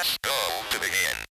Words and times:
Press 0.00 0.16
go 0.22 0.30
to 0.70 0.80
begin. 0.80 1.29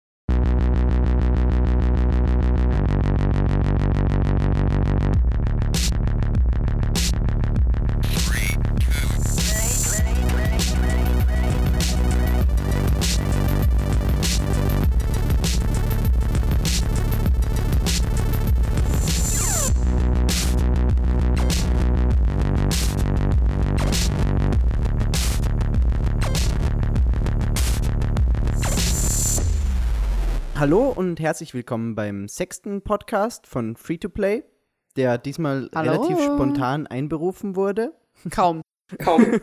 Hallo 30.66 30.90
und 30.90 31.20
herzlich 31.20 31.54
willkommen 31.54 31.94
beim 31.94 32.28
sechsten 32.28 32.82
Podcast 32.82 33.46
von 33.46 33.76
Free 33.76 34.00
to 34.00 34.10
Play, 34.10 34.44
der 34.96 35.20
diesmal 35.20 35.70
Hallo. 35.76 35.92
relativ 35.92 36.20
spontan 36.24 36.88
einberufen 36.88 37.56
wurde. 37.56 37.94
Kaum. 38.32 38.64
Kaum. 38.98 39.22
also 39.22 39.40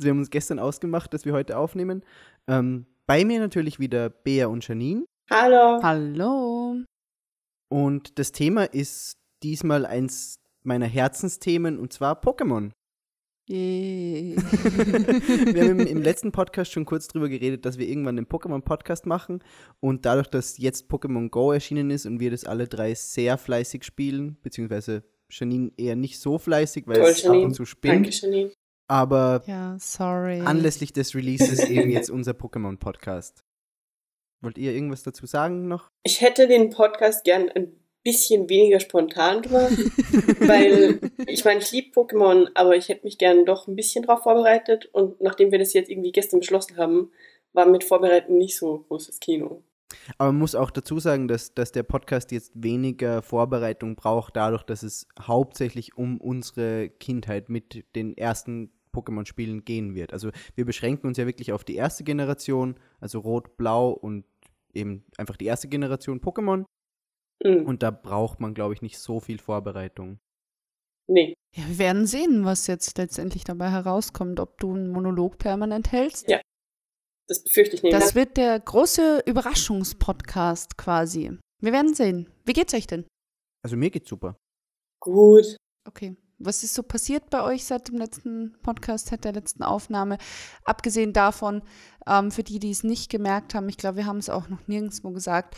wir 0.00 0.10
haben 0.10 0.18
uns 0.18 0.28
gestern 0.28 0.58
ausgemacht, 0.58 1.14
dass 1.14 1.24
wir 1.24 1.32
heute 1.32 1.56
aufnehmen. 1.56 2.04
Ähm, 2.46 2.84
bei 3.06 3.24
mir 3.24 3.40
natürlich 3.40 3.78
wieder 3.78 4.10
Bea 4.10 4.48
und 4.48 4.68
Janine. 4.68 5.06
Hallo. 5.30 5.82
Hallo. 5.82 6.76
Und 7.70 8.18
das 8.18 8.32
Thema 8.32 8.64
ist 8.64 9.16
diesmal 9.42 9.86
eins 9.86 10.40
meiner 10.62 10.84
Herzensthemen 10.84 11.78
und 11.78 11.94
zwar 11.94 12.20
Pokémon. 12.20 12.72
Yay. 13.46 14.36
Wir 14.36 15.64
haben 15.64 15.80
im, 15.80 15.86
im 15.86 16.02
letzten 16.02 16.32
Podcast 16.32 16.72
schon 16.72 16.86
kurz 16.86 17.08
drüber 17.08 17.28
geredet, 17.28 17.66
dass 17.66 17.76
wir 17.76 17.86
irgendwann 17.86 18.16
einen 18.16 18.26
Pokémon-Podcast 18.26 19.04
machen. 19.04 19.44
Und 19.80 20.06
dadurch, 20.06 20.28
dass 20.28 20.56
jetzt 20.56 20.90
Pokémon 20.90 21.28
Go 21.28 21.52
erschienen 21.52 21.90
ist 21.90 22.06
und 22.06 22.20
wir 22.20 22.30
das 22.30 22.44
alle 22.46 22.68
drei 22.68 22.94
sehr 22.94 23.36
fleißig 23.36 23.84
spielen, 23.84 24.38
beziehungsweise 24.42 25.04
Janine 25.30 25.72
eher 25.76 25.94
nicht 25.96 26.20
so 26.20 26.38
fleißig, 26.38 26.86
weil 26.86 26.96
Toll, 26.96 27.10
es 27.10 27.18
ab 27.18 27.24
Janine. 27.26 27.44
und 27.46 27.54
zu 27.54 27.66
spinnt. 27.66 28.06
Danke, 28.06 28.10
Janine. 28.10 28.52
Aber 28.88 29.42
ja, 29.46 29.76
sorry. 29.78 30.40
anlässlich 30.40 30.92
des 30.92 31.14
Releases 31.14 31.68
eben 31.68 31.90
jetzt 31.90 32.10
unser 32.10 32.32
Pokémon-Podcast. 32.32 33.44
Wollt 34.42 34.58
ihr 34.58 34.72
irgendwas 34.72 35.02
dazu 35.02 35.26
sagen 35.26 35.68
noch? 35.68 35.90
Ich 36.02 36.20
hätte 36.20 36.48
den 36.48 36.70
Podcast 36.70 37.24
gern 37.24 37.50
ein 37.50 37.83
bisschen 38.04 38.48
weniger 38.48 38.80
spontan 38.80 39.42
gemacht, 39.42 39.72
weil 40.40 41.00
ich 41.26 41.44
meine, 41.44 41.60
ich 41.60 41.72
liebe 41.72 41.88
Pokémon, 41.98 42.48
aber 42.54 42.76
ich 42.76 42.88
hätte 42.88 43.04
mich 43.04 43.18
gern 43.18 43.46
doch 43.46 43.66
ein 43.66 43.76
bisschen 43.76 44.04
drauf 44.04 44.22
vorbereitet 44.22 44.86
und 44.92 45.20
nachdem 45.20 45.50
wir 45.50 45.58
das 45.58 45.72
jetzt 45.72 45.90
irgendwie 45.90 46.12
gestern 46.12 46.40
beschlossen 46.40 46.76
haben, 46.76 47.10
war 47.54 47.66
mit 47.66 47.82
Vorbereiten 47.82 48.36
nicht 48.36 48.56
so 48.56 48.84
großes 48.88 49.20
Kino. 49.20 49.62
Aber 50.18 50.32
man 50.32 50.40
muss 50.40 50.54
auch 50.54 50.70
dazu 50.70 50.98
sagen, 50.98 51.28
dass, 51.28 51.54
dass 51.54 51.72
der 51.72 51.82
Podcast 51.82 52.32
jetzt 52.32 52.52
weniger 52.54 53.22
Vorbereitung 53.22 53.96
braucht, 53.96 54.36
dadurch, 54.36 54.62
dass 54.62 54.82
es 54.82 55.06
hauptsächlich 55.20 55.96
um 55.96 56.20
unsere 56.20 56.88
Kindheit 56.88 57.48
mit 57.48 57.84
den 57.94 58.16
ersten 58.16 58.72
Pokémon-Spielen 58.92 59.64
gehen 59.64 59.94
wird. 59.94 60.12
Also 60.12 60.30
wir 60.54 60.64
beschränken 60.64 61.06
uns 61.06 61.18
ja 61.18 61.26
wirklich 61.26 61.52
auf 61.52 61.64
die 61.64 61.76
erste 61.76 62.04
Generation, 62.04 62.76
also 63.00 63.20
Rot, 63.20 63.56
Blau 63.56 63.90
und 63.90 64.24
eben 64.72 65.04
einfach 65.16 65.36
die 65.36 65.46
erste 65.46 65.68
Generation 65.68 66.20
Pokémon. 66.20 66.64
Mhm. 67.44 67.66
Und 67.66 67.82
da 67.82 67.90
braucht 67.90 68.40
man, 68.40 68.54
glaube 68.54 68.74
ich, 68.74 68.82
nicht 68.82 68.98
so 68.98 69.20
viel 69.20 69.38
Vorbereitung. 69.38 70.18
Nee, 71.06 71.34
Ja, 71.54 71.68
wir 71.68 71.78
werden 71.78 72.06
sehen, 72.06 72.44
was 72.46 72.66
jetzt 72.66 72.96
letztendlich 72.96 73.44
dabei 73.44 73.70
herauskommt, 73.70 74.40
ob 74.40 74.58
du 74.58 74.74
einen 74.74 74.88
Monolog 74.90 75.36
permanent 75.38 75.92
hältst. 75.92 76.28
Ja. 76.28 76.40
das 77.28 77.44
befürchte 77.44 77.76
ich 77.76 77.82
nicht. 77.82 77.94
Das 77.94 78.14
wird 78.14 78.36
der 78.38 78.58
große 78.58 79.22
Überraschungspodcast 79.26 80.76
quasi. 80.78 81.38
Wir 81.60 81.72
werden 81.72 81.94
sehen. 81.94 82.30
Wie 82.44 82.52
geht's 82.54 82.74
euch 82.74 82.86
denn? 82.86 83.06
Also 83.62 83.76
mir 83.76 83.90
geht's 83.90 84.08
super. 84.08 84.36
Gut. 85.00 85.56
Okay. 85.86 86.16
Was 86.38 86.64
ist 86.64 86.74
so 86.74 86.82
passiert 86.82 87.30
bei 87.30 87.42
euch 87.42 87.64
seit 87.64 87.88
dem 87.88 87.96
letzten 87.96 88.56
Podcast, 88.62 89.06
seit 89.06 89.24
der 89.24 89.32
letzten 89.32 89.62
Aufnahme? 89.62 90.18
Abgesehen 90.64 91.12
davon, 91.12 91.62
ähm, 92.06 92.30
für 92.30 92.42
die, 92.42 92.58
die 92.58 92.70
es 92.70 92.82
nicht 92.82 93.10
gemerkt 93.10 93.54
haben, 93.54 93.68
ich 93.68 93.76
glaube, 93.76 93.98
wir 93.98 94.06
haben 94.06 94.18
es 94.18 94.28
auch 94.28 94.48
noch 94.48 94.66
nirgendwo 94.66 95.10
gesagt, 95.12 95.56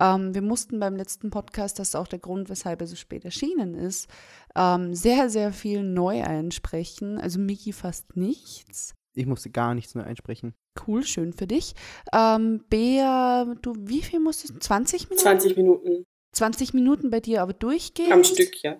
ähm, 0.00 0.34
wir 0.34 0.42
mussten 0.42 0.78
beim 0.80 0.96
letzten 0.96 1.30
Podcast, 1.30 1.78
das 1.78 1.88
ist 1.88 1.94
auch 1.94 2.08
der 2.08 2.18
Grund, 2.18 2.48
weshalb 2.48 2.80
er 2.80 2.86
so 2.86 2.96
spät 2.96 3.24
erschienen 3.24 3.74
ist, 3.74 4.08
ähm, 4.54 4.94
sehr, 4.94 5.30
sehr 5.30 5.52
viel 5.52 5.82
neu 5.82 6.22
einsprechen. 6.22 7.18
Also 7.18 7.38
Miki 7.38 7.72
fast 7.72 8.16
nichts. 8.16 8.94
Ich 9.14 9.26
musste 9.26 9.50
gar 9.50 9.74
nichts 9.74 9.94
neu 9.94 10.02
einsprechen. 10.02 10.54
Cool, 10.86 11.04
schön 11.04 11.32
für 11.32 11.46
dich. 11.46 11.74
Ähm, 12.12 12.64
Bea, 12.68 13.46
du, 13.62 13.74
wie 13.78 14.02
viel 14.02 14.20
musstest 14.20 14.54
du? 14.54 14.58
20 14.58 15.08
Minuten? 15.08 15.22
20 15.22 15.56
Minuten 15.56 16.04
20 16.36 16.74
Minuten 16.74 17.10
bei 17.10 17.20
dir 17.20 17.42
aber 17.42 17.54
durchgehend. 17.54 18.12
am 18.12 18.24
Stück, 18.24 18.62
ja. 18.62 18.78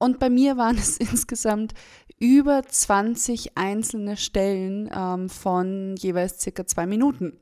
Und 0.00 0.18
bei 0.18 0.28
mir 0.28 0.56
waren 0.56 0.76
es 0.76 0.96
insgesamt 0.98 1.74
über 2.18 2.62
20 2.62 3.56
einzelne 3.56 4.16
Stellen 4.16 4.90
ähm, 4.94 5.28
von 5.28 5.94
jeweils 5.96 6.40
circa 6.40 6.66
zwei 6.66 6.86
Minuten. 6.86 7.38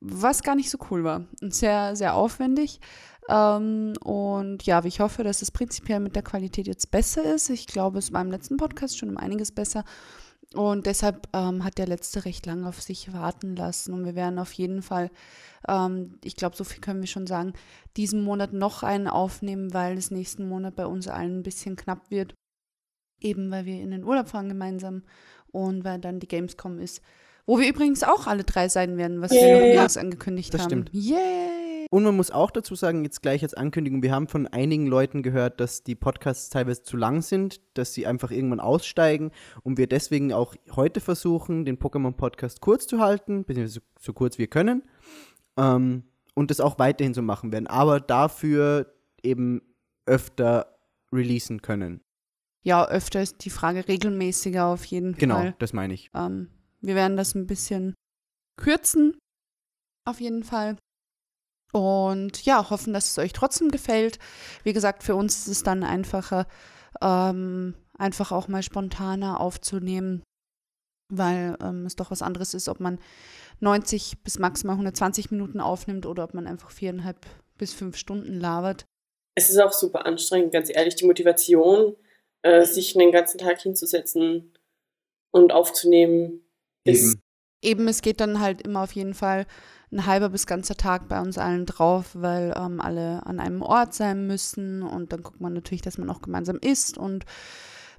Was 0.00 0.42
gar 0.42 0.54
nicht 0.54 0.70
so 0.70 0.78
cool 0.90 1.04
war. 1.04 1.26
Und 1.40 1.54
sehr, 1.54 1.94
sehr 1.96 2.14
aufwendig. 2.14 2.80
Ähm, 3.28 3.94
und 4.02 4.64
ja, 4.64 4.84
ich 4.84 5.00
hoffe, 5.00 5.22
dass 5.22 5.42
es 5.42 5.50
prinzipiell 5.50 6.00
mit 6.00 6.16
der 6.16 6.22
Qualität 6.22 6.66
jetzt 6.66 6.90
besser 6.90 7.34
ist. 7.34 7.50
Ich 7.50 7.66
glaube, 7.66 7.98
es 7.98 8.12
war 8.12 8.20
im 8.20 8.30
letzten 8.30 8.56
Podcast 8.56 8.98
schon 8.98 9.10
um 9.10 9.16
einiges 9.16 9.52
besser. 9.52 9.84
Und 10.54 10.86
deshalb 10.86 11.28
ähm, 11.32 11.64
hat 11.64 11.78
der 11.78 11.86
letzte 11.86 12.24
recht 12.24 12.44
lange 12.46 12.68
auf 12.68 12.82
sich 12.82 13.12
warten 13.12 13.56
lassen. 13.56 13.94
Und 13.94 14.04
wir 14.04 14.14
werden 14.14 14.38
auf 14.38 14.52
jeden 14.52 14.82
Fall, 14.82 15.10
ähm, 15.68 16.18
ich 16.24 16.36
glaube, 16.36 16.56
so 16.56 16.64
viel 16.64 16.80
können 16.80 17.00
wir 17.00 17.06
schon 17.06 17.26
sagen, 17.26 17.54
diesen 17.96 18.22
Monat 18.22 18.52
noch 18.52 18.82
einen 18.82 19.08
aufnehmen, 19.08 19.72
weil 19.72 19.96
es 19.96 20.10
nächsten 20.10 20.48
Monat 20.48 20.76
bei 20.76 20.86
uns 20.86 21.08
allen 21.08 21.38
ein 21.38 21.42
bisschen 21.42 21.76
knapp 21.76 22.10
wird. 22.10 22.34
Eben 23.20 23.50
weil 23.50 23.64
wir 23.64 23.80
in 23.80 23.92
den 23.92 24.04
Urlaub 24.04 24.28
fahren 24.28 24.48
gemeinsam 24.48 25.04
und 25.52 25.84
weil 25.84 26.00
dann 26.00 26.20
die 26.20 26.28
Gamescom 26.28 26.78
ist. 26.78 27.00
Wo 27.46 27.58
wir 27.58 27.68
übrigens 27.68 28.02
auch 28.04 28.26
alle 28.26 28.44
drei 28.44 28.68
sein 28.68 28.96
werden, 28.96 29.20
was 29.20 29.32
wir 29.32 29.40
Yay. 29.40 29.52
noch 29.60 29.66
nirgends 29.74 29.96
angekündigt 29.96 30.54
Das 30.54 30.62
haben. 30.62 30.68
stimmt. 30.70 30.90
Yay! 30.92 31.86
Und 31.90 32.04
man 32.04 32.16
muss 32.16 32.30
auch 32.30 32.50
dazu 32.50 32.74
sagen, 32.74 33.04
jetzt 33.04 33.20
gleich 33.20 33.42
als 33.42 33.52
Ankündigung, 33.52 34.02
wir 34.02 34.12
haben 34.12 34.26
von 34.26 34.46
einigen 34.46 34.86
Leuten 34.86 35.22
gehört, 35.22 35.60
dass 35.60 35.82
die 35.82 35.94
Podcasts 35.94 36.48
teilweise 36.48 36.82
zu 36.82 36.96
lang 36.96 37.20
sind, 37.20 37.60
dass 37.74 37.92
sie 37.92 38.06
einfach 38.06 38.30
irgendwann 38.30 38.60
aussteigen 38.60 39.30
und 39.62 39.76
wir 39.76 39.86
deswegen 39.88 40.32
auch 40.32 40.54
heute 40.74 41.00
versuchen, 41.00 41.66
den 41.66 41.78
Pokémon-Podcast 41.78 42.62
kurz 42.62 42.86
zu 42.86 43.00
halten, 43.00 43.44
beziehungsweise 43.44 43.80
so, 43.80 44.02
so 44.06 44.12
kurz 44.14 44.38
wir 44.38 44.46
können, 44.46 44.84
ähm, 45.58 46.04
und 46.34 46.50
das 46.50 46.60
auch 46.60 46.78
weiterhin 46.78 47.12
so 47.12 47.20
machen 47.20 47.52
werden, 47.52 47.66
aber 47.66 48.00
dafür 48.00 48.90
eben 49.22 49.60
öfter 50.06 50.78
releasen 51.12 51.60
können. 51.60 52.00
Ja, 52.62 52.88
öfter 52.88 53.20
ist 53.20 53.44
die 53.44 53.50
Frage 53.50 53.86
regelmäßiger 53.86 54.64
auf 54.64 54.84
jeden 54.86 55.12
Genau, 55.16 55.34
Fall. 55.34 55.54
das 55.58 55.74
meine 55.74 55.92
ich. 55.92 56.10
Ähm, 56.14 56.48
wir 56.82 56.94
werden 56.94 57.16
das 57.16 57.34
ein 57.34 57.46
bisschen 57.46 57.94
kürzen, 58.60 59.18
auf 60.06 60.20
jeden 60.20 60.44
Fall. 60.44 60.76
Und 61.72 62.44
ja, 62.44 62.68
hoffen, 62.68 62.92
dass 62.92 63.10
es 63.10 63.18
euch 63.18 63.32
trotzdem 63.32 63.70
gefällt. 63.70 64.18
Wie 64.62 64.74
gesagt, 64.74 65.02
für 65.02 65.14
uns 65.14 65.38
ist 65.38 65.48
es 65.48 65.62
dann 65.62 65.84
einfacher, 65.84 66.46
ähm, 67.00 67.74
einfach 67.96 68.30
auch 68.30 68.48
mal 68.48 68.62
spontaner 68.62 69.40
aufzunehmen, 69.40 70.22
weil 71.10 71.56
ähm, 71.62 71.86
es 71.86 71.96
doch 71.96 72.10
was 72.10 72.20
anderes 72.20 72.52
ist, 72.52 72.68
ob 72.68 72.80
man 72.80 72.98
90 73.60 74.22
bis 74.22 74.38
maximal 74.38 74.74
120 74.74 75.30
Minuten 75.30 75.60
aufnimmt 75.60 76.04
oder 76.04 76.24
ob 76.24 76.34
man 76.34 76.46
einfach 76.46 76.70
viereinhalb 76.70 77.24
bis 77.56 77.72
fünf 77.72 77.96
Stunden 77.96 78.34
labert. 78.34 78.84
Es 79.34 79.48
ist 79.48 79.58
auch 79.58 79.72
super 79.72 80.04
anstrengend, 80.04 80.52
ganz 80.52 80.68
ehrlich, 80.68 80.96
die 80.96 81.06
Motivation, 81.06 81.96
äh, 82.42 82.64
sich 82.64 82.92
den 82.92 83.12
ganzen 83.12 83.38
Tag 83.38 83.60
hinzusetzen 83.60 84.52
und 85.30 85.52
aufzunehmen, 85.52 86.41
Eben. 86.84 87.20
Eben, 87.64 87.88
es 87.88 88.02
geht 88.02 88.20
dann 88.20 88.40
halt 88.40 88.62
immer 88.62 88.82
auf 88.82 88.92
jeden 88.92 89.14
Fall 89.14 89.46
ein 89.92 90.06
halber 90.06 90.30
bis 90.30 90.46
ganzer 90.46 90.74
Tag 90.74 91.08
bei 91.08 91.20
uns 91.20 91.38
allen 91.38 91.66
drauf, 91.66 92.10
weil 92.14 92.54
ähm, 92.56 92.80
alle 92.80 93.24
an 93.26 93.38
einem 93.38 93.62
Ort 93.62 93.94
sein 93.94 94.26
müssen 94.26 94.82
und 94.82 95.12
dann 95.12 95.22
guckt 95.22 95.40
man 95.40 95.52
natürlich, 95.52 95.82
dass 95.82 95.98
man 95.98 96.10
auch 96.10 96.22
gemeinsam 96.22 96.58
isst 96.60 96.98
und 96.98 97.24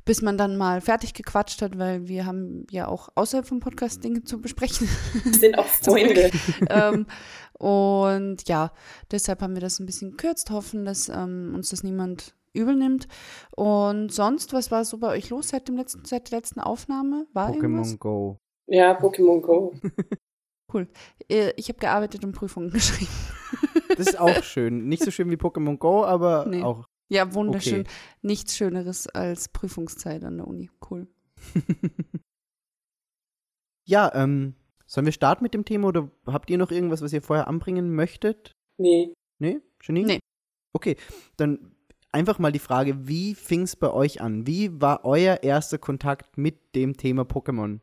bis 0.06 0.22
man 0.22 0.38
dann 0.38 0.58
mal 0.58 0.82
fertig 0.82 1.14
gequatscht 1.14 1.62
hat, 1.62 1.78
weil 1.78 2.08
wir 2.08 2.26
haben 2.26 2.66
ja 2.70 2.88
auch 2.88 3.10
außerhalb 3.16 3.48
vom 3.48 3.62
Podcast 3.62 4.04
Dinge 4.04 4.24
zu 4.24 4.42
besprechen. 4.42 4.90
Es 5.26 5.40
sind 5.40 5.58
auch. 5.58 5.66
Freunde. 5.82 6.32
ähm, 6.70 7.06
und 7.54 8.48
ja, 8.50 8.74
deshalb 9.12 9.42
haben 9.42 9.54
wir 9.54 9.62
das 9.62 9.80
ein 9.80 9.86
bisschen 9.86 10.12
gekürzt, 10.12 10.50
hoffen, 10.50 10.84
dass 10.84 11.08
ähm, 11.08 11.54
uns 11.56 11.70
das 11.70 11.84
niemand 11.84 12.36
übel 12.54 12.76
nimmt. 12.76 13.08
Und 13.56 14.12
sonst, 14.12 14.52
was 14.52 14.72
war 14.72 14.84
so 14.84 14.98
bei 14.98 15.08
euch 15.08 15.30
los 15.30 15.50
seit, 15.50 15.68
dem 15.68 15.78
letzten, 15.78 16.04
seit 16.06 16.32
der 16.32 16.40
letzten 16.40 16.60
Aufnahme? 16.60 17.26
War? 17.34 17.52
Pokémon 17.52 17.98
Go. 17.98 18.40
Ja, 18.74 19.00
Pokémon 19.00 19.42
Go. 19.42 19.74
Äh, 21.30 21.54
Ich 21.56 21.70
habe 21.70 21.78
gearbeitet 21.78 22.24
und 22.26 22.32
Prüfungen 22.32 22.70
geschrieben. 22.72 23.12
Das 23.90 24.00
ist 24.08 24.20
auch 24.20 24.42
schön. 24.42 24.88
Nicht 24.88 25.04
so 25.04 25.12
schön 25.12 25.30
wie 25.30 25.36
Pokémon 25.36 25.78
Go, 25.78 26.04
aber 26.04 26.48
Nee. 26.48 26.64
auch. 26.64 26.88
Ja, 27.12 27.32
wunderschön. 27.36 27.82
Okay. 27.82 27.92
Nichts 28.24 28.58
Schöneres 28.58 29.06
als 29.08 29.50
Prüfungszeit 29.50 30.24
an 30.24 30.38
der 30.38 30.48
Uni. 30.48 30.72
Cool. 30.90 31.08
Ja, 33.86 34.12
ähm, 34.16 34.56
Sollen 34.86 35.06
wir 35.06 35.12
starten 35.14 35.44
mit 35.44 35.54
dem 35.54 35.66
Thema 35.66 35.88
oder 35.90 36.10
habt 36.28 36.50
ihr 36.50 36.58
noch 36.58 36.72
irgendwas, 36.72 37.02
was 37.02 37.14
ihr 37.14 37.22
vorher 37.22 37.48
anbringen 37.48 37.94
möchtet? 37.96 38.52
Nee. 38.80 39.14
Nee? 39.40 39.60
Janine? 39.82 40.08
Nee. 40.08 40.20
Okay, 40.74 40.96
dann 41.38 41.76
einfach 42.12 42.40
mal 42.40 42.52
die 42.52 42.60
Frage, 42.60 43.08
wie 43.08 43.34
fing 43.36 43.62
es 43.64 43.76
bei 43.76 43.92
euch 43.92 44.22
an? 44.22 44.46
Wie 44.48 44.80
war 44.82 45.04
euer 45.04 45.42
erster 45.44 45.78
Kontakt 45.80 46.38
mit 46.38 46.76
dem 46.76 46.96
Thema 46.96 47.24
Pokémon? 47.24 47.80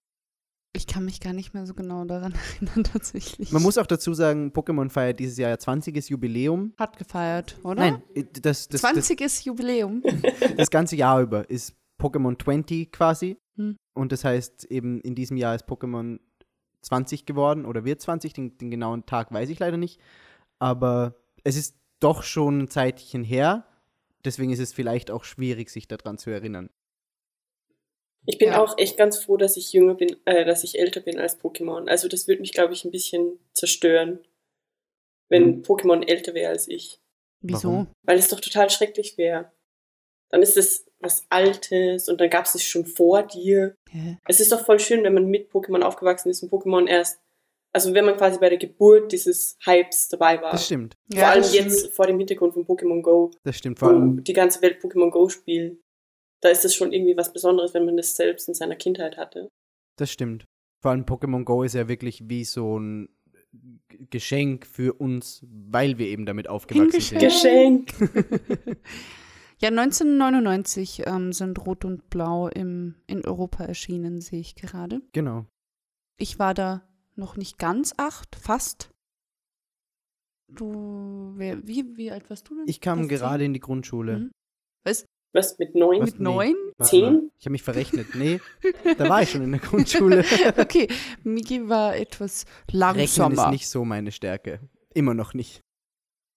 Ich 0.73 0.87
kann 0.87 1.05
mich 1.05 1.21
gar 1.21 1.33
nicht 1.33 1.53
mehr 1.53 1.67
so 1.67 1.75
genau 1.75 2.05
daran 2.05 2.33
erinnern, 2.55 2.85
tatsächlich. 2.85 3.51
Man 3.53 3.63
muss 3.63 3.79
auch 3.79 3.87
dazu 3.87 4.15
sagen, 4.15 4.53
Pokémon 4.53 4.89
feiert 4.89 5.19
dieses 5.19 5.37
Jahr 5.37 5.51
ja 5.51 5.59
20. 5.59 6.09
Jubiläum. 6.09 6.73
Hat 6.79 6.97
gefeiert, 6.97 7.59
oder? 7.65 7.81
Nein, 7.81 8.03
äh, 8.15 8.25
das, 8.25 8.69
das, 8.69 8.81
das, 8.83 8.93
20 8.93 9.21
ist 9.21 9.45
Jubiläum. 9.45 10.03
das 10.57 10.71
ganze 10.71 10.97
Jahr 10.97 11.21
über 11.21 11.49
ist 11.51 11.75
Pokémon 12.01 12.41
20 12.41 12.93
quasi. 12.93 13.37
Hm. 13.57 13.77
Und 13.95 14.13
das 14.13 14.25
heißt, 14.25 14.67
eben 14.67 15.01
in 15.01 15.15
diesem 15.15 15.37
Jahr 15.37 15.55
ist 15.55 15.67
Pokémon 15.67 16.21
20 16.83 17.27
geworden 17.27 17.67
oder 17.67 17.85
wird 17.85 18.01
20, 18.01 18.33
den, 18.33 18.57
den 18.57 18.71
genauen 18.71 19.07
Tag 19.07 19.33
weiß 19.33 19.49
ich 19.49 19.59
leider 19.59 19.77
nicht. 19.77 20.01
Aber 20.59 21.17
es 21.45 21.57
ist 21.57 21.77
doch 21.99 22.23
schon 22.23 22.61
ein 22.61 22.69
Zeitchen 22.69 23.25
her. 23.25 23.67
Deswegen 24.25 24.53
ist 24.53 24.61
es 24.61 24.73
vielleicht 24.73 25.11
auch 25.11 25.25
schwierig, 25.25 25.71
sich 25.71 25.89
daran 25.89 26.19
zu 26.19 26.31
erinnern. 26.31 26.71
Ich 28.27 28.39
bin 28.39 28.49
Ja. 28.51 28.63
auch 28.63 28.77
echt 28.79 28.97
ganz 28.97 29.19
froh, 29.25 29.37
dass 29.37 29.57
ich 29.57 29.73
jünger 29.73 29.95
bin, 29.95 30.17
äh, 30.27 30.45
dass 30.45 30.63
ich 30.65 30.79
älter 30.79 31.01
bin 31.01 31.19
als 31.19 31.41
Pokémon. 31.41 31.89
Also 31.89 32.07
das 32.09 32.29
würde 32.29 32.41
mich, 32.43 32.53
glaube 32.53 32.73
ich, 32.75 32.85
ein 32.85 32.91
bisschen 32.91 33.39
zerstören, 33.55 34.21
wenn 35.29 35.59
Mhm. 35.59 35.63
Pokémon 35.63 36.07
älter 36.07 36.35
wäre 36.35 36.51
als 36.51 36.69
ich. 36.69 37.01
Wieso? 37.43 37.87
Weil 38.03 38.19
es 38.19 38.29
doch 38.29 38.41
total 38.41 38.69
schrecklich 38.71 39.17
wäre. 39.17 39.51
Dann 40.31 40.43
ist 40.43 40.57
es 40.57 40.87
was 41.01 41.25
Altes 41.31 42.09
und 42.09 42.21
dann 42.21 42.29
gab 42.31 42.45
es 42.45 42.55
es 42.55 42.63
schon 42.63 42.85
vor 42.85 43.23
dir. 43.23 43.75
Hä? 43.91 44.19
Es 44.29 44.39
ist 44.39 44.53
doch 44.53 44.65
voll 44.65 44.79
schön, 44.79 45.03
wenn 45.03 45.15
man 45.15 45.27
mit 45.27 45.51
Pokémon 45.51 45.81
aufgewachsen 45.83 46.29
ist 46.29 46.43
und 46.43 46.53
Pokémon 46.53 46.87
erst, 46.87 47.19
also 47.73 47.95
wenn 47.95 48.05
man 48.05 48.17
quasi 48.19 48.39
bei 48.39 48.51
der 48.51 48.59
Geburt 48.59 49.11
dieses 49.11 49.57
Hypes 49.65 50.09
dabei 50.09 50.41
war. 50.43 50.53
Das 50.53 50.67
stimmt. 50.67 50.95
Vor 51.13 51.25
allem 51.27 51.41
das 51.43 51.55
stimmt. 51.55 51.71
jetzt 51.71 51.93
vor 51.95 52.07
dem 52.07 52.19
Hintergrund 52.19 52.53
von 52.53 52.67
Pokémon 52.67 53.01
Go, 53.01 53.31
Das 53.45 53.57
stimmt. 53.57 53.79
Vor 53.79 53.89
allem, 53.89 54.23
die 54.23 54.33
ganze 54.35 54.61
Welt 54.61 54.81
Pokémon 54.83 55.11
Go 55.11 55.29
spielt. 55.31 55.81
Da 56.41 56.49
ist 56.49 56.65
es 56.65 56.75
schon 56.75 56.93
irgendwie 56.93 57.17
was 57.17 57.33
Besonderes, 57.33 57.75
wenn 57.75 57.85
man 57.85 57.97
das 57.97 58.17
selbst 58.17 58.49
in 58.49 58.55
seiner 58.55 58.77
Kindheit 58.77 59.17
hatte. 59.17 59.49
das 59.97 60.11
stimmt. 60.11 60.45
Vor 60.83 60.93
allem 60.93 61.05
Pokémon 61.05 61.45
Go 61.45 61.63
ist 61.63 61.75
ja 61.75 61.89
wirklich 61.89 62.29
wie 62.31 62.45
so 62.45 62.79
ein 62.79 63.11
Geschenk 64.09 64.67
für 64.67 64.95
uns, 64.95 65.45
weil 65.47 65.99
wir 65.99 66.07
eben 66.07 66.25
damit 66.25 66.49
aufgewachsen 66.49 67.01
sind. 67.01 67.21
Geschenk. 67.21 67.99
Geschenk. 67.99 68.79
Ja, 69.63 69.69
1999 69.69 71.03
ähm, 71.07 71.35
sind 71.35 71.59
Rot 71.67 71.85
und 71.85 72.09
Blau 72.09 72.49
im, 72.49 72.95
in 73.07 73.23
Europa 73.27 73.65
erschienen, 73.65 74.23
sehe 74.23 74.41
ich 74.41 74.55
gerade. 74.55 75.03
Genau. 75.13 75.45
Ich 76.19 76.39
war 76.39 76.55
da 76.55 76.83
noch 77.15 77.37
nicht 77.37 77.59
ganz 77.59 77.93
acht, 77.99 78.37
fast. 78.37 78.91
Du, 80.49 81.35
wer, 81.37 81.67
wie, 81.67 81.95
wie 81.99 82.11
alt 82.11 82.31
warst 82.31 82.49
du 82.49 82.57
denn? 82.57 82.65
Ich 82.69 82.81
kam 82.81 83.07
gerade 83.07 83.45
in 83.45 83.53
die 83.53 83.61
Grundschule. 83.61 84.19
Mhm. 84.19 84.31
Was 84.83 85.05
mit 85.59 85.75
neun? 85.75 86.01
Was? 86.01 86.07
Mit 86.07 86.19
Nee. 86.21 86.25
neun? 86.25 86.55
Warte 86.77 86.91
Zehn? 86.91 87.03
mal, 87.15 87.23
Ich 87.39 87.47
habe 87.47 87.53
mich 87.53 87.63
verrechnet. 87.63 88.15
Nee, 88.15 88.41
da 88.99 89.09
war 89.09 89.23
ich 89.23 89.31
schon 89.31 89.43
in 89.43 89.53
der 89.53 89.61
Grundschule. 89.61 90.25
okay, 90.59 90.89
Miki 91.25 91.69
war 91.69 91.97
etwas 91.97 92.45
Rechnen 92.73 92.99
ist 93.05 93.17
langsamer. 93.17 93.51
nicht 93.51 93.69
so 93.69 93.85
meine 93.85 94.13
Stärke. 94.13 94.61
Immer 94.95 95.15
noch 95.15 95.35
nicht. 95.35 95.61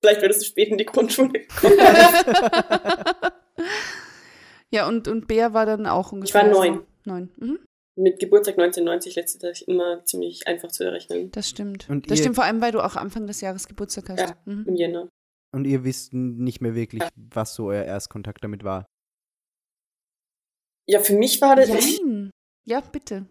Vielleicht 0.04 0.22
würdest 0.22 0.42
du 0.42 0.46
spät 0.46 0.68
in 0.70 0.78
die 0.78 0.86
Grundschule 0.86 1.42
kommen. 1.60 1.78
ja, 4.72 4.88
und, 4.88 5.08
und 5.08 5.28
Bär 5.28 5.54
war 5.54 5.66
dann 5.66 5.86
auch 5.86 6.12
ungefähr. 6.12 6.44
war 6.46 6.54
so 6.54 6.60
neun. 6.60 6.84
Neun. 7.06 7.30
Mhm, 7.38 7.60
mit 7.96 8.20
Geburtstag 8.20 8.54
1990 8.58 9.16
lässt 9.16 9.30
sich 9.30 9.42
das 9.42 9.62
immer 9.62 10.04
ziemlich 10.06 10.48
einfach 10.48 10.70
zu 10.70 10.84
errechnen. 10.84 11.30
das 11.32 11.48
stimmt. 11.50 11.90
Und 11.90 12.10
das 12.10 12.20
stimmt 12.20 12.36
vor 12.36 12.44
allem, 12.44 12.60
weil 12.62 12.72
du 12.72 12.84
auch 12.84 12.96
Anfang 12.96 13.28
des 13.28 13.42
Jahres 13.42 13.68
Geburtstag 13.68 14.10
hast. 14.10 14.20
Ja. 14.20 14.36
Mhm. 14.46 14.66
Im 14.68 14.76
Jänner. 14.76 15.10
Und 15.54 15.66
ihr 15.66 15.84
wisst 15.84 16.14
nicht 16.14 16.62
mehr 16.62 16.76
wirklich, 16.76 17.04
was 17.16 17.54
so 17.56 17.68
euer 17.68 17.84
Erstkontakt 17.84 18.44
damit 18.44 18.64
war. 18.64 18.86
Ja, 20.88 21.00
für 21.00 21.14
mich 21.16 21.42
war 21.42 21.56
das. 21.56 21.70
Ich, 21.70 22.00
Jein. 22.00 22.32
Ja, 22.66 22.82
bitte. 22.82 23.28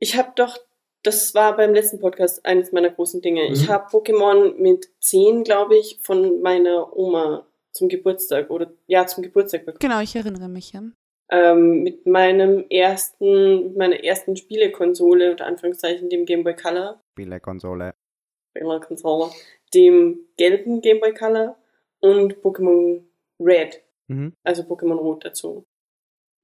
ich 0.00 0.16
habe 0.16 0.32
doch, 0.36 0.58
das 1.02 1.34
war 1.34 1.56
beim 1.56 1.72
letzten 1.74 2.00
Podcast 2.00 2.44
eines 2.44 2.72
meiner 2.72 2.90
großen 2.90 3.20
Dinge. 3.20 3.46
Ich 3.52 3.64
Mhm. 3.66 3.68
habe 3.72 3.88
Pokémon 3.96 4.54
mit 4.56 4.88
10, 5.00 5.44
glaube 5.44 5.76
ich, 5.76 5.98
von 6.02 6.40
meiner 6.40 6.96
Oma 6.96 7.46
zum 7.72 7.88
Geburtstag 7.88 8.50
oder 8.50 8.72
ja, 8.86 9.06
zum 9.06 9.22
Geburtstag 9.22 9.66
bekommen. 9.66 9.78
Genau, 9.80 10.00
ich 10.00 10.16
erinnere 10.16 10.48
mich, 10.48 10.72
ja. 10.72 10.82
Ähm, 11.30 11.82
mit 11.82 12.06
meinem 12.06 12.64
ersten, 12.70 13.64
mit 13.68 13.76
meiner 13.76 14.02
ersten 14.02 14.36
Spielekonsole, 14.36 15.32
unter 15.32 15.46
Anführungszeichen, 15.46 16.08
dem 16.08 16.24
Game 16.24 16.42
Boy 16.44 16.54
Color, 16.56 17.00
Spielekonsole. 17.12 17.92
Konsole, 18.80 19.30
dem 19.74 20.20
gelben 20.38 20.80
Game 20.80 21.00
Boy 21.00 21.12
Color 21.12 21.56
und 22.06 22.36
Pokémon 22.42 23.02
Red. 23.40 23.82
Mhm. 24.08 24.34
also 24.44 24.62
Pokémon 24.62 24.98
Rot 24.98 25.24
dazu. 25.24 25.66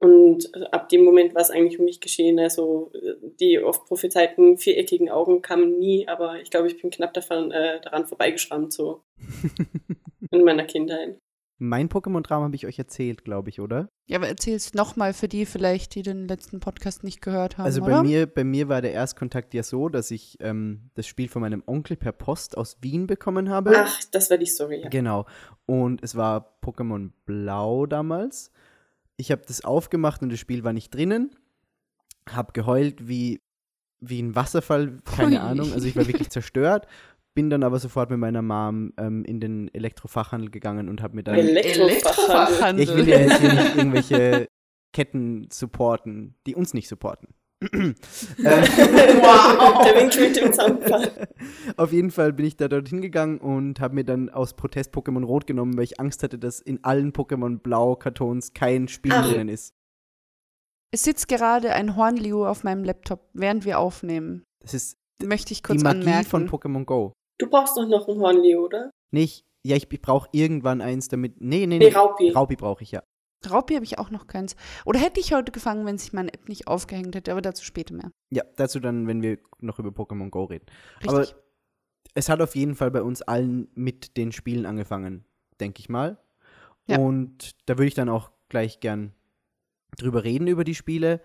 Und 0.01 0.53
ab 0.73 0.89
dem 0.89 1.05
Moment 1.05 1.33
war 1.35 1.43
es 1.43 1.51
eigentlich 1.51 1.77
für 1.77 1.85
mich 1.85 2.01
geschehen. 2.01 2.41
Also 2.41 2.91
die 3.39 3.61
oft 3.61 3.85
prophezeiten 3.87 4.59
viereckigen 4.59 5.11
Augen 5.11 5.43
kamen 5.43 5.79
nie, 5.79 6.09
aber 6.09 6.41
ich 6.41 6.51
glaube, 6.51 6.67
ich 6.67 6.81
bin 6.81 6.91
knapp 6.91 7.15
davon, 7.15 7.53
äh, 7.53 7.81
daran 7.81 8.07
vorbeigeschrammt, 8.07 8.73
so 8.73 9.03
in 10.33 10.43
meiner 10.43 10.65
Kindheit. 10.65 11.19
Mein 11.63 11.89
Pokémon-Traum 11.89 12.43
habe 12.43 12.57
ich 12.57 12.67
euch 12.67 12.77
erzählt, 12.77 13.25
glaube 13.25 13.49
ich, 13.49 13.61
oder? 13.61 13.89
Ja, 14.09 14.19
aber 14.19 14.27
erzähl's 14.27 14.75
nochmal 14.75 15.13
für 15.13 15.29
die 15.29 15.47
vielleicht, 15.47 15.95
die 15.95 16.03
den 16.03 16.27
letzten 16.27 16.59
Podcast 16.59 17.05
nicht 17.05 17.23
gehört 17.23 17.57
haben, 17.57 17.67
Also 17.67 17.83
oder? 17.83 17.99
bei 17.99 18.03
mir, 18.03 18.27
bei 18.27 18.43
mir 18.43 18.69
war 18.69 18.83
der 18.83 18.93
Erstkontakt 18.93 19.55
ja 19.55 19.63
so, 19.63 19.89
dass 19.89 20.11
ich 20.11 20.37
ähm, 20.41 20.91
das 20.95 21.07
Spiel 21.07 21.29
von 21.29 21.41
meinem 21.41 21.63
Onkel 21.67 21.97
per 21.97 22.11
Post 22.11 22.57
aus 22.57 22.79
Wien 22.81 23.07
bekommen 23.07 23.49
habe. 23.49 23.75
Ach, 23.77 24.01
das 24.11 24.29
war 24.29 24.39
die 24.39 24.47
Story. 24.47 24.83
Ja. 24.83 24.89
Genau. 24.89 25.25
Und 25.65 26.03
es 26.03 26.17
war 26.17 26.59
Pokémon 26.65 27.11
Blau 27.27 27.87
damals. 27.87 28.51
Ich 29.17 29.31
habe 29.31 29.43
das 29.47 29.65
aufgemacht 29.65 30.21
und 30.23 30.33
das 30.33 30.41
Spiel 30.41 30.65
war 30.65 30.73
nicht 30.73 30.93
drinnen. 30.93 31.31
Hab 32.29 32.55
geheult 32.55 33.07
wie, 33.07 33.41
wie 34.01 34.21
ein 34.21 34.35
Wasserfall, 34.35 34.99
keine 35.05 35.37
Hui. 35.37 35.37
Ahnung. 35.39 35.73
Also 35.73 35.87
ich 35.87 35.95
war 35.95 36.09
wirklich 36.09 36.31
zerstört. 36.31 36.89
Bin 37.35 37.49
dann 37.49 37.63
aber 37.63 37.79
sofort 37.79 38.11
mit 38.11 38.19
meiner 38.19 38.43
Mom 38.43 38.93
ähm, 38.99 39.25
in 39.25 39.41
den 39.41 39.73
Elektrofachhandel 39.73 40.51
gegangen 40.51 40.89
und 40.89 41.03
habe 41.03 41.17
mir 41.17 41.23
dann. 41.23 41.37
Elektrofachhandel. 41.37 42.85
ich 42.85 42.95
will 42.95 43.09
ja 43.09 43.21
jetzt 43.21 43.41
hier 43.41 43.53
nicht 43.55 43.77
irgendwelche 43.77 44.49
Ketten 44.93 45.49
supporten, 45.51 46.35
die 46.47 46.55
uns 46.55 46.75
nicht 46.75 46.89
supporten. 46.89 47.29
ähm, 47.73 47.95
Wow. 48.39 49.85
Der 49.85 49.95
Winkel 49.95 50.29
mit 50.29 50.37
dem 50.37 50.53
Zaunpfahl. 50.53 51.29
Auf 51.77 51.93
jeden 51.93 52.11
Fall 52.11 52.33
bin 52.33 52.45
ich 52.45 52.57
da 52.57 52.69
dorthin 52.69 53.01
gegangen 53.01 53.39
und 53.39 53.81
habe 53.81 53.95
mir 53.95 54.05
dann 54.05 54.29
aus 54.31 54.55
Protest 54.55 54.93
Pokémon 54.93 55.25
Rot 55.25 55.47
genommen, 55.47 55.77
weil 55.77 55.85
ich 55.85 56.01
Angst 56.01 56.23
hatte, 56.23 56.39
dass 56.39 56.61
in 56.61 56.83
allen 56.85 57.13
Pokémon 57.13 57.59
Blau-Kartons 57.59 58.53
kein 58.53 58.89
Spiel 58.89 59.13
Ach. 59.15 59.27
drinnen 59.29 59.49
ist. 59.49 59.75
Es 60.93 61.05
sitzt 61.05 61.29
gerade 61.29 61.73
ein 61.73 61.97
Hornliu 61.97 62.45
auf 62.45 62.65
meinem 62.65 62.85
Laptop, 62.85 63.31
während 63.33 63.65
wir 63.65 63.79
aufnehmen. 63.79 64.43
Das 64.61 64.75
ist 64.75 64.99
Möchte 65.23 65.53
ich 65.53 65.63
die 65.63 65.69
kurz 65.69 65.83
Magie 65.83 66.01
anmerken. 66.01 66.27
von 66.29 66.49
Pokémon 66.49 66.85
Go. 66.85 67.13
Du 67.43 67.51
brauchst 67.51 67.77
doch 67.77 67.89
noch 67.89 68.07
ein 68.09 68.21
Hornleo, 68.21 68.65
oder? 68.65 68.91
Nicht, 69.11 69.45
ja, 69.65 69.75
ich, 69.75 69.91
ich 69.91 70.01
brauche 70.01 70.29
irgendwann 70.31 70.81
eins 70.81 71.09
damit. 71.09 71.41
Nee, 71.41 71.67
nee, 71.67 71.79
Nee, 71.79 71.89
nee. 71.89 71.93
Raupi. 71.93 72.31
Raupi 72.31 72.55
brauche 72.55 72.85
ich 72.85 72.93
ja. 72.93 73.03
Raupi 73.51 73.75
habe 73.75 73.85
ich 73.85 73.99
auch 73.99 74.11
noch 74.11 74.29
keins. 74.29 74.55
Oder 74.85 75.01
hätte 75.01 75.19
ich 75.19 75.33
heute 75.35 75.51
gefangen, 75.51 75.85
wenn 75.85 75.99
sich 75.99 76.13
meine 76.13 76.33
App 76.33 76.49
nicht 76.49 76.69
aufgehängt 76.69 77.17
hätte, 77.17 77.33
aber 77.33 77.43
dazu 77.43 77.65
später 77.65 77.95
mehr. 77.95 78.13
Ja, 78.31 78.45
dazu 78.55 78.79
dann, 78.79 79.09
wenn 79.09 79.23
wir 79.23 79.39
noch 79.59 79.81
über 79.81 79.89
Pokémon 79.89 80.31
Go 80.31 80.45
reden. 80.45 80.67
Richtig. 81.01 81.11
Aber 81.11 81.27
es 82.15 82.29
hat 82.29 82.41
auf 82.41 82.55
jeden 82.55 82.77
Fall 82.77 82.93
bei 82.93 83.03
uns 83.03 83.23
allen 83.23 83.69
mit 83.75 84.17
den 84.17 84.31
Spielen 84.31 84.65
angefangen, 84.65 85.25
denke 85.59 85.81
ich 85.81 85.89
mal. 85.89 86.19
Ja. 86.87 86.99
Und 86.99 87.57
da 87.69 87.75
würde 87.75 87.89
ich 87.89 87.95
dann 87.95 88.09
auch 88.09 88.31
gleich 88.49 88.79
gern 88.79 89.13
drüber 89.99 90.23
reden, 90.23 90.47
über 90.47 90.63
die 90.63 90.77
Spiele. 90.77 91.21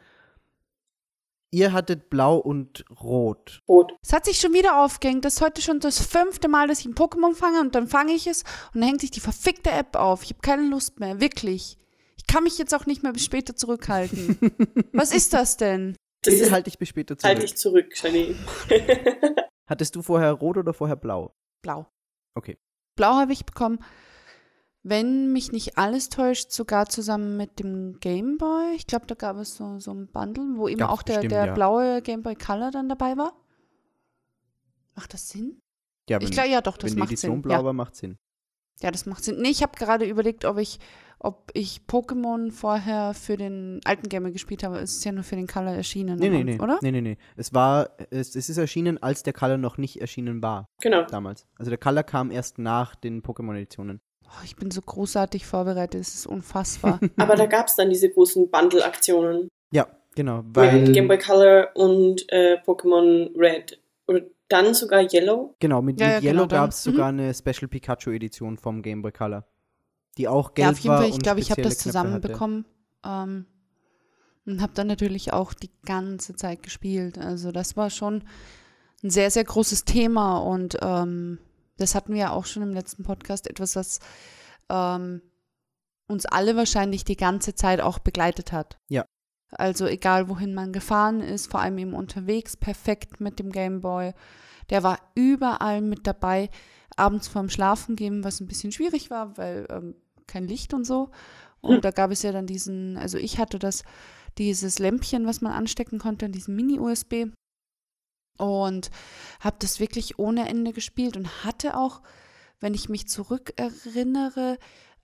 Ihr 1.51 1.71
hattet 1.71 2.09
Blau 2.09 2.37
und 2.37 2.83
Rot. 3.01 3.61
Rot. 3.67 3.93
es 4.01 4.11
hat 4.11 4.25
sich 4.25 4.37
schon 4.37 4.53
wieder 4.53 4.83
aufgehängt. 4.83 5.23
Das 5.23 5.35
ist 5.35 5.41
heute 5.41 5.61
schon 5.61 5.79
das 5.79 6.05
fünfte 6.05 6.49
Mal, 6.49 6.67
dass 6.67 6.81
ich 6.81 6.85
ein 6.85 6.95
Pokémon 6.95 7.33
fange 7.35 7.61
und 7.61 7.73
dann 7.73 7.87
fange 7.87 8.13
ich 8.13 8.27
es 8.27 8.43
und 8.73 8.81
dann 8.81 8.89
hängt 8.89 9.01
sich 9.01 9.11
die 9.11 9.21
verfickte 9.21 9.71
App 9.71 9.95
auf. 9.95 10.23
Ich 10.23 10.29
habe 10.29 10.41
keine 10.41 10.63
Lust 10.63 10.99
mehr, 10.99 11.21
wirklich. 11.21 11.77
Ich 12.17 12.27
kann 12.27 12.43
mich 12.43 12.57
jetzt 12.57 12.75
auch 12.75 12.85
nicht 12.85 13.01
mehr 13.03 13.13
bis 13.13 13.23
später 13.23 13.55
zurückhalten. 13.55 14.37
Was 14.91 15.13
ist 15.13 15.33
das 15.33 15.55
denn? 15.55 15.95
Das 16.23 16.33
ist, 16.33 16.51
halte 16.51 16.69
ich 16.69 16.77
bis 16.77 16.89
später 16.89 17.17
zurück. 17.17 17.33
halt 17.33 17.43
dich 17.43 17.55
zurück, 17.55 17.93
Janine. 17.95 18.35
Hattest 19.67 19.95
du 19.95 20.01
vorher 20.01 20.33
Rot 20.33 20.57
oder 20.57 20.73
vorher 20.73 20.97
Blau? 20.97 21.33
Blau. 21.61 21.87
Okay. 22.35 22.57
Blau 22.97 23.13
habe 23.13 23.31
ich 23.31 23.45
bekommen, 23.45 23.79
wenn 24.89 25.31
mich 25.33 25.51
nicht 25.51 25.77
alles 25.77 26.09
täuscht, 26.09 26.51
sogar 26.51 26.87
zusammen 26.87 27.37
mit 27.37 27.59
dem 27.59 27.99
Game 27.99 28.37
Boy. 28.37 28.75
Ich 28.75 28.87
glaube, 28.87 29.05
da 29.07 29.15
gab 29.15 29.37
es 29.37 29.55
so, 29.55 29.79
so 29.79 29.91
ein 29.93 30.07
Bundle, 30.07 30.53
wo 30.55 30.67
eben 30.67 30.79
Gab's 30.79 30.93
auch 30.93 31.01
der, 31.03 31.13
bestimmt, 31.15 31.31
der 31.31 31.45
ja. 31.47 31.53
blaue 31.53 32.01
Game 32.01 32.23
Boy 32.23 32.35
Color 32.35 32.71
dann 32.71 32.89
dabei 32.89 33.17
war. 33.17 33.33
Macht 34.95 35.13
das 35.13 35.29
Sinn? 35.29 35.61
Ja, 36.09 36.17
ich 36.19 36.25
wenn, 36.25 36.31
glaube, 36.31 36.49
ja, 36.49 36.61
doch, 36.61 36.77
das 36.77 36.91
wenn 36.91 36.97
die 37.01 37.03
Edition 37.03 37.33
Sinn. 37.33 37.41
blau 37.41 37.53
Ja. 37.59 37.63
war, 37.65 37.73
macht 37.73 37.95
Sinn. 37.95 38.17
ja, 38.81 38.91
das 38.91 39.05
macht 39.05 39.23
Sinn. 39.23 39.41
Nee, 39.41 39.49
ich 39.49 39.61
habe 39.61 39.77
gerade 39.77 40.05
überlegt, 40.05 40.45
ob 40.45 40.57
ich, 40.57 40.79
ob 41.19 41.51
ich 41.53 41.81
Pokémon 41.87 42.51
vorher 42.51 43.13
für 43.13 43.37
den 43.37 43.81
alten 43.83 44.07
Gamer 44.09 44.31
gespielt 44.31 44.63
habe. 44.63 44.79
Es 44.79 44.93
ist 44.97 45.03
ja 45.05 45.11
nur 45.11 45.23
für 45.23 45.35
den 45.35 45.47
Color 45.47 45.73
erschienen, 45.73 46.17
Nee, 46.17 46.29
nee, 46.29 46.43
nee. 46.43 46.59
oder? 46.59 46.79
Nee, 46.81 46.91
nee, 46.91 47.01
nee. 47.01 47.17
Es 47.35 47.53
war, 47.53 47.89
es, 48.09 48.35
es 48.35 48.49
ist 48.49 48.57
erschienen, 48.57 49.01
als 49.03 49.23
der 49.23 49.33
Color 49.33 49.57
noch 49.57 49.77
nicht 49.77 49.99
erschienen 50.01 50.41
war, 50.41 50.65
Genau. 50.81 51.03
damals. 51.05 51.45
Also 51.57 51.69
der 51.69 51.77
Color 51.77 52.03
kam 52.03 52.31
erst 52.31 52.57
nach 52.57 52.95
den 52.95 53.21
Pokémon-Editionen. 53.21 53.99
Oh, 54.29 54.43
ich 54.43 54.55
bin 54.55 54.71
so 54.71 54.81
großartig 54.81 55.45
vorbereitet, 55.45 56.01
es 56.01 56.13
ist 56.15 56.27
unfassbar. 56.27 56.99
Aber 57.17 57.35
da 57.35 57.45
gab 57.45 57.67
es 57.67 57.75
dann 57.75 57.89
diese 57.89 58.09
großen 58.09 58.49
Bundle-Aktionen 58.51 59.47
Ja, 59.71 59.87
genau. 60.15 60.43
mit 60.43 60.55
Weil, 60.55 60.91
Game 60.91 61.07
Boy 61.07 61.17
Color 61.17 61.69
und 61.75 62.25
äh, 62.31 62.57
Pokémon 62.65 63.29
Red. 63.37 63.79
Oder 64.07 64.21
dann 64.49 64.73
sogar 64.73 65.01
Yellow. 65.01 65.55
genau, 65.59 65.81
mit, 65.81 65.99
Ja, 65.99 66.05
mit 66.07 66.13
ja, 66.15 66.19
genau, 66.19 66.29
Yellow 66.31 66.45
dann- 66.47 66.59
gab 66.61 66.69
es 66.71 66.83
sogar 66.83 67.07
eine 67.09 67.33
Special 67.33 67.67
Pikachu-Edition 67.67 68.57
vom 68.57 68.81
Game 68.81 69.01
Boy 69.01 69.11
Color. 69.11 69.45
Die 70.17 70.27
auch 70.27 70.53
gelb 70.53 70.65
ja, 70.67 70.71
auf 70.71 70.79
jeden 70.79 70.89
war 70.89 71.01
Fall, 71.01 71.09
ich 71.09 71.19
glaube, 71.19 71.39
ich 71.41 71.51
habe 71.51 71.61
das 71.61 71.77
zusammenbekommen. 71.77 72.65
Ähm, 73.05 73.45
und 74.45 74.61
habe 74.61 74.71
dann 74.73 74.87
natürlich 74.87 75.33
auch 75.33 75.53
die 75.53 75.69
ganze 75.85 76.35
Zeit 76.35 76.63
gespielt. 76.63 77.17
Also 77.17 77.51
das 77.51 77.75
war 77.75 77.89
schon 77.89 78.23
ein 79.03 79.09
sehr, 79.09 79.29
sehr 79.29 79.43
großes 79.43 79.83
Thema 79.85 80.37
und 80.39 80.77
ähm, 80.81 81.37
das 81.77 81.95
hatten 81.95 82.13
wir 82.13 82.19
ja 82.19 82.31
auch 82.31 82.45
schon 82.45 82.63
im 82.63 82.73
letzten 82.73 83.03
Podcast, 83.03 83.47
etwas, 83.47 83.75
was 83.75 83.99
ähm, 84.69 85.21
uns 86.07 86.25
alle 86.25 86.55
wahrscheinlich 86.55 87.05
die 87.05 87.17
ganze 87.17 87.55
Zeit 87.55 87.81
auch 87.81 87.99
begleitet 87.99 88.51
hat. 88.51 88.77
Ja. 88.89 89.05
Also 89.51 89.85
egal, 89.85 90.27
wohin 90.29 90.53
man 90.53 90.73
gefahren 90.73 91.21
ist, 91.21 91.49
vor 91.49 91.61
allem 91.61 91.77
eben 91.77 91.93
unterwegs, 91.93 92.57
perfekt 92.57 93.21
mit 93.21 93.39
dem 93.39 93.51
Gameboy. 93.51 94.13
Der 94.69 94.83
war 94.83 94.99
überall 95.15 95.81
mit 95.81 96.05
dabei, 96.05 96.49
abends 96.97 97.27
vorm 97.27 97.49
Schlafen 97.49 97.95
gehen, 97.95 98.23
was 98.23 98.41
ein 98.41 98.47
bisschen 98.47 98.71
schwierig 98.71 99.09
war, 99.09 99.37
weil 99.37 99.65
ähm, 99.69 99.95
kein 100.25 100.47
Licht 100.47 100.73
und 100.73 100.85
so. 100.85 101.11
Und 101.61 101.75
Hm. 101.75 101.81
da 101.81 101.91
gab 101.91 102.11
es 102.11 102.23
ja 102.23 102.31
dann 102.31 102.47
diesen, 102.47 102.97
also 102.97 103.17
ich 103.17 103.37
hatte 103.39 103.59
das, 103.59 103.83
dieses 104.37 104.79
Lämpchen, 104.79 105.25
was 105.25 105.41
man 105.41 105.53
anstecken 105.53 105.99
konnte, 105.99 106.29
diesen 106.29 106.55
Mini-USB. 106.55 107.31
Und 108.37 108.89
habe 109.39 109.57
das 109.59 109.79
wirklich 109.79 110.19
ohne 110.19 110.47
Ende 110.47 110.73
gespielt 110.73 111.17
und 111.17 111.43
hatte 111.43 111.77
auch, 111.77 112.01
wenn 112.59 112.73
ich 112.73 112.89
mich 112.89 113.07
zurückerinnere, 113.07 114.57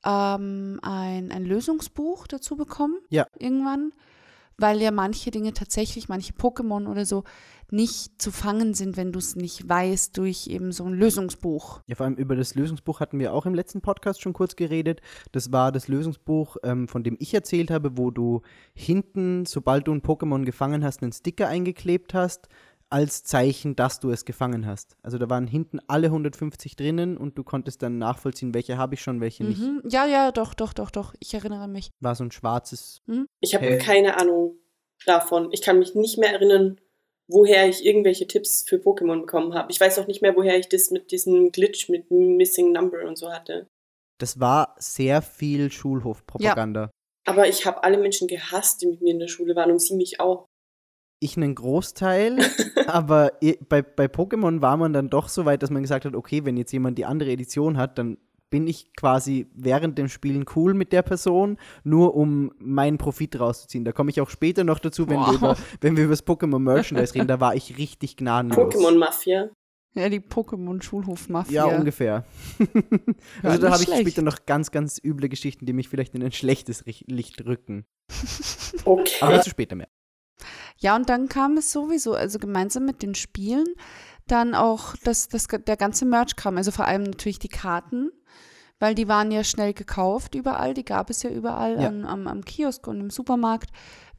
ähm, 0.06 0.80
ein, 0.82 1.32
ein 1.32 1.46
Lösungsbuch 1.46 2.28
dazu 2.28 2.56
bekommen. 2.56 2.98
Ja. 3.10 3.28
Irgendwann. 3.38 3.94
Weil 4.58 4.82
ja 4.82 4.92
manche 4.92 5.32
Dinge 5.32 5.54
tatsächlich, 5.54 6.10
manche 6.10 6.34
Pokémon 6.34 6.88
oder 6.88 7.06
so, 7.06 7.24
nicht 7.72 8.22
zu 8.22 8.32
fangen 8.32 8.76
sind, 8.76 8.98
wenn 8.98 9.12
du 9.12 9.18
es 9.18 9.36
nicht 9.36 9.68
weißt, 9.68 10.16
durch 10.16 10.46
eben 10.46 10.72
so 10.72 10.86
ein 10.86 10.94
Lösungsbuch. 10.94 11.82
Ja, 11.88 11.96
vor 11.96 12.06
allem 12.06 12.16
über 12.16 12.36
das 12.36 12.54
Lösungsbuch 12.54 13.00
hatten 13.00 13.18
wir 13.18 13.34
auch 13.34 13.48
im 13.48 13.56
letzten 13.56 13.82
Podcast 13.82 14.22
schon 14.22 14.34
kurz 14.34 14.56
geredet. 14.56 15.02
Das 15.32 15.52
war 15.52 15.72
das 15.72 15.88
Lösungsbuch, 15.88 16.58
ähm, 16.64 16.88
von 16.88 17.04
dem 17.04 17.18
ich 17.20 17.34
erzählt 17.34 17.72
habe, 17.72 17.98
wo 17.98 18.12
du 18.12 18.44
hinten, 18.76 19.48
sobald 19.48 19.88
du 19.88 19.92
ein 19.92 20.04
Pokémon 20.04 20.46
gefangen 20.46 20.84
hast, 20.84 21.02
einen 21.02 21.14
Sticker 21.14 21.48
eingeklebt 21.48 22.14
hast, 22.14 22.48
als 22.90 23.24
Zeichen, 23.24 23.76
dass 23.76 24.00
du 24.00 24.12
es 24.12 24.26
gefangen 24.26 24.66
hast. 24.66 24.96
Also 25.02 25.18
da 25.18 25.30
waren 25.30 25.48
hinten 25.48 25.80
alle 25.88 26.08
150 26.08 26.76
drinnen 26.76 27.18
und 27.18 27.38
du 27.38 27.44
konntest 27.44 27.82
dann 27.82 27.98
nachvollziehen, 27.98 28.54
welche 28.54 28.78
habe 28.78 28.96
ich 28.96 29.02
schon, 29.02 29.22
welche 29.22 29.44
nicht. 29.44 29.62
Mhm. 29.62 29.82
Ja, 29.90 30.06
ja, 30.06 30.32
doch, 30.32 30.54
doch, 30.54 30.74
doch, 30.74 30.92
doch. 30.92 31.14
Ich 31.20 31.34
erinnere 31.34 31.68
mich. 31.68 31.90
War 32.00 32.16
so 32.16 32.24
ein 32.24 32.32
schwarzes. 32.32 33.02
Ich 33.40 33.56
habe 33.56 33.78
keine 33.78 34.18
Ahnung 34.20 34.58
davon. 35.06 35.50
Ich 35.52 35.62
kann 35.62 35.80
mich 35.80 35.96
nicht 35.96 36.18
mehr 36.18 36.32
erinnern, 36.32 36.80
woher 37.28 37.68
ich 37.68 37.86
irgendwelche 37.86 38.28
Tipps 38.28 38.64
für 38.68 38.78
Pokémon 38.78 39.22
bekommen 39.22 39.54
habe. 39.54 39.72
Ich 39.72 39.80
weiß 39.80 39.98
auch 40.00 40.08
nicht 40.08 40.22
mehr, 40.22 40.36
woher 40.36 40.58
ich 40.58 40.70
das 40.70 40.92
mit 40.92 41.12
diesem 41.12 41.52
Glitch 41.52 41.90
mit 41.90 42.12
Missing 42.12 42.72
Number 42.72 43.04
und 43.08 43.18
so 43.18 43.32
hatte. 43.32 43.68
Das 44.20 44.40
war 44.40 44.76
sehr 44.78 45.22
viel 45.22 45.72
Schulhofpropaganda. 45.72 46.92
Aber 47.26 47.48
ich 47.48 47.66
habe 47.66 47.84
alle 47.84 47.98
Menschen 47.98 48.28
gehasst, 48.28 48.82
die 48.82 48.88
mit 48.88 49.02
mir 49.02 49.12
in 49.12 49.20
der 49.20 49.28
Schule 49.28 49.56
waren 49.56 49.72
und 49.72 49.80
sie 49.82 49.96
mich 49.96 50.20
auch. 50.20 50.46
Ich 51.24 51.38
einen 51.38 51.56
Großteil, 51.56 52.38
aber 52.88 53.32
bei, 53.70 53.82
bei 53.82 54.06
Pokémon 54.06 54.62
war 54.62 54.76
man 54.78 54.92
dann 54.92 55.10
doch 55.10 55.30
so 55.30 55.46
weit, 55.46 55.64
dass 55.64 55.70
man 55.70 55.82
gesagt 55.82 56.04
hat, 56.06 56.16
okay, 56.16 56.44
wenn 56.44 56.58
jetzt 56.58 56.72
jemand 56.74 56.98
die 56.98 57.06
andere 57.06 57.32
Edition 57.32 57.78
hat, 57.78 57.98
dann 57.98 58.18
bin 58.50 58.68
ich 58.68 58.94
quasi 58.96 59.48
während 59.56 59.98
dem 59.98 60.10
Spielen 60.10 60.46
cool 60.56 60.74
mit 60.74 60.92
der 60.92 61.02
Person, 61.02 61.58
nur 61.84 62.14
um 62.16 62.52
meinen 62.60 62.98
Profit 63.00 63.40
rauszuziehen. 63.40 63.84
Da 63.86 63.94
komme 63.94 64.12
ich 64.12 64.22
auch 64.22 64.30
später 64.30 64.64
noch 64.64 64.80
dazu, 64.80 65.10
wenn, 65.10 65.20
wir, 65.20 65.28
Wow. 65.28 65.36
über, 65.36 65.58
wenn 65.82 65.98
wir 65.98 66.04
über 66.04 66.14
das 66.14 66.28
Pokémon 66.28 66.60
Merchandise 66.60 67.16
reden, 67.16 67.28
da 67.28 67.40
war 67.40 67.56
ich 67.56 67.78
richtig 67.80 68.16
gnadenlos. 68.18 68.76
Pokémon 68.76 68.98
Mafia. 68.98 69.50
Ja, 69.96 70.10
die 70.10 70.20
Pokémon-Schulhof-Mafia. 70.20 71.68
Ja, 71.68 71.78
ungefähr. 71.78 72.26
Ja, 73.44 73.50
also 73.50 73.62
da 73.62 73.72
habe 73.72 73.84
ich 73.84 73.90
später 73.90 74.22
noch 74.22 74.46
ganz, 74.46 74.72
ganz 74.72 75.00
üble 75.04 75.30
Geschichten, 75.30 75.66
die 75.66 75.74
mich 75.74 75.88
vielleicht 75.90 76.14
in 76.16 76.24
ein 76.24 76.32
schlechtes 76.32 76.84
Licht 77.08 77.46
rücken. 77.46 77.86
Okay. 78.86 79.16
Aber 79.22 79.34
dazu 79.34 79.50
später 79.50 79.76
mehr. 79.76 79.88
Ja, 80.84 80.96
und 80.96 81.10
dann 81.10 81.30
kam 81.30 81.58
es 81.58 81.72
sowieso, 81.72 82.14
also 82.14 82.40
gemeinsam 82.40 82.86
mit 82.86 83.02
den 83.02 83.16
Spielen, 83.16 83.66
dann 84.28 84.54
auch 84.54 84.96
das, 85.04 85.30
das, 85.30 85.48
der 85.48 85.78
ganze 85.78 86.06
Merch 86.06 86.36
kam. 86.36 86.58
Also 86.58 86.72
vor 86.72 86.86
allem 86.86 87.04
natürlich 87.04 87.40
die 87.40 87.48
Karten, 87.50 88.12
weil 88.80 88.94
die 88.96 89.08
waren 89.08 89.32
ja 89.32 89.44
schnell 89.44 89.74
gekauft 89.74 90.36
überall. 90.36 90.74
Die 90.74 90.84
gab 90.86 91.10
es 91.10 91.24
ja 91.24 91.30
überall 91.30 91.82
Ja. 91.82 91.88
An, 91.88 92.06
am, 92.06 92.28
am 92.28 92.44
Kiosk 92.46 92.86
und 92.88 93.00
im 93.00 93.10
Supermarkt. 93.10 93.70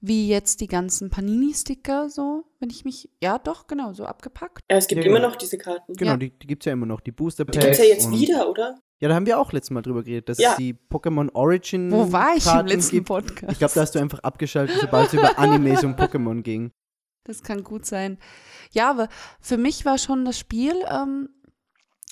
Wie 0.00 0.28
jetzt 0.28 0.60
die 0.60 0.66
ganzen 0.66 1.08
Panini-Sticker, 1.08 2.10
so, 2.10 2.44
wenn 2.60 2.68
ich 2.68 2.84
mich, 2.84 3.08
ja 3.22 3.38
doch, 3.38 3.66
genau, 3.66 3.94
so 3.94 4.04
abgepackt. 4.04 4.60
Ja, 4.70 4.76
es 4.76 4.86
gibt 4.86 5.02
Ja, 5.02 5.06
immer 5.08 5.16
genau. 5.18 5.30
noch 5.30 5.36
diese 5.36 5.56
Karten. 5.56 5.94
Genau, 5.94 6.10
Ja. 6.12 6.16
die, 6.18 6.30
die 6.30 6.46
gibt 6.46 6.62
es 6.62 6.66
ja 6.66 6.74
immer 6.74 6.84
noch. 6.84 7.00
Die 7.00 7.12
Booster 7.12 7.46
Die 7.46 7.58
gibt's 7.58 7.78
ja 7.78 7.84
jetzt 7.84 8.10
wieder, 8.10 8.48
oder? 8.50 8.78
Ja, 9.00 9.08
da 9.08 9.14
haben 9.16 9.26
wir 9.26 9.38
auch 9.38 9.52
letztes 9.52 9.70
Mal 9.70 9.82
drüber 9.82 10.02
geredet, 10.02 10.28
dass 10.28 10.38
Ja. 10.38 10.52
es 10.52 10.56
die 10.56 10.74
Pokémon 10.74 11.28
Origin 11.34 11.90
Wo 11.90 12.10
war 12.12 12.36
ich 12.36 12.44
im 12.46 12.52
Karten 12.52 12.68
letzten 12.68 12.96
gibt. 12.96 13.08
Podcast? 13.08 13.52
Ich 13.52 13.58
glaube, 13.58 13.74
da 13.74 13.80
hast 13.82 13.94
du 13.94 13.98
einfach 13.98 14.20
abgeschaltet, 14.20 14.76
sobald 14.80 15.08
es 15.08 15.14
über 15.14 15.38
Animes 15.38 15.82
und 15.84 15.98
Pokémon 15.98 16.42
ging. 16.42 16.70
Das 17.24 17.42
kann 17.42 17.64
gut 17.64 17.86
sein. 17.86 18.18
Ja, 18.70 18.90
aber 18.90 19.08
für 19.40 19.56
mich 19.56 19.84
war 19.84 19.98
schon 19.98 20.24
das 20.24 20.38
Spiel 20.38 20.74
ähm, 20.90 21.28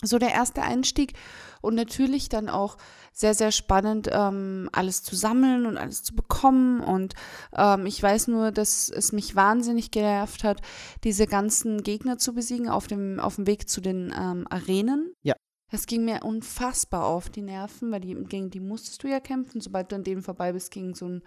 so 0.02 0.18
der 0.18 0.30
erste 0.32 0.62
Einstieg 0.62 1.12
und 1.60 1.74
natürlich 1.76 2.28
dann 2.28 2.48
auch 2.48 2.76
sehr, 3.12 3.34
sehr 3.34 3.52
spannend, 3.52 4.08
ähm, 4.10 4.68
alles 4.72 5.02
zu 5.02 5.14
sammeln 5.14 5.66
und 5.66 5.76
alles 5.76 6.02
zu 6.02 6.14
bekommen. 6.14 6.80
Und 6.80 7.14
ähm, 7.54 7.86
ich 7.86 8.02
weiß 8.02 8.28
nur, 8.28 8.50
dass 8.52 8.88
es 8.88 9.12
mich 9.12 9.36
wahnsinnig 9.36 9.90
genervt 9.90 10.44
hat, 10.44 10.60
diese 11.04 11.26
ganzen 11.26 11.82
Gegner 11.82 12.16
zu 12.18 12.34
besiegen 12.34 12.68
auf 12.68 12.86
dem, 12.86 13.20
auf 13.20 13.36
dem 13.36 13.46
Weg 13.46 13.68
zu 13.68 13.80
den 13.80 14.12
ähm, 14.18 14.46
Arenen. 14.50 15.12
Ja. 15.22 15.34
Das 15.72 15.86
ging 15.86 16.04
mir 16.04 16.20
unfassbar 16.22 17.06
auf 17.06 17.30
die 17.30 17.40
Nerven, 17.40 17.90
weil 17.90 18.00
die, 18.00 18.14
gegen 18.14 18.50
die 18.50 18.60
musstest 18.60 19.02
du 19.02 19.08
ja 19.08 19.20
kämpfen. 19.20 19.62
Sobald 19.62 19.90
du 19.90 19.96
an 19.96 20.04
denen 20.04 20.22
vorbei 20.22 20.52
bist, 20.52 20.70
ging 20.70 20.94
so 20.94 21.06
ein 21.08 21.22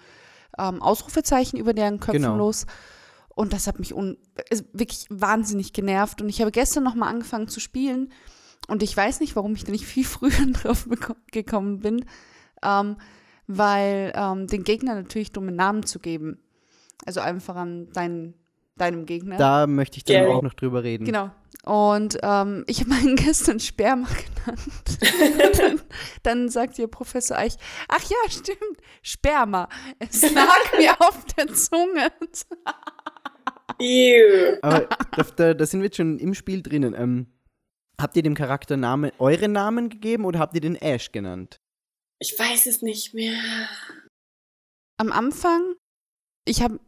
ähm, 0.60 0.84
Ausrufezeichen 0.84 1.58
über 1.58 1.74
deren 1.74 2.00
Köpfen 2.00 2.22
Genau. 2.22 2.38
los. 2.38 2.68
Und 3.30 3.54
das 3.54 3.66
hat 3.66 3.80
mich 3.80 3.94
un 3.96 4.18
ist 4.52 4.66
wirklich 4.72 5.08
wahnsinnig 5.10 5.74
genervt. 5.74 6.22
Und 6.22 6.30
ich 6.30 6.42
habe 6.42 6.52
gestern 6.52 6.84
noch 6.84 6.94
mal 6.94 7.10
angefangen 7.10 7.48
zu 7.48 7.60
spielen. 7.60 8.14
Und 8.68 8.84
ich 8.84 8.96
weiß 8.96 9.20
nicht, 9.20 9.36
warum 9.36 9.56
ich 9.56 9.64
da 9.64 9.72
nicht 9.72 9.86
viel 9.86 10.04
früher 10.06 10.46
drauf 10.54 10.88
gekommen 11.32 11.80
bin. 11.80 12.06
Ähm, 12.64 12.98
weil 13.48 14.14
ähm, 14.16 14.46
den 14.48 14.64
Gegner 14.64 14.94
natürlich 14.94 15.32
dumme 15.32 15.52
Namen 15.52 15.84
zu 15.88 15.98
geben. 16.00 16.38
Also 17.06 17.20
einfach 17.20 17.56
an 17.56 17.90
deinen, 17.94 18.36
deinem 18.78 19.08
Gegner. 19.08 19.38
Da 19.38 19.66
möchte 19.66 19.98
ich 19.98 20.04
dann 20.04 20.18
Gary. 20.18 20.32
auch 20.32 20.44
noch 20.44 20.54
drüber 20.54 20.84
reden. 20.84 21.06
Genau. 21.06 21.32
Und 21.64 22.18
ähm, 22.22 22.64
ich 22.68 22.80
habe 22.80 22.90
meinen 22.90 23.16
gestern 23.16 23.60
Sperma 23.60 24.08
genannt. 24.08 25.58
dann, 25.58 25.82
dann 26.24 26.50
sagt 26.50 26.78
ihr 26.80 26.88
Professor 26.88 27.38
Eich, 27.38 27.56
ach 27.88 28.04
ja, 28.04 28.30
stimmt, 28.30 28.80
Sperma. 29.02 29.70
Es 30.00 30.22
lag 30.34 30.78
mir 30.78 30.92
auf 31.02 31.26
der 31.38 31.48
Zunge. 31.54 32.12
Ew. 33.80 34.58
Aber 34.62 34.88
da, 35.16 35.24
da, 35.36 35.54
da 35.54 35.66
sind 35.66 35.82
wir 35.82 35.86
jetzt 35.86 35.98
schon 35.98 36.20
im 36.20 36.34
Spiel 36.34 36.62
drinnen. 36.62 36.94
Ähm, 36.94 37.28
habt 38.00 38.16
ihr 38.16 38.24
dem 38.24 38.36
Charakter 38.36 38.78
Name, 38.78 39.14
eure 39.20 39.48
Namen 39.48 39.90
gegeben 39.90 40.26
oder 40.26 40.40
habt 40.40 40.56
ihr 40.56 40.62
den 40.62 40.76
Ash 40.76 41.12
genannt? 41.12 41.60
Ich 42.20 42.38
weiß 42.38 42.66
es 42.68 42.82
nicht 42.82 43.14
mehr. 43.14 43.38
Am 44.98 45.12
Anfang, 45.12 45.76
ich 46.46 46.62
habe 46.62 46.80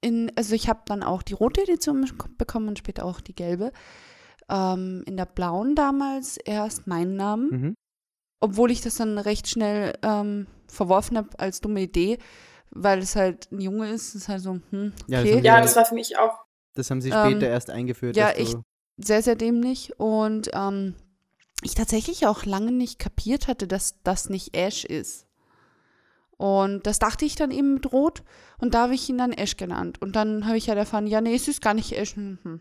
in, 0.00 0.32
also 0.36 0.54
ich 0.54 0.68
habe 0.68 0.80
dann 0.86 1.02
auch 1.02 1.22
die 1.22 1.34
rote 1.34 1.62
Edition 1.62 2.10
bekommen 2.38 2.68
und 2.68 2.78
später 2.78 3.04
auch 3.04 3.20
die 3.20 3.34
gelbe. 3.34 3.72
Ähm, 4.50 5.04
in 5.06 5.16
der 5.16 5.26
blauen 5.26 5.74
damals 5.76 6.36
erst 6.36 6.86
meinen 6.86 7.16
Namen. 7.16 7.48
Mhm. 7.50 7.74
obwohl 8.42 8.70
ich 8.70 8.80
das 8.80 8.96
dann 8.96 9.18
recht 9.18 9.48
schnell 9.48 9.92
ähm, 10.02 10.46
verworfen 10.66 11.16
habe 11.18 11.28
als 11.38 11.60
dumme 11.60 11.82
Idee, 11.82 12.18
weil 12.70 13.00
es 13.00 13.14
halt 13.14 13.52
ein 13.52 13.60
Junge 13.60 13.90
ist, 13.90 14.14
ist 14.14 14.28
halt 14.28 14.40
so, 14.40 14.60
hm, 14.70 14.92
Ja, 15.08 15.20
das 15.22 15.30
okay, 15.30 15.44
Ja, 15.44 15.60
das 15.60 15.76
war 15.76 15.84
für 15.84 15.94
mich 15.94 16.16
auch. 16.18 16.38
Das 16.74 16.90
haben 16.90 17.00
sie 17.02 17.10
Ähm, 17.10 17.32
später 17.32 17.48
erst 17.48 17.68
eingeführt. 17.70 18.16
ja, 18.16 18.30
ich- 18.36 18.54
sehr, 18.96 19.22
sehr 19.22 19.34
dämlich 19.36 19.98
und 19.98 20.50
ähm, 20.54 20.94
ich 21.62 21.74
tatsächlich 21.74 22.26
auch 22.26 22.44
lange 22.46 22.72
nicht 22.72 22.98
kapiert 22.98 23.46
hatte, 23.48 23.66
dass 23.66 24.02
das 24.04 24.28
nicht 24.30 24.56
Ash 24.56 24.84
ist. 24.84 25.26
Und 26.36 26.86
das 26.86 26.98
dachte 26.98 27.24
ich 27.26 27.34
dann 27.34 27.50
eben 27.50 27.74
mit 27.74 27.92
Rot 27.92 28.22
und 28.58 28.72
da 28.74 28.84
habe 28.84 28.94
ich 28.94 29.08
ihn 29.08 29.18
dann 29.18 29.32
Ash 29.32 29.56
genannt. 29.58 30.00
Und 30.00 30.16
dann 30.16 30.46
habe 30.46 30.56
ich 30.56 30.68
halt 30.68 30.78
erfahren, 30.78 31.06
ja, 31.06 31.20
nee, 31.20 31.34
es 31.34 31.48
ist 31.48 31.60
gar 31.60 31.74
nicht 31.74 31.92
Ash. 31.92 32.16
Hm, 32.16 32.38
hm, 32.42 32.60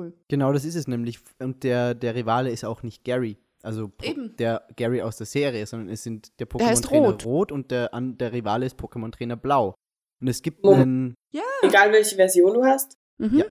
cool. 0.00 0.12
Genau, 0.28 0.52
das 0.52 0.64
ist 0.64 0.74
es 0.74 0.88
nämlich. 0.88 1.18
Und 1.38 1.62
der, 1.64 1.94
der 1.94 2.14
Rivale 2.14 2.50
ist 2.50 2.64
auch 2.64 2.82
nicht 2.82 3.04
Gary. 3.04 3.36
Also 3.62 3.88
Po- 3.88 4.04
Eben. 4.06 4.34
der 4.36 4.66
Gary 4.76 5.02
aus 5.02 5.16
der 5.18 5.26
Serie, 5.26 5.66
sondern 5.66 5.90
es 5.90 6.02
sind 6.02 6.38
der 6.40 6.48
Pokémon-Trainer 6.48 7.08
Rot. 7.10 7.26
Rot. 7.26 7.52
und 7.52 7.70
der, 7.70 7.92
an, 7.92 8.16
der 8.16 8.32
Rivale 8.32 8.64
ist 8.66 8.78
Pokémon-Trainer 8.78 9.36
Blau. 9.36 9.74
Und 10.20 10.28
es 10.28 10.40
gibt 10.42 10.64
Moment. 10.64 10.82
einen, 10.82 11.14
Egal 11.62 11.92
welche 11.92 12.16
Version 12.16 12.54
du 12.54 12.64
hast, 12.64 12.94
Mhm. 13.18 13.38
Ja. 13.38 13.44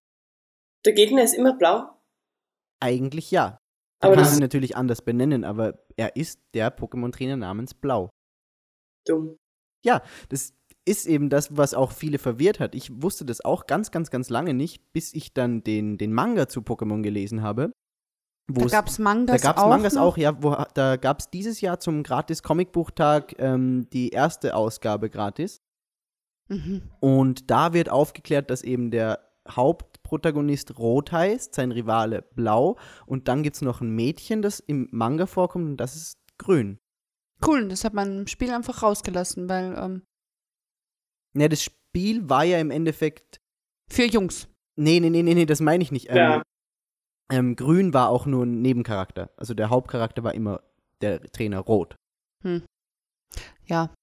der 0.86 0.94
Gegner 0.94 1.22
ist 1.24 1.34
immer 1.36 1.54
blau. 1.56 1.96
eigentlich 2.82 3.30
ja. 3.32 3.58
Aber 4.02 4.16
Man 4.16 4.24
kann 4.24 4.32
das 4.32 4.38
ihn 4.38 4.42
natürlich 4.42 4.76
anders 4.78 5.02
benennen, 5.04 5.44
aber 5.44 5.84
er 5.98 6.16
ist 6.16 6.40
der 6.54 6.76
Pokémon-Trainer 6.76 7.36
namens 7.38 7.74
Blau. 7.74 8.10
dumm. 9.06 9.38
Das 10.30 10.54
ist 10.90 11.06
eben 11.06 11.30
das, 11.30 11.56
was 11.56 11.74
auch 11.74 11.92
viele 11.92 12.18
verwirrt 12.18 12.60
hat. 12.60 12.74
Ich 12.76 13.02
wusste 13.02 13.24
das 13.26 13.44
auch 13.46 13.68
ganz, 13.68 13.92
ganz, 13.92 14.10
ganz 14.12 14.30
lange 14.30 14.54
nicht, 14.54 14.92
bis 14.94 15.14
ich 15.14 15.34
dann 15.34 15.64
den, 15.64 15.98
den 15.98 16.14
Manga 16.14 16.48
zu 16.48 16.62
Pokémon 16.62 17.02
gelesen 17.02 17.42
habe. 17.42 17.72
wo 18.52 18.62
Da 18.62 18.66
es- 18.66 18.72
gab 18.72 18.88
es 18.88 18.98
Da 18.98 19.04
Mangas 19.04 19.42
gab 19.42 19.58
es 19.58 19.64
auch. 19.64 19.70
Mangas 19.70 19.94
noch. 19.94 20.02
auch, 20.04 20.18
ja. 20.18 20.42
Wo, 20.42 20.56
da 20.74 20.96
gab 20.98 21.20
es 21.20 21.30
dieses 21.30 21.62
Jahr 21.62 21.80
zum 21.80 22.02
gratis 22.04 22.42
Comicbuchtag 22.42 23.36
ähm, 23.38 23.88
die 23.94 24.10
erste 24.10 24.56
Ausgabe 24.56 25.10
gratis. 25.10 25.62
Mhm. 26.50 26.82
Und 27.00 27.52
da 27.52 27.74
wird 27.74 27.90
aufgeklärt, 27.90 28.50
dass 28.50 28.64
eben 28.64 28.90
der 28.90 29.20
Hauptprotagonist 29.48 30.78
Rot 30.80 31.12
heißt, 31.12 31.54
sein 31.54 31.72
Rivale 31.72 32.24
Blau. 32.36 32.78
Und 33.06 33.28
dann 33.28 33.44
gibt 33.44 33.56
es 33.56 33.62
noch 33.62 33.82
ein 33.82 33.92
Mädchen, 33.92 34.42
das 34.42 34.60
im 34.60 34.88
Manga 34.92 35.26
vorkommt 35.28 35.66
und 35.66 35.78
das 35.78 35.96
ist 35.96 36.18
Grün. 36.40 36.80
Cool, 37.46 37.68
das 37.68 37.84
hat 37.84 37.94
man 37.94 38.20
im 38.22 38.28
Spiel 38.28 38.52
einfach 38.52 38.82
rausgelassen, 38.84 39.48
weil 39.48 39.76
ähm, 39.78 40.02
Ne, 41.34 41.50
das 41.50 41.64
Spiel 41.64 42.30
war 42.30 42.44
ja 42.44 42.60
im 42.60 42.72
Endeffekt. 42.72 43.40
für 43.92 44.06
Jungs. 44.06 44.48
Nee, 44.76 45.00
nee, 45.00 45.10
nee, 45.10 45.24
nee, 45.24 45.34
nee 45.34 45.46
das 45.46 45.62
meine 45.62 45.84
ich 45.84 45.92
nicht. 45.92 46.10
Ähm, 46.10 46.16
Ja. 46.18 46.42
ähm, 47.32 47.56
Grün 47.56 47.94
war 47.94 48.10
auch 48.10 48.26
nur 48.26 48.46
ein 48.46 48.62
Nebencharakter. 48.62 49.32
Also 49.38 49.54
der 49.54 49.70
Hauptcharakter 49.70 50.24
war 50.24 50.34
immer 50.34 50.62
der 51.02 51.22
Trainer 51.32 51.60
Rot. 51.60 51.96
Ja. 53.66 53.94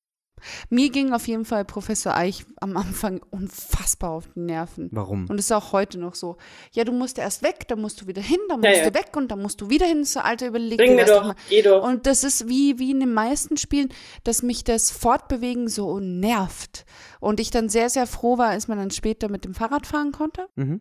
Mir 0.70 0.90
ging 0.90 1.12
auf 1.12 1.26
jeden 1.28 1.44
Fall 1.44 1.64
Professor 1.64 2.14
Eich 2.14 2.44
am 2.60 2.76
Anfang 2.76 3.20
unfassbar 3.30 4.10
auf 4.10 4.28
die 4.34 4.40
Nerven. 4.40 4.88
Warum? 4.92 5.26
Und 5.28 5.38
es 5.38 5.46
ist 5.46 5.52
auch 5.52 5.72
heute 5.72 5.98
noch 5.98 6.14
so. 6.14 6.36
Ja, 6.72 6.84
du 6.84 6.92
musst 6.92 7.18
erst 7.18 7.42
weg, 7.42 7.66
dann 7.68 7.80
musst 7.80 8.00
du 8.00 8.06
wieder 8.06 8.22
hin, 8.22 8.38
dann 8.48 8.60
musst 8.60 8.72
Ja, 8.72 8.84
ja. 8.84 8.90
du 8.90 8.94
weg 8.94 9.16
und 9.16 9.30
dann 9.30 9.40
musst 9.42 9.60
du 9.60 9.70
wieder 9.70 9.86
hin. 9.86 10.04
So, 10.04 10.20
Alter, 10.20 10.48
überleg 10.48 10.78
Bring 10.78 10.90
dir 10.90 10.96
mir 10.96 11.04
das 11.06 11.10
doch 11.16 11.24
mal. 11.26 11.34
geh 11.48 11.62
doch. 11.62 11.82
Und 11.86 12.06
das 12.06 12.24
ist 12.24 12.48
wie, 12.48 12.78
wie 12.78 12.90
in 12.90 13.00
den 13.00 13.12
meisten 13.14 13.56
Spielen, 13.56 13.88
dass 14.24 14.42
mich 14.42 14.64
das 14.64 14.90
Fortbewegen 14.90 15.68
so 15.68 16.00
nervt. 16.00 16.84
Und 17.20 17.40
ich 17.40 17.50
dann 17.50 17.68
sehr, 17.68 17.90
sehr 17.90 18.06
froh 18.06 18.38
war, 18.38 18.48
als 18.48 18.68
man 18.68 18.78
dann 18.78 18.90
später 18.90 19.28
mit 19.28 19.44
dem 19.44 19.54
Fahrrad 19.54 19.86
fahren 19.86 20.12
konnte. 20.12 20.46
Mhm. 20.56 20.80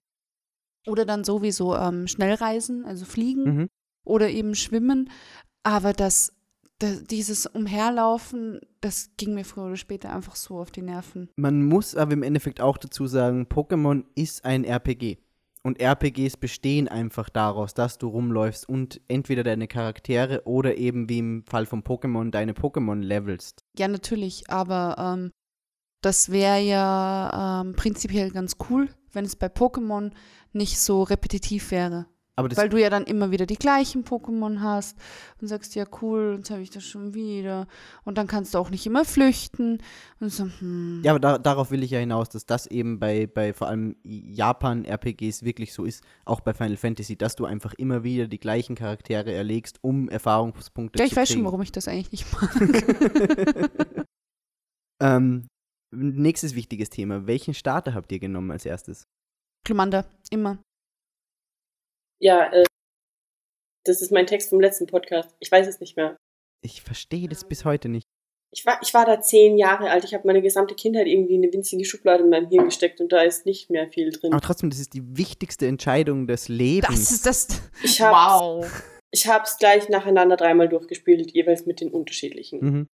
Oder 0.88 1.06
dann 1.06 1.24
sowieso 1.24 1.76
ähm, 1.76 2.08
Schnellreisen, 2.08 2.86
also 2.86 3.06
fliegen 3.06 3.44
Mhm. 3.44 3.70
oder 4.06 4.30
eben 4.30 4.54
schwimmen. 4.54 5.10
Aber 5.64 5.94
das, 5.94 6.32
das, 6.34 6.35
dieses 6.82 7.46
Umherlaufen, 7.46 8.60
das 8.82 9.12
ging 9.18 9.34
mir 9.34 9.46
früher 9.46 9.66
oder 9.66 9.78
später 9.78 10.14
einfach 10.14 10.36
so 10.36 10.60
auf 10.60 10.72
die 10.72 10.82
Nerven. 10.82 11.30
Man 11.38 11.64
muss 11.64 11.96
aber 11.96 12.14
im 12.14 12.24
Endeffekt 12.24 12.60
auch 12.62 12.78
dazu 12.78 13.08
sagen, 13.08 13.48
Pokémon 13.48 14.04
ist 14.16 14.44
ein 14.46 14.64
RPG. 14.64 15.18
Und 15.64 15.82
RPGs 15.82 16.38
bestehen 16.38 16.88
einfach 16.88 17.28
daraus, 17.30 17.74
dass 17.74 17.98
du 17.98 18.08
rumläufst 18.08 18.70
und 18.70 19.02
entweder 19.08 19.44
deine 19.44 19.68
Charaktere 19.68 20.44
oder 20.46 20.78
eben 20.78 21.10
wie 21.10 21.18
im 21.18 21.44
Fall 21.48 21.66
von 21.66 21.82
Pokémon 21.82 22.30
deine 22.30 22.54
Pokémon 22.54 23.02
levelst. 23.02 23.64
Ja, 23.76 23.88
natürlich, 23.88 24.48
aber 24.48 24.96
ähm, 25.00 25.32
das 26.02 26.30
wäre 26.30 26.60
ja 26.62 27.62
ähm, 27.64 27.74
prinzipiell 27.74 28.30
ganz 28.30 28.58
cool, 28.70 28.90
wenn 29.12 29.26
es 29.26 29.36
bei 29.36 29.48
Pokémon 29.48 30.12
nicht 30.54 30.80
so 30.80 31.02
repetitiv 31.02 31.72
wäre. 31.72 32.06
Weil 32.38 32.68
du 32.68 32.78
ja 32.78 32.90
dann 32.90 33.06
immer 33.06 33.32
wieder 33.32 33.46
die 33.46 33.56
gleichen 33.56 34.04
Pokémon 34.04 34.60
hast 34.60 34.98
und 35.40 35.48
sagst, 35.48 35.74
ja 35.76 35.86
cool, 36.02 36.36
jetzt 36.38 36.52
habe 36.52 36.62
ich 36.62 36.70
das 36.70 36.84
schon 36.84 37.14
wieder. 37.14 37.66
Und 38.04 38.18
dann 38.18 38.28
kannst 38.28 38.54
du 38.54 38.58
auch 38.58 38.70
nicht 38.70 38.86
immer 38.86 39.06
flüchten. 39.06 39.82
Und 40.20 40.30
so, 40.34 40.50
hm. 40.60 41.02
ja, 41.04 41.14
aber 41.14 41.20
da, 41.20 41.38
darauf 41.38 41.72
will 41.72 41.82
ich 41.82 41.92
ja 41.92 42.00
hinaus, 42.00 42.28
dass 42.28 42.46
das 42.46 42.68
eben 42.68 43.00
bei, 43.00 43.26
bei 43.26 43.54
vor 43.54 43.68
allem 43.68 43.96
Japan-RPGs 44.04 45.44
wirklich 45.44 45.72
so 45.74 45.86
ist, 45.86 46.04
auch 46.26 46.42
bei 46.42 46.54
Final 46.54 46.76
Fantasy, 46.76 47.16
dass 47.16 47.38
du 47.38 47.46
einfach 47.46 47.74
immer 47.76 48.04
wieder 48.04 48.28
die 48.28 48.40
gleichen 48.40 48.76
Charaktere 48.76 49.32
erlegst, 49.32 49.78
um 49.82 50.10
Erfahrungspunkte 50.10 51.00
ja, 51.00 51.06
zu 51.06 51.12
ich 51.12 51.16
weiß 51.16 51.30
kriegen. 51.30 51.40
schon, 51.40 51.46
warum 51.46 51.62
ich 51.62 51.72
das 51.72 51.88
eigentlich 51.88 52.12
nicht 52.12 52.34
mag. 52.34 53.70
ähm, 55.02 55.48
nächstes 55.96 56.54
wichtiges 56.54 56.90
Thema. 56.90 57.28
Welchen 57.28 57.54
Starter 57.54 57.94
habt 57.94 58.12
ihr 58.12 58.20
genommen 58.20 58.52
als 58.52 58.66
erstes? 58.66 59.06
Glumanda, 59.64 60.06
immer. 60.30 60.60
Ja, 62.20 62.52
äh, 62.52 62.64
das 63.84 64.02
ist 64.02 64.12
mein 64.12 64.28
Text 64.28 64.50
vom 64.50 64.60
letzten 64.60 64.88
Podcast. 64.88 65.36
Ich 65.40 65.52
weiß 65.52 65.68
es 65.68 65.80
nicht 65.80 65.96
mehr. 65.98 66.18
Ich 66.64 66.82
verstehe 66.82 67.28
das 67.28 67.48
bis 67.48 67.66
heute 67.66 67.90
nicht. 67.90 68.06
Ich 68.52 68.66
war, 68.66 68.80
ich 68.82 68.94
war 68.94 69.06
da 69.06 69.22
zehn 69.22 69.58
Jahre 69.58 69.90
alt. 69.90 70.06
Ich 70.06 70.14
habe 70.14 70.26
meine 70.26 70.42
gesamte 70.42 70.76
Kindheit 70.76 71.08
irgendwie 71.08 71.36
in 71.36 71.44
eine 71.44 71.52
winzige 71.52 71.84
Schublade 71.84 72.24
in 72.24 72.30
meinem 72.30 72.50
Hirn 72.50 72.66
gesteckt 72.66 73.02
und 73.02 73.12
da 73.12 73.22
ist 73.22 73.46
nicht 73.46 73.70
mehr 73.70 73.90
viel 73.90 74.12
drin. 74.12 74.32
Aber 74.32 74.42
trotzdem, 74.42 74.70
das 74.70 74.80
ist 74.80 74.94
die 74.94 75.18
wichtigste 75.18 75.68
Entscheidung 75.68 76.26
des 76.26 76.48
Lebens. 76.48 76.88
Das 76.90 77.12
ist 77.12 77.26
das. 77.26 77.48
Ich 77.84 78.02
habe 78.02 78.66
ich 79.12 79.28
hab's 79.28 79.58
gleich 79.58 79.90
nacheinander 79.90 80.38
dreimal 80.38 80.70
durchgespielt, 80.70 81.32
jeweils 81.34 81.66
mit 81.66 81.82
den 81.82 81.90
unterschiedlichen. 81.92 82.60
Mhm. 82.60 82.88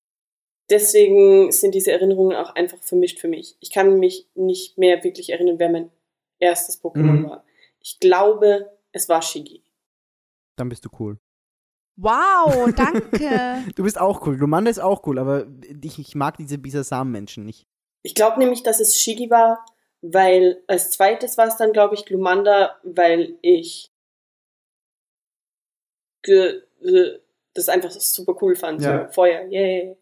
Deswegen 0.69 1.51
sind 1.51 1.73
diese 1.75 1.91
Erinnerungen 1.91 2.35
auch 2.37 2.55
einfach 2.55 2.81
vermischt 2.81 3.19
für 3.19 3.27
mich. 3.27 3.55
Ich 3.59 3.71
kann 3.71 3.99
mich 3.99 4.27
nicht 4.35 4.77
mehr 4.77 5.03
wirklich 5.03 5.29
erinnern, 5.31 5.59
wer 5.59 5.69
mein 5.69 5.91
erstes 6.39 6.81
Pokémon 6.81 7.19
Mhm. 7.21 7.29
war. 7.29 7.45
Ich 7.81 7.99
glaube, 7.99 8.78
es 8.91 9.09
war 9.09 9.21
Shigi. 9.21 9.63
Dann 10.55 10.69
bist 10.69 10.85
du 10.85 10.89
cool. 10.99 11.19
Wow, 11.95 12.73
danke. 12.77 13.65
Du 13.75 13.83
bist 13.83 13.99
auch 13.99 14.25
cool. 14.25 14.37
Glumanda 14.37 14.71
ist 14.71 14.79
auch 14.79 15.05
cool, 15.05 15.19
aber 15.19 15.47
ich, 15.83 15.99
ich 15.99 16.15
mag 16.15 16.37
diese 16.37 16.57
Bisasam-Menschen 16.57 17.45
nicht. 17.45 17.67
Ich 18.03 18.15
glaube 18.15 18.39
nämlich, 18.39 18.63
dass 18.63 18.79
es 18.79 18.97
Shigi 18.97 19.29
war, 19.29 19.65
weil 20.01 20.63
als 20.67 20.91
zweites 20.91 21.37
war 21.37 21.47
es 21.47 21.57
dann, 21.57 21.73
glaube 21.73 21.95
ich, 21.95 22.05
Glumanda, 22.05 22.79
weil 22.83 23.37
ich 23.41 23.91
das 27.53 27.69
einfach 27.69 27.91
super 27.91 28.37
cool 28.41 28.55
fand. 28.55 28.81
Ja. 28.81 29.07
So, 29.07 29.13
Feuer, 29.13 29.45
yay. 29.49 29.95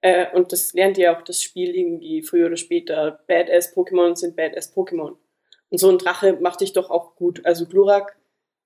Äh, 0.00 0.26
und 0.34 0.52
das 0.52 0.72
lernt 0.72 0.98
ihr 0.98 1.16
auch 1.16 1.22
das 1.22 1.42
Spiel 1.42 1.74
irgendwie 1.74 2.22
früher 2.22 2.46
oder 2.46 2.56
später. 2.56 3.20
Badass-Pokémon 3.28 4.16
sind 4.16 4.36
Badass-Pokémon. 4.36 5.16
Und 5.68 5.78
so 5.78 5.90
ein 5.90 5.98
Drache 5.98 6.34
macht 6.40 6.60
dich 6.60 6.72
doch 6.72 6.90
auch 6.90 7.16
gut. 7.16 7.44
Also 7.44 7.66
Glurak, 7.66 8.16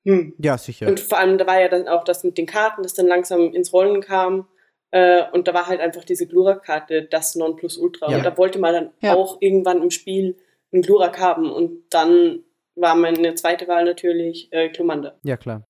hm. 0.05 0.35
Ja, 0.39 0.57
sicher. 0.59 0.87
Und 0.89 1.01
vor 1.01 1.19
allem, 1.19 1.39
da 1.39 1.47
war 1.47 1.61
ja 1.61 1.69
dann 1.69 1.89
auch 1.89 2.05
das 2.05 2.25
mit 2.25 2.39
den 2.39 2.47
Karten, 2.47 2.83
das 2.83 2.95
dann 2.95 3.07
langsam 3.07 3.53
ins 3.53 3.73
Rollen 3.73 4.01
kam. 4.01 4.49
Äh, 4.93 5.23
und 5.33 5.47
da 5.47 5.55
war 5.55 5.67
halt 5.67 5.81
einfach 5.81 6.05
diese 6.05 6.27
Glurak-Karte 6.27 7.05
das 7.11 7.35
Nonplusultra. 7.37 8.11
Ja. 8.11 8.17
Und 8.17 8.25
da 8.25 8.37
wollte 8.37 8.59
man 8.59 8.73
dann 8.75 8.91
Ja. 9.01 9.15
auch 9.15 9.37
irgendwann 9.41 9.83
im 9.83 9.91
Spiel 9.91 10.37
einen 10.73 10.83
Glurak 10.83 11.19
haben. 11.21 11.51
Und 11.53 11.85
dann 11.91 12.43
war 12.75 12.95
meine 12.95 13.35
zweite 13.35 13.69
Wahl 13.69 13.85
natürlich 13.85 14.49
äh, 14.53 14.69
Glumanda. 14.71 15.19
ja, 15.23 15.37
klar. 15.37 15.65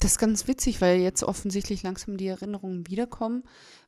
Das 0.00 0.12
ist 0.12 0.18
ganz 0.18 0.48
witzig, 0.48 0.80
weil 0.82 0.98
jetzt 0.98 1.22
offensichtlich 1.22 1.82
langsam 1.82 2.16
die 2.18 2.26
Erinnerungen 2.26 2.86
wiederkommen, 2.88 3.44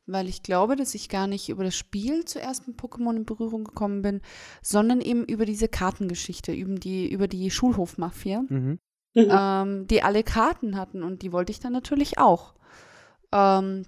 weil 0.07 0.27
ich 0.29 0.41
glaube, 0.41 0.75
dass 0.75 0.95
ich 0.95 1.09
gar 1.09 1.27
nicht 1.27 1.49
über 1.49 1.63
das 1.63 1.75
Spiel 1.75 2.25
zuerst 2.25 2.67
mit 2.67 2.77
Pokémon 2.79 3.17
in 3.17 3.25
Berührung 3.25 3.65
gekommen 3.65 4.01
bin, 4.01 4.21
sondern 4.63 5.01
eben 5.01 5.25
über 5.25 5.45
diese 5.45 5.67
Kartengeschichte, 5.67 6.53
über 6.53 6.75
die, 6.75 7.11
über 7.11 7.27
die 7.27 7.51
Schulhofmafia, 7.51 8.43
Mhm. 8.47 8.79
Ähm, 9.17 9.87
die 9.87 10.03
alle 10.03 10.23
Karten 10.23 10.77
hatten 10.77 11.03
und 11.03 11.21
die 11.21 11.31
wollte 11.31 11.51
ich 11.51 11.59
dann 11.59 11.73
natürlich 11.73 12.17
auch. 12.17 12.53
Ähm, 13.31 13.85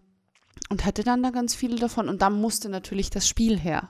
und 0.70 0.86
hatte 0.86 1.04
dann 1.04 1.24
da 1.24 1.32
ganz 1.32 1.56
viele 1.56 1.78
davon 1.78 2.10
und 2.10 2.22
da 2.22 2.30
musste 2.30 2.70
natürlich 2.70 3.10
das 3.10 3.28
Spiel 3.28 3.58
her. 3.58 3.90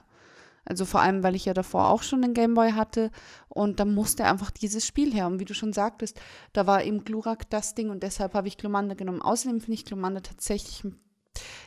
Also 0.64 0.84
vor 0.84 1.00
allem, 1.00 1.22
weil 1.22 1.34
ich 1.34 1.46
ja 1.46 1.54
davor 1.54 1.88
auch 1.88 2.02
schon 2.02 2.22
einen 2.22 2.34
Gameboy 2.34 2.72
hatte 2.72 3.10
und 3.48 3.80
da 3.80 3.84
musste 3.84 4.24
einfach 4.24 4.50
dieses 4.50 4.86
Spiel 4.86 5.12
her. 5.12 5.26
Und 5.26 5.40
wie 5.40 5.44
du 5.44 5.54
schon 5.54 5.72
sagtest, 5.72 6.20
da 6.52 6.66
war 6.66 6.84
eben 6.84 7.04
Glurak 7.04 7.48
das 7.50 7.74
Ding 7.74 7.90
und 7.90 8.02
deshalb 8.02 8.34
habe 8.34 8.48
ich 8.48 8.56
Glumanda 8.56 8.94
genommen. 8.94 9.22
Außerdem 9.22 9.60
finde 9.60 9.74
ich 9.74 9.84
Glumanda 9.84 10.20
tatsächlich, 10.20 10.84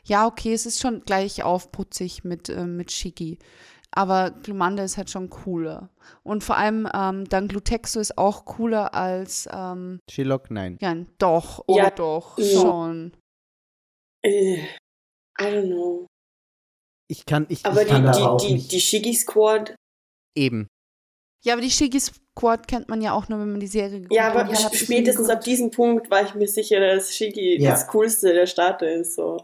ja, 0.05 0.25
okay, 0.25 0.53
es 0.53 0.65
ist 0.65 0.79
schon 0.79 1.01
gleich 1.01 1.43
aufputzig 1.43 2.23
mit, 2.23 2.49
äh, 2.49 2.65
mit 2.65 2.91
Shiki. 2.91 3.39
Aber 3.95 4.31
Glumanda 4.31 4.83
ist 4.83 4.97
halt 4.97 5.09
schon 5.09 5.29
cooler. 5.29 5.89
Und 6.23 6.43
vor 6.43 6.57
allem 6.57 6.87
ähm, 6.93 7.25
dann 7.29 7.47
Glutexo 7.47 7.99
ist 7.99 8.17
auch 8.17 8.45
cooler 8.45 8.93
als, 8.93 9.47
ähm, 9.51 9.99
Shilok, 10.09 10.49
nein. 10.51 10.77
ja, 10.81 10.95
doch, 11.19 11.63
oder 11.67 11.83
Ja, 11.83 11.89
doch, 11.91 12.37
ja. 12.37 12.59
schon. 12.61 13.13
Äh, 14.25 14.55
I 14.57 15.43
don't 15.43 15.67
know. 15.67 16.07
Ich 17.09 17.25
kann, 17.25 17.45
ich, 17.49 17.65
Aber 17.65 17.83
ich 17.83 17.87
kann 17.87 18.03
die, 18.03 18.07
aber 18.09 18.31
auch 18.31 18.37
die, 18.41 18.47
die, 18.47 18.53
nicht. 18.55 18.71
die 18.71 18.79
Shigi-Squad, 18.81 19.75
Eben. 20.35 20.67
Ja, 21.45 21.53
aber 21.53 21.61
die 21.61 21.69
Shiki 21.69 21.99
Squad 21.99 22.67
kennt 22.67 22.87
man 22.89 23.01
ja 23.01 23.13
auch 23.13 23.27
nur, 23.29 23.37
wenn 23.39 23.51
man 23.51 23.59
die 23.59 23.67
Serie 23.67 23.99
geguckt 23.99 24.13
ja, 24.15 24.23
hat. 24.23 24.35
aber 24.35 24.43
die 24.45 24.53
ich 24.53 24.69
nie 24.71 24.77
spätestens 24.77 25.29
ab 25.29 25.41
diesem 25.41 25.69
Punkt 25.71 26.09
war 26.09 26.23
ich 26.23 26.33
mir 26.33 26.47
sicher, 26.47 26.79
dass 26.79 27.13
Shigi 27.13 27.61
Ja. 27.61 27.71
das 27.71 27.87
coolste 27.89 28.33
der 28.33 28.47
Starter 28.47 28.89
ist. 28.91 29.15
So. 29.15 29.43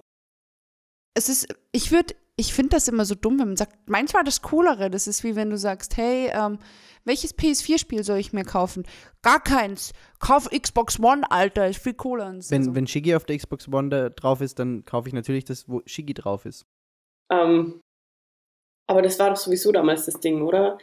Es 1.13 1.27
ist, 1.29 1.47
ich 1.73 1.91
würde 1.91 2.15
ich 2.39 2.54
finde 2.54 2.69
das 2.69 2.88
immer 2.88 3.04
so 3.04 3.15
dumm, 3.15 3.38
wenn 3.39 3.49
man 3.49 3.58
sagt, 3.58 3.89
meins 3.89 4.13
war 4.13 4.23
das 4.23 4.41
Coolere. 4.41 4.89
Das 4.89 5.08
ist 5.08 5.23
wie 5.25 5.36
wenn 5.36 5.49
du 5.49 5.58
sagst, 5.58 5.97
hey, 5.97 6.32
ähm, 6.34 6.58
welches 7.04 7.38
PS4-Spiel 7.38 8.04
soll 8.04 8.17
ich 8.17 8.32
mir 8.32 8.45
kaufen? 8.45 8.84
Gar 9.21 9.43
keins. 9.43 9.91
Kauf 10.19 10.49
Xbox 10.49 10.99
One, 10.99 11.30
Alter, 11.30 11.67
ist 11.67 11.84
viel 11.84 11.95
cooler. 11.95 12.28
Und 12.28 12.43
so. 12.43 12.52
Wenn, 12.52 12.75
wenn 12.75 12.88
Shiggy 12.88 13.15
auf 13.15 13.25
der 13.25 13.38
Xbox 13.38 13.67
One 13.67 13.89
da 13.89 14.10
drauf 14.10 14.39
ist, 14.39 14.58
dann 14.58 14.86
kaufe 14.86 15.10
ich 15.10 15.13
natürlich 15.13 15.43
das, 15.43 15.67
wo 15.67 15.82
Shiggy 15.86 16.13
drauf 16.13 16.45
ist. 16.45 16.65
Ähm, 17.30 17.82
aber 18.88 19.02
das 19.02 19.19
war 19.19 19.30
doch 19.30 19.38
sowieso 19.38 19.71
damals 19.71 20.06
das 20.06 20.19
Ding, 20.19 20.41
oder? 20.41 20.78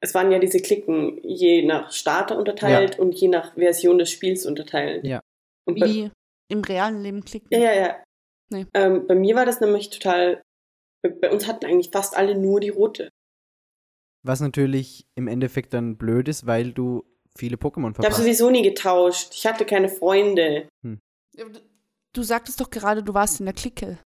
Es 0.00 0.12
waren 0.12 0.32
ja 0.32 0.38
diese 0.40 0.60
Klicken 0.60 1.20
je 1.22 1.64
nach 1.64 1.92
Starter 1.92 2.36
unterteilt 2.36 2.98
und 2.98 3.14
je 3.14 3.28
nach 3.28 3.54
Version 3.54 3.98
des 3.98 4.10
Spiels 4.10 4.44
unterteilt. 4.44 5.04
Ja. 5.04 5.20
Und 5.66 5.76
wie 5.76 6.10
im 6.48 6.62
realen 6.62 7.02
Leben 7.02 7.24
klicken. 7.24 7.48
ja, 7.50 7.58
ja, 7.58 7.74
ja. 7.74 8.02
Nee. 8.50 8.66
Ähm, 8.74 9.06
bei 9.06 9.14
mir 9.14 9.34
war 9.34 9.44
das 9.44 9.60
nämlich 9.60 9.90
total. 9.90 10.42
Bei, 11.10 11.30
uns 11.30 11.46
hatten 11.46 11.66
eigentlich 11.66 11.90
fast 11.90 12.16
alle 12.16 12.36
nur 12.36 12.60
die 12.60 12.68
rote. 12.70 13.08
Was 14.22 14.40
natürlich 14.40 15.06
im 15.14 15.28
Endeffekt 15.28 15.72
dann 15.74 15.96
blöd 15.96 16.28
ist, 16.28 16.46
weil 16.46 16.72
du 16.72 17.04
viele 17.36 17.56
Pokémon 17.56 17.78
Ich 17.78 17.84
habe 17.84 17.94
verpasst. 17.94 18.20
sowieso 18.20 18.50
nie 18.50 18.62
getauscht. 18.62 19.28
Ich 19.34 19.46
hatte 19.46 19.64
keine 19.64 19.88
Freunde. 19.88 20.68
Du 22.12 22.22
sagtest 22.22 22.60
doch 22.60 22.70
gerade, 22.70 23.02
du 23.02 23.14
warst 23.14 23.40
in 23.40 23.46
der 23.46 23.54
Clique. 23.54 23.98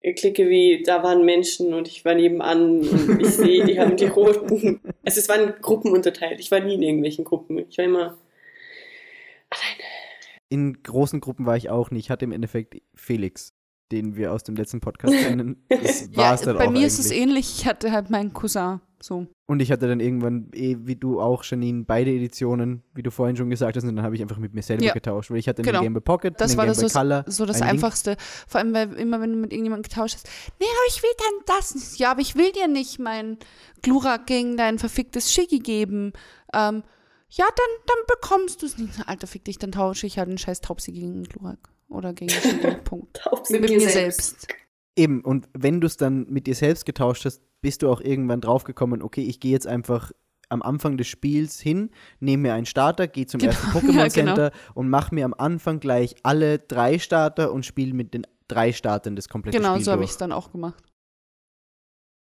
Ich 0.00 0.16
klicke 0.16 0.48
wie, 0.48 0.82
da 0.82 1.02
waren 1.04 1.24
Menschen 1.24 1.74
und 1.74 1.86
ich 1.86 2.04
war 2.04 2.14
nebenan 2.14 2.80
und 2.80 3.20
ich 3.20 3.28
sehe, 3.28 3.64
die 3.64 3.78
haben 3.78 3.96
die 3.96 4.06
roten. 4.06 4.80
Also 5.04 5.18
es 5.18 5.28
waren 5.28 5.54
Gruppen 5.60 5.90
unterteilt. 5.92 6.38
Ich 6.38 6.52
war 6.52 6.60
nie 6.60 6.74
in 6.74 6.82
irgendwelchen 6.82 7.24
Gruppen. 7.24 7.58
Ich 7.68 7.76
war 7.76 7.84
immer 7.84 8.18
alleine. 9.50 9.82
In 10.48 10.80
großen 10.82 11.20
Gruppen 11.20 11.44
war 11.44 11.56
ich 11.56 11.70
auch 11.70 11.90
nicht. 11.90 12.04
Ich 12.06 12.10
hatte 12.10 12.24
im 12.24 12.30
Endeffekt 12.30 12.80
Felix, 12.94 13.52
den 13.92 14.16
wir 14.16 14.32
aus 14.32 14.42
dem 14.42 14.56
letzten 14.56 14.80
Podcast 14.80 15.12
kennen. 15.14 15.62
Das 15.68 16.08
Ja, 16.10 16.16
war 16.16 16.34
es 16.34 16.40
dann 16.42 16.56
bei 16.56 16.66
auch 16.66 16.70
mir 16.72 16.86
ist 16.86 16.98
eigentlich. 16.98 17.06
es 17.06 17.10
ähnlich. 17.12 17.58
Ich 17.60 17.66
hatte 17.66 17.92
halt 17.92 18.10
meinen 18.10 18.32
Cousin. 18.32 18.80
So. 19.00 19.26
Und 19.46 19.60
ich 19.60 19.72
hatte 19.72 19.88
dann 19.88 19.98
irgendwann, 19.98 20.48
eh, 20.54 20.76
wie 20.82 20.94
du 20.94 21.20
auch, 21.20 21.42
Janine, 21.42 21.82
beide 21.84 22.12
Editionen, 22.12 22.84
wie 22.94 23.02
du 23.02 23.10
vorhin 23.10 23.36
schon 23.36 23.50
gesagt 23.50 23.76
hast, 23.76 23.82
und 23.82 23.96
dann 23.96 24.04
habe 24.04 24.14
ich 24.14 24.22
einfach 24.22 24.38
mit 24.38 24.54
mir 24.54 24.62
selber 24.62 24.84
Ja. 24.84 24.92
getauscht, 24.92 25.28
weil 25.32 25.38
ich 25.38 25.48
hatte 25.48 25.62
Genau. 25.62 25.78
einen 25.78 25.86
Game 25.86 25.94
Boy 25.94 26.02
Pocket, 26.02 26.40
Das 26.40 26.56
war 26.56 26.66
Game 26.66 26.76
Boy 26.76 26.88
so, 26.88 26.98
Color, 26.98 27.24
so 27.26 27.44
das 27.44 27.56
einen 27.60 27.70
Link. 27.72 27.82
Einfachste. 27.84 28.16
Vor 28.46 28.60
allem, 28.60 28.72
weil 28.72 28.92
immer, 28.92 29.20
wenn 29.20 29.32
du 29.32 29.38
mit 29.38 29.52
irgendjemandem 29.52 29.90
getauscht 29.90 30.14
hast, 30.14 30.28
nee, 30.60 30.66
aber 30.66 30.86
ich 30.88 31.02
will 31.02 31.10
dann 31.18 31.56
das 31.58 31.74
nicht. 31.74 31.98
Ja, 31.98 32.12
aber 32.12 32.20
ich 32.20 32.36
will 32.36 32.52
dir 32.52 32.68
nicht 32.68 33.00
mein 33.00 33.38
Glurak 33.82 34.26
gegen 34.28 34.56
dein 34.56 34.78
verficktes 34.78 35.32
Schicki 35.32 35.58
geben. 35.58 36.12
Ähm, 36.54 36.84
ja, 37.28 37.44
dann, 37.46 37.86
dann 37.86 37.96
bekommst 38.06 38.62
du 38.62 38.66
es 38.66 38.78
nicht. 38.78 38.92
Alter, 39.08 39.26
fick 39.26 39.44
dich, 39.44 39.58
dann 39.58 39.72
tausche 39.72 40.06
ich 40.06 40.18
halt 40.18 40.28
einen 40.28 40.38
scheiß 40.38 40.60
Taubsi 40.60 40.92
gegen 40.92 41.12
einen 41.14 41.24
Glurak. 41.24 41.58
Oder 41.92 42.12
gegen 42.12 42.30
Schicki. 42.30 42.74
Punkt. 42.84 43.16
Taubs 43.16 43.50
Mit, 43.50 43.62
mir 43.62 43.80
selbst. 43.88 44.48
Eben, 44.96 45.22
und 45.22 45.48
wenn 45.52 45.80
du 45.80 45.86
es 45.86 45.96
dann 45.96 46.26
mit 46.28 46.46
dir 46.46 46.54
selbst 46.54 46.84
getauscht 46.84 47.24
hast, 47.24 47.42
bist 47.60 47.82
du 47.82 47.90
auch 47.90 48.00
irgendwann 48.00 48.40
draufgekommen, 48.40 49.02
okay, 49.02 49.22
ich 49.22 49.40
gehe 49.40 49.52
jetzt 49.52 49.66
einfach 49.66 50.12
am 50.48 50.60
Anfang 50.62 50.98
des 50.98 51.06
Spiels 51.06 51.60
hin, 51.60 51.90
nehme 52.20 52.42
mir 52.42 52.54
einen 52.54 52.66
Starter, 52.66 53.08
gehe 53.08 53.26
zum 53.26 53.40
Genau, 53.40 53.52
ersten 53.52 53.66
ja, 53.72 53.80
Pokémon 53.80 54.14
genau. 54.14 54.34
Center 54.34 54.52
und 54.74 54.90
mache 54.90 55.14
mir 55.14 55.24
am 55.24 55.34
Anfang 55.34 55.80
gleich 55.80 56.14
alle 56.22 56.58
drei 56.58 56.98
Starter 56.98 57.52
und 57.52 57.64
spiele 57.64 57.94
mit 57.94 58.12
den 58.12 58.26
drei 58.48 58.72
Startern 58.72 59.16
das 59.16 59.28
komplette 59.28 59.56
Genau, 59.56 59.74
Spiel 59.74 59.84
so 59.84 59.92
habe 59.92 60.04
ich 60.04 60.10
es 60.10 60.18
dann 60.18 60.32
auch 60.32 60.52
gemacht. 60.52 60.84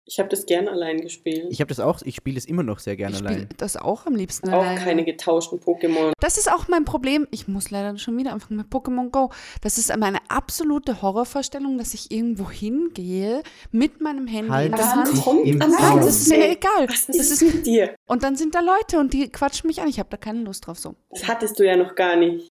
Ich 0.10 0.20
habe 0.20 0.30
das 0.30 0.46
gern 0.46 0.70
allein 0.70 1.02
gespielt. 1.02 1.48
Ich 1.50 1.60
habe 1.60 1.68
das 1.68 1.82
auch, 1.82 2.02
ich 2.04 2.16
spiele 2.16 2.38
es 2.38 2.46
immer 2.46 2.64
noch 2.64 2.80
sehr 2.80 2.96
gerne 2.96 3.12
Ich 3.12 3.18
spiele 3.20 3.36
allein. 3.36 3.50
das 3.58 3.76
auch 3.76 4.06
am 4.06 4.16
liebsten 4.16 4.48
auch 4.50 4.62
alleine. 4.64 4.80
keine 4.80 5.04
getauschten 5.04 5.60
Pokémon. 5.60 6.14
Das 6.22 6.38
ist 6.38 6.50
auch 6.50 6.70
mein 6.70 6.86
Problem. 6.86 7.28
Ich 7.32 7.50
muss 7.50 7.72
leider 7.72 7.98
schon 7.98 8.18
wieder 8.18 8.32
anfangen 8.32 8.56
mit 8.58 8.68
Pokémon 8.68 9.10
Go. 9.12 9.32
Das 9.62 9.78
ist 9.78 9.94
meine 9.98 10.20
absolute 10.30 11.02
Horrorvorstellung, 11.02 11.78
dass 11.78 11.94
ich 11.94 12.10
irgendwo 12.10 12.50
hingehe 12.50 13.44
mit 13.72 14.00
meinem 14.00 14.28
Handy 14.28 14.50
Halt 14.50 14.72
in 14.72 14.78
der 14.78 14.86
dich 14.86 14.94
Hand. 14.96 15.22
kommt 15.24 15.46
Nein, 15.46 15.98
das 15.98 16.22
ist 16.22 16.30
mir 16.30 16.52
egal. 16.52 16.88
Was 16.88 17.08
Das 17.08 17.16
ist 17.18 17.42
ist, 17.42 17.54
mit 17.56 17.66
dir? 17.66 17.94
und 18.08 18.24
dann 18.24 18.38
sind 18.38 18.56
da 18.56 18.62
Leute 18.62 19.00
und 19.00 19.12
die 19.14 19.30
quatschen 19.30 19.68
mich 19.68 19.82
an. 19.82 19.90
Ich 19.90 20.00
habe 20.00 20.08
da 20.10 20.16
keine 20.16 20.40
Lust 20.40 20.68
drauf. 20.68 20.80
So. 20.80 20.96
Das 21.10 21.28
hattest 21.28 21.60
du 21.60 21.66
ja 21.66 21.76
noch 21.76 21.96
gar 21.96 22.16
nicht. 22.16 22.48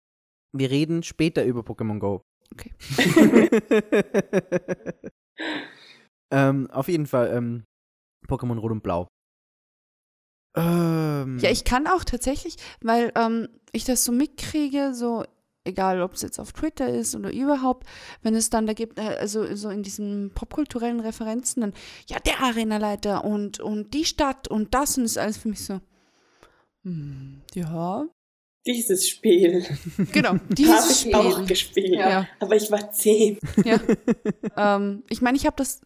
Wir 0.52 0.70
reden 0.72 1.04
später 1.04 1.46
über 1.46 1.62
Pokémon 1.62 2.00
Go. 2.00 2.22
Okay. 2.52 2.74
ähm, 6.36 6.70
auf 6.72 6.88
jeden 6.88 7.08
Fall, 7.08 7.32
ähm, 7.36 7.64
Pokémon 8.28 8.58
Rot 8.60 8.72
und 8.72 8.84
Blau. 8.84 9.08
Ähm, 10.56 11.40
Ja, 11.42 11.50
ich 11.52 11.64
kann 11.64 11.88
auch 11.88 12.04
tatsächlich, 12.04 12.56
weil 12.82 13.12
ähm, 13.16 13.50
ich 13.72 13.84
das 13.86 14.04
so 14.06 14.12
mitkriege, 14.12 14.94
so 14.94 15.24
egal 15.68 16.02
ob 16.02 16.14
es 16.14 16.22
jetzt 16.22 16.40
auf 16.40 16.54
Twitter 16.54 16.88
ist 16.90 17.16
oder 17.16 17.34
überhaupt, 17.34 17.88
wenn 18.22 18.36
es 18.36 18.50
dann 18.50 18.68
da 18.68 18.74
gibt, 18.74 19.00
äh, 19.00 19.18
also 19.20 19.56
so 19.56 19.70
in 19.70 19.84
diesen 19.84 20.32
popkulturellen 20.34 21.00
Referenzen, 21.00 21.62
dann, 21.62 21.74
ja, 22.08 22.20
der 22.20 22.40
Arenaleiter 22.42 23.24
und, 23.26 23.60
und 23.60 23.94
die 23.94 24.06
Stadt 24.06 24.48
und 24.48 24.74
das 24.74 24.98
und 24.98 25.06
ist 25.06 25.18
alles 25.18 25.38
für 25.38 25.50
mich 25.50 25.66
so, 25.66 25.82
hm, 26.84 27.42
ja, 27.56 28.06
Dieses 28.68 29.10
Spiel 29.10 29.66
genau, 30.12 30.30
habe 30.30 30.40
dieses 30.56 31.06
ich 31.06 31.16
auch 31.16 31.34
Spiel. 31.34 31.46
gespielt. 31.48 31.94
Ja. 31.96 32.28
Aber 32.40 32.56
ich 32.56 32.70
war 32.72 32.92
zehn. 32.92 33.40
Ja. 33.64 33.80
ähm, 34.58 35.04
ich 35.10 35.22
meine, 35.22 35.38
ich 35.38 35.46
habe 35.46 35.56
das 35.58 35.82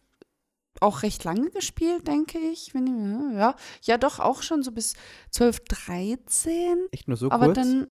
auch 0.80 1.02
recht 1.02 1.24
lange 1.24 1.50
gespielt, 1.50 2.06
denke 2.06 2.38
ich. 2.38 2.74
Wenn 2.74 2.86
ich 2.86 3.38
ja, 3.38 3.54
ja, 3.82 3.98
doch 3.98 4.18
auch 4.18 4.42
schon 4.42 4.62
so 4.62 4.72
bis 4.72 4.94
12, 5.30 5.60
13. 5.60 6.86
Echt 6.90 7.08
nur 7.08 7.16
so 7.16 7.30
aber 7.30 7.46
kurz? 7.46 7.56
dann, 7.56 7.88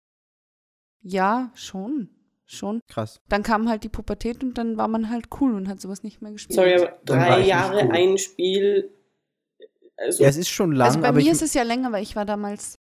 ja, 1.03 1.51
schon. 1.55 2.11
Schon. 2.47 2.81
Krass. 2.89 3.21
Dann 3.29 3.43
kam 3.43 3.69
halt 3.69 3.85
die 3.85 3.89
Pubertät 3.89 4.43
und 4.43 4.59
dann 4.59 4.77
war 4.77 4.89
man 4.89 5.09
halt 5.09 5.29
cool 5.41 5.55
und 5.55 5.69
hat 5.69 5.81
sowas 5.81 6.03
nicht 6.03 6.21
mehr 6.21 6.33
gespielt. 6.33 6.57
Sorry, 6.57 6.75
aber 6.75 6.99
drei 7.05 7.41
Jahre 7.41 7.85
cool. 7.85 7.93
ein 7.93 8.19
Spiel. 8.19 8.91
Also, 9.97 10.23
Ja, 10.23 10.29
es 10.29 10.37
ist 10.37 10.49
schon 10.51 10.73
lang, 10.73 10.89
also 10.89 11.01
bei 11.01 11.09
aber 11.09 11.19
mir 11.19 11.25
ich, 11.25 11.31
ist 11.31 11.43
es 11.43 11.55
ja 11.55 11.63
länger, 11.63 11.93
weil 11.93 12.03
ich 12.03 12.17
war 12.17 12.25
damals. 12.25 12.79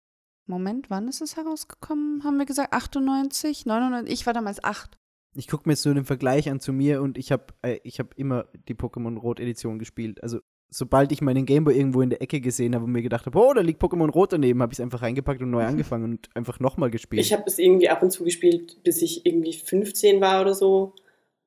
Moment, 0.47 0.91
wann 0.91 1.07
ist 1.07 1.21
es 1.21 1.37
herausgekommen? 1.37 2.25
Haben 2.25 2.39
wir 2.39 2.47
gesagt 2.47 2.73
98, 2.73 3.67
99? 3.67 4.13
Ich 4.13 4.27
war 4.27 4.33
damals 4.33 4.65
8. 4.65 4.99
ich 5.35 5.49
gucke 5.49 5.69
mir 5.69 5.75
jetzt 5.75 5.85
nur 5.85 5.95
den 5.95 6.05
Vergleich 6.05 6.51
an 6.51 6.61
zu 6.61 6.73
mir 6.73 7.03
und 7.03 7.17
ich 7.19 7.33
habe 7.33 7.47
äh, 7.63 7.79
ich 7.85 8.01
hab 8.01 8.17
immer 8.19 8.47
die 8.69 8.75
Pokémon 8.75 9.19
Rot 9.19 9.41
Edition 9.41 9.79
gespielt. 9.79 10.23
Also 10.23 10.41
sobald 10.71 11.13
ich 11.13 11.21
meinen 11.21 11.47
Gameboy 11.47 11.77
irgendwo 11.77 12.01
in 12.01 12.11
der 12.11 12.23
Ecke 12.23 12.41
gesehen 12.41 12.75
habe 12.75 12.85
und 12.85 12.93
mir 12.93 13.03
gedacht 13.03 13.27
habe, 13.27 13.39
oh, 13.39 13.53
da 13.53 13.61
liegt 13.61 13.83
Pokémon 13.83 14.11
Rot 14.11 14.33
daneben, 14.33 14.63
habe 14.63 14.73
ich 14.73 14.79
es 14.79 14.83
einfach 14.83 15.03
reingepackt 15.03 15.43
und 15.43 15.51
neu 15.51 15.65
angefangen 15.65 16.05
und 16.05 16.29
einfach 16.35 16.61
nochmal 16.61 16.91
gespielt. 16.91 17.23
ich 17.23 17.33
habe 17.33 17.45
es 17.47 17.59
irgendwie 17.59 17.89
ab 17.89 18.03
und 18.03 18.11
zu 18.11 18.25
gespielt, 18.25 18.83
bis 18.83 19.03
ich 19.03 19.27
irgendwie 19.27 19.53
15 19.53 20.21
war 20.21 20.41
oder 20.41 20.55
so. 20.55 20.95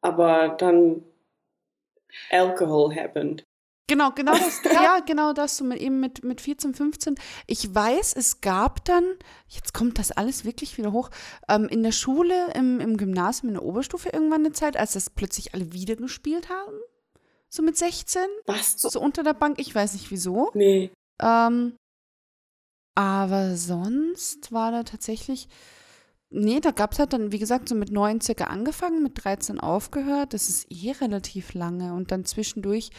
Aber 0.01 0.55
dann 0.59 1.03
Alcohol 2.29 2.93
happened. 2.93 3.43
Genau, 3.87 4.11
genau 4.11 4.31
das, 4.31 4.61
ja, 4.63 4.99
genau 4.99 5.33
das, 5.33 5.57
so 5.57 5.65
mit, 5.65 5.79
eben 5.79 5.99
mit, 5.99 6.23
mit 6.23 6.39
14, 6.39 6.73
15. 6.73 7.15
Ich 7.47 7.73
weiß, 7.73 8.15
es 8.15 8.39
gab 8.39 8.85
dann, 8.85 9.03
jetzt 9.49 9.73
kommt 9.73 9.99
das 9.99 10.11
alles 10.11 10.45
wirklich 10.45 10.77
wieder 10.77 10.93
hoch, 10.93 11.09
ähm, 11.49 11.67
in 11.67 11.83
der 11.83 11.91
Schule, 11.91 12.51
im, 12.55 12.79
im 12.79 12.95
Gymnasium, 12.95 13.49
in 13.49 13.55
der 13.55 13.63
Oberstufe 13.63 14.09
irgendwann 14.09 14.45
eine 14.45 14.53
Zeit, 14.53 14.77
als 14.77 14.93
das 14.93 15.09
plötzlich 15.09 15.53
alle 15.53 15.73
wieder 15.73 15.97
gespielt 15.97 16.49
haben. 16.49 16.77
So 17.49 17.61
mit 17.61 17.77
16, 17.77 18.21
Was? 18.45 18.77
so 18.79 18.99
unter 18.99 19.21
der 19.21 19.33
Bank, 19.33 19.59
ich 19.59 19.75
weiß 19.75 19.93
nicht 19.93 20.09
wieso. 20.11 20.51
Nee. 20.53 20.91
Ähm, 21.21 21.75
aber 22.95 23.57
sonst 23.57 24.51
war 24.51 24.71
da 24.71 24.83
tatsächlich, 24.83 25.49
nee, 26.33 26.59
da 26.59 26.71
gab 26.71 26.91
es 26.93 26.99
halt 26.99 27.13
dann, 27.13 27.31
wie 27.31 27.39
gesagt, 27.39 27.69
so 27.69 27.75
mit 27.75 27.91
9 27.91 28.19
circa 28.21 28.45
angefangen, 28.45 29.03
mit 29.03 29.23
13 29.23 29.59
aufgehört. 29.59 30.33
Das 30.33 30.49
ist 30.49 30.67
eh 30.71 30.91
relativ 30.91 31.53
lange. 31.53 31.93
Und 31.93 32.11
dann 32.11 32.25
zwischendurch, 32.25 32.89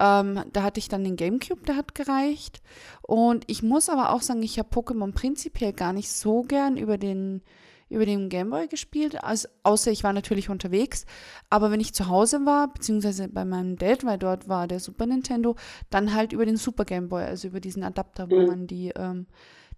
ähm, 0.00 0.42
da 0.52 0.62
hatte 0.62 0.78
ich 0.78 0.88
dann 0.88 1.04
den 1.04 1.16
Gamecube, 1.16 1.64
der 1.66 1.76
hat 1.76 1.94
gereicht. 1.94 2.62
Und 3.02 3.44
ich 3.48 3.62
muss 3.62 3.88
aber 3.88 4.10
auch 4.12 4.22
sagen, 4.22 4.42
ich 4.42 4.58
habe 4.58 4.68
Pokémon 4.68 5.12
prinzipiell 5.12 5.72
gar 5.72 5.92
nicht 5.92 6.10
so 6.10 6.42
gern 6.42 6.76
über 6.76 6.98
den 6.98 7.42
über 7.90 8.06
den 8.06 8.30
Gameboy 8.30 8.66
gespielt, 8.66 9.22
also, 9.22 9.46
außer 9.62 9.90
ich 9.90 10.02
war 10.02 10.12
natürlich 10.14 10.48
unterwegs. 10.48 11.04
Aber 11.50 11.70
wenn 11.70 11.80
ich 11.80 11.92
zu 11.94 12.08
Hause 12.08 12.44
war, 12.46 12.72
beziehungsweise 12.72 13.28
bei 13.28 13.44
meinem 13.44 13.76
Dad, 13.76 14.04
weil 14.04 14.18
dort 14.18 14.48
war 14.48 14.66
der 14.66 14.80
Super 14.80 15.06
Nintendo, 15.06 15.54
dann 15.90 16.14
halt 16.14 16.32
über 16.32 16.46
den 16.46 16.56
Super 16.56 16.86
Gameboy, 16.86 17.22
also 17.22 17.46
über 17.46 17.60
diesen 17.60 17.84
Adapter, 17.84 18.30
wo 18.30 18.40
Mhm. 18.40 18.46
man 18.46 18.66
die, 18.66 18.88
ähm, 18.96 19.26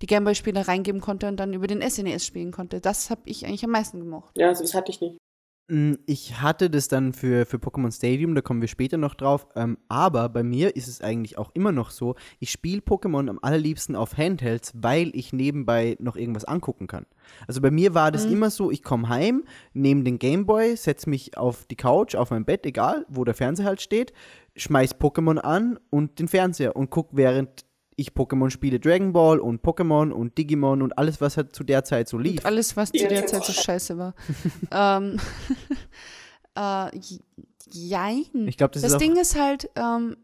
die 0.03 0.07
Gameboy-Spiele 0.07 0.67
reingeben 0.69 1.01
konnte 1.01 1.29
und 1.29 1.39
dann 1.39 1.53
über 1.55 1.67
den 1.67 1.83
SNES 1.83 2.27
spielen 2.27 2.53
konnte. 2.53 2.81
Das 2.81 3.11
habe 3.11 3.23
ich 3.25 3.47
eigentlich 3.47 3.65
am 3.65 3.71
meisten 3.71 3.99
gemocht. 4.01 4.31
Ja, 4.37 4.49
also 4.49 4.63
das 4.63 4.75
hatte 4.75 4.91
ich 4.91 5.01
nicht. 5.01 5.17
Mm, 5.69 5.95
Ich 6.07 6.41
hatte 6.41 6.71
das 6.71 6.87
dann 6.87 7.13
für, 7.13 7.45
für 7.45 7.57
Pokémon 7.57 7.91
Stadium, 7.93 8.37
da 8.37 8.41
kommen 8.41 8.61
wir 8.61 8.69
später 8.69 8.99
noch 8.99 9.15
drauf. 9.15 9.49
Ähm, 9.57 9.79
aber 9.89 10.29
bei 10.29 10.43
mir 10.45 10.77
ist 10.77 10.87
es 10.87 11.01
eigentlich 11.01 11.39
auch 11.39 11.51
immer 11.55 11.73
noch 11.73 11.91
so, 11.91 12.15
ich 12.39 12.51
spiele 12.53 12.81
Pokémon 12.83 13.29
am 13.29 13.41
allerliebsten 13.43 13.97
auf 13.97 14.17
Handhelds, 14.17 14.73
weil 14.77 15.11
ich 15.15 15.33
nebenbei 15.33 15.97
noch 15.99 16.15
irgendwas 16.15 16.45
angucken 16.45 16.87
kann. 16.87 17.07
Also 17.49 17.61
bei 17.61 17.73
mir 17.73 17.95
war 17.95 18.13
das 18.13 18.27
Mhm. 18.27 18.33
immer 18.35 18.51
so, 18.51 18.71
ich 18.71 18.85
komme 18.85 19.09
heim, 19.09 19.43
nehme 19.73 20.05
den 20.05 20.21
Gameboy, 20.21 20.77
setze 20.77 21.11
mich 21.11 21.37
auf 21.37 21.65
die 21.67 21.77
Couch, 21.77 22.15
auf 22.15 22.31
mein 22.31 22.45
Bett, 22.45 22.65
egal, 22.65 23.05
wo 23.09 23.25
der 23.25 23.35
Fernseher 23.35 23.67
halt 23.67 23.81
steht, 23.81 24.13
schmeiß 24.55 24.95
Pokémon 25.01 25.39
an 25.39 25.81
und 25.91 26.21
den 26.21 26.29
Fernseher 26.29 26.77
und 26.77 26.91
guck 26.91 27.09
während 27.13 27.65
ich 27.97 28.11
Pokémon 28.11 28.51
spiele 28.51 28.79
Dragon 28.79 29.13
Ball 29.13 29.41
und 29.41 29.63
Pokémon 29.63 30.11
und 30.11 30.37
Digimon 30.39 30.83
und 30.83 30.97
alles, 30.99 31.21
was 31.21 31.37
halt 31.37 31.55
zu 31.55 31.65
der 31.65 31.83
Zeit 31.85 32.09
so 32.09 32.19
lief. 32.19 32.41
Und 32.41 32.47
alles, 32.47 32.77
was 32.77 32.93
zu 32.93 33.09
der 33.09 33.27
Zeit 33.27 33.45
so 33.45 33.53
scheiße 33.53 33.97
war. 33.99 34.15
ähm, 34.71 35.19
äh, 36.55 37.01
Jein. 37.69 38.47
Ich 38.47 38.57
glaube, 38.57 38.73
das, 38.73 38.83
Das, 38.83 38.93
ist 38.93 39.01
Ding 39.01 39.17
ist 39.17 39.39
halt, 39.39 39.71
ähm, 39.75 40.17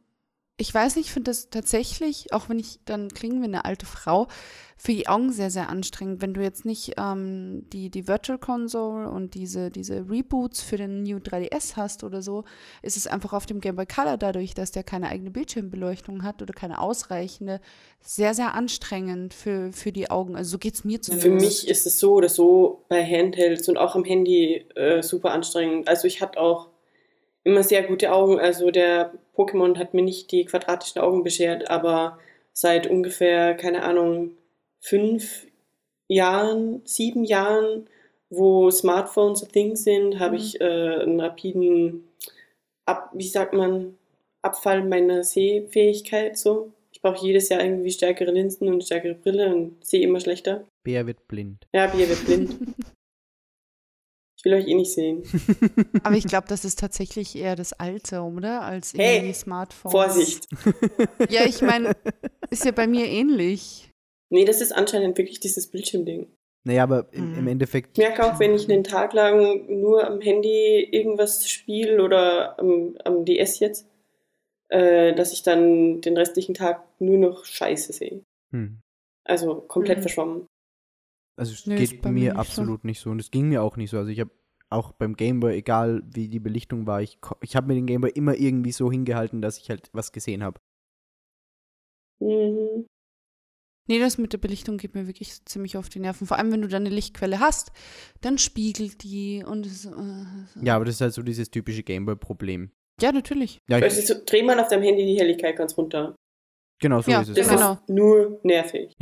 ich 0.58 0.72
weiß 0.72 0.96
nicht, 0.96 1.06
ich 1.06 1.12
finde 1.12 1.30
das 1.30 1.50
tatsächlich, 1.50 2.32
auch 2.32 2.48
wenn 2.48 2.58
ich 2.58 2.78
dann 2.84 3.08
klinge 3.08 3.40
wie 3.40 3.46
eine 3.46 3.64
alte 3.64 3.86
Frau, 3.86 4.28
für 4.76 4.92
die 4.92 5.06
Augen 5.06 5.32
sehr, 5.32 5.50
sehr 5.50 5.68
anstrengend. 5.68 6.22
Wenn 6.22 6.34
du 6.34 6.42
jetzt 6.42 6.64
nicht 6.64 6.94
ähm, 6.98 7.64
die, 7.72 7.88
die 7.88 8.08
Virtual 8.08 8.36
Console 8.36 9.08
und 9.08 9.34
diese, 9.34 9.70
diese 9.70 10.10
Reboots 10.10 10.60
für 10.60 10.76
den 10.76 11.04
New 11.04 11.18
3DS 11.18 11.76
hast 11.76 12.02
oder 12.02 12.20
so, 12.20 12.42
ist 12.82 12.96
es 12.96 13.06
einfach 13.06 13.32
auf 13.32 13.46
dem 13.46 13.60
Game 13.60 13.76
Boy 13.76 13.86
Color 13.86 14.16
dadurch, 14.16 14.54
dass 14.54 14.72
der 14.72 14.82
keine 14.82 15.08
eigene 15.08 15.30
Bildschirmbeleuchtung 15.30 16.24
hat 16.24 16.42
oder 16.42 16.52
keine 16.52 16.80
ausreichende, 16.80 17.60
sehr, 18.00 18.34
sehr 18.34 18.54
anstrengend 18.54 19.34
für, 19.34 19.72
für 19.72 19.92
die 19.92 20.10
Augen. 20.10 20.34
Also 20.34 20.50
so 20.50 20.58
geht 20.58 20.74
es 20.74 20.84
mir 20.84 21.00
zumindest. 21.00 21.26
Für 21.26 21.32
mich 21.32 21.68
ist 21.68 21.86
es 21.86 22.00
so 22.00 22.14
oder 22.14 22.28
so 22.28 22.84
bei 22.88 23.04
Handhelds 23.04 23.68
und 23.68 23.78
auch 23.78 23.94
am 23.94 24.04
Handy 24.04 24.66
äh, 24.74 25.00
super 25.00 25.30
anstrengend. 25.30 25.86
Also 25.86 26.08
ich 26.08 26.20
hatte 26.20 26.40
auch 26.40 26.71
immer 27.44 27.62
sehr 27.62 27.82
gute 27.84 28.12
Augen. 28.12 28.38
Also 28.38 28.70
der 28.70 29.12
Pokémon 29.36 29.76
hat 29.78 29.94
mir 29.94 30.02
nicht 30.02 30.30
die 30.32 30.44
quadratischen 30.44 31.00
Augen 31.00 31.22
beschert, 31.24 31.70
aber 31.70 32.18
seit 32.52 32.86
ungefähr, 32.86 33.54
keine 33.54 33.82
Ahnung, 33.82 34.32
fünf 34.80 35.46
Jahren, 36.08 36.82
sieben 36.84 37.24
Jahren, 37.24 37.88
wo 38.30 38.70
Smartphones 38.70 39.42
a 39.44 39.46
thing 39.46 39.76
sind, 39.76 40.18
habe 40.18 40.32
Mhm. 40.36 40.40
ich 40.42 40.60
äh, 40.60 40.64
einen 41.02 41.20
rapiden, 41.20 42.08
Ab, 42.84 43.10
wie 43.14 43.28
sagt 43.28 43.52
man, 43.54 43.96
Abfall 44.42 44.82
meiner 44.84 45.22
Sehfähigkeit 45.22 46.36
so. 46.36 46.72
Ich 46.90 47.00
brauche 47.00 47.24
jedes 47.24 47.48
Jahr 47.48 47.62
irgendwie 47.62 47.92
stärkere 47.92 48.32
Linsen 48.32 48.66
und 48.68 48.82
stärkere 48.82 49.14
Brille 49.14 49.54
und 49.54 49.84
sehe 49.84 50.02
immer 50.02 50.18
schlechter. 50.18 50.64
Bär 50.82 51.06
wird 51.06 51.28
blind. 51.28 51.64
Ja, 51.72 51.86
Bier 51.86 52.08
wird 52.08 52.24
blind. 52.26 52.56
Ich 54.42 54.44
will 54.50 54.54
euch 54.54 54.66
eh 54.66 54.74
nicht 54.74 54.92
sehen. 54.92 55.22
Aber 56.02 56.16
ich 56.16 56.26
glaube, 56.26 56.48
das 56.48 56.64
ist 56.64 56.80
tatsächlich 56.80 57.36
eher 57.36 57.54
das 57.54 57.72
Alter, 57.74 58.24
oder? 58.24 58.62
Als 58.62 58.92
Hey, 58.92 59.18
irgendwie 59.18 59.34
Smartphones. 59.34 59.92
Vorsicht. 59.92 60.48
Ja, 61.28 61.44
ich 61.44 61.62
meine, 61.62 61.94
ist 62.50 62.64
ja 62.64 62.72
bei 62.72 62.88
mir 62.88 63.06
ähnlich. 63.06 63.88
Nee, 64.30 64.44
das 64.44 64.60
ist 64.60 64.72
anscheinend 64.72 65.16
wirklich 65.16 65.38
dieses 65.38 65.68
Bildschirmding. 65.68 66.26
Naja, 66.64 66.82
aber 66.82 67.06
im, 67.12 67.34
im 67.34 67.42
Mhm. 67.42 67.48
Endeffekt, 67.48 67.96
Ich 67.96 68.02
merke 68.02 68.24
auch, 68.24 68.40
wenn 68.40 68.52
ich 68.54 68.68
einen 68.68 68.82
Tag 68.82 69.12
lang 69.12 69.66
nur 69.80 70.04
am 70.04 70.20
Handy 70.20 70.88
irgendwas 70.90 71.48
spiele 71.48 72.02
oder 72.02 72.58
am, 72.58 72.96
am 73.04 73.24
DS 73.24 73.60
jetzt, 73.60 73.86
äh, 74.70 75.14
dass 75.14 75.32
ich 75.32 75.44
dann 75.44 76.00
den 76.00 76.16
restlichen 76.16 76.54
Tag 76.54 76.82
nur 76.98 77.18
noch 77.18 77.44
Scheiße 77.44 77.92
sehe. 77.92 78.22
hm, 78.52 78.80
Also 79.24 79.54
komplett 79.68 79.98
Mhm. 79.98 80.02
verschwommen. 80.02 80.46
Also 81.36 81.52
es 81.52 81.66
Nee, 81.66 81.76
geht 81.76 82.04
mir 82.04 82.10
mir 82.12 82.20
nicht 82.20 82.32
so. 82.34 82.38
absolut 82.38 82.84
nicht 82.84 83.00
so. 83.00 83.10
Und 83.10 83.20
es 83.20 83.30
ging 83.30 83.48
mir 83.48 83.62
auch 83.62 83.76
nicht 83.76 83.90
so. 83.90 83.98
Also 83.98 84.10
ich 84.10 84.20
habe 84.20 84.30
auch 84.70 84.92
beim 84.92 85.14
Gameboy, 85.16 85.54
egal 85.54 86.02
wie 86.06 86.28
die 86.28 86.40
Belichtung 86.40 86.86
war, 86.86 87.02
ich, 87.02 87.20
ko- 87.20 87.36
ich 87.42 87.56
habe 87.56 87.66
mir 87.68 87.74
den 87.74 87.86
Gameboy 87.86 88.10
immer 88.10 88.34
irgendwie 88.36 88.72
so 88.72 88.90
hingehalten, 88.90 89.42
dass 89.42 89.58
ich 89.58 89.68
halt 89.70 89.90
was 89.92 90.12
gesehen 90.12 90.42
habe. 90.42 90.60
Mhm. 92.20 92.86
Nee, 93.88 93.98
das 93.98 94.16
mit 94.16 94.32
der 94.32 94.38
Belichtung 94.38 94.78
geht 94.78 94.94
mir 94.94 95.08
wirklich 95.08 95.44
ziemlich 95.44 95.76
auf 95.76 95.88
die 95.88 95.98
Nerven. 95.98 96.26
Vor 96.26 96.38
allem, 96.38 96.52
wenn 96.52 96.62
du 96.62 96.68
da 96.68 96.76
eine 96.76 96.88
Lichtquelle 96.88 97.40
hast, 97.40 97.72
dann 98.20 98.38
spiegelt 98.38 99.02
die 99.02 99.44
und 99.44 99.66
es, 99.66 99.86
äh, 99.86 100.24
Ja, 100.62 100.76
aber 100.76 100.84
das 100.84 100.94
ist 100.94 101.00
halt 101.00 101.14
so 101.14 101.22
dieses 101.22 101.50
typische 101.50 101.82
Gameboy-Problem. 101.82 102.70
ja, 103.00 103.10
natürlich. 103.10 103.58
Ja, 103.68 103.78
Also 103.78 103.98
ich, 104.00 104.06
so, 104.06 104.14
dreh 104.24 104.42
mal 104.44 104.58
auf 104.60 104.68
deinem 104.68 104.84
Handy 104.84 105.04
die 105.04 105.18
Helligkeit 105.18 105.56
ganz 105.56 105.76
runter. 105.76 106.14
genau 106.80 107.00
so 107.00 107.10
Ja, 107.10 107.22
ist 107.22 107.30
es. 107.30 107.34
Das. 107.36 107.48
Genau. 107.48 107.72
ist 107.72 107.88
nur 107.88 108.40
nervig. 108.44 108.92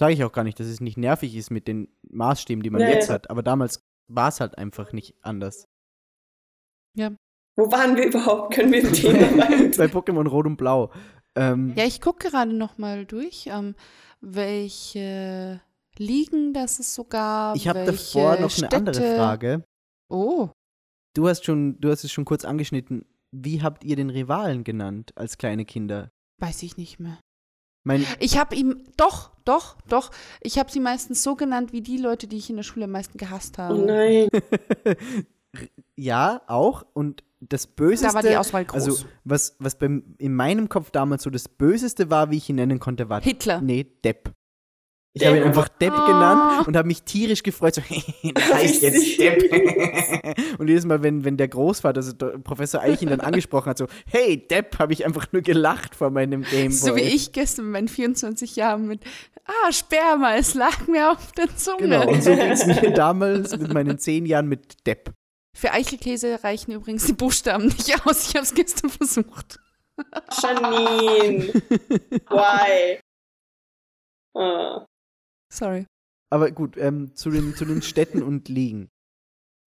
Sage 0.00 0.14
ich 0.14 0.24
auch 0.24 0.32
gar 0.32 0.44
nicht, 0.44 0.58
dass 0.58 0.66
es 0.66 0.80
nicht 0.80 0.96
nervig 0.96 1.36
ist 1.36 1.50
mit 1.50 1.68
den 1.68 1.88
Maßstäben, 2.10 2.62
die 2.62 2.70
man 2.70 2.80
Ja, 2.80 2.88
jetzt 2.88 3.08
ja. 3.08 3.14
hat. 3.14 3.28
Aber 3.28 3.42
damals 3.42 3.84
war 4.08 4.28
es 4.28 4.40
halt 4.40 4.56
einfach 4.56 4.92
nicht 4.94 5.14
anders. 5.22 5.66
Wo 7.56 7.70
waren 7.70 7.96
wir 7.96 8.06
überhaupt? 8.06 8.54
Können 8.54 8.72
wir 8.72 8.90
Thema 8.92 9.26
bleiben? 9.46 9.72
Bei 9.76 9.84
Pokémon 9.86 10.26
Rot 10.26 10.46
und 10.46 10.56
Blau. 10.56 10.90
Ähm, 11.36 11.74
Ja, 11.76 11.84
ich 11.84 12.00
gucke 12.00 12.30
gerade 12.30 12.52
noch 12.54 12.78
mal 12.78 13.04
durch, 13.04 13.46
ähm, 13.52 13.74
welche 14.20 15.60
liegen 15.98 16.54
das 16.54 16.78
es 16.78 16.94
sogar. 16.94 17.54
ich 17.56 17.68
habe 17.68 17.84
davor 17.84 18.36
noch 18.40 18.56
eine 18.56 18.72
andere 18.72 18.94
Städte- 18.94 19.16
Frage. 19.16 19.64
Oh, 20.08 20.48
Du 21.14 21.28
hast 21.28 21.44
schon, 21.44 21.80
du 21.80 21.90
hast 21.90 22.04
es 22.04 22.12
schon 22.12 22.24
kurz 22.24 22.44
angeschnitten. 22.44 23.04
Wie 23.32 23.62
habt 23.62 23.82
ihr 23.84 23.96
den 23.96 24.10
Rivalen 24.10 24.62
genannt 24.64 25.10
als 25.16 25.38
kleine 25.38 25.64
Kinder? 25.64 26.10
weiß 26.38 26.62
ich 26.62 26.76
nicht 26.78 26.98
mehr. 27.00 27.18
Mein, 27.82 28.04
Ich 28.18 28.38
habe 28.38 28.54
ihm, 28.54 28.84
doch, 28.96 29.30
doch, 29.44 29.76
doch, 29.88 30.10
ich 30.42 30.58
habe 30.58 30.70
sie 30.70 30.80
meistens 30.80 31.22
so 31.22 31.34
genannt 31.34 31.72
wie 31.72 31.80
die 31.80 31.96
Leute, 31.96 32.26
die 32.26 32.36
ich 32.36 32.50
in 32.50 32.56
der 32.56 32.62
Schule 32.62 32.84
am 32.84 32.90
meisten 32.90 33.16
gehasst 33.16 33.58
habe. 33.58 33.74
Oh 33.74 33.84
nein. 33.84 34.28
ja, 35.96 36.42
auch. 36.46 36.84
Und 36.92 37.24
das 37.40 37.66
Böseste. 37.66 38.08
Da 38.08 38.14
war 38.14 38.22
die 38.22 38.36
Auswahl 38.36 38.64
groß. 38.64 38.86
Also, 38.86 39.04
was, 39.24 39.56
was 39.58 39.78
beim, 39.78 40.14
in 40.18 40.34
meinem 40.34 40.68
Kopf 40.68 40.90
damals 40.90 41.22
so 41.22 41.30
das 41.30 41.48
Böseste 41.48 42.10
war, 42.10 42.30
wie 42.30 42.36
ich 42.36 42.48
ihn 42.50 42.56
nennen 42.56 42.78
konnte, 42.80 43.08
war 43.08 43.22
Hitler. 43.22 43.60
Nee, 43.60 43.86
Depp. 44.04 44.32
Ich 45.12 45.26
habe 45.26 45.38
ihn 45.38 45.42
einfach 45.42 45.68
Depp 45.68 45.92
Oh. 45.92 46.06
genannt 46.06 46.68
und 46.68 46.76
habe 46.76 46.86
mich 46.86 47.02
tierisch 47.02 47.42
gefreut. 47.42 47.74
So, 47.74 47.82
der 48.22 48.48
heißt 48.54 48.82
jetzt. 48.82 49.18
Depp. 49.18 49.42
und 50.58 50.68
jedes 50.68 50.84
Mal, 50.84 51.02
wenn, 51.02 51.24
wenn 51.24 51.36
der 51.36 51.48
Großvater, 51.48 51.96
also 51.98 52.12
Professor 52.44 52.80
Eich 52.80 53.02
ihn 53.02 53.08
dann 53.08 53.20
angesprochen 53.20 53.70
hat, 53.70 53.78
so, 53.78 53.86
hey, 54.06 54.46
Depp, 54.46 54.78
habe 54.78 54.92
ich 54.92 55.04
einfach 55.04 55.26
nur 55.32 55.42
gelacht 55.42 55.96
vor 55.96 56.10
meinem 56.10 56.42
Gameboy. 56.42 56.70
So 56.70 56.94
wie 56.94 57.00
ich 57.00 57.32
gestern 57.32 57.64
mit 57.66 57.72
meinen 57.72 57.88
24 57.88 58.54
Jahren 58.54 58.86
mit, 58.86 59.02
ah, 59.46 59.72
Sperma, 59.72 60.36
es 60.36 60.54
lag 60.54 60.86
mir 60.86 61.10
auf 61.10 61.32
der 61.32 61.56
Zunge. 61.56 61.78
Genau, 61.78 62.08
und 62.08 62.22
so 62.22 62.30
ging 62.30 62.50
es 62.50 62.64
mir 62.66 62.90
damals 62.94 63.56
mit 63.58 63.74
meinen 63.74 63.98
zehn 63.98 64.26
Jahren 64.26 64.46
mit 64.48 64.86
Depp. 64.86 65.10
Für 65.56 65.72
Eichelkäse 65.72 66.44
reichen 66.44 66.70
übrigens 66.70 67.06
die 67.06 67.14
Buchstaben 67.14 67.66
nicht 67.66 68.06
aus. 68.06 68.28
Ich 68.28 68.36
habe 68.36 68.44
es 68.44 68.54
gestern 68.54 68.90
versucht. 68.90 69.58
Janine. 70.40 71.52
Why? 72.28 73.00
Ah. 74.36 74.86
Sorry. 75.52 75.86
Aber 76.32 76.50
gut, 76.52 76.76
ähm, 76.76 77.14
zu, 77.14 77.30
den, 77.30 77.54
zu 77.56 77.64
den 77.64 77.82
Städten 77.82 78.22
und 78.22 78.48
Ligen. 78.48 78.88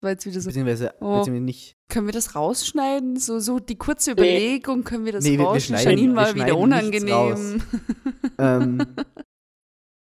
War 0.02 0.12
jetzt 0.12 0.26
wieder 0.26 0.40
so. 0.40 0.50
Beziehungsweise, 0.50 0.94
Oh. 1.02 1.18
beziehungsweise 1.20 1.44
nicht. 1.44 1.74
Können 1.90 2.06
wir 2.08 2.14
das 2.14 2.36
rausschneiden? 2.36 3.18
So, 3.18 3.40
so 3.40 3.60
die 3.60 3.78
kurze. 3.78 4.12
Überlegung, 4.12 4.84
können 4.84 5.06
wir 5.06 5.12
das 5.14 5.24
Nee, 5.24 5.32
wir- 5.32 5.40
wir 5.40 5.46
rausschneiden? 5.48 5.84
schneiden- 5.84 6.00
Janine 6.00 6.14
wir 6.14 6.22
war 6.22 6.36
wieder 6.36 6.58
unangenehm. 6.58 7.62
Ähm, 8.40 8.96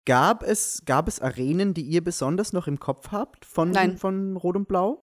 gab, 0.06 0.44
es, 0.44 0.84
gab 0.86 1.08
es 1.08 1.20
Arenen, 1.20 1.74
die 1.74 1.82
ihr 1.82 2.04
besonders 2.04 2.54
noch 2.54 2.68
im 2.68 2.80
Kopf 2.80 3.12
habt 3.12 3.46
von, 3.46 3.72
Nein. 3.72 3.98
von 3.98 4.38
Rot 4.38 4.56
und 4.56 4.68
Blau? 4.68 5.02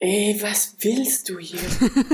Ey, 0.00 0.38
was 0.40 0.76
willst 0.80 1.28
du 1.28 1.38
hier? 1.40 1.58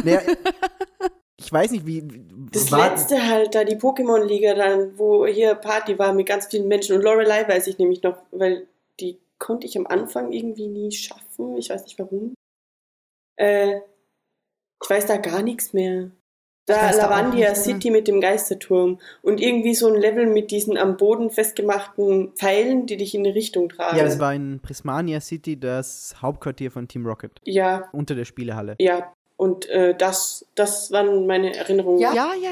Naja, 0.03 0.23
ich 1.37 1.53
weiß 1.53 1.73
nicht, 1.73 1.87
wie. 1.87 2.05
Das 2.53 2.71
letzte 2.71 3.27
halt, 3.27 3.55
da 3.55 3.65
die 3.65 3.77
Pokémon-Liga 3.77 4.55
dann, 4.55 4.99
wo 4.99 5.27
hier 5.27 5.55
Party 5.55 5.99
war 5.99 6.13
mit 6.13 6.27
ganz 6.27 6.47
vielen 6.47 6.69
Menschen. 6.69 6.97
Und 6.97 7.03
Lorelei 7.03 7.47
weiß 7.49 7.67
ich 7.67 7.79
nämlich 7.79 8.03
noch, 8.03 8.17
weil 8.31 8.67
die 9.01 9.19
konnte 9.39 9.67
ich 9.67 9.77
am 9.77 9.87
Anfang 9.87 10.33
irgendwie 10.33 10.69
nie 10.69 10.93
schaffen. 10.93 11.57
Ich 11.57 11.71
weiß 11.71 11.85
nicht 11.85 11.99
warum. 11.99 12.35
Äh, 13.37 13.79
ich 14.83 14.91
weiß 14.91 15.07
da 15.07 15.17
gar 15.17 15.43
nichts 15.43 15.73
mehr. 15.73 16.11
Da 16.67 16.93
Lavandia. 16.93 17.55
City 17.55 17.91
mit 17.91 18.09
dem 18.09 18.23
Geisterturm 18.23 18.99
und 19.21 19.39
irgendwie 19.39 19.75
so 19.75 19.87
ein 19.89 20.01
Level 20.01 20.27
mit 20.27 20.51
diesen 20.51 20.79
am 20.79 20.97
Boden 20.97 21.31
festgemachten 21.31 22.33
Pfeilen, 22.37 22.87
die 22.87 22.97
dich 22.97 23.15
in 23.15 23.27
eine 23.27 23.35
Richtung 23.35 23.69
tragen. 23.69 23.99
Ja, 23.99 24.05
das 24.05 24.19
war 24.19 24.33
in 24.33 24.61
Prismania 24.61 25.21
City, 25.21 25.61
das 25.61 26.15
Hauptquartier 26.23 26.71
von 26.71 26.89
Team 26.89 27.05
Rocket. 27.07 27.39
Ja, 27.45 27.91
Unter 27.93 28.15
der 28.15 28.25
Spielehalle. 28.25 28.77
ja. 28.79 29.13
Und 29.37 29.69
äh, 29.69 29.97
das, 29.97 30.47
das 30.55 30.93
waren 30.93 31.27
meine 31.27 31.57
Erinnerungen. 31.57 31.99
ja, 32.01 32.13
ja, 32.15 32.33
ja, 32.35 32.51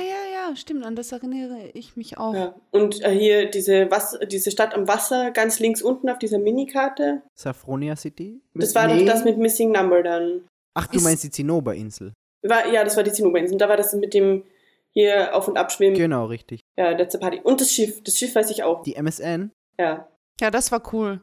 ja, 0.50 0.56
stimmt. 0.56 0.84
An 0.84 0.96
das 0.96 1.12
erinnere 1.12 1.68
ich 1.74 1.96
mich 1.96 2.18
auch. 2.18 2.34
Ja. 2.34 2.54
Und 2.72 3.02
äh, 3.02 3.10
hier 3.10 3.48
diese, 3.50 3.90
Wasser, 3.90 4.26
diese 4.26 4.50
Stadt 4.50 4.74
am 4.74 4.88
Wasser, 4.88 5.30
ganz 5.30 5.60
links 5.60 5.80
unten 5.80 6.08
auf 6.10 6.18
dieser 6.18 6.38
Minikarte. 6.38 7.22
Saffronia 7.34 7.94
City? 7.96 8.40
Das 8.54 8.74
war 8.74 8.88
Nee. 8.88 9.04
doch 9.04 9.12
das 9.12 9.24
mit 9.24 9.38
Missing 9.38 9.70
Number 9.70 10.02
dann. 10.02 10.48
Ach, 10.74 10.86
du 10.88 10.96
Ist- 10.96 11.04
meinst 11.04 11.22
die 11.24 11.30
Zinnoberinsel. 11.30 12.12
War, 12.42 12.66
ja, 12.66 12.82
das 12.82 12.96
war 12.96 13.04
die 13.04 13.12
Zinnoberinsel. 13.12 13.56
Da 13.58 13.68
war 13.68 13.76
das 13.76 13.92
mit 13.94 14.12
dem 14.14 14.42
hier 14.90 15.34
auf- 15.36 15.46
und 15.46 15.56
abschwimmen. 15.56 15.96
Genau, 15.96 16.26
richtig. 16.26 16.60
Ja, 16.76 16.90
letzte 16.90 17.18
Party. 17.18 17.40
Und 17.44 17.60
das 17.60 17.70
Schiff. 17.70 18.02
Das 18.02 18.18
Schiff 18.18 18.34
weiß 18.34 18.50
ich 18.50 18.64
auch. 18.64 18.82
Die 18.82 18.96
MSN? 18.96 19.52
Ja. 19.78 20.08
Ja, 20.40 20.50
das 20.50 20.72
war 20.72 20.82
cool. 20.92 21.22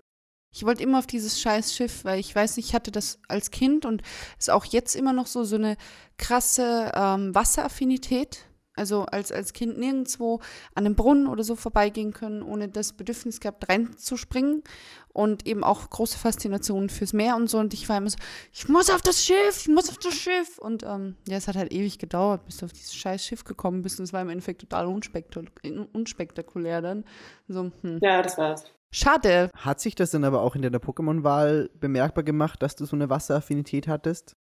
Ich 0.52 0.66
wollte 0.66 0.84
immer 0.84 1.00
auf 1.00 1.08
dieses 1.08 1.40
scheiß 1.40 1.76
Schiff, 1.76 2.04
weil 2.06 2.20
ich 2.20 2.36
weiß, 2.36 2.58
ich 2.58 2.74
hatte 2.74 2.92
das 2.92 3.20
als 3.28 3.52
Kind 3.52 3.86
und 3.86 4.02
ist 4.38 4.50
auch 4.50 4.66
jetzt 4.66 4.96
immer 4.96 5.14
noch 5.14 5.28
so, 5.28 5.44
so 5.44 5.56
eine 5.56 5.78
krasse 6.18 6.92
ähm, 6.96 7.36
Wasseraffinität. 7.36 8.46
Also 8.76 9.04
als, 9.04 9.34
als 9.34 9.52
Kind 9.52 9.78
nirgendwo 9.78 10.40
an 10.74 10.86
einem 10.86 10.96
Brunnen 10.96 11.28
oder 11.28 11.44
so 11.44 11.58
vorbeigehen 11.58 12.14
können, 12.14 12.42
ohne 12.42 12.70
das 12.70 12.94
Bedürfnis 12.94 13.42
gehabt, 13.42 13.68
reinzuspringen. 13.68 14.64
Und 15.12 15.46
eben 15.46 15.66
auch 15.66 15.90
große 15.90 16.18
Faszination 16.18 16.88
fürs 16.88 17.12
Meer 17.12 17.36
und 17.36 17.50
so. 17.50 17.58
Und 17.58 17.74
ich 17.74 17.90
war 17.90 17.98
immer 17.98 18.10
so, 18.10 18.18
ich 18.54 18.70
muss 18.70 18.90
auf 18.90 19.02
das 19.02 19.26
Schiff, 19.26 19.58
ich 19.60 19.68
muss 19.68 19.90
auf 19.90 19.98
das 19.98 20.14
Schiff. 20.14 20.58
Und 20.60 20.84
ähm, 20.84 21.18
ja, 21.28 21.36
es 21.36 21.50
hat 21.50 21.58
halt 21.58 21.74
ewig 21.74 22.00
gedauert, 22.00 22.46
bis 22.46 22.58
du 22.58 22.68
auf 22.68 22.72
dieses 22.72 22.96
scheiß 22.96 23.26
Schiff 23.26 23.44
gekommen 23.44 23.82
bist. 23.82 24.00
Und 24.00 24.06
es 24.06 24.14
war 24.14 24.22
im 24.22 24.30
Endeffekt 24.30 24.62
total 24.62 24.88
unspektak 24.88 25.52
unspektakulär 25.92 26.82
dann. 26.82 27.04
So, 27.50 27.72
hm. 27.82 28.00
Ja, 28.02 28.22
das 28.22 28.38
war's. 28.38 28.72
Schade. 28.92 29.52
Hat 29.56 29.80
sich 29.80 29.96
das 29.96 30.12
dann 30.12 30.24
aber 30.24 30.42
auch 30.42 30.56
in 30.56 30.62
deiner 30.62 30.80
Pokémon-Wahl 30.80 31.70
bemerkbar 31.80 32.24
gemacht, 32.24 32.62
dass 32.62 32.76
du 32.76 32.86
so 32.86 32.96
eine 32.96 33.10
Wasseraffinität 33.10 33.88
hattest? 33.88 34.36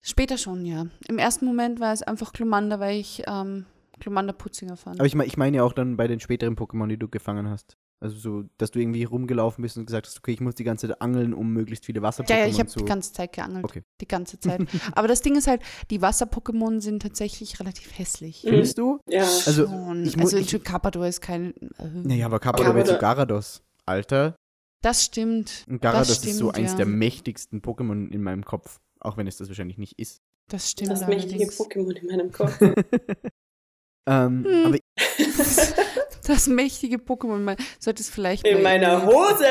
Später 0.00 0.38
schon, 0.38 0.64
ja. 0.64 0.86
Im 1.08 1.18
ersten 1.18 1.44
Moment 1.44 1.80
war 1.80 1.92
es 1.92 2.02
einfach 2.02 2.32
Glumanda, 2.32 2.78
weil 2.78 2.98
ich 2.98 3.24
ähm, 3.26 3.66
Glumanda 3.98 4.32
putziger 4.32 4.76
fand. 4.76 5.00
Aber 5.00 5.06
ich, 5.06 5.14
mein, 5.14 5.26
ich 5.26 5.36
meine 5.36 5.56
ja 5.56 5.64
auch 5.64 5.72
dann 5.72 5.96
bei 5.96 6.06
den 6.06 6.20
späteren 6.20 6.54
Pokémon, 6.54 6.86
die 6.86 6.98
du 6.98 7.08
gefangen 7.08 7.48
hast. 7.50 7.76
Also 8.00 8.16
so, 8.16 8.44
dass 8.58 8.70
du 8.70 8.78
irgendwie 8.78 9.02
rumgelaufen 9.02 9.62
bist 9.62 9.76
und 9.76 9.86
gesagt 9.86 10.06
hast, 10.06 10.18
okay, 10.18 10.30
ich 10.30 10.40
muss 10.40 10.54
die 10.54 10.62
ganze 10.62 10.86
Zeit 10.86 11.00
angeln, 11.02 11.34
um 11.34 11.52
möglichst 11.52 11.84
viele 11.84 12.00
Wasser-Pokémon 12.00 12.30
ja, 12.30 12.38
ja, 12.38 12.46
ich 12.46 12.60
habe 12.60 12.68
zu... 12.68 12.78
die 12.78 12.84
ganze 12.84 13.12
Zeit 13.12 13.32
geangelt. 13.32 13.64
Okay. 13.64 13.82
Die 14.00 14.06
ganze 14.06 14.38
Zeit. 14.38 14.60
Aber 14.92 15.08
das 15.08 15.20
Ding 15.20 15.36
ist 15.36 15.48
halt, 15.48 15.62
die 15.90 16.00
Wasser-Pokémon 16.00 16.80
sind 16.80 17.02
tatsächlich 17.02 17.58
relativ 17.58 17.98
hässlich. 17.98 18.44
Mhm. 18.44 18.48
Findest 18.50 18.78
du? 18.78 19.00
Ja. 19.08 19.22
Also, 19.22 19.66
Schon. 19.66 20.04
ich 20.04 20.16
also 20.16 20.36
ich- 20.36 20.62
Carpador 20.62 21.08
ist 21.08 21.20
kein. 21.20 21.54
Äh, 21.78 21.88
Naja, 22.04 22.26
aber 22.26 22.38
Carpador 22.38 22.74
wäre 22.76 22.86
zu 22.86 22.98
Garados. 22.98 23.62
Alter. 23.84 24.36
Das 24.80 25.04
stimmt. 25.04 25.64
Und 25.68 25.82
Garados 25.82 26.08
Das 26.08 26.18
ist 26.24 26.36
so 26.36 26.50
stimmt, 26.50 26.56
eins 26.58 26.70
ja. 26.72 26.76
der 26.76 26.86
mächtigsten 26.86 27.62
Pokémon 27.62 28.08
in 28.12 28.22
meinem 28.22 28.44
Kopf. 28.44 28.78
Auch 29.00 29.16
wenn 29.16 29.26
es 29.26 29.38
das 29.38 29.48
wahrscheinlich 29.48 29.78
nicht 29.78 29.98
ist. 29.98 30.20
Das 30.48 30.70
stimmt. 30.70 30.90
Das 30.92 31.06
mächtige. 31.06 31.44
Pokémon 31.46 31.92
in 31.96 32.06
meinem 32.06 32.30
Kopf. 32.30 32.60
ähm, 34.06 34.44
Hm. 34.44 34.66
aber 34.66 34.78
Das 36.28 36.46
mächtige 36.46 36.96
Pokémon. 36.98 37.56
Sollte 37.80 38.02
es 38.02 38.10
vielleicht. 38.10 38.46
In 38.46 38.62
meiner 38.62 39.04
Hose. 39.06 39.44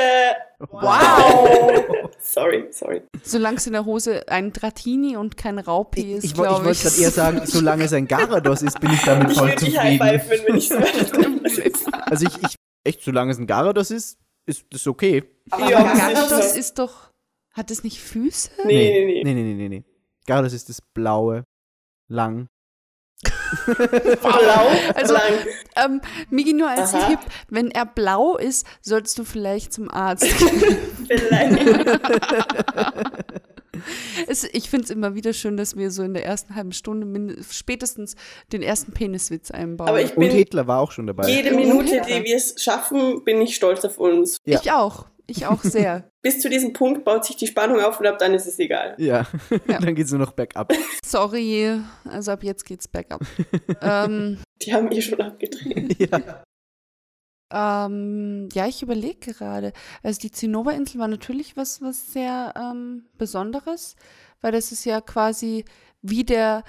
Wow. 0.60 2.10
Sorry, 2.20 2.68
sorry. 2.72 3.02
Solange 3.24 3.58
es 3.58 3.68
in 3.68 3.74
der 3.74 3.86
Hose 3.86 4.28
ein 4.28 4.52
Dratini 4.54 5.16
und 5.18 5.38
kein 5.38 5.60
Raupi 5.60 6.14
ist, 6.14 6.24
ich, 6.24 6.32
ich, 6.32 6.38
ich 6.38 6.38
wollte 6.38 6.62
gerade 6.64 7.02
eher 7.02 7.12
sagen, 7.12 7.42
solange 7.46 7.84
es 7.86 7.94
ein 7.94 8.08
Garados 8.08 8.62
ist, 8.64 8.80
bin 8.80 8.92
ich 8.92 9.02
damit 9.04 9.32
Ich 9.32 9.38
voll 9.38 9.50
würde 9.50 9.66
dich 9.66 9.74
zufrieden. 9.76 10.00
wenn 10.46 10.60
so 10.60 10.76
weiter 10.80 12.12
Also 12.12 12.26
ich, 12.28 12.44
ich, 12.44 12.56
echt, 12.84 13.02
solange 13.04 13.32
es 13.32 13.38
ein 13.38 13.48
Garados 13.48 13.92
ist, 13.92 14.18
ist 14.46 14.66
das 14.72 14.86
okay. 14.88 15.24
Aber 15.52 15.70
Ja, 15.70 15.84
das 15.84 15.94
Gyarados 16.00 16.46
ist- 16.46 16.58
ist 16.58 16.80
doch. 16.80 17.12
Hat 17.54 17.72
es 17.72 17.84
nicht 17.84 18.02
Füße? 18.02 18.50
Nee, 18.66 19.06
nee, 19.06 19.06
nee. 19.06 19.24
Nee, 19.24 19.34
nee, 19.34 19.44
nee, 19.44 19.54
nee, 19.54 19.70
nee. 19.70 19.84
Garados 20.26 20.54
ist 20.54 20.70
das 20.70 20.82
blaue, 20.94 21.44
lang. 22.08 22.48
Blau, 24.22 24.68
Also-. 24.94 25.16
Ähm, 25.76 26.02
Migi, 26.30 26.54
nur 26.54 26.70
als 26.70 26.94
Aha. 26.94 27.10
Tipp, 27.10 27.20
wenn 27.50 27.72
er 27.72 27.86
blau 27.86 28.38
ist, 28.38 28.66
solltest 28.82 29.18
du 29.18 29.24
vielleicht 29.24 29.74
zum 29.74 29.90
Arzt 29.90 30.24
gehen. 30.40 30.78
Vielleicht. 31.08 31.68
es, 34.28 34.44
ich 34.44 34.70
finde 34.70 34.86
es 34.86 34.90
immer 34.92 35.16
wieder 35.16 35.34
schön, 35.34 35.58
dass 35.58 35.76
wir 35.76 35.92
so 35.92 36.04
in 36.04 36.14
der 36.14 36.26
ersten 36.26 36.56
halben 36.56 36.72
Stunde 36.72 37.36
spätestens 37.50 38.16
den 38.52 38.62
ersten 38.62 38.92
Peniswitz 38.92 39.52
einbauen. 39.52 39.90
Aber 39.90 40.02
ich 40.02 40.12
Und 40.16 40.20
bin 40.20 40.32
Hitler 40.32 40.68
war 40.68 40.80
auch 40.80 40.92
schon 40.92 41.08
dabei. 41.08 41.28
jede 41.28 41.50
Und 41.52 41.58
Minute, 41.58 42.02
die 42.08 42.24
wir 42.24 42.36
es 42.36 42.56
schaffen, 42.62 43.24
bin 43.24 43.42
ich 43.42 43.56
stolz 43.56 43.84
auf 43.86 43.98
uns. 43.98 44.38
Ja. 44.46 44.60
Ich 44.62 44.72
auch. 44.72 45.06
Ich 45.30 45.46
auch 45.46 45.62
sehr. 45.62 46.10
Bis 46.22 46.40
zu 46.42 46.50
diesem 46.50 46.74
Punkt 46.74 47.04
baut 47.06 47.26
sich 47.26 47.36
die 47.36 47.48
Spannung 47.48 47.82
auf 47.82 48.00
und 48.00 48.08
ab 48.08 48.18
dann 48.18 48.34
ist 48.34 48.48
es 48.48 48.58
egal. 48.60 48.96
Ja, 48.98 49.28
Ja. 49.68 49.80
dann 49.80 49.94
geht's 49.96 50.12
nur 50.12 50.20
noch 50.22 50.32
bergab. 50.32 50.74
Sorry. 51.06 51.80
Also 52.06 52.32
ab 52.32 52.44
jetzt 52.44 52.66
geht's 52.66 52.88
bergab. 52.88 53.22
ähm, 53.82 54.40
Die 54.62 54.74
haben 54.74 54.92
eh 54.92 55.02
schon 55.02 55.22
abgedreht. 55.22 55.98
ja. 56.00 56.44
Ähm, 57.50 58.50
ja, 58.54 58.68
ich 58.68 58.82
überlege 58.82 59.34
gerade. 59.34 59.72
Also 60.04 60.20
die 60.20 60.32
Zinnober-Insel 60.32 61.00
war 61.00 61.08
natürlich 61.08 61.56
was, 61.56 61.82
was 61.82 62.12
sehr 62.12 62.54
ähm, 62.58 63.06
Besonderes, 63.18 63.96
weil 64.42 64.52
das 64.52 64.72
ist 64.72 64.84
ja 64.86 65.00
quasi 65.02 65.64
wie 66.02 66.24
der, 66.24 66.64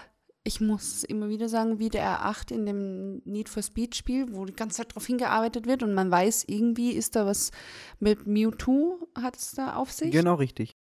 ich 0.48 0.60
muss 0.60 1.04
immer 1.04 1.28
wieder 1.28 1.48
sagen, 1.48 1.78
wie 1.78 1.90
der 1.90 2.02
R8 2.02 2.52
in 2.52 2.66
dem 2.66 3.22
Need 3.24 3.48
for 3.48 3.62
Speed 3.62 3.94
Spiel, 3.94 4.34
wo 4.34 4.44
die 4.44 4.54
ganze 4.54 4.78
Zeit 4.78 4.90
darauf 4.90 5.06
hingearbeitet 5.06 5.66
wird 5.66 5.82
und 5.82 5.94
man 5.94 6.10
weiß, 6.10 6.44
irgendwie 6.48 6.92
ist 6.92 7.14
da 7.14 7.26
was 7.26 7.52
mit 8.00 8.26
Mewtwo, 8.26 9.08
hat 9.14 9.36
es 9.36 9.52
da 9.52 9.74
auf 9.74 9.92
sich. 9.92 10.10
Genau 10.10 10.34
richtig. 10.34 10.74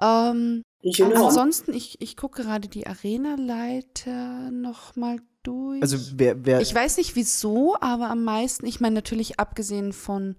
Ähm, 0.00 0.62
Genau. 0.82 1.26
ansonsten, 1.26 1.72
ich, 1.72 2.00
ich 2.02 2.16
gucke 2.16 2.42
gerade 2.42 2.68
die 2.68 2.86
Arena-Leiter 2.86 4.50
nochmal 4.50 5.18
durch. 5.42 5.80
Also 5.80 5.96
wer, 6.16 6.44
wer 6.44 6.60
Ich 6.60 6.74
weiß 6.74 6.98
nicht 6.98 7.16
wieso, 7.16 7.76
aber 7.80 8.10
am 8.10 8.22
meisten, 8.24 8.66
ich 8.66 8.80
meine 8.80 8.94
natürlich 8.94 9.38
abgesehen 9.38 9.92
von, 9.94 10.36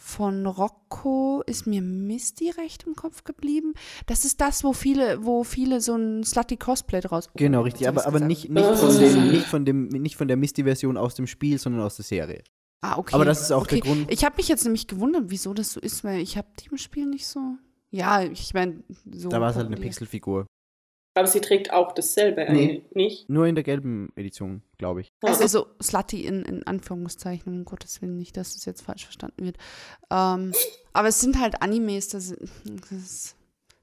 von 0.00 0.46
Rocco 0.46 1.42
ist 1.46 1.66
mir 1.66 1.82
Misty 1.82 2.50
recht 2.50 2.84
im 2.86 2.94
Kopf 2.94 3.22
geblieben. 3.24 3.74
Das 4.06 4.24
ist 4.24 4.40
das, 4.40 4.64
wo 4.64 4.72
viele, 4.72 5.24
wo 5.24 5.44
viele 5.44 5.82
so 5.82 5.94
ein 5.94 6.24
Slutty 6.24 6.56
Cosplay 6.56 7.00
draus. 7.00 7.28
Genau, 7.36 7.60
richtig, 7.60 7.86
aber, 7.86 8.06
aber 8.06 8.20
gesagt. 8.20 8.28
nicht, 8.28 8.48
nicht, 8.48 8.66
von 8.66 8.98
dem, 8.98 9.30
nicht, 9.30 9.46
von 9.46 9.64
dem, 9.66 9.88
nicht 9.88 10.16
von 10.16 10.26
der 10.26 10.38
Misty-Version 10.38 10.96
aus 10.96 11.14
dem 11.14 11.26
Spiel, 11.26 11.58
sondern 11.58 11.82
aus 11.82 11.96
der 11.96 12.06
Serie. 12.06 12.42
Ah, 12.80 12.96
okay. 12.96 13.14
Aber 13.14 13.26
das 13.26 13.42
ist 13.42 13.52
auch 13.52 13.62
okay. 13.62 13.80
der 13.80 13.92
Grund. 13.92 14.10
Ich 14.10 14.24
habe 14.24 14.36
mich 14.38 14.48
jetzt 14.48 14.64
nämlich 14.64 14.86
gewundert, 14.86 15.24
wieso 15.26 15.52
das 15.52 15.74
so 15.74 15.80
ist, 15.80 16.02
weil 16.02 16.20
ich 16.20 16.38
habe 16.38 16.48
die 16.58 16.70
im 16.70 16.78
Spiel 16.78 17.04
nicht 17.04 17.26
so. 17.26 17.56
Ja, 17.90 18.22
ich 18.22 18.54
meine, 18.54 18.82
so. 19.12 19.28
Da 19.28 19.40
war 19.40 19.50
es 19.50 19.56
halt 19.56 19.66
eine. 19.66 19.76
Pixelfigur. 19.76 20.46
Aber 21.14 21.26
sie 21.26 21.40
trägt 21.40 21.72
auch 21.72 21.92
dasselbe 21.92 22.46
Nee. 22.48 22.48
eigentlich, 22.48 22.94
nicht? 22.94 23.28
Nur 23.28 23.46
in 23.46 23.54
der 23.54 23.64
gelben 23.64 24.12
Edition, 24.14 24.62
glaube 24.78 25.00
ich. 25.00 25.12
Also, 25.22 25.42
also 25.42 25.66
Slutty 25.82 26.24
in, 26.24 26.42
in 26.42 26.66
Anführungszeichen, 26.66 27.52
um 27.52 27.64
Gottes 27.64 28.00
Willen, 28.00 28.16
nicht, 28.16 28.36
dass 28.36 28.54
es 28.54 28.64
jetzt 28.64 28.82
falsch 28.82 29.04
verstanden 29.04 29.44
wird. 29.44 29.56
Ähm, 30.10 30.52
aber 30.92 31.08
es 31.08 31.20
sind 31.20 31.40
halt 31.40 31.62
Animes, 31.62 32.08
das, 32.08 32.34
das 32.64 32.92
ist 32.92 33.36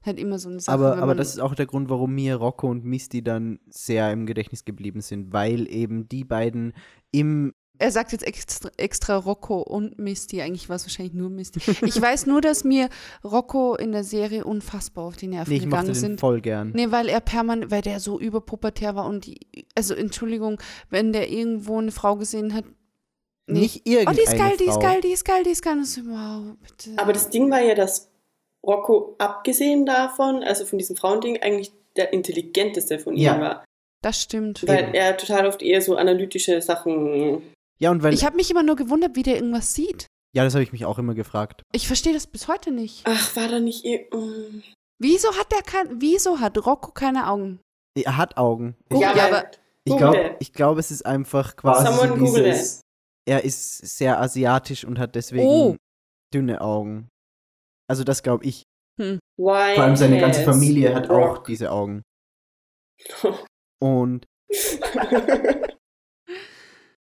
halt 0.04 0.18
immer 0.18 0.38
so 0.38 0.48
eine 0.48 0.60
Sache. 0.60 0.74
Aber, 0.74 0.96
aber 0.96 1.14
das 1.14 1.28
ist 1.28 1.40
auch 1.40 1.54
der 1.54 1.66
Grund, 1.66 1.90
warum 1.90 2.14
mir 2.14 2.36
Rocco 2.36 2.68
und 2.68 2.84
Misty 2.84 3.22
dann 3.22 3.60
sehr 3.68 4.10
im 4.12 4.26
Gedächtnis 4.26 4.64
geblieben 4.64 5.00
sind, 5.00 5.32
weil 5.32 5.70
eben 5.70 6.08
die 6.08 6.24
beiden 6.24 6.72
im 7.10 7.52
Er 7.80 7.90
sagt 7.92 8.12
jetzt 8.12 8.26
extra, 8.26 8.70
extra 8.76 9.16
Rocco 9.16 9.60
und 9.60 9.98
Misty. 9.98 10.42
Eigentlich 10.42 10.68
war 10.68 10.76
es 10.76 10.84
wahrscheinlich 10.84 11.14
nur 11.14 11.30
Misty. 11.30 11.60
Ich 11.84 12.00
weiß 12.00 12.26
nur, 12.26 12.40
dass 12.40 12.64
mir 12.64 12.88
Rocco 13.24 13.76
in 13.76 13.92
der 13.92 14.02
Serie 14.04 14.44
unfassbar 14.44 15.04
auf 15.04 15.16
die 15.16 15.28
Nerven 15.28 15.50
Nee, 15.50 15.58
ich 15.58 15.64
gegangen 15.64 15.86
den 15.86 15.94
sind. 15.94 16.20
voll 16.20 16.40
gern. 16.40 16.72
Nee, 16.74 16.90
weil 16.90 17.08
er 17.08 17.20
permanent, 17.20 17.70
weil 17.70 17.82
der 17.82 18.00
so 18.00 18.18
überpubertär 18.18 18.94
war 18.96 19.06
und 19.06 19.26
die, 19.26 19.38
also 19.76 19.94
Entschuldigung, 19.94 20.60
wenn 20.90 21.12
der 21.12 21.30
irgendwo 21.30 21.78
eine 21.78 21.92
Frau 21.92 22.16
gesehen 22.16 22.52
hat. 22.54 22.64
Nee. 23.46 23.60
Nicht 23.60 23.82
Oh, 23.86 23.90
irgendeine 23.90 24.16
die 24.16 24.22
ist 24.24 24.36
geil, 24.36 24.56
die 24.58 24.64
ist 24.64 24.80
geil, 24.80 25.00
die 25.00 25.08
ist 25.12 25.24
geil, 25.24 25.42
die 25.44 25.50
ist 25.50 25.62
geil. 25.62 25.76
Und 25.78 25.86
so, 25.86 26.00
wow, 26.04 26.56
bitte. 26.60 26.90
Aber 27.00 27.12
das 27.12 27.30
Ding 27.30 27.50
war 27.50 27.60
ja, 27.62 27.74
dass 27.74 28.10
Rocco, 28.66 29.14
abgesehen 29.18 29.86
davon, 29.86 30.42
also 30.42 30.64
von 30.66 30.78
diesem 30.78 30.96
Frauending, 30.96 31.38
eigentlich 31.42 31.72
der 31.96 32.12
intelligenteste 32.12 32.98
von 32.98 33.16
Ja. 33.16 33.32
ihnen 33.34 33.40
war. 33.42 33.64
das 34.02 34.20
stimmt. 34.20 34.66
Weil 34.66 34.94
er 34.94 35.16
total 35.16 35.46
oft 35.46 35.62
eher 35.62 35.80
so 35.80 35.96
analytische 35.96 36.60
Sachen. 36.60 37.42
Ja, 37.78 37.90
und 37.90 38.02
weil. 38.02 38.12
Ich 38.14 38.24
habe 38.24 38.36
mich 38.36 38.50
immer 38.50 38.62
nur 38.62 38.76
gewundert, 38.76 39.14
wie 39.16 39.22
der 39.22 39.36
irgendwas 39.36 39.74
sieht. 39.74 40.06
ja, 40.34 40.44
das 40.44 40.54
habe 40.54 40.62
ich 40.62 40.72
mich 40.72 40.84
auch 40.84 40.98
immer 40.98 41.14
gefragt. 41.14 41.62
Ich 41.72 41.86
verstehe 41.86 42.12
das 42.12 42.26
bis 42.26 42.48
heute 42.48 42.70
nicht. 42.70 43.02
Ach, 43.04 43.36
war 43.36 43.48
da 43.48 43.60
nicht 43.60 43.84
mm. 43.84 44.60
Wieso 45.00 45.32
hat 45.36 45.52
der 45.52 45.62
kein, 45.62 46.00
wieso 46.00 46.40
hat 46.40 46.58
Rocco 46.66 46.90
keine 46.92 47.28
Augen? 47.28 47.60
Er 47.96 48.16
hat 48.16 48.36
Augen. 48.36 48.76
Ich, 48.84 48.88
Google, 48.96 49.16
Ja, 49.16 49.26
aber- 49.26 49.50
ich 49.84 49.96
glaube, 49.96 50.36
it. 50.40 50.52
glaub, 50.52 50.76
es 50.78 50.90
ist 50.90 51.06
einfach 51.06 51.56
quasi 51.56 51.86
Someone 51.86 52.08
so 52.08 52.14
Google 52.24 52.44
dieses, 52.44 52.80
er 53.26 53.44
ist 53.44 53.78
sehr 53.96 54.20
asiatisch 54.20 54.84
und 54.84 54.98
hat 54.98 55.14
deswegen 55.14 55.46
Oh. 55.46 55.76
dünne 56.34 56.60
Augen. 56.60 57.08
Also 57.88 58.04
das 58.04 58.22
glaube 58.22 58.44
ich. 58.44 58.64
Why 58.98 59.18
Vor 59.36 59.54
allem 59.84 59.96
seine 59.96 60.18
ganze 60.20 60.42
Familie 60.42 60.94
hat 60.94 61.08
auch 61.08 61.36
Rock- 61.36 61.44
diese 61.46 61.70
Augen. 61.70 62.02
Und 63.80 64.26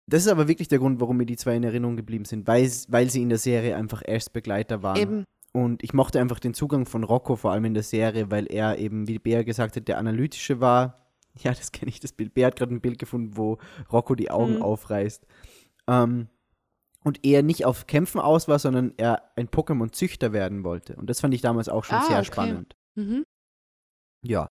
das 0.07 0.23
ist 0.27 0.29
aber 0.29 0.49
wirklich 0.49 0.69
der 0.69 0.79
Grund, 0.79 1.01
warum 1.01 1.17
mir 1.17 1.27
die 1.27 1.37
zwei 1.37 1.57
in 1.57 1.65
Erinnerung 1.65 1.97
geblieben 1.97 2.25
sind, 2.25 2.47
weil, 2.47 2.71
weil 2.89 3.09
sie 3.11 3.23
in 3.23 3.29
der 3.29 3.39
Serie 3.39 3.77
einfach 3.77 4.03
Erstbegleiter 4.05 4.83
waren. 4.83 4.97
Eben. 4.97 5.25
Und 5.55 5.83
ich 5.83 5.93
mochte 5.93 6.19
einfach 6.21 6.41
den 6.41 6.55
Zugang 6.55 6.87
von 6.87 7.05
Rocco, 7.05 7.37
vor 7.37 7.53
allem 7.53 7.67
in 7.67 7.75
der 7.75 7.83
Serie, 7.83 8.31
weil 8.31 8.47
er 8.51 8.79
eben, 8.79 9.07
wie 9.07 9.19
Bea 9.19 9.43
gesagt 9.43 9.77
hat, 9.77 9.87
der 9.89 9.99
analytische 9.99 10.61
war. 10.61 10.99
Ja, 11.39 11.53
das 11.53 11.73
kenne 11.73 11.89
ich, 11.89 11.99
das 12.01 12.13
Bild. 12.13 12.35
Bea 12.35 12.47
hat 12.49 12.57
gerade 12.57 12.75
ein 12.75 12.81
Bild 12.83 12.99
gefunden, 12.99 13.37
wo 13.37 13.57
Rocco 13.91 14.15
die 14.15 14.31
Augen 14.31 14.57
Mhm. 14.57 14.63
aufreißt. 14.63 15.27
Ähm, 15.89 16.29
und 17.05 17.25
er 17.25 17.43
nicht 17.43 17.65
auf 17.65 17.87
Kämpfen 17.87 18.21
aus 18.21 18.49
war, 18.49 18.59
sondern 18.59 18.93
er 18.97 19.31
ein 19.37 19.49
Pokémon-Züchter 19.49 20.33
werden 20.33 20.63
wollte. 20.63 20.95
Und 20.97 21.09
das 21.11 21.21
fand 21.21 21.33
ich 21.35 21.41
damals 21.41 21.69
auch 21.69 21.85
schon 21.85 21.97
Ah, 21.99 22.03
sehr 22.07 22.19
okay. 22.19 22.25
spannend. 22.27 22.77
Mhm. 22.97 23.25
Ja. 24.25 24.47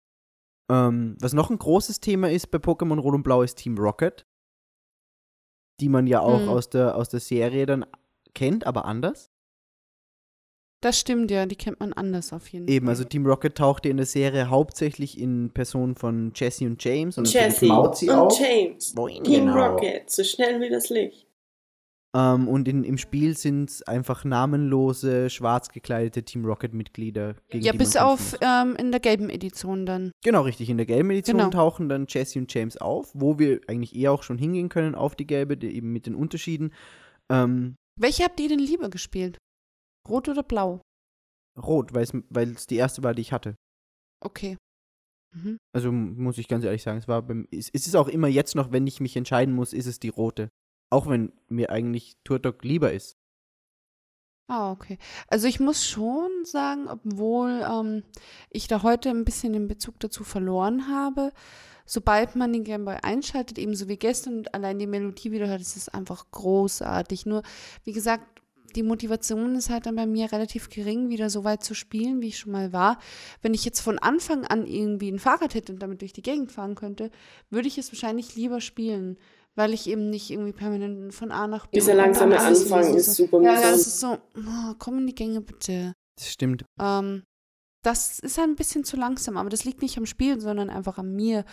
Ähm, 0.71 1.17
was 1.19 1.33
noch 1.33 1.49
ein 1.49 1.57
großes 1.59 1.99
Thema 1.99 2.29
ist 2.31 2.51
bei 2.51 2.57
Pokémon 2.57 2.99
Rot 2.99 3.13
und 3.15 3.23
Blau 3.23 3.41
ist 3.43 3.55
Team 3.57 3.77
Rocket. 3.77 4.25
Die 5.81 5.89
man 5.89 6.07
ja 6.07 6.21
auch 6.21 6.41
Mhm. 6.41 6.47
aus, 6.49 6.69
der, 6.69 6.95
aus 6.95 7.09
der 7.09 7.19
Serie 7.19 7.65
dann 7.65 7.85
kennt, 8.33 8.65
aber 8.65 8.85
anders. 8.85 9.29
Das 10.83 10.99
stimmt, 10.99 11.29
ja, 11.29 11.45
die 11.45 11.55
kennt 11.55 11.79
man 11.79 11.93
anders 11.93 12.33
auf 12.33 12.47
jeden 12.47 12.67
Eben, 12.67 12.87
Fall. 12.87 12.93
also 12.93 13.03
Team 13.03 13.25
Rocket 13.27 13.55
tauchte 13.55 13.89
in 13.89 13.97
der 13.97 14.05
Serie 14.07 14.49
hauptsächlich 14.49 15.19
in 15.19 15.51
Person 15.51 15.93
von 15.95 16.31
Jesse 16.33 16.65
und 16.65 16.83
James 16.83 17.17
und 17.19 17.31
Jesse 17.31 17.67
Mauzi 17.67 18.09
und 18.09 18.15
auch. 18.15 18.39
James. 18.39 18.93
Boing, 18.95 19.23
Team 19.23 19.45
genau. 19.45 19.73
Rocket, 19.73 20.09
so 20.09 20.23
schnell 20.23 20.59
wie 20.59 20.69
das 20.69 20.89
Licht. 20.89 21.27
Ähm, 22.15 22.47
und 22.47 22.67
in, 22.67 22.83
im 22.83 22.97
Spiel 22.97 23.37
sind 23.37 23.69
es 23.69 23.83
einfach 23.83 24.25
namenlose, 24.25 25.29
schwarz 25.29 25.69
gekleidete 25.69 26.23
Team 26.23 26.45
Rocket-Mitglieder. 26.45 27.35
Ja, 27.53 27.71
bis 27.71 27.95
auf 27.95 28.35
ähm, 28.41 28.75
in 28.75 28.91
der 28.91 28.99
gelben 28.99 29.29
Edition 29.29 29.85
dann. 29.85 30.11
Genau, 30.23 30.41
richtig. 30.41 30.69
In 30.69 30.77
der 30.77 30.85
gelben 30.85 31.09
Edition 31.11 31.37
Genau. 31.37 31.49
tauchen 31.49 31.87
dann 31.87 32.07
Jesse 32.09 32.39
und 32.39 32.53
James 32.53 32.77
auf, 32.77 33.11
wo 33.13 33.39
wir 33.39 33.61
eigentlich 33.67 33.95
eher 33.95 34.11
auch 34.11 34.23
schon 34.23 34.37
hingehen 34.37 34.67
können 34.67 34.93
auf 34.93 35.15
die 35.15 35.25
gelbe, 35.25 35.55
die, 35.55 35.73
eben 35.73 35.93
mit 35.93 36.05
den 36.05 36.15
Unterschieden. 36.15 36.73
Ähm, 37.31 37.75
Welche 37.97 38.23
habt 38.23 38.39
ihr 38.39 38.49
denn 38.49 38.59
lieber 38.59 38.89
gespielt? 38.89 39.37
Rot 40.09 40.27
oder 40.27 40.43
blau? 40.43 40.81
rot, 41.57 41.93
weil 41.93 42.51
es 42.53 42.67
die 42.67 42.77
erste 42.77 43.03
war, 43.03 43.13
die 43.13 43.21
ich 43.21 43.33
hatte. 43.33 43.55
Okay. 44.23 44.57
Mhm. 45.35 45.57
Also 45.73 45.91
muss 45.91 46.37
ich 46.37 46.47
ganz 46.47 46.63
ehrlich 46.65 46.83
sagen, 46.83 46.97
es 46.97 47.07
war 47.07 47.21
beim, 47.21 47.47
es, 47.51 47.69
es 47.71 47.87
ist 47.87 47.95
auch 47.95 48.07
immer 48.07 48.27
jetzt 48.27 48.55
noch, 48.55 48.71
wenn 48.71 48.87
ich 48.87 48.99
mich 48.99 49.15
entscheiden 49.15 49.53
muss, 49.53 49.73
ist 49.73 49.85
es 49.85 49.99
die 49.99 50.09
rote. 50.09 50.49
Auch 50.91 51.09
wenn 51.09 51.31
mir 51.47 51.71
eigentlich 51.71 52.17
Turtok 52.23 52.63
lieber 52.63 52.93
ist. 52.93 53.17
Ah, 54.47 54.71
okay. 54.71 54.97
Also 55.27 55.47
ich 55.47 55.61
muss 55.61 55.87
schon 55.87 56.29
sagen, 56.43 56.89
obwohl 56.89 57.65
ähm, 57.65 58.03
ich 58.49 58.67
da 58.67 58.83
heute 58.83 59.09
ein 59.09 59.23
bisschen 59.23 59.53
den 59.53 59.69
Bezug 59.69 59.97
dazu 60.01 60.25
verloren 60.25 60.89
habe, 60.89 61.31
sobald 61.85 62.35
man 62.35 62.51
den 62.51 62.65
Gameboy 62.65 62.97
einschaltet, 63.01 63.57
ebenso 63.57 63.87
wie 63.87 63.95
gestern 63.95 64.39
und 64.39 64.53
allein 64.53 64.77
die 64.77 64.87
Melodie 64.87 65.31
wieder 65.31 65.47
hört, 65.47 65.61
ist 65.61 65.77
es 65.77 65.87
einfach 65.87 66.25
großartig. 66.31 67.25
Nur, 67.25 67.43
wie 67.85 67.93
gesagt, 67.93 68.41
die 68.75 68.83
Motivation 68.83 69.55
ist 69.55 69.69
halt 69.69 69.85
dann 69.85 69.95
bei 69.95 70.05
mir 70.05 70.31
relativ 70.31 70.69
gering, 70.69 71.09
wieder 71.09 71.29
so 71.29 71.45
weit 71.45 71.63
zu 71.63 71.73
spielen, 71.73 72.21
wie 72.21 72.27
ich 72.27 72.39
schon 72.39 72.51
mal 72.51 72.73
war. 72.73 72.99
Wenn 73.41 73.53
ich 73.53 73.63
jetzt 73.63 73.79
von 73.79 73.99
Anfang 73.99 74.45
an 74.45 74.65
irgendwie 74.65 75.11
ein 75.11 75.19
Fahrrad 75.19 75.53
hätte 75.53 75.71
und 75.73 75.79
damit 75.79 76.01
durch 76.01 76.13
die 76.13 76.21
Gegend 76.21 76.51
fahren 76.51 76.75
könnte, 76.75 77.11
würde 77.49 77.67
ich 77.67 77.77
es 77.77 77.91
wahrscheinlich 77.91 78.35
lieber 78.35 78.61
spielen, 78.61 79.17
weil 79.55 79.73
ich 79.73 79.87
eben 79.87 80.09
nicht 80.09 80.29
irgendwie 80.29 80.53
permanent 80.53 81.13
von 81.13 81.31
A 81.31 81.47
nach 81.47 81.67
B. 81.67 81.79
Dieser 81.79 81.95
langsame 81.95 82.39
Anfang 82.39 82.95
ist 82.95 83.15
soll. 83.15 83.27
super 83.27 83.41
Ja, 83.41 83.53
mühsam. 83.53 83.71
das 83.71 83.87
ist 83.87 83.99
so, 83.99 84.17
oh, 84.35 84.73
komm 84.79 84.99
in 84.99 85.07
die 85.07 85.15
Gänge 85.15 85.41
bitte. 85.41 85.93
Das 86.17 86.29
stimmt. 86.29 86.63
Ähm, 86.79 87.23
das 87.83 88.19
ist 88.19 88.39
ein 88.39 88.55
bisschen 88.55 88.83
zu 88.83 88.95
langsam, 88.95 89.37
aber 89.37 89.49
das 89.49 89.65
liegt 89.65 89.81
nicht 89.81 89.97
am 89.97 90.05
Spiel, 90.05 90.39
sondern 90.39 90.69
einfach 90.69 90.97
an 90.97 91.15
mir. 91.15 91.45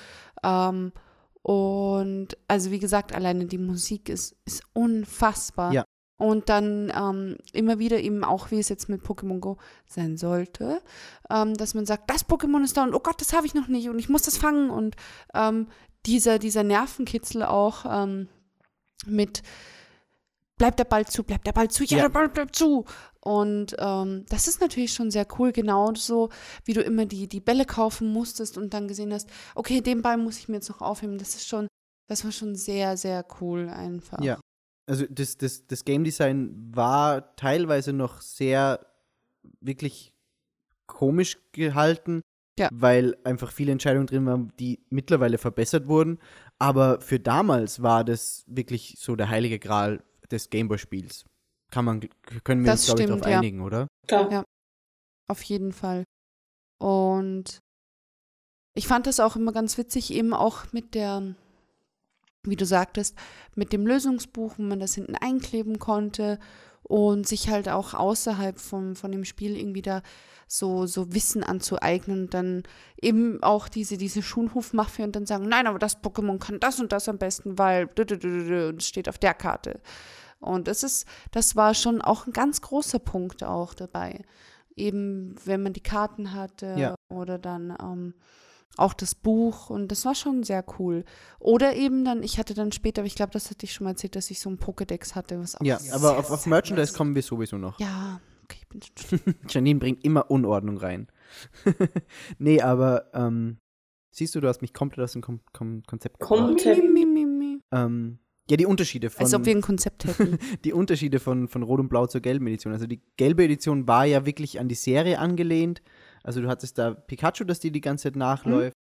Ähm, 0.42 0.92
und 1.42 2.36
also 2.46 2.70
wie 2.70 2.78
gesagt, 2.78 3.14
alleine 3.14 3.46
die 3.46 3.58
Musik 3.58 4.08
ist, 4.08 4.36
ist 4.44 4.62
unfassbar. 4.74 5.72
Ja. 5.72 5.84
Und 6.20 6.48
dann 6.48 6.92
ähm, 6.94 7.36
immer 7.52 7.78
wieder 7.78 8.00
eben 8.00 8.24
auch, 8.24 8.50
wie 8.50 8.58
es 8.58 8.68
jetzt 8.68 8.88
mit 8.88 9.02
Pokémon 9.02 9.38
Go 9.38 9.56
sein 9.86 10.16
sollte, 10.16 10.82
ähm, 11.30 11.54
dass 11.54 11.74
man 11.74 11.86
sagt, 11.86 12.10
das 12.10 12.28
Pokémon 12.28 12.64
ist 12.64 12.76
da 12.76 12.82
und 12.82 12.92
oh 12.92 12.98
Gott, 12.98 13.20
das 13.20 13.32
habe 13.32 13.46
ich 13.46 13.54
noch 13.54 13.68
nicht 13.68 13.88
und 13.88 14.00
ich 14.00 14.08
muss 14.08 14.22
das 14.22 14.36
fangen. 14.36 14.68
Und 14.68 14.96
ähm, 15.32 15.68
dieser, 16.06 16.38
dieser 16.38 16.62
Nervenkitzel 16.62 17.42
auch 17.42 17.84
ähm, 17.88 18.28
mit 19.06 19.42
bleibt 20.56 20.78
der 20.80 20.84
Ball 20.84 21.06
zu, 21.06 21.22
bleibt 21.22 21.46
der 21.46 21.52
Ball 21.52 21.68
zu, 21.70 21.84
ja, 21.84 21.98
Ja. 21.98 22.02
der 22.04 22.08
Ball 22.10 22.28
bleibt 22.28 22.56
zu. 22.56 22.84
Und 23.20 23.76
ähm, 23.78 24.24
das 24.28 24.48
ist 24.48 24.60
natürlich 24.60 24.92
schon 24.92 25.10
sehr 25.10 25.26
cool, 25.38 25.52
genauso 25.52 26.30
wie 26.64 26.72
du 26.72 26.80
immer 26.82 27.06
die, 27.06 27.28
die 27.28 27.40
Bälle 27.40 27.64
kaufen 27.64 28.12
musstest 28.12 28.58
und 28.58 28.74
dann 28.74 28.88
gesehen 28.88 29.12
hast, 29.12 29.28
okay, 29.54 29.80
den 29.80 30.02
Ball 30.02 30.16
muss 30.16 30.38
ich 30.38 30.48
mir 30.48 30.56
jetzt 30.56 30.68
noch 30.68 30.80
aufheben. 30.80 31.18
Das 31.18 31.34
ist 31.34 31.46
schon, 31.46 31.68
das 32.08 32.24
war 32.24 32.32
schon 32.32 32.56
sehr, 32.56 32.96
sehr 32.96 33.24
cool 33.40 33.68
einfach. 33.68 34.20
Ja. 34.20 34.40
Also 34.86 35.04
das, 35.08 35.36
das, 35.36 35.66
das 35.66 35.84
Game 35.84 36.02
Design 36.02 36.72
war 36.74 37.36
teilweise 37.36 37.92
noch 37.92 38.20
sehr 38.22 38.84
wirklich 39.60 40.12
komisch 40.86 41.38
gehalten, 41.52 42.22
Ja. 42.58 42.68
weil 42.72 43.16
einfach 43.24 43.52
viele 43.52 43.72
Entscheidungen 43.72 44.06
drin 44.06 44.26
waren, 44.26 44.52
die 44.58 44.80
mittlerweile 44.90 45.38
verbessert 45.38 45.86
wurden. 45.88 46.18
Aber 46.58 47.00
für 47.00 47.20
damals 47.20 47.82
war 47.82 48.04
das 48.04 48.44
wirklich 48.46 48.96
so 48.98 49.16
der 49.16 49.28
heilige 49.28 49.58
Gral 49.58 50.02
des 50.30 50.50
Gameboy-Spiels. 50.50 51.24
Kann 51.70 51.84
man, 51.84 52.00
können 52.44 52.64
wir 52.64 52.72
Das 52.72 52.80
uns, 52.80 52.86
glaube 52.86 53.02
ich, 53.02 53.08
darauf 53.08 53.26
ja. 53.26 53.38
einigen, 53.38 53.60
oder? 53.60 53.88
Klar. 54.06 54.30
Ja. 54.30 54.44
Auf 55.28 55.42
jeden 55.42 55.72
Fall. 55.72 56.04
Und 56.78 57.60
ich 58.74 58.86
fand 58.86 59.06
das 59.06 59.20
auch 59.20 59.36
immer 59.36 59.52
ganz 59.52 59.76
witzig, 59.76 60.12
eben 60.12 60.32
auch 60.32 60.72
mit 60.72 60.94
der, 60.94 61.34
wie 62.44 62.56
du 62.56 62.64
sagtest, 62.64 63.16
mit 63.54 63.72
dem 63.72 63.86
Lösungsbuch, 63.86 64.54
wo 64.56 64.62
man 64.62 64.80
das 64.80 64.94
hinten 64.94 65.16
einkleben 65.16 65.78
konnte 65.78 66.38
und 66.88 67.28
sich 67.28 67.50
halt 67.50 67.68
auch 67.68 67.94
außerhalb 67.94 68.58
vom, 68.58 68.96
von 68.96 69.12
dem 69.12 69.24
Spiel 69.24 69.56
irgendwie 69.56 69.82
da 69.82 70.02
so, 70.48 70.86
so 70.86 71.14
Wissen 71.14 71.44
anzueignen 71.44 72.22
und 72.22 72.34
dann 72.34 72.62
eben 73.00 73.42
auch 73.42 73.68
diese, 73.68 73.98
diese 73.98 74.22
Schulhofmafia 74.22 75.04
und 75.04 75.14
dann 75.14 75.26
sagen, 75.26 75.46
nein, 75.46 75.66
aber 75.66 75.78
das 75.78 76.02
Pokémon 76.02 76.38
kann 76.38 76.58
das 76.58 76.80
und 76.80 76.90
das 76.90 77.08
am 77.08 77.18
besten, 77.18 77.58
weil 77.58 77.86
und 77.86 78.78
es 78.78 78.88
steht 78.88 79.08
auf 79.08 79.18
der 79.18 79.34
Karte. 79.34 79.80
Und 80.40 80.66
das 80.66 80.82
ist, 80.82 81.06
das 81.30 81.56
war 81.56 81.74
schon 81.74 82.00
auch 82.00 82.26
ein 82.26 82.32
ganz 82.32 82.62
großer 82.62 82.98
Punkt 82.98 83.44
auch 83.44 83.74
dabei. 83.74 84.22
Eben, 84.74 85.34
wenn 85.44 85.62
man 85.62 85.72
die 85.74 85.82
Karten 85.82 86.32
hatte 86.32 86.74
Ja. 86.78 86.94
oder 87.08 87.38
dann 87.38 87.76
ähm, 87.82 88.14
auch 88.76 88.94
das 88.94 89.14
Buch 89.14 89.70
und 89.70 89.88
das 89.90 90.04
war 90.04 90.14
schon 90.14 90.44
sehr 90.44 90.64
cool. 90.78 91.04
Oder 91.40 91.74
eben 91.74 92.04
dann, 92.04 92.22
ich 92.22 92.38
hatte 92.38 92.54
dann 92.54 92.70
später, 92.72 93.00
aber 93.02 93.06
ich 93.06 93.14
glaube, 93.16 93.32
das 93.32 93.50
hatte 93.50 93.64
ich 93.64 93.72
schon 93.72 93.84
mal 93.84 93.90
erzählt, 93.90 94.14
dass 94.16 94.30
ich 94.30 94.40
so 94.40 94.50
ein 94.50 94.58
Pokédex 94.58 95.14
hatte, 95.14 95.40
was 95.40 95.56
auch 95.56 95.64
Ja, 95.64 95.78
sehr, 95.78 95.94
aber 95.94 96.18
auf, 96.18 96.30
auf 96.30 96.46
Merchandise 96.46 96.92
kommen 96.92 97.14
wir 97.14 97.22
sowieso 97.22 97.58
noch. 97.58 97.78
Ja, 97.80 98.20
okay, 98.44 98.58
ich 98.60 98.68
bin 98.68 98.80
schon 98.82 99.20
Janine 99.48 99.80
bringt 99.80 100.04
immer 100.04 100.30
Unordnung 100.30 100.78
rein. 100.78 101.08
nee, 102.38 102.60
aber 102.60 103.10
ähm, 103.14 103.58
siehst 104.10 104.34
du, 104.34 104.40
du 104.40 104.48
hast 104.48 104.62
mich 104.62 104.72
komplett 104.72 105.04
aus 105.04 105.12
dem 105.12 105.22
Kom 105.22 105.40
Kom 105.52 105.82
Konzept 105.84 106.20
Kom- 106.20 106.56
gebracht. 106.56 106.78
mi, 106.82 107.04
mi, 107.04 107.04
mi, 107.04 107.24
mi. 107.26 107.58
Ähm, 107.72 108.18
ja, 108.50 108.56
die 108.56 108.64
Unterschiede 108.64 109.10
von 109.10 109.24
Als 109.24 109.34
ob 109.34 109.44
wir 109.44 109.54
ein 109.54 109.60
Konzept 109.60 110.06
hätten. 110.06 110.38
die 110.64 110.72
Unterschiede 110.72 111.18
von, 111.20 111.48
von 111.48 111.62
Rot 111.62 111.80
und 111.80 111.88
Blau 111.88 112.06
zur 112.06 112.22
gelben 112.22 112.46
Edition. 112.46 112.72
Also 112.72 112.86
die 112.86 113.02
gelbe 113.18 113.44
Edition 113.44 113.86
war 113.86 114.06
ja 114.06 114.24
wirklich 114.24 114.58
an 114.58 114.68
die 114.68 114.74
Serie 114.74 115.18
angelehnt. 115.18 115.82
Also 116.22 116.40
du 116.40 116.48
hattest 116.48 116.78
da 116.78 116.94
Pikachu, 116.94 117.44
das 117.44 117.60
dir 117.60 117.70
die 117.70 117.80
ganze 117.80 118.04
Zeit 118.04 118.16
nachläuft. 118.16 118.74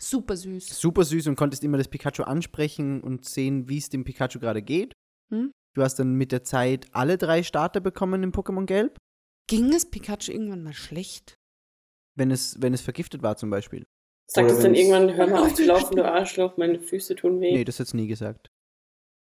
Super 0.00 0.36
süß. 0.36 0.80
Super 0.80 1.04
süß 1.04 1.26
und 1.26 1.36
konntest 1.36 1.64
immer 1.64 1.76
das 1.78 1.88
Pikachu 1.88 2.22
ansprechen 2.22 3.00
und 3.02 3.24
sehen, 3.24 3.68
wie 3.68 3.78
es 3.78 3.88
dem 3.88 4.04
Pikachu 4.04 4.38
gerade 4.38 4.62
geht. 4.62 4.92
Hm? 5.32 5.50
Du 5.74 5.82
hast 5.82 5.96
dann 5.98 6.14
mit 6.14 6.32
der 6.32 6.44
Zeit 6.44 6.86
alle 6.92 7.18
drei 7.18 7.42
Starter 7.42 7.80
bekommen 7.80 8.22
im 8.22 8.32
Pokémon 8.32 8.64
Gelb, 8.66 8.96
Ging 9.50 9.72
es 9.72 9.88
Pikachu 9.90 10.30
irgendwann 10.32 10.62
mal 10.62 10.74
schlecht? 10.74 11.34
wenn 12.16 12.30
es, 12.32 12.60
wenn 12.60 12.74
es 12.74 12.80
vergiftet 12.80 13.22
war 13.22 13.36
zum 13.36 13.48
Beispiel. 13.48 13.86
Sagt 14.30 14.50
es 14.50 14.58
dann 14.60 14.74
irgendwann, 14.74 15.14
hör 15.14 15.26
mal 15.28 15.42
auf 15.46 15.54
zu 15.54 15.64
laufen, 15.64 15.96
du 15.96 16.04
Arschloch, 16.04 16.56
meine 16.56 16.80
Füße 16.80 17.14
tun 17.14 17.40
weh. 17.40 17.52
Nee, 17.52 17.64
das 17.64 17.78
hat's 17.80 17.94
nie 17.94 18.08
gesagt. 18.08 18.48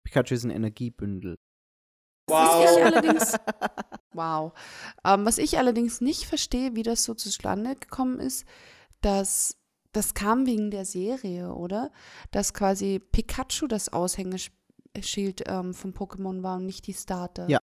Pikachu 0.05 0.33
ist 0.33 0.45
ein 0.45 0.49
Energiebündel. 0.49 1.35
Was 2.27 2.49
ich 2.71 2.77
Wow. 2.77 2.85
allerdings, 2.85 3.35
wow. 4.15 4.53
Ähm, 5.05 5.25
was 5.25 5.37
ich 5.37 5.57
allerdings 5.57 6.01
nicht 6.01 6.25
verstehe, 6.25 6.75
wie 6.75 6.83
das 6.83 7.03
so 7.03 7.13
zustande 7.13 7.75
gekommen 7.75 8.19
ist, 8.19 8.45
dass 9.01 9.57
das 9.91 10.13
kam 10.13 10.45
wegen 10.45 10.71
der 10.71 10.85
Serie, 10.85 11.53
oder? 11.53 11.91
Dass 12.31 12.53
quasi 12.53 12.99
Pikachu 12.99 13.67
das 13.67 13.93
Aushängeschild 13.93 15.43
ähm, 15.47 15.73
vom 15.73 15.91
Pokémon 15.91 16.43
war 16.43 16.57
und 16.57 16.65
nicht 16.65 16.87
die 16.87 16.93
Starter. 16.93 17.47
Ja. 17.49 17.59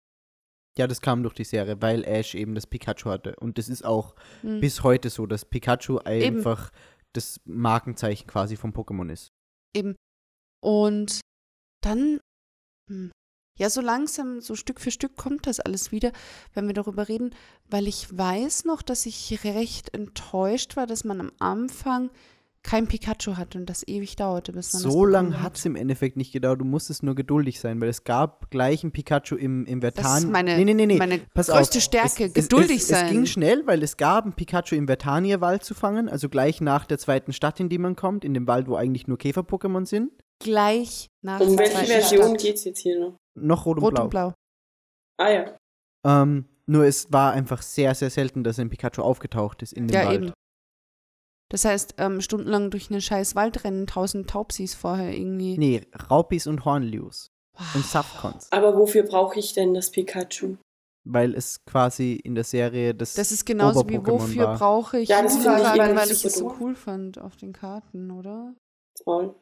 Ja, 0.78 0.88
das 0.88 1.02
kam 1.02 1.22
durch 1.22 1.34
die 1.34 1.43
Serie, 1.43 1.82
weil 1.82 2.06
Ash 2.06 2.34
eben 2.34 2.56
das 2.56 2.66
Pikachu 2.66 3.10
hatte. 3.10 3.36
Und 3.36 3.58
das 3.58 3.68
ist 3.68 3.84
auch 3.84 4.16
Hm. 4.41 4.62
bis 4.62 4.84
heute 4.84 5.10
so, 5.10 5.26
dass 5.26 5.43
Pikachu 5.43 5.99
Eben. 6.06 6.38
einfach 6.38 6.72
das 7.12 7.41
Markenzeichen 7.43 8.26
quasi 8.26 8.56
vom 8.56 8.72
Pokémon 8.72 9.12
ist. 9.12 9.34
Eben. 9.76 9.95
Und 10.64 11.20
dann, 11.84 12.22
hm, 12.89 13.12
ja, 13.62 13.70
so 13.70 13.80
langsam, 13.80 14.41
so 14.41 14.55
Stück 14.55 14.82
für 14.82 14.89
Stück 14.89 15.16
kommt 15.16 15.45
das 15.45 15.59
alles 15.59 15.91
wieder, 15.91 16.12
wenn 16.55 16.66
wir 16.66 16.74
darüber 16.74 17.07
reden, 17.07 17.30
weil 17.70 17.88
ich 17.88 18.18
weiß 18.18 18.66
noch, 18.66 18.82
dass 18.82 19.05
ich 19.05 19.43
recht 19.43 19.93
enttäuscht 19.93 20.78
war, 20.78 20.88
dass 20.88 21.03
man 21.03 21.22
am 21.22 21.32
Anfang 21.38 22.09
kein 22.64 22.88
Pikachu 22.88 23.38
hatte 23.38 23.59
und 23.59 23.70
das 23.70 23.88
ewig 23.88 24.16
dauerte, 24.16 24.51
bis 24.51 24.74
man 24.74 24.82
So 24.82 25.05
lang 25.05 25.28
bekommen 25.28 25.43
hat 25.43 25.57
es 25.57 25.66
im 25.66 25.76
Endeffekt 25.76 26.18
nicht 26.18 26.32
gedauert. 26.32 26.62
Du 26.62 26.66
musstest 26.66 27.03
nur 27.03 27.14
geduldig 27.14 27.59
sein, 27.59 27.80
weil 27.82 27.89
es 27.89 28.03
gab 28.03 28.49
gleich 28.49 28.84
ein 28.84 28.91
Pikachu 28.91 29.36
im, 29.36 29.66
im 29.66 29.82
Vertan. 29.82 30.03
Das 30.03 30.24
ist 30.24 30.30
meine, 30.32 30.57
nee, 30.57 30.66
nee, 30.66 30.74
nee, 30.74 30.86
nee. 30.88 30.97
meine 30.97 31.20
Pass 31.34 31.47
größte 31.47 31.78
auf. 31.78 31.84
Stärke, 31.84 32.26
es, 32.26 32.34
geduldig 32.34 32.78
es, 32.78 32.88
sein. 32.88 33.05
Es 33.05 33.12
ging 33.12 33.26
schnell, 33.28 33.66
weil 33.68 33.84
es 33.84 33.97
gab 33.97 34.26
ein 34.26 34.34
Pikachu 34.34 34.76
im 34.76 34.88
Vertanierwald 34.88 35.64
zu 35.64 35.76
fangen, 35.76 36.09
also 36.09 36.30
gleich 36.30 36.62
nach 36.62 36.86
der 36.86 36.97
zweiten 36.97 37.32
Stadt, 37.32 37.59
in 37.59 37.70
die 37.70 37.78
man 37.78 37.95
kommt, 37.95 38.26
in 38.26 38.34
dem 38.34 38.47
Wald, 38.47 38.68
wo 38.68 38.76
eigentlich 38.76 39.07
nur 39.07 39.18
Käfer-Pokémon 39.18 39.86
sind. 39.86 40.12
Gleich 40.44 41.08
nach 41.24 41.39
Um 41.39 41.58
welche 41.58 41.86
Version 41.86 42.36
geht 42.36 42.56
es 42.56 42.64
jetzt 42.66 42.80
hier 42.80 43.00
noch? 43.00 43.18
Noch 43.36 43.66
Rot 43.66 43.78
und 43.78 43.84
Rot 43.84 43.94
Blau. 43.94 44.04
und 44.04 44.10
Blau. 44.10 44.34
Ah 45.20 45.30
ja. 45.30 45.58
Ähm, 46.06 46.46
nur 46.66 46.86
es 46.86 47.12
war 47.12 47.34
einfach 47.34 47.62
sehr, 47.62 47.94
sehr 47.96 48.10
selten, 48.10 48.44
dass 48.44 48.60
ein 48.60 48.70
Pikachu 48.70 49.02
aufgetaucht 49.02 49.62
ist 49.62 49.74
in 49.74 49.88
dem 49.88 49.96
Ja, 49.96 50.06
Wald. 50.08 50.22
eben. 50.24 50.34
Das 51.52 51.66
heißt, 51.66 51.96
ähm, 51.98 52.22
stundenlang 52.22 52.72
durch 52.72 52.89
einen 52.89 53.02
scheiß 53.02 53.36
Wald 53.36 53.64
rennen, 53.66 53.86
tausend 53.86 54.30
Taubsis 54.30 54.74
vorher 54.74 55.14
irgendwie. 55.14 55.58
Nee, 55.58 55.86
Raupis 56.10 56.48
und 56.48 56.64
Hornlius 56.66 57.28
Wow. 57.58 57.76
und 57.76 57.86
Safcons. 57.86 58.48
Aber 58.52 58.78
wofür 58.78 59.04
brauche 59.04 59.38
ich 59.38 59.54
denn 59.54 59.74
das 59.74 59.92
Pikachu? 59.92 60.56
Weil 61.04 61.34
es 61.36 61.58
quasi 61.66 62.14
in 62.14 62.36
der 62.36 62.44
Serie 62.46 62.94
das, 62.96 63.16
Das 63.16 63.32
ist 63.32 63.46
genauso 63.46 63.88
wie 63.89 63.98
wofür 64.06 64.46
war. 64.46 64.58
brauche 64.58 65.00
ich 65.00 65.10
Ja, 65.10 65.22
das 65.24 65.34
finde 65.38 65.58
ich 65.58 65.64
weil, 65.66 65.89
irgendwie 65.89 66.14
ich 66.14 66.24
es 66.26 66.36
so 66.36 66.56
cool 66.60 66.76
fand 66.76 67.20
auf 67.20 67.36
den 67.38 67.52
Karten, 67.54 68.12
oder? 68.12 68.54
Toll. 69.04 69.36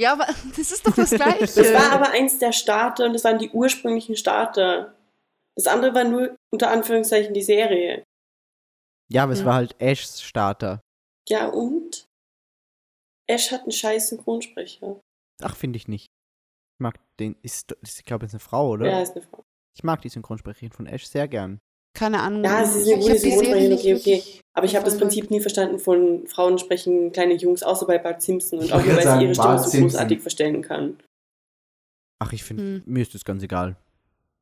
Ja, 0.00 0.14
aber 0.14 0.26
das 0.56 0.72
ist 0.72 0.86
doch 0.86 0.94
das 0.94 1.10
Gleiche. 1.10 1.40
Das 1.40 1.74
war 1.74 1.92
aber 1.92 2.10
eins 2.10 2.38
der 2.38 2.52
Starter 2.52 3.04
und 3.04 3.12
das 3.12 3.22
waren 3.22 3.38
die 3.38 3.50
ursprünglichen 3.50 4.16
Starter. 4.16 4.96
Das 5.54 5.66
andere 5.66 5.94
war 5.94 6.04
nur 6.04 6.34
unter 6.50 6.70
Anführungszeichen 6.70 7.34
die 7.34 7.42
Serie. 7.42 8.02
Ja, 9.12 9.24
aber 9.24 9.32
es 9.32 9.44
war 9.44 9.54
halt 9.54 9.78
Ashs 9.78 10.22
Starter. 10.22 10.80
Ja, 11.28 11.48
und? 11.48 12.06
Ash 13.28 13.50
hat 13.50 13.62
einen 13.62 13.72
scheiß 13.72 14.08
Synchronsprecher. 14.08 15.00
Ach, 15.42 15.56
finde 15.56 15.76
ich 15.76 15.86
nicht. 15.86 16.06
Ich 16.06 16.82
mag 16.82 16.98
den. 17.18 17.36
Ist, 17.42 17.72
ist, 17.82 17.98
ich 17.98 18.04
glaube, 18.06 18.24
es 18.24 18.30
ist 18.30 18.34
eine 18.36 18.40
Frau, 18.48 18.70
oder? 18.70 18.86
Ja, 18.86 19.02
ist 19.02 19.16
eine 19.16 19.22
Frau. 19.22 19.42
Ich 19.76 19.84
mag 19.84 20.00
die 20.00 20.08
Synchronsprecherin 20.08 20.72
von 20.72 20.86
Ash 20.86 21.04
sehr 21.04 21.28
gern. 21.28 21.58
Keine 22.00 22.20
Ahnung. 22.22 22.42
Ja, 22.42 22.64
sie 22.64 22.78
ist 22.80 22.86
eine 22.88 22.96
ich 22.98 23.06
gute 23.06 23.18
Synchronsprecherin, 23.18 23.72
okay, 23.74 23.94
okay. 23.94 24.22
Aber 24.54 24.64
ich 24.64 24.74
habe 24.74 24.86
das 24.86 24.96
Prinzip 24.96 25.30
nie 25.30 25.40
verstanden 25.40 25.78
von 25.78 26.26
Frauen 26.28 26.58
sprechen 26.58 27.12
kleine 27.12 27.34
Jungs, 27.34 27.62
außer 27.62 27.86
bei 27.86 27.98
Bart 27.98 28.22
Simpson 28.22 28.58
und 28.58 28.64
Ich 28.64 28.72
auch 28.72 28.82
nur, 28.82 28.96
weil 28.96 29.02
sie 29.18 29.24
ihre 29.26 29.34
Stimme 29.34 29.58
so 29.58 29.78
großartig 29.82 30.20
verstellen 30.20 30.62
kann. 30.62 30.96
Ach, 32.18 32.32
ich 32.32 32.42
finde, 32.42 32.62
Hm. 32.62 32.82
mir 32.86 33.02
ist 33.02 33.14
das 33.14 33.22
ganz 33.26 33.42
egal. 33.42 33.76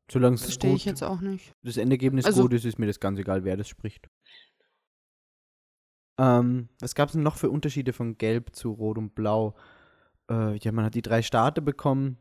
Solange 0.09 0.36
es 0.36 0.42
Verstehe 0.42 0.70
gut, 0.70 0.78
ich 0.78 0.84
jetzt 0.84 1.02
auch 1.02 1.20
nicht. 1.20 1.52
das 1.64 1.76
Endergebnis 1.78 2.26
Also- 2.26 2.42
gut 2.42 2.52
ist, 2.52 2.64
ist 2.64 2.78
mir 2.78 2.86
das 2.86 3.00
ganz 3.00 3.18
egal, 3.18 3.42
wer 3.42 3.56
das 3.56 3.66
spricht. 3.66 4.06
Ähm, 6.20 6.68
was 6.80 6.94
gab 6.94 7.09
es 7.09 7.14
denn 7.14 7.24
noch 7.24 7.36
für 7.38 7.50
Unterschiede 7.50 7.92
von 7.92 8.16
Gelb 8.18 8.54
zu 8.54 8.70
Rot 8.70 8.98
und 8.98 9.16
Blau? 9.16 9.56
Äh, 10.30 10.56
ja, 10.59 10.70
man 10.70 10.84
hat 10.84 10.94
die 10.94 11.02
drei 11.02 11.22
Starte 11.22 11.61
bekommen. 11.61 12.18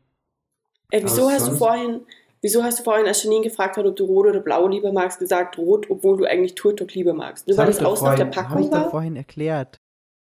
Äh, 0.90 1.00
wieso 1.04 1.26
Aber 1.26 1.32
hast 1.32 1.46
du 1.46 1.54
vorhin, 1.54 2.00
wieso 2.42 2.62
hast 2.62 2.78
du 2.80 2.84
vorhin, 2.84 3.06
als 3.06 3.22
Janine 3.22 3.42
gefragt 3.44 3.76
hat, 3.76 3.84
ob 3.86 3.96
du 3.96 4.04
rot 4.04 4.26
oder 4.26 4.40
blau 4.40 4.66
lieber 4.68 4.92
magst, 4.92 5.18
gesagt 5.18 5.58
rot, 5.58 5.88
obwohl 5.90 6.16
du 6.18 6.24
eigentlich 6.24 6.54
Turtok 6.54 6.94
lieber 6.94 7.14
magst? 7.14 7.46
Nur 7.48 7.56
weil 7.56 7.66
das 7.66 7.78
ich 7.78 7.84
außen 7.84 8.06
auf 8.06 8.14
der 8.16 8.24
Packung 8.26 8.64
ich 8.64 8.70
war? 8.72 8.90
vorhin 8.90 9.16
erklärt. 9.16 9.76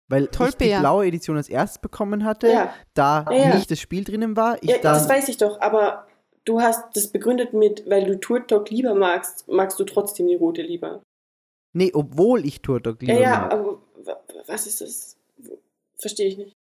Weil 0.09 0.29
ich 0.31 0.55
die 0.55 0.73
blaue 0.79 1.05
Edition 1.05 1.35
als 1.35 1.49
erstes 1.49 1.81
bekommen 1.81 2.23
hatte, 2.23 2.47
Ja, 2.49 2.73
da 2.93 3.25
Ja, 3.29 3.37
ja. 3.49 3.55
nicht 3.55 3.69
das 3.69 3.79
Spiel 3.79 4.03
drinnen 4.05 4.37
war. 4.37 4.61
Ich 4.63 4.69
ja 4.69 4.77
dann, 4.77 4.93
das 4.93 5.09
weiß 5.09 5.27
ich 5.27 5.35
doch, 5.37 5.59
aber 5.59 6.07
du 6.45 6.61
hast 6.61 6.95
das 6.95 7.07
begründet 7.07 7.53
mit, 7.53 7.89
weil 7.89 8.05
du 8.05 8.17
Turtok 8.19 8.69
lieber 8.69 8.95
magst, 8.95 9.47
magst 9.49 9.77
du 9.79 9.83
trotzdem 9.83 10.27
die 10.27 10.35
rote 10.35 10.61
lieber. 10.61 11.01
nee, 11.73 11.91
obwohl 11.93 12.45
ich 12.45 12.61
Turtok 12.61 13.01
lieber 13.01 13.13
Ja, 13.15 13.19
ja, 13.19 13.39
mag. 13.41 13.51
aber 13.51 13.81
wa- 14.05 14.23
was 14.47 14.65
ist 14.65 14.79
das? 14.81 15.17
Verstehe 15.97 16.27
ich 16.27 16.37
nicht. 16.37 16.53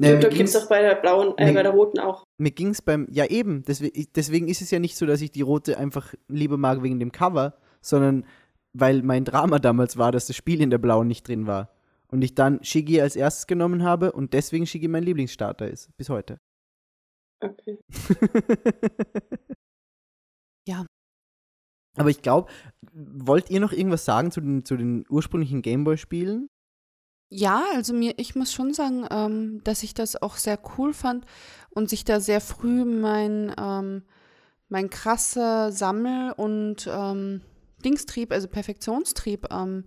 Nee, 0.00 0.12
Turtok 0.12 0.30
gibt 0.30 0.48
es 0.48 0.54
doch 0.54 0.68
bei 0.68 0.80
der 0.80 0.94
blauen, 0.94 1.36
äh, 1.36 1.46
Nee. 1.46 1.52
bei 1.52 1.62
der 1.62 1.72
roten 1.72 1.98
auch. 2.00 2.24
Mir 2.38 2.50
ging 2.52 2.68
es 2.68 2.80
beim, 2.80 3.06
ja 3.10 3.26
eben, 3.26 3.62
deswegen, 3.64 4.06
deswegen 4.14 4.48
ist 4.48 4.62
es 4.62 4.70
ja 4.70 4.78
nicht 4.78 4.96
so, 4.96 5.04
dass 5.04 5.20
ich 5.20 5.30
die 5.30 5.42
rote 5.42 5.76
einfach 5.76 6.14
lieber 6.28 6.56
mag 6.56 6.82
wegen 6.82 6.98
dem 6.98 7.12
Cover, 7.12 7.54
sondern 7.82 8.24
weil 8.72 9.02
mein 9.02 9.24
Drama 9.24 9.58
damals 9.58 9.98
war, 9.98 10.10
dass 10.10 10.26
das 10.26 10.36
Spiel 10.36 10.62
in 10.62 10.70
der 10.70 10.78
blauen 10.78 11.06
nicht 11.08 11.28
drin 11.28 11.46
war. 11.46 11.70
Und 12.08 12.22
ich 12.22 12.34
dann 12.34 12.64
Shigi 12.64 13.00
als 13.00 13.14
erstes 13.14 13.46
genommen 13.46 13.82
habe 13.84 14.12
und 14.12 14.32
deswegen 14.32 14.66
Shigi 14.66 14.88
mein 14.88 15.02
Lieblingsstarter 15.04 15.68
ist, 15.68 15.94
bis 15.96 16.08
heute. 16.08 16.38
Okay. 17.42 17.78
Ja. 20.68 20.84
Aber 21.96 22.10
ich 22.10 22.22
glaube, 22.22 22.50
wollt 22.92 23.50
ihr 23.50 23.60
noch 23.60 23.72
irgendwas 23.72 24.04
sagen 24.04 24.30
zu 24.30 24.40
den, 24.40 24.64
zu 24.64 24.76
den 24.76 25.04
ursprünglichen 25.08 25.62
Gameboy-Spielen? 25.62 26.48
Ja, 27.32 27.64
also 27.74 27.94
mir, 27.94 28.14
ich 28.16 28.34
muss 28.34 28.52
schon 28.52 28.74
sagen, 28.74 29.06
ähm, 29.10 29.62
dass 29.62 29.84
ich 29.84 29.94
das 29.94 30.20
auch 30.20 30.34
sehr 30.36 30.58
cool 30.76 30.92
fand 30.92 31.24
und 31.70 31.88
sich 31.88 32.04
da 32.04 32.18
sehr 32.18 32.40
früh 32.40 32.84
mein, 32.84 33.54
ähm, 33.56 34.02
mein 34.68 34.90
krasser 34.90 35.70
Sammel- 35.70 36.32
und 36.32 36.88
ähm, 36.90 37.42
Dingstrieb, 37.84 38.32
also 38.32 38.48
Perfektionstrieb 38.48 39.46
ähm, 39.52 39.84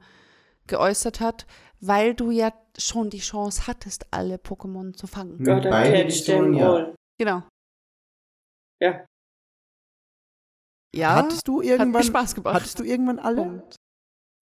geäußert 0.68 1.20
hat, 1.20 1.46
weil 1.82 2.16
du 2.16 2.32
ja 2.32 2.54
schon 2.78 3.10
die 3.10 3.20
Chance 3.20 3.68
hattest, 3.68 4.06
alle 4.12 4.38
Pokémon 4.38 4.94
zu 4.94 5.06
fangen. 5.06 5.44
Gotta 5.44 5.70
beiden 5.70 6.08
catch 6.08 6.24
them 6.24 6.54
ja. 6.54 6.72
all. 6.72 6.96
Genau. 7.20 7.44
Ja. 8.80 9.06
Ja, 10.96 11.16
hattest 11.16 11.48
du 11.48 11.58
hat 11.58 11.66
mir 11.66 11.72
irgendwann, 11.72 12.04
Spaß 12.04 12.36
gemacht. 12.36 12.56
hattest 12.56 12.80
du 12.80 12.84
irgendwann 12.84 13.20
alle? 13.20 13.44
Punkt. 13.44 13.76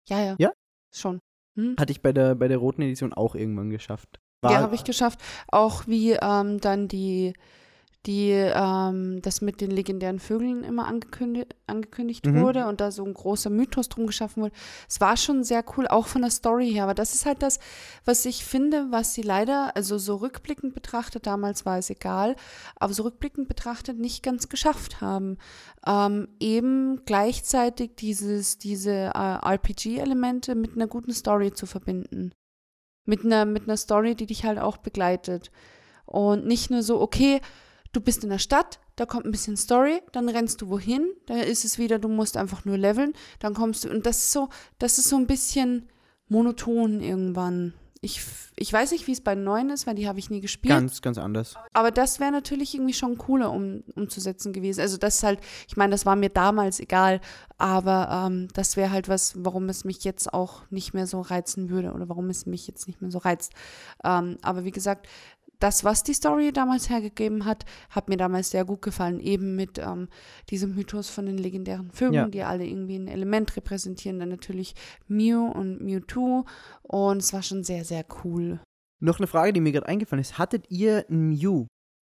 Ja, 0.10 0.20
ja. 0.20 0.36
Ja? 0.38 0.52
Schon. 0.94 1.20
Hm? 1.56 1.76
Hatte 1.80 1.92
ich 1.92 2.02
bei 2.02 2.14
der, 2.14 2.36
bei 2.36 2.48
der 2.48 2.58
roten 2.58 2.82
Edition 2.82 3.14
auch 3.14 3.36
irgendwann 3.36 3.70
geschafft. 3.70 4.20
Ja, 4.44 4.60
habe 4.60 4.76
ich 4.76 4.84
geschafft. 4.84 5.20
Auch 5.48 5.88
wie 5.88 6.12
ähm, 6.14 6.60
dann 6.60 6.88
die, 6.88 7.34
die 8.06 8.32
ähm, 8.32 9.22
das 9.22 9.42
mit 9.42 9.62
den 9.62 9.72
legendären 9.72 10.20
Vögeln 10.20 10.64
immer 10.64 10.88
angekündigt, 10.88 11.56
angekündigt 11.68 12.26
Mhm. 12.26 12.42
wurde 12.42 12.68
und 12.68 12.82
da 12.82 12.92
so 12.92 13.06
ein 13.06 13.14
großer 13.14 13.50
Mythos 13.50 13.88
drum 13.88 14.08
geschaffen 14.08 14.44
wurde. 14.44 14.54
Es 14.90 15.00
war 15.00 15.16
schon 15.16 15.44
sehr 15.44 15.64
cool, 15.78 15.88
auch 15.88 16.08
von 16.08 16.22
der 16.22 16.32
Story 16.32 16.72
her. 16.72 16.84
Aber 16.84 16.94
das 16.94 17.14
ist 17.14 17.26
halt 17.26 17.42
das, 17.42 17.60
was 18.04 18.26
ich 18.26 18.44
finde, 18.44 18.88
was 18.90 19.14
sie 19.14 19.22
leider, 19.22 19.76
also 19.76 19.98
so 19.98 20.18
rückblickend 20.18 20.74
betrachtet, 20.74 21.26
damals 21.26 21.66
war 21.66 21.78
es 21.78 21.90
egal, 21.90 22.36
aber 22.76 22.94
so 22.94 23.04
rückblickend 23.04 23.48
betrachtet 23.48 23.98
nicht 23.98 24.22
ganz 24.22 24.50
geschafft 24.50 25.00
haben. 25.00 25.38
Ähm, 25.88 26.28
eben 26.40 27.06
gleichzeitig 27.06 27.96
dieses, 27.96 28.58
diese 28.58 28.92
äh, 28.92 29.38
RPG-Elemente 29.46 30.56
mit 30.56 30.76
einer 30.76 30.88
guten 30.88 31.14
Story 31.14 31.54
zu 31.54 31.66
verbinden 31.66 32.34
mit 33.06 33.26
einer, 33.26 33.46
mit 33.46 33.64
einer 33.64 33.78
Story, 33.78 34.16
die 34.16 34.26
dich 34.28 34.46
halt 34.46 34.60
auch 34.60 34.78
begleitet. 34.78 35.52
Und 36.06 36.46
nicht 36.46 36.70
nur 36.70 36.84
so, 36.84 37.02
okay, 37.02 37.42
du 37.94 38.02
bist 38.02 38.24
in 38.24 38.30
der 38.30 38.40
Stadt, 38.40 38.80
da 38.96 39.06
kommt 39.06 39.26
ein 39.26 39.32
bisschen 39.32 39.56
Story, 39.56 40.02
dann 40.12 40.28
rennst 40.28 40.62
du 40.62 40.70
wohin, 40.70 41.08
da 41.28 41.36
ist 41.36 41.64
es 41.64 41.78
wieder, 41.78 42.00
du 42.00 42.10
musst 42.10 42.36
einfach 42.36 42.66
nur 42.66 42.78
leveln, 42.78 43.14
dann 43.40 43.54
kommst 43.54 43.86
du, 43.86 43.90
und 43.90 44.06
das 44.06 44.18
ist 44.18 44.32
so, 44.34 44.50
das 44.80 44.98
ist 44.98 45.10
so 45.10 45.16
ein 45.16 45.28
bisschen 45.28 45.88
monoton 46.28 47.00
irgendwann. 47.00 47.74
Ich, 48.02 48.22
ich 48.58 48.74
weiß 48.74 48.92
nicht, 48.92 49.08
wie 49.08 49.14
es 49.14 49.22
bei 49.22 49.34
neuen 49.34 49.70
ist, 49.70 49.88
weil 49.88 49.96
die 49.96 50.10
habe 50.10 50.20
ich 50.20 50.30
nie 50.30 50.42
gespielt. 50.42 50.74
Ganz, 50.74 51.02
ganz 51.02 51.18
anders. 51.18 51.56
Aber 51.72 51.90
das 51.90 52.20
wäre 52.20 52.34
natürlich 52.34 52.76
irgendwie 52.76 52.94
schon 52.94 53.18
cooler 53.18 53.50
um, 53.50 53.82
umzusetzen 53.96 54.52
gewesen. 54.52 54.82
Also 54.82 54.98
das 54.98 55.16
ist 55.16 55.24
halt, 55.24 55.40
ich 55.70 55.78
meine, 55.78 55.92
das 55.92 56.06
war 56.06 56.18
mir 56.18 56.28
damals 56.28 56.82
egal, 56.82 57.22
aber 57.58 58.28
ähm, 58.28 58.50
das 58.54 58.76
wäre 58.76 58.92
halt 58.92 59.08
was, 59.08 59.36
warum 59.38 59.70
es 59.70 59.86
mich 59.86 60.04
jetzt 60.04 60.34
auch 60.34 60.70
nicht 60.70 60.94
mehr 60.94 61.08
so 61.08 61.22
reizen 61.22 61.70
würde 61.70 61.94
oder 61.94 62.10
warum 62.10 62.30
es 62.30 62.46
mich 62.46 62.68
jetzt 62.68 62.88
nicht 62.88 63.02
mehr 63.02 63.10
so 63.10 63.20
reizt. 63.20 63.54
Ähm, 64.04 64.38
aber 64.42 64.66
wie 64.66 64.72
gesagt, 64.72 65.08
das, 65.64 65.84
was 65.84 66.04
die 66.04 66.14
Story 66.14 66.52
damals 66.52 66.90
hergegeben 66.90 67.46
hat, 67.46 67.64
hat 67.90 68.10
mir 68.10 68.18
damals 68.18 68.50
sehr 68.52 68.66
gut 68.66 68.82
gefallen. 68.82 69.20
Eben 69.20 69.56
mit 69.56 69.80
ähm, 69.80 70.10
diesem 70.50 70.76
Mythos 70.76 71.10
von 71.10 71.26
den 71.26 71.38
legendären 71.38 71.90
Vögeln, 71.92 72.14
Ja. 72.14 72.28
die 72.28 72.44
alle 72.44 72.66
irgendwie 72.66 72.98
ein 72.98 73.08
Element 73.08 73.56
repräsentieren. 73.56 74.20
Dann 74.20 74.30
natürlich 74.30 74.76
Mew 75.08 75.50
und 75.52 75.82
Mewtwo. 75.82 76.46
Und 76.82 77.18
es 77.18 77.32
war 77.34 77.42
schon 77.44 77.64
sehr, 77.64 77.86
sehr 77.86 78.04
cool. 78.24 78.60
Noch 79.02 79.20
eine 79.20 79.28
Frage, 79.28 79.54
die 79.54 79.62
mir 79.62 79.72
gerade 79.72 79.88
eingefallen 79.88 80.22
ist. 80.22 80.38
Hattet 80.38 80.66
ihr 80.70 81.06
ein 81.10 81.30
Mew 81.30 81.66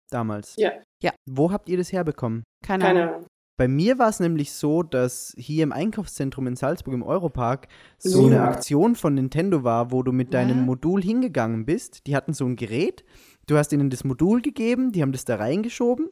damals? 0.09 0.55
Ja. 0.57 0.71
Ja. 1.03 1.11
Wo 1.29 1.51
habt 1.51 1.67
ihr 1.69 1.77
das 1.77 1.91
herbekommen? 1.91 2.43
Keine, 2.65 2.83
Keine 2.85 3.01
Ahnung. 3.03 3.13
Ahnung. 3.15 3.27
Bei 3.57 3.67
mir 3.67 3.99
war 3.99 4.09
es 4.09 4.19
nämlich 4.19 4.53
so, 4.53 4.81
dass 4.81 5.33
hier 5.37 5.63
im 5.63 5.71
Einkaufszentrum 5.71 6.47
in 6.47 6.55
Salzburg 6.55 6.95
im 6.95 7.03
Europark 7.03 7.67
so 7.99 8.21
Ja. 8.29 8.37
eine 8.37 8.41
Aktion 8.49 8.95
von 8.95 9.13
Nintendo 9.13 9.63
war, 9.63 9.91
wo 9.91 10.01
du 10.03 10.11
mit 10.11 10.33
deinem 10.33 10.57
Ja. 10.59 10.63
Modul 10.63 11.01
hingegangen 11.03 11.65
bist. 11.65 12.07
Die 12.07 12.15
hatten 12.15 12.33
so 12.33 12.45
ein 12.45 12.55
Gerät, 12.55 13.03
du 13.47 13.57
hast 13.57 13.71
ihnen 13.73 13.89
das 13.89 14.03
Modul 14.03 14.41
gegeben, 14.41 14.91
die 14.91 15.01
haben 15.01 15.11
das 15.11 15.25
da 15.25 15.35
reingeschoben, 15.35 16.09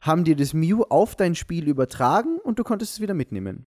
haben 0.00 0.24
dir 0.24 0.36
das 0.36 0.52
Mew 0.54 0.82
auf 0.88 1.14
dein 1.16 1.34
Spiel 1.34 1.68
übertragen 1.68 2.38
und 2.38 2.58
du 2.58 2.64
konntest 2.64 2.94
es 2.94 3.00
wieder 3.00 3.14
mitnehmen. 3.14 3.64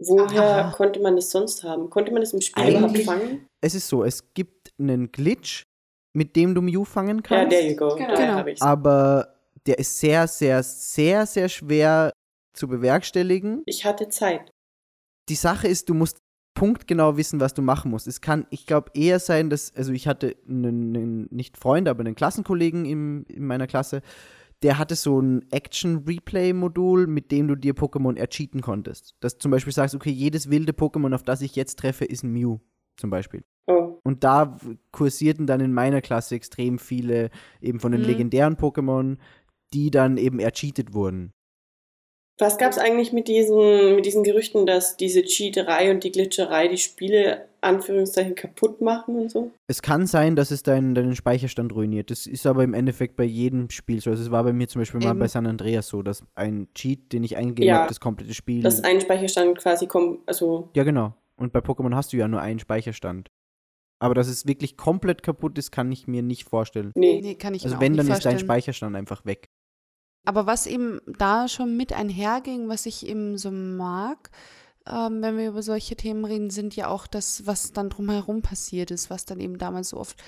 Woher 0.00 0.66
Aha. 0.66 0.70
konnte 0.76 1.00
man 1.00 1.16
das 1.16 1.30
sonst 1.30 1.64
haben? 1.64 1.90
Konnte 1.90 2.12
man 2.12 2.20
das 2.22 2.32
im 2.32 2.40
Spiel 2.40 2.68
überhaupt 2.68 2.90
Eigentlich- 2.90 3.06
fangen? 3.06 3.48
Es 3.60 3.74
ist 3.74 3.88
so, 3.88 4.04
es 4.04 4.32
gibt 4.32 4.70
einen 4.78 5.10
Glitch, 5.10 5.64
mit 6.14 6.36
dem 6.36 6.54
du 6.54 6.62
Mew 6.62 6.84
fangen 6.84 7.16
Ja, 7.18 7.22
kannst. 7.22 7.50
there 7.56 7.68
you 7.68 7.76
go. 7.76 7.96
Genau. 7.96 8.14
Genau. 8.44 8.64
aber 8.64 9.34
der 9.66 9.78
ist 9.78 9.98
sehr, 9.98 10.28
sehr, 10.28 10.62
sehr, 10.62 11.26
sehr 11.26 11.48
schwer 11.48 12.12
zu 12.54 12.68
bewerkstelligen. 12.68 13.62
Ich 13.66 13.84
hatte 13.84 14.08
Zeit. 14.08 14.50
Die 15.28 15.34
Sache 15.34 15.66
ist, 15.68 15.88
du 15.88 15.94
musst 15.94 16.18
punktgenau 16.54 17.16
wissen, 17.16 17.40
was 17.40 17.54
du 17.54 17.62
machen 17.62 17.90
musst. 17.90 18.06
Es 18.08 18.20
kann, 18.20 18.46
ich 18.50 18.66
glaube, 18.66 18.90
eher 18.94 19.20
sein, 19.20 19.48
dass, 19.50 19.74
also 19.76 19.92
ich 19.92 20.08
hatte 20.08 20.36
einen, 20.48 20.96
einen 20.96 21.28
nicht 21.30 21.56
Freund, 21.56 21.88
aber 21.88 22.00
einen 22.00 22.14
Klassenkollegen 22.16 22.84
im, 22.84 23.24
in 23.28 23.46
meiner 23.46 23.66
Klasse, 23.66 24.02
der 24.62 24.76
hatte 24.76 24.96
so 24.96 25.20
ein 25.20 25.44
Action-Replay-Modul, 25.52 27.06
mit 27.06 27.30
dem 27.30 27.46
du 27.48 27.54
dir 27.54 27.74
Pokémon 27.74 28.16
ercheaten 28.16 28.60
konntest. 28.60 29.14
Dass 29.20 29.34
du 29.34 29.42
zum 29.42 29.50
Beispiel 29.52 29.72
sagst, 29.72 29.94
okay, 29.94 30.10
jedes 30.10 30.50
wilde 30.50 30.72
Pokémon, 30.72 31.14
auf 31.14 31.22
das 31.22 31.42
ich 31.42 31.54
jetzt 31.54 31.78
treffe, 31.78 32.04
ist 32.04 32.24
ein 32.24 32.32
Mew, 32.32 32.58
zum 32.96 33.10
Beispiel. 33.10 33.44
Oh, 33.66 34.00
Und 34.02 34.24
da 34.24 34.58
kursierten 34.90 35.46
dann 35.46 35.60
in 35.60 35.72
meiner 35.72 36.00
Klasse 36.00 36.34
extrem 36.34 36.78
viele 36.78 37.30
eben 37.60 37.78
von 37.80 37.92
den 37.92 38.00
Mhm. 38.00 38.06
legendären 38.08 38.56
Pokémon, 38.56 39.18
die 39.74 39.90
dann 39.90 40.16
eben 40.16 40.40
ercheatet 40.40 40.92
wurden. 40.94 41.32
Was 42.38 42.56
gab 42.56 42.70
es 42.70 42.78
eigentlich 42.78 43.12
mit 43.12 43.26
diesen, 43.28 43.96
mit 43.96 44.06
diesen 44.06 44.22
Gerüchten, 44.22 44.64
dass 44.64 44.96
diese 44.96 45.22
Cheaterei 45.22 45.90
und 45.90 46.04
die 46.04 46.12
Glitcherei 46.12 46.68
die 46.68 46.78
Spiele 46.78 47.48
Anführungszeichen 47.60 48.36
kaputt 48.36 48.80
machen 48.80 49.16
und 49.16 49.30
so? 49.30 49.50
Es 49.66 49.82
kann 49.82 50.06
sein, 50.06 50.36
dass 50.36 50.52
es 50.52 50.62
deinen, 50.62 50.94
deinen 50.94 51.16
Speicherstand 51.16 51.74
ruiniert. 51.74 52.12
Das 52.12 52.26
ist 52.28 52.46
aber 52.46 52.62
im 52.62 52.74
Endeffekt 52.74 53.16
bei 53.16 53.24
jedem 53.24 53.68
Spiel 53.70 54.00
so. 54.00 54.10
Also 54.10 54.22
es 54.22 54.30
war 54.30 54.44
bei 54.44 54.52
mir 54.52 54.68
zum 54.68 54.80
Beispiel 54.80 55.00
mal 55.00 55.10
Eben. 55.10 55.18
bei 55.18 55.26
San 55.26 55.46
Andreas 55.46 55.88
so, 55.88 56.02
dass 56.02 56.22
ein 56.36 56.68
Cheat, 56.74 57.12
den 57.12 57.24
ich 57.24 57.36
eingegeben 57.36 57.68
Ja. 57.68 57.78
habe, 57.80 57.88
das 57.88 57.98
komplette 57.98 58.34
Spiel. 58.34 58.62
Dass 58.62 58.84
ein 58.84 59.00
Speicherstand 59.00 59.58
quasi 59.58 59.86
kommt, 59.88 60.20
also 60.26 60.68
ja, 60.76 60.84
genau. 60.84 61.14
Und 61.36 61.52
bei 61.52 61.58
Pokémon 61.60 61.94
hast 61.94 62.12
du 62.12 62.16
ja 62.16 62.28
nur 62.28 62.40
einen 62.40 62.60
Speicherstand. 62.60 63.30
Aber 64.00 64.14
dass 64.14 64.28
es 64.28 64.46
wirklich 64.46 64.76
komplett 64.76 65.24
kaputt 65.24 65.58
ist, 65.58 65.72
kann 65.72 65.90
ich 65.90 66.06
mir 66.06 66.22
nicht 66.22 66.44
vorstellen. 66.48 66.92
nee. 66.94 67.20
Nee, 67.20 67.34
kann 67.34 67.54
ich 67.54 67.64
Also 67.64 67.76
mir 67.76 67.82
wenn, 67.82 67.94
auch 67.94 68.04
dann 68.04 68.12
ist 68.12 68.24
dein. 68.24 68.38
Speicherstand 68.38 68.94
einfach 68.94 69.24
weg. 69.24 69.48
Aber 70.24 70.46
was 70.46 70.66
eben 70.66 71.00
da 71.06 71.48
schon 71.48 71.76
mit 71.76 71.92
einherging, 71.92 72.68
was 72.68 72.86
ich 72.86 73.06
eben 73.06 73.38
so 73.38 73.50
mag, 73.50 74.30
ähm, 74.88 75.22
wenn 75.22 75.36
wir 75.36 75.48
über 75.48 75.62
solche 75.62 75.96
Themen 75.96 76.24
reden, 76.24 76.50
sind 76.50 76.76
ja 76.76 76.88
auch 76.88 77.06
das, 77.06 77.46
was 77.46 77.72
dann 77.72 77.90
drumherum 77.90 78.42
passiert 78.42 78.90
ist, 78.90 79.10
was 79.10 79.24
dann 79.24 79.40
eben 79.40 79.58
damals 79.58 79.90
so 79.90 79.98
oft 79.98 80.18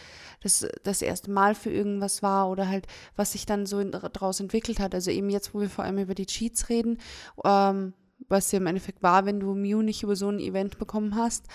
das, 0.43 0.67
das 0.83 1.03
erste 1.03 1.31
Mal 1.31 1.55
für 1.55 1.71
irgendwas 1.71 2.23
war 2.23 2.51
oder 2.51 2.69
halt, 2.69 2.87
was 3.17 3.33
sich 3.33 3.47
dann 3.47 3.67
so 3.67 3.79
in, 3.79 3.93
daraus 3.93 4.41
entwickelt 4.41 4.81
hat. 4.81 4.95
Also 4.95 5.11
eben 5.11 5.31
jetzt, 5.31 5.55
wo 5.55 5.61
wir 5.61 5.71
vor 5.71 5.85
allem 5.85 5.99
über 5.99 6.15
die 6.15 6.27
Cheats 6.27 6.69
reden, 6.69 6.99
ähm, 7.45 7.95
was 8.29 8.53
ja 8.53 8.59
im 8.59 8.67
Endeffekt 8.67 9.03
war, 9.03 9.25
wenn 9.25 9.41
du 9.41 9.55
Mew 9.55 9.83
nicht 9.83 10.03
über 10.03 10.17
so 10.17 10.29
ein 10.29 10.41
Event 10.41 10.79
bekommen 10.79 11.15
hast. 11.17 11.47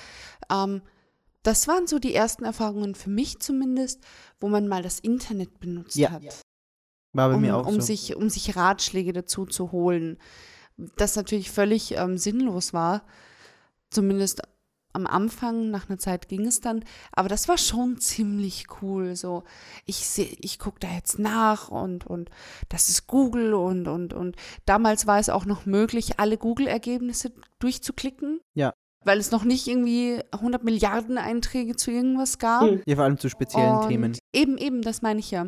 Ähm, 0.51 0.81
das 1.43 1.67
waren 1.67 1.86
so 1.86 1.99
die 1.99 2.15
ersten 2.15 2.43
Erfahrungen 2.43 2.95
für 2.95 3.11
mich 3.11 3.39
zumindest, 3.39 4.03
wo 4.39 4.47
man 4.47 4.67
mal 4.67 4.81
das 4.81 4.99
Internet 4.99 5.59
benutzt 5.59 5.95
Ja, 5.95 6.09
hat, 6.09 6.23
War 7.16 7.30
bei 7.30 7.36
um, 7.36 7.41
mir 7.41 7.55
auch 7.55 7.68
um, 7.68 7.76
so. 7.76 7.82
sich, 7.82 8.16
um 8.16 8.30
sich 8.30 8.55
Ratschläge 8.55 9.13
dazu 9.13 9.45
zu 9.45 9.72
holen. 9.72 10.18
Das 10.97 11.16
natürlich 11.16 11.49
völlig 11.49 11.93
ähm, 11.97 12.18
sinnlos 12.18 12.74
war, 12.74 13.03
zumindest 13.89 14.41
am 14.95 15.05
Anfang, 15.07 15.72
nach 15.72 15.89
einer 15.89 15.99
Zeit 15.99 16.30
ging 16.30 16.45
es 16.47 16.61
dann, 16.61 16.84
aber 17.11 17.28
das 17.28 17.47
war 17.47 17.57
schon 17.57 17.99
ziemlich 17.99 18.66
cool. 18.82 19.16
So, 19.16 19.43
ich 19.86 20.07
sehe, 20.07 20.30
ich 20.39 20.57
gucke 20.57 20.80
da 20.80 20.88
jetzt 20.89 21.20
nach 21.20 21.70
und, 21.70 22.07
und 22.07 22.30
das 22.70 22.89
ist 22.89 23.05
Google 23.05 23.53
und, 23.53 23.88
und, 23.88 24.13
und 24.13 24.36
damals 24.66 25.05
war 25.05 25.20
es 25.20 25.30
auch 25.30 25.45
noch 25.45 25.66
möglich, 25.66 26.20
alle 26.20 26.38
Google-Ergebnisse 26.38 27.34
durchzuklicken. 27.59 28.39
Ja. 28.55 28.74
Weil 29.03 29.20
es 29.20 29.32
noch 29.32 29.43
nicht 29.43 29.68
irgendwie 29.68 30.22
100 30.32 30.63
Milliarden 30.63 31.18
Einträge 31.18 31.76
zu 31.76 31.91
irgendwas 31.91 32.39
gab. 32.39 32.63
Hm. 32.63 32.82
Ja, 32.88 32.95
vor 32.95 33.03
allem 33.03 33.20
zu 33.20 33.30
speziellen 33.30 33.78
Und 33.78 33.88
Themen. 33.89 34.18
Eben, 34.34 34.57
eben, 34.57 34.82
das 34.82 35.01
meine 35.01 35.20
ich 35.20 35.30
ja. 35.30 35.47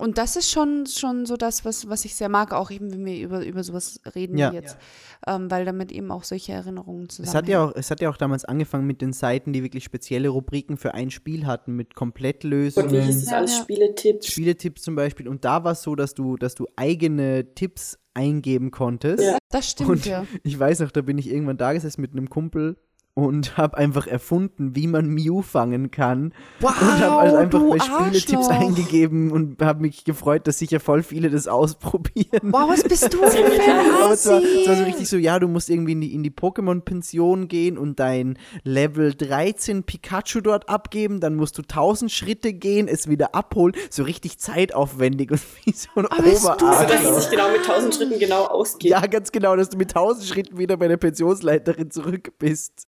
Und 0.00 0.18
das 0.18 0.36
ist 0.36 0.50
schon, 0.50 0.86
schon 0.86 1.26
so 1.26 1.36
das, 1.36 1.64
was, 1.64 1.88
was 1.88 2.04
ich 2.04 2.14
sehr 2.14 2.28
mag, 2.28 2.52
auch 2.52 2.70
eben, 2.70 2.90
wenn 2.92 3.04
wir 3.04 3.18
über, 3.22 3.44
über 3.44 3.62
sowas 3.62 4.00
reden 4.14 4.38
Ja. 4.38 4.52
jetzt. 4.52 4.78
Ähm, 5.26 5.50
weil 5.50 5.64
damit 5.66 5.92
eben 5.92 6.10
auch 6.10 6.24
solche 6.24 6.52
Erinnerungen 6.52 7.06
Es 7.08 7.16
zusammenhängen. 7.16 7.36
hat, 7.36 7.48
ja 7.48 7.64
auch, 7.64 7.72
es 7.76 7.90
hat 7.90 8.00
ja 8.00 8.08
auch 8.10 8.16
damals 8.16 8.44
angefangen 8.46 8.86
mit 8.86 9.02
den 9.02 9.12
Seiten, 9.12 9.52
die 9.52 9.62
wirklich 9.62 9.84
spezielle 9.84 10.30
Rubriken 10.30 10.76
für 10.78 10.94
ein 10.94 11.10
Spiel 11.10 11.46
hatten, 11.46 11.76
mit 11.76 11.88
Und 11.88 11.90
wie 11.90 11.90
hieß 11.90 11.94
Komplettlösungen, 11.98 12.90
das 13.20 13.30
Ja, 13.30 13.36
alles? 13.36 13.56
ja. 13.58 13.62
Spieletipps. 13.62 14.26
Spieletipps 14.26 14.82
zum 14.82 14.94
Beispiel. 14.96 15.28
Und 15.28 15.44
da 15.44 15.62
war 15.64 15.72
es 15.72 15.82
so, 15.82 15.94
dass 15.94 16.14
du, 16.14 16.36
dass 16.36 16.54
du 16.54 16.66
eigene 16.76 17.54
Tipps 17.54 17.98
eingeben 18.14 18.70
konntest. 18.70 19.22
Ja. 19.22 19.38
Das 19.50 19.70
stimmt, 19.70 19.90
Und 19.90 20.06
ja. 20.06 20.24
ich 20.42 20.58
weiß 20.58 20.80
noch, 20.80 20.90
da 20.90 21.02
bin 21.02 21.18
ich 21.18 21.28
irgendwann 21.30 21.58
da 21.58 21.72
gesessen 21.72 22.00
mit 22.00 22.12
einem 22.12 22.30
Kumpel 22.30 22.76
und 23.14 23.56
habe 23.56 23.76
einfach 23.76 24.06
erfunden, 24.06 24.74
wie 24.74 24.86
man 24.86 25.08
Mew 25.08 25.42
fangen 25.42 25.90
kann. 25.90 26.32
Wow, 26.60 26.80
und 26.80 27.00
habe 27.00 27.16
also 27.20 27.36
einfach 27.36 27.60
bei 27.60 27.78
Spieletipps 27.78 28.48
eingegeben 28.48 29.30
und 29.30 29.60
habe 29.62 29.82
mich 29.82 30.04
gefreut, 30.04 30.46
dass 30.46 30.58
sicher 30.58 30.80
voll 30.80 31.02
viele 31.02 31.30
das 31.30 31.48
ausprobieren. 31.48 32.52
Wow, 32.52 32.70
was 32.70 32.82
bist 32.82 33.12
du 33.12 33.18
für 33.18 33.44
ein 33.44 34.00
Aber 34.02 34.12
es 34.12 34.26
war, 34.26 34.40
es 34.42 34.68
war 34.68 34.76
so 34.76 34.84
richtig 34.84 35.08
so, 35.08 35.16
ja, 35.16 35.38
du 35.38 35.48
musst 35.48 35.70
irgendwie 35.70 35.92
in 35.92 36.00
die, 36.00 36.14
in 36.14 36.22
die 36.22 36.30
Pokémon-Pension 36.30 37.48
gehen 37.48 37.78
und 37.78 38.00
dein 38.00 38.38
Level 38.64 39.14
13 39.14 39.82
Pikachu 39.84 40.40
dort 40.40 40.68
abgeben, 40.68 41.20
dann 41.20 41.34
musst 41.34 41.58
du 41.58 41.62
1000 41.62 42.10
Schritte 42.10 42.52
gehen, 42.52 42.88
es 42.88 43.08
wieder 43.08 43.34
abholen, 43.34 43.74
so 43.90 44.02
richtig 44.02 44.38
zeitaufwendig 44.38 45.30
und 45.30 45.40
wie 45.64 45.72
so 45.72 45.88
ein 45.96 46.06
Aber 46.06 46.22
bist 46.22 46.44
du 46.44 46.48
Also, 46.48 46.64
dass 46.64 47.00
es 47.00 47.06
Oberarzt. 47.06 47.22
sich 47.22 47.30
genau 47.30 47.50
mit 47.50 47.60
1000 47.60 47.94
Schritten 47.94 48.18
genau 48.18 48.44
ausgeht. 48.46 48.90
Ja, 48.90 49.00
ganz 49.06 49.32
genau, 49.32 49.56
dass 49.56 49.68
du 49.68 49.76
mit 49.76 49.90
1000 49.90 50.26
Schritten 50.26 50.58
wieder 50.58 50.76
bei 50.76 50.88
der 50.88 50.96
Pensionsleiterin 50.96 51.90
zurück 51.90 52.32
bist. 52.38 52.86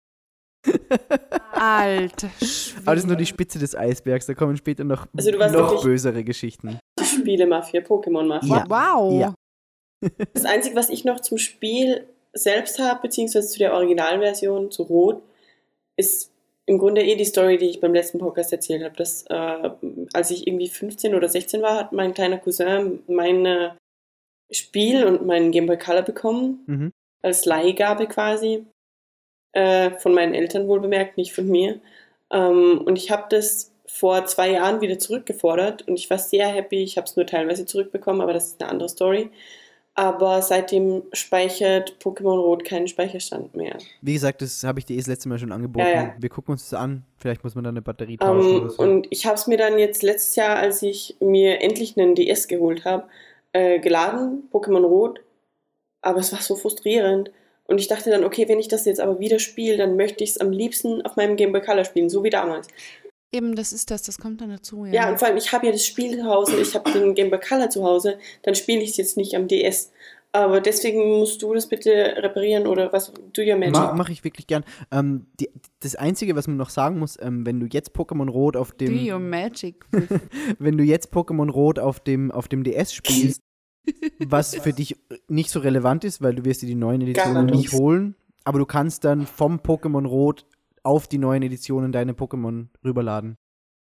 Alter 1.52 2.30
Aber 2.84 2.94
das 2.94 3.04
ist 3.04 3.08
nur 3.08 3.16
die 3.16 3.26
Spitze 3.26 3.58
des 3.58 3.74
Eisbergs, 3.76 4.26
da 4.26 4.34
kommen 4.34 4.56
später 4.56 4.84
noch, 4.84 5.06
Also 5.16 5.30
du 5.30 5.38
warst 5.38 5.54
noch 5.54 5.82
bösere 5.82 6.24
Geschichten. 6.24 6.78
Spiele-Mafia, 7.00 7.80
Pokémon-Mafia. 7.82 8.56
Ja. 8.58 8.64
Wow. 8.68 9.20
Ja. 9.20 9.34
Das 10.32 10.44
Einzige, 10.44 10.74
was 10.76 10.88
ich 10.88 11.04
noch 11.04 11.20
zum 11.20 11.38
Spiel 11.38 12.06
selbst 12.32 12.78
habe, 12.78 13.02
beziehungsweise 13.02 13.48
zu 13.48 13.58
der 13.58 13.74
Originalversion, 13.74 14.70
zu 14.70 14.82
Rot, 14.84 15.22
ist 15.96 16.30
im 16.66 16.78
Grunde 16.78 17.02
eh 17.02 17.16
die 17.16 17.24
Story, 17.24 17.58
die 17.58 17.66
ich 17.66 17.80
beim 17.80 17.92
letzten 17.94 18.18
Podcast 18.18 18.52
erzählt 18.52 18.82
habe. 18.82 18.96
Dass, 18.96 19.24
äh, 19.28 19.70
als 20.12 20.30
ich 20.30 20.46
irgendwie 20.46 20.68
15 20.68 21.14
oder 21.14 21.28
16 21.28 21.60
war, 21.62 21.76
hat 21.76 21.92
mein 21.92 22.14
kleiner 22.14 22.38
Cousin 22.38 23.00
mein 23.06 23.72
Spiel 24.50 25.04
und 25.04 25.26
meinen 25.26 25.50
Game 25.52 25.66
Boy 25.66 25.78
Color 25.78 26.02
bekommen, 26.02 26.60
Mhm. 26.66 26.92
als 27.22 27.44
Leihgabe 27.44 28.06
quasi. 28.06 28.64
Äh, 29.52 29.90
von 29.98 30.14
meinen 30.14 30.34
Eltern 30.34 30.66
wohl 30.68 30.80
bemerkt, 30.80 31.16
nicht 31.18 31.34
von 31.34 31.46
mir. 31.46 31.80
Ähm, 32.30 32.80
und 32.84 32.96
ich 32.96 33.10
habe 33.10 33.24
das 33.28 33.70
vor 33.86 34.24
zwei 34.24 34.52
Jahren 34.52 34.80
wieder 34.80 34.98
zurückgefordert 34.98 35.86
und 35.86 35.98
ich 35.98 36.08
war 36.08 36.18
sehr 36.18 36.48
happy. 36.48 36.82
Ich 36.82 36.96
habe 36.96 37.06
es 37.06 37.16
nur 37.16 37.26
teilweise 37.26 37.66
zurückbekommen, 37.66 38.22
aber 38.22 38.32
das 38.32 38.46
ist 38.48 38.62
eine 38.62 38.70
andere 38.70 38.88
Story. 38.88 39.30
Aber 39.94 40.40
seitdem 40.40 41.02
speichert 41.12 41.96
Pokémon 42.02 42.40
Rot 42.40 42.64
keinen 42.64 42.88
Speicherstand 42.88 43.54
mehr. 43.54 43.76
Wie 44.00 44.14
gesagt, 44.14 44.40
das 44.40 44.64
habe 44.64 44.78
ich 44.78 44.86
dir 44.86 44.94
eh 44.94 44.98
das 45.00 45.06
letzte 45.06 45.28
Mal 45.28 45.38
schon 45.38 45.52
angeboten. 45.52 45.84
Ja, 45.86 45.92
ja. 45.92 46.14
Wir 46.18 46.30
gucken 46.30 46.52
uns 46.52 46.70
das 46.70 46.80
an. 46.80 47.04
Vielleicht 47.18 47.44
muss 47.44 47.54
man 47.54 47.64
da 47.64 47.68
eine 47.68 47.82
Batterie 47.82 48.16
tauschen 48.16 48.48
Ähm, 48.48 48.60
oder 48.62 48.70
so. 48.70 48.82
und 48.82 49.06
ich 49.10 49.26
habe 49.26 49.34
es 49.34 49.46
mir 49.46 49.58
dann 49.58 49.78
jetzt 49.78 50.02
letztes 50.02 50.34
Jahr, 50.36 50.56
als 50.56 50.80
ich 50.80 51.16
mir 51.20 51.60
endlich 51.60 51.98
einen 51.98 52.14
DS 52.14 52.48
geholt 52.48 52.86
habe, 52.86 53.04
äh, 53.52 53.80
geladen, 53.80 54.48
Pokémon 54.50 54.84
Rot. 54.86 55.20
Aber 56.00 56.20
es 56.20 56.32
war 56.32 56.40
so 56.40 56.56
frustrierend. 56.56 57.30
Und 57.72 57.78
ich 57.78 57.88
dachte 57.88 58.10
dann, 58.10 58.22
okay, 58.22 58.46
wenn 58.50 58.60
ich 58.60 58.68
das 58.68 58.84
jetzt 58.84 59.00
aber 59.00 59.18
wieder 59.18 59.38
spiele, 59.38 59.78
dann 59.78 59.96
möchte 59.96 60.22
ich 60.22 60.32
es 60.32 60.38
am 60.38 60.52
liebsten 60.52 61.00
auf 61.06 61.16
meinem 61.16 61.36
Game 61.36 61.52
Boy 61.52 61.62
Color 61.62 61.86
spielen, 61.86 62.10
so 62.10 62.22
wie 62.22 62.28
damals. 62.28 62.68
Eben, 63.34 63.56
das 63.56 63.72
ist 63.72 63.90
das, 63.90 64.02
das 64.02 64.18
kommt 64.18 64.42
dann 64.42 64.50
dazu, 64.50 64.84
ja. 64.84 64.92
Ja, 64.92 65.10
und 65.10 65.18
vor 65.18 65.26
allem, 65.26 65.38
ich 65.38 65.50
habe 65.52 65.64
ja 65.64 65.72
das 65.72 65.86
Spiel 65.86 66.18
zu 66.18 66.24
Hause, 66.26 66.60
ich 66.60 66.74
habe 66.74 66.92
den 66.92 67.14
Game 67.14 67.30
Boy 67.30 67.40
Color 67.40 67.70
zu 67.70 67.82
Hause, 67.82 68.18
dann 68.42 68.54
spiele 68.54 68.82
ich 68.82 68.90
es 68.90 68.96
jetzt 68.98 69.16
nicht 69.16 69.34
am 69.34 69.48
DS. 69.48 69.90
Aber 70.32 70.60
deswegen 70.60 71.18
musst 71.18 71.40
du 71.40 71.54
das 71.54 71.66
bitte 71.66 71.90
reparieren 72.18 72.66
oder 72.66 72.92
was, 72.92 73.10
do 73.32 73.40
your 73.40 73.56
magic. 73.56 73.72
Ma 73.72 73.94
Mache 73.94 74.12
ich 74.12 74.22
wirklich 74.22 74.46
gern. 74.46 74.64
Ähm, 74.90 75.28
die, 75.40 75.48
das 75.80 75.94
Einzige, 75.94 76.36
was 76.36 76.46
man 76.46 76.58
noch 76.58 76.68
sagen 76.68 76.98
muss, 76.98 77.18
ähm, 77.22 77.46
wenn 77.46 77.58
du 77.58 77.66
jetzt 77.70 77.94
Pokémon 77.96 78.28
Rot 78.28 78.58
auf 78.58 78.72
Do 78.72 78.84
your 78.84 79.18
dem, 79.18 79.30
magic. 79.30 79.86
wenn 80.58 80.76
du 80.76 80.84
jetzt 80.84 81.10
Pokémon 81.10 81.50
Rot 81.50 81.78
auf 81.78 82.00
dem, 82.00 82.30
auf 82.30 82.48
dem 82.48 82.64
DS 82.64 82.92
spielst, 82.92 83.40
was 84.26 84.54
für 84.54 84.72
dich 84.72 84.96
nicht 85.28 85.50
so 85.50 85.60
relevant 85.60 86.04
ist, 86.04 86.22
weil 86.22 86.34
du 86.34 86.44
wirst 86.44 86.62
dir 86.62 86.66
die 86.66 86.74
neuen 86.74 87.00
Editionen 87.00 87.46
nicht 87.46 87.72
holen, 87.72 88.14
aber 88.44 88.58
du 88.58 88.66
kannst 88.66 89.04
dann 89.04 89.26
vom 89.26 89.58
Pokémon 89.58 90.06
Rot 90.06 90.46
auf 90.82 91.06
die 91.08 91.18
neuen 91.18 91.42
Editionen 91.42 91.92
deine 91.92 92.12
Pokémon 92.12 92.66
rüberladen. 92.84 93.36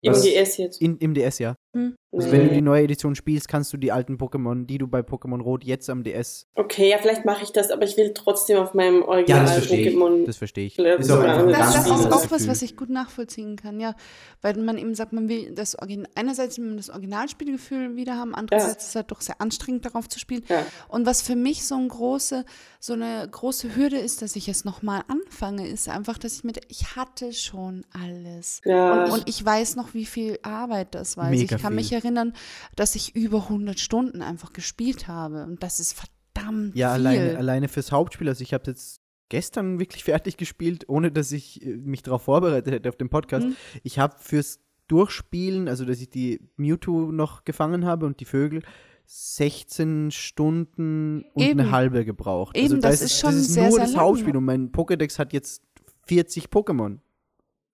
Im 0.01 0.13
was- 0.13 0.21
DS 0.21 0.57
jetzt. 0.57 0.81
In, 0.81 0.97
Im 0.97 1.13
DS, 1.13 1.39
ja. 1.39 1.55
Hm. 1.75 1.95
Also 2.15 2.31
wenn 2.31 2.47
du 2.47 2.53
die 2.53 2.61
neue 2.61 2.83
Edition 2.83 3.15
spielst, 3.15 3.47
kannst 3.47 3.71
du 3.73 3.77
die 3.77 3.91
alten 3.91 4.15
Pokémon, 4.17 4.65
die 4.65 4.77
du 4.77 4.87
bei 4.87 5.01
Pokémon 5.01 5.41
Rot 5.41 5.63
jetzt 5.63 5.89
am 5.89 6.03
DS. 6.03 6.47
Okay, 6.55 6.89
ja, 6.89 6.97
vielleicht 6.99 7.25
mache 7.25 7.43
ich 7.43 7.51
das, 7.51 7.69
aber 7.69 7.83
ich 7.83 7.97
will 7.97 8.13
trotzdem 8.13 8.57
auf 8.57 8.73
meinem 8.73 9.03
Original 9.03 9.45
Pokémon. 9.59 10.25
Das 10.25 10.37
verstehe 10.37 10.65
ich. 10.67 10.79
Ist 10.79 11.11
auch 11.11 11.21
Das, 11.21 11.73
das 11.73 11.85
ist 11.85 12.11
auch 12.11 12.31
was, 12.31 12.47
was 12.47 12.61
ich 12.61 12.77
gut 12.77 12.89
nachvollziehen 12.89 13.57
kann, 13.57 13.79
ja. 13.79 13.93
Weil 14.41 14.57
man 14.57 14.77
eben 14.77 14.95
sagt, 14.95 15.13
man 15.13 15.27
will 15.27 15.53
das 15.53 15.77
Origin 15.77 16.07
einerseits 16.15 16.57
will 16.57 16.65
man 16.65 16.77
das 16.77 16.89
Originalspielgefühl 16.89 17.95
wieder 17.95 18.15
haben, 18.15 18.33
andererseits 18.33 18.83
ist 18.83 18.89
es 18.89 18.95
halt 18.95 19.11
doch 19.11 19.21
sehr 19.21 19.41
anstrengend, 19.41 19.85
darauf 19.85 20.07
zu 20.07 20.19
spielen. 20.19 20.43
Ja. 20.47 20.65
Und 20.87 21.05
was 21.05 21.21
für 21.21 21.35
mich 21.35 21.67
so, 21.67 21.75
ein 21.75 21.89
große, 21.89 22.45
so 22.79 22.93
eine 22.93 23.27
große 23.29 23.75
Hürde 23.75 23.97
ist, 23.97 24.21
dass 24.21 24.35
ich 24.35 24.47
es 24.47 24.65
nochmal 24.65 25.01
anfange, 25.07 25.67
ist 25.67 25.89
einfach, 25.89 26.17
dass 26.17 26.37
ich 26.37 26.43
mit, 26.43 26.61
ich 26.69 26.95
hatte 26.95 27.33
schon 27.33 27.85
alles. 27.91 28.61
Ja. 28.63 29.03
Und, 29.03 29.11
und 29.11 29.29
ich 29.29 29.43
weiß 29.43 29.75
noch, 29.75 29.93
wie 29.93 30.05
viel 30.05 30.39
Arbeit 30.41 30.95
das 30.95 31.17
war. 31.17 31.25
Also 31.25 31.39
Mega 31.39 31.57
ich 31.57 31.61
kann 31.67 31.75
mich 31.75 31.91
erinnern, 31.93 32.33
dass 32.75 32.95
ich 32.95 33.15
über 33.15 33.43
100 33.43 33.79
Stunden 33.79 34.21
einfach 34.21 34.53
gespielt 34.53 35.07
habe. 35.07 35.43
Und 35.43 35.61
das 35.63 35.79
ist 35.79 35.93
verdammt 35.93 36.75
Ja, 36.75 36.95
viel. 36.95 37.07
alleine, 37.07 37.37
alleine 37.37 37.67
fürs 37.67 37.91
Hauptspiel. 37.91 38.27
Also 38.29 38.41
ich 38.41 38.53
habe 38.53 38.63
jetzt 38.67 39.01
gestern 39.29 39.79
wirklich 39.79 40.03
fertig 40.05 40.37
gespielt, 40.37 40.85
ohne 40.87 41.11
dass 41.11 41.31
ich 41.31 41.61
äh, 41.65 41.75
mich 41.77 42.01
darauf 42.03 42.23
vorbereitet 42.23 42.73
hätte 42.73 42.89
auf 42.89 42.95
den 42.95 43.09
Podcast. 43.09 43.45
Mhm. 43.47 43.55
Ich 43.83 43.99
habe 43.99 44.15
fürs 44.19 44.59
Durchspielen, 44.87 45.67
also 45.67 45.83
dass 45.83 45.99
ich 45.99 46.09
die 46.09 46.39
Mewtwo 46.55 47.11
noch 47.11 47.43
gefangen 47.43 47.83
habe 47.85 48.05
und 48.05 48.19
die 48.21 48.25
Vögel, 48.25 48.61
16 49.05 50.11
Stunden 50.11 51.23
und 51.33 51.43
Eben. 51.43 51.59
eine 51.59 51.71
halbe 51.71 52.05
gebraucht. 52.05 52.55
Eben, 52.57 52.75
also 52.75 52.77
das 52.77 53.01
ist 53.01 53.19
schon 53.19 53.31
das 53.31 53.41
ist 53.41 53.53
sehr, 53.53 53.63
nur 53.63 53.71
sehr 53.73 53.81
das 53.85 53.93
lang. 53.93 54.01
Hauptspiel 54.01 54.35
und 54.37 54.45
mein 54.45 54.71
Pokédex 54.71 55.17
hat 55.19 55.33
jetzt 55.33 55.61
40 56.07 56.45
Pokémon. 56.47 56.99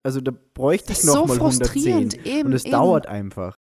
Also 0.03 0.21
da 0.21 0.31
bräuchte 0.53 0.89
Das 0.89 0.99
ich 0.99 1.03
ist 1.05 1.11
so 1.11 1.19
noch 1.21 1.27
mal 1.27 1.33
110. 1.37 1.65
frustrierend. 1.65 2.25
Eben, 2.25 2.47
und 2.47 2.53
es 2.53 2.63
dauert 2.63 3.07
einfach. 3.07 3.57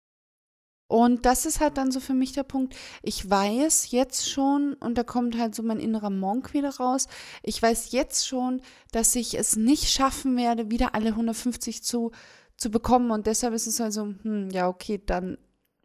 Und 0.88 1.26
das 1.26 1.46
ist 1.46 1.60
halt 1.60 1.78
dann 1.78 1.92
so 1.92 2.00
für 2.00 2.14
mich 2.14 2.32
der 2.32 2.44
Punkt. 2.44 2.76
Ich 3.04 3.30
weiß 3.30 3.92
jetzt 3.92 4.30
schon, 4.30 4.74
und 4.80 4.98
da 4.98 5.04
kommt 5.04 5.38
halt 5.38 5.54
so 5.54 5.64
mein 5.64 5.80
innerer 5.80 6.10
Monk 6.10 6.54
wieder 6.54 6.76
raus, 6.78 7.08
ich 7.44 7.62
weiß 7.62 7.92
jetzt 7.92 8.26
schon, 8.26 8.62
dass 8.92 9.16
ich 9.16 9.38
es 9.38 9.58
nicht 9.58 9.90
schaffen 9.90 10.38
werde, 10.38 10.72
wieder 10.72 10.96
alle 10.96 11.10
150 11.10 11.84
zu, 11.84 12.12
zu 12.56 12.72
bekommen. 12.72 13.12
Und 13.12 13.28
deshalb 13.28 13.54
ist 13.54 13.68
es 13.68 13.82
also, 13.82 14.14
hm, 14.24 14.50
ja, 14.52 14.70
okay, 14.70 15.02
dann 15.06 15.38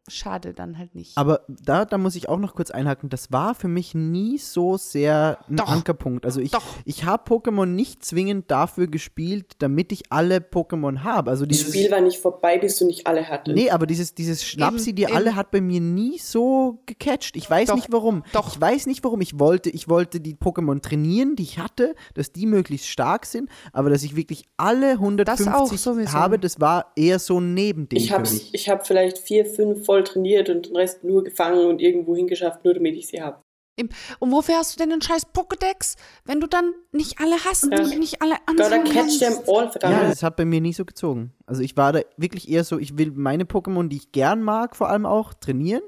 schade 0.09 0.53
dann 0.53 0.78
halt 0.78 0.94
nicht. 0.94 1.16
Aber 1.16 1.42
da, 1.48 1.84
da 1.84 1.96
muss 1.96 2.16
ich 2.16 2.28
auch 2.28 2.38
noch 2.38 2.55
kurz 2.55 2.70
einhaken, 2.70 3.09
das 3.09 3.30
war 3.30 3.55
für 3.55 3.68
mich 3.68 3.94
nie 3.94 4.38
so 4.38 4.76
sehr 4.76 5.38
ein 5.48 5.57
Doch. 5.57 5.68
Ankerpunkt. 5.68 6.26
Also 6.26 6.40
ich, 6.40 6.50
Doch. 6.50 6.62
ich 6.84 7.05
habe 7.05 7.22
Pokémon 7.32 7.66
nicht 7.66 8.05
zwingend 8.05 8.50
dafür 8.50 8.88
gespielt, 8.88 9.53
damit 9.59 9.92
ich 9.92 10.11
alle 10.11 10.38
Pokémon 10.38 11.03
habe. 11.05 11.30
Also 11.30 11.46
das 11.46 11.61
Spiel 11.61 11.90
war 11.90 12.00
nicht 12.00 12.18
vorbei, 12.18 12.59
bis 12.59 12.78
du 12.78 12.86
nicht 12.86 13.07
alle 13.07 13.28
hattest. 13.28 13.57
Nee, 13.57 13.70
aber 13.70 13.86
dieses, 13.86 14.14
dieses 14.14 14.44
Schnapsi, 14.44 14.92
die 14.92 15.05
eben. 15.05 15.14
alle 15.14 15.36
hat 15.36 15.50
bei 15.50 15.61
mir 15.61 15.80
nie 15.80 16.18
so 16.18 16.80
gecatcht. 16.86 17.36
Ich 17.36 17.48
weiß 17.48 17.68
Doch, 17.68 17.76
nicht 17.76 17.92
warum. 17.92 18.24
doch. 18.32 18.48
Ich 18.53 18.61
weiß 18.61 18.86
nicht 18.86 19.05
warum. 19.05 19.20
Ich 19.20 19.38
wollte, 19.38 19.70
ich 19.70 19.88
wollte 19.88 20.20
die 20.20 20.34
Pokémon 20.34 20.80
trainieren, 20.82 21.36
die 21.36 21.44
ich 21.44 21.59
hatte, 21.59 21.94
dass 22.14 22.32
die 22.32 22.46
möglichst 22.46 22.88
stark 22.88 23.24
sind, 23.26 23.48
aber 23.72 23.90
dass 23.90 24.03
ich 24.03 24.16
wirklich 24.16 24.44
alle 24.57 24.92
150 24.92 25.80
sowieso. 25.80 26.12
habe, 26.12 26.38
das 26.38 26.61
war 26.61 26.92
eher 26.96 27.18
so 27.18 27.38
ein 27.38 27.55
Nebending 27.55 27.98
Ich 27.98 28.12
habe 28.12 28.26
hab 28.26 28.86
vielleicht 28.86 29.18
vier, 29.18 29.46
fünf 29.46 29.86
voll 29.93 30.05
trainiert 30.05 30.49
und 30.49 30.66
den 30.68 30.76
Rest 30.76 31.05
nur 31.05 31.22
gefangen 31.22 31.66
und 31.66 31.82
irgendwo 31.82 32.16
hingeschafft, 32.16 32.64
nur 32.64 32.72
damit 32.72 32.97
ich 32.97 33.09
sie 33.09 33.20
habe. 33.20 33.43
Und 34.20 34.32
wofür 34.32 34.57
hast 34.57 34.74
du 34.74 34.82
denn 34.82 34.90
einen 34.93 35.03
scheiß 35.03 35.26
Pokédex, 35.34 35.97
wenn 36.24 36.40
du 36.40 36.47
dann 36.47 36.72
nicht 36.93 37.20
alle 37.20 37.36
hast 37.45 37.64
Ja. 37.70 37.78
und 37.82 37.99
nicht 37.99 38.22
alle 38.22 38.36
Gotta 38.47 38.64
anfangen 38.64 38.84
catch 38.84 38.95
kannst? 38.95 39.20
them 39.20 39.32
all, 39.49 39.64
Ja, 39.64 39.70
verdammt. 39.70 40.12
das 40.12 40.22
hat 40.22 40.36
bei 40.36 40.45
mir 40.47 40.61
nie 40.62 40.72
so 40.72 40.84
gezogen. 40.86 41.32
Also 41.47 41.62
ich 41.62 41.76
war 41.76 41.93
da 41.93 42.01
wirklich 42.16 42.49
eher 42.51 42.64
so, 42.64 42.78
ich 42.78 42.97
will 42.97 43.11
meine 43.14 43.45
Pokémon, 43.45 43.88
die 43.88 43.97
ich 43.97 44.12
gern 44.12 44.43
mag, 44.43 44.76
vor 44.76 44.88
allem 44.88 45.05
auch 45.07 45.34
trainieren. 45.34 45.82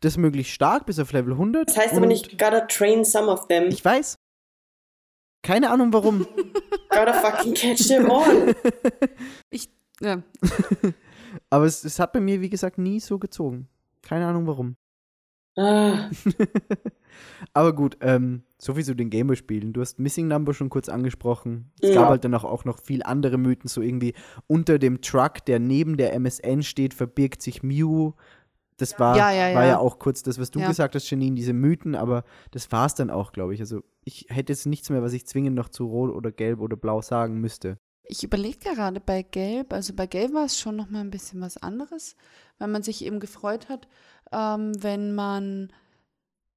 Das 0.00 0.16
möglichst 0.16 0.52
stark 0.52 0.86
bis 0.86 0.98
auf 0.98 1.12
Level 1.12 1.32
100. 1.34 1.68
das 1.68 1.76
heißt 1.76 1.94
aber 1.94 2.06
nicht, 2.06 2.38
gotta 2.38 2.60
train 2.62 3.04
some 3.04 3.28
of 3.30 3.46
them. 3.48 3.68
Ich 3.68 3.84
weiß. 3.84 4.16
Keine 5.42 5.70
Ahnung 5.70 5.92
warum. 5.92 6.26
Gotta 6.90 7.12
fucking 7.12 7.54
catch 7.54 7.86
them 7.86 8.10
all. 8.10 8.54
Ja. 10.00 10.22
Aber 11.50 11.64
es, 11.64 11.84
es 11.84 11.98
hat 11.98 12.12
bei 12.12 12.20
mir, 12.20 12.40
wie 12.40 12.50
gesagt, 12.50 12.78
nie 12.78 13.00
so 13.00 13.18
gezogen. 13.18 13.68
Keine 14.02 14.26
Ahnung 14.26 14.46
warum. 14.46 14.76
Ah, 15.56 16.08
Aber 17.52 17.74
gut, 17.74 17.96
ähm, 18.00 18.42
so 18.58 18.74
viel 18.74 18.84
zu 18.84 18.94
den 18.94 19.10
Gameboy-Spielen. 19.10 19.72
Du 19.72 19.80
hast 19.80 19.98
Missing 19.98 20.28
Number 20.28 20.54
schon 20.54 20.70
kurz 20.70 20.88
angesprochen. 20.88 21.72
Es 21.80 21.88
Ja. 21.90 21.96
gab 22.02 22.08
halt 22.10 22.24
dann 22.24 22.34
auch, 22.34 22.44
auch 22.44 22.64
noch 22.64 22.78
viel 22.80 23.02
andere 23.02 23.38
Mythen, 23.38 23.68
so 23.68 23.80
irgendwie 23.80 24.14
unter 24.46 24.78
dem 24.78 25.00
Truck, 25.00 25.44
der 25.46 25.58
neben 25.58 25.96
der 25.96 26.12
MSN 26.14 26.62
steht, 26.62 26.94
verbirgt 26.94 27.42
sich 27.42 27.62
Mew. 27.62 28.12
Das 28.76 29.00
war 29.00 29.16
Ja, 29.16 29.32
ja, 29.32 29.54
war 29.56 29.64
ja. 29.64 29.70
ja 29.70 29.78
auch 29.78 29.98
kurz 29.98 30.22
das, 30.22 30.38
was 30.38 30.52
du 30.52 30.60
Ja. 30.60 30.68
gesagt 30.68 30.94
hast, 30.94 31.10
Janine, 31.10 31.34
diese 31.34 31.52
Mythen, 31.52 31.96
aber 31.96 32.22
das 32.52 32.70
war 32.70 32.86
es 32.86 32.94
dann 32.94 33.10
auch, 33.10 33.32
glaube 33.32 33.52
ich. 33.54 33.60
Also 33.60 33.82
ich 34.04 34.26
hätte 34.28 34.52
jetzt 34.52 34.66
nichts 34.66 34.90
mehr, 34.90 35.02
was 35.02 35.12
ich 35.12 35.26
zwingend 35.26 35.56
noch 35.56 35.68
zu 35.68 35.86
Rot 35.86 36.14
oder 36.14 36.30
Gelb 36.30 36.60
oder 36.60 36.76
Blau 36.76 37.02
sagen 37.02 37.40
müsste. 37.40 37.78
Ich 38.08 38.24
überlege 38.24 38.58
gerade 38.58 39.00
bei 39.00 39.22
Gelb, 39.22 39.72
also 39.72 39.92
bei 39.92 40.06
Gelb 40.06 40.32
war 40.32 40.46
es 40.46 40.58
schon 40.58 40.76
noch 40.76 40.88
mal 40.88 41.00
ein 41.00 41.10
bisschen 41.10 41.40
was 41.40 41.58
anderes, 41.58 42.16
weil 42.58 42.68
man 42.68 42.82
sich 42.82 43.04
eben 43.04 43.20
gefreut 43.20 43.68
hat, 43.68 43.86
ähm, 44.32 44.72
wenn 44.82 45.14
man, 45.14 45.72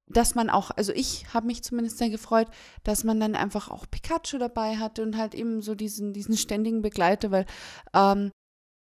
dass 0.06 0.34
man 0.34 0.48
auch, 0.48 0.70
also 0.70 0.92
ich 0.92 1.26
habe 1.34 1.46
mich 1.46 1.62
zumindest 1.62 1.98
sehr 1.98 2.08
gefreut, 2.08 2.48
dass 2.84 3.04
man 3.04 3.20
dann 3.20 3.34
einfach 3.34 3.70
auch 3.70 3.84
Pikachu 3.90 4.38
dabei 4.38 4.76
hatte 4.76 5.02
und 5.02 5.18
halt 5.18 5.34
eben 5.34 5.60
so 5.60 5.74
diesen, 5.74 6.14
diesen 6.14 6.36
ständigen 6.38 6.80
Begleiter, 6.80 7.30
weil 7.30 7.44
ähm, 7.94 8.30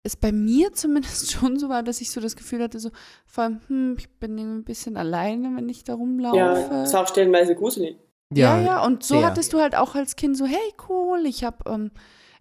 es 0.03 0.15
bei 0.15 0.31
mir 0.31 0.73
zumindest 0.73 1.31
schon 1.31 1.57
so 1.57 1.69
war, 1.69 1.83
dass 1.83 2.01
ich 2.01 2.11
so 2.11 2.19
das 2.19 2.35
Gefühl 2.35 2.63
hatte, 2.63 2.79
so 2.79 2.91
vor 3.25 3.45
allem, 3.45 3.61
hm, 3.67 3.95
ich 3.97 4.09
bin 4.19 4.37
irgendwie 4.37 4.59
ein 4.59 4.65
bisschen 4.65 4.97
alleine, 4.97 5.55
wenn 5.55 5.69
ich 5.69 5.83
da 5.83 5.93
rumlaufe. 5.93 6.37
ja, 6.37 6.53
das 6.53 6.93
war 6.93 7.03
auch 7.03 7.07
stellenweise 7.07 7.55
gruselig. 7.55 7.97
Ja, 8.33 8.59
ja, 8.59 8.85
und 8.85 9.03
so 9.03 9.19
sehr. 9.19 9.25
hattest 9.25 9.53
du 9.53 9.61
halt 9.61 9.75
auch 9.75 9.95
als 9.95 10.17
Kind 10.17 10.35
so, 10.35 10.45
hey, 10.45 10.73
cool, 10.89 11.25
ich 11.25 11.45
habe 11.45 11.69
ähm, 11.69 11.91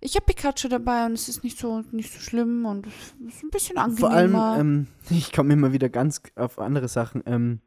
ich 0.01 0.16
hab 0.16 0.26
Pikachu 0.26 0.68
dabei 0.68 1.07
und 1.07 1.12
es 1.12 1.28
ist 1.28 1.42
nicht 1.44 1.59
so, 1.59 1.82
nicht 1.90 2.12
so 2.12 2.20
schlimm 2.20 2.66
und 2.66 2.86
es 2.86 3.34
ist 3.34 3.44
ein 3.44 3.51
bisschen 3.51 3.78
angenehmer. 3.78 4.09
Vor 4.09 4.11
allem, 4.11 4.61
ähm, 4.61 4.86
ich 5.11 5.32
komme 5.32 5.53
immer 5.55 5.72
wieder 5.72 5.88
ganz 5.88 6.22
auf 6.36 6.59
andere 6.59 6.88
Sachen. 6.88 7.22
Ähm, 7.26 7.61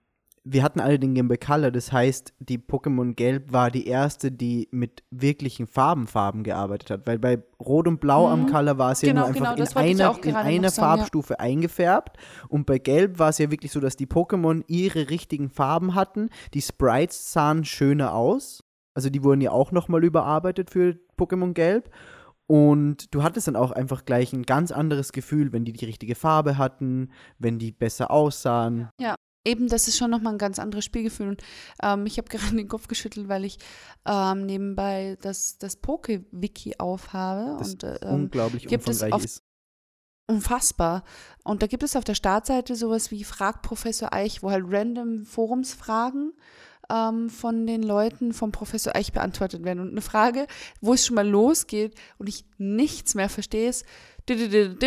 wir 0.43 0.63
hatten 0.63 0.80
alle 0.80 0.97
den 0.97 1.13
Game 1.13 1.27
Boy 1.27 1.38
Color, 1.38 1.69
das 1.69 1.91
heißt, 1.91 2.34
die 2.39 2.57
Pokémon 2.57 3.13
Gelb 3.13 3.51
war 3.51 3.69
die 3.69 3.88
erste, 3.88 4.32
die 4.32 4.67
mit 4.71 5.03
wirklichen 5.11 5.67
Farbenfarben 5.67 6.43
gearbeitet 6.43 6.89
hat, 6.91 7.07
weil 7.07 7.19
bei 7.19 7.43
Rot 7.59 7.88
und 7.88 7.99
Blau 7.99 8.27
am 8.27 8.43
Mhm. 8.43 8.47
Color 8.47 8.77
war 8.77 8.91
es 8.93 9.01
ja 9.01 9.09
Genau, 9.09 9.21
nur 9.21 9.30
einfach 9.30 9.55
genau, 9.55 9.82
in 9.82 9.99
einer, 9.99 10.23
in 10.23 10.36
einer 10.36 10.69
sagen, 10.69 10.88
ja. 10.88 10.97
Farbstufe 10.97 11.39
eingefärbt 11.39 12.17
und 12.47 12.65
bei 12.65 12.80
Gelb 12.80 13.19
war 13.19 13.30
es 13.30 13.38
ja 13.38 13.51
wirklich 13.51 13.71
so, 13.71 13.80
dass 13.80 13.95
die 13.95 14.07
Pokémon 14.07 14.63
ihre 14.67 15.09
richtigen 15.09 15.49
Farben 15.49 15.93
hatten. 15.93 16.30
Die 16.53 16.61
Sprites 16.61 17.32
sahen 17.32 17.65
schöner 17.65 18.13
aus, 18.13 18.63
also 18.93 19.09
die 19.09 19.23
wurden 19.23 19.41
ja 19.41 19.51
auch 19.51 19.71
nochmal 19.71 20.03
überarbeitet 20.03 20.69
für 20.71 20.97
Pokémon 21.17 21.53
Gelb. 21.53 21.89
Und 22.50 23.14
du 23.14 23.22
hattest 23.22 23.47
dann 23.47 23.56
auch 23.56 23.70
einfach 23.70 24.06
gleich 24.06 24.34
ein 24.34 24.41
ganz 24.41 24.72
anderes 24.72 25.12
Gefühl, 25.12 25.54
wenn 25.54 25.66
die 25.66 25.74
die 25.74 25.86
richtige 25.86 26.16
Farbe 26.16 26.58
hatten, 26.58 27.12
wenn 27.38 27.60
die 27.60 27.72
besser 27.72 28.10
aussahen. 28.10 28.89
Eben, 29.45 29.68
das 29.70 29.88
ist 29.88 29.97
schon 30.00 30.10
nochmal 30.10 30.34
ein 30.34 30.39
ganz 30.39 30.58
anderes 30.58 30.84
Spielgefühl. 30.84 31.30
Und 31.30 31.43
ähm, 31.84 32.08
ich 32.08 32.18
habe 32.18 32.28
gerade 32.30 32.56
den 32.56 32.68
Kopf 32.68 32.88
geschüttelt, 32.88 33.30
weil 33.30 33.45
ich 33.45 33.60
ähm, 34.08 34.47
nebenbei 34.47 35.16
das, 35.22 35.60
das 35.60 35.76
Poke-Wiki 35.78 36.76
aufhabe. 36.80 37.56
Das 37.60 37.74
und 37.74 37.84
äh, 37.84 38.00
ähm, 38.02 38.14
unglaublich 38.16 38.66
gibt 38.66 38.89
es 38.89 38.95
umfangreich 38.97 39.14
auf- 39.14 39.26
ist. 39.26 39.43
unfassbar. 40.28 41.04
Und 41.43 41.62
da 41.62 41.68
gibt 41.68 41.84
es 41.84 41.95
auf 41.95 42.04
der 42.04 42.16
Startseite 42.16 42.76
sowas 42.76 43.12
wie 43.12 43.24
Frag 43.24 43.62
Professor 43.62 44.12
Eich, 44.12 44.41
wo 44.41 44.50
halt 44.50 44.66
random 44.68 45.24
Forumsfragen 45.24 46.34
ähm, 46.90 47.30
von 47.30 47.68
den 47.68 47.84
Leuten 47.84 48.34
vom 48.34 48.52
Professor 48.52 48.96
Eich 48.96 49.14
beantwortet 49.14 49.64
werden. 49.64 49.80
Und 49.80 49.92
eine 49.92 50.02
Frage, 50.02 50.48
wo 50.82 50.94
es 50.94 51.06
schon 51.06 51.16
mal 51.16 51.28
losgeht 51.28 51.96
und 52.18 52.28
ich 52.28 52.46
nichts 52.58 53.16
mehr 53.16 53.30
verstehe, 53.30 53.70
ist, 53.70 53.86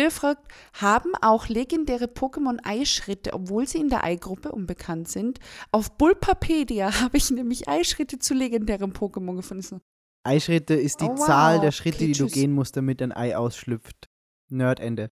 fragt, 0.09 0.47
haben 0.73 1.11
auch 1.21 1.47
legendäre 1.47 2.05
Pokémon 2.05 2.59
Eischritte, 2.63 3.33
obwohl 3.33 3.67
sie 3.67 3.79
in 3.79 3.89
der 3.89 4.03
Ei-Gruppe 4.03 4.51
unbekannt 4.51 5.09
sind? 5.09 5.39
Auf 5.71 5.97
Bulpapedia 5.97 6.91
habe 7.01 7.17
ich 7.17 7.29
nämlich 7.31 7.67
Eischritte 7.67 8.19
zu 8.19 8.33
legendären 8.33 8.93
Pokémon 8.93 9.35
gefunden. 9.35 9.81
Eischritte 10.25 10.75
ist 10.75 11.01
die 11.01 11.05
Oh, 11.05 11.17
wow. 11.17 11.27
Zahl 11.27 11.59
der 11.59 11.71
Schritte, 11.71 11.97
Okay, 11.97 12.07
die 12.07 12.17
du 12.17 12.27
gehen 12.27 12.53
musst, 12.53 12.77
damit 12.77 13.01
ein 13.01 13.11
Ei 13.11 13.35
ausschlüpft. 13.35 14.09
Nerdende. 14.49 15.09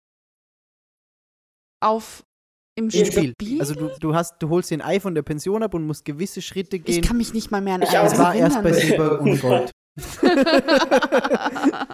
Auf 1.81 2.23
im 2.85 3.05
Spiel. 3.05 3.33
Spiel. 3.39 3.59
Also 3.59 3.75
du, 3.75 3.89
du 3.99 4.15
hast, 4.15 4.35
du 4.39 4.49
holst 4.49 4.71
den 4.71 4.81
Ei 4.81 4.99
von 4.99 5.13
der 5.15 5.21
Pension 5.23 5.63
ab 5.63 5.73
und 5.73 5.85
musst 5.85 6.05
gewisse 6.05 6.41
Schritte 6.41 6.77
ich 6.77 6.83
gehen. 6.85 7.01
kann 7.03 7.17
mich 7.17 7.33
nicht 7.33 7.51
mal 7.51 7.61
mehr 7.61 7.75
an 7.75 7.81
Ich 7.83 7.97
alles 7.97 8.13
Es 8.13 8.19
war 8.19 8.33
erst 8.35 8.55
erinnern. 8.57 8.73
bei 8.73 8.79
Silber 8.79 9.19
und. 9.21 9.41
Gold. 9.41 9.71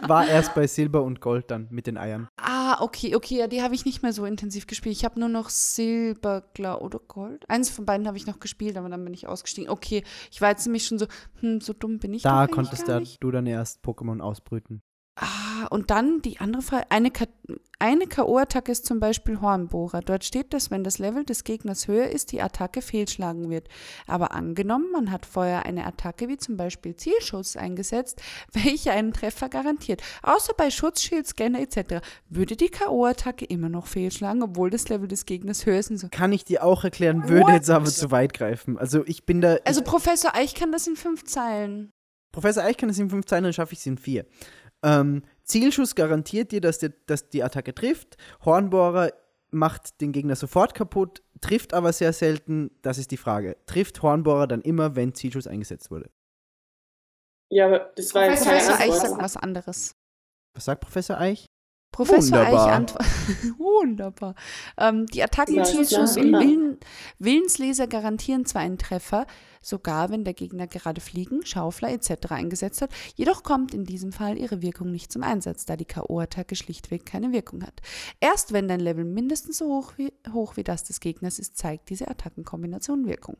War 0.08 0.28
erst 0.28 0.54
bei 0.56 0.68
Silber 0.68 1.04
und 1.04 1.20
Gold 1.22 1.50
dann 1.52 1.68
mit 1.72 1.88
den 1.88 1.98
Eiern. 1.98 2.28
Ah, 2.40 2.82
okay, 2.82 3.16
okay, 3.16 3.40
ja, 3.40 3.48
die 3.48 3.62
habe 3.62 3.76
ich 3.76 3.86
nicht 3.86 4.04
mehr 4.04 4.14
so 4.14 4.26
intensiv 4.26 4.68
gespielt. 4.68 4.96
Ich 4.96 5.04
habe 5.06 5.20
nur 5.20 5.30
noch 5.30 5.50
Silber, 5.50 6.44
glaub, 6.54 6.82
oder 6.82 7.00
Gold. 7.00 7.44
Eins 7.50 7.70
von 7.70 7.86
beiden 7.86 8.08
habe 8.08 8.18
ich 8.18 8.28
noch 8.28 8.40
gespielt, 8.40 8.78
aber 8.78 8.90
dann 8.90 9.04
bin 9.04 9.14
ich 9.14 9.28
ausgestiegen. 9.28 9.70
Okay, 9.70 10.04
ich 10.32 10.42
war 10.42 10.50
jetzt 10.50 10.66
nämlich 10.66 10.86
schon 10.86 11.00
so, 11.00 11.08
hm, 11.42 11.60
so 11.62 11.74
dumm 11.74 11.98
bin 12.00 12.14
ich 12.14 12.22
Da 12.24 12.48
konntest 12.48 12.86
gar 12.86 12.96
da, 12.96 13.00
nicht. 13.00 13.18
du 13.22 13.32
dann 13.32 13.46
erst 13.48 13.84
Pokémon 13.84 14.20
ausbrüten. 14.22 14.82
Und 15.70 15.92
dann 15.92 16.22
die 16.22 16.40
andere 16.40 16.62
Frage. 16.62 16.86
Eine, 16.90 17.12
eine 17.80 18.08
K.O.-Attacke 18.08 18.72
ist 18.72 18.86
zum 18.86 19.00
Beispiel 19.00 19.42
Hornbohrer. 19.42 20.02
Dort 20.02 20.24
steht, 20.24 20.54
dass 20.54 20.72
wenn 20.72 20.84
das 20.84 21.00
Level 21.00 21.24
des 21.24 21.44
Gegners 21.44 21.88
höher 21.88 22.08
ist, 22.08 22.32
die 22.32 22.42
Attacke 22.42 22.82
fehlschlagen 22.82 23.50
wird. 23.50 23.68
Aber 24.08 24.34
angenommen, 24.34 24.92
man 24.92 25.12
hat 25.12 25.26
vorher 25.26 25.66
eine 25.66 25.86
Attacke 25.86 26.28
wie 26.28 26.38
zum 26.38 26.58
Beispiel 26.58 26.96
Zielschuss 26.96 27.56
eingesetzt, 27.56 28.22
welche 28.54 28.92
einen 28.92 29.14
Treffer 29.14 29.50
garantiert. 29.50 30.02
Außer 30.24 30.54
bei 30.56 30.70
Schutzschild, 30.70 31.28
Scanner 31.28 31.60
etc. 31.60 32.06
würde 32.30 32.56
die 32.56 32.70
K.O.-Attacke 32.70 33.46
immer 33.46 33.70
noch 33.70 33.88
fehlschlagen, 33.88 34.44
obwohl 34.44 34.70
das 34.70 34.90
Level 34.90 35.08
des 35.08 35.26
Gegners 35.26 35.66
höher 35.66 35.80
ist. 35.80 35.92
Und 35.92 35.98
so. 35.98 36.08
Kann 36.10 36.32
ich 36.32 36.46
dir 36.46 36.64
auch 36.64 36.84
erklären, 36.84 37.28
würde 37.30 37.46
What? 37.46 37.54
jetzt 37.54 37.70
aber 37.70 37.86
zu 37.86 38.12
weit 38.12 38.34
greifen. 38.34 38.78
Also 38.78 39.06
ich 39.06 39.26
bin 39.26 39.42
da. 39.42 39.58
Also 39.66 39.82
Professor 39.82 40.34
Eich 40.36 40.56
kann 40.56 40.72
das 40.72 40.88
in 40.88 40.96
fünf 40.96 41.26
Zeilen. 41.26 41.92
Professor 42.32 42.64
Eich 42.64 42.78
kann 42.78 42.90
es 42.90 43.00
in 43.00 43.10
fünf 43.10 43.26
Zeilen, 43.26 43.46
dann 43.46 43.54
schaffe 43.54 43.74
ich 43.74 43.80
es 43.80 43.86
in 43.86 43.98
vier. 43.98 44.26
Ähm, 44.84 45.24
Zielschuss 45.44 45.96
garantiert 45.96 46.52
dir, 46.52 46.62
dass, 46.62 46.80
der, 46.80 46.94
dass 47.06 47.30
die 47.30 47.44
Attacke 47.44 47.74
trifft. 47.74 48.18
Hornbohrer 48.46 49.12
macht 49.50 50.02
den 50.02 50.12
Gegner 50.12 50.36
sofort 50.36 50.74
kaputt, 50.74 51.24
trifft 51.42 51.74
aber 51.74 51.94
sehr 51.94 52.14
selten. 52.14 52.72
Das 52.82 52.98
ist 52.98 53.12
die 53.12 53.18
Frage. 53.18 53.58
Trifft 53.66 54.02
Hornbohrer 54.02 54.48
dann 54.48 54.62
immer, 54.62 54.96
wenn 54.96 55.14
Zielschuss 55.14 55.48
eingesetzt 55.48 55.90
wurde? 55.90 56.10
Ja, 57.50 57.68
aber 57.68 57.92
das 57.96 58.14
war 58.14 58.30
jetzt 58.30 58.44
Professor 58.44 58.80
Eich 58.80 58.94
sagt 58.94 59.22
was 59.22 59.38
anderes. 59.38 59.96
Was 60.54 60.66
sagt 60.66 60.82
Professor 60.82 61.18
Eich? 61.18 61.46
Professor 61.98 62.38
Wunderbar. 62.38 62.68
Eich 62.68 62.74
antwortet. 62.74 63.10
Wunderbar. 63.58 64.36
Ähm, 64.78 65.08
die 65.08 65.24
Attacken, 65.24 65.56
Ja, 65.56 65.64
und. 65.64 66.16
Willen, 66.16 66.78
Willensleser 67.18 67.88
garantieren 67.88 68.46
zwar 68.46 68.62
einen 68.62 68.78
Treffer, 68.78 69.26
sogar 69.64 70.12
wenn 70.12 70.24
der 70.24 70.36
Gegner 70.36 70.68
gerade 70.68 71.02
Fliegen, 71.02 71.44
Schaufler 71.44 71.90
etc. 71.90 72.30
eingesetzt 72.30 72.84
hat, 72.84 72.92
jedoch 73.16 73.42
kommt 73.42 73.74
in 73.74 73.84
diesem 73.84 74.12
Fall 74.12 74.38
ihre 74.38 74.62
Wirkung 74.62 74.92
nicht 74.92 75.12
zum 75.12 75.24
Einsatz, 75.24 75.66
da 75.66 75.76
die 75.76 75.86
K.O.-Attacke 75.86 76.56
schlichtweg 76.56 77.04
keine 77.04 77.32
Wirkung 77.32 77.64
hat. 77.64 77.82
Erst 78.20 78.54
wenn 78.54 78.68
dein 78.68 78.80
Level 78.80 79.04
mindestens 79.04 79.58
so 79.58 79.66
hoch 79.66 79.94
wie, 79.98 80.14
hoch 80.32 80.56
wie 80.56 80.64
das 80.64 80.84
des 80.84 81.00
Gegners 81.00 81.40
ist, 81.40 81.58
zeigt 81.58 81.90
diese 81.90 82.08
Attackenkombination 82.10 83.08
Wirkung. 83.08 83.38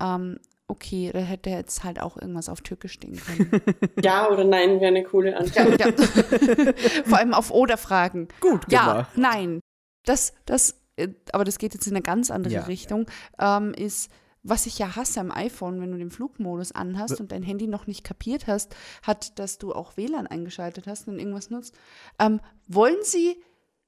Ähm, 0.00 0.38
okay, 0.68 1.10
da 1.12 1.18
hätte 1.20 1.50
jetzt 1.50 1.82
halt 1.82 2.00
auch 2.00 2.16
irgendwas 2.16 2.48
auf 2.48 2.60
Türkisch 2.60 2.92
stehen 2.92 3.16
können. 3.16 3.50
Ja 4.04 4.28
oder 4.30 4.44
nein 4.44 4.80
wäre 4.80 4.88
eine 4.88 5.02
coole 5.02 5.30
Ja, 5.32 5.36
Antwort. 5.38 5.80
ja. 5.80 6.72
Vor 7.06 7.18
allem 7.18 7.34
auf 7.34 7.50
Oder-Fragen. 7.50 8.28
Gut 8.40 8.70
Ja, 8.70 8.92
gemacht. 8.92 9.10
nein. 9.16 9.60
Das, 10.04 10.32
das, 10.46 10.80
äh, 10.96 11.08
aber 11.32 11.44
das 11.44 11.58
geht 11.58 11.74
jetzt 11.74 11.86
in 11.86 11.94
eine 11.94 12.02
ganz 12.02 12.30
andere 12.30 12.54
Ja. 12.54 12.62
Richtung, 12.64 13.06
ähm, 13.38 13.72
ist, 13.74 14.10
was 14.42 14.66
ich 14.66 14.78
ja 14.78 14.94
hasse 14.94 15.20
am 15.20 15.30
iPhone, 15.30 15.80
wenn 15.80 15.90
du 15.90 15.98
den 15.98 16.10
Flugmodus 16.10 16.72
anhast 16.72 17.20
und 17.20 17.32
dein 17.32 17.42
Handy 17.42 17.66
noch 17.66 17.86
nicht 17.86 18.04
kapiert 18.04 18.46
hast, 18.46 18.74
hat, 19.02 19.38
dass 19.38 19.58
du 19.58 19.72
auch 19.72 19.96
WLAN 19.96 20.26
eingeschaltet 20.26 20.86
hast 20.86 21.08
und 21.08 21.18
irgendwas 21.18 21.50
nutzt. 21.50 21.74
Ähm, 22.18 22.40
wollen 22.68 23.02
Sie, 23.02 23.36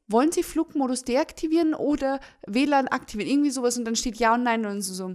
wollen 0.09 0.33
Sie 0.33 0.43
Flugmodus 0.43 1.05
deaktivieren 1.05 1.74
oder 1.74 2.20
WLAN 2.47 2.89
aktivieren? 2.89 3.31
Irgendwie 3.31 3.51
sowas 3.51 3.78
und 3.78 3.85
dann 3.85 3.97
steht 3.97 4.16
Ja 4.16 4.35
und 4.35 4.43
Nein 4.43 4.66
und 4.66 4.83
so. 4.83 5.14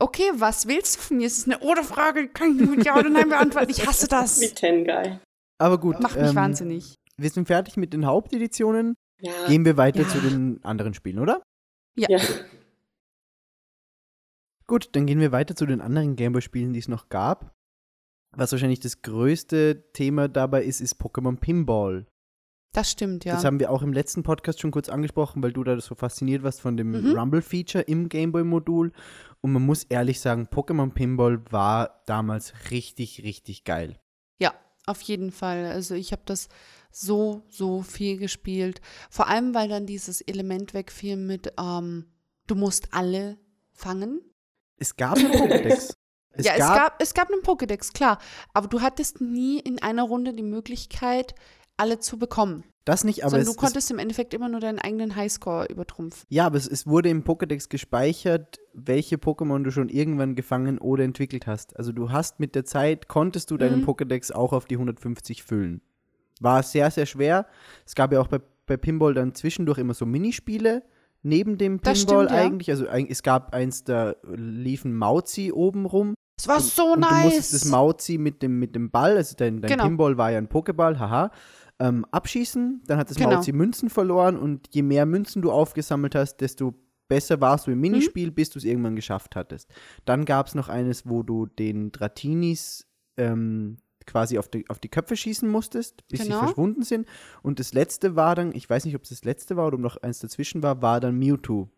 Okay, 0.00 0.30
was 0.34 0.66
willst 0.66 0.96
du 0.96 1.00
von 1.00 1.16
mir? 1.18 1.26
Es 1.26 1.38
ist 1.38 1.46
eine 1.46 1.60
Oder-Frage, 1.60 2.22
die 2.22 2.28
kann 2.28 2.52
ich 2.56 2.60
nur 2.66 2.76
mit 2.76 2.84
Ja 2.84 2.96
oder 2.98 3.10
Nein 3.10 3.28
beantworten. 3.28 3.70
Ich 3.70 3.86
hasse 3.86 4.08
das. 4.08 4.40
Wie 4.40 4.48
Tengai. 4.48 5.20
Aber 5.58 5.78
gut. 5.78 6.00
Macht 6.00 6.16
mich 6.16 6.30
ähm, 6.30 6.34
wahnsinnig. 6.34 6.96
Wir 7.16 7.30
sind 7.30 7.46
fertig 7.46 7.76
mit 7.76 7.92
den 7.92 8.06
Haupteditionen. 8.06 8.94
Ja. 9.20 9.46
Gehen 9.46 9.64
wir 9.64 9.76
weiter 9.76 10.02
Ja. 10.02 10.08
zu 10.08 10.20
den 10.20 10.62
anderen 10.64 10.94
Spielen, 10.94 11.18
oder? 11.20 11.42
ja. 11.96 12.08
Gut, 14.66 14.88
dann 14.96 15.04
gehen 15.06 15.20
wir 15.20 15.30
weiter 15.30 15.54
zu 15.54 15.66
den 15.66 15.82
anderen 15.82 16.16
Gameboy-Spielen, 16.16 16.72
die 16.72 16.78
es 16.78 16.88
noch 16.88 17.10
gab. 17.10 17.54
Was 18.34 18.50
wahrscheinlich 18.50 18.80
das 18.80 19.02
größte 19.02 19.92
Thema 19.92 20.26
dabei 20.28 20.64
ist, 20.64 20.80
ist 20.80 20.98
Pokémon 21.00 21.38
Pinball. 21.38 22.06
Das 22.74 22.90
stimmt, 22.90 23.24
ja. 23.24 23.34
Das 23.34 23.44
haben 23.44 23.60
wir 23.60 23.70
auch 23.70 23.82
im 23.82 23.92
letzten 23.92 24.24
Podcast 24.24 24.60
schon 24.60 24.72
kurz 24.72 24.88
angesprochen, 24.88 25.42
weil 25.42 25.52
du 25.52 25.62
da 25.62 25.80
so 25.80 25.94
fasziniert 25.94 26.42
warst 26.42 26.60
von 26.60 26.76
dem 26.76 26.90
Mhm. 26.90 27.16
Rumble-Feature 27.18 27.84
im 27.84 28.08
Gameboy-Modul. 28.08 28.92
Und 29.40 29.52
man 29.52 29.62
muss 29.64 29.84
ehrlich 29.84 30.20
sagen, 30.20 30.48
Pokémon 30.50 30.92
Pinball 30.92 31.40
war 31.50 32.02
damals 32.06 32.52
richtig, 32.72 33.22
richtig 33.22 33.62
geil. 33.64 34.00
Ja, 34.40 34.52
auf 34.86 35.00
jeden 35.02 35.30
Fall. 35.30 35.66
Also 35.66 35.94
ich 35.94 36.10
habe 36.10 36.22
das 36.24 36.48
so, 36.90 37.42
so 37.48 37.82
viel 37.82 38.18
gespielt. 38.18 38.80
Vor 39.08 39.28
allem, 39.28 39.54
weil 39.54 39.68
dann 39.68 39.86
dieses 39.86 40.20
Element 40.20 40.74
wegfiel 40.74 41.16
mit, 41.16 41.52
ähm, 41.60 42.06
du 42.48 42.56
musst 42.56 42.88
alle 42.92 43.38
fangen. 43.72 44.20
Es 44.78 44.96
gab 44.96 45.16
einen 45.16 45.30
Pokédex. 45.32 45.94
Es 46.36 46.46
ja, 46.46 46.56
gab, 46.56 46.60
es 46.60 46.74
gab, 46.76 47.02
es 47.02 47.14
gab 47.14 47.30
einen 47.30 47.42
Pokédex, 47.42 47.92
klar. 47.92 48.18
Aber 48.54 48.66
du 48.66 48.80
hattest 48.80 49.20
nie 49.20 49.60
in 49.60 49.80
einer 49.80 50.02
Runde 50.02 50.34
die 50.34 50.42
Möglichkeit, 50.42 51.36
alle 51.76 51.98
zu 51.98 52.18
bekommen. 52.18 52.64
das 52.84 53.02
nicht, 53.04 53.22
aber 53.24 53.30
sondern 53.30 53.42
es, 53.42 53.48
du 53.48 53.52
es, 53.52 53.56
konntest 53.56 53.90
im 53.90 53.98
Endeffekt 53.98 54.34
immer 54.34 54.48
nur 54.48 54.60
deinen 54.60 54.78
eigenen 54.78 55.16
Highscore 55.16 55.66
übertrumpfen. 55.70 56.24
ja, 56.28 56.46
aber 56.46 56.56
es, 56.58 56.66
es 56.68 56.86
wurde 56.86 57.08
im 57.08 57.24
Pokédex 57.24 57.68
gespeichert, 57.68 58.58
welche 58.74 59.16
Pokémon 59.16 59.62
du 59.64 59.70
schon 59.70 59.88
irgendwann 59.88 60.34
gefangen 60.34 60.78
oder 60.78 61.04
entwickelt 61.04 61.46
hast. 61.46 61.76
Also 61.76 61.92
du 61.92 62.10
hast 62.12 62.40
mit 62.40 62.54
der 62.54 62.64
Zeit, 62.64 63.08
konntest 63.08 63.50
du 63.50 63.56
deinen 63.56 63.80
Mhm. 63.80 63.86
Pokédex 63.86 64.32
auch 64.32 64.52
auf 64.52 64.66
die 64.66 64.76
150 64.76 65.42
füllen. 65.42 65.80
War 66.40 66.62
sehr, 66.62 66.90
sehr 66.90 67.06
schwer. 67.06 67.46
Es 67.86 67.94
gab 67.94 68.12
ja 68.12 68.20
auch 68.20 68.26
bei, 68.28 68.40
bei 68.66 68.76
Pinball 68.76 69.14
dann 69.14 69.34
zwischendurch 69.34 69.78
immer 69.78 69.94
so 69.94 70.04
Minispiele 70.06 70.82
neben 71.22 71.56
dem 71.58 71.78
Pinball 71.80 71.96
stimmt, 71.96 72.30
ja. 72.30 72.36
eigentlich. 72.36 72.70
Also 72.70 72.86
eig- 72.86 73.08
es 73.08 73.22
gab 73.22 73.54
eins, 73.54 73.84
da 73.84 74.14
liefen 74.36 74.94
Mauzi 74.94 75.52
oben 75.52 75.86
rum. 75.86 76.14
Es 76.38 76.48
war 76.48 76.60
so 76.60 76.92
und 76.94 77.02
du 77.04 77.08
nice. 77.08 77.24
musstest 77.24 77.54
das 77.54 77.64
Mauzi 77.66 78.18
mit 78.18 78.42
dem, 78.42 78.58
mit 78.58 78.74
dem 78.74 78.90
Ball, 78.90 79.16
also 79.16 79.36
dein, 79.36 79.60
dein 79.62 79.70
Genau. 79.70 79.84
Pinball 79.84 80.18
war 80.18 80.32
ja 80.32 80.38
ein 80.38 80.48
Pokéball, 80.48 80.98
haha, 80.98 81.30
ähm, 81.78 82.04
abschießen. 82.10 82.82
Dann 82.86 82.98
hat 82.98 83.10
das 83.10 83.16
Genau. 83.16 83.30
Mauzi 83.34 83.52
Münzen 83.52 83.90
verloren 83.90 84.36
und 84.36 84.68
je 84.72 84.82
mehr 84.82 85.06
Münzen 85.06 85.42
du 85.42 85.50
aufgesammelt 85.50 86.14
hast, 86.14 86.36
desto 86.38 86.74
besser 87.08 87.40
warst 87.40 87.66
du 87.66 87.70
im 87.72 87.80
Minispiel, 87.80 88.28
Mhm. 88.28 88.34
bis 88.34 88.50
du 88.50 88.58
es 88.58 88.64
irgendwann 88.64 88.96
geschafft 88.96 89.36
hattest. 89.36 89.68
Dann 90.04 90.24
gab 90.24 90.46
es 90.46 90.54
noch 90.54 90.68
eines, 90.68 91.06
wo 91.08 91.22
du 91.22 91.46
den 91.46 91.92
Dratinis 91.92 92.86
ähm, 93.16 93.76
quasi 94.06 94.38
auf 94.38 94.48
die, 94.48 94.68
auf 94.68 94.78
die 94.80 94.88
Köpfe 94.88 95.16
schießen 95.16 95.48
musstest, 95.48 96.06
bis 96.08 96.22
Genau. 96.22 96.34
sie 96.40 96.44
verschwunden 96.46 96.82
sind. 96.82 97.06
Und 97.42 97.58
das 97.60 97.72
letzte 97.74 98.16
war 98.16 98.34
dann, 98.34 98.52
ich 98.54 98.68
weiß 98.68 98.84
nicht, 98.84 98.96
ob 98.96 99.02
es 99.04 99.10
das 99.10 99.24
letzte 99.24 99.56
war 99.56 99.66
oder 99.66 99.76
ob 99.76 99.80
noch 99.82 99.96
eins 99.98 100.18
dazwischen 100.18 100.62
war, 100.62 100.82
war 100.82 101.00
dann 101.00 101.16
Mewtwo. 101.18 101.68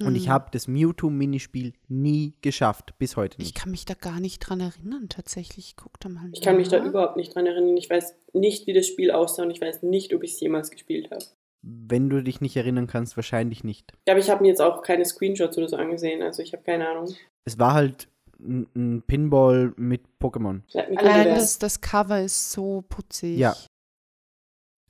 Und 0.00 0.16
ich 0.16 0.24
Hm. 0.26 0.32
habe 0.32 0.48
das 0.52 0.66
Mewtwo-Minispiel 0.68 1.74
nie 1.88 2.34
geschafft, 2.40 2.94
bis 2.98 3.16
heute 3.16 3.36
Ich 3.38 3.44
nicht. 3.48 3.54
kann 3.56 3.70
mich 3.70 3.84
da 3.84 3.94
gar 3.94 4.20
nicht 4.20 4.38
dran 4.40 4.60
erinnern, 4.60 5.08
tatsächlich. 5.08 5.76
Guck 5.76 6.00
da 6.00 6.08
mal. 6.08 6.30
Ich 6.32 6.40
kann 6.40 6.56
mich 6.56 6.68
da 6.68 6.82
überhaupt 6.84 7.16
nicht 7.16 7.34
dran 7.34 7.46
erinnern. 7.46 7.76
Ich 7.76 7.90
weiß 7.90 8.14
nicht, 8.32 8.66
wie 8.66 8.72
das 8.72 8.86
Spiel 8.86 9.10
aussah 9.10 9.42
und 9.42 9.50
ich 9.50 9.60
weiß 9.60 9.82
nicht, 9.82 10.14
ob 10.14 10.22
ich 10.22 10.32
es 10.32 10.40
jemals 10.40 10.70
gespielt 10.70 11.10
habe. 11.10 11.24
Wenn 11.60 12.08
du 12.10 12.22
dich 12.22 12.40
nicht 12.40 12.56
erinnern 12.56 12.86
kannst, 12.88 13.16
wahrscheinlich 13.16 13.62
nicht. 13.64 13.92
Ja, 14.08 14.14
aber 14.14 14.20
ich 14.20 14.30
habe 14.30 14.42
mir 14.42 14.48
jetzt 14.48 14.60
auch 14.62 14.82
keine 14.82 15.04
Screenshots 15.04 15.56
oder 15.58 15.68
so 15.68 15.76
angesehen, 15.76 16.22
also 16.22 16.42
ich 16.42 16.52
habe 16.54 16.62
keine 16.64 16.88
Ahnung. 16.88 17.14
Es 17.44 17.58
war 17.58 17.74
halt 17.74 18.08
ein, 18.40 19.02
Pinball 19.06 19.72
mit 19.76 20.02
Pokémon. 20.20 20.62
Allein 20.74 21.26
das, 21.28 21.58
das 21.60 21.80
Cover 21.80 22.20
ist 22.20 22.50
so 22.50 22.82
putzig. 22.88 23.38
Ja. 23.38 23.54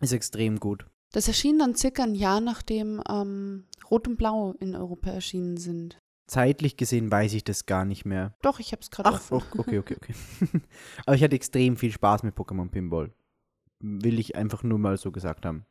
Ist 0.00 0.12
extrem 0.12 0.58
gut. 0.58 0.86
Das 1.12 1.28
erschien 1.28 1.58
dann 1.58 1.74
circa 1.74 2.02
ein 2.02 2.14
Jahr, 2.14 2.40
nachdem 2.40 3.02
ähm, 3.08 3.64
Rot 3.90 4.08
und 4.08 4.16
Blau 4.16 4.54
in 4.60 4.74
Europa 4.74 5.10
erschienen 5.10 5.56
sind. 5.58 5.98
Zeitlich 6.26 6.76
gesehen 6.78 7.10
weiß 7.10 7.34
ich 7.34 7.44
das 7.44 7.66
gar 7.66 7.84
nicht 7.84 8.04
mehr. 8.06 8.34
Doch, 8.42 8.58
ich 8.58 8.72
habe 8.72 8.80
es 8.80 8.90
gerade 8.90 9.10
Ach, 9.10 9.14
offen. 9.30 9.42
oh, 9.56 9.60
okay, 9.60 9.78
okay, 9.78 9.96
okay. 10.00 10.14
Aber 11.06 11.14
ich 11.14 11.22
hatte 11.22 11.36
extrem 11.36 11.76
viel 11.76 11.92
Spaß 11.92 12.22
mit 12.22 12.34
Pokémon 12.34 12.70
Pinball. 12.70 13.12
Will 13.80 14.18
ich 14.18 14.36
einfach 14.36 14.62
nur 14.62 14.78
mal 14.78 14.96
so 14.96 15.10
gesagt 15.12 15.44
haben. 15.44 15.66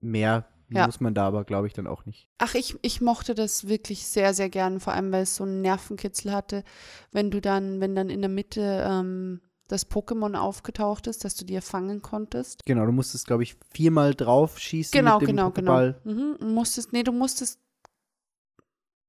Mehr 0.00 0.46
Ja. 0.70 0.86
muss 0.86 1.00
man 1.00 1.14
da 1.14 1.26
aber, 1.26 1.44
glaube 1.44 1.66
ich, 1.66 1.72
dann 1.74 1.86
auch 1.86 2.06
nicht. 2.06 2.28
Ach, 2.38 2.54
ich, 2.54 2.76
ich 2.82 3.00
mochte 3.00 3.34
das 3.34 3.66
wirklich 3.68 4.06
sehr, 4.06 4.32
sehr 4.34 4.48
gern, 4.48 4.80
vor 4.80 4.92
allem 4.94 5.10
weil 5.12 5.24
es 5.24 5.36
so 5.36 5.44
einen 5.44 5.60
Nervenkitzel 5.62 6.32
hatte, 6.32 6.64
wenn 7.12 7.30
du 7.30 7.40
dann, 7.40 7.80
wenn 7.80 7.94
dann 7.94 8.08
in 8.08 8.20
der 8.20 8.30
Mitte 8.30 8.84
ähm, 8.88 9.40
das 9.68 9.90
Pokémon 9.90 10.34
aufgetaucht 10.36 11.06
ist, 11.06 11.24
dass 11.24 11.34
du 11.34 11.44
dir 11.44 11.62
fangen 11.62 12.02
konntest. 12.02 12.60
Genau, 12.64 12.86
du 12.86 12.92
musstest, 12.92 13.26
glaube 13.26 13.42
ich, 13.42 13.56
viermal 13.72 14.14
drauf 14.14 14.58
schießen 14.58 14.92
Genau, 14.92 15.18
mit 15.18 15.28
dem 15.28 15.36
genau, 15.36 15.48
Pokéball. 15.48 15.94
genau. 16.04 16.16
Mhm, 16.16 16.36
und 16.40 16.54
musstest, 16.54 16.92
nee, 16.92 17.02
du 17.02 17.12
musstest, 17.12 17.58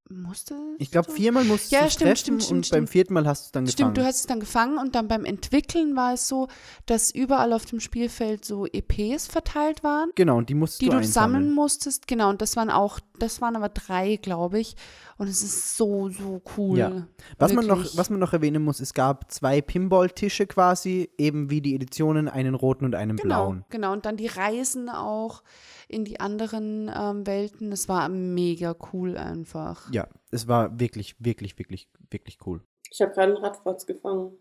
musstest 0.10 0.60
Ich 0.80 0.92
glaube, 0.92 1.08
du? 1.08 1.14
viermal 1.14 1.44
musstest 1.44 1.72
Ja, 1.72 1.82
du 1.82 1.86
es 1.88 1.94
stimmt, 1.94 2.08
treffen 2.10 2.18
stimmt, 2.20 2.44
stimmt, 2.44 2.58
und 2.58 2.62
beim 2.72 2.78
stimmt. 2.78 2.90
vierten 2.90 3.14
Mal 3.14 3.28
hast 3.28 3.42
du 3.42 3.46
es 3.48 3.52
dann 3.52 3.66
gefangen. 3.66 3.74
Stimmt, 3.74 3.98
du 3.98 4.06
hast 4.06 4.16
es 4.20 4.26
dann 4.28 4.40
gefangen 4.40 4.78
und 4.78 4.96
dann 4.96 5.08
beim 5.08 5.26
Entwickeln 5.26 5.96
war 5.96 6.14
es 6.14 6.28
so, 6.28 6.48
dass 6.86 7.12
überall 7.12 7.54
auf 7.54 7.66
dem 7.66 7.80
Spielfeld 7.80 8.46
so 8.46 8.66
EPs 8.66 9.28
verteilt 9.28 9.84
waren, 9.84 10.12
genau, 10.16 10.38
und 10.38 10.50
die 10.50 10.54
musstest 10.56 10.82
die 10.82 10.86
du 10.86 10.92
du 10.92 10.98
einsammeln. 10.98 11.42
sammeln 11.44 11.56
musstest. 11.56 12.08
Genau, 12.08 12.30
und 12.30 12.42
das 12.42 12.56
waren 12.56 12.70
auch, 12.70 13.00
das 13.20 13.42
waren 13.42 13.56
aber 13.56 13.70
drei, 13.70 14.18
glaube 14.18 14.60
ich. 14.60 14.76
Und 15.20 15.28
es 15.28 15.42
ist 15.42 15.76
so, 15.78 16.10
so 16.10 16.44
cool. 16.58 16.78
Ja. 16.78 17.08
Was 17.40 17.52
man, 17.52 17.66
noch, 17.66 17.84
was 17.98 18.12
man 18.12 18.20
noch 18.20 18.34
erwähnen 18.34 18.64
muss, 18.64 18.80
es 18.80 18.94
gab 18.94 19.32
zwei 19.32 19.62
Pinball-Tische 19.62 20.46
quasi, 20.46 21.10
eben 21.18 21.50
wie 21.50 21.60
die 21.60 21.74
Editionen, 21.74 22.28
einen 22.30 22.54
roten 22.54 22.86
und 22.86 22.94
einen 22.94 23.18
Genau, 23.18 23.26
blauen. 23.48 23.66
genau. 23.72 23.94
Und 23.94 24.06
dann 24.06 24.16
die 24.16 24.28
Reisen 24.28 24.90
auch 24.90 25.42
in 25.88 26.06
die 26.06 26.20
anderen 26.20 26.92
ähm, 26.94 27.26
Welten. 27.26 27.70
Das 27.72 27.88
war 27.90 28.10
mega 28.10 28.76
cool 28.94 29.18
einfach. 29.18 29.92
Ja, 29.92 30.08
es 30.32 30.48
war 30.48 30.80
wirklich, 30.80 31.16
wirklich, 31.20 31.58
wirklich, 31.58 31.90
wirklich 32.10 32.38
cool. 32.46 32.62
Ich 32.92 33.02
habe 33.02 33.14
gerade 33.14 33.36
einen 33.36 33.44
Radfratz 33.44 33.86
gefangen. 33.86 34.32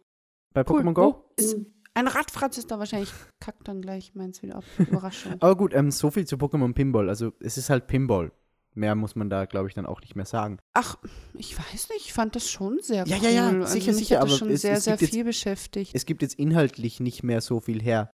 Bei 0.54 0.62
Cool. 0.68 0.80
Pokémon 0.80 0.92
Go? 0.94 1.04
Oh, 1.06 1.24
ist, 1.36 1.56
ein 1.94 2.08
Radfratz 2.08 2.58
ist 2.58 2.70
da 2.70 2.78
wahrscheinlich, 2.78 3.12
kackt 3.40 3.66
dann 3.68 3.80
gleich 3.82 4.14
meins 4.14 4.42
wieder 4.42 4.56
ab. 4.56 4.64
Überraschung. 4.78 5.34
Aber 5.40 5.56
gut, 5.56 5.74
ähm, 5.74 5.90
so 5.90 6.10
viel 6.10 6.26
zu 6.26 6.36
Pokémon 6.36 6.72
Pinball. 6.74 7.08
Also, 7.08 7.32
es 7.40 7.56
ist 7.58 7.70
halt 7.70 7.86
Pinball. 7.86 8.32
Mehr 8.74 8.94
muss 8.94 9.16
man 9.16 9.30
da, 9.30 9.46
glaube 9.46 9.68
ich, 9.68 9.74
dann 9.74 9.86
auch 9.86 10.02
nicht 10.02 10.16
mehr 10.16 10.26
sagen. 10.26 10.58
Ach, 10.74 10.96
ich 11.32 11.58
weiß 11.58 11.88
nicht, 11.90 12.04
ich 12.06 12.12
fand 12.12 12.36
das 12.36 12.50
schon 12.50 12.78
sehr 12.82 13.06
Ja, 13.06 13.16
cool. 13.16 13.22
ja, 13.24 13.30
ja, 13.30 13.48
also 13.48 13.66
sicher, 13.72 13.92
mich 13.92 13.96
sicher, 13.96 14.16
hat 14.16 14.24
das 14.24 14.30
aber 14.32 14.38
schon 14.38 14.50
es- 14.50 14.60
sehr, 14.62 14.74
es 14.76 14.84
sehr 14.84 14.92
gibt 14.94 15.02
jetzt- 15.02 15.14
viel 15.14 15.24
beschäftigt. 15.24 15.90
Es 15.94 16.04
gibt 16.04 16.20
jetzt 16.20 16.34
inhaltlich 16.34 17.00
nicht 17.00 17.22
mehr 17.22 17.40
so 17.40 17.60
viel 17.60 17.80
her. 17.82 18.10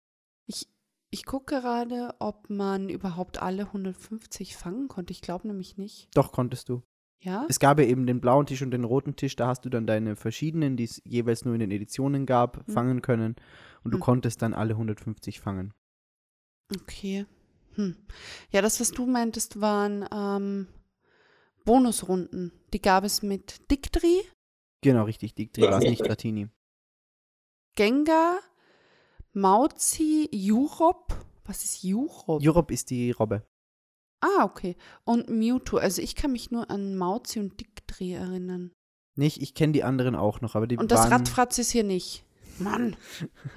Ich, 0.47 0.67
ich 1.13 1.25
gucke 1.25 1.61
gerade, 1.61 2.15
ob 2.19 2.49
man 2.49 2.89
überhaupt 2.89 3.41
alle 3.41 3.63
150 3.67 4.55
fangen 4.57 4.87
konnte. 4.87 5.11
Ich 5.11 5.21
glaube 5.21 5.47
nämlich 5.47 5.77
nicht. 5.77 6.09
Doch, 6.15 6.31
konntest 6.31 6.69
du. 6.69 6.81
Ja? 7.21 7.45
Es 7.47 7.59
gab 7.59 7.79
ja 7.79 7.85
eben 7.85 8.05
den 8.05 8.19
blauen 8.19 8.45
Tisch 8.45 8.61
und 8.61 8.71
den 8.71 8.83
roten 8.83 9.15
Tisch. 9.15 9.35
Da 9.35 9.47
hast 9.47 9.63
du 9.63 9.69
dann 9.69 9.87
deine 9.87 10.15
verschiedenen, 10.15 10.75
die 10.75 10.83
es 10.85 11.01
jeweils 11.05 11.45
nur 11.45 11.53
in 11.53 11.59
den 11.61 11.71
Editionen 11.71 12.25
gab, 12.25 12.65
Hm. 12.67 12.73
fangen 12.73 13.01
können. 13.01 13.35
Und 13.83 13.91
du 13.91 13.97
Hm. 13.97 14.03
konntest 14.03 14.41
dann 14.41 14.53
alle 14.53 14.75
150 14.75 15.39
fangen. 15.39 15.73
Okay. 16.75 17.25
Hm. 17.75 17.95
Ja, 18.51 18.61
das, 18.61 18.79
was 18.79 18.91
du 18.91 19.05
meintest, 19.05 19.61
waren 19.61 20.05
ähm, 20.13 20.67
Bonusrunden. 21.65 22.51
Die 22.73 22.81
gab 22.81 23.03
es 23.03 23.21
mit 23.21 23.69
Dictri, 23.71 24.21
Genau, 24.81 25.03
richtig. 25.05 25.33
Die 25.35 25.61
war 25.61 25.77
es 25.77 25.85
nicht 25.85 26.09
Ratini. 26.09 26.49
Gengar, 27.75 28.39
Mauzi, 29.33 30.29
Jurop. 30.31 31.15
Was 31.45 31.63
ist 31.63 31.83
Jurop? 31.83 32.41
Europe 32.43 32.73
ist 32.73 32.89
die 32.89 33.11
Robbe. 33.11 33.43
ah, 34.21 34.43
okay. 34.45 34.75
Und 35.03 35.29
Mewtwo. 35.29 35.77
Also 35.77 36.01
ich 36.01 36.15
kann 36.15 36.31
mich 36.31 36.51
nur 36.51 36.69
an 36.69 36.95
Mauzi 36.95 37.39
und 37.39 37.59
Dictri 37.59 38.13
erinnern. 38.13 38.71
Nicht, 39.15 39.41
ich 39.41 39.53
kenne 39.53 39.73
die 39.73 39.83
anderen 39.83 40.15
auch 40.15 40.41
noch, 40.41 40.55
aber 40.55 40.65
die 40.67 40.77
Und 40.77 40.91
das 40.91 41.11
Radfratz 41.11 41.57
ist 41.59 41.71
hier 41.71 41.83
nicht. 41.83 42.25
Mann. 42.59 42.95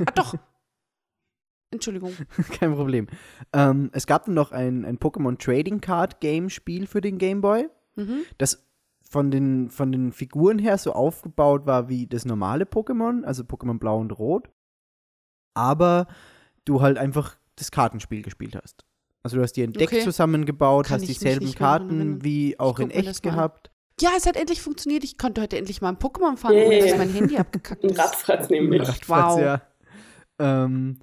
Ah, 0.05 0.11
doch. 0.15 0.35
Entschuldigung. 1.71 2.13
kein 2.53 2.75
Problem. 2.75 3.07
Ähm, 3.53 3.91
es 3.93 4.07
gab 4.07 4.25
dann 4.27 4.35
noch 4.35 4.53
ein, 4.53 4.85
ein 4.85 4.99
Pokémon 4.99 5.39
Trading 5.39 5.81
Card 5.81 6.21
Game 6.21 6.49
Spiel 6.51 6.87
für 6.87 7.01
den 7.01 7.19
Game 7.19 7.41
Boy, 7.41 7.69
Mhm. 7.97 8.25
das 8.39 8.67
von 9.09 9.31
den, 9.31 9.71
von 9.71 9.91
den 9.93 10.13
Figuren 10.13 10.59
her 10.59 10.77
so 10.79 10.93
aufgebaut 10.93 11.65
war 11.67 11.89
wie 11.89 12.07
das 12.07 12.25
normale 12.27 12.65
Pokémon, 12.65 13.25
also 13.25 13.43
Pokémon 13.45 13.79
Blau 13.79 13.99
und 14.01 14.11
Rot. 14.19 14.51
Aber 15.57 16.07
du 16.65 16.81
halt 16.83 16.99
einfach 16.99 17.37
das 17.57 17.71
Kartenspiel 17.71 18.23
gespielt 18.23 18.57
hast. 18.57 18.85
Also 19.23 19.39
du 19.39 19.43
hast 19.43 19.53
dir 19.55 19.65
ein 19.65 19.73
Deck 19.73 19.89
Okay. 19.93 20.05
zusammengebaut, 20.05 20.87
Kann 20.87 21.01
hast 21.01 21.09
dieselben 21.09 21.53
Karten 21.55 22.23
wie 22.23 22.59
auch 22.61 22.79
in 22.79 22.91
echt 22.91 23.23
gehabt. 23.23 23.71
Ja, 24.01 24.11
es 24.17 24.27
hat 24.27 24.37
endlich 24.37 24.61
funktioniert. 24.61 25.03
Ich 25.05 25.17
konnte 25.19 25.41
heute 25.41 25.57
endlich 25.57 25.81
mal 25.81 25.89
ein 25.89 25.97
Pokémon 25.97 26.37
fangen, 26.37 26.57
Yeah. 26.59 26.67
ohne 26.69 26.79
dass 26.81 26.99
mein 26.99 27.09
Handy 27.13 27.37
abgekackt 27.39 27.83
Ein 27.83 27.91
ist. 27.91 27.99
Radfratz 27.99 28.51
nämlich. 28.51 28.83
Radfratz, 28.87 29.35
Wow. 29.37 29.41
Ja. 29.41 29.63
Ähm, 30.39 31.01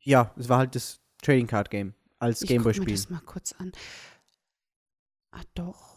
ja, 0.00 0.32
es 0.36 0.48
war 0.48 0.58
halt 0.58 0.74
das 0.74 1.00
Trading 1.22 1.46
Card 1.46 1.70
Game 1.70 1.92
als 2.18 2.40
Ich 2.42 2.48
guck 2.48 2.50
mir 2.50 2.54
Gameboy-Spiel. 2.72 2.94
das 2.94 3.10
mal 3.10 3.20
kurz 3.26 3.52
an. 3.52 3.72
Ah, 5.32 5.42
doch. 5.54 5.89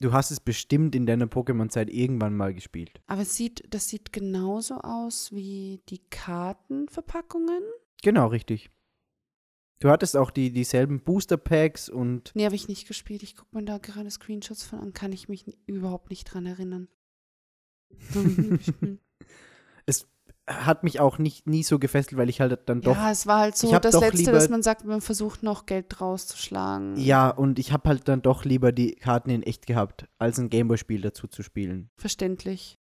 Du 0.00 0.12
hast 0.12 0.30
es 0.30 0.38
bestimmt 0.38 0.94
in 0.94 1.06
deiner 1.06 1.26
Pokémon-Zeit 1.26 1.90
irgendwann 1.90 2.36
mal 2.36 2.54
gespielt. 2.54 3.00
Aber 3.08 3.22
es 3.22 3.34
sieht, 3.34 3.64
das 3.70 3.88
sieht 3.88 4.12
genauso 4.12 4.76
aus 4.76 5.32
wie 5.32 5.80
die 5.88 6.00
Kartenverpackungen. 6.10 7.62
Genau, 8.02 8.28
richtig. 8.28 8.70
Du 9.80 9.90
hattest 9.90 10.16
auch 10.16 10.30
die, 10.30 10.52
dieselben 10.52 11.00
Booster-Packs 11.02 11.88
und 11.88 12.32
Nee, 12.34 12.44
habe 12.44 12.54
ich 12.54 12.68
nicht 12.68 12.86
gespielt. 12.86 13.22
Ich 13.22 13.36
gucke 13.36 13.56
mir 13.56 13.64
da 13.64 13.78
gerade 13.78 14.10
Screenshots 14.10 14.64
von 14.64 14.80
an. 14.80 14.92
Kann 14.92 15.12
ich 15.12 15.28
mich 15.28 15.44
überhaupt 15.66 16.10
nicht 16.10 16.24
dran 16.24 16.46
erinnern. 16.46 16.88
Es 19.86 20.06
hat 20.48 20.82
mich 20.84 20.98
auch 21.00 21.18
nicht, 21.18 21.46
nie 21.46 21.62
so 21.62 21.78
gefesselt, 21.78 22.16
weil 22.16 22.28
ich 22.28 22.40
halt 22.40 22.58
dann 22.68 22.80
doch. 22.80 22.96
ja, 22.96 23.10
es 23.10 23.26
war 23.26 23.40
halt 23.40 23.56
so 23.56 23.70
das 23.78 23.94
Letzte, 24.00 24.16
lieber- 24.16 24.32
dass 24.32 24.48
man 24.48 24.62
sagt, 24.62 24.84
man 24.84 25.00
versucht 25.00 25.42
noch 25.42 25.66
Geld 25.66 26.00
rauszuschlagen. 26.00 26.96
Ja, 26.96 27.28
und 27.30 27.58
ich 27.58 27.72
habe 27.72 27.88
halt 27.88 28.08
dann 28.08 28.22
doch 28.22 28.44
lieber 28.44 28.72
die 28.72 28.94
Karten 28.96 29.30
in 29.30 29.42
echt 29.42 29.66
gehabt, 29.66 30.08
als 30.18 30.38
ein 30.38 30.48
Gameboy-Spiel 30.50 31.00
dazu 31.00 31.26
zu 31.26 31.42
spielen. 31.42 31.90
Verständlich. 31.98 32.74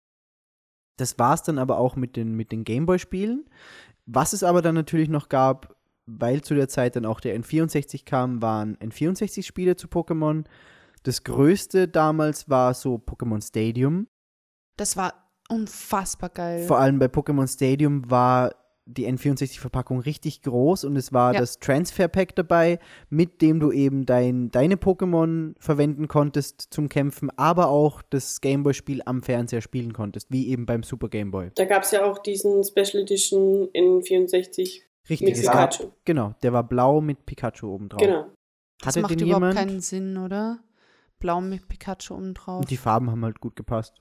Das 0.98 1.20
war's 1.20 1.44
dann 1.44 1.58
aber 1.60 1.78
auch 1.78 1.96
mit 1.96 2.16
den, 2.16 2.36
mit 2.36 2.52
den 2.52 2.64
Gameboy-Spielen. 2.64 3.50
Was 4.06 4.34
es 4.34 4.44
aber 4.44 4.62
dann 4.62 4.76
natürlich 4.76 5.10
noch 5.10 5.28
gab, 5.30 5.76
weil 6.06 6.42
zu 6.42 6.54
der 6.54 6.70
Zeit 6.70 6.96
dann 6.96 7.06
auch 7.06 7.20
der 7.20 7.38
N64 7.40 8.06
kam, 8.06 8.42
waren 8.42 8.78
N64-Spiele 8.78 9.76
zu 9.76 9.88
Pokémon. 9.88 10.46
Das 11.04 11.24
größte 11.24 11.88
damals 11.88 12.48
war 12.50 12.74
so 12.76 12.96
Pokémon 12.96 13.46
Stadium. 13.46 14.08
Das 14.78 14.96
war 14.98 15.25
unfassbar 15.50 16.30
geil. 16.30 16.64
Vor 16.66 16.80
allem 16.80 17.00
bei 17.00 17.06
Pokémon 17.08 17.48
Stadium 17.48 18.10
war 18.10 18.54
die 18.88 19.08
N64-Verpackung 19.08 20.00
richtig 20.02 20.44
groß 20.44 20.84
und 20.84 20.96
es 20.96 21.12
war 21.12 21.34
Ja. 21.34 21.40
das 21.40 21.58
Transfer-Pack 21.60 22.36
dabei, 22.36 22.78
mit 23.10 23.42
dem 23.42 23.60
du 23.60 23.72
eben 23.72 24.06
dein, 24.06 24.52
deine 24.52 24.76
Pokémon 24.76 25.56
verwenden 25.60 26.08
konntest 26.08 26.68
zum 26.70 26.88
Kämpfen, 26.88 27.32
aber 27.36 27.70
auch 27.70 28.04
das 28.12 28.42
Gameboy-Spiel 28.42 29.02
am 29.06 29.24
Fernseher 29.24 29.62
spielen 29.62 29.92
konntest, 29.94 30.28
wie 30.32 30.50
eben 30.50 30.68
beim 30.68 30.84
Super 30.84 31.10
Gameboy. 31.10 31.50
Da 31.56 31.66
gab 31.66 31.82
es 31.82 31.92
ja 31.92 32.04
auch 32.06 32.20
diesen 32.20 32.64
Special 32.64 33.02
Edition 33.02 33.70
in 33.74 34.04
64 34.04 34.84
Richtig, 35.10 35.28
mit 35.28 35.40
Pikachu. 35.44 35.86
Genau, 36.06 36.36
der 36.44 36.54
war 36.54 36.64
blau 36.64 37.02
mit 37.02 37.26
Pikachu 37.26 37.68
oben 37.68 37.90
drauf. 37.90 38.02
Genau. 38.02 38.26
das 38.80 38.90
Hatte 38.90 39.02
macht 39.02 39.12
den 39.20 39.28
überhaupt 39.28 39.42
jemand? 39.46 39.56
keinen 39.58 39.82
Sinn, 39.82 40.18
oder? 40.18 40.60
Blau 41.18 41.42
mit 41.42 41.68
Pikachu 41.68 42.14
oben 42.14 42.36
drauf. 42.36 42.60
Und 42.60 42.70
die 42.70 42.78
Farben 42.78 43.10
haben 43.10 43.24
halt 43.26 43.40
gut 43.40 43.56
gepasst. 43.56 44.00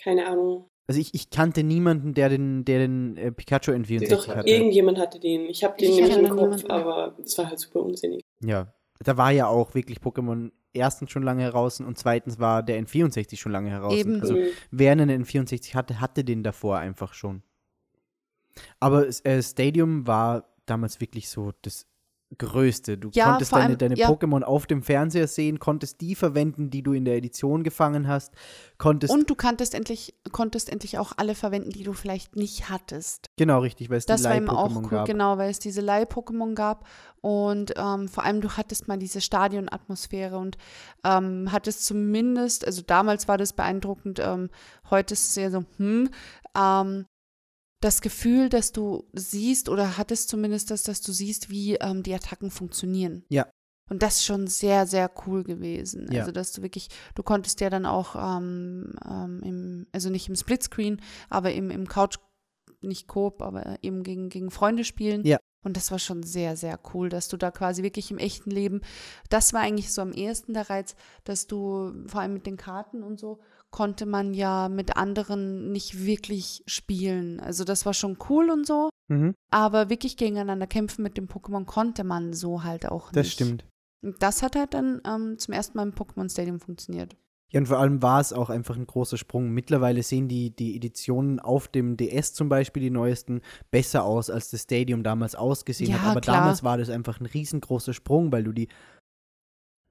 Keine 0.00 0.26
Ahnung. 0.26 0.68
Also 0.88 1.00
ich, 1.00 1.14
ich 1.14 1.30
kannte 1.30 1.62
niemanden, 1.62 2.12
der 2.14 2.28
den, 2.28 2.64
der 2.64 2.80
den 2.80 3.16
äh, 3.16 3.32
Pikachu 3.32 3.70
N64 3.72 4.08
Doch, 4.10 4.28
hatte. 4.28 4.48
irgendjemand 4.48 4.98
hatte 4.98 5.20
den. 5.20 5.42
Ich 5.48 5.62
habe 5.64 5.76
den 5.78 5.90
Ich 5.90 5.96
nämlich 5.96 6.16
im 6.18 6.28
Kopf, 6.30 6.64
niemanden. 6.64 6.70
aber 6.70 7.16
es 7.24 7.38
war 7.38 7.48
halt 7.48 7.58
super 7.60 7.80
unsinnig. 7.80 8.20
Ja, 8.40 8.72
da 8.98 9.16
war 9.16 9.30
ja 9.30 9.46
auch 9.46 9.74
wirklich 9.74 9.98
Pokémon 9.98 10.50
erstens 10.72 11.10
schon 11.10 11.22
lange 11.22 11.42
heraus 11.42 11.80
und 11.80 11.98
zweitens 11.98 12.38
war 12.38 12.62
der 12.62 12.82
N64 12.82 13.36
schon 13.36 13.52
lange 13.52 13.70
heraus. 13.70 13.96
Eben. 13.96 14.20
Also 14.20 14.34
Mhm. 14.34 14.42
wer 14.70 14.92
einen 14.92 15.24
N64 15.24 15.74
hatte, 15.74 16.00
hatte 16.00 16.24
den 16.24 16.42
davor 16.42 16.78
einfach 16.78 17.14
schon. 17.14 17.42
Aber 18.80 19.06
äh, 19.24 19.42
Stadium 19.42 20.06
war 20.06 20.52
damals 20.66 21.00
wirklich 21.00 21.28
so 21.28 21.52
das 21.62 21.86
Größte. 22.38 22.98
Du 22.98 23.10
Ja, 23.12 23.26
konntest 23.30 23.52
deine, 23.52 23.64
allem- 23.64 23.78
deine 23.78 23.96
ja. 23.96 24.08
Pokémon 24.08 24.42
auf 24.42 24.66
dem 24.66 24.82
Fernseher 24.82 25.28
sehen, 25.28 25.58
konntest 25.58 26.00
die 26.00 26.14
verwenden, 26.14 26.70
die 26.70 26.82
du 26.82 26.92
in 26.92 27.04
der 27.04 27.16
Edition 27.16 27.62
gefangen 27.62 28.08
hast, 28.08 28.32
konntest 28.78 29.12
Und 29.12 29.28
du 29.30 29.34
kanntest 29.34 29.74
endlich, 29.74 30.14
konntest 30.32 30.70
endlich 30.70 30.98
auch 30.98 31.12
alle 31.16 31.34
verwenden, 31.34 31.70
die 31.70 31.82
du 31.84 31.92
vielleicht 31.92 32.36
nicht 32.36 32.70
hattest. 32.70 33.30
genau 33.36 33.60
richtig, 33.60 33.90
weil 33.90 33.98
es 33.98 34.06
Das 34.06 34.22
die 34.22 34.28
war 34.28 34.36
eben 34.36 34.48
auch 34.48 34.68
Leih-Pokémon 34.70 34.82
cool, 34.84 34.90
gab. 34.90 35.06
genau, 35.06 35.38
weil 35.38 35.50
es 35.50 35.58
diese 35.58 35.80
Leih-Pokémon 35.80 36.54
gab 36.54 36.86
und 37.20 37.74
ähm, 37.76 38.08
vor 38.08 38.24
allem 38.24 38.40
du 38.40 38.50
hattest 38.56 38.88
mal 38.88 38.98
diese 38.98 39.20
Stadionatmosphäre 39.20 40.38
und 40.38 40.56
ähm, 41.04 41.50
hattest 41.52 41.84
zumindest, 41.84 42.66
also 42.66 42.82
damals 42.82 43.28
war 43.28 43.38
das 43.38 43.52
beeindruckend, 43.52 44.18
ähm, 44.20 44.50
heute 44.90 45.14
ist 45.14 45.30
es 45.30 45.36
eher 45.36 45.50
so, 45.50 45.64
hm, 45.76 46.08
ähm, 46.56 47.06
das 47.82 48.00
Gefühl, 48.00 48.48
dass 48.48 48.72
du 48.72 49.04
siehst 49.12 49.68
oder 49.68 49.98
hattest 49.98 50.28
zumindest 50.28 50.70
das, 50.70 50.82
dass 50.84 51.00
du 51.00 51.12
siehst, 51.12 51.50
wie 51.50 51.74
ähm, 51.74 52.02
die 52.02 52.14
Attacken 52.14 52.50
funktionieren. 52.50 53.24
Ja. 53.28 53.50
Und 53.90 54.02
das 54.02 54.16
ist 54.16 54.24
schon 54.24 54.46
sehr, 54.46 54.86
sehr 54.86 55.10
cool 55.26 55.44
gewesen. 55.44 56.10
Ja. 56.10 56.20
Also, 56.20 56.32
dass 56.32 56.52
du 56.52 56.62
wirklich, 56.62 56.88
du 57.14 57.22
konntest 57.22 57.60
ja 57.60 57.68
dann 57.68 57.84
auch 57.84 58.14
ähm, 58.16 58.94
ähm, 59.04 59.40
im, 59.44 59.86
also 59.92 60.08
nicht 60.08 60.28
im 60.28 60.36
Splitscreen, 60.36 61.02
aber 61.28 61.52
im, 61.52 61.70
im 61.70 61.88
Couch, 61.88 62.16
nicht 62.80 63.06
Coop, 63.08 63.42
aber 63.42 63.78
eben 63.82 64.02
gegen, 64.02 64.28
gegen 64.28 64.50
Freunde 64.50 64.84
spielen. 64.84 65.24
Ja. 65.24 65.38
Und 65.64 65.76
das 65.76 65.90
war 65.90 65.98
schon 65.98 66.22
sehr, 66.22 66.56
sehr 66.56 66.80
cool, 66.92 67.08
dass 67.08 67.28
du 67.28 67.36
da 67.36 67.50
quasi 67.50 67.82
wirklich 67.82 68.10
im 68.10 68.18
echten 68.18 68.50
Leben, 68.50 68.80
das 69.28 69.52
war 69.52 69.60
eigentlich 69.60 69.92
so 69.92 70.02
am 70.02 70.12
ehesten 70.12 70.54
der 70.54 70.70
Reiz, 70.70 70.96
dass 71.24 71.46
du 71.46 71.92
vor 72.06 72.20
allem 72.20 72.32
mit 72.32 72.46
den 72.46 72.56
Karten 72.56 73.02
und 73.02 73.20
so, 73.20 73.40
konnte 73.72 74.06
man 74.06 74.34
ja 74.34 74.68
mit 74.68 74.96
anderen 74.96 75.72
nicht 75.72 76.04
wirklich 76.06 76.62
spielen. 76.66 77.40
Also 77.40 77.64
das 77.64 77.84
war 77.86 77.94
schon 77.94 78.16
cool 78.28 78.50
und 78.50 78.66
so, 78.66 78.88
Mhm, 79.08 79.34
aber 79.50 79.90
wirklich 79.90 80.16
gegeneinander 80.16 80.66
kämpfen 80.68 81.02
mit 81.02 81.16
dem 81.16 81.26
Pokémon 81.26 81.64
konnte 81.64 82.04
man 82.04 82.32
so 82.32 82.62
halt 82.62 82.86
auch 82.86 83.06
nicht. 83.06 83.16
das 83.16 83.28
stimmt. 83.32 83.64
Und 84.04 84.22
das 84.22 84.42
hat 84.42 84.54
halt 84.56 84.74
dann 84.74 85.00
ähm, 85.06 85.38
zum 85.38 85.52
ersten 85.54 85.76
Mal 85.76 85.82
im 85.88 85.94
Pokémon 85.94 86.30
Stadium 86.30 86.60
funktioniert. 86.60 87.16
Ja, 87.52 87.60
und 87.60 87.66
vor 87.66 87.78
allem 87.78 88.00
war 88.00 88.18
es 88.20 88.32
auch 88.32 88.48
einfach 88.48 88.76
ein 88.76 88.86
großer 88.86 89.18
Sprung. 89.18 89.50
Mittlerweile 89.50 90.02
sehen 90.02 90.26
die, 90.26 90.56
die 90.56 90.74
Editionen 90.74 91.38
auf 91.38 91.68
dem 91.68 91.98
DS 91.98 92.32
zum 92.32 92.48
Beispiel, 92.48 92.82
die 92.82 92.90
neuesten, 92.90 93.42
besser 93.70 94.04
aus, 94.04 94.30
als 94.30 94.48
das 94.50 94.62
Stadium 94.62 95.02
damals 95.02 95.34
ausgesehen 95.34 95.90
Ja, 95.90 96.00
hat. 96.00 96.10
Aber 96.12 96.20
klar. 96.22 96.36
damals 96.38 96.62
war 96.64 96.78
das 96.78 96.88
einfach 96.88 97.20
ein 97.20 97.26
riesengroßer 97.26 97.92
Sprung, 97.92 98.32
weil 98.32 98.44
du 98.44 98.52
die, 98.52 98.68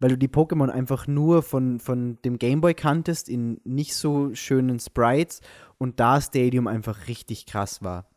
weil 0.01 0.09
du 0.09 0.17
die 0.17 0.27
Pokémon 0.27 0.69
einfach 0.69 1.07
nur 1.07 1.43
von, 1.43 1.79
von 1.79 2.17
dem 2.25 2.39
Gameboy 2.39 2.73
kanntest 2.73 3.29
in 3.29 3.61
nicht 3.63 3.95
so 3.95 4.33
schönen 4.33 4.79
Sprites 4.79 5.41
und 5.77 5.99
da 5.99 6.19
Stadium 6.19 6.65
einfach 6.65 7.07
richtig 7.07 7.45
krass 7.45 7.83
war. 7.83 8.09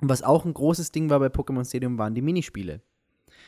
Und 0.00 0.08
was 0.08 0.22
auch 0.22 0.44
ein 0.44 0.54
großes 0.54 0.92
Ding 0.92 1.10
war 1.10 1.18
bei 1.18 1.26
Pokémon 1.26 1.64
Stadium, 1.68 1.98
waren 1.98 2.14
die 2.14 2.22
Minispiele. 2.22 2.82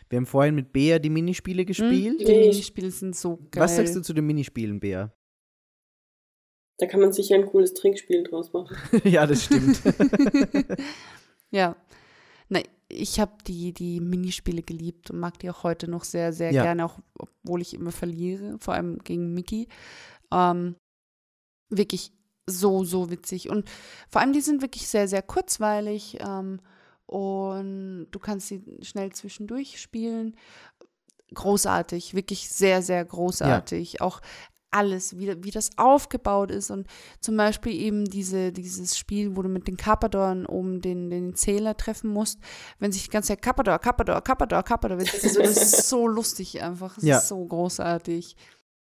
Wir 0.09 0.17
haben 0.17 0.27
vorhin 0.27 0.57
mit 0.57 0.73
Bea 0.73 0.99
die 0.99 1.11
Minispiele 1.11 1.65
gespielt. 1.65 2.21
Die. 2.21 2.25
Minispiele 2.27 2.91
sind 2.91 3.15
so 3.15 3.37
geil. 3.53 3.63
Was 3.63 3.77
sagst 3.77 3.95
du 3.95 4.03
zu 4.03 4.13
den 4.13 4.27
Minispielen, 4.27 4.81
Bea? 4.81 5.13
Da 6.79 6.87
kann 6.87 7.01
man 7.01 7.13
sicher 7.13 7.37
ein 7.37 7.47
cooles 7.47 7.73
Trinkspiel 7.75 8.25
draus 8.25 8.53
machen. 8.53 8.77
ja, 9.05 9.29
das 9.29 9.45
stimmt. 9.45 9.81
ja. 11.53 11.77
Na, 12.49 12.61
ich 12.95 13.21
habe 13.21 13.33
die, 13.47 13.73
die 13.73 14.01
Minispiele 14.01 14.63
geliebt 14.63 15.11
und 15.11 15.19
mag 15.19 15.39
die 15.39 15.51
auch 15.51 15.63
heute 15.63 15.89
noch 15.89 16.05
sehr, 16.05 16.33
sehr 16.33 16.53
Ja. 16.53 16.63
gerne, 16.63 16.85
auch 16.85 16.99
obwohl 17.19 17.61
ich 17.61 17.75
immer 17.75 17.93
verliere, 17.93 18.57
vor 18.61 18.75
allem 18.75 18.99
gegen 18.99 19.35
Mickey. 19.35 19.69
Ähm, 20.33 20.77
wirklich 21.71 22.13
so, 22.47 22.85
so 22.85 23.11
witzig. 23.11 23.51
Und 23.51 23.69
vor 24.09 24.21
allem, 24.21 24.33
die 24.33 24.41
sind 24.41 24.63
wirklich 24.63 24.89
sehr, 24.89 25.09
sehr 25.09 25.23
kurzweilig 25.23 26.19
ähm, 26.21 26.61
und 27.07 28.09
du 28.11 28.19
kannst 28.19 28.49
sie 28.49 28.63
schnell 28.83 29.13
zwischendurch 29.13 29.81
spielen. 29.81 30.37
Großartig, 31.33 32.15
wirklich 32.15 32.49
sehr, 32.51 32.83
sehr 32.83 33.05
großartig. 33.05 34.01
Auch 34.01 34.21
alles, 34.75 35.17
wie, 35.19 35.43
wie 35.45 35.51
das 35.51 35.71
aufgebaut 35.79 36.51
ist 36.51 36.71
und 36.71 36.87
zum 37.21 37.37
Beispiel 37.37 37.73
eben 37.73 38.05
diese, 38.05 38.51
dieses 38.53 38.99
Spiel, 38.99 39.37
wo 39.37 39.43
du 39.43 39.49
mit 39.49 39.69
den 39.69 39.77
Carpadorn 39.77 40.47
oben 40.47 40.81
den, 40.81 41.11
den 41.11 41.35
Zähler 41.35 41.77
treffen 41.77 42.11
musst, 42.11 42.41
wenn 42.81 42.91
sich 42.93 43.05
die 43.05 43.11
ganze 43.11 43.29
Zeit 43.29 43.43
Carpador, 43.43 43.79
Carpador, 43.79 44.21
Carpador, 44.21 44.63
Carpador, 44.63 44.97
das 44.99 45.15
ist, 45.15 45.89
so, 45.89 46.07
lustig 46.09 46.63
einfach, 46.63 46.95
das 46.97 47.05
Ja. 47.05 47.19
ist 47.19 47.29
so 47.29 47.45
großartig. 47.45 48.37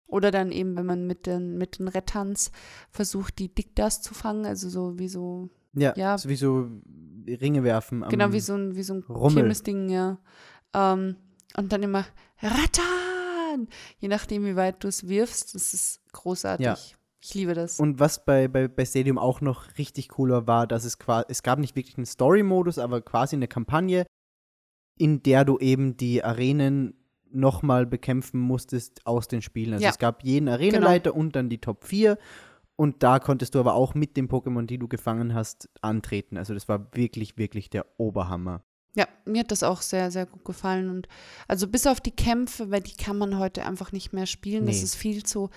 Oder 0.05 0.29
dann 0.29 0.51
eben, 0.51 0.75
wenn 0.77 0.86
man 0.86 1.07
mit 1.07 1.25
den, 1.25 1.57
mit 1.57 1.79
den 1.79 1.88
Rettans 1.88 2.51
versucht, 2.89 3.39
die 3.39 3.53
Diktas 3.53 4.01
zu 4.01 4.13
fangen, 4.13 4.45
also 4.45 4.69
so 4.69 4.99
wie 4.99 5.07
so, 5.07 5.49
Ja, 5.73 5.93
Ja. 5.95 6.17
so 6.17 6.27
wie 6.29 6.36
so 6.36 6.67
Ringe 7.27 7.63
werfen. 7.63 8.03
Genau 8.09 8.32
wie 8.34 8.39
so 8.41 8.53
ein, 8.55 8.75
wie 8.75 8.84
so 8.84 8.93
ein 8.95 9.03
Rummel. 9.09 9.36
Kirmesding, 9.43 9.89
ja. 9.89 10.17
Ähm, 10.73 11.15
und 11.57 11.71
dann 11.71 11.82
immer 11.84 12.05
Rattan! 13.62 13.76
Je 13.99 14.07
nachdem, 14.07 14.45
wie 14.45 14.55
weit 14.55 14.84
du 14.84 14.88
es 14.88 15.07
wirfst, 15.07 15.55
das 15.55 15.74
ist 15.74 16.01
großartig. 16.12 16.66
Ja. 16.66 16.78
Ich 17.24 17.36
liebe 17.36 17.53
das. 17.53 17.80
Und 17.80 17.99
was 17.99 18.26
bei, 18.26 18.47
bei, 18.47 18.68
bei 18.68 18.84
Stadium 18.84 19.20
auch 19.20 19.41
noch 19.41 19.78
richtig 19.78 20.09
cooler 20.09 20.47
war, 20.47 20.66
dass 20.66 20.86
es 20.86 20.97
quasi, 20.97 21.26
es 21.30 21.43
gab 21.43 21.59
nicht 21.59 21.76
wirklich 21.76 21.97
einen 21.97 22.07
Story-Modus, 22.07 22.80
aber 22.80 23.01
quasi 23.01 23.36
eine 23.36 23.47
Kampagne, 23.47 24.07
in 24.97 25.22
der 25.22 25.45
du 25.45 25.59
eben 25.59 25.97
die 25.97 26.24
Arenen 26.24 26.95
nochmal 27.30 27.86
bekämpfen 27.86 28.39
musstest 28.39 29.05
aus 29.05 29.28
den 29.28 29.41
Spielen. 29.41 29.74
Also 29.74 29.84
Ja. 29.84 29.91
es 29.91 29.99
gab 29.99 30.24
jeden 30.24 30.49
Arenaleiter 30.49 31.16
und 31.16 31.36
dann 31.36 31.47
die 31.49 31.59
Top 31.59 31.86
4 31.86 32.18
und 32.76 33.03
da 33.03 33.20
konntest 33.20 33.53
du 33.53 33.59
aber 33.59 33.76
auch 33.76 33.93
mit 33.93 34.18
den 34.18 34.28
Pokémon, 34.28 34.66
die 34.66 34.80
du 34.80 34.88
gefangen 34.88 35.36
hast, 35.36 35.70
antreten. 35.82 36.38
Also 36.38 36.55
das 36.55 36.68
war 36.68 36.88
wirklich, 36.95 37.38
wirklich 37.38 37.70
der 37.70 37.86
Oberhammer. 37.97 38.64
Ja, 38.94 39.08
mir 39.24 39.39
hat 39.42 39.52
das 39.52 39.64
auch 39.64 39.82
sehr, 39.82 40.12
sehr 40.12 40.26
gut 40.26 40.44
gefallen. 40.44 40.89
Und 40.89 41.08
also 41.48 41.66
bis 41.68 41.88
auf 41.88 42.02
die 42.02 42.12
Kämpfe, 42.12 42.72
weil 42.72 42.82
die 42.82 42.96
kann 42.96 43.18
man 43.18 43.39
heute 43.39 43.66
einfach 43.66 43.94
nicht 43.94 44.12
mehr 44.12 44.26
spielen. 44.26 44.66
Das 44.66 44.78
Nee. 44.78 44.84
ist 44.84 44.96
viel 44.96 45.24
zu, 45.24 45.50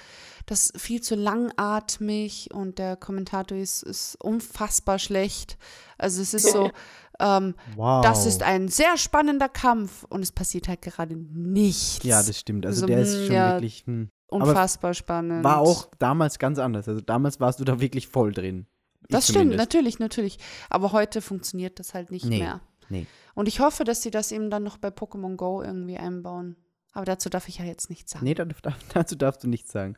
das 0.47 0.71
ist 0.71 0.81
viel 0.81 1.01
zu 1.01 1.17
langatmig 1.17 2.51
und 2.53 2.79
der 2.79 2.97
Kommentator 2.97 3.59
ist, 3.59 3.83
ist 3.83 4.17
unfassbar 4.23 4.99
schlecht. 5.01 5.59
Also 5.99 6.23
es 6.23 6.33
ist 6.35 6.51
so, 6.51 6.71
ähm, 7.21 7.55
Wow. 7.75 8.05
das 8.05 8.27
ist 8.27 8.43
ein 8.45 8.69
sehr 8.69 8.97
spannender 8.97 9.49
Kampf 9.49 10.05
und 10.09 10.23
es 10.23 10.31
passiert 10.33 10.69
halt 10.69 10.83
gerade 10.83 11.17
nichts. 11.17 12.05
Ja, 12.05 12.23
das 12.23 12.39
stimmt. 12.39 12.67
Also 12.67 12.83
So, 12.83 12.87
der 12.87 13.01
ist 13.01 13.15
hm, 13.17 13.27
schon 13.27 13.35
ja. 13.35 13.53
wirklich. 13.55 13.83
Hm. 13.87 14.11
Unfassbar 14.29 14.95
spannend. 14.95 15.45
War 15.45 15.59
auch 15.59 15.89
damals 15.99 16.39
ganz 16.39 16.59
anders. 16.59 16.89
Also 16.89 17.01
damals 17.01 17.39
warst 17.41 17.61
du 17.61 17.65
da 17.65 17.81
wirklich 17.81 18.09
voll 18.09 18.33
drin. 18.33 18.67
Ich 19.03 19.09
Das 19.11 19.25
stimmt, 19.25 19.37
zumindest. 19.39 19.59
natürlich, 19.59 19.99
natürlich. 19.99 20.39
Aber 20.71 20.93
heute 20.93 21.21
funktioniert 21.21 21.79
das 21.79 21.95
halt 21.95 22.11
nicht 22.11 22.25
Nee, 22.25 22.39
mehr. 22.39 22.61
Nee. 22.89 23.07
Und 23.35 23.49
ich 23.49 23.61
hoffe, 23.61 23.85
dass 23.85 24.03
sie 24.03 24.11
das 24.11 24.31
eben 24.33 24.51
dann 24.51 24.63
noch 24.63 24.79
bei 24.79 24.89
Pokémon 24.89 25.37
Go 25.37 25.63
irgendwie 25.63 25.97
einbauen. 25.97 26.57
Aber 26.93 27.05
dazu 27.05 27.29
darf 27.29 27.49
ich 27.49 27.59
ja 27.59 27.65
jetzt 27.65 27.91
nichts 27.91 28.13
sagen. 28.13 28.25
Nee, 28.25 28.35
da- 28.35 28.45
da- 28.45 28.75
dazu 28.95 29.17
darfst 29.17 29.43
du 29.45 29.49
nichts 29.49 29.73
sagen. 29.73 29.97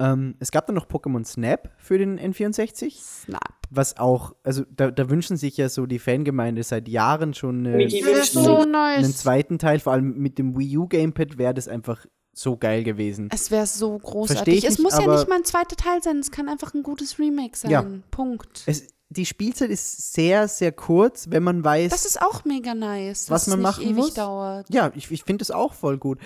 Ähm, 0.00 0.34
es 0.40 0.50
gab 0.50 0.66
dann 0.66 0.74
noch 0.74 0.88
Pokémon 0.88 1.24
Snap 1.24 1.70
für 1.78 1.98
den 1.98 2.18
N64, 2.18 3.00
Snap. 3.00 3.40
was 3.70 3.96
auch, 3.96 4.34
also 4.42 4.64
da, 4.68 4.90
da 4.90 5.08
wünschen 5.08 5.36
sich 5.36 5.56
ja 5.56 5.68
so 5.68 5.86
die 5.86 6.00
Fangemeinde 6.00 6.64
seit 6.64 6.88
Jahren 6.88 7.32
schon 7.32 7.62
du 7.64 7.88
so 8.24 8.56
einen 8.58 8.72
nice. 8.72 9.16
zweiten 9.18 9.58
Teil, 9.60 9.78
vor 9.78 9.92
allem 9.92 10.18
mit 10.18 10.36
dem 10.38 10.58
Wii 10.58 10.78
U 10.78 10.88
Gamepad 10.88 11.38
wäre 11.38 11.54
das 11.54 11.68
einfach 11.68 12.06
so 12.32 12.56
geil 12.56 12.82
gewesen. 12.82 13.28
Es 13.32 13.52
wäre 13.52 13.66
so 13.66 13.96
großartig. 13.96 14.58
ich 14.58 14.64
Es 14.64 14.78
nicht, 14.78 14.82
muss 14.82 14.98
ja 14.98 15.06
nicht 15.06 15.28
mal 15.28 15.36
ein 15.36 15.44
zweiter 15.44 15.76
Teil 15.76 16.02
sein. 16.02 16.18
Es 16.18 16.32
kann 16.32 16.48
einfach 16.48 16.74
ein 16.74 16.82
gutes 16.82 17.20
Remake 17.20 17.56
sein. 17.56 17.70
Ja. 17.70 17.86
Punkt. 18.10 18.64
Es, 18.66 18.88
die 19.16 19.26
Spielzeit 19.26 19.70
ist 19.70 20.12
sehr, 20.12 20.48
sehr 20.48 20.72
kurz, 20.72 21.30
wenn 21.30 21.42
man 21.42 21.64
weiß. 21.64 21.90
Das 21.90 22.04
ist 22.04 22.20
auch 22.20 22.44
mega 22.44 22.74
nice. 22.74 23.30
Was 23.30 23.44
dass 23.44 23.48
man 23.48 23.60
es 23.60 23.62
machen 23.62 23.84
ewig 23.84 23.96
muss? 23.96 24.14
dauert. 24.14 24.66
ja, 24.70 24.92
ich, 24.94 25.10
ich 25.10 25.24
finde 25.24 25.42
es 25.42 25.50
auch 25.50 25.72
voll 25.72 25.98
gut. 25.98 26.18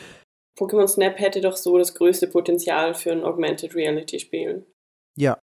Pokémon 0.58 0.88
Snap 0.88 1.18
hätte 1.18 1.40
doch 1.40 1.56
so 1.56 1.78
das 1.78 1.94
größte 1.94 2.26
Potenzial 2.26 2.94
für 2.94 3.12
ein 3.12 3.22
Augmented 3.22 3.74
Reality 3.74 4.18
Spiel. 4.18 4.66
Ja. 5.16 5.38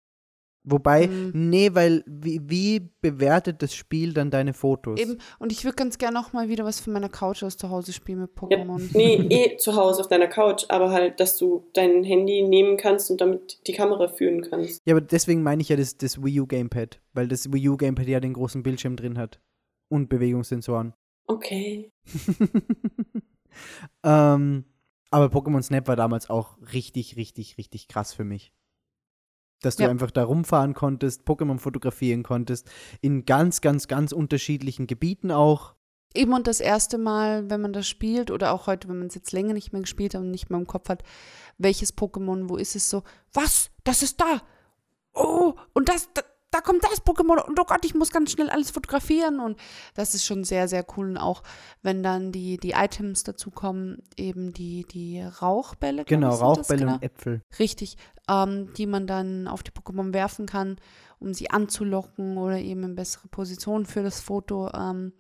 Wobei, 0.67 1.07
Hm. 1.07 1.31
nee, 1.49 1.69
weil 1.73 2.03
wie, 2.07 2.41
wie 2.43 2.89
bewertet 3.01 3.61
das 3.61 3.75
Spiel 3.75 4.13
dann 4.13 4.31
deine 4.31 4.53
Fotos? 4.53 4.99
Eben, 4.99 5.17
und 5.37 5.51
ich 5.51 5.63
würde 5.63 5.75
ganz 5.75 5.97
gerne 5.99 6.19
auch 6.19 6.33
mal 6.33 6.49
wieder 6.49 6.65
was 6.65 6.79
von 6.79 6.91
meiner 6.93 7.09
Couch 7.09 7.43
aus 7.43 7.55
zu 7.55 7.69
Hause 7.69 7.93
spielen 7.93 8.21
mit 8.21 8.31
Ja, 8.49 8.57
Pokémon. 8.57 8.81
nee, 8.93 9.15
eh 9.29 9.57
zu 9.57 9.75
Hause 9.75 10.01
auf 10.01 10.07
deiner 10.07 10.27
Couch, 10.27 10.65
aber 10.69 10.89
halt, 10.91 11.19
dass 11.19 11.37
du 11.37 11.67
dein 11.73 12.03
Handy 12.03 12.41
nehmen 12.41 12.77
kannst 12.77 13.11
und 13.11 13.21
damit 13.21 13.59
die 13.67 13.73
Kamera 13.73 14.07
führen 14.07 14.41
kannst. 14.41 14.81
Ja, 14.85 14.95
aber 14.95 15.01
deswegen 15.01 15.43
meine 15.43 15.61
ich 15.61 15.69
ja 15.69 15.75
das, 15.75 15.97
das 15.97 16.23
Wii 16.23 16.41
U 16.41 16.47
Gamepad, 16.47 16.99
weil 17.13 17.27
das 17.27 17.53
Wii 17.53 17.69
U 17.69 17.77
Gamepad 17.77 18.07
ja 18.07 18.19
den 18.19 18.33
großen 18.33 18.63
Bildschirm 18.63 18.95
drin 18.95 19.17
hat. 19.17 19.39
Und 19.87 20.09
Bewegungssensoren. 20.09 20.93
Okay. 21.27 21.91
ähm, 24.03 24.65
aber 25.11 25.25
Pokémon 25.27 25.61
Snap 25.61 25.87
war 25.87 25.95
damals 25.95 26.29
auch 26.29 26.57
richtig, 26.73 27.15
richtig, 27.17 27.57
richtig 27.57 27.87
krass 27.87 28.13
für 28.13 28.23
mich. 28.23 28.51
Dass 29.61 29.77
du 29.77 29.83
Ja. 29.83 29.89
einfach 29.89 30.11
da 30.11 30.23
rumfahren 30.23 30.73
konntest, 30.73 31.23
Pokémon 31.23 31.57
fotografieren 31.59 32.23
konntest, 32.23 32.69
in 33.01 33.25
ganz, 33.25 33.61
ganz, 33.61 33.87
ganz 33.87 34.11
unterschiedlichen 34.11 34.85
Gebieten 34.87 35.31
auch. 35.31 35.73
Eben 36.13 36.33
und 36.33 36.47
das 36.47 36.59
erste 36.61 36.97
Mal, 36.97 37.49
wenn 37.49 37.61
man 37.61 37.73
das 37.73 37.87
spielt, 37.87 38.31
oder 38.31 38.53
auch 38.53 38.67
heute, 38.67 38.87
wenn 38.87 38.99
man 38.99 39.07
es 39.07 39.15
jetzt 39.15 39.31
länger 39.31 39.53
nicht 39.53 39.73
mehr 39.73 39.81
gespielt 39.81 40.13
hat 40.13 40.21
und 40.21 40.31
nicht 40.31 40.49
mehr 40.49 40.59
im 40.59 40.67
Kopf 40.67 40.87
hat, 40.89 41.03
welches 41.57 41.97
Pokémon, 41.97 42.49
wo 42.49 42.57
ist 42.57 42.75
es 42.75 42.89
so, 42.89 43.03
was? 43.33 43.69
Das 43.83 44.01
ist 44.03 44.21
da! 44.21 44.41
Oh, 45.13 45.53
und 45.73 45.89
das, 45.89 46.09
da, 46.13 46.21
da 46.55 46.61
kommt 46.61 46.85
das 46.85 47.05
Pokémon 47.05 47.41
und 47.41 47.59
oh 47.59 47.65
Gott, 47.65 47.83
ich 47.83 47.95
muss 47.95 48.11
ganz 48.11 48.31
schnell 48.31 48.49
alles 48.49 48.71
fotografieren 48.71 49.41
und 49.41 49.59
das 49.93 50.15
ist 50.15 50.25
schon 50.25 50.45
sehr, 50.45 50.69
sehr 50.69 50.85
cool. 50.95 51.09
Und 51.09 51.17
auch 51.17 51.43
wenn 51.81 52.01
dann 52.01 52.31
die, 52.31 52.57
die 52.57 52.71
Items 52.71 53.23
dazu 53.23 53.51
kommen, 53.51 54.01
eben 54.15 54.53
die, 54.53 54.85
die 54.89 55.21
Rauchbälle. 55.21 56.05
Genau, 56.05 56.33
Rauchbälle 56.33 56.79
genau. 56.79 56.93
und 56.93 57.03
Äpfel. 57.03 57.41
Richtig, 57.59 57.97
ähm, 58.29 58.73
die 58.77 58.85
man 58.85 59.05
dann 59.05 59.49
auf 59.49 59.63
die 59.63 59.71
Pokémon 59.71 60.13
werfen 60.13 60.45
kann, 60.45 60.77
um 61.19 61.33
sie 61.33 61.49
anzulocken 61.49 62.37
oder 62.37 62.57
eben 62.57 62.83
in 62.83 62.95
bessere 62.95 63.27
Position 63.27 63.85
für 63.85 64.03
das 64.03 64.21
Foto 64.21 64.71
ähm, 64.73 65.11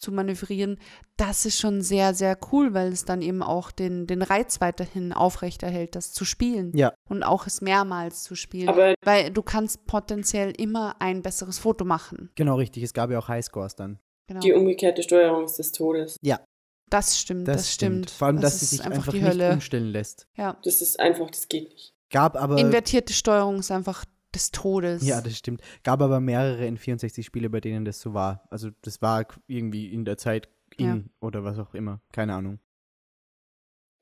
zu 0.00 0.12
manövrieren. 0.12 0.78
Das 1.16 1.44
ist 1.44 1.60
schon 1.60 1.82
sehr, 1.82 2.14
sehr 2.14 2.38
cool, 2.50 2.74
weil 2.74 2.88
es 2.88 3.04
dann 3.04 3.22
eben 3.22 3.42
auch 3.42 3.70
den, 3.70 4.06
den 4.06 4.22
Reiz 4.22 4.60
weiterhin 4.60 5.12
aufrechterhält, 5.12 5.94
das 5.94 6.12
zu 6.12 6.24
spielen. 6.24 6.72
Ja. 6.74 6.92
Und 7.08 7.22
auch 7.22 7.46
es 7.46 7.60
mehrmals 7.60 8.24
zu 8.24 8.34
spielen. 8.34 8.68
Aber 8.68 8.94
weil 9.04 9.30
du 9.30 9.42
kannst 9.42 9.86
potenziell 9.86 10.52
immer 10.56 10.96
ein 11.00 11.22
besseres 11.22 11.58
Foto 11.58 11.84
machen. 11.84 12.30
Genau, 12.34 12.56
richtig. 12.56 12.82
Es 12.82 12.92
gab 12.92 13.10
ja 13.10 13.18
auch 13.18 13.28
Highscores 13.28 13.76
dann. 13.76 13.98
Genau. 14.30 14.40
die 14.42 14.52
umgekehrte 14.52 15.02
Steuerung 15.02 15.44
ist 15.44 15.58
des 15.58 15.72
Todes. 15.72 16.16
das 16.88 17.18
stimmt, 17.18 17.48
das, 17.48 17.72
stimmt. 17.72 18.10
Vor 18.10 18.28
allem, 18.28 18.36
das 18.36 18.52
dass 18.52 18.60
sie 18.60 18.66
sich 18.66 18.80
einfach, 18.84 18.98
einfach, 18.98 19.12
die 19.12 19.18
nicht 19.18 19.28
Hölle. 19.28 19.52
umstellen 19.52 19.88
lässt. 19.88 20.28
Ja. 20.36 20.56
Das 20.62 20.80
ist 20.80 21.00
einfach, 21.00 21.28
das 21.30 21.48
geht 21.48 21.68
nicht. 21.70 21.94
Gab 22.10 22.36
aber. 22.36 22.56
Invertierte 22.58 23.12
Steuerung 23.12 23.58
ist 23.58 23.72
einfach 23.72 24.04
des 24.34 24.50
Todes. 24.50 25.06
Ja, 25.06 25.20
das 25.20 25.36
stimmt. 25.36 25.60
Gab 25.84 26.00
aber 26.00 26.20
mehrere 26.20 26.64
N64-Spiele, 26.66 27.50
bei 27.50 27.60
denen 27.60 27.84
das 27.84 28.00
so 28.00 28.14
war. 28.14 28.46
Also 28.50 28.70
das 28.82 29.00
war 29.02 29.26
irgendwie 29.46 29.92
in 29.92 30.04
der 30.04 30.16
Zeit 30.16 30.48
in 30.76 30.86
Ja. 30.86 31.00
oder 31.20 31.44
was 31.44 31.58
auch 31.58 31.74
immer. 31.74 32.00
Keine 32.12 32.34
Ahnung. 32.34 32.58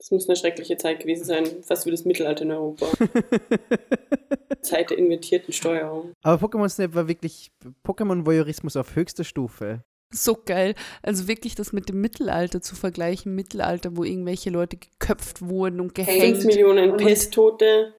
Das 0.00 0.12
muss 0.12 0.28
eine 0.28 0.36
schreckliche 0.36 0.76
Zeit 0.76 1.00
gewesen 1.00 1.24
sein, 1.24 1.44
fast 1.64 1.84
wie 1.86 1.90
das 1.90 2.04
Mittelalter 2.04 2.42
in 2.42 2.52
Europa. 2.52 2.86
Zeit 4.62 4.90
der 4.90 4.98
invertierten 4.98 5.52
Steuerung. 5.52 6.12
aber 6.22 6.44
Pokémon 6.46 6.68
Snap 6.68 6.94
war 6.94 7.08
wirklich 7.08 7.50
Pokémon-Voyeurismus 7.84 8.76
auf 8.76 8.94
höchster 8.96 9.24
Stufe. 9.24 9.82
So 10.12 10.36
geil. 10.42 10.74
Also 11.02 11.28
wirklich 11.28 11.54
das 11.54 11.72
mit 11.72 11.88
dem 11.88 12.00
Mittelalter 12.00 12.60
zu 12.62 12.74
vergleichen. 12.76 13.34
Mittelalter, 13.34 13.96
wo 13.96 14.04
irgendwelche 14.04 14.50
Leute 14.50 14.76
geköpft 14.78 15.42
wurden 15.42 15.80
und 15.80 15.94
gehängt. 15.94 16.44
Millionen 16.44 16.92
und- 16.92 16.96
Pesttote 16.98 17.94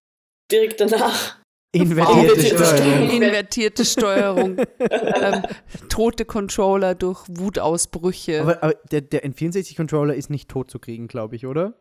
direkt 0.52 0.82
danach. 0.82 1.40
Invertierte 1.72 2.34
Invertierte 2.34 2.66
Steuerung. 2.66 3.10
Invertierte 3.12 3.86
Steuerung. 3.86 4.58
ähm, 4.80 5.44
tote 5.88 6.26
Controller 6.26 6.96
durch 6.96 7.24
Wutausbrüche. 7.28 8.42
Aber, 8.42 8.64
aber 8.64 8.74
der, 8.92 9.02
der 9.02 9.24
N64-Controller 9.24 10.16
ist 10.16 10.30
nicht 10.30 10.50
tot 10.50 10.72
zu 10.72 10.80
kriegen, 10.80 11.08
glaube 11.08 11.36
ich, 11.36 11.46
oder? 11.46 11.76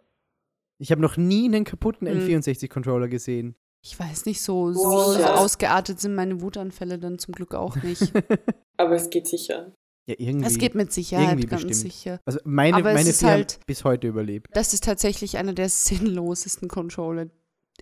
Ich 0.79 0.91
habe 0.93 1.01
noch 1.01 1.17
nie 1.17 1.47
einen 1.47 1.65
kaputten 1.65 2.07
Hm. 2.07 2.19
N64-Controller 2.21 3.09
gesehen. 3.09 3.55
ich 3.83 3.99
weiß 3.99 4.27
nicht, 4.27 4.43
so, 4.43 4.73
so, 4.73 5.19
Ja. 5.19 5.37
ausgeartet 5.37 6.01
sind 6.01 6.15
meine 6.15 6.41
Wutanfälle 6.43 6.99
dann 6.99 7.19
zum 7.19 7.33
Glück 7.33 7.55
auch 7.55 7.77
nicht. 7.83 8.13
Aber 8.77 8.95
es 8.95 9.09
geht 9.09 9.27
sicher. 9.27 9.73
Ja, 10.07 10.15
irgendwie. 10.19 10.47
Es 10.47 10.59
geht 10.59 10.75
mit 10.75 10.93
Sicherheit 10.93 11.29
irgendwie 11.31 11.49
ganz 11.49 11.63
bestimmt. 11.65 11.93
sicher. 11.93 12.21
also 12.25 12.39
meine, 12.45 12.77
Aber 12.77 12.93
meine 12.93 13.09
ist 13.09 13.21
vier 13.21 13.29
halt- 13.29 13.61
bis 13.67 13.85
heute 13.85 14.07
überlebt. 14.09 14.49
Das 14.53 14.73
ist 14.75 14.85
tatsächlich 14.85 15.37
einer 15.39 15.53
der 15.53 15.69
sinnlosesten 15.69 16.69
Controller 16.69 17.27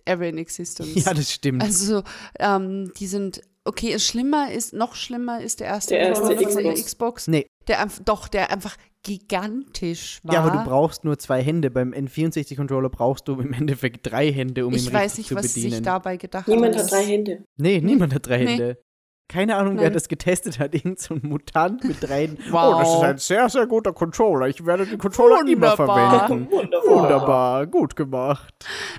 ever 0.07 0.25
in 0.27 0.37
existence. 0.39 1.05
Ja, 1.05 1.13
das 1.13 1.31
stimmt. 1.31 1.61
Also, 1.63 2.03
ähm, 2.39 2.91
die 2.97 3.07
sind, 3.07 3.41
okay, 3.65 3.91
es 3.93 4.05
schlimmer 4.05 4.51
ist, 4.51 4.73
noch 4.73 4.95
schlimmer 4.95 5.41
ist 5.41 5.59
der 5.59 5.67
erste, 5.67 5.95
Der 5.95 5.99
erste 6.09 6.23
Controller 6.35 6.51
von 6.51 6.63
der 6.63 6.73
Xbox. 6.73 6.85
Xbox. 6.85 7.27
Nee. 7.27 7.47
Der 7.67 7.85
doch, 8.05 8.27
der 8.29 8.49
einfach 8.51 8.77
gigantisch 9.03 10.19
war. 10.23 10.33
ja, 10.33 10.41
aber 10.43 10.57
du 10.57 10.63
brauchst 10.69 11.03
nur 11.03 11.17
zwei 11.17 11.41
Hände. 11.41 11.69
Beim 11.71 11.91
N64-Controller 11.93 12.89
brauchst 12.89 13.27
du 13.27 13.39
im 13.39 13.53
Endeffekt 13.53 14.09
drei 14.09 14.31
Hände, 14.31 14.65
um 14.65 14.73
ihn 14.73 14.77
Ich 14.77 14.85
richtig 14.85 14.93
weiß 14.99 15.17
nicht, 15.17 15.27
zu 15.29 15.35
was 15.35 15.43
sie 15.53 15.61
sich 15.61 15.63
bedienen. 15.71 15.83
dabei 15.83 16.17
gedacht 16.17 16.47
Niemand 16.47 16.75
hat 16.77 16.91
drei 16.91 17.05
Hände. 17.05 17.43
Nee, 17.57 17.81
niemand 17.81 18.13
hat 18.13 18.25
drei 18.27 18.37
Nee. 18.43 18.47
Hände. 18.51 18.77
Keine 19.29 19.57
Ahnung, 19.57 19.75
wer 19.75 19.83
Nein. 19.85 19.93
das 19.93 20.07
getestet 20.07 20.57
hat. 20.57 20.73
Irgend 20.73 20.99
so 20.99 21.13
ein 21.15 21.21
Mutant 21.23 21.83
mit 21.83 21.97
drei 22.01 22.27
Händen. 22.27 22.43
Wow. 22.51 22.75
Oh, 22.75 22.79
das 22.79 22.89
ist 22.93 23.01
ein 23.03 23.17
sehr, 23.17 23.49
sehr 23.49 23.67
guter 23.67 23.91
Controller. 23.91 24.47
Ich 24.47 24.65
werde 24.65 24.85
den 24.85 24.97
Controller 24.97 25.41
immer 25.45 25.77
Wunderbar. 25.77 26.27
verwenden. 26.27 26.51
Wunderbar. 26.51 26.89
Wunderbar, 27.03 27.67
gut 27.67 27.95
gemacht. 27.97 28.53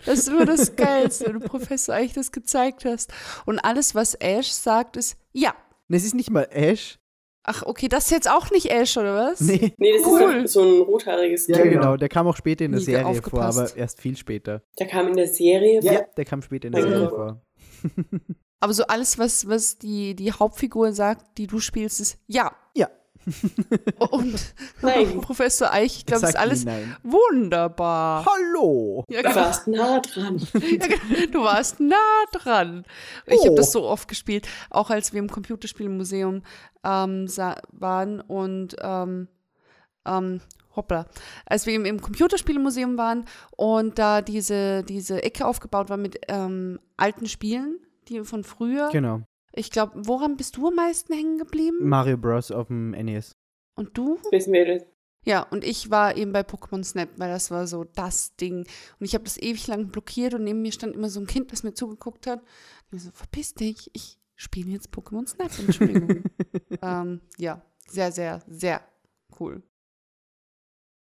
Das 0.05 0.31
war 0.31 0.45
das 0.45 0.77
Geilste, 0.77 1.27
wenn 1.27 1.41
du 1.41 1.49
Professor 1.49 1.95
eigentlich 1.95 2.13
das 2.13 2.31
gezeigt 2.31 2.85
hast. 2.85 3.11
Und 3.47 3.59
alles, 3.61 3.95
was 3.95 4.15
Ash 4.17 4.49
sagt, 4.51 4.97
ist 4.99 5.17
ja. 5.33 5.55
Es 5.89 6.05
ist 6.05 6.15
nicht 6.15 6.31
mal 6.31 6.47
Ash. 6.51 6.99
Ach, 7.45 7.63
okay, 7.65 7.89
das 7.89 8.05
ist 8.05 8.11
jetzt 8.11 8.31
auch 8.31 8.51
nicht 8.51 8.71
Ash, 8.71 8.99
oder 8.99 9.15
was? 9.15 9.41
Nee. 9.41 9.73
Nee, 9.79 9.95
das 9.97 10.07
Cool. 10.07 10.43
ist 10.45 10.53
so 10.53 10.63
ein 10.63 10.83
rothaariges 10.83 11.47
Ja, 11.47 11.57
Kind. 11.57 11.71
genau. 11.73 11.97
Der 11.97 12.11
kam 12.11 12.27
auch 12.27 12.37
später 12.37 12.67
in 12.67 12.73
der 12.73 12.81
Nie 12.81 12.85
Serie 12.85 13.03
vor, 13.05 13.11
aufgepasst. 13.13 13.59
aber 13.59 13.77
erst 13.79 14.03
viel 14.03 14.15
später. 14.19 14.61
Der 14.79 14.87
kam 14.87 15.09
in 15.09 15.17
der 15.17 15.29
Serie. 15.29 15.81
Ja, 15.83 16.03
der 16.15 16.25
kam 16.27 16.43
später 16.43 16.67
in 16.67 16.73
der 16.75 16.83
Ja. 16.83 16.89
Serie 16.91 17.09
vor. 17.09 17.41
Aber 18.61 18.73
so 18.75 18.85
alles, 18.87 19.19
was, 19.19 19.49
was 19.49 19.79
die, 19.79 20.15
die 20.17 20.33
Hauptfigur 20.33 20.93
sagt, 20.93 21.39
die 21.39 21.47
du 21.47 21.61
spielst, 21.61 22.01
ist 22.01 22.19
ja. 22.27 22.53
Ja. 22.75 22.89
Und 24.11 24.55
Nein. 24.83 25.21
Professor 25.21 25.71
Eich, 25.73 25.99
ich 25.99 26.07
glaube, 26.07 26.27
ist 26.27 26.37
alles 26.37 26.65
wunderbar. 27.03 28.25
Hallo. 28.27 29.05
Ja, 29.09 29.23
Du 29.23 29.29
genau. 29.29 29.41
warst 29.41 29.67
nah 29.69 30.01
dran. 30.01 30.37
Ja, 30.55 30.87
genau. 30.87 31.31
Du 31.31 31.41
warst 31.43 31.81
nah 31.81 31.97
dran. 32.33 32.85
Ich 33.27 33.39
Oh. 33.41 33.47
habe 33.47 33.55
das 33.57 33.73
so 33.73 33.85
oft 33.85 34.09
gespielt, 34.09 34.49
auch 34.71 34.91
als 34.91 35.13
wir 35.13 35.19
im 35.21 35.29
Computerspielmuseum 35.31 36.43
ähm, 36.85 37.29
sa- 37.29 37.61
waren 37.73 38.21
und 38.21 38.77
ähm, 38.81 39.29
ähm, 40.07 40.41
hoppla, 40.75 41.07
als 41.47 41.67
wir 41.67 41.75
im, 41.75 41.85
im 41.85 42.01
Computerspielmuseum 42.01 42.97
waren 42.97 43.25
und 43.57 43.99
da 43.99 44.23
diese, 44.23 44.85
diese 44.85 45.23
Ecke 45.23 45.45
aufgebaut 45.47 45.91
war 45.91 45.97
mit 45.97 46.19
ähm, 46.29 46.79
alten 46.97 47.27
Spielen, 47.27 47.79
die 48.09 48.25
von 48.25 48.45
früher. 48.45 48.91
Genau. 48.91 49.23
Ich 49.53 49.71
glaube, 49.71 49.93
woran 50.07 50.37
bist 50.37 50.57
du 50.57 50.69
am 50.69 50.75
meisten 50.75 51.13
hängen 51.13 51.39
geblieben? 51.39 51.89
Mario 51.89 52.17
Bros. 52.17 52.51
auf 52.51 52.69
dem 52.69 52.91
NES. 52.91 53.33
Und 53.75 53.97
du? 53.97 54.19
Wir 54.31 54.67
das? 54.67 54.87
Ja, 55.25 55.43
und 55.43 55.65
ich 55.65 55.91
war 55.91 56.17
eben 56.17 56.33
bei 56.33 56.41
Pokémon 56.41 56.85
Snap, 56.85 57.11
weil 57.17 57.31
das 57.31 57.51
war 57.51 57.67
so 57.67 57.85
das 57.85 58.35
Ding. 58.37 58.67
Und 58.99 59.07
ich 59.07 59.15
habe 59.15 59.25
das 59.25 59.37
ewig 59.37 59.67
lang 59.67 59.89
blockiert 59.89 60.35
und 60.35 60.45
neben 60.45 60.63
mir 60.63 60.73
stand 60.73 60.95
immer 60.95 61.11
so 61.11 61.21
ein 61.21 61.27
Kind, 61.27 61.53
das 61.53 61.63
mir 61.63 61.75
zugeguckt 61.75 62.27
hat. 62.27 62.41
Und 62.91 62.97
ich 62.97 63.03
so, 63.03 63.11
verpiss 63.11 63.55
dich, 63.55 63.91
ich 63.93 64.19
spiele 64.37 64.71
jetzt 64.71 64.91
Pokémon 64.91 65.27
Snap, 65.27 65.51
Entschuldigung. 65.59 66.25
ähm, 66.83 67.21
ja, 67.37 67.63
sehr, 67.89 68.13
sehr, 68.13 68.43
sehr 68.49 68.81
cool. 69.39 69.63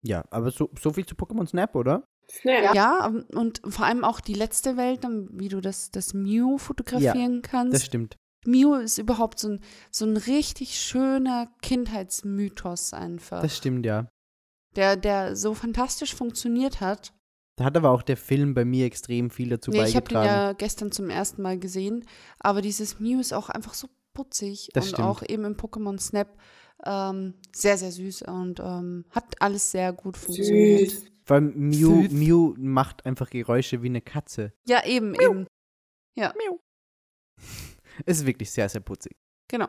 Ja, 0.03 0.25
aber 0.29 0.51
so, 0.51 0.69
so 0.79 0.91
viel 0.91 1.05
zu 1.05 1.15
Pokémon 1.15 1.47
Snap, 1.47 1.75
oder? 1.75 2.07
Snap. 2.29 2.75
Ja, 2.75 3.07
ähm, 3.07 3.25
und 3.33 3.61
vor 3.67 3.85
allem 3.85 4.03
auch 4.03 4.19
die 4.19 4.33
letzte 4.33 4.75
Welt, 4.77 5.01
wie 5.31 5.49
du 5.49 5.61
das, 5.61 5.91
das 5.91 6.13
Mew 6.13 6.57
fotografieren 6.57 7.41
Das 7.41 7.51
kannst. 7.51 7.85
stimmt. 7.85 8.17
Mew 8.45 8.75
ist 8.75 8.97
überhaupt 8.97 9.39
so 9.39 9.49
ein, 9.49 9.59
so 9.91 10.05
ein 10.05 10.15
richtig 10.17 10.79
schöner 10.79 11.49
Kindheitsmythos 11.61 12.93
einfach. 12.93 13.41
Das 13.41 13.55
stimmt, 13.57 13.85
ja. 13.85 14.07
der, 14.75 14.95
der 14.95 15.35
so 15.35 15.53
fantastisch 15.53 16.15
funktioniert 16.15 16.79
hat. 16.81 17.13
Da 17.57 17.65
hat 17.65 17.75
aber 17.75 17.89
auch 17.91 18.03
der 18.03 18.17
Film 18.17 18.53
bei 18.53 18.65
mir 18.65 18.85
extrem 18.85 19.29
viel 19.31 19.49
dazu 19.49 19.71
Nee, 19.71 19.83
ich 19.85 19.95
habe 19.95 20.07
den 20.07 20.13
beigetragen. 20.15 20.27
ja 20.47 20.53
gestern 20.53 20.91
zum 20.91 21.09
ersten 21.09 21.41
Mal 21.41 21.57
gesehen, 21.57 22.05
aber 22.39 22.61
dieses 22.61 22.99
Mew 22.99 23.19
ist 23.19 23.33
auch 23.33 23.49
einfach 23.49 23.73
so 23.73 23.87
putzig 24.13 24.69
Das 24.73 24.85
und 24.85 24.89
stimmt. 24.93 25.07
auch 25.07 25.23
eben 25.27 25.43
im 25.43 25.55
Pokémon 25.55 25.99
Snap 25.99 26.37
ähm, 26.85 27.33
sehr, 27.55 27.77
sehr 27.77 27.91
süß 27.91 28.21
und 28.23 28.59
ähm, 28.59 29.05
hat 29.09 29.41
alles 29.41 29.71
sehr 29.71 29.91
gut 29.91 30.17
funktioniert. 30.17 30.91
Süß. 30.91 31.05
Allem 31.31 31.53
Mew, 31.69 32.03
Süß. 32.03 32.11
Mew 32.11 32.53
macht 32.57 33.05
einfach 33.05 33.29
Geräusche 33.29 33.81
wie 33.83 33.87
eine 33.87 34.01
Katze. 34.01 34.53
Ja, 34.67 34.85
eben, 34.85 35.13
eben. 35.15 35.47
Ja, 36.15 36.33
Es 38.05 38.19
ist 38.21 38.25
wirklich 38.25 38.51
sehr, 38.51 38.69
sehr 38.69 38.81
putzig. 38.81 39.15
genau. 39.47 39.67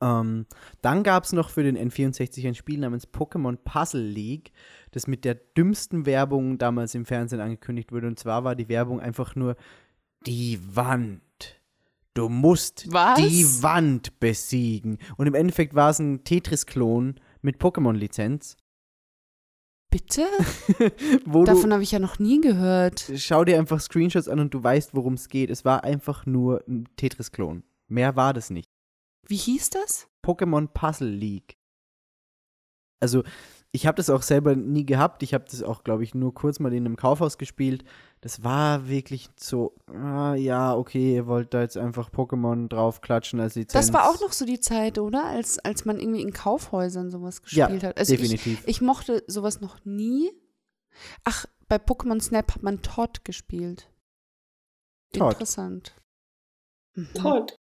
Ähm, 0.00 0.46
dann 0.80 1.02
gab 1.02 1.24
es 1.24 1.32
noch 1.32 1.50
für 1.50 1.64
den 1.64 1.76
N64 1.76 2.46
ein 2.46 2.54
Spiel 2.54 2.78
namens 2.78 3.08
Pokémon 3.08 3.56
Puzzle 3.56 4.00
League, 4.00 4.52
das 4.92 5.08
mit 5.08 5.24
der 5.24 5.34
dümmsten 5.34 6.06
Werbung 6.06 6.56
damals 6.56 6.94
im 6.94 7.04
Fernsehen 7.04 7.40
angekündigt 7.40 7.90
wurde. 7.90 8.06
Und 8.06 8.16
zwar 8.16 8.44
war 8.44 8.54
die 8.54 8.68
Werbung 8.68 9.00
einfach 9.00 9.34
nur 9.34 9.56
die 10.24 10.60
Wand. 10.76 11.22
Du 12.14 12.28
musst 12.28 12.92
Was? 12.92 13.18
die 13.18 13.44
Wand 13.62 14.20
besiegen. 14.20 14.98
Und 15.16 15.26
im 15.26 15.34
Endeffekt 15.34 15.74
war 15.74 15.90
es 15.90 15.98
ein 15.98 16.22
Tetris-Klon 16.22 17.16
mit 17.42 17.58
Pokémon-Lizenz. 17.60 18.56
Bitte? 19.90 20.26
Davon 21.24 21.72
habe 21.72 21.82
ich 21.82 21.92
ja 21.92 21.98
noch 21.98 22.18
nie 22.18 22.40
gehört. 22.40 23.10
schau 23.16 23.44
dir 23.44 23.58
einfach 23.58 23.80
Screenshots 23.80 24.28
an 24.28 24.38
und 24.40 24.52
du 24.52 24.62
weißt, 24.62 24.94
worum 24.94 25.14
es 25.14 25.28
geht. 25.28 25.48
Es 25.50 25.64
war 25.64 25.84
einfach 25.84 26.26
nur 26.26 26.62
ein 26.68 26.88
Tetris-Klon. 26.96 27.62
Mehr 27.88 28.14
war 28.16 28.34
das 28.34 28.50
nicht. 28.50 28.68
Wie 29.26 29.36
hieß 29.36 29.70
das? 29.70 30.08
Pokémon 30.24 30.68
Puzzle 30.68 31.08
League. 31.08 31.56
Also, 33.00 33.22
ich 33.72 33.86
habe 33.86 33.96
das 33.96 34.10
auch 34.10 34.22
selber 34.22 34.56
nie 34.56 34.84
gehabt. 34.84 35.22
Ich 35.22 35.34
habe 35.34 35.44
das 35.50 35.62
auch, 35.62 35.84
glaube 35.84 36.04
ich, 36.04 36.14
nur 36.14 36.34
kurz 36.34 36.58
mal 36.58 36.72
in 36.72 36.84
einem 36.84 36.96
Kaufhaus 36.96 37.38
gespielt. 37.38 37.84
Das 38.20 38.42
war 38.42 38.88
wirklich 38.88 39.28
so, 39.36 39.76
ah, 39.86 40.34
ja, 40.34 40.74
okay, 40.74 41.14
ihr 41.14 41.26
wollt 41.28 41.54
da 41.54 41.60
jetzt 41.60 41.76
einfach 41.76 42.10
Pokémon 42.10 42.68
draufklatschen 42.68 43.38
als 43.38 43.54
Lizenz. 43.54 43.86
Das 43.86 43.92
war 43.92 44.10
auch 44.10 44.20
noch 44.20 44.32
so 44.32 44.44
die 44.44 44.58
Zeit, 44.58 44.98
oder? 44.98 45.24
Als, 45.24 45.58
als 45.60 45.84
man 45.84 46.00
irgendwie 46.00 46.22
in 46.22 46.32
Kaufhäusern 46.32 47.10
sowas 47.10 47.40
ja, 47.50 47.66
gespielt 47.66 47.84
hat. 47.84 47.98
Also 47.98 48.14
ich, 48.14 48.20
definitiv. 48.20 48.62
ich 48.66 48.80
mochte 48.80 49.22
sowas 49.28 49.60
noch 49.60 49.84
nie. 49.84 50.32
Ach, 51.22 51.46
bei 51.68 51.76
Pokémon 51.76 52.20
Snap 52.20 52.56
hat 52.56 52.62
man 52.62 52.82
Todd 52.82 53.24
gespielt. 53.24 53.88
Todd. 55.12 55.34
Interessant. 55.34 55.94
Mhm. 56.94 57.14
Todd. 57.14 57.56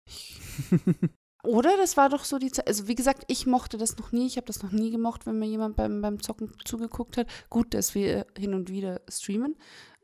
Oder 1.44 1.78
das 1.78 1.96
war 1.96 2.10
doch 2.10 2.26
so 2.26 2.40
die 2.40 2.52
Zeit. 2.52 2.68
Also 2.68 2.88
wie 2.88 2.96
gesagt, 2.96 3.24
ich 3.28 3.46
mochte 3.46 3.78
das 3.78 3.98
noch 3.98 4.12
nie. 4.12 4.26
Ich 4.26 4.38
habe 4.38 4.48
das 4.48 4.64
noch 4.64 4.72
nie 4.72 4.92
gemocht, 4.92 5.26
wenn 5.26 5.40
mir 5.40 5.46
jemand 5.46 5.76
beim, 5.76 6.02
beim 6.02 6.22
Zocken 6.22 6.52
zugeguckt 6.66 7.16
hat. 7.16 7.28
Gut, 7.50 7.74
dass 7.74 7.96
wir 7.96 8.26
hin 8.38 8.54
und 8.54 8.70
wieder 8.70 9.02
streamen. 9.08 9.56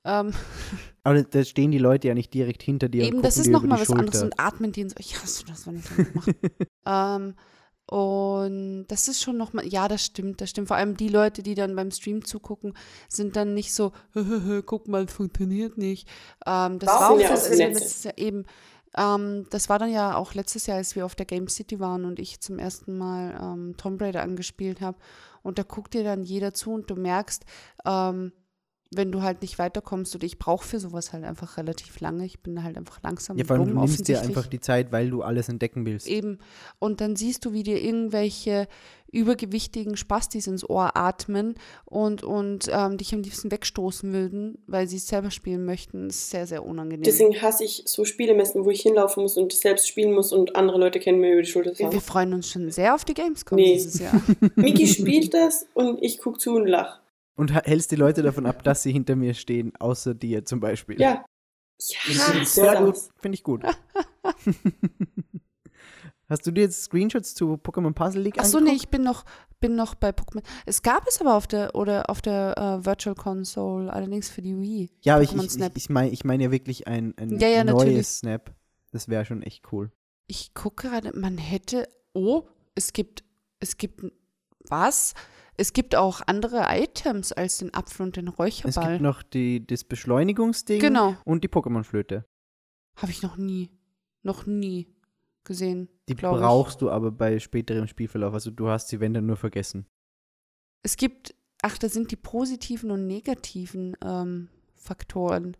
Ähm, 0.06 0.34
Aber 1.04 1.24
da- 1.24 1.44
stehen 1.44 1.72
die 1.72 1.78
Leute 1.78 2.08
ja 2.10 2.14
nicht 2.14 2.34
direkt 2.34 2.64
hinter 2.64 2.90
dir 2.90 3.04
eben, 3.04 3.18
und 3.18 3.26
das 3.26 3.38
ist 3.38 3.48
dir 3.48 3.52
noch 3.52 3.64
über 3.64 3.70
mal 3.70 3.76
die 3.76 3.82
was 3.82 3.88
Schulter. 3.88 4.00
anderes 4.02 4.24
und 4.24 4.40
atmen 4.40 4.72
die 4.72 4.84
und 4.84 4.90
so. 4.90 4.96
Ich 5.00 5.22
hasse 5.22 5.46
das, 5.46 5.68
wenn 5.68 5.78
ich 5.78 5.84
das 5.86 6.14
mache. 6.14 6.36
ähm, 6.86 7.36
und 7.86 8.86
das 8.88 9.08
ist 9.10 9.22
schon 9.22 9.38
noch 9.38 9.52
mal, 9.54 9.66
ja, 9.68 9.88
das 9.90 10.06
stimmt, 10.06 10.40
das 10.40 10.50
stimmt. 10.50 10.70
Vor 10.70 10.78
allem 10.78 10.96
die 10.96 11.10
Leute, 11.10 11.44
die 11.44 11.54
dann 11.54 11.76
beim 11.76 11.92
Stream 11.92 12.24
zugucken, 12.24 12.74
sind 13.10 13.36
dann 13.36 13.54
nicht 13.54 13.74
so, 13.74 13.92
guck 14.66 14.88
mal, 14.88 15.08
funktioniert 15.08 15.78
nicht. 15.78 16.08
Ähm, 16.46 16.80
das 16.80 16.90
Das 16.90 17.00
war 17.02 17.12
auch 17.12 17.20
ja 17.20 17.30
das 17.30 17.50
letztes 17.56 18.04
Jahr 18.06 18.18
eben. 18.18 18.46
Ähm, 18.96 19.46
das 19.50 19.70
war 19.70 19.80
dann 19.80 19.92
ja 19.92 20.16
auch 20.16 20.34
letztes 20.34 20.66
Jahr, 20.68 20.78
als 20.78 20.96
wir 20.96 21.06
auf 21.06 21.16
der 21.16 21.26
Game 21.26 21.48
City 21.50 21.80
waren 21.80 22.06
und 22.06 22.20
ich 22.20 22.40
zum 22.40 22.58
ersten 22.60 22.98
Mal 22.98 23.38
ähm, 23.42 23.76
Tomb 23.78 24.02
Raider 24.02 24.22
angespielt 24.22 24.80
habe. 24.82 24.98
Und 25.42 25.58
da 25.60 25.64
guckt 25.64 25.94
dir 25.94 26.04
dann 26.04 26.24
jeder 26.24 26.54
zu 26.54 26.72
und 26.72 26.90
du 26.90 26.96
merkst, 26.96 27.44
ähm, 27.86 28.32
wenn 28.98 29.12
du 29.12 29.22
halt 29.22 29.42
nicht 29.42 29.60
weiterkommst 29.60 30.16
oder 30.16 30.26
ich 30.26 30.40
brauche 30.40 30.66
für 30.66 30.80
sowas 30.80 31.14
halt 31.14 31.24
einfach 31.24 31.58
relativ 31.58 32.00
lange. 32.00 32.26
Ich 32.26 32.40
bin 32.40 32.64
halt 32.64 32.78
einfach 32.78 33.02
langsam 33.04 33.38
ja, 33.38 33.46
vor 33.46 33.56
allem, 33.56 33.66
dumm 33.66 33.76
du 33.76 33.82
nimmst 33.82 34.08
dir 34.08 34.22
einfach 34.22 34.48
die 34.48 34.60
Zeit, 34.60 34.92
weil 34.92 35.10
du 35.10 35.22
alles 35.22 35.50
entdecken 35.50 35.86
willst. 35.86 36.08
Eben. 36.08 36.40
Und 36.80 37.02
dann 37.02 37.16
siehst 37.16 37.46
du, 37.46 37.54
wie 37.54 37.64
dir 37.64 37.82
irgendwelche 37.82 38.68
übergewichtigen 39.14 39.96
Spastis 39.96 40.48
ins 40.48 40.68
Ohr 40.68 40.98
atmen 40.98 41.54
und, 41.86 42.24
und 42.24 42.68
ähm, 42.72 42.98
dich 42.98 43.14
am 43.14 43.22
liebsten 43.22 43.52
wegstoßen 43.52 44.12
würden, 44.12 44.58
weil 44.66 44.88
sie 44.88 44.98
es 44.98 45.08
selber 45.08 45.30
spielen 45.30 45.66
möchten. 45.66 46.08
Das 46.08 46.18
ist 46.18 46.30
sehr, 46.32 46.48
sehr 46.48 46.66
unangenehm. 46.66 47.04
Deswegen 47.04 47.40
hasse 47.42 47.64
ich 47.64 47.84
so 47.86 48.06
Spielemessen, 48.06 48.66
wo 48.66 48.72
ich 48.72 48.82
hinlaufen 48.82 49.22
muss 49.22 49.38
und 49.38 49.54
selbst 49.54 49.88
spielen 49.88 50.14
muss 50.14 50.34
und 50.34 50.56
andere 50.56 50.80
Leute 50.80 51.00
kennen 51.00 51.20
mir 51.20 51.34
über 51.34 51.44
die 51.44 51.48
Schulter 51.48 51.78
wir, 51.78 52.02
freuen 52.02 52.34
uns 52.34 52.50
schon 52.50 52.70
sehr 52.72 52.96
auf 52.96 53.06
die 53.06 53.14
Gamescom 53.14 53.56
Nee. 53.56 53.76
dieses 53.76 54.00
Jahr. 54.00 54.20
Miki 54.56 54.88
spielt 54.88 55.34
das 55.34 55.68
und 55.76 56.02
ich 56.02 56.18
gucke 56.18 56.40
zu 56.40 56.56
und 56.56 56.66
lach. 56.66 57.03
Und 57.36 57.54
hältst 57.54 57.92
die 57.92 57.96
Leute 57.96 58.22
davon 58.22 58.46
ab, 58.46 58.64
dass 58.64 58.84
sie 58.84 58.92
hinter 58.92 59.16
mir 59.16 59.34
stehen, 59.34 59.76
außer 59.78 60.14
dir 60.14 60.46
zum 60.46 60.60
Beispiel. 60.60 61.00
Ja. 61.02 61.26
Ja, 61.80 62.46
Sehr 62.46 62.84
gut, 62.84 62.98
finde 63.20 63.36
ich 63.36 63.44
gut. 63.44 63.64
Hast 66.30 66.48
du 66.48 66.52
dir 66.52 66.62
jetzt 66.62 66.84
Screenshots 66.84 67.36
zu 67.36 67.56
Pokémon 67.56 67.94
Puzzle 67.94 68.22
League 68.22 68.38
Ach 68.38 68.46
so, 68.46 68.60
nee, 68.60 68.72
ich 68.72 68.88
bin 68.90 69.04
noch, 69.04 69.26
bin 69.60 69.76
noch 69.76 69.94
bei 69.94 70.10
Pokémon. 70.12 70.42
Es 70.66 70.82
gab 70.82 71.06
es 71.08 71.20
aber 71.20 71.36
auf 71.36 71.48
der, 71.48 71.76
oder 71.76 72.10
auf 72.10 72.22
der 72.22 72.58
äh, 72.58 72.86
Virtual 72.86 73.16
Console, 73.16 73.92
allerdings 73.92 74.30
für 74.30 74.42
die 74.42 74.60
Wii. 74.60 74.90
Ja, 75.02 75.16
aber 75.16 75.24
ich, 75.24 75.34
ich, 75.36 75.52
Snap. 75.52 75.74
ich, 75.76 75.84
ich 75.84 75.90
meine 75.90 76.10
ich 76.12 76.24
mein 76.24 76.40
ja 76.40 76.52
wirklich 76.52 76.88
ein, 76.88 77.14
ein 77.18 77.38
Ja, 77.40 77.50
ja, 77.50 77.64
natürlich. 77.64 77.96
neues 77.96 78.20
Snap. 78.20 78.56
Das 78.92 79.10
wäre 79.10 79.26
schon 79.26 79.42
echt 79.42 79.72
cool. 79.72 79.92
Ich 80.28 80.54
gucke 80.54 80.88
gerade, 80.88 81.18
man 81.18 81.38
hätte, 81.38 81.90
oh, 82.14 82.44
es 82.76 82.94
gibt, 82.94 83.24
es 83.60 83.78
gibt, 83.78 84.04
was? 84.70 85.14
Es 85.56 85.74
gibt 85.74 85.96
auch 85.96 86.22
andere 86.26 86.66
Items 86.70 87.32
als 87.32 87.58
den 87.60 87.74
Apfel 87.74 88.08
und 88.08 88.16
den 88.16 88.28
Es 88.28 88.38
Räucherball. 88.40 88.92
gibt 88.94 89.02
noch 89.02 89.22
die, 89.24 89.66
das 89.66 89.84
Beschleunigungsding 89.84 90.80
Genau, 90.80 91.16
und 91.26 91.44
die 91.44 91.48
Pokémon-Flöte. 91.50 92.26
habe 92.96 93.12
ich 93.12 93.22
noch 93.22 93.38
nie, 93.38 93.70
noch 94.24 94.46
nie 94.46 94.88
gesehen. 95.44 95.90
Die 96.10 96.16
glaub 96.16 96.36
ich. 96.36 96.42
brauchst 96.42 96.82
du 96.82 96.90
aber 96.90 97.12
bei 97.12 97.40
späterem 97.40 97.88
Spielverlauf. 97.88 98.34
Also 98.34 98.50
du 98.52 98.68
hast 98.70 98.88
sie, 98.90 99.00
wenn 99.00 99.14
dann, 99.14 99.26
nur 99.26 99.38
vergessen. 99.38 99.86
Es 100.82 100.98
gibt, 100.98 101.36
ach, 101.62 101.78
da 101.78 101.88
sind 101.90 102.12
die 102.12 102.16
positiven 102.16 102.92
und 102.92 103.06
negativen 103.08 103.96
ähm, 104.04 104.50
Faktoren. 104.76 105.56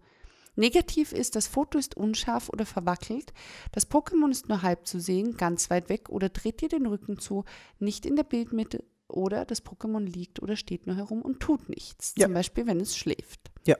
Negativ 0.56 1.12
ist, 1.14 1.36
das 1.36 1.48
Foto 1.48 1.78
ist 1.80 1.98
unscharf 1.98 2.50
oder 2.50 2.66
verwackelt. 2.66 3.34
Das 3.72 3.90
Pokémon 3.90 4.30
ist 4.30 4.50
nur 4.50 4.62
halb 4.62 4.86
zu 4.86 5.00
sehen, 5.00 5.36
ganz 5.38 5.70
weit 5.70 5.90
weg 5.90 6.10
oder 6.10 6.30
dreht 6.30 6.62
dir 6.62 6.70
den 6.70 6.86
Rücken 6.86 7.18
zu, 7.18 7.44
nicht 7.80 8.06
in 8.06 8.16
der 8.16 8.24
Bildmitte 8.24 8.84
oder 9.14 9.46
das 9.46 9.64
Pokémon 9.64 10.02
liegt 10.02 10.42
oder 10.42 10.56
steht 10.56 10.88
nur 10.88 10.96
herum 10.96 11.22
und 11.22 11.40
tut 11.40 11.70
nichts. 11.70 12.14
Ja. 12.18 12.26
Zum 12.26 12.34
Beispiel, 12.34 12.68
wenn 12.68 12.80
es 12.80 12.98
schläft. 12.98 13.52
Ja. 13.66 13.76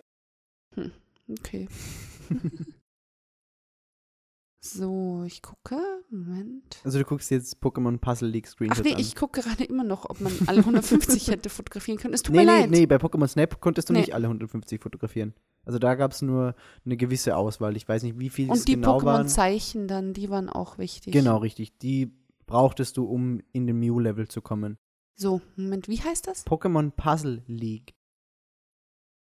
Hm, 0.76 0.92
okay. 1.30 1.68
so, 4.62 5.24
ich 5.26 5.42
gucke. 5.42 5.78
Moment. 6.10 6.80
Also 6.84 7.00
du 7.00 7.06
guckst 7.06 7.32
jetzt 7.32 7.58
Pokémon 7.62 7.98
Puzzle 7.98 8.30
League 8.30 8.46
Ach 8.48 8.52
Screenshots 8.52 8.84
nee, 8.88 8.94
an. 8.94 9.00
ich 9.00 9.16
gucke 9.16 9.42
gerade 9.42 9.64
immer 9.64 9.84
noch, 9.84 10.10
ob 10.10 10.22
man 10.22 10.32
alle 10.48 10.60
150 10.60 11.28
hätte 11.32 11.50
fotografieren 11.50 12.00
können. 12.00 12.14
Es 12.14 12.22
tut 12.22 12.36
nee, 12.36 12.46
mir 12.46 12.52
nee, 12.52 12.60
leid. 12.62 12.70
nee, 12.70 12.86
bei 12.86 12.96
Pokémon 12.98 13.28
Snap 13.28 13.60
konntest 13.60 13.90
du 13.90 13.94
Nee. 13.94 14.00
nicht 14.02 14.14
alle 14.14 14.28
150 14.28 14.82
fotografieren. 14.82 15.34
Also 15.66 15.80
da 15.80 15.96
gab 15.96 16.12
es 16.12 16.22
nur 16.22 16.56
eine 16.86 16.98
gewisse 16.98 17.36
Auswahl. 17.36 17.76
Ich 17.78 17.88
weiß 17.88 18.04
nicht, 18.04 18.20
wie 18.20 18.30
viel 18.30 18.52
es 18.52 18.60
Und 18.60 18.68
die 18.68 18.74
genau 18.76 19.02
waren. 19.04 19.26
Pokémon-Zeichen 19.28 19.88
dann, 19.88 20.14
die 20.14 20.30
waren 20.30 20.50
auch 20.50 20.78
wichtig. 20.78 21.14
Genau, 21.14 21.38
richtig. 21.38 21.78
Die 21.80 22.12
brauchtest 22.46 22.98
du, 22.98 23.06
um 23.06 23.42
in 23.54 23.66
den 23.68 23.80
Mew-Level 23.80 24.28
zu 24.28 24.42
kommen. 24.42 24.78
So, 25.16 25.42
Moment, 25.56 25.88
wie 25.88 26.02
heißt 26.02 26.28
das? 26.28 26.46
Pokémon 26.46 26.92
Puzzle 26.92 27.44
League. 27.48 27.94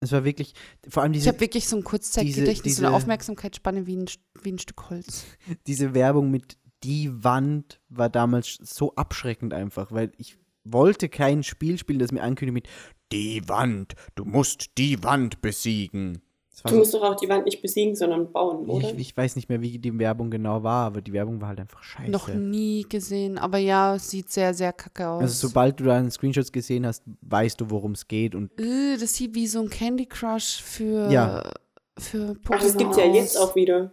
Es 0.00 0.12
war 0.12 0.24
wirklich, 0.24 0.54
vor 0.88 1.02
allem 1.02 1.12
Ich 1.12 1.20
diese, 1.20 1.30
habe 1.30 1.40
wirklich 1.40 1.66
so 1.68 1.76
ein 1.76 1.82
Kurzzeitgedächtnis, 1.84 2.62
diese- 2.62 2.82
so 2.82 2.86
eine 2.86 2.94
Aufmerksamkeitsspanne 2.96 3.86
wie 3.86 3.96
ein, 3.96 4.06
wie 4.42 4.52
ein 4.52 4.58
Stück 4.58 4.90
Holz. 4.90 5.24
diese 5.66 5.94
Werbung 5.94 6.30
mit 6.30 6.56
die 6.84 7.24
Wand 7.24 7.80
war 7.88 8.08
damals 8.08 8.54
so 8.62 8.94
abschreckend 8.94 9.52
einfach, 9.52 9.90
weil 9.90 10.12
ich 10.18 10.38
wollte 10.62 11.08
kein 11.08 11.42
Spiel 11.42 11.78
spielen, 11.78 11.98
das 11.98 12.12
mir 12.12 12.22
ankündigt 12.22 12.54
mit 12.54 12.68
die 13.10 13.48
Wand, 13.48 13.94
du 14.14 14.24
musst 14.24 14.76
die 14.78 15.02
Wand 15.02 15.40
besiegen. 15.40 16.22
Du 16.64 16.76
musst 16.76 16.92
doch 16.94 17.02
auch 17.02 17.16
die 17.16 17.28
Wand 17.28 17.44
nicht 17.44 17.62
besiegen, 17.62 17.94
sondern 17.94 18.32
bauen, 18.32 18.68
oder? 18.68 18.88
ich, 18.90 18.98
ich 18.98 19.16
weiß 19.16 19.36
nicht 19.36 19.48
mehr, 19.48 19.60
wie 19.60 19.78
die 19.78 19.96
Werbung 19.98 20.30
genau 20.30 20.62
war, 20.62 20.86
aber 20.86 21.00
die 21.00 21.12
Werbung 21.12 21.40
war 21.40 21.48
halt 21.48 21.60
einfach 21.60 21.82
scheiße. 21.82 22.10
Noch 22.10 22.28
nie 22.28 22.84
gesehen, 22.88 23.38
aber 23.38 23.58
ja, 23.58 23.94
es 23.94 24.10
sieht 24.10 24.30
sehr, 24.30 24.52
sehr 24.54 24.72
kacke 24.72 25.08
aus. 25.08 25.22
Also 25.22 25.48
sobald 25.48 25.78
du 25.78 25.84
da 25.84 25.96
einen 25.96 26.10
Screenshots 26.10 26.50
gesehen 26.50 26.86
hast, 26.86 27.02
weißt 27.22 27.60
du, 27.60 27.70
worum 27.70 27.92
es 27.92 28.08
geht 28.08 28.34
und 28.34 28.50
Äh, 28.60 28.96
das 28.98 29.14
sieht 29.14 29.34
wie 29.34 29.46
so 29.46 29.60
ein 29.60 29.70
Candy 29.70 30.06
Crush 30.06 30.62
für, 30.62 31.10
Ja. 31.10 31.50
für 31.98 32.32
Pokémon 32.32 32.54
Ach, 32.54 32.62
das 32.62 32.76
gibt's 32.76 32.96
ja 32.96 33.04
jetzt 33.06 33.36
auch 33.38 33.54
wieder. 33.54 33.92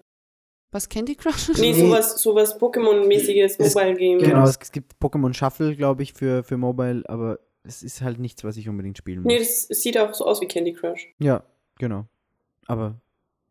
Was, 0.71 0.89
Candy 0.89 1.15
Crush? 1.15 1.49
Nee, 1.57 1.71
Nee. 1.71 1.79
sowas, 1.79 2.21
sowas 2.21 2.59
Pokémon-mäßiges 2.59 3.55
Es- 3.59 3.75
Mobile-Game. 3.75 4.19
genau, 4.19 4.43
es, 4.43 4.57
es 4.61 4.71
gibt 4.71 4.93
Pokémon 5.01 5.33
Shuffle, 5.33 5.75
glaube 5.75 6.03
ich, 6.03 6.13
für, 6.13 6.43
für 6.43 6.57
Mobile, 6.57 7.03
aber 7.07 7.39
es 7.63 7.81
ist 7.81 8.01
halt 8.01 8.19
nichts, 8.19 8.43
was 8.43 8.57
ich 8.57 8.67
unbedingt 8.67 8.97
spielen 8.97 9.23
muss. 9.23 9.31
Nee, 9.31 9.39
das, 9.39 9.69
es 9.69 9.81
sieht 9.81 9.97
auch 9.97 10.13
so 10.13 10.25
aus 10.25 10.41
wie 10.41 10.47
Candy 10.47 10.73
Crush. 10.73 11.07
Ja, 11.19 11.43
genau. 11.79 12.05
Aber 12.65 13.01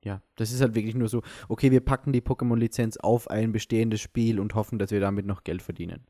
ja, 0.04 0.22
das 0.36 0.52
ist 0.52 0.60
halt 0.60 0.74
wirklich 0.74 0.94
nur 0.94 1.08
so, 1.08 1.22
okay, 1.48 1.70
wir 1.70 1.80
packen 1.80 2.12
die 2.12 2.20
Pokémon-Lizenz 2.20 2.98
auf 2.98 3.30
ein 3.30 3.52
bestehendes 3.52 4.00
Spiel 4.00 4.38
und 4.40 4.54
hoffen, 4.54 4.78
dass 4.78 4.90
wir 4.90 5.00
damit 5.00 5.24
noch 5.26 5.44
Geld 5.44 5.62
verdienen. 5.62 6.06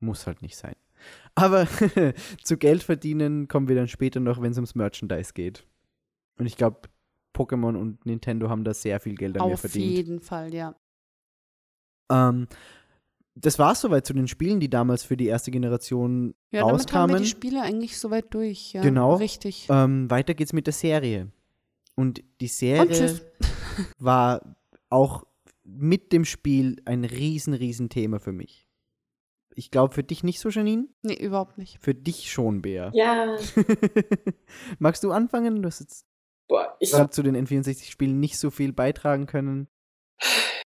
Muss 0.00 0.26
halt 0.26 0.42
nicht 0.42 0.56
sein. 0.56 0.74
Aber 1.34 1.66
zu 2.42 2.56
Geld 2.56 2.82
verdienen 2.82 3.46
kommen 3.48 3.68
wir 3.68 3.76
dann 3.76 3.88
später 3.88 4.18
noch, 4.20 4.40
wenn 4.42 4.50
es 4.52 4.58
ums 4.58 4.74
Merchandise 4.74 5.32
geht. 5.32 5.66
Und 6.38 6.46
ich 6.46 6.56
glaube, 6.56 6.80
Pokémon 7.36 7.76
und 7.76 8.04
Nintendo 8.06 8.48
haben 8.48 8.64
da 8.64 8.74
sehr 8.74 8.98
viel 8.98 9.14
Geld 9.14 9.40
an 9.40 9.46
mir 9.46 9.54
Auf 9.54 9.60
verdient. 9.60 9.84
jeden 9.92 10.20
Fall, 10.20 10.52
ja. 10.52 10.74
Ähm, 12.10 12.48
das 13.36 13.58
war 13.60 13.72
es 13.72 13.80
soweit 13.80 14.04
zu 14.06 14.14
den 14.14 14.26
Spielen, 14.26 14.58
die 14.58 14.70
damals 14.70 15.04
für 15.04 15.16
die 15.16 15.26
erste 15.26 15.52
Generation 15.52 16.34
Ja, 16.50 16.60
damit 16.66 16.92
haben 16.92 17.10
wir 17.10 17.16
rauskamen. 17.16 17.22
die 17.22 17.28
Spiele 17.28 17.62
eigentlich 17.62 17.98
soweit 17.98 18.34
durch. 18.34 18.72
Ja, 18.72 18.82
Genau. 18.82 19.14
Richtig. 19.16 19.68
Ähm, 19.70 20.10
weiter 20.10 20.34
geht's 20.34 20.52
mit 20.52 20.66
der 20.66 20.74
Serie. 20.74 21.30
Und 21.98 22.22
die 22.40 22.44
Und 22.44 22.52
Serie 22.52 22.88
tschüss. 22.88 23.22
war 23.98 24.56
auch 24.88 25.26
mit 25.64 26.12
dem 26.12 26.24
Spiel 26.24 26.76
ein 26.84 27.04
riesen, 27.04 27.54
riesen 27.54 27.88
Thema 27.88 28.20
für 28.20 28.30
mich. 28.30 28.68
Ich 29.56 29.72
glaube, 29.72 29.92
für 29.92 30.04
dich 30.04 30.22
nicht 30.22 30.38
so, 30.38 30.48
Janine. 30.48 30.86
Nee, 31.02 31.14
überhaupt 31.14 31.58
nicht. 31.58 31.78
Für 31.80 31.96
dich 31.96 32.30
schon, 32.30 32.62
Bea. 32.62 32.92
Ja, 32.94 33.36
Magst 34.78 35.02
du 35.02 35.10
anfangen? 35.10 35.60
Du 35.60 35.66
hast 35.66 35.80
jetzt 35.80 36.06
boah, 36.46 36.76
ich, 36.78 36.92
gerade 36.92 37.10
zu 37.10 37.24
den 37.24 37.36
N64-Spielen 37.36 38.20
nicht 38.20 38.38
so 38.38 38.52
viel 38.52 38.72
beitragen 38.72 39.26
können. 39.26 39.66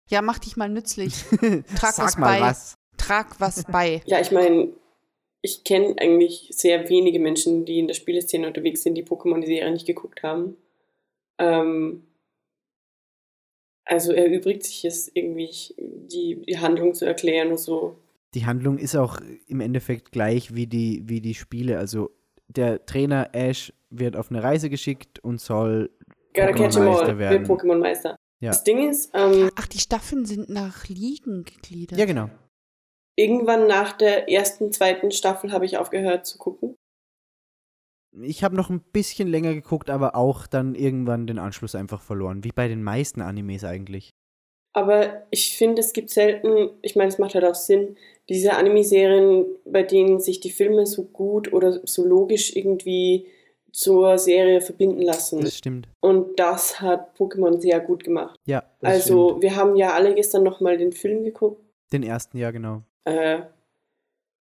Ja, 0.08 0.22
mach 0.22 0.40
dich 0.40 0.56
mal 0.56 0.68
nützlich. 0.68 1.14
Trag 1.76 1.94
Sag 1.94 2.06
was 2.06 2.18
mal 2.18 2.40
bei. 2.40 2.40
was. 2.40 2.74
Trag 2.96 3.38
was 3.40 3.64
bei. 3.66 4.02
ja, 4.06 4.20
ich 4.20 4.32
meine, 4.32 4.72
ich 5.42 5.62
kenne 5.62 5.94
eigentlich 6.00 6.48
sehr 6.50 6.88
wenige 6.88 7.20
Menschen, 7.20 7.64
die 7.66 7.78
in 7.78 7.86
der 7.86 7.94
Spieleszene 7.94 8.48
unterwegs 8.48 8.82
sind, 8.82 8.96
die 8.96 9.04
Pokémon 9.04 9.38
die 9.38 9.46
Serie 9.46 9.70
nicht 9.70 9.86
geguckt 9.86 10.24
haben. 10.24 10.56
Ähm, 11.40 12.06
also 13.84 14.12
erübrigt 14.12 14.62
sich 14.62 14.84
es 14.84 15.10
irgendwie, 15.12 15.74
die, 15.78 16.42
die 16.46 16.58
Handlung 16.58 16.94
zu 16.94 17.06
erklären 17.06 17.50
und 17.50 17.58
so. 17.58 17.96
Die 18.34 18.46
Handlung 18.46 18.78
ist 18.78 18.94
auch 18.94 19.18
im 19.48 19.60
Endeffekt 19.60 20.12
gleich 20.12 20.54
wie 20.54 20.68
die, 20.68 21.02
wie 21.08 21.20
die 21.20 21.34
Spiele. 21.34 21.78
Also 21.78 22.10
der 22.46 22.86
Trainer 22.86 23.30
Ash 23.32 23.72
wird 23.90 24.14
auf 24.16 24.30
eine 24.30 24.42
Reise 24.42 24.70
geschickt 24.70 25.18
und 25.18 25.40
soll 25.40 25.90
Gotta 26.34 26.52
catch 26.52 26.76
'em 26.76 26.82
Pokémon-Meister 26.82 27.06
all, 27.06 27.18
werden. 27.18 27.48
wird 27.48 27.60
Pokémon-Meister. 27.60 28.16
Ja. 28.40 28.50
Das 28.50 28.62
Ding 28.62 28.88
ist, 28.88 29.10
ähm, 29.14 29.50
Ach, 29.56 29.66
die 29.66 29.78
Staffeln 29.80 30.24
sind 30.24 30.48
nach 30.48 30.88
Ligen 30.88 31.44
gegliedert. 31.44 31.98
Ja, 31.98 32.04
genau. 32.06 32.30
irgendwann 33.16 33.66
nach 33.66 33.92
der 33.92 34.30
ersten, 34.30 34.72
zweiten 34.72 35.10
Staffel 35.10 35.52
habe 35.52 35.66
ich 35.66 35.76
aufgehört 35.76 36.26
zu 36.26 36.38
gucken. 36.38 36.76
Ich 38.12 38.42
habe 38.42 38.56
noch 38.56 38.70
ein 38.70 38.80
bisschen 38.80 39.28
länger 39.28 39.54
geguckt, 39.54 39.88
aber 39.90 40.16
auch 40.16 40.46
dann 40.46 40.74
irgendwann 40.74 41.26
den 41.26 41.38
Anschluss 41.38 41.74
einfach 41.74 42.02
verloren. 42.02 42.42
Wie 42.44 42.50
bei 42.52 42.66
den 42.68 42.82
meisten 42.82 43.20
Animes 43.20 43.64
eigentlich. 43.64 44.10
Aber 44.72 45.26
ich 45.30 45.56
finde, 45.56 45.80
es 45.80 45.92
gibt 45.92 46.10
selten, 46.10 46.70
ich 46.82 46.94
meine, 46.96 47.08
es 47.08 47.18
macht 47.18 47.34
halt 47.34 47.44
auch 47.44 47.54
Sinn, 47.54 47.96
diese 48.28 48.54
Anime-Serien, 48.54 49.46
bei 49.64 49.82
denen 49.82 50.20
sich 50.20 50.40
die 50.40 50.50
Filme 50.50 50.86
so 50.86 51.04
gut 51.04 51.52
oder 51.52 51.80
so 51.86 52.04
logisch 52.06 52.54
irgendwie 52.54 53.26
zur 53.72 54.18
Serie 54.18 54.60
verbinden 54.60 55.02
lassen. 55.02 55.40
Das 55.40 55.56
stimmt. 55.56 55.88
Und 56.00 56.38
das 56.38 56.80
hat 56.80 57.16
Pokémon 57.16 57.60
sehr 57.60 57.80
gut 57.80 58.04
gemacht. 58.04 58.36
Ja, 58.46 58.64
das 58.80 58.92
Also, 58.94 59.28
stimmt. 59.30 59.42
wir 59.42 59.56
haben 59.56 59.76
ja 59.76 59.92
alle 59.92 60.14
gestern 60.14 60.42
nochmal 60.44 60.76
den 60.76 60.92
Film 60.92 61.24
geguckt. 61.24 61.62
Den 61.92 62.02
ersten, 62.02 62.38
ja, 62.38 62.50
genau. 62.50 62.82
Äh, 63.04 63.42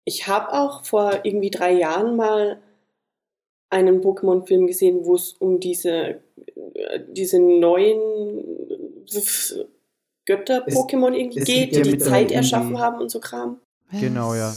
ich 0.06 0.28
habe 0.28 0.54
auch 0.54 0.84
vor 0.86 1.22
irgendwie 1.24 1.50
drei 1.52 1.74
Jahren 1.74 2.16
mal 2.16 2.62
einen 3.70 4.02
Pokémon-Film 4.02 4.68
gesehen, 4.68 5.06
wo 5.06 5.16
es 5.16 5.34
um 5.34 5.60
diese, 5.60 6.22
äh, 6.74 7.00
diese 7.10 7.40
neuen 7.40 9.06
Götter-Pokémon 10.26 11.14
irgendwie 11.14 11.40
geht, 11.42 11.76
die 11.76 11.82
die 11.82 11.98
Zeit 11.98 12.32
erschaffen 12.32 12.80
haben 12.80 13.00
und 13.00 13.10
so 13.10 13.20
Kram. 13.20 13.60
Genau, 13.92 14.34
ja. 14.34 14.54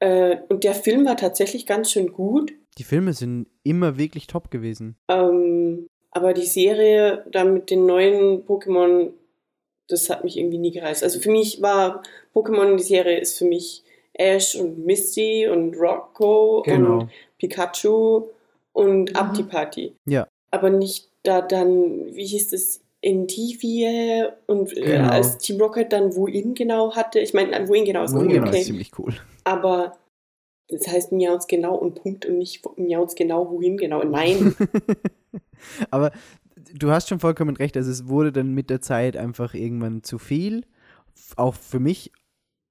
Äh, 0.00 0.38
und 0.48 0.64
der 0.64 0.74
Film 0.74 1.04
war 1.04 1.16
tatsächlich 1.16 1.66
ganz 1.66 1.90
schön 1.90 2.12
gut. 2.12 2.52
Die 2.78 2.84
Filme 2.84 3.12
sind 3.12 3.46
immer 3.62 3.98
wirklich 3.98 4.26
top 4.26 4.50
gewesen. 4.50 4.96
Ähm, 5.08 5.86
aber 6.10 6.32
die 6.32 6.46
Serie 6.46 7.24
dann 7.30 7.52
mit 7.52 7.70
den 7.70 7.86
neuen 7.86 8.44
Pokémon, 8.46 9.12
das 9.88 10.08
hat 10.10 10.24
mich 10.24 10.38
irgendwie 10.38 10.58
nie 10.58 10.70
gereizt. 10.70 11.02
Also 11.02 11.20
für 11.20 11.30
mich 11.30 11.60
war 11.60 12.02
Pokémon, 12.34 12.76
die 12.76 12.82
Serie 12.82 13.18
ist 13.18 13.38
für 13.38 13.44
mich 13.44 13.84
Ash 14.14 14.54
und 14.56 14.84
Misty 14.84 15.46
und 15.48 15.74
Rocco 15.76 16.62
Genau. 16.64 17.00
und 17.00 17.10
Pikachu 17.38 18.28
und 18.72 19.10
Mhm. 19.10 19.16
Apti-Party. 19.16 19.94
Ja. 20.06 20.26
Aber 20.50 20.70
nicht 20.70 21.10
da 21.22 21.40
dann, 21.40 22.14
wie 22.14 22.26
hieß 22.26 22.48
das, 22.48 22.80
Endivie 23.04 24.24
und 24.46 24.76
äh, 24.76 24.80
Genau. 24.82 25.10
als 25.10 25.38
Team 25.38 25.60
Rocket 25.60 25.92
dann 25.92 26.14
wohin 26.14 26.54
genau 26.54 26.94
hatte. 26.94 27.18
Ich 27.18 27.34
meine, 27.34 27.68
wohin 27.68 27.84
genau 27.84 28.04
ist 28.04 28.14
Wohin 28.14 28.28
genau, 28.28 28.46
okay. 28.46 28.60
ist 28.60 28.66
ziemlich 28.66 28.92
cool. 28.96 29.12
Aber 29.42 29.98
das 30.68 30.86
heißt 30.86 31.10
Miauts 31.10 31.48
genau 31.48 31.74
und 31.74 31.96
Punkt 31.96 32.26
und 32.26 32.38
nicht 32.38 32.62
Miauts 32.78 33.16
genau, 33.16 33.50
wohin 33.50 33.76
genau. 33.76 34.04
Nein. 34.04 34.54
Aber 35.90 36.12
du 36.74 36.90
hast 36.90 37.08
schon 37.08 37.18
vollkommen 37.18 37.56
recht. 37.56 37.76
Also 37.76 37.90
es 37.90 38.06
wurde 38.06 38.30
dann 38.30 38.54
mit 38.54 38.70
der 38.70 38.80
Zeit 38.80 39.16
einfach 39.16 39.54
irgendwann 39.54 40.04
zu 40.04 40.18
viel. 40.18 40.64
Auch 41.36 41.54
für 41.54 41.80
mich. 41.80 42.12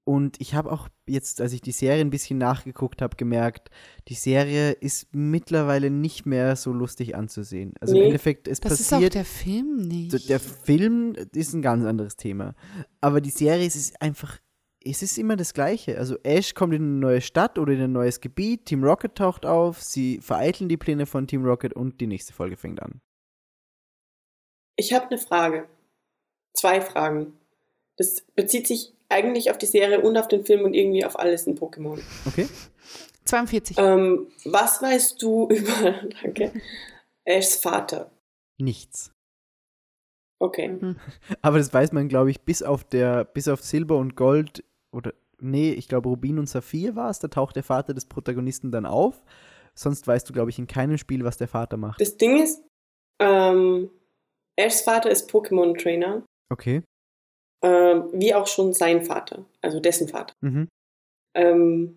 Und 0.04 0.40
ich 0.40 0.54
habe 0.54 0.72
auch 0.72 0.88
jetzt, 1.06 1.40
als 1.40 1.52
ich 1.52 1.60
die 1.60 1.70
Serie 1.70 2.00
ein 2.00 2.10
bisschen 2.10 2.36
nachgeguckt 2.36 3.00
habe, 3.02 3.16
gemerkt, 3.16 3.70
die 4.08 4.14
Serie 4.14 4.72
ist 4.72 5.14
mittlerweile 5.14 5.90
nicht 5.90 6.26
mehr 6.26 6.56
so 6.56 6.72
lustig 6.72 7.14
anzusehen. 7.14 7.74
Also 7.80 7.94
im 7.94 8.00
Nee. 8.00 8.06
Endeffekt, 8.06 8.48
es 8.48 8.58
Das 8.58 8.80
ist 8.80 8.92
auch 8.92 8.96
passiert. 8.96 9.14
der 9.14 9.24
Film 9.24 9.76
nicht. 9.76 10.28
Der 10.28 10.40
Film 10.40 11.14
ist 11.32 11.52
ein 11.54 11.62
ganz 11.62 11.84
anderes 11.84 12.16
Thema. 12.16 12.54
Aber 13.00 13.20
die 13.20 13.30
Serie 13.30 13.64
es 13.64 13.76
ist 13.76 14.02
einfach, 14.02 14.40
es 14.84 15.02
ist 15.02 15.18
immer 15.18 15.36
das 15.36 15.54
Gleiche. 15.54 15.96
Also 15.96 16.16
Ash 16.24 16.54
kommt 16.54 16.74
in 16.74 16.82
eine 16.82 16.98
neue 16.98 17.20
Stadt 17.20 17.56
oder 17.56 17.72
in 17.72 17.80
ein 17.82 17.92
neues 17.92 18.20
Gebiet, 18.20 18.66
Team 18.66 18.82
Rocket 18.82 19.14
taucht 19.14 19.46
auf, 19.46 19.80
sie 19.80 20.18
vereiteln 20.20 20.68
die 20.68 20.76
Pläne 20.76 21.06
von 21.06 21.28
Team 21.28 21.44
Rocket 21.44 21.74
und 21.74 22.00
die 22.00 22.08
nächste 22.08 22.32
Folge 22.32 22.56
fängt 22.56 22.82
an. 22.82 23.00
Ich 24.74 24.92
habe 24.92 25.06
eine 25.06 25.18
Frage. 25.18 25.68
Zwei 26.54 26.80
Fragen. 26.80 27.34
Das 27.98 28.22
bezieht 28.34 28.66
sich 28.66 28.92
eigentlich 29.12 29.50
auf 29.50 29.58
die 29.58 29.66
Serie 29.66 30.00
und 30.00 30.16
auf 30.16 30.28
den 30.28 30.44
Film 30.44 30.64
und 30.64 30.74
irgendwie 30.74 31.04
auf 31.04 31.18
alles 31.18 31.46
in 31.46 31.58
Pokémon. 31.58 32.00
Okay? 32.26 32.48
42. 33.24 33.76
Ähm, 33.78 34.28
was 34.44 34.82
weißt 34.82 35.22
du 35.22 35.48
über, 35.50 35.94
danke, 36.22 36.52
Ashs 37.24 37.56
Vater? 37.56 38.10
Nichts. 38.58 39.12
Okay. 40.40 40.78
Aber 41.42 41.58
das 41.58 41.72
weiß 41.72 41.92
man, 41.92 42.08
glaube 42.08 42.30
ich, 42.30 42.42
bis 42.42 42.62
auf 42.62 42.84
der, 42.84 43.24
bis 43.24 43.48
auf 43.48 43.62
Silber 43.62 43.96
und 43.98 44.16
Gold 44.16 44.64
oder 44.92 45.14
nee, 45.38 45.72
ich 45.72 45.88
glaube 45.88 46.08
Rubin 46.08 46.38
und 46.38 46.48
Saphir 46.48 46.96
war 46.96 47.10
es, 47.10 47.20
da 47.20 47.28
taucht 47.28 47.56
der 47.56 47.62
Vater 47.62 47.94
des 47.94 48.06
Protagonisten 48.06 48.72
dann 48.72 48.86
auf. 48.86 49.22
Sonst 49.74 50.06
weißt 50.06 50.28
du, 50.28 50.32
glaube 50.32 50.50
ich, 50.50 50.58
in 50.58 50.66
keinem 50.66 50.98
Spiel, 50.98 51.24
was 51.24 51.38
der 51.38 51.48
Vater 51.48 51.76
macht. 51.76 52.00
Das 52.00 52.16
Ding 52.16 52.42
ist, 52.42 52.62
ähm, 53.20 53.90
Ashs 54.56 54.82
Vater 54.82 55.10
ist 55.10 55.30
Pokémon-Trainer, 55.30 56.24
Okay. 56.52 56.82
Ähm, 57.62 58.10
wie 58.12 58.34
auch 58.34 58.46
schon 58.46 58.72
sein 58.72 59.02
Vater, 59.02 59.44
also 59.60 59.80
dessen 59.80 60.08
Vater. 60.08 60.34
Mhm. 60.40 60.68
Ähm, 61.34 61.96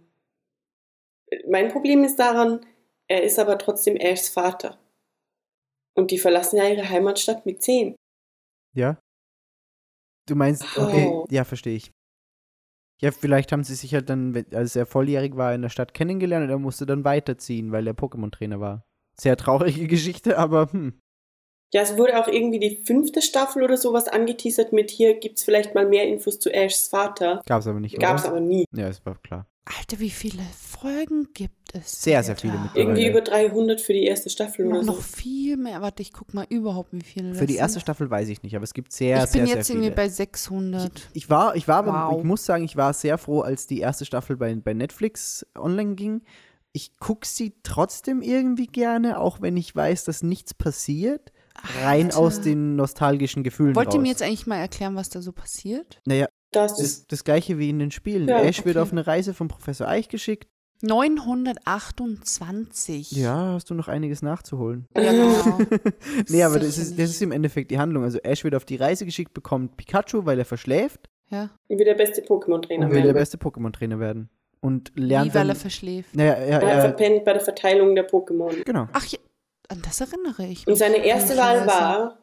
mein 1.50 1.70
Problem 1.70 2.04
ist 2.04 2.18
daran, 2.18 2.66
er 3.08 3.24
ist 3.24 3.40
aber 3.40 3.58
trotzdem 3.58 3.98
Ashs 3.98 4.30
Vater. 4.30 4.78
Und 5.98 6.12
die 6.12 6.18
verlassen 6.20 6.58
ja 6.58 6.68
ihre 6.68 6.88
Heimatstadt 6.90 7.46
mit 7.46 7.62
10. 7.64 7.96
Ja. 8.76 9.00
Du 10.28 10.36
meinst, 10.36 10.64
okay, 10.78 11.08
Oh. 11.08 11.26
ja, 11.30 11.44
verstehe 11.44 11.76
ich. 11.76 11.92
Ja, 13.02 13.12
vielleicht 13.12 13.52
haben 13.52 13.64
sie 13.64 13.76
sich 13.76 13.94
halt 13.94 14.10
dann, 14.10 14.46
als 14.54 14.76
er 14.76 14.86
volljährig 14.86 15.36
war, 15.36 15.54
in 15.54 15.62
der 15.62 15.70
Stadt 15.70 15.94
kennengelernt 15.94 16.46
und 16.46 16.50
er 16.50 16.60
musste 16.60 16.86
dann 16.86 17.04
weiterziehen, 17.04 17.72
weil 17.72 17.88
er 17.88 17.94
Pokémon-Trainer 17.94 18.60
war. 18.60 18.86
Sehr 19.20 19.38
traurige 19.38 19.88
Geschichte, 19.88 20.38
aber 20.38 20.72
hm. 20.72 21.00
Ja, 21.74 21.82
es 21.82 21.98
wurde 21.98 22.18
auch 22.20 22.28
irgendwie 22.28 22.60
die 22.60 22.82
fünfte 22.86 23.22
Staffel 23.22 23.64
oder 23.64 23.76
sowas 23.78 24.08
angeteasert 24.08 24.72
mit 24.72 24.92
hier 24.92 25.16
gibt's 25.20 25.44
vielleicht 25.44 25.76
mal 25.76 25.86
mehr 25.88 26.08
Infos 26.08 26.40
zu 26.40 26.50
Ashs 26.54 26.88
Vater. 26.88 27.42
Gab's 27.46 27.68
aber 27.68 27.80
nicht. 27.80 28.00
Gab's 28.00 28.22
oder? 28.24 28.32
aber 28.32 28.40
nie. 28.40 28.66
Ja, 28.74 28.88
es 28.88 29.06
war 29.06 29.16
klar. 29.22 29.48
Alter, 29.66 30.00
wie 30.00 30.12
viele 30.12 30.44
Folgen 30.56 31.30
gibt 31.34 31.74
es? 31.74 32.04
Sehr, 32.04 32.22
sehr 32.24 32.36
viele 32.36 32.54
mittlerweile. 32.54 32.80
Irgendwie 32.84 33.08
über 33.10 33.22
300 33.22 33.82
für 33.82 33.94
die 33.94 34.04
erste 34.04 34.30
Staffel 34.30 34.64
Noch, 34.66 34.76
oder 34.76 34.84
so. 34.86 34.92
noch 34.92 35.02
viel 35.02 35.58
mehr. 35.58 35.82
Warte, 35.82 36.04
ich 36.04 36.14
guck 36.14 36.36
mal 36.36 36.46
überhaupt, 36.50 36.90
wie 36.94 37.02
viele 37.02 37.34
Für 37.34 37.48
die 37.48 37.56
erste 37.56 37.74
sind. 37.74 37.82
Staffel 37.82 38.10
weiß 38.12 38.30
ich 38.30 38.44
nicht, 38.44 38.56
aber 38.56 38.64
es 38.64 38.76
gibt 38.76 38.94
sehr, 38.94 39.24
Ich 39.24 39.32
sehr, 39.32 39.42
bin 39.42 39.48
sehr 39.48 39.58
jetzt 39.58 39.68
viele. 39.68 39.80
irgendwie 39.80 39.96
bei 39.96 40.08
600. 40.08 41.10
Ich 41.14 41.32
war, 41.32 41.56
ich 41.56 41.68
war, 41.68 41.78
aber 41.78 42.12
Wow. 42.12 42.20
ich 42.20 42.24
muss 42.26 42.46
sagen, 42.46 42.64
ich 42.64 42.76
war 42.78 42.94
sehr 42.94 43.18
froh, 43.18 43.42
als 43.42 43.66
die 43.66 43.80
erste 43.80 44.06
Staffel 44.06 44.38
bei, 44.38 44.54
bei 44.54 44.74
Netflix 44.76 45.46
online 45.58 45.96
ging. 45.96 46.22
Ich 46.72 47.00
gucke 47.00 47.26
sie 47.26 47.54
trotzdem 47.64 48.22
irgendwie 48.22 48.68
gerne, 48.68 49.20
auch 49.20 49.42
wenn 49.42 49.58
ich 49.58 49.76
weiß, 49.76 50.04
dass 50.04 50.22
nichts 50.22 50.54
passiert. 50.54 51.32
Rein 51.84 52.08
Alter. 52.08 52.18
aus 52.20 52.42
den 52.42 52.76
nostalgischen 52.76 53.44
Gefühlen 53.44 53.76
Wollt 53.76 53.88
ihr 53.90 53.94
raus. 53.96 54.02
mir 54.02 54.10
jetzt 54.10 54.22
eigentlich 54.22 54.46
mal 54.48 54.58
erklären, 54.58 54.96
was 54.96 55.10
da 55.10 55.22
so 55.22 55.32
passiert? 55.32 56.02
naja, 56.06 56.28
Das 56.52 56.74
das 56.78 56.82
ist 56.82 57.12
das 57.12 57.24
gleiche 57.24 57.58
wie 57.58 57.70
in 57.70 57.80
den 57.80 57.92
Spielen. 57.92 58.28
Ja, 58.28 58.42
Ash 58.42 58.66
wird 58.66 58.76
okay. 58.76 58.84
auf 58.84 58.92
eine 58.92 59.08
Reise 59.08 59.34
von 59.34 59.48
Professor 59.48 59.88
Eich 59.88 60.10
geschickt. 60.10 60.48
928. 60.82 63.12
Ja, 63.12 63.54
hast 63.54 63.70
du 63.70 63.74
noch 63.74 63.88
einiges 63.88 64.22
nachzuholen. 64.22 64.88
Ja, 64.96 65.12
genau. 65.12 65.58
nee, 66.30 66.44
aber 66.44 66.60
das 66.60 66.78
ist, 66.78 67.00
das 67.00 67.10
ist 67.10 67.22
im 67.22 67.32
Endeffekt 67.32 67.72
die 67.72 67.80
Handlung. 67.80 68.04
Also 68.04 68.20
Ash 68.20 68.44
wird 68.44 68.56
auf 68.56 68.66
die 68.66 68.76
Reise 68.76 69.06
geschickt, 69.06 69.34
bekommt 69.34 69.78
Pikachu, 69.78 70.26
weil 70.26 70.38
er 70.40 70.46
verschläft 70.46 71.10
ja. 71.30 71.50
wie 71.68 71.84
der 71.84 71.96
beste 71.96 72.22
Pokémon-Trainer 72.22 72.86
und 72.86 72.92
will 72.92 72.98
der 72.98 73.06
werden. 73.06 73.18
beste 73.18 73.38
Pokémon-Trainer 73.38 74.00
werden. 74.00 74.30
Und 74.62 74.92
lernt 74.96 75.32
Wie, 75.32 75.36
weil 75.36 75.42
dann, 75.42 75.50
er 75.50 75.56
verschläft. 75.56 76.16
naja, 76.16 76.34
er, 76.34 76.62
Er 76.62 76.70
er, 76.70 76.82
verpennt 76.82 77.24
bei 77.24 77.34
der 77.34 77.42
Verteilung 77.42 77.94
der 77.96 78.10
Pokémon. 78.10 78.64
genau. 78.64 78.88
Ach, 78.94 79.06
ja. 79.06 79.20
An 79.70 79.82
das 79.84 80.02
erinnere 80.02 80.44
ich 80.44 80.66
mich. 80.66 80.68
Und 80.68 80.76
seine 80.76 80.98
erste 80.98 81.36
Wahl 81.38 81.66
war. 81.68 82.20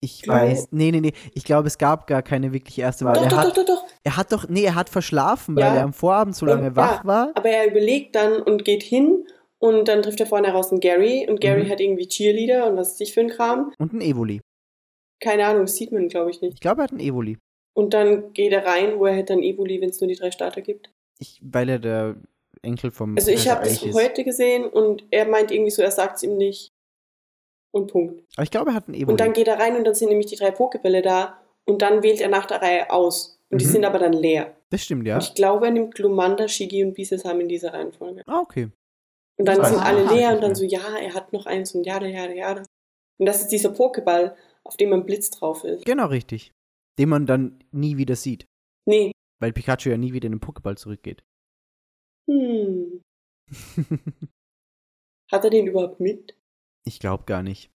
Ich 0.00 0.26
weiß, 0.28 0.68
nee, 0.70 0.90
nee, 0.92 1.00
nee, 1.00 1.12
ich 1.34 1.44
glaube, 1.44 1.66
es 1.68 1.78
gab 1.78 2.06
gar 2.06 2.22
keine 2.22 2.52
wirkliche 2.52 2.82
erste 2.82 3.04
Wahl. 3.04 3.14
Doch, 3.14 3.22
er, 3.24 3.28
doch, 3.30 3.36
hat, 3.38 3.46
doch, 3.48 3.54
doch, 3.54 3.64
doch. 3.66 3.84
er 4.04 4.16
hat 4.16 4.30
doch, 4.32 4.48
nee, 4.48 4.62
er 4.64 4.74
hat 4.74 4.88
verschlafen, 4.88 5.56
weil 5.56 5.64
Ja. 5.64 5.74
er 5.76 5.82
am 5.84 5.92
Vorabend 5.92 6.36
so 6.36 6.46
lange 6.46 6.68
Und- 6.68 6.76
wach 6.76 6.98
ja, 7.02 7.04
war. 7.08 7.32
Aber 7.34 7.48
er 7.48 7.66
überlegt 7.70 8.14
dann 8.14 8.40
und 8.42 8.64
geht 8.64 8.82
hin 8.82 9.26
und 9.58 9.88
dann 9.88 10.02
trifft 10.02 10.20
er 10.20 10.26
vorne 10.26 10.48
heraus 10.48 10.70
einen 10.70 10.80
Gary 10.80 11.26
und 11.28 11.40
Gary 11.40 11.64
Mhm. 11.64 11.70
hat 11.70 11.80
irgendwie 11.80 12.06
Cheerleader 12.06 12.68
und 12.70 12.76
was 12.76 12.92
ist 12.92 12.98
sich 12.98 13.14
für 13.14 13.20
ein 13.20 13.28
Kram. 13.30 13.72
Und 13.78 13.92
ein 13.94 14.00
Evoli. 14.00 14.40
Keine 15.20 15.46
Ahnung, 15.46 15.62
das 15.62 15.76
sieht 15.76 15.92
man, 15.92 16.08
glaube 16.08 16.30
ich, 16.30 16.40
nicht. 16.42 16.54
Ich 16.54 16.60
glaube, 16.60 16.82
er 16.82 16.84
hat 16.84 16.92
ein 16.92 17.00
Evoli. 17.00 17.38
Und 17.74 17.92
dann 17.94 18.32
geht 18.32 18.52
er 18.52 18.64
rein, 18.66 18.98
wo 18.98 19.06
er 19.06 19.14
hätte 19.14 19.34
dann 19.34 19.42
Evoli, 19.42 19.80
wenn 19.80 19.90
es 19.90 20.00
nur 20.00 20.08
die 20.08 20.16
drei 20.16 20.30
Starter 20.30 20.60
gibt. 20.60 20.90
Ich, 21.18 21.40
weil 21.42 21.68
er 21.68 21.78
der 21.78 22.16
Enkel 22.66 22.90
vom 22.90 23.16
Also 23.16 23.30
ich 23.30 23.48
habe 23.48 23.64
das 23.64 23.80
heute 23.94 24.24
gesehen 24.24 24.64
und 24.66 25.04
er 25.10 25.26
meint 25.26 25.50
irgendwie 25.50 25.70
so, 25.70 25.82
er 25.82 25.90
sagt 25.90 26.16
es 26.16 26.22
ihm 26.22 26.36
nicht. 26.36 26.70
Und 27.72 27.90
Punkt. 27.92 28.22
Aber 28.36 28.42
ich 28.44 28.50
glaube, 28.50 28.70
er 28.70 28.74
hat 28.74 28.88
ein 28.88 28.94
Evoli. 28.94 29.12
Und 29.12 29.20
dann 29.20 29.32
geht 29.32 29.48
er 29.48 29.58
rein 29.58 29.76
und 29.76 29.84
dann 29.84 29.94
sind 29.94 30.08
nämlich 30.08 30.26
die 30.26 30.36
drei 30.36 30.50
Pokebälle 30.50 31.02
da 31.02 31.38
und 31.66 31.82
dann 31.82 32.02
wählt 32.02 32.20
er 32.20 32.28
nach 32.28 32.46
der 32.46 32.62
Reihe 32.62 32.90
aus. 32.90 33.38
Und 33.50 33.60
die 33.60 33.66
Mhm. 33.66 33.70
sind 33.70 33.84
aber 33.84 33.98
dann 33.98 34.12
leer. 34.12 34.56
das 34.70 34.82
stimmt, 34.82 35.06
ja. 35.06 35.16
Und 35.16 35.22
ich 35.22 35.34
glaube, 35.34 35.66
er 35.66 35.72
nimmt 35.72 35.94
Glumanda, 35.94 36.48
Shigi 36.48 36.82
und 36.84 36.94
Bisasam 36.94 37.40
in 37.40 37.48
dieser 37.48 37.72
Reihenfolge. 37.74 38.22
Ah, 38.26 38.40
okay. 38.40 38.70
Und 39.38 39.44
dann 39.46 39.58
Das 39.58 39.68
sind 39.70 39.78
alle 39.80 40.04
leer 40.12 40.32
und 40.34 40.40
dann 40.42 40.54
so, 40.54 40.64
ja, 40.64 40.96
er 41.00 41.14
hat 41.14 41.32
noch 41.32 41.46
eins 41.46 41.74
und 41.74 41.84
jada, 41.84 42.06
jada, 42.06 42.32
jada. 42.32 42.62
Und 43.18 43.26
das 43.26 43.42
ist 43.42 43.48
dieser 43.52 43.70
Pokéball, 43.70 44.34
auf 44.64 44.76
dem 44.76 44.92
ein 44.92 45.04
Blitz 45.06 45.30
drauf 45.30 45.62
ist. 45.64 45.84
Genau 45.84 46.06
richtig. 46.06 46.52
Den 46.98 47.10
man 47.10 47.26
dann 47.26 47.62
nie 47.70 47.96
wieder 47.98 48.16
sieht. 48.16 48.46
Nee. 48.86 49.12
Weil 49.38 49.52
Pikachu 49.52 49.90
ja 49.90 49.96
nie 49.98 50.12
wieder 50.14 50.26
in 50.26 50.32
den 50.32 50.40
Pokéball 50.40 50.76
zurückgeht. 50.76 51.22
Hm. 52.28 53.02
Hat 55.30 55.44
er 55.44 55.50
den 55.50 55.66
überhaupt 55.66 56.00
mit? 56.00 56.36
ich 56.84 57.00
glaube 57.00 57.24
gar 57.24 57.42
nicht. 57.42 57.70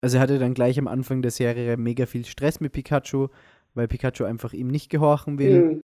Also 0.00 0.16
er 0.16 0.20
hatte 0.20 0.38
dann 0.38 0.54
gleich 0.54 0.78
am 0.78 0.88
Anfang 0.88 1.22
der 1.22 1.30
Serie 1.30 1.76
mega 1.76 2.06
viel 2.06 2.24
Stress 2.24 2.60
mit 2.60 2.72
Pikachu, 2.72 3.28
weil 3.74 3.88
Pikachu 3.88 4.24
einfach 4.24 4.52
ihm 4.52 4.68
nicht 4.68 4.90
gehorchen 4.90 5.38
will. 5.38 5.56
Hm. 5.56 5.80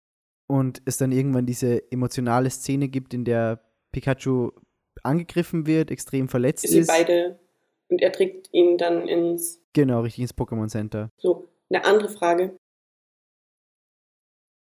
und 0.48 0.82
es 0.86 0.98
dann 0.98 1.12
irgendwann 1.12 1.46
diese 1.46 1.92
emotionale 1.92 2.50
Szene 2.50 2.88
gibt, 2.90 3.14
in 3.14 3.26
der 3.26 3.62
Pikachu 3.94 4.52
angegriffen 5.04 5.66
wird, 5.66 5.92
extrem 5.92 6.28
verletzt 6.30 6.68
Sie 6.68 6.80
ist. 6.80 6.88
beide. 6.88 7.40
Und 7.90 8.02
er 8.02 8.12
trägt 8.12 8.54
ihn 8.54 8.78
dann 8.78 9.08
ins. 9.08 9.62
Genau, 9.74 10.02
richtig 10.02 10.22
ins 10.24 10.34
Pokémon 10.34 10.68
Center. 10.70 11.10
So, 11.18 11.50
eine 11.70 11.84
andere 11.86 12.10
Frage. 12.10 12.58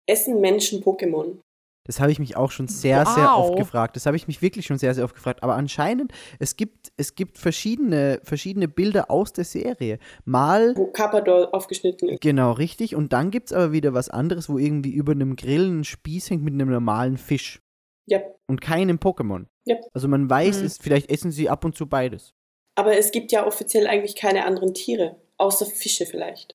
Essen 0.08 0.40
Menschen 0.40 0.84
Pokémon? 0.84 1.40
Das 1.88 2.00
habe 2.00 2.12
ich 2.12 2.20
mich 2.20 2.36
auch 2.38 2.52
schon 2.52 2.68
sehr, 2.68 3.06
sehr 3.06 3.24
Wow. 3.24 3.50
oft 3.50 3.58
gefragt. 3.58 3.96
Das 3.96 4.06
habe 4.06 4.16
ich 4.18 4.28
mich 4.28 4.42
wirklich 4.42 4.66
schon 4.66 4.78
sehr, 4.78 4.94
sehr 4.94 5.04
oft 5.06 5.16
gefragt. 5.16 5.42
Aber 5.42 5.56
anscheinend, 5.56 6.12
es 6.40 6.56
gibt, 6.58 6.92
es 6.98 7.16
gibt 7.16 7.38
verschiedene, 7.38 8.20
verschiedene 8.24 8.68
Bilder 8.68 9.10
aus 9.10 9.34
der 9.34 9.46
Serie. 9.46 9.98
Mal, 10.26 10.76
Wo 10.76 10.88
Carpador 10.88 11.54
aufgeschnitten 11.56 12.10
ist. 12.10 12.22
genau, 12.22 12.52
richtig. 12.52 12.96
Und 12.96 13.14
dann 13.14 13.32
gibt 13.32 13.48
es 13.48 13.54
aber 13.54 13.72
wieder 13.72 13.94
was 13.94 14.10
anderes, 14.10 14.50
wo 14.50 14.58
irgendwie 14.58 14.92
über 14.92 15.14
einem 15.14 15.36
Grill 15.36 15.70
ein 15.80 15.84
Spieß 15.84 16.30
hängt 16.30 16.44
mit 16.44 16.54
einem 16.54 16.70
normalen 16.70 17.18
Fisch. 17.18 17.62
Ja. 18.06 18.20
Und 18.48 18.62
keinem 18.62 18.98
Pokémon. 18.98 19.48
Ja. 19.66 19.76
Also 19.94 20.08
man 20.08 20.30
weiß, 20.30 20.60
Mhm. 20.60 20.66
es, 20.66 20.78
vielleicht 20.78 21.10
essen 21.10 21.32
sie 21.32 21.50
ab 21.50 21.66
und 21.66 21.76
zu 21.76 21.88
beides. 21.88 22.34
Aber 22.76 22.96
es 22.98 23.12
gibt 23.12 23.32
ja 23.32 23.46
offiziell 23.46 23.88
eigentlich 23.88 24.16
keine 24.16 24.46
anderen 24.46 24.74
Tiere. 24.74 25.20
Außer 25.38 25.66
Fische 25.66 26.06
vielleicht. 26.06 26.54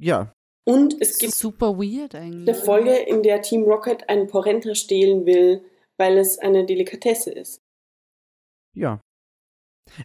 Ja, 0.00 0.32
Und 0.68 1.00
es 1.00 1.16
gibt 1.16 1.32
Super 1.32 1.78
weird 1.78 2.14
eigentlich. 2.14 2.46
eine 2.46 2.54
Folge, 2.54 2.94
in 2.94 3.22
der 3.22 3.40
Team 3.40 3.62
Rocket 3.62 4.06
einen 4.10 4.26
Porenta 4.26 4.74
stehlen 4.74 5.24
will, 5.24 5.62
weil 5.96 6.18
es 6.18 6.38
eine 6.38 6.66
Delikatesse 6.66 7.30
ist. 7.30 7.62
Ja. 8.76 9.00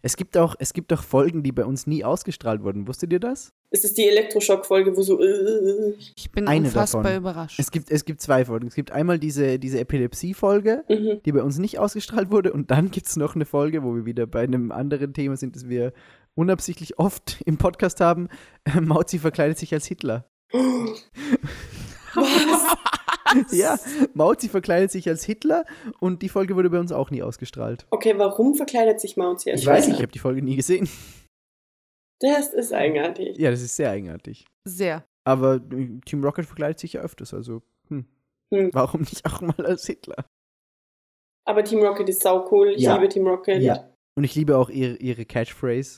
Es 0.02 0.15
gibt 0.15 0.38
auch, 0.38 0.56
es 0.60 0.72
gibt 0.72 0.94
auch 0.94 1.03
Folgen, 1.03 1.44
die 1.44 1.52
bei 1.52 1.65
uns 1.65 1.85
nie 1.85 2.06
ausgestrahlt 2.06 2.64
wurden. 2.64 2.88
Wusstet 2.88 3.11
ihr 3.11 3.19
das? 3.19 3.52
Es 3.72 3.84
ist 3.84 3.98
die 3.98 4.07
Elektroschock-Folge, 4.07 4.95
wo 4.95 5.02
so. 5.02 5.22
Äh, 5.22 5.95
Ich 6.15 6.31
bin 6.31 6.48
Eine 6.48 6.68
unfassbar 6.68 7.03
davon. 7.03 7.18
überrascht. 7.18 7.60
Es 7.60 7.69
gibt, 7.69 7.91
es 7.91 8.06
gibt 8.06 8.22
zwei 8.22 8.45
Folgen. 8.45 8.68
Es 8.68 8.76
gibt 8.76 8.91
einmal 8.91 9.19
diese, 9.19 9.60
diese 9.60 9.81
Epilepsie-Folge, 9.81 10.85
mhm. 10.88 11.19
die 11.26 11.31
bei 11.34 11.44
uns 11.44 11.57
nicht 11.57 11.77
ausgestrahlt 11.77 12.31
wurde. 12.31 12.53
Und 12.53 12.72
dann 12.72 12.90
gibt 12.90 13.07
es 13.07 13.18
noch 13.18 13.35
eine 13.35 13.44
Folge, 13.45 13.84
wo 13.84 13.95
wir 13.95 14.06
wieder 14.06 14.27
bei 14.27 14.44
einem 14.44 14.72
anderen 14.72 15.14
Thema 15.14 15.35
sind, 15.35 15.57
das 15.57 15.68
wir 15.68 15.91
unabsichtlich 16.35 16.98
oft 16.99 17.41
im 17.45 17.57
Podcast 17.57 17.99
haben. 17.99 18.30
Äh, 18.64 18.80
Mauzi 18.80 19.19
verkleidet 19.19 19.57
sich 19.57 19.73
als 19.73 19.85
Hitler. 19.88 20.30
Was? 22.13 22.77
Ja, 23.51 23.80
Mauzi 24.13 24.47
verkleidet 24.47 24.91
sich 24.91 25.09
als 25.09 25.23
Hitler 25.23 25.65
und 25.99 26.21
die 26.21 26.30
Folge 26.30 26.55
wurde 26.55 26.69
bei 26.69 26.80
uns 26.80 26.91
auch 26.91 27.09
nie 27.09 27.23
ausgestrahlt. 27.23 27.88
Okay, 27.89 28.13
warum 28.17 28.53
verkleidet 28.53 28.99
sich 29.01 29.17
Mounty 29.17 29.49
als 29.49 29.61
Ich 29.61 29.65
weiß 29.65 29.88
nicht, 29.88 29.93
ich 29.93 29.93
Hitler? 29.93 30.03
habe 30.03 30.11
die 30.11 30.19
Folge 30.19 30.41
nie 30.43 30.55
gesehen. 30.55 30.88
Das 32.19 32.53
ist 32.53 32.71
eigenartig. 32.73 33.35
Ja, 33.39 33.49
das 33.49 33.61
ist 33.63 33.75
sehr 33.75 33.89
eigenartig. 33.89 34.45
Sehr. 34.65 35.03
Aber 35.23 35.55
äh, 35.55 35.99
Team 36.05 36.23
Rocket 36.23 36.45
verkleidet 36.45 36.80
sich 36.80 36.93
ja 36.93 37.01
öfters, 37.01 37.34
also 37.34 37.63
hm. 37.88 38.05
Hm. 38.53 38.69
warum 38.73 39.01
nicht 39.01 39.25
auch 39.25 39.41
mal 39.41 39.65
als 39.65 39.88
Hitler? 39.88 40.25
Aber 41.45 41.63
Team 41.63 41.80
Rocket 41.84 42.07
ist 42.09 42.21
sau 42.21 42.47
cool. 42.51 42.69
Ich 42.75 42.84
Ja. 42.84 42.93
liebe 42.95 43.09
Team 43.09 43.25
Rocket. 43.25 43.63
Ja. 43.63 43.89
Und 44.15 44.25
ich 44.25 44.35
liebe 44.35 44.55
auch 44.57 44.69
ihre, 44.69 44.95
ihre 44.97 45.25
Catchphrase. 45.25 45.97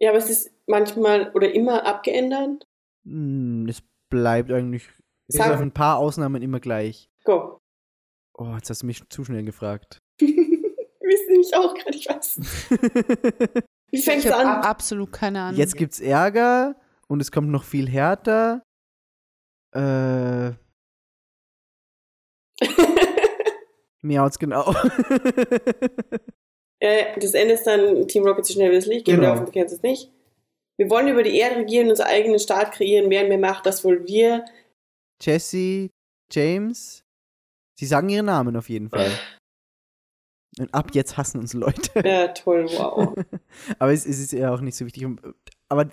Ja, 0.00 0.10
aber 0.10 0.18
es 0.18 0.30
ist 0.30 0.52
manchmal 0.68 1.32
oder 1.34 1.52
immer 1.52 1.84
abgeändert. 1.84 2.64
Hm, 3.04 3.66
es 3.68 3.82
bleibt 4.10 4.50
eigentlich 4.50 4.88
bis 5.26 5.40
auf 5.40 5.60
ein 5.60 5.72
paar 5.72 5.98
Ausnahmen 5.98 6.42
immer 6.42 6.60
gleich. 6.60 7.10
Go. 7.24 7.58
Oh, 8.34 8.54
jetzt 8.54 8.70
hast 8.70 8.82
du 8.82 8.86
mich 8.86 9.02
zu 9.08 9.24
schnell 9.24 9.44
gefragt. 9.44 9.98
Wissen 10.20 11.36
mich 11.38 11.54
auch 11.54 11.74
gerade, 11.74 11.96
ich 11.96 12.08
weiß. 12.08 12.38
Wie 13.90 14.02
fängt's 14.02 14.24
Ich 14.26 14.32
habe 14.32 14.44
an? 14.46 14.62
absolut 14.62 15.12
keine 15.12 15.40
Ahnung. 15.42 15.58
Jetzt 15.58 15.76
gibt's 15.76 16.00
Ärger 16.00 16.76
und 17.08 17.20
es 17.20 17.32
kommt 17.32 17.48
noch 17.48 17.64
viel 17.64 17.88
härter. 17.88 18.62
Äh, 19.74 20.52
miauts 24.02 24.38
genau. 24.38 24.74
äh, 26.80 27.18
das 27.20 27.34
Ende 27.34 27.54
ist 27.54 27.66
dann 27.66 28.06
Team 28.08 28.24
Rocket 28.26 28.46
so 28.46 28.54
schnell 28.54 28.70
wie 28.70 28.76
das 28.76 28.86
Licht. 28.86 29.04
Gehen 29.06 29.16
Genau. 29.20 29.34
wir 29.34 29.40
auf, 29.40 29.44
du 29.46 29.50
kennst 29.52 29.74
es 29.74 29.82
nicht. 29.82 30.12
Wir 30.78 30.88
wollen 30.90 31.08
über 31.08 31.22
die 31.22 31.36
Erde 31.36 31.56
regieren, 31.56 31.90
unseren 31.90 32.06
eigenen 32.06 32.38
Staat 32.38 32.72
kreieren. 32.72 33.10
Wer 33.10 33.26
mehr 33.26 33.38
macht, 33.38 33.66
das 33.66 33.84
wohl 33.84 34.06
wir. 34.06 34.44
Jesse, 35.20 35.90
James. 36.32 37.02
Sie 37.78 37.86
sagen 37.86 38.08
ihre 38.08 38.22
Namen 38.22 38.56
auf 38.56 38.68
jeden 38.68 38.88
Fall. 38.88 39.10
Und 40.58 40.72
ab 40.74 40.90
jetzt 40.92 41.16
hassen 41.16 41.38
uns 41.38 41.52
Leute. 41.52 41.90
Ja, 42.04 42.28
toll, 42.28 42.66
wow. 42.70 43.14
Aber 43.78 43.92
es, 43.92 44.04
es 44.06 44.18
ist 44.18 44.32
ja 44.32 44.52
auch 44.52 44.60
nicht 44.60 44.76
so 44.76 44.84
wichtig. 44.86 45.04
Und- 45.04 45.20
Aber 45.68 45.88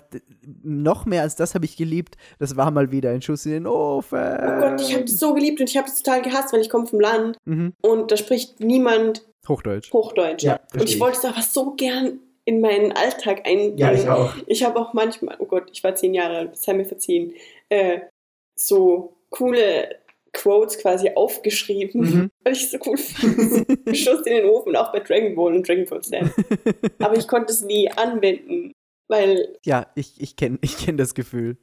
noch 0.62 1.04
mehr 1.06 1.22
als 1.22 1.36
das 1.36 1.54
habe 1.54 1.64
ich 1.66 1.76
geliebt. 1.76 2.16
Das 2.40 2.56
war 2.56 2.70
mal 2.72 2.90
wieder 2.90 3.10
ein 3.10 3.22
Schuss 3.22 3.46
in 3.46 3.52
den 3.52 3.66
Ofen. 3.66 4.18
Oh 4.18 4.60
Gott, 4.60 4.80
ich 4.80 4.92
habe 4.94 5.04
das 5.04 5.18
so 5.18 5.34
geliebt 5.34 5.60
und 5.60 5.68
ich 5.70 5.76
habe 5.76 5.86
das 5.88 6.02
total 6.02 6.22
gehasst, 6.22 6.52
weil 6.52 6.60
ich 6.62 6.70
komme 6.70 6.86
vom 6.86 6.98
Land 7.00 7.36
Mhm. 7.44 7.74
und 7.82 8.10
da 8.10 8.16
spricht 8.16 8.58
niemand 8.60 9.24
Hochdeutsch. 9.46 9.92
Hochdeutsch. 9.92 10.42
Ja, 10.42 10.58
und 10.74 10.82
ich. 10.88 10.98
wollte 10.98 11.18
es 11.18 11.24
aber 11.24 11.42
so 11.42 11.74
gern 11.74 12.18
in 12.46 12.60
meinen 12.62 12.92
Alltag 12.92 13.46
einbringen. 13.46 14.08
auch. 14.08 14.32
Ich 14.46 14.64
habe 14.64 14.80
auch 14.80 14.94
manchmal, 14.94 15.36
oh 15.40 15.44
Gott, 15.46 15.68
ich 15.72 15.84
war 15.84 15.94
zehn 15.94 16.14
Jahre 16.14 16.38
alt, 16.38 16.56
sei 16.56 16.72
mir 16.72 16.86
verziehen, 16.86 17.34
äh, 17.68 18.00
so 18.54 19.16
coole 19.30 19.96
Quotes 20.32 20.78
quasi 20.78 21.10
aufgeschrieben, 21.14 22.00
Mhm. 22.00 22.30
weil 22.44 22.52
ich 22.54 22.62
es 22.64 22.70
so 22.70 22.78
cool 22.86 22.96
fand. 22.96 23.96
Schuss 23.96 24.20
in 24.26 24.36
den 24.36 24.44
Ofen, 24.46 24.76
auch 24.76 24.92
bei 24.92 25.00
Dragon 25.00 25.34
Ball 25.34 25.54
und 25.54 25.68
Dragon 25.68 25.84
Ball 25.86 26.02
Z. 26.02 26.22
Aber 27.00 27.16
ich 27.16 27.26
konnte 27.28 27.52
es 27.52 27.62
nie 27.62 27.90
anwenden, 27.90 28.72
weil, 29.08 29.56
Ja, 29.64 29.86
ich, 29.94 30.20
ich 30.20 30.36
kenne 30.36 30.58
ich 30.62 30.78
kenn 30.78 30.96
das 30.96 31.14
Gefühl. 31.14 31.56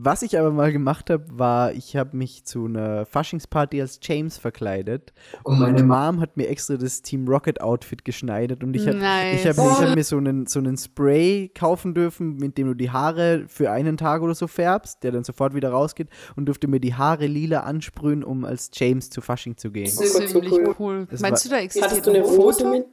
Was 0.00 0.22
ich 0.22 0.38
aber 0.38 0.52
mal 0.52 0.70
gemacht 0.70 1.10
habe, 1.10 1.24
war, 1.32 1.72
ich 1.72 1.96
habe 1.96 2.16
mich 2.16 2.44
zu 2.44 2.66
einer 2.66 3.04
Faschingsparty 3.04 3.80
als 3.80 3.98
James 4.00 4.38
verkleidet. 4.38 5.12
Und 5.42 5.58
meine 5.58 5.82
Mom 5.82 6.20
hat 6.20 6.36
mir 6.36 6.46
extra 6.46 6.76
das 6.76 7.02
Team 7.02 7.26
Rocket 7.26 7.60
Outfit 7.60 8.04
geschneidert. 8.04 8.62
Und 8.62 8.76
ich 8.76 8.86
habe 8.86 8.98
nice. 8.98 9.44
hab, 9.44 9.56
hab 9.56 9.96
mir 9.96 10.04
so 10.04 10.18
einen, 10.18 10.46
so 10.46 10.60
einen 10.60 10.76
Spray 10.76 11.48
kaufen 11.48 11.94
dürfen, 11.94 12.36
mit 12.36 12.56
dem 12.58 12.68
du 12.68 12.74
die 12.74 12.92
Haare 12.92 13.46
für 13.48 13.72
einen 13.72 13.96
Tag 13.96 14.22
oder 14.22 14.36
so 14.36 14.46
färbst, 14.46 15.02
der 15.02 15.10
dann 15.10 15.24
sofort 15.24 15.52
wieder 15.52 15.70
rausgeht. 15.70 16.10
Und 16.36 16.46
durfte 16.46 16.68
mir 16.68 16.78
die 16.78 16.94
Haare 16.94 17.26
lila 17.26 17.64
ansprühen, 17.64 18.22
um 18.22 18.44
als 18.44 18.70
James 18.72 19.10
zu 19.10 19.20
Fasching 19.20 19.56
zu 19.56 19.72
gehen. 19.72 19.90
Oh 19.92 20.00
Gott, 20.00 20.28
so 20.28 20.40
Ziemlich 20.40 20.52
cool. 20.52 20.74
cool. 20.78 21.06
Das 21.10 21.20
Meinst 21.22 21.44
du, 21.44 21.48
da 21.48 21.58
existiert 21.58 21.90
hattest 21.90 22.06
du 22.06 22.10
eine 22.10 22.20
ein 22.20 22.24
Rose 22.24 22.60
Foto? 22.60 22.70
mit? 22.70 22.86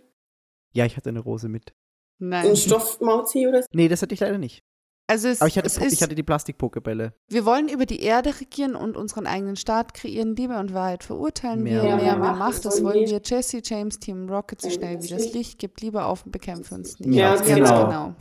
Ja, 0.74 0.86
ich 0.86 0.98
hatte 0.98 1.10
eine 1.10 1.20
Rose 1.20 1.50
mit. 1.50 1.76
Nein. 2.18 2.48
Ein 2.48 2.56
Stoffmauzi 2.56 3.46
oder 3.48 3.62
so? 3.62 3.68
Nee, 3.74 3.90
das 3.90 4.02
hatte 4.02 4.16
ich 4.16 4.22
leider 4.22 4.40
nicht. 4.40 4.64
Also 5.08 5.28
es, 5.28 5.40
Aber 5.40 5.48
ich 5.48 5.58
hatte, 5.58 5.68
es 5.68 5.78
ist, 5.78 5.94
ich 5.94 6.02
hatte 6.02 6.16
die 6.16 6.24
Plastikpokebälle. 6.24 7.14
wir 7.30 7.46
wollen 7.46 7.70
über 7.70 7.86
die 7.86 8.00
Erde 8.00 8.34
regieren 8.40 8.76
und 8.76 8.98
unseren 8.98 9.28
eigenen 9.28 9.56
Staat 9.56 9.94
kreieren. 9.94 10.36
Liebe 10.36 10.58
und 10.58 10.74
Wahrheit 10.74 11.04
verurteilen 11.04 11.62
Mehr 11.62 11.84
wir. 11.84 11.96
Mehr, 11.98 12.16
mehr 12.18 12.34
Macht, 12.34 12.66
das 12.66 12.84
wollen 12.84 13.08
wir. 13.08 13.22
Jesse, 13.24 13.62
James, 13.64 14.00
Team 14.00 14.28
Rocket, 14.28 14.62
so 14.62 14.70
schnell 14.72 15.02
wie 15.04 15.08
das 15.08 15.32
Licht. 15.34 15.60
Gibt 15.60 15.82
lieber 15.82 16.08
auf 16.08 16.26
und 16.26 16.32
bekämpfe 16.32 16.74
uns 16.74 17.00
nicht. 17.00 17.14
Ja, 17.14 17.36
Ganz 17.36 17.48
genau. 17.48 18.16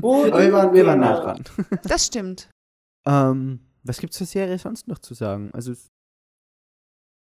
Wo 0.00 0.24
Aber 0.26 0.40
wir 0.40 0.52
waren, 0.52 0.72
wir 0.74 0.86
waren 0.86 1.00
nah 1.00 1.20
dran. 1.20 1.44
Das 1.82 2.06
stimmt. 2.06 2.48
Ähm, 3.06 3.60
was 3.82 3.98
gibt's 3.98 4.16
zur 4.16 4.26
Serie 4.28 4.56
sonst 4.58 4.86
noch 4.86 4.98
zu 5.00 5.14
sagen? 5.14 5.50
Also, 5.52 5.72
es- 5.72 5.90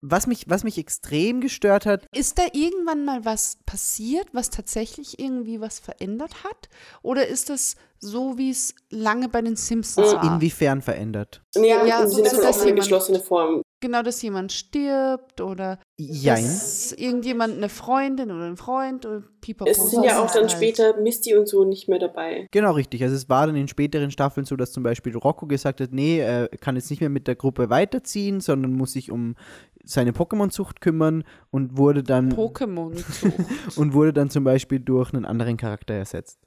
Was 0.01 0.29
mich, 0.29 0.45
was 0.49 0.63
mich 0.63 0.79
extrem 0.79 1.41
gestört 1.41 1.85
hat, 1.85 2.07
Ist 2.15 2.39
da 2.39 2.45
irgendwann 2.53 3.05
mal 3.05 3.25
was 3.25 3.59
passiert, 3.67 4.29
was 4.33 4.49
tatsächlich 4.51 5.19
irgendwie 5.19 5.61
was 5.61 5.81
verändert 5.81 6.45
hat? 6.45 6.69
Oder 7.03 7.27
ist 7.27 7.51
das 7.51 7.75
so, 7.99 8.39
wie 8.39 8.51
es 8.51 8.77
lange 8.91 9.29
bei 9.29 9.43
den 9.43 9.57
Simpsons 9.57 10.13
war? 10.15 10.35
inwiefern 10.35 10.83
verändert. 10.83 11.43
Nee, 11.57 11.69
Ja, 11.71 12.03
im 12.05 12.09
so 12.09 12.23
dass 12.23 12.33
von 12.35 12.43
das 12.43 12.51
auch 12.57 12.61
eine 12.61 12.67
jemand- 12.67 12.81
geschlossene 12.83 13.19
Form. 13.21 13.63
Genau, 13.81 14.03
dass 14.03 14.23
jemand 14.23 14.53
stirbt 14.53 15.41
oder 15.41 15.79
Jein. 15.97 16.45
dass 16.45 16.93
irgendjemand 16.93 17.57
eine 17.57 17.69
Freundin 17.69 18.31
oder 18.33 18.47
ein 18.47 18.57
Freund 18.57 19.07
oder 19.07 19.23
Pipapo. 19.41 19.71
Es 19.71 19.91
sind 19.91 20.05
ja 20.05 20.21
auch 20.21 20.31
dann 20.33 20.43
halt. 20.43 20.53
später 20.53 20.97
Misty 21.01 21.37
und 21.37 21.49
so 21.49 21.65
nicht 21.65 21.89
mehr 21.89 22.01
dabei. 22.01 22.47
Genau, 22.51 22.73
richtig. 22.73 23.03
Also 23.05 23.15
es 23.15 23.29
war 23.29 23.47
dann 23.47 23.55
in 23.57 23.69
späteren 23.69 24.11
Staffeln 24.11 24.47
so, 24.47 24.57
dass 24.57 24.73
zum 24.73 24.83
Beispiel 24.83 25.17
Rocco 25.17 25.47
gesagt 25.47 25.81
hat, 25.81 25.93
nee, 25.93 26.19
er 26.19 26.49
kann 26.49 26.75
jetzt 26.77 26.91
nicht 26.91 27.01
mehr 27.01 27.09
mit 27.11 27.27
der 27.29 27.37
Gruppe 27.37 27.71
weiterziehen, 27.71 28.41
sondern 28.41 28.73
muss 28.73 28.93
sich 28.93 29.13
um 29.13 29.37
seine 29.89 30.13
Pokémon-Zucht 30.13 30.81
kümmern 30.81 31.25
und 31.51 31.77
wurde 31.77 32.03
dann 32.03 32.33
Pokémon. 32.33 32.93
und 33.77 33.95
wurde 33.95 34.13
dann 34.13 34.29
zum 34.31 34.45
Beispiel 34.45 34.81
durch 34.81 35.13
einen 35.15 35.25
anderen 35.25 35.57
Charakter 35.57 35.95
ersetzt. 35.95 36.39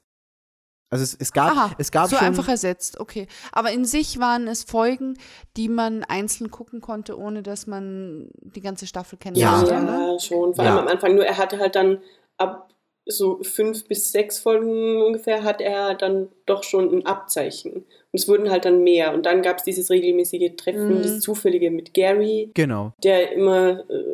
Also 0.90 1.04
es, 1.04 1.14
es 1.14 1.32
gab, 1.32 1.52
Aha, 1.52 1.70
es 1.78 1.90
gab 1.90 2.10
so 2.10 2.16
schon, 2.16 2.26
einfach 2.26 2.48
ersetzt, 2.48 3.00
okay. 3.00 3.26
Aber 3.50 3.72
in 3.72 3.86
sich 3.86 4.18
waren 4.20 4.46
es 4.46 4.62
Folgen, 4.62 5.16
die 5.56 5.68
man 5.70 6.04
einzeln 6.04 6.50
gucken 6.50 6.82
konnte, 6.82 7.18
ohne 7.18 7.42
dass 7.42 7.66
man 7.66 8.28
die 8.42 8.60
ganze 8.60 8.86
Staffel 8.86 9.16
Ja. 9.16 9.22
kennenlernt, 9.22 9.68
Ja, 9.68 9.82
oder? 9.82 10.20
schon. 10.20 10.54
Vor 10.54 10.64
Ja. 10.64 10.76
allem 10.76 10.86
am 10.86 10.88
Anfang. 10.88 11.14
Nur 11.14 11.24
er 11.24 11.38
hatte 11.38 11.58
halt 11.58 11.74
dann 11.76 12.02
ab 12.36 12.68
so 13.06 13.42
fünf 13.42 13.86
bis 13.88 14.12
sechs 14.12 14.38
Folgen 14.38 15.02
ungefähr 15.02 15.42
hat 15.42 15.60
er 15.60 15.94
dann 15.94 16.28
doch 16.46 16.62
schon 16.62 16.92
ein 16.92 17.06
Abzeichen. 17.06 17.72
Und 17.74 17.84
es 18.12 18.28
wurden 18.28 18.50
halt 18.50 18.64
dann 18.64 18.84
mehr. 18.84 19.12
Und 19.14 19.26
dann 19.26 19.42
gab 19.42 19.58
es 19.58 19.64
dieses 19.64 19.90
regelmäßige 19.90 20.52
Treffen, 20.56 20.98
Mhm. 20.98 21.02
das 21.02 21.20
Zufällige 21.20 21.70
mit 21.70 21.94
Gary, 21.94 22.50
genau, 22.54 22.92
der 23.02 23.32
immer 23.32 23.80
äh, 23.90 24.04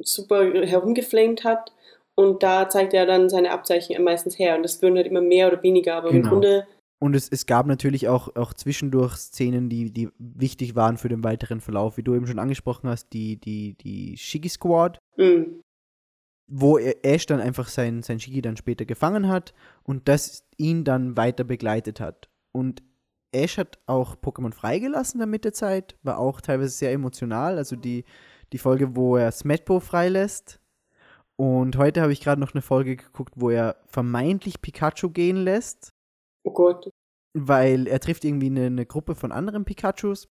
super 0.00 0.44
herumgeflamed 0.64 1.44
hat. 1.44 1.72
Und 2.16 2.42
da 2.44 2.68
zeigt 2.68 2.94
er 2.94 3.06
dann 3.06 3.28
seine 3.28 3.50
Abzeichen 3.50 4.00
meistens 4.04 4.38
her. 4.38 4.56
Und 4.56 4.62
das 4.62 4.80
wurden 4.82 4.96
halt 4.96 5.06
immer 5.08 5.20
mehr 5.22 5.48
oder 5.48 5.62
weniger. 5.64 5.96
Aber 5.96 6.10
im 6.10 6.16
Genau. 6.18 6.28
Grunde, 6.28 6.66
Und 7.00 7.16
es, 7.16 7.28
es 7.28 7.46
gab 7.46 7.66
natürlich 7.66 8.06
auch, 8.08 8.36
auch 8.36 8.54
zwischendurch 8.54 9.16
Szenen, 9.16 9.68
die, 9.68 9.90
die 9.90 10.08
wichtig 10.18 10.76
waren 10.76 10.96
für 10.96 11.08
den 11.08 11.24
weiteren 11.24 11.60
Verlauf. 11.60 11.96
Wie 11.96 12.04
du 12.04 12.14
eben 12.14 12.26
schon 12.28 12.38
angesprochen 12.38 12.88
hast, 12.88 13.12
die, 13.12 13.36
die, 13.36 13.74
die 13.74 14.16
Shiggy 14.16 14.48
Squad, 14.48 14.98
mh, 15.16 15.46
wo 16.46 16.78
er- 16.78 17.04
Ash 17.04 17.26
dann 17.26 17.40
einfach 17.40 17.68
sein, 17.68 18.02
sein 18.02 18.20
Shiggy 18.20 18.42
dann 18.42 18.56
später 18.56 18.84
gefangen 18.84 19.28
hat 19.28 19.54
und 19.82 20.08
das 20.08 20.44
ihn 20.56 20.84
dann 20.84 21.16
weiter 21.16 21.44
begleitet 21.44 22.00
hat. 22.00 22.28
Und 22.52 22.82
Ash 23.32 23.58
hat 23.58 23.78
auch 23.86 24.16
Pokémon 24.16 24.52
freigelassen 24.52 25.18
dann 25.20 25.30
mit 25.30 25.44
der 25.44 25.52
Zeit, 25.52 25.96
war 26.02 26.18
auch 26.18 26.40
teilweise 26.40 26.70
sehr 26.70 26.92
emotional. 26.92 27.58
Also 27.58 27.74
die, 27.76 28.04
die 28.52 28.58
Folge, 28.58 28.94
wo 28.96 29.16
er 29.16 29.32
Smetbo 29.32 29.80
freilässt. 29.80 30.60
Und 31.36 31.76
heute 31.76 32.00
habe 32.00 32.12
ich 32.12 32.20
gerade 32.20 32.40
noch 32.40 32.54
eine 32.54 32.62
Folge 32.62 32.94
geguckt, 32.96 33.34
wo 33.36 33.50
er 33.50 33.76
vermeintlich 33.86 34.60
Pikachu 34.62 35.10
gehen 35.10 35.36
lässt 35.38 35.92
oh 36.44 36.52
Gott. 36.52 36.88
weil 37.36 37.88
er 37.88 37.98
trifft 37.98 38.24
irgendwie 38.24 38.46
eine, 38.46 38.66
eine 38.66 38.86
Gruppe 38.86 39.16
von 39.16 39.32
anderen 39.32 39.64
Pikachus 39.64 40.28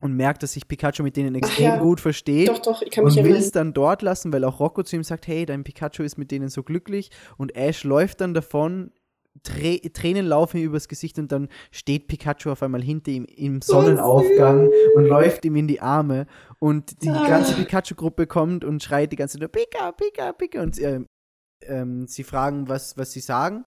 und 0.00 0.14
merkt, 0.14 0.42
dass 0.42 0.52
sich 0.52 0.68
Pikachu 0.68 1.02
mit 1.02 1.16
denen 1.16 1.34
extrem 1.34 1.64
ja. 1.64 1.78
gut 1.78 2.00
versteht 2.00 2.48
Doch, 2.48 2.58
doch, 2.60 2.82
ich 2.82 2.90
kann 2.90 3.04
und 3.04 3.08
mich 3.10 3.16
will 3.16 3.30
erinnern. 3.32 3.42
es 3.42 3.50
dann 3.52 3.72
dort 3.74 4.02
lassen, 4.02 4.32
weil 4.32 4.44
auch 4.44 4.60
Rocco 4.60 4.82
zu 4.82 4.96
ihm 4.96 5.02
sagt, 5.04 5.26
hey, 5.26 5.44
dein 5.46 5.64
Pikachu 5.64 6.02
ist 6.02 6.18
mit 6.18 6.30
denen 6.30 6.48
so 6.48 6.62
glücklich 6.62 7.10
und 7.36 7.56
Ash 7.56 7.84
läuft 7.84 8.20
dann 8.20 8.34
davon, 8.34 8.92
Trä 9.44 9.78
Tränen 9.92 10.26
laufen 10.26 10.56
ihm 10.58 10.64
übers 10.64 10.88
Gesicht 10.88 11.16
und 11.18 11.30
dann 11.30 11.48
steht 11.70 12.08
Pikachu 12.08 12.50
auf 12.50 12.62
einmal 12.62 12.82
hinter 12.82 13.12
ihm 13.12 13.24
im 13.24 13.60
Sonnenaufgang 13.62 14.68
und 14.96 15.04
läuft 15.04 15.44
ihm 15.44 15.54
in 15.54 15.68
die 15.68 15.80
Arme 15.80 16.26
und 16.58 17.02
die 17.02 17.08
Ah. 17.10 17.28
ganze 17.28 17.54
Pikachu-Gruppe 17.54 18.26
kommt 18.26 18.64
und 18.64 18.82
schreit 18.82 19.12
die 19.12 19.16
ganze 19.16 19.38
Zeit, 19.38 19.52
Pika, 19.52 19.92
Pika, 19.92 20.32
Pika 20.32 20.60
und 20.62 20.80
ähm, 20.80 21.06
ähm, 21.62 22.06
sie 22.08 22.24
fragen, 22.24 22.68
was, 22.68 22.96
was 22.98 23.12
sie 23.12 23.20
sagen. 23.20 23.64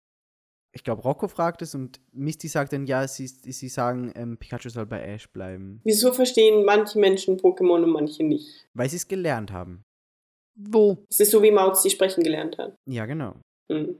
Ich 0.74 0.84
glaube, 0.86 1.02
Rocco 1.02 1.28
fragt 1.28 1.62
es 1.62 1.76
und 1.76 2.00
Misty 2.14 2.48
sagt 2.48 2.72
dann, 2.72 2.86
ja, 2.86 3.06
sie, 3.08 3.28
sie 3.28 3.68
sagen, 3.68 4.12
ähm, 4.16 4.38
Pikachu 4.38 4.70
soll 4.70 4.86
bei 4.86 5.02
Ash 5.02 5.28
bleiben, 5.30 5.82
Wieso 5.84 6.14
verstehen 6.14 6.64
manche 6.64 6.98
Menschen 6.98 7.38
Pokémon 7.38 7.84
und 7.84 7.90
manche 7.92 8.24
nicht? 8.24 8.68
weil 8.74 8.90
sie 8.90 8.96
es 8.96 9.08
gelernt 9.08 9.52
haben. 9.52 9.84
Wo? 10.56 11.06
Es 11.10 11.20
ist 11.20 11.32
so, 11.32 11.42
wie 11.44 11.52
Mauzi 11.52 11.90
sprechen 11.90 12.24
gelernt 12.24 12.58
hat. 12.58 12.76
Ja, 12.90 13.06
genau. 13.06 13.36
Hm. 13.72 13.98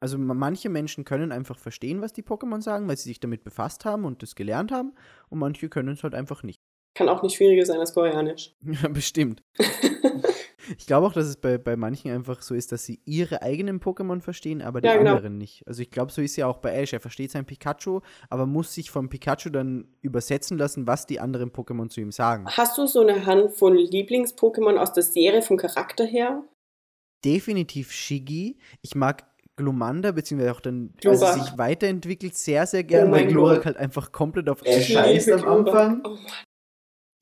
Also 0.00 0.18
ma- 0.18 0.34
manche 0.34 0.68
Menschen 0.68 1.04
können 1.04 1.32
einfach 1.32 1.58
verstehen, 1.58 2.00
was 2.02 2.12
die 2.12 2.22
Pokémon 2.22 2.60
sagen, 2.62 2.86
weil 2.88 2.96
sie 2.96 3.08
sich 3.08 3.20
damit 3.20 3.44
befasst 3.44 3.84
haben 3.84 4.04
und 4.04 4.22
das 4.22 4.34
gelernt 4.34 4.72
haben. 4.72 4.94
Und 5.30 5.38
manche 5.38 5.68
können 5.68 5.88
es 5.94 6.02
halt 6.02 6.14
einfach 6.14 6.42
nicht. 6.42 6.58
Kann 6.94 7.08
auch 7.10 7.22
nicht 7.22 7.36
schwieriger 7.36 7.64
sein 7.66 7.80
als 7.80 7.92
Koreanisch. 7.94 8.54
Ja, 8.62 8.88
bestimmt. 8.88 9.42
Ich 10.78 10.86
glaube 10.86 11.06
auch, 11.06 11.12
dass 11.12 11.26
es 11.26 11.36
bei, 11.36 11.58
bei 11.58 11.76
manchen 11.76 12.10
einfach 12.10 12.42
so 12.42 12.54
ist, 12.54 12.72
dass 12.72 12.84
sie 12.84 13.00
ihre 13.04 13.42
eigenen 13.42 13.80
Pokémon 13.80 14.20
verstehen, 14.20 14.62
aber 14.62 14.80
die 14.80 14.88
Ja, 14.88 14.96
genau. 14.96 15.12
anderen 15.16 15.38
nicht. 15.38 15.66
Also 15.66 15.82
ich 15.82 15.90
glaube, 15.90 16.12
so 16.12 16.20
ist 16.22 16.36
ja 16.36 16.46
auch 16.46 16.58
bei 16.58 16.72
Ash. 16.74 16.92
Er 16.92 17.00
versteht 17.00 17.30
sein 17.30 17.44
Pikachu, 17.44 18.00
aber 18.30 18.46
muss 18.46 18.74
sich 18.74 18.90
vom 18.90 19.08
Pikachu 19.08 19.50
dann 19.50 19.88
übersetzen 20.02 20.58
lassen, 20.58 20.86
was 20.86 21.06
die 21.06 21.20
anderen 21.20 21.50
Pokémon 21.52 21.88
zu 21.88 22.00
ihm 22.00 22.12
sagen. 22.12 22.46
Hast 22.48 22.76
du 22.78 22.86
so 22.86 23.00
eine 23.00 23.26
Handvoll 23.26 23.76
Lieblings-Pokémon 23.76 24.76
aus 24.76 24.92
der 24.92 25.02
Serie 25.02 25.42
vom 25.42 25.56
Charakter 25.56 26.04
her? 26.04 26.42
Definitiv 27.24 27.90
Shiggy. 27.92 28.58
Ich 28.82 28.94
mag 28.94 29.24
Glumanda, 29.56 30.12
beziehungsweise 30.12 30.52
auch 30.52 30.60
dann, 30.60 30.92
Glurak. 31.00 31.22
als 31.22 31.36
es 31.38 31.44
sich 31.46 31.58
weiterentwickelt, 31.58 32.34
sehr, 32.34 32.66
sehr 32.66 32.84
gern, 32.84 33.08
Oh 33.08 33.12
weil 33.12 33.26
Glurak 33.26 33.56
Gott. 33.58 33.66
halt 33.66 33.76
einfach 33.78 34.12
komplett 34.12 34.48
auf 34.50 34.60
Ash 34.64 34.92
scheißt 34.92 35.30
am. 35.32 35.44
Anfang. 35.44 36.02
Oh 36.04 36.10
Mann. 36.10 36.18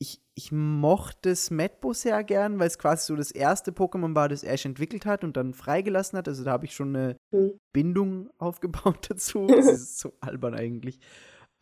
Ich, 0.05 0.21
ich 0.35 0.53
mochte 0.53 1.35
Smetbo 1.35 1.93
sehr 1.95 2.23
gern, 2.25 2.59
weil 2.59 2.67
es 2.67 2.79
quasi 2.79 3.07
so 3.07 3.17
das 3.17 3.31
erste 3.31 3.71
Pokémon 3.73 4.15
war, 4.15 4.29
das 4.29 4.43
Ash 4.45 4.67
entwickelt 4.67 5.07
hat 5.07 5.25
und 5.25 5.37
dann 5.37 5.55
freigelassen 5.55 6.19
hat. 6.19 6.29
Also 6.29 6.45
da 6.45 6.51
habe 6.53 6.67
ich 6.67 6.75
schon 6.75 6.95
eine 6.95 7.17
Hm. 7.33 7.53
Bindung 7.73 8.29
aufgebaut 8.39 9.07
dazu. 9.11 9.47
Das 9.49 9.67
ist 9.67 9.99
so 9.99 10.13
albern 10.21 10.55
eigentlich. 10.55 10.99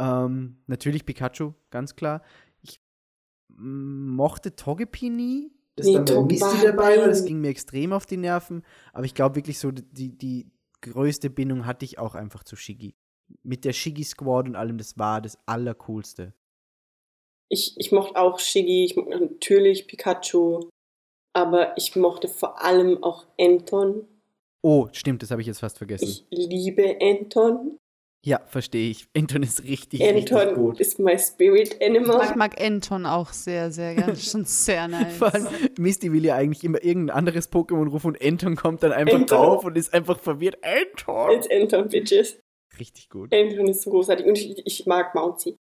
Ähm, 0.01 0.56
natürlich 0.66 1.05
Pikachu, 1.06 1.52
ganz 1.70 1.94
klar. 1.94 2.23
Ich 2.62 2.81
mochte 3.48 4.56
Togepi 4.56 5.10
nie. 5.10 5.52
Das 5.77 5.86
Nee, 5.86 6.01
dann 6.05 6.27
Misty 6.27 6.40
war- 6.44 6.62
dabei 6.64 6.98
war, 6.98 7.06
das 7.09 7.24
ging 7.24 7.40
mir 7.40 7.48
extrem 7.48 7.93
auf 7.93 8.05
die 8.06 8.16
Nerven. 8.16 8.62
Aber 8.93 9.05
ich 9.05 9.14
glaube 9.14 9.36
wirklich 9.36 9.59
so, 9.59 9.70
die, 9.70 10.16
die 10.19 10.51
größte 10.82 11.31
Bindung 11.31 11.64
hatte 11.66 11.85
ich 11.85 11.98
auch 11.98 12.14
einfach 12.14 12.43
zu 12.44 12.56
Shiggy. 12.56 12.94
Mit 13.43 13.64
der 13.64 13.73
Shiggy 13.73 14.05
Squad 14.05 14.48
und 14.48 14.56
allem, 14.56 14.77
das 14.78 14.98
war 14.98 15.20
das 15.23 15.39
Allercoolste. 15.47 16.35
Ich, 17.53 17.74
ich 17.77 17.93
mochte 17.93 18.16
auch 18.16 18.39
Shiggy, 18.39 18.85
ich 18.87 18.97
mochte 18.97 19.20
natürlich 19.20 19.87
Pikachu, 19.87 20.70
aber 21.35 21.77
ich 21.77 21.95
mochte 21.97 22.29
vor 22.29 22.62
allem 22.65 23.03
auch 23.05 23.27
Anton. 23.39 24.07
Oh, 24.65 24.89
stimmt, 24.93 25.23
das 25.23 25.31
habe 25.31 25.43
ich 25.43 25.49
jetzt 25.49 25.61
fast 25.61 25.77
vergessen. 25.77 26.07
Ich 26.31 26.47
liebe 26.49 26.97
Anton. 27.01 27.77
Ja, 28.24 28.41
verstehe 28.47 28.89
ich. 28.91 29.07
Anton 29.16 29.43
ist 29.43 29.65
richtig, 29.65 30.01
richtig 30.01 30.33
Anton 30.33 30.55
gut. 30.55 30.81
ist 30.81 30.99
my 31.01 31.19
spirit 31.19 31.74
Ich 31.81 31.85
animal. 31.87 32.35
mag 32.37 32.59
Anton 32.59 33.05
auch 33.05 33.33
sehr, 33.33 33.73
sehr 33.73 33.97
gern. 33.97 34.07
Das 34.11 34.19
ist 34.20 34.31
Schon 34.31 34.45
sehr 34.45 34.87
nice. 34.89 35.16
Vor 35.16 35.35
allem, 35.35 35.49
Misty 35.77 36.12
will 36.12 36.24
ja 36.24 36.37
eigentlich 36.37 36.62
immer 36.65 36.83
irgendein 36.83 37.16
anderes 37.16 37.51
Pokémon 37.53 37.89
rufen 37.91 38.12
und 38.12 38.23
Anton 38.24 38.55
kommt 38.57 38.83
dann 38.85 38.93
einfach 38.93 39.15
Anton. 39.16 39.27
drauf 39.37 39.65
und 39.65 39.77
ist 39.77 39.93
einfach 39.93 40.20
verwirrt. 40.20 40.57
Anton! 40.62 41.33
It's 41.37 41.49
Anton, 41.51 41.89
Bitches. 41.89 42.39
Richtig 42.79 43.11
gut. 43.11 43.35
Anton 43.35 43.66
ist 43.69 43.83
so 43.83 43.91
großartig 43.91 44.24
und 44.24 44.39
ich, 44.39 44.65
ich 44.65 44.87
mag 44.87 45.15
Mauzi. 45.16 45.57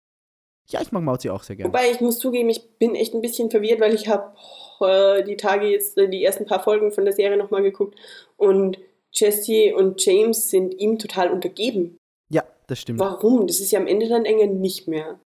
Ja, 0.69 0.81
ich 0.81 0.91
mag 0.91 1.03
Mauzi 1.03 1.29
auch 1.29 1.43
sehr 1.43 1.55
gerne. 1.55 1.69
Wobei 1.69 1.91
ich 1.91 1.99
muss 1.99 2.19
zugeben, 2.19 2.49
ich 2.49 2.77
bin 2.77 2.95
echt 2.95 3.13
ein 3.13 3.21
bisschen 3.21 3.49
verwirrt, 3.49 3.81
weil 3.81 3.95
ich 3.95 4.07
habe 4.07 4.35
äh, 4.81 5.23
die 5.23 5.35
Tage 5.35 5.67
jetzt 5.67 5.97
äh, 5.97 6.07
die 6.07 6.23
ersten 6.23 6.45
paar 6.45 6.63
Folgen 6.63 6.91
von 6.91 7.05
der 7.05 7.13
Serie 7.13 7.37
nochmal 7.37 7.63
geguckt 7.63 7.97
und 8.37 8.79
Jessie 9.11 9.73
und 9.73 10.03
James 10.03 10.49
sind 10.49 10.79
ihm 10.79 10.99
total 10.99 11.31
untergeben. 11.31 11.97
Ja, 12.29 12.43
das 12.67 12.79
stimmt. 12.79 12.99
Warum? 12.99 13.47
Das 13.47 13.59
ist 13.59 13.71
ja 13.71 13.79
am 13.79 13.87
Ende 13.87 14.07
dann 14.07 14.25
enger 14.25 14.47
nicht 14.47 14.87
mehr. 14.87 15.19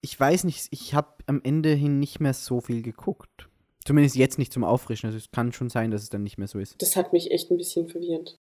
Ich 0.00 0.18
weiß 0.18 0.44
nicht, 0.44 0.68
ich 0.70 0.94
habe 0.94 1.08
am 1.26 1.40
Ende 1.44 1.70
hin 1.70 1.98
nicht 1.98 2.20
mehr 2.20 2.32
so 2.32 2.60
viel 2.60 2.82
geguckt. 2.82 3.48
Zumindest 3.84 4.16
jetzt 4.16 4.38
nicht 4.38 4.52
zum 4.52 4.64
Auffrischen. 4.64 5.06
Also 5.06 5.18
es 5.18 5.30
kann 5.30 5.52
schon 5.52 5.68
sein, 5.68 5.90
dass 5.90 6.02
es 6.02 6.08
dann 6.08 6.22
nicht 6.22 6.38
mehr 6.38 6.48
so 6.48 6.58
ist. 6.58 6.80
Das 6.80 6.96
hat 6.96 7.12
mich 7.12 7.30
echt 7.30 7.50
ein 7.50 7.56
bisschen 7.56 7.88
verwirrt. 7.88 8.36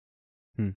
Hm. 0.56 0.74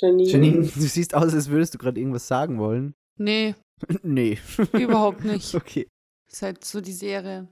Janine. 0.00 0.28
Janine, 0.30 0.62
du 0.62 0.80
siehst 0.80 1.14
aus, 1.14 1.34
als 1.34 1.48
würdest 1.48 1.74
du 1.74 1.78
gerade 1.78 1.98
irgendwas 2.00 2.26
sagen 2.28 2.58
wollen. 2.58 2.94
Nee, 3.16 3.54
nee. 4.02 4.38
überhaupt 4.72 5.24
nicht. 5.24 5.54
okay. 5.54 5.86
Ist 6.30 6.42
halt 6.42 6.64
so 6.64 6.80
die 6.80 6.92
Serie. 6.92 7.48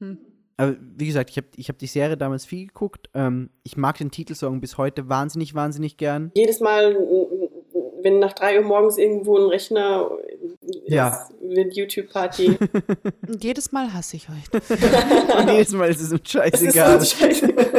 Hm. 0.00 0.18
Aber 0.58 0.76
wie 0.96 1.06
gesagt, 1.06 1.30
ich 1.30 1.36
habe 1.38 1.46
ich 1.56 1.68
hab 1.68 1.78
die 1.78 1.86
Serie 1.86 2.16
damals 2.16 2.44
viel 2.44 2.66
geguckt. 2.66 3.08
Ähm, 3.14 3.50
ich 3.64 3.76
mag 3.76 3.98
den 3.98 4.10
Titelsong 4.10 4.60
bis 4.60 4.76
heute 4.78 5.08
wahnsinnig, 5.08 5.54
wahnsinnig 5.54 5.96
gern. 5.96 6.30
Jedes 6.36 6.60
Mal, 6.60 6.94
wenn 8.02 8.18
nach 8.18 8.34
drei 8.34 8.58
Uhr 8.60 8.64
morgens 8.64 8.98
irgendwo 8.98 9.38
ein 9.38 9.48
Rechner 9.48 10.10
Ja. 10.86 11.08
ist, 11.08 11.56
wird 11.56 11.74
YouTube-Party. 11.74 12.58
Und 13.28 13.42
jedes 13.42 13.72
Mal 13.72 13.92
hasse 13.94 14.16
ich 14.16 14.28
euch. 14.28 14.52
Und 15.40 15.50
jedes 15.50 15.72
Mal 15.72 15.88
ist 15.88 16.00
es 16.02 16.12
uns 16.12 16.30
Das 16.30 16.60
ist 16.62 16.74
scheißegal. 17.18 17.72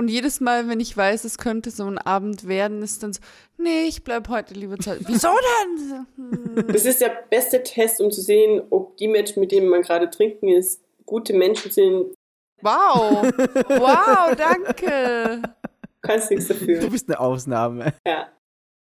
Und 0.00 0.08
jedes 0.08 0.40
Mal, 0.40 0.66
wenn 0.66 0.80
ich 0.80 0.96
weiß, 0.96 1.24
es 1.24 1.36
könnte 1.36 1.70
so 1.70 1.84
ein 1.84 1.98
Abend 1.98 2.48
werden, 2.48 2.80
ist 2.82 3.02
dann 3.02 3.12
so, 3.12 3.20
nee, 3.58 3.82
ich 3.82 4.02
bleib 4.02 4.30
heute 4.30 4.54
lieber 4.54 4.78
zu 4.78 4.92
Hause. 4.92 5.00
Wieso 5.06 5.28
denn? 5.28 6.06
Hm. 6.16 6.64
Das 6.72 6.86
ist 6.86 7.02
der 7.02 7.10
beste 7.28 7.62
Test, 7.62 8.00
um 8.00 8.10
zu 8.10 8.22
sehen, 8.22 8.62
ob 8.70 8.96
die 8.96 9.08
Menschen, 9.08 9.40
mit 9.40 9.52
denen 9.52 9.68
man 9.68 9.82
gerade 9.82 10.08
trinken 10.08 10.48
ist, 10.48 10.80
gute 11.04 11.34
Menschen 11.34 11.70
sind. 11.70 12.14
Wow. 12.62 13.24
Wow, 13.68 14.34
danke. 14.36 15.42
Du 15.42 16.08
kannst 16.08 16.30
nichts 16.30 16.48
Du 16.48 16.54
dafür. 16.54 16.88
bist 16.88 17.06
eine 17.10 17.20
Ausnahme. 17.20 17.92
Ja. 18.06 18.32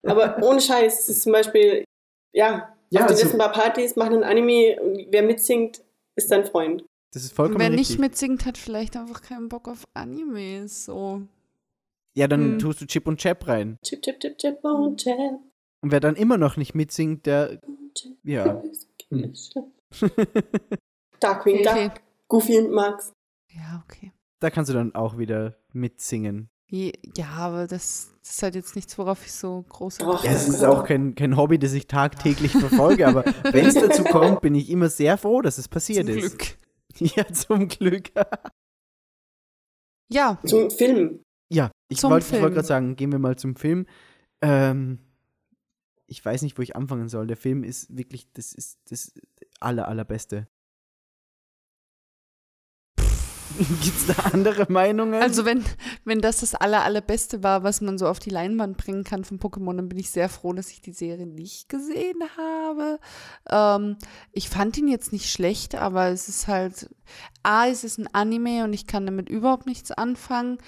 Aber 0.05 0.43
ohne 0.43 0.59
Scheiß, 0.59 0.99
es 0.99 1.07
ist 1.09 1.23
zum 1.23 1.31
Beispiel, 1.31 1.85
ja, 2.33 2.75
Ja, 2.89 3.01
auf 3.01 3.07
den 3.07 3.13
also- 3.13 3.23
letzten 3.23 3.37
paar 3.37 3.53
Partys 3.53 3.95
machen 3.95 4.17
ein 4.17 4.23
Anime 4.25 4.77
und 4.81 5.07
wer 5.09 5.23
mitsingt, 5.23 5.81
ist 6.17 6.29
dein 6.31 6.45
Freund. 6.45 6.83
Das 7.13 7.23
ist 7.23 7.33
vollkommen 7.33 7.59
Wer 7.59 7.71
richtig. 7.71 7.89
nicht 7.91 7.99
mitsingt, 7.99 8.45
hat 8.45 8.57
vielleicht 8.57 8.95
einfach 8.97 9.21
keinen 9.21 9.49
Bock 9.49 9.67
auf 9.67 9.83
Animes. 9.93 10.85
So. 10.85 11.21
ja, 12.15 12.27
dann 12.27 12.53
Hm. 12.53 12.59
tust 12.59 12.81
du 12.81 12.85
Chip 12.85 13.07
und 13.07 13.17
Chap 13.19 13.47
rein. 13.47 13.77
Chip, 13.83 14.01
chip, 14.01 14.19
chip, 14.19 14.37
chip 14.37 14.63
und 14.63 14.97
chap. 14.99 15.17
Und 15.81 15.91
wer 15.91 15.99
dann 15.99 16.15
immer 16.15 16.37
noch 16.37 16.57
nicht 16.57 16.73
mitsingt, 16.75 17.25
der, 17.25 17.61
ja. 18.23 18.61
Hm. 19.09 19.33
Darkwing 21.19 21.59
okay. 21.67 21.85
Duck, 21.89 22.01
Goofy 22.27 22.59
und 22.59 22.71
Max. 22.71 23.13
Ja, 23.53 23.83
okay. 23.85 24.11
da 24.39 24.49
kannst 24.49 24.69
du 24.69 24.73
dann 24.73 24.93
auch 24.93 25.17
wieder 25.17 25.57
mitsingen. 25.73 26.49
Ja, 26.69 27.29
aber 27.37 27.65
das, 27.67 28.11
das 28.21 28.31
ist 28.31 28.43
halt 28.43 28.55
jetzt 28.55 28.75
nichts, 28.75 28.97
worauf 28.97 29.25
ich 29.25 29.31
so 29.31 29.63
groß 29.69 29.99
Doch. 29.99 30.25
Ja, 30.25 30.31
es 30.31 30.49
ist 30.49 30.63
auch 30.65 30.83
kein, 30.83 31.15
kein 31.15 31.37
Hobby, 31.37 31.57
das 31.57 31.71
ich 31.71 31.87
tagtäglich 31.87 32.51
verfolge, 32.59 33.07
aber 33.07 33.23
wenn 33.43 33.65
es 33.65 33.75
dazu 33.75 34.03
kommt, 34.03 34.41
bin 34.41 34.53
ich 34.53 34.69
immer 34.69 34.89
sehr 34.89 35.17
froh, 35.17 35.41
dass 35.41 35.57
es 35.57 35.69
passiert 35.69 36.07
Zum 36.07 36.17
ist. 36.17 36.37
Glück. 36.37 36.57
Ja, 37.15 37.25
zum 37.31 37.67
Glück. 37.67 38.11
Ja, 40.09 40.39
Zum 40.45 40.71
Film. 40.71 41.23
Ja, 41.49 41.71
ich 41.89 41.99
Zum 41.99 42.11
wollte 42.11 42.41
wollt 42.41 42.53
gerade 42.53 42.67
sagen, 42.67 42.95
gehen 42.95 43.11
wir 43.11 43.19
mal 43.19 43.37
zum 43.37 43.55
Film. 43.55 43.85
Ähm, 44.41 44.99
ich 46.07 46.23
weiß 46.23 46.41
nicht, 46.41 46.57
wo 46.57 46.61
ich 46.61 46.75
anfangen 46.75 47.09
soll. 47.09 47.27
Der 47.27 47.37
Film 47.37 47.63
ist 47.63 47.95
wirklich, 47.95 48.31
das 48.33 48.53
ist 48.53 48.79
das 48.89 49.13
aller, 49.59 49.87
allerbeste. 49.87 50.47
Gibt 53.81 53.97
es 53.97 54.07
da 54.07 54.13
andere 54.33 54.67
Meinungen? 54.69 55.21
also 55.21 55.45
wenn, 55.45 55.63
wenn 56.05 56.21
das 56.21 56.41
das 56.41 56.53
aller, 56.53 56.83
allerbeste 56.83 57.43
war, 57.43 57.63
was 57.63 57.81
man 57.81 57.97
so 57.97 58.07
auf 58.07 58.19
die 58.19 58.29
Leinwand 58.29 58.77
bringen 58.77 59.03
kann 59.03 59.23
von 59.23 59.39
Pokémon, 59.39 59.75
dann 59.75 59.89
bin 59.89 59.97
ich 59.97 60.11
sehr 60.11 60.29
froh, 60.29 60.53
dass 60.53 60.69
ich 60.69 60.81
die 60.81 60.93
Serie 60.93 61.25
nicht 61.25 61.69
gesehen 61.69 62.21
habe. 62.37 62.99
Ähm, 63.49 63.97
ich 64.31 64.49
fand 64.49 64.77
ihn 64.77 64.87
jetzt 64.87 65.11
nicht 65.11 65.31
schlecht, 65.31 65.75
aber 65.75 66.09
es 66.09 66.29
ist 66.29 66.47
halt, 66.47 66.89
A, 67.43 67.67
es 67.67 67.83
ist 67.83 67.97
ein 67.97 68.07
Anime 68.13 68.63
und 68.63 68.73
ich 68.73 68.87
kann 68.87 69.05
damit 69.05 69.29
überhaupt 69.29 69.65
nichts 69.65 69.91
anfangen. 69.91 70.59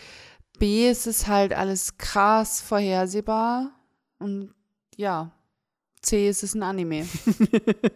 B, 0.58 0.88
es 0.88 1.08
ist 1.08 1.28
halt 1.28 1.54
alles 1.54 1.98
krass 1.98 2.62
vorhersehbar. 2.62 3.72
Und 4.18 4.54
ja, 4.98 5.32
C, 6.02 6.28
es 6.28 6.44
ist 6.44 6.56
ein 6.56 6.64
Anime. 6.64 7.08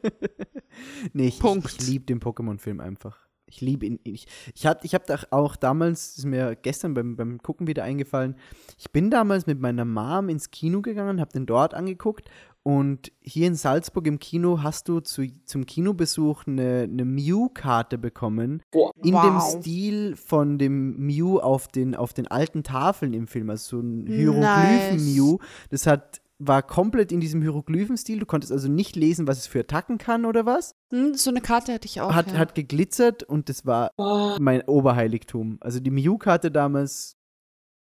nee, 1.14 1.28
ich, 1.28 1.40
Punkt. 1.40 1.72
ich, 1.72 1.80
ich 1.80 1.88
liebe 1.88 2.06
den 2.06 2.20
Pokémon-Film 2.20 2.80
einfach. 2.80 3.28
Ich 3.54 3.62
liebe 3.62 3.86
ihn. 3.86 4.00
Ich, 4.04 4.26
ich 4.56 4.66
habe 4.66 4.80
ich 4.84 4.96
hab 4.96 5.06
da 5.06 5.20
auch 5.30 5.56
damals, 5.56 6.18
ist 6.18 6.26
mir 6.26 6.56
gestern 6.56 6.94
beim, 6.96 7.16
beim 7.16 7.38
Gucken 7.42 7.68
wieder 7.68 7.84
eingefallen, 7.84 8.36
ich 8.80 8.92
bin 8.92 9.12
damals 9.12 9.46
mit 9.46 9.60
meiner 9.60 9.86
Mom 9.86 10.30
ins 10.30 10.50
Kino 10.50 10.82
gegangen, 10.82 11.22
habe 11.22 11.32
den 11.32 11.46
dort 11.46 11.74
angeguckt 11.74 12.30
und 12.64 13.12
hier 13.22 13.48
in 13.48 13.56
Salzburg 13.56 14.08
im 14.08 14.20
Kino 14.20 14.64
hast 14.64 14.88
du 14.88 15.02
zu, 15.02 15.28
zum 15.46 15.66
Kinobesuch 15.66 16.48
eine, 16.48 16.88
eine 16.90 17.04
Mew-Karte 17.04 17.98
bekommen. 17.98 18.64
Boah. 18.72 18.92
In 19.04 19.14
Wow. 19.14 19.24
dem 19.54 19.62
Stil 19.62 20.16
von 20.16 20.58
dem 20.58 20.98
Mew 21.06 21.40
auf 21.40 21.68
den, 21.68 21.94
auf 21.94 22.14
den 22.14 22.26
alten 22.28 22.64
Tafeln 22.64 23.14
im 23.14 23.28
Film, 23.28 23.50
also 23.50 23.78
so 23.78 23.84
ein 23.84 24.08
Hieroglyphen-Mew. 24.08 25.40
Das 25.70 25.86
hat, 25.88 26.22
war 26.48 26.62
komplett 26.64 27.12
in 27.12 27.20
diesem 27.20 27.42
Hieroglyphen-Stil. 27.42 28.20
Du 28.20 28.26
konntest 28.26 28.52
also 28.52 28.68
nicht 28.70 28.96
lesen, 28.96 29.28
was 29.28 29.38
es 29.38 29.48
für 29.48 29.62
Attacken 29.62 29.98
kann 29.98 30.26
oder 30.26 30.46
was. 30.46 30.76
Hm, 30.92 31.14
so 31.16 31.30
eine 31.30 31.42
Karte 31.42 31.74
hatte 31.74 31.86
ich 31.88 32.02
auch. 32.02 32.14
hat, 32.14 32.32
ja. 32.32 32.38
hat 32.38 32.56
geglitzert 32.56 33.24
und 33.24 33.50
das 33.50 33.66
war 33.66 33.92
Boah. 33.98 34.38
mein 34.40 34.62
Oberheiligtum. 34.64 35.58
Also 35.62 35.80
die 35.80 35.92
Mew-Karte 35.92 36.52
damals 36.52 37.18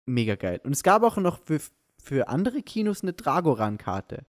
mega 0.06 0.34
geil. 0.36 0.60
Und 0.64 0.72
es 0.72 0.82
gab 0.82 1.02
auch 1.02 1.16
noch 1.16 1.38
für, 1.44 1.60
für 2.02 2.28
andere 2.28 2.62
Kinos 2.62 3.02
eine 3.02 3.12
Dragoran-Karte, 3.12 4.26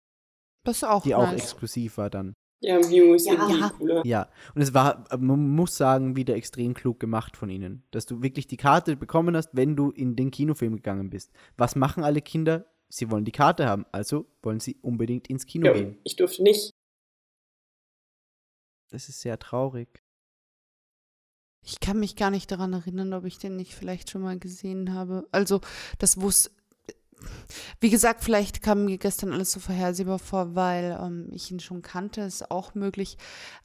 das 0.63 0.77
ist 0.77 0.83
auch 0.83 1.03
die 1.03 1.15
auch 1.15 1.31
nice. 1.31 1.41
exklusiv 1.41 1.97
war 1.97 2.09
dann. 2.09 2.33
Ja, 2.61 2.79
Mew 2.79 3.13
ist 3.13 3.27
Ja. 3.27 3.33
Ja. 3.49 3.69
cooler. 3.69 4.05
Ja, 4.05 4.29
und 4.55 4.61
es 4.61 4.73
war, 4.73 5.03
man 5.19 5.49
muss 5.49 5.77
sagen, 5.77 6.15
wieder 6.15 6.35
extrem 6.35 6.73
klug 6.73 6.99
gemacht 6.99 7.37
von 7.37 7.49
ihnen, 7.49 7.83
dass 7.91 8.05
du 8.07 8.23
wirklich 8.23 8.47
die 8.47 8.57
Karte 8.57 8.95
bekommen 8.95 9.35
hast, 9.35 9.49
wenn 9.53 9.75
du 9.75 9.91
in 9.91 10.15
den 10.15 10.31
Kinofilm 10.31 10.77
gegangen 10.77 11.09
bist. 11.11 11.31
Was 11.57 11.75
machen 11.75 12.03
alle 12.03 12.21
Kinder? 12.21 12.65
Sie 12.95 13.11
wollen 13.11 13.25
die 13.25 13.33
Karte 13.33 13.67
haben, 13.67 13.85
also 13.91 14.25
wollen 14.41 14.61
sie 14.61 14.77
unbedingt 14.81 15.27
ins 15.27 15.45
Kino 15.45 15.65
Ja, 15.67 15.73
gehen. 15.73 15.99
ich 16.05 16.15
durfte 16.15 16.41
nicht. 16.43 16.71
Das 18.89 19.09
ist 19.09 19.19
sehr 19.19 19.37
traurig. 19.37 20.01
Ich 21.61 21.81
kann 21.81 21.99
mich 21.99 22.15
gar 22.15 22.31
nicht 22.31 22.49
daran 22.51 22.71
erinnern, 22.71 23.13
ob 23.13 23.25
ich 23.25 23.37
den 23.37 23.57
nicht 23.57 23.75
vielleicht 23.75 24.11
schon 24.11 24.21
mal 24.21 24.39
gesehen 24.39 24.93
habe. 24.93 25.27
Also, 25.33 25.59
das 25.97 26.21
wusste. 26.21 26.51
Wie 27.81 27.89
gesagt, 27.89 28.23
vielleicht 28.23 28.61
kam 28.61 28.85
mir 28.85 28.97
gestern 28.97 29.33
alles 29.33 29.51
so 29.51 29.59
vorhersehbar 29.59 30.19
vor, 30.19 30.55
weil 30.55 30.97
ähm, 31.01 31.27
ich 31.33 31.51
ihn 31.51 31.59
schon 31.59 31.81
kannte, 31.81 32.21
ist 32.21 32.49
auch 32.49 32.75
möglich. 32.75 33.17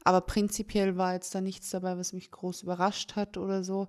Aber 0.03 0.19
prinzipiell 0.21 0.97
war 0.97 1.13
jetzt 1.13 1.33
da 1.35 1.39
nichts 1.39 1.69
dabei, 1.69 1.97
was 1.97 2.11
mich 2.11 2.31
groß 2.31 2.63
überrascht 2.63 3.15
hat 3.15 3.37
oder 3.37 3.63
so. 3.63 3.87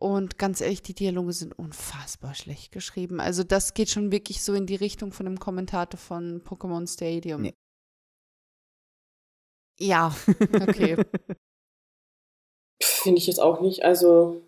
Und 0.00 0.38
ganz 0.38 0.60
ehrlich, 0.60 0.82
die 0.82 0.94
Dialoge 0.94 1.32
sind 1.32 1.58
unfassbar 1.58 2.32
schlecht 2.34 2.70
geschrieben. 2.70 3.18
Also, 3.18 3.42
das 3.42 3.74
geht 3.74 3.90
schon 3.90 4.12
wirklich 4.12 4.44
so 4.44 4.54
in 4.54 4.66
die 4.66 4.76
Richtung 4.76 5.10
von 5.10 5.26
dem 5.26 5.40
Kommentator 5.40 5.98
von 5.98 6.40
Pokémon 6.42 6.86
Stadium. 6.86 7.42
Nee. 7.42 7.54
Ja, 9.80 10.14
okay. 10.62 10.96
Finde 12.80 13.18
ich 13.18 13.26
jetzt 13.26 13.40
auch 13.40 13.60
nicht. 13.60 13.84
Also, 13.84 14.40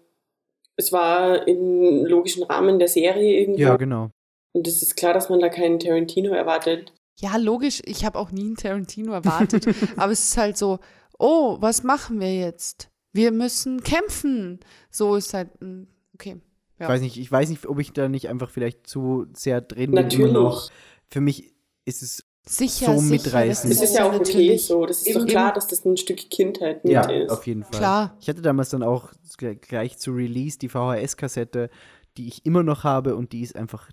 es 0.77 0.93
war 0.93 1.49
im 1.49 2.05
logischen 2.05 2.45
Rahmen 2.45 2.79
der 2.79 2.89
Serie 2.89 3.41
irgendwo. 3.41 3.61
Ja, 3.61 3.77
genau. 3.77 4.11
Und 4.53 4.69
es 4.69 4.83
ist 4.83 4.97
klar, 4.97 5.15
dass 5.15 5.31
man 5.31 5.41
da 5.41 5.49
keinen 5.49 5.81
Tarantino 5.81 6.33
erwartet. 6.33 6.93
Ja, 7.19 7.37
logisch. 7.37 7.83
Ich 7.87 8.05
habe 8.05 8.19
auch 8.21 8.31
nie 8.31 8.47
einen 8.47 8.57
Tarantino 8.57 9.13
erwartet. 9.13 9.67
aber 9.97 10.13
es 10.13 10.25
ist 10.25 10.37
halt 10.37 10.57
so, 10.57 10.79
oh, 11.19 11.57
was 11.61 11.83
machen 11.83 12.21
wir 12.21 12.35
jetzt? 12.35 12.90
Wir 13.13 13.33
müssen 13.33 13.83
kämpfen. 13.83 14.61
So 14.91 15.17
ist 15.17 15.35
halt, 15.35 15.49
mm, 15.61 15.83
okay. 16.15 16.41
Ich 16.79 16.89
weiß 16.89 17.01
nicht, 17.03 17.19
ich 17.19 17.31
weiß 17.31 17.51
nicht, 17.51 17.67
ob 17.67 17.79
ich 17.79 17.93
da 17.93 18.09
nicht 18.09 18.29
einfach 18.29 18.49
vielleicht 18.51 18.87
zu 18.87 19.27
sehr 19.35 19.61
drin 19.61 19.91
bin. 19.91 20.03
Natürlich. 20.05 20.33
Noch. 20.33 20.71
Für 21.11 21.21
mich 21.21 21.53
ist 21.85 22.03
es 22.03 22.25
Sicher, 22.49 22.95
So 22.95 22.99
sicher, 23.01 23.11
mitreißend. 23.11 23.71
Es 23.73 23.83
ist 23.83 23.95
ja 23.95 24.05
auch 24.05 24.15
okay 24.15 24.19
natürlich 24.33 24.65
so. 24.65 24.87
Das 24.87 25.07
ist 25.07 25.15
doch 25.15 25.27
klar, 25.27 25.53
dass 25.53 25.67
das 25.69 25.85
ein 25.85 25.99
Stück 25.99 26.17
Kindheit 26.31 26.83
mit 26.85 26.93
ja 26.95 27.09
ist. 27.09 27.31
auf 27.31 27.47
jeden 27.47 27.63
Fall. 27.65 27.73
Klar. 27.79 28.17
Ich 28.21 28.29
hatte 28.31 28.41
damals 28.41 28.71
dann 28.71 28.83
auch 28.83 29.13
gl- 29.39 29.57
gleich 29.57 29.99
zu 29.99 30.13
Release 30.13 30.59
die 30.59 30.71
VHS-Kassette, 30.71 31.69
die 32.17 32.29
ich 32.29 32.47
immer 32.47 32.63
noch 32.63 32.83
habe 32.83 33.15
und 33.15 33.33
die 33.33 33.43
ist 33.43 33.57
einfach 33.57 33.91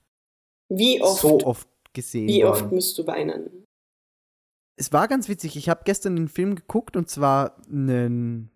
Wie 0.70 1.02
oft, 1.02 1.22
so 1.22 1.40
oft 1.42 1.68
gesehen 1.92 2.30
wie 2.30 2.46
oft 2.46 2.62
worden. 2.64 2.76
musst 2.76 2.98
du 2.98 3.06
weinen? 3.06 3.66
Es 4.78 4.94
war 4.94 5.10
ganz 5.10 5.28
witzig. 5.28 5.58
Ich 5.58 5.68
habe 5.68 5.82
gestern 5.84 6.16
den 6.16 6.30
Film 6.30 6.56
geguckt 6.56 6.96
und 6.96 7.10
zwar 7.10 7.58
einen 7.70 8.50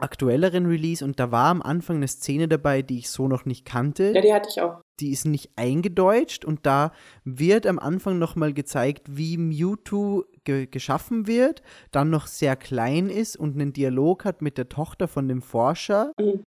aktuelleren 0.00 0.66
Release 0.66 1.04
und 1.04 1.18
da 1.18 1.30
war 1.30 1.46
am 1.46 1.62
Anfang 1.62 1.96
eine 1.96 2.08
Szene 2.08 2.48
dabei, 2.48 2.82
die 2.82 2.98
ich 2.98 3.10
so 3.10 3.28
noch 3.28 3.44
nicht 3.44 3.64
kannte. 3.64 4.12
Ja, 4.14 4.20
die 4.20 4.32
hatte 4.32 4.48
ich 4.50 4.60
auch. 4.60 4.80
die 5.00 5.10
ist 5.10 5.24
nicht 5.24 5.50
eingedeutscht 5.56 6.44
und 6.44 6.66
da 6.66 6.92
wird 7.24 7.66
am 7.66 7.78
Anfang 7.78 8.18
nochmal 8.18 8.52
gezeigt, 8.52 9.06
wie 9.10 9.36
Mewtwo 9.36 10.24
ge 10.44 10.66
geschaffen 10.66 11.26
wird, 11.26 11.62
dann 11.90 12.10
noch 12.10 12.26
sehr 12.26 12.56
klein 12.56 13.10
ist 13.10 13.36
und 13.36 13.54
einen 13.54 13.72
Dialog 13.72 14.24
hat 14.24 14.42
mit 14.42 14.58
der 14.58 14.68
Tochter 14.68 15.08
von 15.08 15.28
dem 15.28 15.42
Forscher. 15.42 16.12
Mhm. 16.18 16.42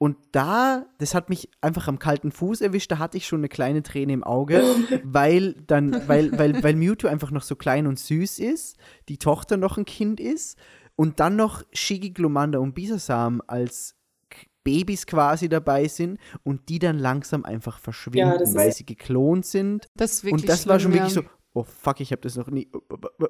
Und 0.00 0.16
da, 0.30 0.86
das 0.98 1.12
hat 1.14 1.28
mich 1.28 1.50
einfach 1.60 1.88
am 1.88 1.98
kalten 1.98 2.30
Fuß 2.30 2.60
erwischt, 2.60 2.92
da 2.92 2.98
hatte 2.98 3.16
ich 3.16 3.26
schon 3.26 3.40
eine 3.40 3.48
kleine 3.48 3.82
Träne 3.82 4.12
im 4.12 4.22
Auge, 4.22 4.62
weil 5.04 5.54
dann, 5.66 6.06
weil, 6.06 6.38
weil, 6.38 6.62
weil 6.62 6.76
Mewtwo 6.76 7.08
einfach 7.08 7.32
noch 7.32 7.42
so 7.42 7.56
klein 7.56 7.88
und 7.88 7.98
süß 7.98 8.38
ist, 8.38 8.76
die 9.08 9.18
Tochter 9.18 9.56
noch 9.56 9.76
ein 9.76 9.84
Kind 9.84 10.20
ist 10.20 10.56
und 10.98 11.20
dann 11.20 11.36
noch 11.36 11.62
Shigi, 11.72 12.10
Glomanda 12.10 12.58
und 12.58 12.74
Bisasam 12.74 13.40
als 13.46 13.94
K- 14.28 14.46
Babys 14.64 15.06
quasi 15.06 15.48
dabei 15.48 15.86
sind 15.88 16.18
und 16.42 16.68
die 16.68 16.78
dann 16.78 16.98
langsam 16.98 17.44
einfach 17.44 17.78
verschwinden, 17.78 18.40
ist- 18.42 18.54
weil 18.54 18.72
sie 18.72 18.84
geklont 18.84 19.46
sind. 19.46 19.86
Das 19.94 20.24
Und 20.24 20.48
das 20.48 20.66
war 20.66 20.80
schon 20.80 20.92
wirklich 20.92 21.14
ja. 21.14 21.22
so, 21.22 21.28
oh 21.54 21.62
fuck, 21.62 22.00
ich 22.00 22.10
habe 22.12 22.20
das 22.22 22.36
noch 22.36 22.48
nie, 22.50 22.68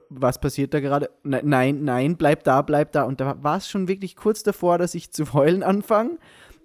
was 0.08 0.40
passiert 0.40 0.72
da 0.74 0.80
gerade? 0.80 1.10
Ne- 1.22 1.42
Nein, 1.44 1.84
nein, 1.84 2.16
bleib 2.16 2.42
da, 2.44 2.62
bleib 2.62 2.92
da. 2.92 3.02
Und 3.04 3.20
da 3.20 3.42
war 3.42 3.58
es 3.58 3.68
schon 3.68 3.86
wirklich 3.86 4.16
kurz 4.16 4.42
davor, 4.42 4.78
dass 4.78 4.94
ich 4.94 5.12
zu 5.12 5.32
heulen 5.34 5.62
anfange. 5.62 6.18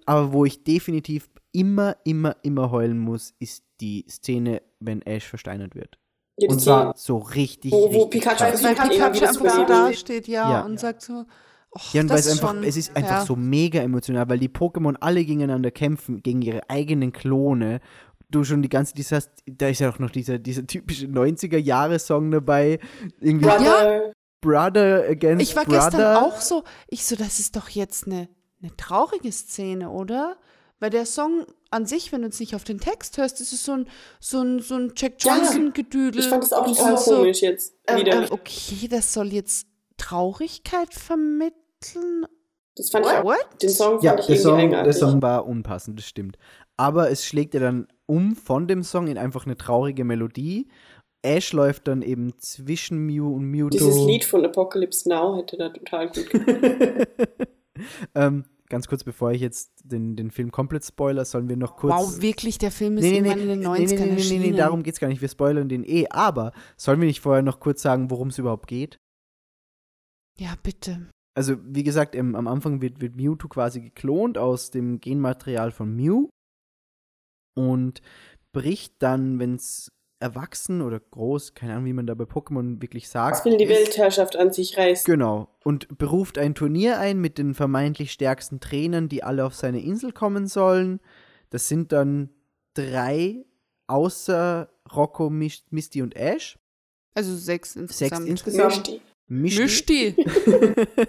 Aber 0.06 0.32
wo 0.32 0.44
ich 0.44 0.64
definitiv 0.64 1.28
immer, 1.52 1.96
immer, 2.04 2.36
immer 2.42 2.70
heulen 2.70 2.98
muss, 2.98 3.34
ist 3.38 3.64
die 3.80 4.04
Szene, 4.08 4.62
wenn 4.80 5.02
Ash 5.02 5.24
versteinert 5.26 5.74
wird. 5.74 5.98
Ja, 6.36 6.48
Und 6.50 6.60
zwar 6.60 6.94
so 6.96 7.18
richtig, 7.18 7.70
Wo- 7.72 7.92
wo 7.92 8.02
richtig 8.04 8.22
Pikachu 8.22 8.36
krass. 8.44 8.62
Weil 8.64 8.74
Pikachu 8.74 9.24
einfach 9.24 9.32
so 9.32 9.40
beleben. 9.44 9.66
dasteht, 9.68 10.26
ja, 10.28 10.50
Ja. 10.50 10.60
und 10.62 10.80
sagt 10.80 11.02
so, 11.02 11.24
Och, 11.76 11.92
Ja, 11.94 12.02
und 12.02 12.08
weil 12.10 12.16
das 12.18 12.26
es 12.26 12.32
einfach, 12.32 12.50
schon, 12.54 12.64
es 12.64 12.76
ist 12.76 12.96
einfach 12.96 13.10
ja. 13.20 13.24
so 13.26 13.34
mega 13.36 13.80
emotional, 13.80 14.28
weil 14.28 14.38
die 14.38 14.48
Pokémon 14.48 14.94
alle 15.00 15.24
gegeneinander 15.24 15.70
kämpfen, 15.72 16.22
gegen 16.22 16.40
ihre 16.42 16.68
eigenen 16.70 17.12
Klone. 17.12 17.80
Du 18.30 18.42
schon 18.44 18.62
die 18.62 18.68
ganze, 18.68 18.94
das 18.94 19.10
heißt, 19.12 19.30
da 19.46 19.68
ist 19.68 19.80
ja 19.80 19.90
auch 19.90 19.98
noch 19.98 20.10
dieser, 20.10 20.38
dieser 20.38 20.66
typische 20.66 21.06
90er-Jahre-Song 21.06 22.30
dabei. 22.30 22.78
Irgendwie 23.20 23.46
Brother, 23.46 24.12
Brother 24.40 25.04
against 25.08 25.42
Ich 25.42 25.56
war 25.56 25.64
Brother. 25.64 25.80
gestern 25.90 26.16
auch 26.16 26.40
so, 26.40 26.64
ich 26.88 27.04
so, 27.04 27.16
das 27.16 27.38
ist 27.40 27.56
doch 27.56 27.68
jetzt 27.68 28.06
eine, 28.06 28.28
eine 28.62 28.74
traurige 28.76 29.30
Szene, 29.32 29.90
oder? 29.90 30.36
Weil 30.84 30.90
der 30.90 31.06
Song 31.06 31.46
an 31.70 31.86
sich, 31.86 32.12
wenn 32.12 32.20
du 32.20 32.26
jetzt 32.26 32.40
nicht 32.40 32.54
auf 32.54 32.62
den 32.62 32.78
Text 32.78 33.16
hörst, 33.16 33.40
ist 33.40 33.54
es 33.54 33.64
so 33.64 33.72
ein, 33.72 33.86
so 34.20 34.42
ein, 34.42 34.60
so 34.60 34.74
ein 34.74 34.92
Jack 34.94 35.14
Ja, 35.24 35.38
Johnson-Gedüdel. 35.38 36.20
ich 36.20 36.28
fand 36.28 36.42
das 36.42 36.52
auch 36.52 36.66
total 36.66 36.98
so, 36.98 37.16
komisch 37.16 37.40
jetzt 37.40 37.74
Ähm, 37.86 38.00
wieder. 38.00 38.12
ähm, 38.24 38.26
okay, 38.28 38.86
das 38.90 39.10
soll 39.14 39.28
jetzt 39.32 39.66
Traurigkeit 39.96 40.92
vermitteln. 40.92 42.26
das 42.76 42.90
fand 42.90 43.06
ich 43.06 43.12
auch. 43.12 43.24
What? 43.24 43.46
Den 43.62 43.70
Song 43.70 43.92
fand 43.92 44.02
Ja, 44.02 44.18
ich 44.18 44.26
der 44.26 44.36
Song, 44.36 44.56
der 44.58 44.64
eigenartig. 44.64 44.96
Song 44.96 45.22
war 45.22 45.46
unpassend, 45.46 45.98
das 45.98 46.06
stimmt. 46.06 46.36
Aber 46.76 47.10
es 47.10 47.24
schlägt 47.24 47.54
ja 47.54 47.60
dann 47.60 47.88
um 48.04 48.36
von 48.36 48.68
dem 48.68 48.82
Song 48.82 49.06
in 49.08 49.16
einfach 49.16 49.46
eine 49.46 49.56
traurige 49.56 50.04
Melodie. 50.04 50.68
Ash 51.22 51.54
läuft 51.54 51.88
dann 51.88 52.02
eben 52.02 52.38
zwischen 52.40 52.98
Mew 53.06 53.34
und 53.34 53.44
Mewtwo. 53.44 53.70
Dieses 53.78 53.96
Lied 54.04 54.26
von 54.26 54.44
Apocalypse 54.44 55.08
Now 55.08 55.34
hätte 55.38 55.56
da 55.56 55.70
total 55.70 56.08
gut 56.10 56.28
gepasst. 56.30 57.06
ähm, 58.14 58.44
ganz 58.68 58.88
kurz, 58.88 59.04
bevor 59.04 59.32
ich 59.32 59.40
jetzt 59.40 59.72
den, 59.84 60.16
den 60.16 60.30
Film 60.30 60.50
komplett 60.50 60.84
spoiler, 60.84 61.24
sollen 61.24 61.48
wir 61.48 61.56
noch 61.56 61.76
kurz. 61.76 61.94
Wow, 61.94 62.22
wirklich, 62.22 62.58
der 62.58 62.70
Film 62.70 62.96
ist 62.98 63.04
Nee, 63.04 63.20
nee, 63.20 63.34
nee, 63.34 63.42
in 63.42 63.48
den 63.48 63.58
nee, 63.60 63.66
90ern 63.66 63.76
nee, 63.76 63.84
nee, 63.84 63.94
nee, 63.96 64.06
nee, 64.06 64.16
erschienen. 64.16 64.56
darum 64.56 64.82
geht's 64.82 65.00
gar 65.00 65.08
nicht. 65.08 65.20
Wir 65.20 65.28
spoilern 65.28 65.68
den 65.68 65.84
eh. 65.84 66.06
Aber 66.10 66.52
sollen 66.76 67.00
wir 67.00 67.06
nicht 67.06 67.20
vorher 67.20 67.42
noch 67.42 67.60
kurz 67.60 67.82
sagen, 67.82 68.10
worum 68.10 68.28
es 68.28 68.38
überhaupt 68.38 68.66
geht? 68.66 68.98
Ja, 70.38 70.54
bitte. 70.62 71.08
Also, 71.36 71.56
wie 71.64 71.82
gesagt, 71.82 72.14
im, 72.14 72.34
am 72.34 72.46
Anfang 72.46 72.80
wird, 72.80 73.00
wird 73.00 73.16
Mewtwo 73.16 73.48
quasi 73.48 73.80
geklont 73.80 74.38
aus 74.38 74.70
dem 74.70 75.00
Genmaterial 75.00 75.72
von 75.72 75.94
Mew 75.94 76.28
und 77.56 78.02
bricht 78.52 78.94
dann, 79.02 79.38
wenn 79.38 79.54
es 79.56 79.90
erwachsen 80.20 80.80
oder 80.80 81.00
groß, 81.00 81.54
keine 81.54 81.72
Ahnung, 81.74 81.86
wie 81.86 81.92
man 81.92 82.06
da 82.06 82.14
bei 82.14 82.24
Pokémon 82.24 82.80
wirklich 82.80 83.08
sagt. 83.08 83.36
Das 83.38 83.44
will 83.44 83.56
die 83.56 83.64
ist- 83.64 83.70
Weltherrschaft 83.70 84.36
an 84.36 84.52
sich 84.52 84.76
reißen. 84.78 85.04
Genau. 85.10 85.48
Und 85.64 85.98
beruft 85.98 86.38
ein 86.38 86.54
Turnier 86.54 86.98
ein 86.98 87.20
mit 87.20 87.36
den 87.38 87.54
vermeintlich 87.54 88.12
stärksten 88.12 88.60
Trainern, 88.60 89.08
die 89.08 89.22
alle 89.22 89.44
auf 89.44 89.54
seine 89.54 89.80
Insel 89.82 90.12
kommen 90.12 90.46
sollen. 90.46 91.00
Das 91.50 91.68
sind 91.68 91.92
dann 91.92 92.30
drei 92.74 93.44
außer 93.86 94.70
Rocco, 94.94 95.28
Mis- 95.30 95.64
Misty 95.70 96.00
und 96.02 96.16
Ash. 96.16 96.58
Also 97.14 97.34
sechs 97.36 97.76
insgesamt. 97.76 98.28
insgesamt. 98.28 99.00
Mischt 99.26 99.60
Misty. 99.60 100.14
Mischti. 100.16 100.26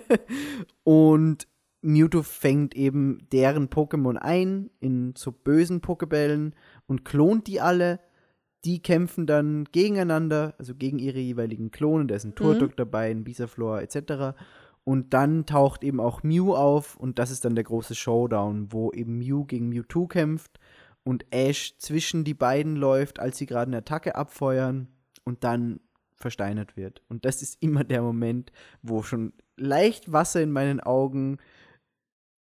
und 0.84 1.48
Mewtwo 1.82 2.23
fängt 2.23 2.76
eben 2.76 3.27
deren 3.32 3.69
Pokémon 3.69 4.18
ein 4.18 4.69
in 4.80 5.14
so 5.15 5.32
bösen 5.32 5.82
Pokebällen 5.82 6.56
und 6.88 7.06
klont 7.06 7.48
die 7.48 7.61
alle. 7.61 7.99
Die 8.66 8.82
kämpfen 8.82 9.28
dann 9.28 9.66
gegeneinander, 9.72 10.56
also 10.58 10.76
gegen 10.76 11.00
ihre 11.00 11.20
jeweiligen 11.20 11.72
Klone. 11.72 12.08
Da 12.08 12.16
ist 12.16 12.26
ein 12.26 12.36
Turtok 12.36 12.76
dabei, 12.76 13.12
ein 13.12 13.24
Bisaflor 13.24 13.82
etc. 13.82 14.38
Und 14.84 15.14
dann 15.14 15.46
taucht 15.46 15.84
eben 15.84 16.00
auch 16.00 16.24
Mew 16.24 16.54
auf 16.56 16.96
und 16.96 17.18
das 17.20 17.32
ist 17.32 17.46
dann 17.46 17.56
der 17.56 17.64
große 17.64 17.96
Showdown, 17.96 18.72
wo 18.72 18.92
eben 18.92 19.18
Mew 19.18 19.46
gegen 19.46 19.70
Mewtwo 19.70 20.08
kämpft 20.08 20.60
und 21.04 21.26
Ash 21.32 21.78
zwischen 21.78 22.24
die 22.24 22.34
beiden 22.34 22.76
läuft, 22.76 23.20
als 23.20 23.38
sie 23.38 23.46
gerade 23.46 23.70
eine 23.70 23.78
Attacke 23.78 24.16
abfeuern 24.16 24.88
und 25.24 25.44
dann 25.44 25.80
versteinert 26.16 26.78
wird. 26.78 27.02
Und 27.08 27.26
das 27.26 27.42
ist 27.42 27.62
immer 27.62 27.84
der 27.84 28.02
Moment, 28.02 28.52
wo 28.82 29.04
schon 29.04 29.34
leicht 29.58 30.12
Wasser 30.12 30.42
in 30.42 30.52
meinen 30.52 30.80
Augen 30.80 31.38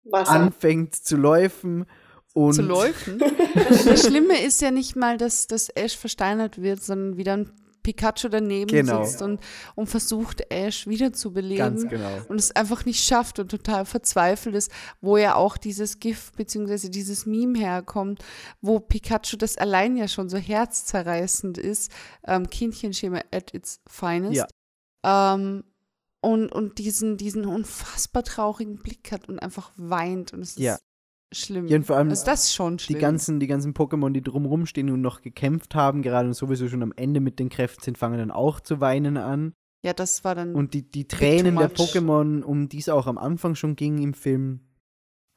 Wasser. 0.05 0.33
anfängt 0.33 0.95
zu 0.95 1.17
laufen. 1.17 1.87
Und 2.35 2.53
zu 2.55 2.63
laufen. 2.63 3.19
das 3.87 4.07
Schlimme 4.07 4.41
ist 4.43 4.61
ja 4.61 4.71
nicht 4.71 4.97
mal, 4.97 5.17
dass, 5.17 5.47
dass 5.47 5.69
Ash 5.71 5.97
versteinert 5.97 6.61
wird, 6.61 6.83
sondern 6.83 7.17
wieder 7.17 7.37
ein 7.37 7.51
Pikachu 7.85 8.29
daneben 8.29 8.71
Genau. 8.71 9.05
sitzt 9.05 9.21
und, 9.23 9.41
und 9.75 9.87
versucht, 9.89 10.43
Ash 10.51 10.87
wiederzubeleben. 10.87 11.89
Genau. 11.89 12.23
Und 12.29 12.41
es 12.41 12.51
einfach 12.57 12.85
nicht 12.87 13.05
schafft 13.05 13.39
und 13.39 13.51
total 13.51 13.85
verzweifelt 13.85 14.55
ist, 14.57 14.73
wo 15.01 15.17
ja 15.17 15.35
auch 15.37 15.57
dieses 15.59 16.01
GIF 16.01 16.33
bzw. 16.33 16.89
dieses 16.89 17.27
Meme 17.27 17.59
herkommt, 17.59 18.25
wo 18.63 18.81
Pikachu 18.81 19.37
das 19.37 19.57
allein 19.59 19.97
ja 19.97 20.09
schon 20.09 20.29
so 20.31 20.39
herzzerreißend 20.39 21.59
ist. 21.59 21.93
Ähm, 22.27 22.49
Kindchenschema 22.51 23.21
at 23.31 23.53
its 23.55 23.81
finest. 23.87 24.47
Ähm, 25.05 25.65
und, 26.23 26.51
und 26.51 26.79
diesen, 26.79 27.19
diesen 27.19 27.45
unfassbar 27.45 28.25
traurigen 28.25 28.79
Blick 28.79 29.13
hat 29.13 29.29
und 29.29 29.39
einfach 29.41 29.73
weint. 29.77 30.33
Und 30.33 30.41
es 30.41 30.51
ist 30.53 30.59
Ja. 30.59 30.79
Schlimm. 31.33 31.67
Ja, 31.67 31.81
vor 31.83 31.97
allem 31.97 32.11
also 32.11 32.25
das 32.25 32.45
ist 32.45 32.55
schon 32.55 32.79
schlimm. 32.79 32.97
die 32.97 33.01
ganzen, 33.01 33.41
die 33.41 33.47
ganzen 33.47 33.75
Pokémon, 33.75 34.11
die 34.13 34.23
drumherum 34.23 34.67
stehen 34.67 34.91
und 34.91 35.01
noch 35.01 35.23
gekämpft 35.23 35.75
haben, 35.75 36.03
gerade 36.03 36.29
und 36.29 36.35
sowieso 36.35 36.69
schon 36.69 36.83
am 36.83 36.93
Ende 36.97 37.21
mit 37.21 37.39
den 37.39 37.49
Kräften 37.49 37.83
sind, 37.83 37.99
fangen 37.99 38.19
dann 38.19 38.31
auch 38.31 38.61
zu 38.61 38.81
weinen 38.81 39.17
an. 39.17 39.53
ja, 39.85 39.93
das 39.93 40.25
war 40.25 40.35
dann. 40.35 40.55
Und 40.55 40.75
die, 40.75 40.91
die 40.91 41.09
Tränen 41.09 41.57
der. 41.57 41.71
Pokémon, 41.71 42.43
um 42.43 42.69
die 42.69 42.79
es 42.79 42.89
auch 42.89 43.07
am 43.07 43.19
Anfang 43.19 43.55
schon 43.55 43.77
ging 43.77 43.99
im 43.99 44.15
Film, 44.15 44.61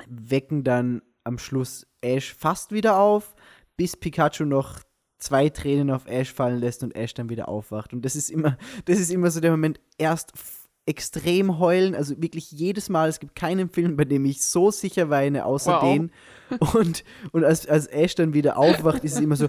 wecken 0.07 0.63
dann 0.63 1.01
am 1.23 1.37
Schluss 1.37 1.85
Ash 2.01 2.33
fast 2.33 2.71
wieder 2.71 2.99
auf, 2.99 3.35
bis 3.75 3.97
Pikachu 3.97 4.45
noch 4.45 4.81
zwei 5.19 5.49
Tränen 5.49 5.91
auf 5.91 6.07
Ash 6.07 6.31
fallen 6.31 6.59
lässt 6.59 6.83
und 6.83 6.95
Ash 6.95 7.13
dann 7.13 7.29
wieder 7.29 7.49
aufwacht. 7.49 7.93
Und 7.93 8.03
das 8.05 8.15
ist 8.15 8.29
immer, 8.29 8.57
das 8.85 8.99
ist 8.99 9.11
immer 9.11 9.31
so 9.31 9.39
der 9.39 9.51
Moment, 9.51 9.79
erst 9.97 10.31
extrem 10.87 11.59
heulen, 11.59 11.95
also 11.95 12.19
wirklich 12.21 12.51
jedes 12.51 12.89
Mal, 12.89 13.09
es 13.09 13.19
gibt 13.19 13.35
keinen 13.35 13.69
Film, 13.69 13.97
bei 13.97 14.05
dem 14.05 14.25
ich 14.25 14.43
so 14.43 14.71
sicher 14.71 15.09
weine, 15.09 15.45
außer 15.45 15.81
Wow. 15.81 15.83
den. 15.83 16.11
Und, 16.73 17.03
und 17.33 17.43
als, 17.43 17.67
als 17.67 17.87
Ash 17.87 18.15
dann 18.15 18.33
wieder 18.33 18.57
aufwacht, 18.57 19.03
ist 19.03 19.15
es 19.15 19.19
immer 19.19 19.35
so, 19.35 19.47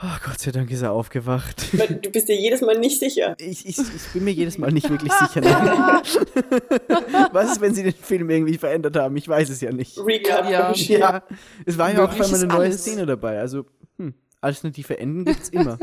oh 0.00 0.16
Gott 0.24 0.38
sei 0.38 0.50
Dank 0.50 0.70
ist 0.70 0.82
er 0.82 0.92
aufgewacht. 0.92 1.72
Du 1.72 2.10
bist 2.10 2.28
dir 2.28 2.36
jedes 2.38 2.60
Mal 2.60 2.78
nicht 2.78 2.98
sicher. 3.00 3.34
Ich, 3.38 3.66
ich, 3.66 3.78
ich 3.78 4.08
bin 4.12 4.24
mir 4.24 4.32
jedes 4.32 4.58
Mal 4.58 4.70
nicht 4.70 4.90
wirklich 4.90 5.12
sicher. 5.12 5.40
Was 7.32 7.52
ist, 7.52 7.60
wenn 7.62 7.74
sie 7.74 7.82
den 7.82 7.94
Film 7.94 8.28
irgendwie 8.28 8.58
verändert 8.58 8.96
haben? 8.96 9.16
Ich 9.16 9.26
weiß 9.26 9.48
es 9.48 9.60
ja 9.62 9.72
nicht. 9.72 9.98
Recap. 9.98 10.50
Ja. 10.50 10.72
Ja, 10.74 11.22
es 11.64 11.78
war 11.78 11.90
ja 11.92 12.04
auch 12.04 12.12
einmal 12.12 12.34
eine 12.34 12.46
neue 12.46 12.58
alles. 12.58 12.82
Szene 12.82 13.06
dabei. 13.06 13.40
Also, 13.40 13.64
hm, 13.96 14.12
alternative 14.42 14.98
Enden 14.98 15.24
gibt's 15.24 15.48
immer. 15.48 15.78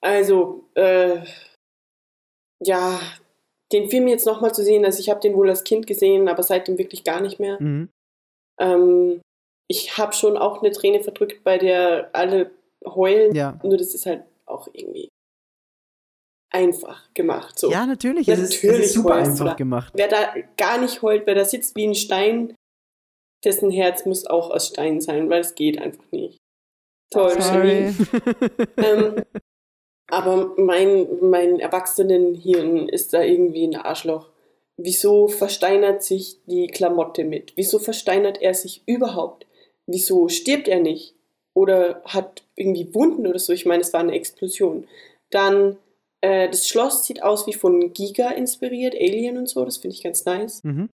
Also, 0.00 0.70
äh, 0.74 1.18
ja, 2.60 2.98
den 3.72 3.88
Film 3.90 4.06
jetzt 4.08 4.26
nochmal 4.26 4.54
zu 4.54 4.62
sehen, 4.62 4.84
also 4.84 5.00
ich 5.00 5.08
habe 5.10 5.20
den 5.20 5.34
wohl 5.34 5.48
als 5.48 5.64
Kind 5.64 5.86
gesehen, 5.86 6.28
aber 6.28 6.42
seitdem 6.42 6.78
wirklich 6.78 7.04
gar 7.04 7.20
nicht 7.20 7.40
mehr. 7.40 7.60
Mhm. 7.60 7.88
Ähm, 8.60 9.20
ich 9.68 9.98
habe 9.98 10.12
schon 10.12 10.36
auch 10.36 10.62
eine 10.62 10.72
Träne 10.72 11.02
verdrückt, 11.02 11.42
bei 11.42 11.58
der 11.58 12.10
alle 12.12 12.52
heulen. 12.84 13.34
Ja. 13.34 13.58
Nur 13.62 13.76
das 13.76 13.94
ist 13.94 14.06
halt 14.06 14.22
auch 14.46 14.68
irgendwie 14.72 15.08
einfach 16.52 17.12
gemacht. 17.14 17.58
So. 17.58 17.70
Ja, 17.70 17.86
natürlich. 17.86 18.28
Es 18.28 18.38
ist, 18.38 18.54
es 18.54 18.62
Natürlich 18.62 18.84
ist 18.86 18.92
super 18.94 19.14
einfach 19.14 19.46
da. 19.46 19.54
gemacht. 19.54 19.92
Wer 19.96 20.08
da 20.08 20.34
gar 20.56 20.78
nicht 20.78 21.02
heult, 21.02 21.26
wer 21.26 21.34
da 21.34 21.44
sitzt 21.44 21.76
wie 21.76 21.86
ein 21.86 21.94
Stein, 21.94 22.54
dessen 23.44 23.70
Herz 23.70 24.06
muss 24.06 24.26
auch 24.26 24.50
aus 24.50 24.68
Stein 24.68 25.00
sein, 25.00 25.28
weil 25.28 25.40
es 25.40 25.54
geht 25.54 25.80
einfach 25.80 26.04
nicht. 26.12 26.38
Toll, 27.12 27.40
Sorry. 27.40 27.94
Ähm, 28.78 29.22
aber 30.08 30.54
mein, 30.56 31.06
mein 31.20 31.58
Erwachsenenhirn 31.58 32.88
ist 32.88 33.12
da 33.12 33.22
irgendwie 33.22 33.66
ein 33.66 33.76
Arschloch. 33.76 34.30
Wieso 34.76 35.28
versteinert 35.28 36.02
sich 36.02 36.38
die 36.46 36.68
Klamotte 36.68 37.24
mit? 37.24 37.52
Wieso 37.56 37.78
versteinert 37.78 38.40
er 38.40 38.54
sich 38.54 38.82
überhaupt? 38.86 39.46
Wieso 39.86 40.28
stirbt 40.28 40.68
er 40.68 40.80
nicht? 40.80 41.14
Oder 41.54 42.02
hat 42.04 42.44
irgendwie 42.54 42.94
Wunden 42.94 43.26
oder 43.26 43.38
so? 43.38 43.52
Ich 43.52 43.64
meine, 43.64 43.80
es 43.80 43.92
war 43.92 44.00
eine 44.00 44.12
Explosion. 44.12 44.86
Dann, 45.30 45.78
äh, 46.20 46.50
das 46.50 46.68
Schloss 46.68 47.06
sieht 47.06 47.22
aus 47.22 47.46
wie 47.46 47.54
von 47.54 47.92
Giga 47.94 48.30
inspiriert, 48.30 48.94
Alien 48.94 49.38
und 49.38 49.48
so, 49.48 49.64
das 49.64 49.78
finde 49.78 49.96
ich 49.96 50.02
ganz 50.02 50.24
nice. 50.26 50.62
Mhm. 50.62 50.90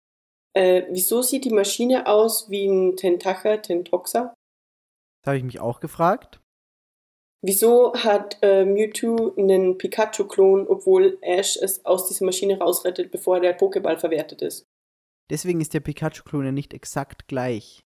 Äh, 0.54 0.82
wieso 0.90 1.22
sieht 1.22 1.44
die 1.44 1.50
Maschine 1.50 2.06
aus 2.08 2.50
wie 2.50 2.66
ein 2.66 2.96
Tentacher, 2.96 3.62
Tentoxa? 3.62 4.34
Das 5.22 5.28
habe 5.28 5.38
ich 5.38 5.44
mich 5.44 5.60
auch 5.60 5.78
gefragt. 5.78 6.40
Wieso 7.40 7.94
hat 7.94 8.38
äh, 8.42 8.64
Mewtwo 8.64 9.34
einen 9.36 9.78
Pikachu-Klon, 9.78 10.66
obwohl 10.66 11.18
Ash 11.20 11.56
es 11.56 11.84
aus 11.84 12.08
dieser 12.08 12.24
Maschine 12.24 12.58
rausrettet, 12.58 13.12
bevor 13.12 13.40
der 13.40 13.56
Pokéball 13.56 13.96
verwertet 13.96 14.42
ist? 14.42 14.66
Deswegen 15.30 15.60
ist 15.60 15.74
der 15.74 15.80
Pikachu-Klon 15.80 16.46
ja 16.46 16.52
nicht 16.52 16.74
exakt 16.74 17.28
gleich. 17.28 17.80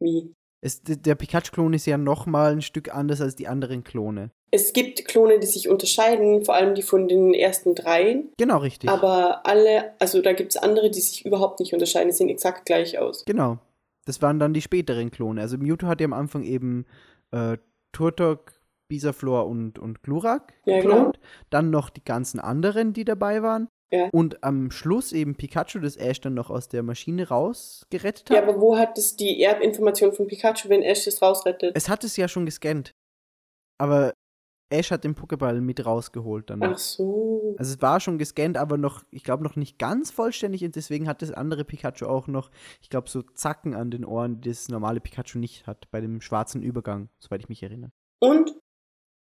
Wie? 0.00 0.32
Es, 0.60 0.82
der 0.82 1.14
Pikachu-Klon 1.14 1.74
ist 1.74 1.86
ja 1.86 1.98
nochmal 1.98 2.52
ein 2.52 2.62
Stück 2.62 2.94
anders 2.94 3.20
als 3.20 3.36
die 3.36 3.48
anderen 3.48 3.84
Klone. 3.84 4.30
Es 4.50 4.72
gibt 4.72 5.04
Klone, 5.06 5.40
die 5.40 5.46
sich 5.46 5.68
unterscheiden, 5.68 6.44
vor 6.44 6.54
allem 6.54 6.74
die 6.74 6.82
von 6.82 7.08
den 7.08 7.34
ersten 7.34 7.74
dreien. 7.74 8.32
Genau, 8.38 8.58
richtig. 8.58 8.88
Aber 8.88 9.44
alle, 9.44 10.00
also 10.00 10.22
da 10.22 10.32
gibt 10.32 10.52
es 10.52 10.56
andere, 10.56 10.90
die 10.90 11.00
sich 11.00 11.26
überhaupt 11.26 11.58
nicht 11.58 11.74
unterscheiden, 11.74 12.08
die 12.08 12.14
sehen 12.14 12.28
exakt 12.28 12.64
gleich 12.64 12.98
aus. 12.98 13.24
Genau. 13.24 13.58
Das 14.06 14.22
waren 14.22 14.38
dann 14.38 14.54
die 14.54 14.62
späteren 14.62 15.10
Klone. 15.10 15.40
Also 15.40 15.58
Mewtwo 15.58 15.88
hat 15.88 16.00
ja 16.00 16.04
am 16.04 16.12
Anfang 16.12 16.44
eben 16.44 16.86
äh, 17.32 17.56
Turtok, 17.92 18.53
Bisaflor 18.88 19.46
und, 19.46 19.78
und 19.78 20.02
Glurak 20.02 20.54
Ja, 20.64 20.76
geklont. 20.76 21.18
Dann 21.50 21.70
noch 21.70 21.90
die 21.90 22.04
ganzen 22.04 22.40
anderen, 22.40 22.92
die 22.92 23.04
dabei 23.04 23.42
waren. 23.42 23.68
Ja. 23.90 24.08
Und 24.12 24.42
am 24.42 24.70
Schluss 24.70 25.12
eben 25.12 25.36
Pikachu, 25.36 25.78
das 25.78 25.96
Ash 25.96 26.20
dann 26.20 26.34
noch 26.34 26.50
aus 26.50 26.68
der 26.68 26.82
Maschine 26.82 27.28
rausgerettet 27.28 28.28
hat. 28.28 28.36
Ja, 28.36 28.42
aber 28.42 28.60
wo 28.60 28.76
hat 28.76 28.98
es 28.98 29.14
die 29.16 29.40
Erbinformation 29.42 30.12
von 30.12 30.26
Pikachu, 30.26 30.68
wenn 30.68 30.82
Ash 30.82 31.04
das 31.04 31.22
rausrettet? 31.22 31.76
es 31.76 31.88
hat 31.88 32.02
es 32.02 32.16
ja 32.16 32.26
schon 32.26 32.44
gescannt. 32.44 32.92
Aber 33.78 34.12
Ash 34.70 34.90
hat 34.90 35.04
den 35.04 35.14
Pokéball 35.14 35.60
mit 35.60 35.84
rausgeholt 35.84 36.50
dann. 36.50 36.62
Ach 36.62 36.78
so. 36.78 37.54
Also 37.58 37.74
es 37.74 37.82
war 37.82 38.00
schon 38.00 38.18
gescannt, 38.18 38.56
aber 38.56 38.76
noch, 38.78 39.04
ich 39.10 39.22
glaube, 39.22 39.44
noch 39.44 39.56
nicht 39.56 39.78
ganz 39.78 40.10
vollständig 40.10 40.64
und 40.64 40.74
deswegen 40.74 41.06
hat 41.06 41.22
das 41.22 41.30
andere 41.30 41.64
Pikachu 41.64 42.06
auch 42.06 42.26
noch, 42.26 42.50
ich 42.80 42.90
glaube, 42.90 43.08
so 43.08 43.22
Zacken 43.22 43.74
an 43.74 43.90
den 43.90 44.04
Ohren, 44.04 44.40
die 44.40 44.48
das 44.48 44.68
normale 44.68 45.00
Pikachu 45.00 45.38
nicht 45.38 45.66
hat, 45.66 45.88
bei 45.90 46.00
dem 46.00 46.20
schwarzen 46.20 46.62
Übergang, 46.62 47.08
soweit 47.20 47.42
ich 47.42 47.48
mich 47.48 47.62
erinnere. 47.62 47.92
Und 48.20 48.52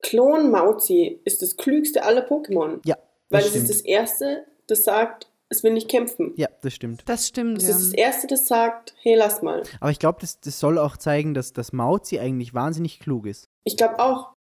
Klon 0.02 0.52
Mauzi 0.52 1.20
ist 1.26 1.42
das 1.42 1.58
klügste 1.58 2.04
aller 2.04 2.28
Pokémon. 2.28 2.80
Ja, 2.86 2.98
Weil 3.30 3.44
das 3.44 3.56
es 3.56 3.64
ist 3.64 3.70
das 3.70 3.82
erste, 3.82 4.46
das 4.68 4.84
sagt, 4.84 5.28
es 5.50 5.64
will 5.64 5.74
nicht 5.74 5.90
kämpfen. 5.90 6.34
Ja, 6.36 6.48
das 6.62 6.74
stimmt. 6.74 7.04
Das 7.08 7.28
stimmt, 7.28 7.60
Es 7.60 7.68
ja. 7.68 7.76
ist 7.76 7.88
das 7.88 7.94
erste, 7.94 8.28
das 8.28 8.48
sagt, 8.48 8.96
hey, 9.02 9.16
lass 9.16 9.42
mal. 9.42 9.64
Aber 9.80 9.92
ich 9.92 10.00
glaube, 10.00 10.20
das, 10.22 10.40
das 10.40 10.60
soll 10.60 10.78
auch 10.78 10.98
zeigen, 10.98 11.34
dass 11.34 11.54
das 11.54 11.74
Mauzi 11.74 12.20
eigentlich 12.20 12.54
wahnsinnig 12.54 13.00
klug 13.00 13.26
ist. 13.26 13.48
Ich 13.64 13.78
glaube 13.78 14.00
auch, 14.00 14.34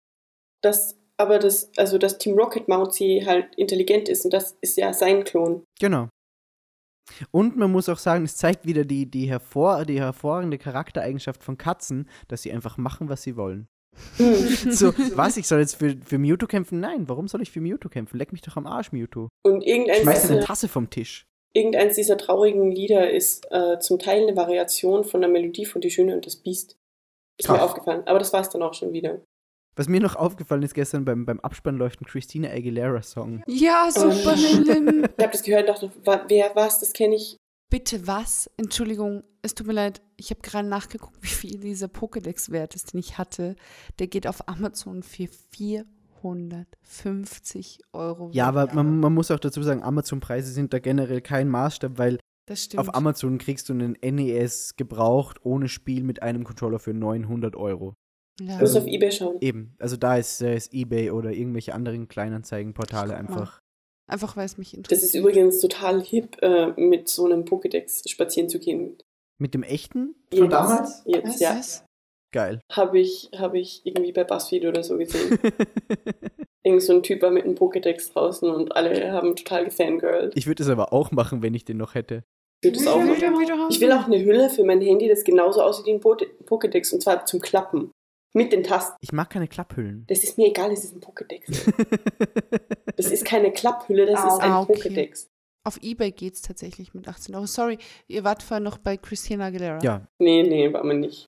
dass 0.63 0.97
aber 1.17 1.39
das, 1.39 1.71
also 1.77 1.99
dass 1.99 2.19
Team 2.19 2.37
Rocket 2.37 2.69
Mauzi 2.69 3.23
halt 3.25 3.55
intelligent 3.57 4.09
ist 4.09 4.25
und 4.25 4.33
das 4.33 4.57
ist 4.61 4.77
ja 4.77 4.93
sein 4.93 5.25
Klon. 5.25 5.65
Genau. 5.79 6.09
Und 7.31 7.57
man 7.57 7.71
muss 7.71 7.89
auch 7.89 7.99
sagen, 7.99 8.25
es 8.25 8.37
zeigt 8.37 8.67
wieder 8.67 8.85
die, 8.85 9.07
die, 9.11 9.27
hervor, 9.27 9.85
die 9.85 10.01
hervorragende 10.01 10.59
Charaktereigenschaft 10.59 11.45
von 11.45 11.59
Katzen, 11.59 12.09
dass 12.29 12.43
sie 12.43 12.53
einfach 12.53 12.79
machen, 12.79 13.09
was 13.09 13.23
sie 13.23 13.37
wollen. 13.37 13.69
So, 14.71 14.93
was, 15.17 15.37
ich 15.37 15.47
soll 15.49 15.61
jetzt 15.61 15.77
für, 15.77 15.97
für 16.05 16.19
Mewtwo 16.19 16.47
kämpfen? 16.47 16.81
Nein, 16.81 17.09
warum 17.09 17.29
soll 17.29 17.43
ich 17.43 17.51
für 17.51 17.61
Mewtwo 17.61 17.89
kämpfen? 17.89 18.19
Leck 18.19 18.33
mich 18.33 18.43
doch 18.43 18.57
am 18.57 18.67
Arsch, 18.67 18.93
Mewtwo. 18.93 19.29
Und 19.45 19.63
irgendeins, 19.63 20.03
Schmeiß 20.03 20.25
eine 20.25 20.35
dieser, 20.37 20.47
Tasse 20.47 20.69
vom 20.69 20.91
Tisch. 20.91 21.25
irgendeins 21.55 21.97
dieser 21.97 22.17
traurigen 22.17 22.71
Lieder 22.71 23.11
ist 23.11 23.47
äh, 23.51 23.79
zum 23.79 23.99
Teil 23.99 24.23
eine 24.23 24.37
Variation 24.37 25.05
von 25.05 25.21
der 25.21 25.31
Melodie 25.31 25.67
von 25.67 25.81
Die 25.81 25.91
Schöne 25.91 26.15
und 26.15 26.27
das 26.27 26.37
Biest. 26.37 26.77
Ist 27.39 27.49
mir 27.49 27.57
Krass. 27.57 27.65
aufgefallen. 27.71 28.03
Aber 28.07 28.19
das 28.19 28.33
war 28.33 28.41
es 28.43 28.49
dann 28.51 28.63
auch 28.63 28.75
schon 28.75 28.93
wieder. 28.93 29.21
Was 29.77 29.89
mir 29.89 30.01
noch 30.01 30.15
aufgefallen 30.15 30.63
ist 30.63 30.75
gestern 30.75 31.05
beim, 31.05 31.27
beim 31.27 31.41
Abspann 31.41 31.77
läuft 31.77 32.01
ein 32.01 32.05
Christina 32.07 32.49
Aguilera-Song. 32.49 33.43
Ja, 33.49 33.89
super 33.91 34.35
Oh. 34.35 34.37
schlimm. 34.37 35.05
Ich 35.17 35.23
habe 35.25 35.33
das 35.33 35.43
gehört 35.43 35.69
und 35.69 35.91
dachte, 36.07 36.25
wer 36.29 36.55
war's? 36.55 36.79
Das 36.79 36.93
kenne 36.93 37.17
ich. 37.17 37.37
Bitte 37.75 38.07
was? 38.07 38.49
Entschuldigung, 38.57 39.25
es 39.43 39.57
tut 39.57 39.67
mir 39.67 39.73
leid. 39.73 40.01
Ich 40.17 40.31
habe 40.31 40.41
gerade 40.43 40.69
nachgeguckt, 40.69 41.21
wie 41.23 41.27
viel 41.27 41.59
dieser 41.59 41.89
Pokédex-Wert 41.89 42.77
ist, 42.77 42.93
den 42.93 43.01
ich 43.01 43.19
hatte. 43.19 43.57
Der 43.99 44.07
geht 44.07 44.29
auf 44.29 44.49
Amazon 44.49 45.03
für 45.03 45.27
450 45.51 47.81
Euro. 47.93 48.31
Ja, 48.33 48.47
aber 48.47 48.73
man, 48.73 49.01
man 49.01 49.13
muss 49.13 49.33
auch 49.33 49.41
dazu 49.41 49.61
sagen, 49.65 49.83
Amazon-Preise 49.83 50.53
sind 50.53 50.73
da 50.73 50.79
generell 50.79 51.21
kein 51.21 51.49
Maßstab, 51.49 51.99
weil 51.99 52.21
das 52.47 52.63
stimmt. 52.63 52.79
auf 52.79 52.95
Amazon 52.95 53.39
kriegst 53.39 53.69
du 53.69 53.73
einen 53.73 53.97
NES 54.01 54.77
gebraucht 54.77 55.45
ohne 55.45 55.67
Spiel 55.67 56.05
mit 56.05 56.23
einem 56.23 56.45
Controller 56.45 56.79
für 56.79 56.95
900 56.95 57.57
Euro. 57.57 57.95
ja. 58.39 58.55
Ich 58.55 58.61
muss 58.61 58.77
auf 58.77 58.87
Ebay 58.87 59.11
schauen. 59.11 59.39
Eben, 59.41 59.75
also 59.81 59.97
da 59.97 60.17
ist, 60.17 60.41
ist 60.41 60.73
eBay 60.73 61.11
oder 61.11 61.33
irgendwelche 61.33 61.75
anderen 61.75 62.07
Kleinanzeigenportale 62.07 63.17
einfach. 63.17 63.64
Einfach 64.07 64.37
weil 64.37 64.45
es 64.47 64.59
mich 64.59 64.75
interessiert. 64.77 65.03
Das 65.03 65.05
ist 65.09 65.15
übrigens 65.15 65.61
total 65.61 66.03
hip, 66.03 66.37
äh, 66.43 66.69
mit 66.81 67.09
so 67.09 67.25
einem 67.25 67.45
Pokédex 67.45 68.09
spazieren 68.09 68.49
zu 68.49 68.59
gehen. 68.59 68.99
Mit 69.39 69.55
dem 69.55 69.63
echten? 69.63 70.15
Jetzt, 70.33 71.03
Jetzt, 71.07 71.27
Was 71.27 71.41
ja. 71.41 71.59
ist? 71.59 71.85
Geil. 72.33 72.61
Habe 72.73 72.99
ich, 72.99 73.31
hab 73.37 73.55
ich 73.55 73.83
irgendwie 73.85 74.13
bei 74.13 74.25
BuzzFeed 74.25 74.65
oder 74.67 74.83
so 74.83 74.99
gesehen. 74.99 75.39
Irgend 76.65 76.83
so 76.83 76.95
ein 76.95 77.03
Typ 77.03 77.21
war 77.23 77.31
mit 77.31 77.45
einem 77.45 77.55
Pokédex 77.55 78.13
draußen 78.13 78.49
und 78.49 78.75
alle 78.75 79.13
haben 79.13 79.37
total 79.37 79.67
gefangirlt. 79.67 80.33
ich 80.37 80.47
würde 80.47 80.63
es 80.63 80.69
aber 80.69 80.93
auch 80.93 81.11
machen, 81.11 81.43
wenn 81.43 81.55
ich 81.55 81.65
den 81.65 81.77
noch 81.77 81.95
hätte. 81.95 82.25
Ich 82.63 82.69
würde 82.69 82.79
das 82.79 82.87
auch 82.87 83.01
will 83.01 83.31
machen. 83.31 83.67
Ich 83.71 83.81
will 83.81 83.93
auch 83.93 84.07
eine 84.07 84.25
Hülle 84.25 84.49
für 84.51 84.65
mein 84.65 84.81
Handy, 84.81 85.07
das 85.09 85.25
genauso 85.25 85.61
aussieht 85.63 85.87
wie 85.87 85.93
ein 85.93 86.01
Po- 86.01 86.17
Pokédex 86.47 86.93
und 86.95 87.03
zwar 87.03 87.27
zum 87.27 87.41
Klappen. 87.41 87.91
Mit 88.37 88.53
den 88.53 88.65
Tasten. 88.65 88.97
Ich 89.01 89.13
mag 89.13 89.31
keine 89.31 89.47
Klapphüllen. 89.49 90.05
Das 90.09 90.25
ist 90.25 90.37
mir 90.39 90.49
egal, 90.49 90.73
es 90.73 90.85
ist 90.85 90.95
ein 90.95 91.01
Pokédex. 91.01 91.45
Das 92.97 93.07
ist 93.07 93.25
keine 93.25 93.51
Klapphülle, 93.53 94.07
das 94.07 94.25
ist 94.25 94.41
ein 94.41 94.51
Ah, 94.53 94.61
okay. 94.63 94.75
Pokédex. 94.75 95.27
Auf 95.65 95.79
Ebay 95.83 96.13
geht 96.13 96.35
es 96.35 96.43
tatsächlich 96.43 96.95
mit 96.95 97.09
18 97.09 97.35
Euro. 97.35 97.47
Sorry, 97.47 97.79
ihr 98.07 98.23
wart 98.23 98.43
vorher 98.43 98.61
noch 98.63 98.79
bei 98.79 98.97
Christina 98.97 99.47
Aguilera. 99.47 99.79
ja. 99.83 100.07
Nee, 100.21 100.43
nee, 100.45 100.73
war 100.73 100.85
man 100.85 101.01
nicht. 101.01 101.27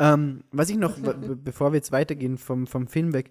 Ähm, 0.00 0.44
was 0.52 0.70
ich 0.70 0.76
noch, 0.76 0.96
bevor 1.42 1.72
wir 1.72 1.76
jetzt 1.76 1.90
weitergehen 1.90 2.38
vom, 2.38 2.66
vom 2.68 2.86
Film 2.86 3.12
weg, 3.12 3.30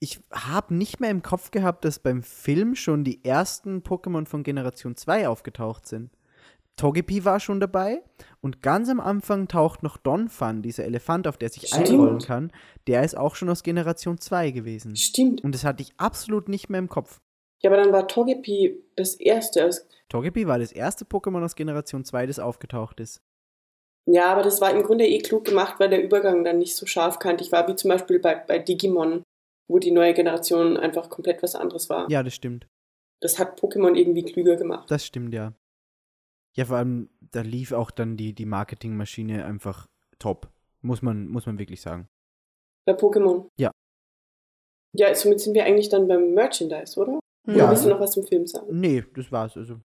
ich 0.00 0.20
habe 0.32 0.74
nicht 0.74 1.00
mehr 1.00 1.10
im 1.10 1.22
Kopf 1.22 1.50
gehabt, 1.50 1.84
dass 1.84 1.98
beim 1.98 2.22
Film 2.22 2.74
schon 2.76 3.04
die 3.04 3.24
ersten 3.24 3.82
Pokémon 3.82 4.26
von 4.26 4.42
Generation 4.42 4.96
2 4.96 5.28
aufgetaucht 5.28 5.86
sind. 5.86 6.10
Togepi 6.78 7.24
war 7.24 7.40
schon 7.40 7.60
dabei 7.60 8.02
und 8.40 8.62
ganz 8.62 8.88
am 8.88 9.00
Anfang 9.00 9.48
taucht 9.48 9.82
noch 9.82 9.98
Donphan, 9.98 10.62
dieser 10.62 10.84
Elefant, 10.84 11.26
auf 11.26 11.36
der 11.36 11.50
sich 11.50 11.68
Stimmt. 11.68 11.90
einrollen 11.90 12.20
kann. 12.20 12.52
Der 12.86 13.04
ist 13.04 13.16
auch 13.16 13.34
schon 13.34 13.50
aus 13.50 13.62
Generation 13.62 14.18
2 14.18 14.52
gewesen. 14.52 14.96
Stimmt. 14.96 15.44
Und 15.44 15.54
das 15.54 15.64
hatte 15.64 15.82
ich 15.82 15.92
absolut 15.98 16.48
nicht 16.48 16.70
mehr 16.70 16.78
im 16.78 16.88
Kopf. 16.88 17.20
Ja, 17.60 17.70
aber 17.70 17.82
dann 17.82 17.92
war 17.92 18.06
Togepi 18.06 18.80
das 18.96 19.14
erste. 19.14 19.68
Togepi 20.08 20.46
war 20.46 20.58
das 20.58 20.72
erste 20.72 21.04
Pokémon 21.04 21.44
aus 21.44 21.56
Generation 21.56 22.04
2, 22.04 22.26
das 22.26 22.38
aufgetaucht 22.38 23.00
ist. 23.00 23.20
Ja, 24.06 24.32
aber 24.32 24.42
das 24.42 24.60
war 24.60 24.70
im 24.70 24.84
Grunde 24.84 25.06
eh 25.06 25.18
klug 25.18 25.44
gemacht, 25.44 25.74
weil 25.78 25.90
der 25.90 26.02
Übergang 26.02 26.44
dann 26.44 26.58
nicht 26.58 26.76
so 26.76 26.86
scharfkantig 26.86 27.52
war, 27.52 27.68
wie 27.68 27.76
zum 27.76 27.90
Beispiel 27.90 28.20
bei, 28.20 28.36
bei 28.36 28.58
Digimon, 28.58 29.22
wo 29.68 29.78
die 29.78 29.90
neue 29.90 30.14
Generation 30.14 30.76
einfach 30.78 31.10
komplett 31.10 31.42
was 31.42 31.54
anderes 31.54 31.90
war. 31.90 32.10
Ja, 32.10 32.22
das 32.22 32.34
stimmt. 32.34 32.66
Das 33.20 33.38
hat 33.38 33.60
Pokémon 33.60 33.94
irgendwie 33.94 34.22
klüger 34.22 34.56
gemacht. 34.56 34.90
Das 34.90 35.04
stimmt, 35.04 35.34
ja. 35.34 35.52
Ja, 36.56 36.64
vor 36.64 36.76
allem, 36.78 37.10
da 37.20 37.42
lief 37.42 37.72
auch 37.72 37.90
dann 37.90 38.16
die, 38.16 38.34
die 38.34 38.46
Marketingmaschine 38.46 39.44
einfach 39.44 39.86
top. 40.18 40.50
Muss 40.80 41.02
man, 41.02 41.28
muss 41.28 41.46
man 41.46 41.58
wirklich 41.58 41.80
sagen. 41.80 42.08
Bei 42.84 42.94
Pokémon. 42.94 43.48
Ja. 43.58 43.70
Ja, 44.96 45.14
somit 45.14 45.40
sind 45.40 45.54
wir 45.54 45.64
eigentlich 45.64 45.88
dann 45.88 46.08
beim 46.08 46.34
Merchandise, 46.34 46.98
oder? 46.98 47.12
Hm. 47.12 47.20
Oder 47.54 47.56
Ja. 47.56 47.70
willst 47.70 47.84
du 47.84 47.88
noch 47.90 48.00
was 48.00 48.12
zum 48.12 48.24
Film 48.26 48.46
sagen? 48.46 48.78
Nee, 48.80 49.04
das 49.14 49.30
war's. 49.30 49.56
Also, 49.56 49.80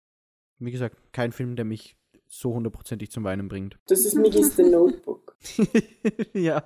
wie 0.60 0.72
gesagt, 0.72 1.14
kein 1.14 1.32
Film, 1.32 1.56
der 1.56 1.66
mich 1.66 1.96
so 2.28 2.54
hundertprozentig 2.54 3.10
zum 3.12 3.24
Weinen 3.24 3.48
bringt. 3.48 3.80
Das 3.88 4.06
ist 4.06 4.14
Miggy's 4.16 4.56
The 4.56 4.64
Notebook. 4.64 5.36
ja. 6.34 6.66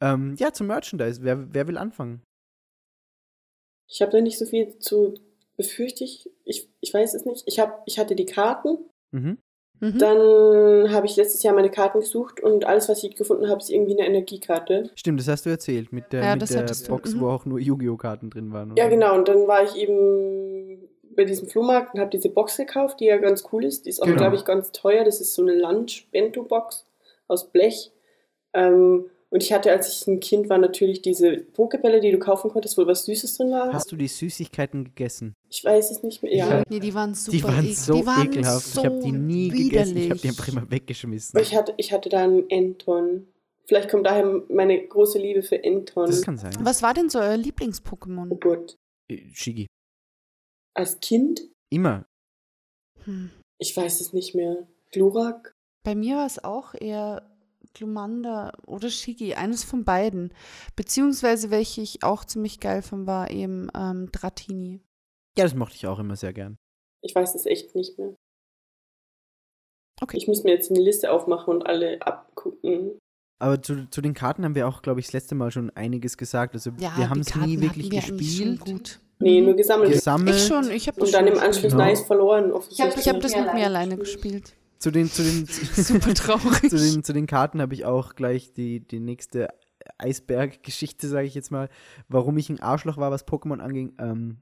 Ähm, 0.00 0.36
ja, 0.38 0.52
zum 0.52 0.66
Merchandise. 0.68 1.22
Wer, 1.22 1.52
wer 1.54 1.66
will 1.66 1.78
anfangen? 1.78 2.22
Ich 3.88 4.00
habe 4.02 4.12
da 4.12 4.20
nicht 4.20 4.38
so 4.38 4.46
viel 4.46 4.78
zu 4.78 5.14
befürchte 5.56 6.04
ich. 6.04 6.30
Ich, 6.44 6.68
ich 6.80 6.92
weiß 6.92 7.14
es 7.14 7.24
nicht. 7.24 7.44
Ich, 7.46 7.60
hab, 7.60 7.82
ich 7.86 7.98
hatte 7.98 8.14
die 8.14 8.26
Karten. 8.26 8.78
Mhm. 9.10 9.38
Mhm. 9.80 9.98
Dann 9.98 10.92
habe 10.92 11.06
ich 11.06 11.16
letztes 11.16 11.42
Jahr 11.42 11.54
meine 11.54 11.70
Karten 11.70 11.98
gesucht 12.00 12.40
und 12.40 12.64
alles, 12.64 12.88
was 12.88 13.02
ich 13.02 13.16
gefunden 13.16 13.48
habe, 13.48 13.60
ist 13.60 13.68
irgendwie 13.68 13.98
eine 13.98 14.06
Energiekarte. 14.06 14.90
Stimmt, 14.94 15.18
das 15.18 15.26
hast 15.26 15.44
du 15.44 15.50
erzählt 15.50 15.92
mit 15.92 16.12
der, 16.12 16.22
Ja, 16.22 16.32
mit 16.34 16.42
das 16.42 16.50
der 16.50 16.60
hattest 16.60 16.86
du, 16.86 16.92
Box, 16.92 17.14
mhm. 17.14 17.20
wo 17.20 17.28
auch 17.30 17.44
nur 17.46 17.58
Yu-Gi-Oh! 17.58 17.96
Karten 17.96 18.30
drin 18.30 18.52
waren. 18.52 18.76
Ja, 18.76 18.84
oder? 18.84 18.94
genau. 18.94 19.14
Und 19.16 19.26
dann 19.26 19.48
war 19.48 19.64
ich 19.64 19.74
eben 19.74 20.88
bei 21.16 21.24
diesem 21.24 21.48
Flohmarkt 21.48 21.94
und 21.94 22.00
habe 22.00 22.10
diese 22.10 22.28
Box 22.30 22.56
gekauft, 22.56 23.00
die 23.00 23.06
ja 23.06 23.16
ganz 23.18 23.44
cool 23.52 23.64
ist. 23.64 23.84
Die 23.84 23.90
ist 23.90 24.00
auch, 24.00 24.06
Genau. 24.06 24.18
glaube 24.18 24.36
ich, 24.36 24.44
ganz 24.44 24.70
teuer. 24.70 25.04
Das 25.04 25.20
ist 25.20 25.34
so 25.34 25.42
eine 25.42 25.54
Lunch-Bento-Box 25.56 26.86
aus 27.26 27.50
Blech. 27.50 27.90
Ähm, 28.54 29.10
und 29.32 29.42
ich 29.42 29.52
hatte, 29.52 29.72
als 29.72 29.88
ich 29.88 30.06
ein 30.06 30.20
Kind 30.20 30.48
war, 30.48 30.58
natürlich 30.58 31.02
diese 31.02 31.38
Pokebälle, 31.38 32.00
die 32.00 32.12
du 32.12 32.18
kaufen 32.18 32.50
konntest, 32.50 32.76
wo 32.78 32.86
was 32.86 33.04
Süßes 33.06 33.38
drin 33.38 33.50
war. 33.50 33.72
Hast 33.72 33.90
du 33.90 33.96
die 33.96 34.06
Süßigkeiten 34.08 34.84
gegessen? 34.84 35.34
Ich 35.48 35.64
weiß 35.64 35.90
es 35.90 36.02
nicht 36.02 36.22
mehr. 36.22 36.34
Ja. 36.34 36.62
Nee, 36.68 36.80
die 36.80 36.94
waren 36.94 37.14
super 37.14 37.36
die 37.36 37.42
waren 37.44 37.64
ekel- 37.66 37.74
so 37.74 37.94
die 37.94 38.06
waren 38.06 38.26
ekelhaft. 38.28 38.66
So 38.66 38.80
ich 38.80 38.86
habe 38.86 39.00
die 39.00 39.12
nie 39.12 39.48
gegessen. 39.48 39.96
Ich 39.96 40.10
habe 40.10 40.20
widerlich. 40.20 40.20
die 40.22 40.28
einfach 40.28 40.48
immer 40.48 40.70
weggeschmissen. 40.70 41.40
Ich 41.40 41.54
hatte, 41.56 41.74
ich 41.78 41.92
hatte 41.92 42.08
da 42.08 42.22
einen 42.24 42.48
Enton. 42.50 43.26
Vielleicht 43.64 43.88
kommt 43.90 44.06
daher 44.06 44.42
meine 44.48 44.86
große 44.86 45.18
Liebe 45.18 45.42
für 45.42 45.62
Enton. 45.64 46.06
Das 46.06 46.20
kann 46.22 46.36
sein. 46.36 46.52
Was 46.60 46.82
war 46.82 46.94
denn 46.94 47.08
so 47.08 47.18
euer 47.20 47.36
Oh 47.36 47.40
Lieblings-Pokémon? 47.40 48.38
Gott. 48.38 48.76
Äh, 49.10 49.22
Shigi. 49.32 49.66
Als 50.74 51.00
Kind? 51.00 51.42
Immer. 51.70 52.04
Hm. 53.04 53.30
Ich 53.58 53.76
weiß 53.76 54.00
es 54.00 54.12
nicht 54.12 54.34
mehr. 54.34 54.66
Glurak? 54.90 55.52
Bei 55.84 55.94
mir 55.94 56.16
war 56.16 56.26
es 56.26 56.42
auch 56.42 56.74
eher 56.74 57.28
Glumanda 57.74 58.52
oder 58.66 58.90
Shigi, 58.90 59.34
eines 59.34 59.64
von 59.64 59.84
beiden. 59.84 60.32
Beziehungsweise 60.76 61.50
welche 61.50 61.80
ich 61.80 62.02
auch 62.02 62.24
ziemlich 62.24 62.60
geil 62.60 62.82
fand, 62.82 63.06
war 63.06 63.30
eben 63.30 63.68
ähm, 63.74 64.10
Dratini. 64.12 64.80
Ja, 65.36 65.44
das 65.44 65.54
mochte 65.54 65.76
ich 65.76 65.86
auch 65.86 65.98
immer 65.98 66.16
sehr 66.16 66.32
gern. 66.32 66.58
Ich 67.02 67.14
weiß 67.14 67.34
es 67.34 67.46
echt 67.46 67.74
nicht 67.74 67.98
mehr. 67.98 68.14
Okay. 70.00 70.16
Ich 70.16 70.26
muss 70.26 70.42
mir 70.42 70.50
jetzt 70.50 70.70
eine 70.70 70.80
Liste 70.80 71.12
aufmachen 71.12 71.54
und 71.54 71.66
alle 71.66 72.00
abgucken. 72.02 72.98
Aber 73.40 73.60
zu, 73.60 73.88
zu 73.90 74.00
den 74.00 74.14
Karten 74.14 74.44
haben 74.44 74.54
wir 74.54 74.68
auch, 74.68 74.82
glaube 74.82 75.00
ich, 75.00 75.06
das 75.06 75.14
letzte 75.14 75.34
Mal 75.34 75.50
schon 75.50 75.70
einiges 75.70 76.16
gesagt. 76.16 76.54
Also 76.54 76.70
Ja, 76.78 76.96
wir 76.96 77.10
haben 77.10 77.20
es 77.20 77.34
nie 77.34 77.60
wirklich 77.60 77.90
wir 77.90 78.00
gespielt. 78.00 78.60
Gut. 78.60 79.00
Nee, 79.18 79.40
nur 79.40 79.54
gesammelt. 79.54 79.92
Gesammelt. 79.92 80.36
Ich 80.36 80.46
schon, 80.46 80.70
ich 80.70 80.88
habe 80.88 81.00
und 81.00 81.12
dann 81.12 81.26
schon 81.26 81.36
im 81.36 81.40
Anschluss 81.40 81.54
gespielt. 81.54 81.72
Genau. 81.72 81.84
nice 81.84 82.00
verloren. 82.02 82.52
Ich 82.70 82.80
habe 82.80 82.90
hab 82.90 83.20
das 83.20 83.36
mit 83.36 83.54
mir 83.54 83.66
alleine 83.66 83.96
gespielt. 83.96 84.54
Zu 84.82 84.90
den, 84.90 85.08
zu 85.08 85.22
den, 85.22 85.46
Super 85.76 86.12
traurig. 86.12 86.68
zu 86.68 86.76
den, 86.76 87.04
zu 87.04 87.12
den 87.12 87.28
Karten 87.28 87.60
habe 87.60 87.72
ich 87.72 87.84
auch 87.84 88.16
gleich 88.16 88.52
die, 88.52 88.80
die 88.80 88.98
nächste 88.98 89.48
Eisberg-Geschichte, 89.98 91.06
sage 91.06 91.28
ich 91.28 91.36
jetzt 91.36 91.52
mal, 91.52 91.68
warum 92.08 92.36
ich 92.36 92.50
ein 92.50 92.58
Arschloch 92.58 92.96
war, 92.96 93.12
was 93.12 93.24
Pokémon 93.24 93.60
anging. 93.60 93.92
Ähm, 94.00 94.38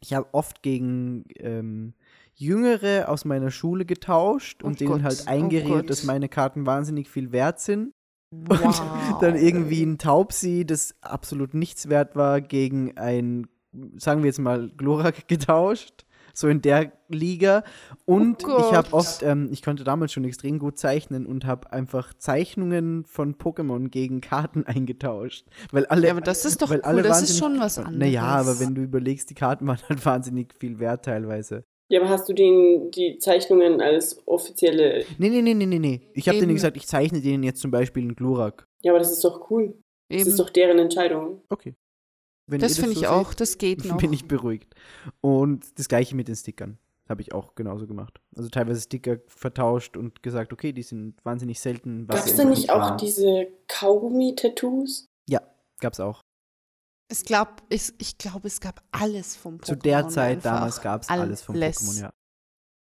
ich 0.00 0.12
habe 0.12 0.28
oft 0.32 0.62
gegen 0.62 1.24
ähm, 1.38 1.94
Jüngere 2.34 3.08
aus 3.08 3.24
meiner 3.24 3.50
Schule 3.50 3.86
getauscht 3.86 4.62
und 4.62 4.74
Oh 4.74 4.76
denen 4.76 4.90
Gott, 4.90 5.02
halt 5.02 5.24
oh 5.26 5.30
eingeredet, 5.30 5.70
Gott. 5.70 5.90
dass 5.90 6.04
meine 6.04 6.28
Karten 6.28 6.66
wahnsinnig 6.66 7.08
viel 7.08 7.32
wert 7.32 7.58
sind. 7.58 7.94
Wow. 8.32 9.18
Dann 9.22 9.34
irgendwie 9.34 9.82
ein 9.82 9.96
Taubsi, 9.96 10.66
das 10.66 10.94
absolut 11.00 11.54
nichts 11.54 11.88
wert 11.88 12.16
war, 12.16 12.42
gegen 12.42 12.98
ein, 12.98 13.46
sagen 13.96 14.22
wir 14.22 14.26
jetzt 14.26 14.40
mal, 14.40 14.68
Glurak 14.76 15.26
getauscht. 15.26 16.03
So 16.34 16.48
in 16.48 16.60
der 16.60 16.92
Liga. 17.08 17.62
Und 18.04 18.42
ich 18.42 18.72
habe 18.74 18.92
oft, 18.92 19.22
ähm, 19.22 19.48
ich 19.52 19.62
konnte 19.62 19.84
damals 19.84 20.12
schon 20.12 20.24
extrem 20.24 20.58
gut 20.58 20.78
zeichnen 20.78 21.24
und 21.26 21.46
habe 21.46 21.72
einfach 21.72 22.12
Zeichnungen 22.14 23.04
von 23.04 23.36
Pokémon 23.36 23.88
gegen 23.88 24.20
Karten 24.20 24.64
eingetauscht. 24.66 25.46
Weil 25.70 25.86
alle, 25.86 26.06
Ja, 26.08 26.12
aber 26.12 26.20
das 26.20 26.44
ist 26.44 26.60
doch 26.60 26.70
weil 26.70 26.78
cool, 26.80 26.84
alle 26.84 27.02
das 27.02 27.22
ist 27.22 27.38
schon 27.38 27.58
was 27.60 27.78
Naja, 27.90 28.22
aber 28.22 28.38
anderes. 28.40 28.60
wenn 28.60 28.74
du 28.74 28.82
überlegst, 28.82 29.30
die 29.30 29.34
Karten 29.34 29.66
waren 29.68 29.78
halt 29.88 30.04
wahnsinnig 30.04 30.54
viel 30.58 30.78
wert 30.80 31.04
teilweise. 31.04 31.64
Ja, 31.90 32.00
aber 32.00 32.08
hast 32.08 32.28
du 32.28 32.32
den, 32.32 32.90
die 32.90 33.18
Zeichnungen 33.18 33.80
als 33.80 34.26
offizielle. 34.26 35.04
Nee, 35.18 35.28
nee, 35.28 35.42
nee, 35.42 35.54
nee, 35.54 35.66
nee, 35.66 35.78
nee. 35.78 36.00
Ich 36.14 36.28
habe 36.28 36.38
denen 36.38 36.54
gesagt, 36.54 36.76
ich 36.76 36.86
zeichne 36.86 37.20
denen 37.20 37.42
jetzt 37.44 37.60
zum 37.60 37.70
Beispiel 37.70 38.02
einen 38.02 38.16
Glurak. 38.16 38.66
Ja, 38.82 38.92
aber 38.92 38.98
das 38.98 39.12
ist 39.12 39.22
doch 39.22 39.50
cool. 39.50 39.74
Das 40.08 40.22
Eben. 40.22 40.30
ist 40.30 40.40
doch 40.40 40.50
deren 40.50 40.78
Entscheidung. 40.78 41.42
Okay. 41.50 41.74
Wenn 42.46 42.60
das 42.60 42.76
finde 42.76 42.92
ich 42.92 43.00
so 43.00 43.06
auch, 43.06 43.28
seht, 43.30 43.40
das 43.40 43.58
geht 43.58 43.84
noch. 43.84 43.96
bin 43.96 44.12
ich 44.12 44.26
beruhigt. 44.28 44.74
Und 45.20 45.78
das 45.78 45.88
gleiche 45.88 46.14
mit 46.16 46.28
den 46.28 46.36
Stickern. 46.36 46.78
Habe 47.08 47.20
ich 47.20 47.34
auch 47.34 47.54
genauso 47.54 47.86
gemacht. 47.86 48.18
Also 48.34 48.48
teilweise 48.48 48.80
Sticker 48.80 49.18
vertauscht 49.26 49.96
und 49.98 50.22
gesagt, 50.22 50.54
okay, 50.54 50.72
die 50.72 50.82
sind 50.82 51.22
wahnsinnig 51.22 51.60
selten. 51.60 52.06
Gab 52.06 52.16
es 52.24 52.32
einfach 52.32 52.44
nicht 52.48 52.70
auch 52.70 52.78
waren. 52.80 52.98
diese 52.98 53.46
Kaugummi-Tattoos? 53.68 55.06
Ja, 55.28 55.42
gab's 55.80 56.00
auch. 56.00 56.22
Ich 57.12 57.24
glaube, 57.24 57.50
ich, 57.68 57.92
ich 57.98 58.16
glaub, 58.16 58.44
es 58.46 58.58
gab 58.60 58.82
alles 58.90 59.36
vom 59.36 59.56
Pokémon. 59.56 59.64
Zu 59.66 59.76
der 59.76 60.08
Zeit 60.08 60.36
einfach. 60.38 60.54
damals 60.54 60.80
gab's 60.80 61.08
alles 61.10 61.42
vom. 61.42 61.56
Pokémon, 61.56 62.00
ja. 62.00 62.12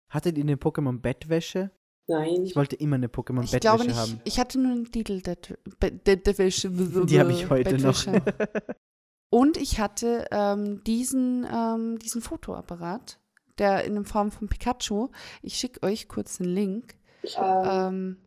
Hattet 0.09 0.37
ihr 0.37 0.43
eine 0.43 0.55
Pokémon-Bettwäsche? 0.55 1.71
Nein. 2.07 2.43
Ich 2.45 2.55
wollte 2.55 2.77
immer 2.77 2.95
eine 2.95 3.07
Ich 3.07 3.11
glaube 3.11 3.23
Pokémon-Bettwäsche 3.33 3.87
nicht. 3.87 3.97
haben. 3.97 4.21
Ich 4.23 4.39
hatte 4.39 4.59
nur 4.59 4.71
einen 4.71 4.89
Titel 4.91 5.21
der 5.21 5.35
Be- 5.79 5.91
der- 5.91 6.15
der 6.17 6.37
Wäsche. 6.37 6.69
Die 6.69 7.19
habe 7.19 7.31
ich 7.33 7.49
heute 7.49 7.77
noch. 7.77 8.05
Und 9.33 9.57
ich 9.57 9.79
hatte 9.79 10.27
ähm, 10.29 10.83
diesen, 10.83 11.47
ähm, 11.51 11.97
diesen 11.97 12.21
Fotoapparat, 12.21 13.17
der 13.57 13.83
in 13.83 13.95
der 13.95 14.03
Form 14.03 14.29
von 14.29 14.47
Pikachu. 14.47 15.09
Ich 15.41 15.55
schicke 15.55 15.81
euch 15.81 16.07
kurz 16.07 16.37
den 16.37 16.45
Link. 16.45 16.93
Ich, 17.23 17.35
Ähm, 17.39 18.17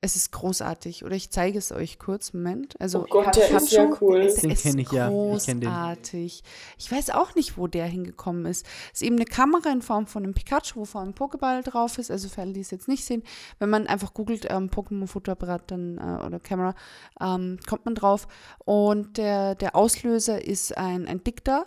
es 0.00 0.14
ist 0.14 0.30
großartig. 0.30 1.04
Oder 1.04 1.16
ich 1.16 1.30
zeige 1.30 1.58
es 1.58 1.72
euch 1.72 1.98
kurz. 1.98 2.32
Moment. 2.32 2.80
Also 2.80 3.00
Oh 3.00 3.06
Gott, 3.08 3.34
der 3.34 3.50
ist 3.50 3.72
ja 3.72 3.90
cool. 4.00 4.20
Es 4.20 4.36
Den 4.36 4.50
ist 4.50 4.62
kenn 4.62 4.78
ich 4.78 4.92
ja. 4.92 5.08
Ich 5.08 5.44
kenn 5.44 5.60
den. 5.60 5.70
großartig. 5.70 6.42
Ich 6.78 6.92
weiß 6.92 7.10
auch 7.10 7.34
nicht, 7.34 7.58
wo 7.58 7.66
der 7.66 7.86
hingekommen 7.86 8.46
ist. 8.46 8.64
Es 8.92 9.00
ist 9.00 9.06
eben 9.06 9.16
eine 9.16 9.24
Kamera 9.24 9.70
in 9.70 9.82
Form 9.82 10.06
von 10.06 10.22
einem 10.22 10.34
Pikachu, 10.34 10.80
wo 10.80 10.84
vorne 10.84 11.10
ein 11.10 11.14
Pokéball 11.14 11.62
drauf 11.62 11.98
ist. 11.98 12.10
Also 12.12 12.28
für 12.28 12.42
alle, 12.42 12.52
die 12.52 12.60
es 12.60 12.70
jetzt 12.70 12.86
nicht 12.86 13.04
sehen, 13.04 13.24
wenn 13.58 13.70
man 13.70 13.88
einfach 13.88 14.14
googelt 14.14 14.46
ähm, 14.48 14.70
Pokémon-Fotoapparat 14.70 15.70
dann 15.70 15.98
äh, 15.98 16.24
oder 16.24 16.38
Kamera, 16.38 16.74
ähm, 17.20 17.58
kommt 17.66 17.84
man 17.84 17.96
drauf. 17.96 18.28
Und 18.64 19.16
der, 19.18 19.56
der 19.56 19.74
Auslöser 19.74 20.44
ist 20.44 20.76
ein, 20.76 21.08
ein 21.08 21.24
Dikter. 21.24 21.66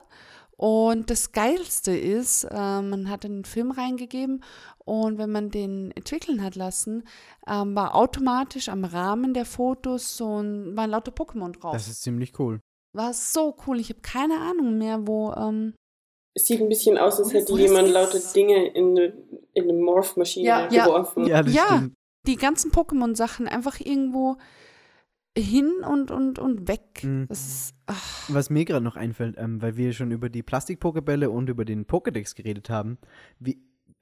Und 0.62 1.10
das 1.10 1.32
Geilste 1.32 1.92
ist, 1.98 2.44
äh, 2.44 2.54
man 2.82 3.10
hat 3.10 3.26
einen 3.26 3.46
Film 3.46 3.72
reingegeben 3.72 4.44
und 4.86 5.18
wenn 5.18 5.32
man 5.32 5.50
den 5.50 5.90
entwickeln 5.96 6.44
hat 6.44 6.54
lassen, 6.56 7.08
ähm, 7.48 7.76
war 7.76 7.96
automatisch 7.96 8.70
am 8.70 8.86
Rahmen 8.86 9.34
der 9.34 9.46
Fotos 9.46 10.16
so 10.18 10.40
ein, 10.40 10.78
waren 10.78 10.92
lauter 10.92 11.12
Pokémon 11.12 11.52
drauf. 11.60 11.74
Das 11.74 11.88
ist 11.88 12.04
ziemlich 12.04 12.38
cool. 12.38 12.60
war 12.96 13.12
so 13.14 13.56
cool. 13.66 13.80
Ich 13.80 13.90
habe 13.90 14.02
keine 14.02 14.40
Ahnung 14.40 14.78
mehr, 14.78 15.08
wo. 15.08 15.34
Ähm, 15.34 15.74
es 16.36 16.46
sieht 16.46 16.62
ein 16.62 16.70
bisschen 16.70 17.00
aus, 17.00 17.18
als 17.20 17.34
hätte 17.34 17.54
jemand 17.58 17.90
lauter? 17.90 18.20
Dinge 18.36 18.68
in 18.68 18.92
eine, 18.92 19.14
in 19.54 19.64
eine 19.64 19.74
Morph-Maschine 19.74 20.48
Ja, 20.48 20.70
ja. 20.72 20.86
geworfen. 20.86 21.26
Ja, 21.26 21.42
das 21.42 21.56
Ja. 21.56 21.66
stimmt. 21.66 21.94
die 22.28 22.36
ganzen 22.36 22.72
Pokémon-Sachen 22.72 23.48
einfach 23.48 23.80
irgendwo 23.80 24.38
hin 25.38 25.72
und, 25.88 26.12
und, 26.12 26.40
und 26.40 26.68
weg. 26.68 27.04
Mhm. 27.04 27.28
Ist. 27.30 27.74
Was 28.28 28.50
mir 28.50 28.66
gerade 28.66 28.84
noch 28.84 28.96
einfällt, 28.96 29.36
ähm, 29.38 29.62
weil 29.62 29.78
wir 29.78 29.94
schon 29.94 30.12
über 30.12 30.30
die 30.30 30.44
Plastik-Pokebälle 30.44 31.30
und 31.30 31.50
über 31.50 31.66
den 31.66 31.86
Pokédex 31.86 32.36
geredet 32.36 32.70
haben, 32.70 32.98
wie, 33.40 33.62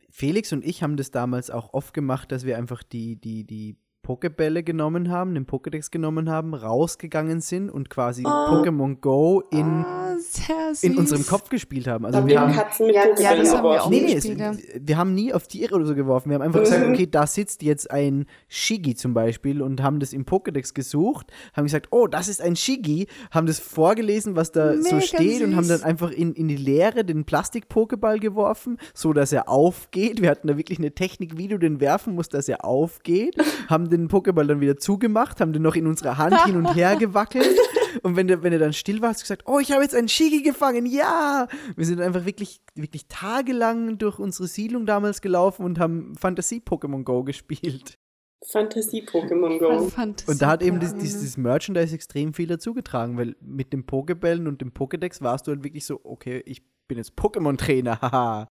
Felix 0.10 0.52
und 0.54 0.66
ich 0.66 0.82
haben 0.82 0.98
das 0.98 1.12
damals 1.12 1.52
auch 1.52 1.74
oft 1.74 1.94
gemacht, 1.94 2.32
dass 2.32 2.46
wir 2.46 2.58
einfach 2.58 2.84
die, 2.84 3.16
die, 3.16 3.44
die 3.46 3.78
Pokebälle 4.10 4.64
genommen 4.64 5.12
haben, 5.12 5.36
den 5.36 5.46
Pokédex 5.46 5.92
genommen 5.92 6.32
haben, 6.32 6.56
rausgegangen 6.56 7.42
sind 7.42 7.70
und 7.70 7.92
quasi 7.92 8.24
Oh. 8.26 8.30
Pokémon 8.30 9.00
Go 9.00 9.44
in, 9.52 9.86
süß. 10.18 10.84
in 10.84 10.98
unserem 10.98 11.24
Kopf 11.28 11.50
gespielt 11.50 11.86
haben. 11.88 12.06
Also 12.08 12.26
wir 12.26 12.42
haben, 12.42 12.54
Katzen 12.54 12.88
mit 12.88 12.96
Ja, 12.96 13.04
das 13.36 13.54
haben 13.56 13.64
wir 13.64 13.84
auch. 13.84 13.90
Nee, 13.92 14.02
nee, 14.02 14.14
es, 14.16 14.28
wir 14.28 14.98
haben 14.98 15.14
nie 15.14 15.32
auf 15.32 15.48
Tiere 15.48 15.76
oder 15.76 15.86
so 15.86 15.94
geworfen. 15.94 16.30
Wir 16.32 16.36
haben 16.36 16.42
einfach 16.42 16.62
gesagt, 16.62 16.88
Mhm. 16.88 16.94
okay, 16.94 17.06
da 17.06 17.28
sitzt 17.28 17.62
jetzt 17.62 17.92
ein 17.92 18.26
Shigi 18.48 18.96
zum 18.96 19.14
Beispiel 19.14 19.62
und 19.62 19.84
haben 19.84 20.00
das 20.00 20.12
im 20.14 20.26
Pokédex 20.26 20.74
gesucht, 20.74 21.28
haben 21.54 21.66
gesagt, 21.66 21.90
oh, 21.92 22.08
das 22.08 22.30
ist 22.30 22.42
ein 22.42 22.56
Shigi, 22.56 23.06
haben 23.30 23.46
das 23.46 23.60
vorgelesen, 23.60 24.36
was 24.36 24.52
da 24.52 24.74
so 24.82 24.96
Mega 24.96 25.02
steht 25.02 25.44
und 25.44 25.56
haben 25.56 25.66
süß. 25.66 25.82
dann 25.82 25.88
einfach 25.88 26.10
in, 26.10 26.34
in 26.34 26.48
die 26.48 26.56
Leere 26.56 27.06
den 27.06 27.26
Plastik-Pokéball 27.26 28.18
geworfen, 28.20 28.78
so 28.96 29.14
dass 29.14 29.32
er 29.32 29.50
aufgeht. 29.50 30.20
Wir 30.20 30.32
hatten 30.32 30.48
da 30.48 30.58
wirklich 30.58 30.80
eine 30.80 30.94
Technik, 30.94 31.38
wie 31.38 31.48
du 31.48 31.60
den 31.60 31.80
werfen 31.80 32.16
musst, 32.16 32.34
dass 32.34 32.50
er 32.50 32.66
aufgeht, 32.66 33.36
haben 33.70 33.88
den 33.88 33.99
Pokéball 34.08 34.48
dann 34.48 34.62
wieder 34.62 34.78
zugemacht, 34.78 35.42
haben 35.42 35.54
den 35.54 35.62
noch 35.62 35.76
in 35.76 35.88
unserer 35.88 36.18
Hand 36.18 36.46
hin 36.46 36.56
und 36.56 36.74
her 36.76 36.96
gewackelt 37.00 37.58
und 38.04 38.16
wenn 38.16 38.28
der, 38.28 38.44
wenn 38.44 38.54
er 38.54 38.60
dann 38.60 38.74
still 38.74 39.02
war, 39.02 39.10
hast 39.10 39.22
du 39.22 39.24
gesagt, 39.24 39.44
oh, 39.46 39.60
ich 39.60 39.72
habe 39.72 39.82
jetzt 39.82 39.96
einen 39.96 40.08
Shigi 40.08 40.42
gefangen, 40.42 40.86
ja! 40.86 41.48
Wir 41.76 41.86
sind 41.86 42.02
einfach 42.02 42.26
wirklich, 42.26 42.62
wirklich 42.76 43.08
tagelang 43.08 43.98
durch 43.98 44.20
unsere 44.20 44.48
Siedlung 44.48 44.86
damals 44.86 45.22
gelaufen 45.22 45.66
und 45.66 45.80
haben 45.80 46.16
Fantasie-Pokémon 46.16 47.04
Go 47.04 47.24
gespielt. 47.24 47.98
Fantasie-Pokémon 48.46 49.60
Go. 49.60 49.90
Fantasie 49.90 50.32
Und 50.32 50.42
da 50.42 50.48
hat 50.48 50.64
eben 50.64 50.80
Pokémon. 50.80 51.00
dieses 51.00 51.38
Merchandise 51.38 51.94
extrem 51.94 52.34
viel 52.34 52.48
dazugetragen, 52.48 53.18
weil 53.18 53.36
mit 53.42 53.74
den 53.74 53.86
Pokebällen 53.86 54.48
und 54.48 54.62
dem 54.62 54.72
Pokédex 54.72 55.22
warst 55.22 55.48
du 55.48 55.52
halt 55.52 55.64
wirklich 55.64 55.86
so, 55.86 56.00
okay, 56.04 56.42
ich 56.46 56.64
bin 56.88 56.98
jetzt 56.98 57.14
Pokémon-Trainer, 57.18 58.02
haha. 58.02 58.48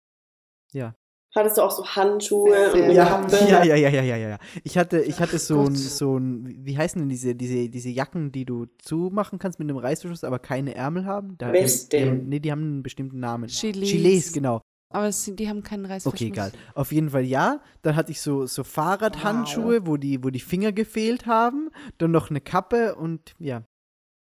Ja. 0.74 0.94
Hattest 1.38 1.58
du 1.58 1.62
auch 1.62 1.72
so 1.72 1.86
Handschuhe 1.86 2.72
Sehr, 2.72 2.86
und 2.86 3.32
Ja, 3.32 3.64
ja, 3.64 3.76
ja, 3.76 3.90
ja, 3.90 3.90
ja, 3.90 4.16
ja, 4.18 4.30
ja. 4.30 4.38
Ich 4.64 4.76
hatte, 4.76 5.00
ich 5.02 5.20
hatte 5.20 5.38
so 5.38 5.62
ein, 5.62 5.76
so 5.76 6.18
ein, 6.18 6.66
wie 6.66 6.76
heißen 6.76 7.00
denn 7.00 7.10
diese, 7.10 7.36
diese, 7.36 7.70
diese 7.70 7.90
Jacken, 7.90 8.32
die 8.32 8.44
du 8.44 8.66
zumachen 8.80 9.38
kannst 9.38 9.60
mit 9.60 9.70
einem 9.70 9.78
Reißverschluss, 9.78 10.24
aber 10.24 10.40
keine 10.40 10.74
Ärmel 10.74 11.06
haben? 11.06 11.38
Da, 11.38 11.54
Westen. 11.54 11.90
Die, 11.92 11.98
die 11.98 12.10
haben, 12.10 12.30
nee, 12.30 12.40
die 12.40 12.52
haben 12.52 12.62
einen 12.64 12.84
bestimmten 12.84 13.20
Namen. 13.20 13.50
Gilets. 13.50 13.92
Gilets, 13.92 14.34
genau. 14.34 14.62
Aber 14.90 15.08
es 15.08 15.32
die 15.32 15.48
haben 15.48 15.62
keinen 15.62 15.86
Reißverschluss. 15.86 16.20
Okay, 16.20 16.32
egal. 16.32 16.52
Auf 16.74 16.92
jeden 16.92 17.12
Fall 17.12 17.24
ja. 17.24 17.62
Dann 17.84 17.96
hatte 17.96 18.12
ich 18.12 18.20
so, 18.20 18.48
so 18.48 18.64
Fahrradhandschuhe, 18.64 19.86
wo, 19.86 19.98
die, 19.98 20.24
wo 20.24 20.32
die 20.32 20.40
Finger 20.40 20.72
gefehlt 20.72 21.28
haben. 21.28 21.70
Dann 22.00 22.12
noch 22.12 22.32
eine 22.32 22.42
Kappe 22.42 22.96
und 22.96 23.36
ja. 23.38 23.64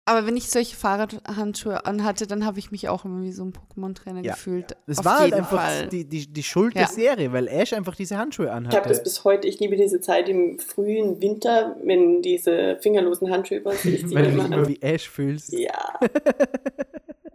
Aber 0.05 0.25
wenn 0.27 0.35
ich 0.35 0.49
solche 0.49 0.75
Fahrradhandschuhe 0.75 1.85
anhatte, 1.85 2.27
dann 2.27 2.45
habe 2.45 2.59
ich 2.59 2.71
mich 2.71 2.89
auch 2.89 3.05
immer 3.05 3.21
wie 3.21 3.31
so 3.31 3.43
ein 3.45 3.53
Pokémon-Trainer 3.53 4.21
Ja. 4.21 4.33
gefühlt. 4.33 4.75
Das 4.85 4.99
Auf 4.99 5.05
war 5.05 5.19
halt 5.19 5.33
einfach 5.33 5.61
Fall. 5.61 5.87
die, 5.87 6.03
die, 6.03 6.27
die 6.31 6.43
Schuld 6.43 6.75
Ja. 6.75 6.81
der 6.81 6.89
Serie, 6.89 7.31
weil 7.31 7.47
Ash 7.47 7.71
einfach 7.71 7.95
diese 7.95 8.17
Handschuhe 8.17 8.47
Ich 8.47 8.51
habe 8.51 8.65
das 8.65 8.75
anhatte. 8.75 9.01
bis 9.03 9.23
heute. 9.23 9.47
Ich 9.47 9.61
liebe 9.61 9.77
diese 9.77 10.01
Zeit 10.01 10.27
im 10.27 10.59
frühen 10.59 11.21
Winter, 11.21 11.77
wenn 11.85 12.21
diese 12.21 12.77
fingerlosen 12.81 13.29
Handschuhe 13.31 13.59
über. 13.59 13.73
Ich 13.73 13.81
ziehe 13.81 14.13
Weil 14.13 14.23
du 14.25 14.31
dich 14.31 14.45
immer 14.45 14.67
wie 14.67 14.81
Ash 14.81 15.09
fühlst. 15.09 15.53
Ja. 15.53 15.99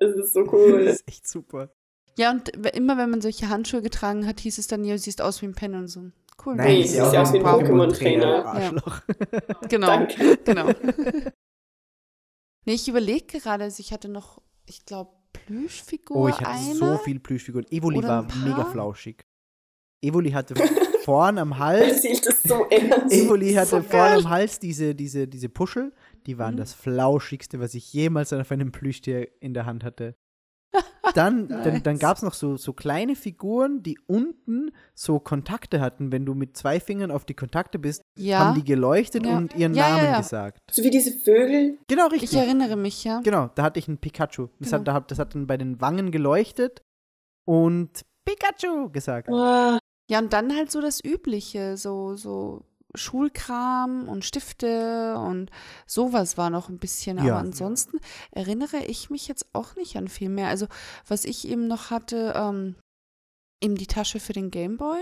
Das 0.01 0.15
ist 0.15 0.33
so 0.33 0.45
Das 0.45 0.53
cool. 0.53 0.81
ist 0.83 1.09
echt 1.09 1.27
super. 1.29 1.71
Ja, 2.17 2.31
und 2.31 2.51
immer 2.77 2.97
wenn 2.99 3.11
man 3.11 3.21
solche 3.21 3.49
Handschuhe 3.49 3.83
getragen 3.83 4.27
hat, 4.29 4.39
hieß 4.41 4.59
es 4.59 4.69
dann, 4.69 4.85
ja, 4.85 4.93
du 4.95 4.99
siehst 5.01 5.21
aus 5.21 5.43
wie 5.43 5.47
ein 5.47 5.55
Pen 5.55 5.75
und 5.75 5.89
so. 5.89 6.03
Cool. 6.47 6.55
Nein, 6.55 6.67
Nee, 6.75 6.83
sieht 6.85 7.01
aus 7.01 7.33
wie 7.33 7.39
ein 7.39 7.45
Pokémon-Trainer. 7.45 8.45
Arschloch. 8.47 9.01
Genau, 9.69 9.87
Danke. 9.89 10.39
genau. 10.45 10.67
nee, 12.69 12.75
ich 12.75 12.89
überlege 12.89 13.39
gerade, 13.41 13.65
also 13.65 13.81
ich 13.81 13.93
hatte 13.93 14.09
noch, 14.09 14.41
ich 14.67 14.85
glaube, 14.85 15.13
Plüschfigur 15.33 16.17
Oh, 16.17 16.29
ich 16.29 16.37
hatte 16.41 16.49
eine. 16.51 16.75
so 16.75 16.99
viel 16.99 17.19
Plüschfiguren. 17.21 17.67
Evoli 17.71 18.03
war 18.03 18.23
mega 18.45 18.65
flauschig. 18.65 19.25
Evoli 20.03 20.31
hatte 20.31 20.55
vorn 21.05 21.39
am 21.39 21.59
Hals 21.59 22.03
so 22.45 22.67
ernst. 22.71 23.15
Evoli 23.15 23.53
hatte 23.55 23.71
So 23.71 23.83
vorne 23.83 23.89
geil. 24.15 24.19
am 24.25 24.29
Hals 24.29 24.59
diese, 24.59 24.95
diese, 24.95 25.27
diese 25.27 25.49
Puschel. 25.49 25.93
Die 26.27 26.39
waren 26.39 26.55
Mhm. 26.55 26.59
das 26.59 26.75
flauschigste, 26.75 27.59
was 27.61 27.75
ich 27.75 27.93
jemals 27.93 28.33
auf 28.33 28.51
einem 28.53 28.71
Plüschtier 28.73 29.29
in 29.41 29.55
der 29.55 29.67
Hand 29.67 29.83
hatte. 29.85 30.15
Dann, 31.15 31.49
dann, 31.49 31.83
dann 31.83 31.95
Nice. 31.95 31.99
gab 32.01 32.17
es 32.19 32.23
noch 32.23 32.35
so, 32.35 32.57
so 32.57 32.73
kleine 32.73 33.17
Figuren, 33.17 33.83
die 33.83 33.99
unten 34.07 34.71
so 34.95 35.19
Kontakte 35.19 35.81
hatten. 35.81 36.13
Wenn 36.13 36.27
du 36.27 36.35
mit 36.35 36.57
zwei 36.57 36.79
Fingern 36.81 37.11
auf 37.11 37.25
die 37.25 37.35
Kontakte 37.35 37.79
bist, 37.79 38.03
Ja, 38.17 38.41
haben 38.41 38.55
die 38.55 38.65
geleuchtet 38.65 39.25
Ja. 39.25 39.37
und 39.37 39.55
ihren 39.57 39.75
Ja, 39.75 39.97
Namen 39.97 40.19
gesagt. 40.19 40.59
So 40.71 40.83
wie 40.85 40.91
diese 40.91 41.13
Vögel. 41.13 41.79
Genau, 41.89 42.07
ich 42.09 42.23
richtig. 42.23 42.39
erinnere 42.39 42.77
mich, 42.77 43.05
ja. 43.05 43.21
Genau, 43.21 43.49
da 43.55 43.63
hatte 43.63 43.79
ich 43.79 43.89
einen 43.89 43.99
Pikachu. 43.99 44.49
Das, 44.61 44.71
Genau. 44.71 44.93
hat- 44.93 45.11
das 45.11 45.19
hat 45.19 45.35
dann 45.35 45.47
bei 45.47 45.57
den 45.57 45.81
Wangen 45.81 46.11
geleuchtet 46.11 46.83
und 47.47 48.03
Pikachu 48.27 48.91
gesagt. 48.91 49.29
Wow. 49.29 49.79
Ja, 50.11 50.19
und 50.21 50.33
dann 50.33 50.55
halt 50.55 50.71
so 50.71 50.81
das 50.81 51.03
Übliche, 51.05 51.77
so, 51.77 52.15
so 52.17 52.65
Schulkram 52.95 54.09
und 54.09 54.25
Stifte 54.25 55.17
und 55.19 55.51
sowas 55.87 56.37
war 56.37 56.51
noch 56.51 56.69
ein 56.69 56.79
bisschen. 56.79 57.19
Aber 57.19 57.29
Ja. 57.29 57.39
ansonsten 57.39 57.99
erinnere 58.31 58.85
ich 58.87 59.11
mich 59.11 59.29
jetzt 59.29 59.47
auch 59.53 59.77
nicht 59.77 59.97
an 59.97 60.09
viel 60.09 60.29
mehr. 60.29 60.49
Also, 60.49 60.67
was 61.07 61.25
ich 61.25 61.47
eben 61.49 61.67
noch 61.67 61.91
hatte, 61.91 62.33
ähm, 62.37 62.77
eben 63.61 63.75
die 63.77 63.87
Tasche 63.87 64.21
für 64.21 64.33
den 64.33 64.51
Gameboy 64.51 65.01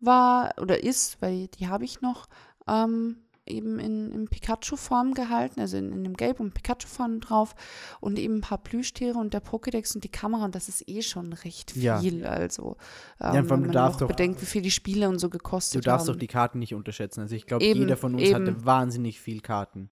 war 0.00 0.54
oder 0.60 0.82
ist, 0.82 1.20
weil 1.22 1.48
die 1.48 1.68
habe 1.68 1.84
ich 1.84 2.00
noch, 2.00 2.26
ähm, 2.68 3.25
eben 3.46 3.78
in, 3.78 4.10
in 4.12 4.28
Pikachu-Form 4.28 5.14
gehalten, 5.14 5.60
also 5.60 5.76
in, 5.76 5.92
in 5.92 6.04
dem 6.04 6.14
Gelb 6.14 6.40
und 6.40 6.52
Pikachu-Form 6.54 7.20
drauf 7.20 7.54
und 8.00 8.18
eben 8.18 8.36
ein 8.36 8.40
paar 8.40 8.58
Plüschtiere 8.58 9.18
und 9.18 9.34
der 9.34 9.42
Pokédex 9.42 9.94
und 9.94 10.04
die 10.04 10.08
Kamera 10.10 10.44
und 10.44 10.54
das 10.54 10.68
ist 10.68 10.88
eh 10.88 11.02
schon 11.02 11.32
recht 11.32 11.70
viel. 11.72 11.82
Ja. 11.82 12.00
Also, 12.28 12.76
ähm, 13.20 13.26
Ja, 13.26 13.34
wenn 13.34 13.46
du 13.48 13.56
man 13.56 13.72
darfst 13.72 13.96
auch 13.96 14.00
doch- 14.00 14.08
bedenkt, 14.08 14.40
wie 14.42 14.46
viel 14.46 14.62
die 14.62 14.70
Spiele 14.70 15.08
und 15.08 15.18
so 15.18 15.30
gekostet 15.30 15.76
Du 15.84 15.84
darfst 15.88 16.08
haben. 16.08 16.14
doch 16.14 16.20
die 16.20 16.26
Karten 16.26 16.58
nicht 16.58 16.74
unterschätzen. 16.74 17.20
Also 17.20 17.34
ich 17.36 17.46
glaube, 17.46 17.64
jeder 17.64 17.96
von 17.96 18.14
uns 18.14 18.22
eben. 18.22 18.34
hatte 18.34 18.64
wahnsinnig 18.64 19.20
viel 19.20 19.40
Karten. 19.40 19.90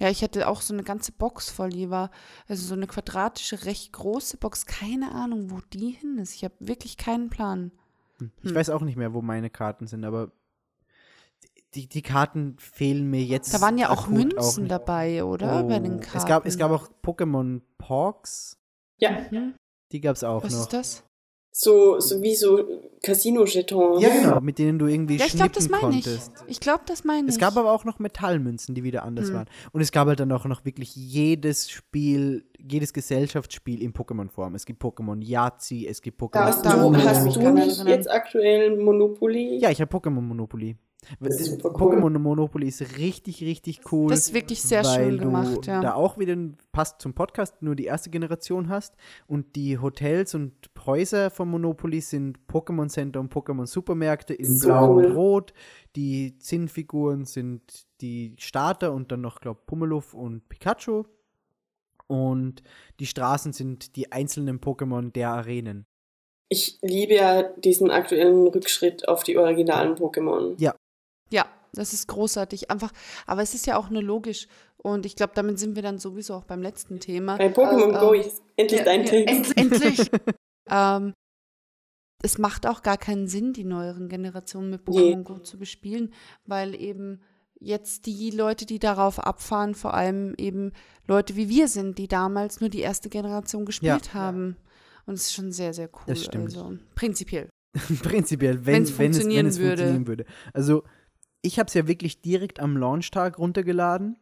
Ja, 0.00 0.08
ich 0.08 0.22
hatte 0.22 0.48
auch 0.48 0.62
so 0.62 0.72
eine 0.74 0.82
ganze 0.82 1.12
Box 1.12 1.50
voll, 1.50 1.68
die 1.68 1.90
war, 1.90 2.10
also 2.48 2.64
so 2.64 2.74
eine 2.74 2.86
quadratische, 2.86 3.66
recht 3.66 3.92
große 3.92 4.38
Box, 4.38 4.66
keine 4.66 5.12
Ahnung, 5.12 5.50
wo 5.50 5.60
die 5.72 5.90
hin 5.90 6.18
ist. 6.18 6.34
Ich 6.34 6.42
habe 6.44 6.54
wirklich 6.58 6.96
keinen 6.96 7.28
Plan. 7.30 7.70
Ich 8.42 8.50
Hm. 8.50 8.54
weiß 8.56 8.70
auch 8.70 8.80
nicht 8.82 8.96
mehr, 8.96 9.12
wo 9.14 9.20
meine 9.22 9.50
Karten 9.50 9.86
sind, 9.86 10.04
aber 10.04 10.32
die, 11.74 11.86
die 11.88 12.02
Karten 12.02 12.56
fehlen 12.58 13.08
mir 13.10 13.22
jetzt. 13.22 13.52
Da 13.54 13.60
waren 13.60 13.78
ja 13.78 13.90
auch 13.90 14.06
Münzen 14.08 14.64
nicht. 14.64 14.70
dabei, 14.72 15.24
oder? 15.24 15.62
Bei 15.64 15.78
den 15.78 15.96
Oh, 15.96 16.00
Karten. 16.00 16.18
Es 16.18 16.26
gab, 16.26 16.46
es 16.46 16.58
gab 16.58 16.70
auch 16.70 16.88
Pokémon 17.02 17.60
Pogs, 17.78 18.56
Ja, 18.98 19.10
Mhm. 19.30 19.54
die 19.90 20.00
gab 20.00 20.16
es 20.16 20.22
auch 20.24 20.44
Was 20.44 20.52
noch. 20.52 20.60
ist 20.60 20.72
das? 20.72 21.04
so, 21.54 22.00
so 22.00 22.22
wie 22.22 22.34
so 22.34 22.64
Casino-Jetons. 23.02 24.00
Ja, 24.02 24.08
genau, 24.08 24.40
mit 24.40 24.58
denen 24.58 24.78
du 24.78 24.86
irgendwie 24.86 25.16
Ja, 25.16 25.26
ich 25.26 25.32
glaube, 25.34 25.50
das 25.52 25.64
schnippen 25.64 25.82
meine 25.88 25.98
ich. 25.98 26.04
konntest. 26.04 26.32
Ich 26.46 26.60
glaube, 26.60 26.82
das 26.86 27.04
meine 27.04 27.28
ich. 27.28 27.34
Es 27.34 27.38
gab 27.38 27.56
aber 27.56 27.72
auch 27.72 27.84
noch 27.84 27.98
Metallmünzen, 27.98 28.74
die 28.74 28.82
wieder 28.84 29.02
anders 29.02 29.28
Hm. 29.28 29.34
waren. 29.34 29.46
Und 29.72 29.80
es 29.82 29.92
gab 29.92 30.08
halt 30.08 30.20
dann 30.20 30.32
auch 30.32 30.44
noch 30.46 30.64
wirklich 30.64 30.94
jedes 30.96 31.68
Spiel, 31.70 32.46
jedes 32.58 32.92
Gesellschaftsspiel 32.94 33.82
in 33.82 33.92
Pokémon-Form. 33.92 34.54
Es 34.54 34.64
gibt 34.64 34.82
Pokémon 34.82 35.22
Yahtzee, 35.22 35.86
es 35.86 36.00
gibt 36.00 36.20
Pokémon 36.20 36.40
Hast 36.44 36.64
du, 36.64 36.68
ich 36.70 37.04
hast 37.04 37.36
du 37.36 37.52
nicht 37.52 37.86
jetzt 37.86 38.10
aktuell 38.10 38.76
Monopoly? 38.78 39.58
Ja, 39.58 39.70
ich 39.70 39.80
habe 39.80 39.94
Pokémon 39.94 40.20
Monopoly. 40.22 40.76
Das 41.20 41.40
ist 41.40 41.40
Das 41.40 41.62
super 41.62 41.70
cool. 41.80 41.96
Pokémon 41.96 42.18
Monopoly 42.18 42.68
ist 42.68 42.98
richtig, 42.98 43.42
richtig 43.42 43.80
cool. 43.90 44.10
Das 44.10 44.20
ist 44.20 44.34
wirklich 44.34 44.62
sehr 44.62 44.84
weil 44.84 45.04
schön 45.04 45.18
du 45.18 45.24
gemacht, 45.24 45.66
ja. 45.66 45.80
da 45.80 45.94
auch 45.94 46.18
wieder 46.18 46.36
passt 46.70 47.02
zum 47.02 47.12
Podcast 47.12 47.60
nur 47.60 47.74
die 47.74 47.84
erste 47.84 48.10
Generation 48.10 48.68
hast 48.68 48.94
und 49.26 49.56
die 49.56 49.78
Hotels 49.78 50.34
und 50.34 50.52
Häuser 50.86 51.30
von 51.30 51.48
Monopoly 51.48 52.00
sind 52.00 52.38
Pokémon 52.48 52.88
Center 52.88 53.20
und 53.20 53.32
Pokémon 53.32 53.66
Supermärkte 53.66 54.34
in 54.34 54.58
So 54.58 54.68
Blau 54.68 54.94
cool. 54.94 55.04
und 55.06 55.12
Rot. 55.12 55.52
Die 55.96 56.38
Zinnfiguren 56.38 57.24
sind 57.24 57.62
die 58.00 58.34
Starter 58.38 58.92
und 58.92 59.12
dann 59.12 59.20
noch 59.20 59.40
glaube 59.40 59.60
Pummeluff 59.66 60.14
und 60.14 60.48
Pikachu 60.48 61.04
und 62.06 62.62
die 63.00 63.06
Straßen 63.06 63.52
sind 63.52 63.96
die 63.96 64.12
einzelnen 64.12 64.60
Pokémon 64.60 65.12
der 65.12 65.30
Arenen. 65.30 65.86
Ich 66.48 66.78
liebe 66.82 67.14
ja 67.14 67.42
diesen 67.42 67.90
aktuellen 67.90 68.46
Rückschritt 68.46 69.08
auf 69.08 69.22
die 69.22 69.38
originalen 69.38 69.94
Pokémon. 69.94 70.54
Ja, 70.58 70.74
das 71.72 71.92
ist 71.92 72.06
großartig. 72.08 72.70
Einfach, 72.70 72.92
aber 73.26 73.42
es 73.42 73.54
ist 73.54 73.66
ja 73.66 73.76
auch 73.76 73.88
nur 73.90 74.02
logisch. 74.02 74.46
Und 74.76 75.06
ich 75.06 75.16
glaube, 75.16 75.32
damit 75.34 75.58
sind 75.58 75.74
wir 75.76 75.82
dann 75.82 75.98
sowieso 75.98 76.34
auch 76.34 76.44
beim 76.44 76.60
letzten 76.62 77.00
Thema. 77.00 77.36
Bei 77.38 77.48
Pokémon 77.52 77.94
Ähm, 77.94 78.00
Go 78.00 78.12
ist 78.12 78.42
endlich 78.56 78.80
Ja, 78.80 78.84
dein 78.84 79.04
ja, 79.04 79.10
Text. 79.10 79.56
end- 79.56 79.72
Endlich! 79.72 80.10
ähm, 80.70 81.12
es 82.22 82.38
macht 82.38 82.66
auch 82.66 82.82
gar 82.82 82.98
keinen 82.98 83.26
Sinn, 83.26 83.52
die 83.52 83.64
neueren 83.64 84.08
Generationen 84.08 84.70
mit 84.70 84.82
Pokémon 84.86 85.16
Nee. 85.18 85.22
Go 85.24 85.38
zu 85.38 85.58
bespielen, 85.58 86.12
weil 86.44 86.74
eben 86.80 87.20
jetzt 87.58 88.06
die 88.06 88.30
Leute, 88.30 88.66
die 88.66 88.78
darauf 88.78 89.18
abfahren, 89.20 89.74
vor 89.74 89.94
allem 89.94 90.34
eben 90.36 90.72
Leute 91.06 91.36
wie 91.36 91.48
wir 91.48 91.68
sind, 91.68 91.98
die 91.98 92.08
damals 92.08 92.60
nur 92.60 92.70
die 92.70 92.80
erste 92.80 93.08
Generation 93.08 93.64
gespielt 93.64 94.14
haben. 94.14 94.56
Und 95.06 95.14
es 95.14 95.22
ist 95.22 95.34
schon 95.34 95.50
sehr, 95.52 95.72
sehr 95.74 95.88
cool. 95.94 96.02
Das 96.06 96.24
stimmt. 96.24 96.44
Also 96.44 96.76
prinzipiell. 96.94 97.48
Prinzipiell, 98.02 98.66
wenn, 98.66 98.74
Wenn's 98.74 98.88
wenn, 98.88 98.92
es, 98.92 98.98
wenn 98.98 99.12
funktionieren 99.14 99.46
es 99.46 99.58
würde. 99.58 99.68
funktionieren 99.84 100.06
würde. 100.06 100.24
Also, 100.52 100.82
ich 101.42 101.58
habe 101.58 101.68
es 101.68 101.74
ja 101.74 101.86
wirklich 101.86 102.22
direkt 102.22 102.60
am 102.60 102.76
Launchtag 102.76 103.38
runtergeladen 103.38 104.16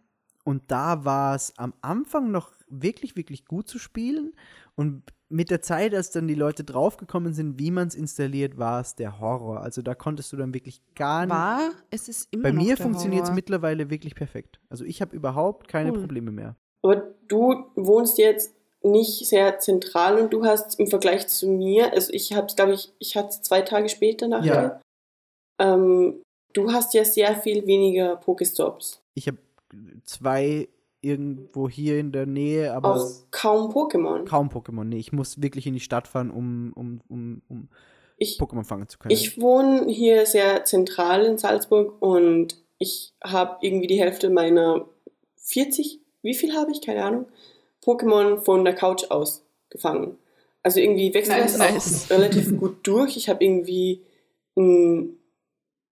und 0.45 0.71
da 0.71 1.05
war 1.05 1.35
es 1.35 1.57
am 1.59 1.75
Anfang 1.83 2.31
noch 2.31 2.53
wirklich, 2.69 3.17
wirklich 3.17 3.45
gut 3.45 3.69
zu 3.69 3.79
spielen. 3.79 4.33
Und 4.75 5.03
mit 5.29 5.51
der 5.51 5.61
Zeit, 5.61 5.95
als 5.95 6.11
dann 6.11 6.27
die 6.27 6.35
Leute 6.35 6.65
draufgekommen 6.65 7.35
sind, 7.35 7.59
wie 7.59 7.71
man 7.71 7.89
es 7.89 7.95
installiert, 7.95 8.59
war 8.59 8.81
es 8.81 8.95
der 8.95 9.21
Horror. 9.21 9.61
Also, 9.61 9.83
da 9.83 9.95
konntest 9.95 10.33
du 10.33 10.37
dann 10.37 10.55
wirklich 10.55 10.83
gar 10.95 11.27
nicht. 11.27 11.35
War, 11.35 11.71
es 11.91 12.09
ist 12.09 12.33
immer 12.33 12.45
Bei 12.45 12.53
noch 12.53 12.63
mir 12.63 12.77
funktioniert 12.77 13.25
es 13.25 13.33
mittlerweile 13.33 13.91
wirklich 13.91 14.15
perfekt. 14.15 14.61
Also, 14.71 14.85
ich 14.85 15.03
habe 15.03 15.15
überhaupt 15.15 15.69
keine 15.69 15.93
Cool. 15.93 16.01
Probleme 16.01 16.33
mehr. 16.33 16.57
Aber 16.83 17.15
du 17.29 17.67
wohnst 17.77 18.19
jetzt 18.19 18.55
nicht 18.83 19.29
sehr 19.29 19.59
zentral 19.59 20.19
und 20.19 20.33
du 20.33 20.45
hast 20.45 20.81
im 20.81 20.87
Vergleich 20.87 21.29
zu 21.29 21.49
mir, 21.49 21.93
also 21.93 22.11
ich 22.15 22.33
habe 22.33 22.47
es, 22.47 22.57
glaube 22.57 22.73
ich, 22.73 22.95
ich 22.99 23.15
hatte 23.15 23.29
es 23.29 23.43
zwei 23.43 23.61
Tage 23.61 23.91
später 23.91 24.27
nach 24.27 24.43
Ja. 24.43 24.81
Ähm, 25.61 26.23
du 26.53 26.73
hast 26.73 26.95
ja 26.95 27.05
sehr 27.05 27.37
viel 27.37 27.67
weniger 27.67 28.17
Pokestops. 28.17 29.01
Ich 29.15 29.27
habe 29.27 29.39
zwei 30.05 30.69
irgendwo 31.03 31.69
hier 31.69 31.99
in 31.99 32.13
der 32.13 32.27
Nähe, 32.27 32.73
aber 32.75 32.95
Auch 32.97 33.11
kaum 33.31 33.71
Pokémon. 33.73 34.25
kaum 34.27 34.49
Pokémon. 34.49 34.85
Nee, 34.85 34.99
ich 34.99 35.13
muss 35.13 35.41
wirklich 35.41 35.67
in 35.67 35.75
die 35.75 35.81
Stadt 35.81 36.07
fahren, 36.09 36.31
um, 36.31 36.73
um, 36.75 37.01
um, 37.09 37.43
um 37.49 37.69
Ich, 38.19 38.39
Pokémon 38.39 38.65
fangen 38.65 38.89
zu 38.89 38.99
können. 38.99 39.13
ich 39.13 39.41
wohne 39.41 39.87
hier 39.91 40.27
sehr 40.27 40.65
zentral 40.65 41.25
in 41.25 41.39
Salzburg 41.39 42.01
und 42.03 42.57
ich 42.79 43.15
habe 43.25 43.57
irgendwie 43.63 43.87
die 43.87 43.99
Hälfte 44.01 44.29
meiner 44.31 44.87
40, 45.37 46.01
wie 46.23 46.35
viel 46.35 46.55
habe 46.55 46.71
ich? 46.71 46.83
Keine 46.83 47.03
Ahnung. 47.05 47.27
Pokémon 47.83 48.39
von 48.39 48.65
der 48.65 48.75
Couch 48.75 49.05
aus 49.11 49.43
gefangen. 49.71 50.19
Also 50.63 50.81
irgendwie 50.81 51.15
wechselt 51.15 51.39
Nice, 51.39 51.57
das 51.57 51.73
nice. 51.73 52.05
auch 52.05 52.11
relativ 52.19 52.59
gut 52.59 52.77
durch. 52.87 53.17
Ich 53.17 53.31
habe 53.31 53.43
irgendwie 53.43 54.03
ein, 54.57 55.17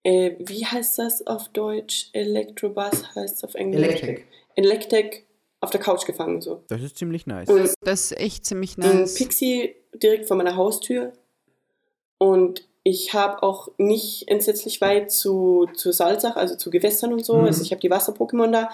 äh, 0.09 0.37
wie 0.39 0.65
heißt 0.65 0.99
das 0.99 1.27
auf 1.27 1.51
Deutsch? 1.51 2.09
Electrobus 2.15 3.15
heißt 3.15 3.37
es 3.37 3.45
auf 3.45 3.55
Englisch. 3.55 3.83
Electric. 4.03 4.25
Electric 4.55 5.23
auf 5.61 5.69
der 5.69 5.81
Couch 5.81 6.07
gefangen 6.07 6.41
so. 6.41 6.63
Das 6.69 6.83
ist 6.83 6.97
ziemlich 6.97 7.27
nice. 7.27 7.49
Und 7.49 7.75
Das 7.83 8.05
ist 8.05 8.19
echt 8.19 8.47
ziemlich 8.47 8.79
ein 8.79 9.01
nice. 9.01 9.17
Pixie 9.17 9.75
direkt 9.93 10.27
vor 10.27 10.39
meiner 10.39 10.57
Haustür. 10.57 11.13
Und 12.17 12.67
ich 12.85 13.13
habe 13.13 13.43
auch 13.43 13.69
nicht 13.77 14.29
entsetzlich 14.29 14.81
weit 14.81 15.11
zu, 15.13 15.69
zu 15.75 15.93
Salzach, 15.93 16.37
also 16.37 16.57
zu 16.57 16.71
Gewässern 16.71 17.13
und 17.13 17.27
so. 17.27 17.37
Mhm. 17.37 17.45
Also 17.45 17.63
ich 17.63 17.71
habe 17.71 17.81
die 17.81 17.91
Wasser-Pokémon 17.91 18.51
da. 18.51 18.71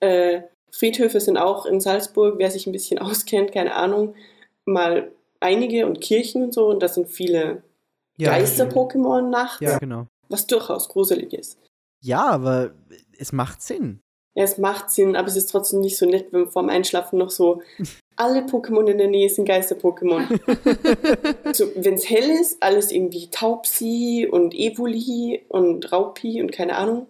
Äh, 0.00 0.42
Friedhöfe 0.70 1.20
sind 1.20 1.36
auch 1.36 1.66
in 1.66 1.80
Salzburg, 1.80 2.36
wer 2.38 2.50
sich 2.50 2.66
ein 2.66 2.72
bisschen 2.72 2.98
auskennt, 2.98 3.52
keine 3.52 3.74
Ahnung, 3.74 4.14
mal 4.64 5.12
einige 5.40 5.84
und 5.84 6.00
Kirchen 6.00 6.44
und 6.44 6.54
so. 6.54 6.66
Und 6.66 6.82
das 6.82 6.94
sind 6.94 7.10
viele 7.10 7.62
Geister-Pokémon 8.18 9.28
nachts, 9.28 9.60
Ja, 9.60 9.76
genau. 9.78 10.06
Was 10.28 10.46
durchaus 10.46 10.88
gruselig 10.88 11.32
ist. 11.32 11.58
Ja, 12.02 12.26
aber 12.26 12.74
es 13.18 13.32
macht 13.32 13.62
Sinn. 13.62 14.00
Ja, 14.36 14.44
es 14.44 14.58
macht 14.58 14.90
Sinn, 14.90 15.16
aber 15.16 15.26
es 15.26 15.36
ist 15.36 15.50
trotzdem 15.50 15.80
nicht 15.80 15.96
so 15.96 16.06
nett, 16.06 16.32
wenn 16.32 16.48
vorm 16.48 16.68
Einschlafen 16.68 17.18
noch 17.18 17.30
so 17.30 17.60
alle 18.16 18.42
Pokémon 18.46 18.86
in 18.88 18.98
der 18.98 19.08
Nähe 19.08 19.28
sind 19.28 19.46
Geister-Pokémon. 19.46 20.28
so, 21.54 21.72
wenn 21.76 21.94
es 21.94 22.08
hell 22.08 22.30
ist, 22.30 22.62
alles 22.62 22.92
irgendwie 22.92 23.30
Taubsi 23.30 24.28
und 24.30 24.54
Evoli 24.54 25.44
und 25.48 25.90
Raupi 25.92 26.40
und 26.40 26.52
keine 26.52 26.76
Ahnung. 26.76 27.06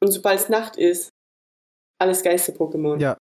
Und 0.00 0.12
sobald 0.12 0.40
es 0.40 0.48
Nacht 0.48 0.76
ist, 0.76 1.10
alles 2.00 2.22
Geister-Pokémon. 2.22 3.00
Ja. 3.00 3.16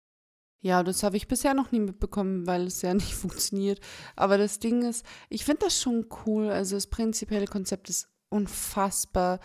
Ja, 0.62 0.82
das 0.82 1.02
habe 1.02 1.16
ich 1.16 1.28
bisher 1.28 1.54
noch 1.54 1.70
nie 1.70 1.80
mitbekommen, 1.80 2.46
weil 2.46 2.66
es 2.66 2.82
ja 2.82 2.92
nicht 2.94 3.14
funktioniert. 3.14 3.80
Aber 4.16 4.38
das 4.38 4.58
Ding 4.58 4.82
ist, 4.82 5.04
ich 5.28 5.44
finde 5.44 5.66
das 5.66 5.80
schon 5.80 6.06
cool. 6.26 6.50
Also 6.50 6.76
das 6.76 6.86
prinzipielle 6.86 7.46
Konzept 7.46 7.88
ist 7.88 8.08
unfassbar. 8.28 9.40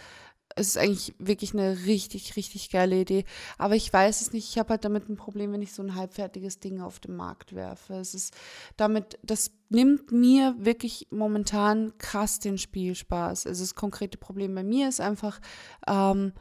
Es 0.56 0.68
ist 0.68 0.78
eigentlich 0.78 1.16
wirklich 1.18 1.54
eine 1.54 1.86
richtig, 1.86 2.36
richtig 2.36 2.70
geile 2.72 3.00
Idee. 3.00 3.24
Aber 3.58 3.76
ich 3.76 3.92
weiß 3.92 4.22
es 4.22 4.34
nicht. 4.34 4.50
Ich 4.50 4.60
habe 4.60 4.72
halt 4.72 4.84
damit 4.84 5.08
ein 5.08 5.16
Problem, 5.16 5.54
wenn 5.54 5.62
ich 5.62 5.74
so 5.74 5.82
ein 5.82 5.96
halbfertiges 5.96 6.60
Ding 6.60 6.82
auf 6.82 7.00
den 7.00 7.16
Markt 7.16 7.56
werfe. 7.56 7.94
Es 7.96 8.14
ist 8.14 8.34
damit, 8.76 9.18
das 9.24 9.52
nimmt 9.70 10.12
mir 10.12 10.56
wirklich 10.58 11.08
momentan 11.10 11.98
krass 11.98 12.40
den 12.40 12.58
Spielspaß. 12.58 13.48
Also 13.48 13.64
das 13.64 13.76
konkrete 13.76 14.18
Problem 14.18 14.54
bei 14.54 14.64
mir 14.64 14.90
ist 14.90 15.00
einfach, 15.00 15.40
ähm, 15.88 16.34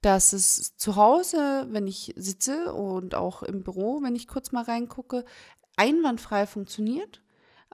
dass 0.00 0.32
es 0.32 0.76
zu 0.76 0.94
Hause, 0.94 1.66
wenn 1.70 1.88
ich 1.88 2.14
sitze 2.16 2.72
und 2.72 3.16
auch 3.16 3.42
im 3.42 3.64
Büro, 3.64 4.02
wenn 4.02 4.14
ich 4.14 4.28
kurz 4.28 4.52
mal 4.52 4.62
reingucke, 4.62 5.24
einwandfrei 5.76 6.46
funktioniert. 6.46 7.22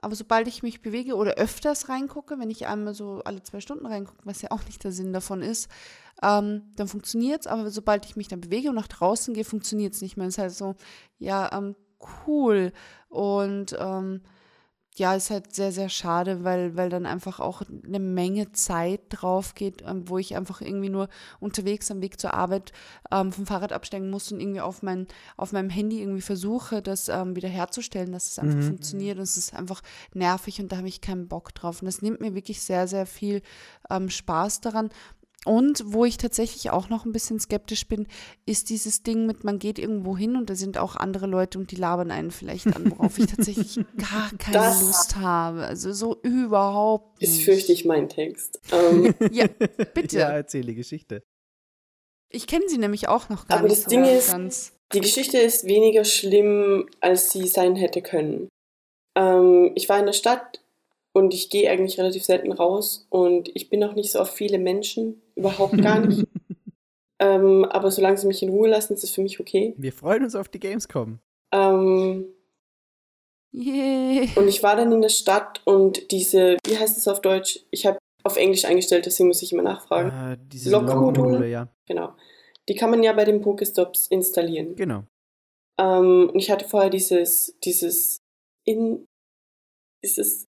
Aber 0.03 0.15
sobald 0.15 0.47
ich 0.47 0.63
mich 0.63 0.81
bewege 0.81 1.15
oder 1.15 1.35
öfters 1.35 1.87
reingucke, 1.87 2.37
wenn 2.37 2.49
ich 2.49 2.67
einmal 2.67 2.93
so 2.93 3.21
alle 3.23 3.41
zwei 3.41 3.61
Stunden 3.61 3.85
reingucke, 3.85 4.25
was 4.25 4.41
ja 4.41 4.51
auch 4.51 4.63
nicht 4.65 4.83
der 4.83 4.91
Sinn 4.91 5.13
davon 5.13 5.41
ist, 5.41 5.69
ähm, 6.21 6.63
dann 6.75 6.87
funktioniert 6.89 7.41
es. 7.41 7.47
Aber 7.47 7.69
sobald 7.71 8.05
ich 8.05 8.15
mich 8.15 8.27
dann 8.27 8.41
bewege 8.41 8.69
und 8.69 8.75
nach 8.75 8.87
draußen 8.87 9.33
gehe, 9.33 9.45
funktioniert 9.45 9.93
es 9.93 10.01
nicht 10.01 10.17
mehr. 10.17 10.27
Es 10.27 10.35
ist 10.35 10.39
halt 10.39 10.51
so, 10.51 10.75
ja, 11.19 11.49
ähm, 11.57 11.75
cool. 12.27 12.73
Und 13.07 13.75
ähm, 13.79 14.21
ja, 14.95 15.15
ist 15.15 15.29
halt 15.29 15.55
sehr, 15.55 15.71
sehr 15.71 15.89
schade, 15.89 16.43
weil, 16.43 16.75
weil 16.75 16.89
dann 16.89 17.05
einfach 17.05 17.39
auch 17.39 17.63
eine 17.85 17.99
Menge 17.99 18.51
Zeit 18.51 19.01
drauf 19.09 19.55
geht, 19.55 19.83
ähm, 19.85 20.07
wo 20.07 20.17
ich 20.17 20.35
einfach 20.35 20.61
irgendwie 20.61 20.89
nur 20.89 21.09
unterwegs 21.39 21.89
am 21.89 22.01
Weg 22.01 22.19
zur 22.19 22.33
Arbeit 22.33 22.71
ähm, 23.11 23.31
vom 23.31 23.45
Fahrrad 23.45 23.73
absteigen 23.73 24.09
muss 24.09 24.31
und 24.31 24.39
irgendwie 24.39 24.61
auf, 24.61 24.83
mein, 24.83 25.07
auf 25.37 25.51
meinem 25.51 25.69
Handy 25.69 25.99
irgendwie 26.01 26.21
versuche, 26.21 26.81
das 26.81 27.09
ähm, 27.09 27.35
wieder 27.35 27.49
herzustellen, 27.49 28.11
dass 28.11 28.29
es 28.29 28.39
einfach 28.39 28.53
Mhm. 28.57 28.61
funktioniert. 28.67 29.17
Und 29.17 29.23
es 29.23 29.37
ist 29.37 29.53
einfach 29.53 29.81
nervig 30.13 30.59
und 30.61 30.71
da 30.71 30.77
habe 30.77 30.87
ich 30.87 31.01
keinen 31.01 31.27
Bock 31.27 31.55
drauf. 31.55 31.81
Und 31.81 31.85
das 31.87 32.01
nimmt 32.01 32.21
mir 32.21 32.35
wirklich 32.35 32.61
sehr, 32.61 32.87
sehr 32.87 33.05
viel 33.05 33.41
ähm, 33.89 34.09
Spaß 34.09 34.61
daran. 34.61 34.89
Und 35.45 35.83
wo 35.87 36.05
ich 36.05 36.15
tatsächlich 36.17 36.69
auch 36.71 36.87
noch 36.87 37.03
ein 37.05 37.11
bisschen 37.11 37.37
skeptisch 37.39 37.85
bin, 37.87 38.07
ist 38.45 38.69
dieses 38.69 39.03
Ding 39.03 39.25
mit, 39.25 39.43
man 39.43 39.59
geht 39.59 39.77
irgendwo 39.77 40.15
hin 40.15 40.37
und 40.37 40.49
da 40.49 40.55
sind 40.55 40.77
auch 40.77 40.95
andere 40.95 41.27
Leute 41.27 41.59
und 41.59 41.71
die 41.71 41.75
labern 41.75 42.11
einen 42.11 42.31
vielleicht 42.31 42.67
an, 42.67 42.89
worauf 42.91 43.19
ich 43.19 43.25
tatsächlich 43.25 43.75
gar 43.97 44.31
keine 44.37 44.53
Das- 44.57 44.81
Lust 44.81 45.15
habe. 45.17 45.65
Also 45.65 45.91
so 45.91 46.17
überhaupt 46.21 47.19
nicht. 47.21 47.29
Ist 47.39 47.43
fürchte 47.43 47.73
ich 47.73 47.83
mein 47.83 48.07
Text. 48.07 48.61
Ähm, 48.71 49.13
Ja, 49.31 49.47
bitte. 49.47 50.17
Ja, 50.19 50.29
erzähl 50.29 50.63
die 50.65 50.75
Geschichte. 50.75 51.23
Ich 52.29 52.47
kenne 52.47 52.67
sie 52.69 52.77
nämlich 52.77 53.07
auch 53.09 53.27
noch 53.29 53.47
gar 53.47 53.59
Aber 53.59 53.67
nicht 53.67 53.77
das 53.79 53.83
so 53.85 53.89
Ding 53.89 54.05
ist- 54.05 54.31
ganz. 54.31 54.73
die 54.93 55.01
Geschichte 55.01 55.37
ist 55.39 55.65
weniger 55.65 56.05
schlimm, 56.05 56.87
als 57.01 57.31
sie 57.31 57.47
sein 57.47 57.75
hätte 57.75 58.01
können. 58.01 58.47
Ähm, 59.15 59.71
ich 59.75 59.89
war 59.89 59.99
in 59.99 60.05
der 60.05 60.13
Stadt 60.13 60.61
und 61.11 61.33
ich 61.33 61.49
gehe 61.49 61.69
eigentlich 61.69 61.99
relativ 61.99 62.23
selten 62.23 62.51
raus 62.53 63.05
und 63.09 63.49
ich 63.55 63.69
bin 63.69 63.83
auch 63.83 63.93
nicht 63.93 64.11
so 64.11 64.19
auf 64.19 64.31
viele 64.31 64.57
Menschen, 64.57 65.21
überhaupt 65.35 65.81
gar 65.81 65.99
nicht. 65.99 66.27
ähm, 67.19 67.65
aber 67.65 67.91
solange 67.91 68.17
sie 68.17 68.27
mich 68.27 68.43
in 68.43 68.49
Ruhe 68.49 68.69
lassen, 68.69 68.93
ist 68.93 69.03
es 69.03 69.11
für 69.11 69.21
mich 69.21 69.39
okay. 69.39 69.73
Wir 69.77 69.93
freuen 69.93 70.23
uns 70.23 70.35
auf 70.35 70.49
die 70.49 70.59
Gamescom. 70.59 71.19
Ähm, 71.51 72.25
Yay. 73.51 74.29
und 74.35 74.47
ich 74.47 74.63
war 74.63 74.75
dann 74.75 74.91
in 74.91 75.01
der 75.01 75.09
Stadt 75.09 75.61
und 75.65 76.11
diese, 76.11 76.57
wie 76.65 76.77
heißt 76.77 76.97
es 76.97 77.07
auf 77.07 77.21
Deutsch? 77.21 77.59
Ich 77.69 77.85
habe 77.85 77.99
auf 78.23 78.37
Englisch 78.37 78.65
eingestellt, 78.65 79.05
deswegen 79.05 79.27
muss 79.27 79.41
ich 79.41 79.53
immer 79.53 79.63
nachfragen. 79.63 80.09
Äh, 80.09 80.37
diese 80.47 80.71
Lokmodule. 80.71 81.05
Lokmodule, 81.05 81.49
ja. 81.49 81.67
Genau. 81.87 82.13
Die 82.69 82.75
kann 82.75 82.89
man 82.89 83.03
ja 83.03 83.13
bei 83.13 83.25
den 83.25 83.41
Pokestops 83.41 84.07
installieren. 84.07 84.75
Genau. 84.75 85.03
Ähm, 85.77 86.29
und 86.33 86.39
ich 86.39 86.49
hatte 86.49 86.67
vorher 86.67 86.89
dieses, 86.89 87.57
dieses 87.63 88.19
in 88.65 89.05
dieses 90.03 90.47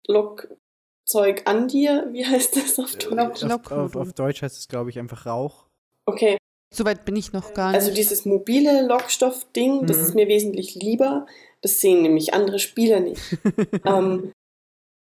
Lokzeug 1.14 1.43
an 1.47 1.68
dir, 1.68 2.09
wie 2.12 2.24
heißt 2.26 2.56
das 2.56 2.78
auf 2.78 2.94
Deutsch? 2.97 3.43
Lok- 3.43 3.72
Auf, 3.72 3.94
auf, 3.94 3.97
auf 3.97 4.12
Deutsch 4.12 4.43
heißt 4.43 4.59
es, 4.59 4.68
glaube 4.68 4.90
ich, 4.90 4.98
einfach 4.98 5.26
Rauch. 5.26 5.66
Okay, 6.06 6.36
Soweit 6.74 7.06
bin 7.06 7.16
ich 7.16 7.32
noch 7.32 7.55
gar 7.55 7.68
nicht. 7.72 7.80
also 7.80 7.94
dieses 7.94 8.26
mobile 8.26 8.86
Lockstoff-Ding, 8.86 9.86
das 9.86 9.97
Mhm. 9.97 10.02
ist 10.05 10.14
mir 10.14 10.28
wesentlich 10.28 10.74
lieber. 10.74 11.26
Das 11.62 11.80
sehen 11.80 12.02
nämlich 12.02 12.35
andere 12.35 12.59
Spieler 12.59 13.01
nicht. 13.01 13.22
ähm, 13.86 14.32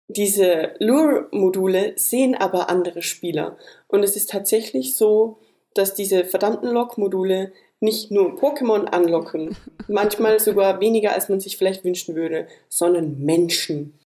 diese 0.07 0.75
Lure-Module 0.79 1.93
sehen 1.97 2.35
aber 2.35 2.69
andere 2.69 3.01
Spieler. 3.03 3.57
Und 3.87 4.03
es 4.03 4.15
ist 4.15 4.29
tatsächlich 4.29 4.95
so, 4.95 5.39
dass 5.73 5.93
diese 5.93 6.23
verdammten 6.23 6.69
Lock-Module 6.69 7.51
nicht 7.81 8.11
nur 8.11 8.35
Pokémon 8.39 8.85
anlocken, 8.85 9.55
manchmal 9.89 10.39
sogar 10.39 10.79
weniger, 10.79 11.11
als 11.11 11.27
man 11.27 11.41
sich 11.41 11.57
vielleicht 11.57 11.83
wünschen 11.83 12.15
würde, 12.15 12.47
sondern 12.69 13.19
Menschen. 13.19 13.99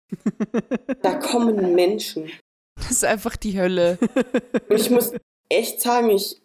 Da 1.01 1.15
kommen 1.15 1.75
Menschen. 1.75 2.31
das 2.75 2.91
ist 2.91 3.05
einfach 3.05 3.35
die 3.35 3.59
Hölle. 3.59 3.97
Und 4.69 4.79
ich 4.79 4.89
muss 4.89 5.13
echt 5.49 5.81
sagen, 5.81 6.09
ich 6.09 6.41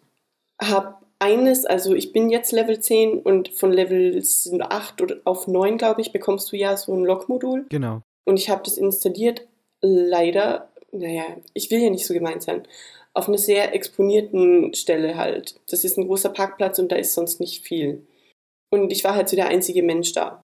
habe 0.61 0.95
eines, 1.19 1.65
also 1.65 1.93
ich 1.93 2.13
bin 2.13 2.29
jetzt 2.29 2.51
Level 2.51 2.79
10 2.79 3.19
und 3.19 3.49
von 3.49 3.71
Level 3.71 4.21
8 4.59 5.01
oder 5.01 5.17
auf 5.23 5.47
9, 5.47 5.77
glaube 5.77 6.01
ich, 6.01 6.11
bekommst 6.11 6.51
du 6.51 6.57
ja 6.57 6.75
so 6.77 6.93
ein 6.93 7.03
Lock-Modul. 7.03 7.65
Genau. 7.69 8.01
Und 8.25 8.37
ich 8.37 8.49
habe 8.49 8.63
das 8.63 8.77
installiert, 8.77 9.47
leider, 9.81 10.69
naja, 10.91 11.23
ich 11.53 11.71
will 11.71 11.81
ja 11.81 11.89
nicht 11.89 12.05
so 12.05 12.13
gemeint 12.13 12.43
sein, 12.43 12.67
auf 13.13 13.27
einer 13.27 13.37
sehr 13.37 13.73
exponierten 13.73 14.73
Stelle 14.73 15.15
halt. 15.15 15.59
Das 15.69 15.83
ist 15.83 15.97
ein 15.97 16.07
großer 16.07 16.29
Parkplatz 16.29 16.79
und 16.79 16.91
da 16.91 16.97
ist 16.97 17.13
sonst 17.13 17.39
nicht 17.39 17.65
viel. 17.65 18.05
Und 18.71 18.91
ich 18.91 19.03
war 19.03 19.15
halt 19.15 19.29
so 19.29 19.35
der 19.35 19.47
einzige 19.47 19.83
Mensch 19.83 20.11
da. 20.13 20.41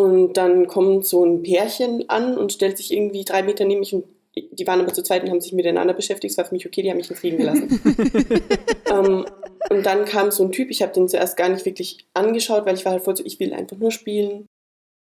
Und 0.00 0.38
dann 0.38 0.66
kommt 0.66 1.04
so 1.04 1.22
ein 1.26 1.42
Pärchen 1.42 2.08
an 2.08 2.38
und 2.38 2.54
stellt 2.54 2.78
sich 2.78 2.90
irgendwie 2.90 3.22
drei 3.22 3.42
Meter 3.42 3.66
neben 3.66 3.80
mich 3.80 3.94
und 3.94 4.06
die 4.34 4.66
waren 4.66 4.80
aber 4.80 4.94
zu 4.94 5.02
zweit 5.02 5.22
und 5.22 5.28
haben 5.28 5.42
sich 5.42 5.52
miteinander 5.52 5.92
beschäftigt. 5.92 6.32
Es 6.32 6.38
war 6.38 6.46
für 6.46 6.54
mich 6.54 6.66
okay, 6.66 6.80
die 6.80 6.88
haben 6.88 6.96
mich 6.96 7.10
in 7.10 7.16
Frieden 7.16 7.36
gelassen. 7.36 7.68
ähm, 8.90 9.26
und 9.68 9.84
dann 9.84 10.06
kam 10.06 10.30
so 10.30 10.42
ein 10.42 10.52
Typ, 10.52 10.70
ich 10.70 10.80
habe 10.80 10.94
den 10.94 11.06
zuerst 11.06 11.36
gar 11.36 11.50
nicht 11.50 11.66
wirklich 11.66 12.06
angeschaut, 12.14 12.64
weil 12.64 12.76
ich 12.76 12.86
war 12.86 12.92
halt 12.92 13.04
voll 13.04 13.14
so, 13.14 13.26
ich 13.26 13.38
will 13.40 13.52
einfach 13.52 13.76
nur 13.76 13.90
spielen. 13.90 14.46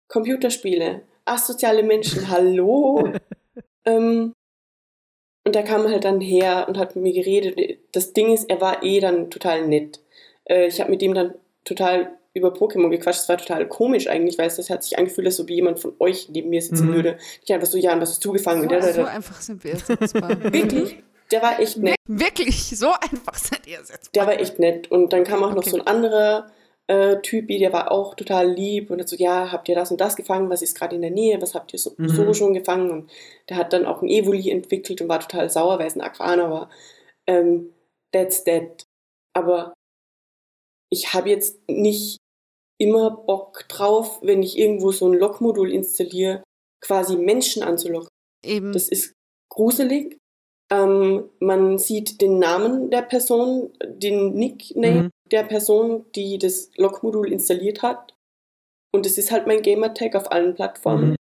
Computerspiele, 0.08 1.00
asoziale 1.24 1.84
Menschen, 1.84 2.28
hallo. 2.28 3.14
ähm, 3.86 4.34
und 5.46 5.56
da 5.56 5.62
kam 5.62 5.86
er 5.86 5.92
halt 5.92 6.04
dann 6.04 6.20
her 6.20 6.66
und 6.68 6.76
hat 6.76 6.96
mit 6.96 7.04
mir 7.04 7.14
geredet. 7.14 7.78
Das 7.92 8.12
Ding 8.12 8.30
ist, 8.30 8.50
er 8.50 8.60
war 8.60 8.82
eh 8.82 9.00
dann 9.00 9.30
total 9.30 9.66
nett. 9.66 10.00
Äh, 10.44 10.66
ich 10.66 10.82
habe 10.82 10.90
mit 10.90 11.00
ihm 11.00 11.14
dann 11.14 11.32
total 11.64 12.18
über 12.34 12.48
Pokémon 12.52 12.88
gequatscht. 12.88 13.20
Es 13.22 13.28
war 13.28 13.36
total 13.38 13.68
komisch 13.68 14.08
eigentlich, 14.08 14.38
weil 14.38 14.46
es 14.46 14.56
das 14.56 14.70
hat 14.70 14.82
sich 14.82 14.98
angefühlt, 14.98 15.26
als 15.26 15.38
ob 15.40 15.50
jemand 15.50 15.80
von 15.80 15.94
euch 15.98 16.28
neben 16.30 16.48
mir 16.50 16.62
sitzen 16.62 16.88
Mhm. 16.88 16.94
würde. 16.94 17.18
Ich 17.44 17.52
einfach 17.52 17.66
so, 17.66 17.76
ja, 17.78 17.92
und 17.92 18.00
was 18.00 18.10
hast 18.10 18.24
du 18.24 18.32
gefangen? 18.32 18.62
Und 18.62 18.70
der, 18.70 18.80
So, 18.80 18.86
der, 18.86 18.94
so 18.94 19.02
der, 19.02 19.10
einfach 19.10 19.40
sind 19.40 19.64
wir 19.64 19.72
ersetzbar. 19.72 20.30
wirklich, 20.52 21.02
der 21.30 21.42
war 21.42 21.60
echt 21.60 21.76
nett. 21.78 21.96
Wirklich, 22.08 22.62
so 22.78 22.88
einfach 22.92 23.34
seid 23.34 23.66
ihr 23.66 23.78
ersetzbar. 23.78 24.10
Der 24.14 24.26
war 24.34 24.40
echt 24.40 24.58
nett. 24.58 24.90
Und 24.90 25.12
dann 25.12 25.24
kam 25.24 25.42
auch 25.44 25.50
noch 25.50 25.58
Okay. 25.58 25.70
so 25.70 25.76
ein 25.78 25.86
anderer 25.86 26.50
äh, 26.88 27.20
Typi, 27.22 27.58
der 27.58 27.72
war 27.72 27.92
auch 27.92 28.14
total 28.16 28.50
lieb 28.50 28.90
und 28.90 29.00
hat 29.00 29.08
so, 29.08 29.14
ja, 29.16 29.52
habt 29.52 29.68
ihr 29.68 29.74
das 29.76 29.90
und 29.92 30.00
das 30.00 30.16
gefangen? 30.16 30.50
Was 30.50 30.62
ist 30.62 30.76
gerade 30.76 30.96
in 30.96 31.02
der 31.02 31.12
Nähe? 31.12 31.40
Was 31.40 31.54
habt 31.54 31.72
ihr 31.72 31.78
so, 31.78 31.92
Mhm. 31.96 32.08
so 32.08 32.34
schon 32.34 32.54
gefangen? 32.54 32.90
Und 32.90 33.10
der 33.48 33.56
hat 33.56 33.72
dann 33.72 33.86
auch 33.86 34.02
ein 34.02 34.08
Evoli 34.08 34.50
entwickelt 34.50 35.00
und 35.00 35.08
war 35.08 35.20
total 35.20 35.48
sauer, 35.48 35.78
weil 35.78 35.86
es 35.86 35.94
ein 35.94 36.00
Aquaner 36.00 36.50
war. 36.50 36.70
Ähm, 37.28 37.72
that's 38.12 38.42
that. 38.44 38.84
Aber 39.32 39.72
ich 40.90 41.14
habe 41.14 41.30
jetzt 41.30 41.60
nicht 41.68 42.18
immer 42.78 43.10
Bock 43.10 43.66
drauf, 43.68 44.20
wenn 44.22 44.42
ich 44.42 44.58
irgendwo 44.58 44.92
so 44.92 45.08
ein 45.08 45.18
Lockmodul 45.18 45.72
installiere, 45.72 46.42
quasi 46.80 47.16
Menschen 47.16 47.62
anzulocken. 47.62 48.08
Eben. 48.44 48.72
Das 48.72 48.88
ist 48.88 49.14
gruselig. 49.50 50.18
Ähm, 50.72 51.28
man 51.38 51.78
sieht 51.78 52.20
den 52.20 52.38
Namen 52.38 52.90
der 52.90 53.02
Person, 53.02 53.72
den 53.84 54.34
Nickname 54.34 55.02
Mhm. 55.04 55.10
der 55.30 55.44
Person, 55.44 56.06
die 56.14 56.38
das 56.38 56.70
Lockmodul 56.76 57.30
installiert 57.30 57.82
hat. 57.82 58.14
Und 58.94 59.06
es 59.06 59.18
ist 59.18 59.30
halt 59.30 59.46
mein 59.46 59.62
Gamertag 59.62 60.14
auf 60.14 60.32
allen 60.32 60.54
Plattformen. 60.54 61.10
Mhm. 61.10 61.16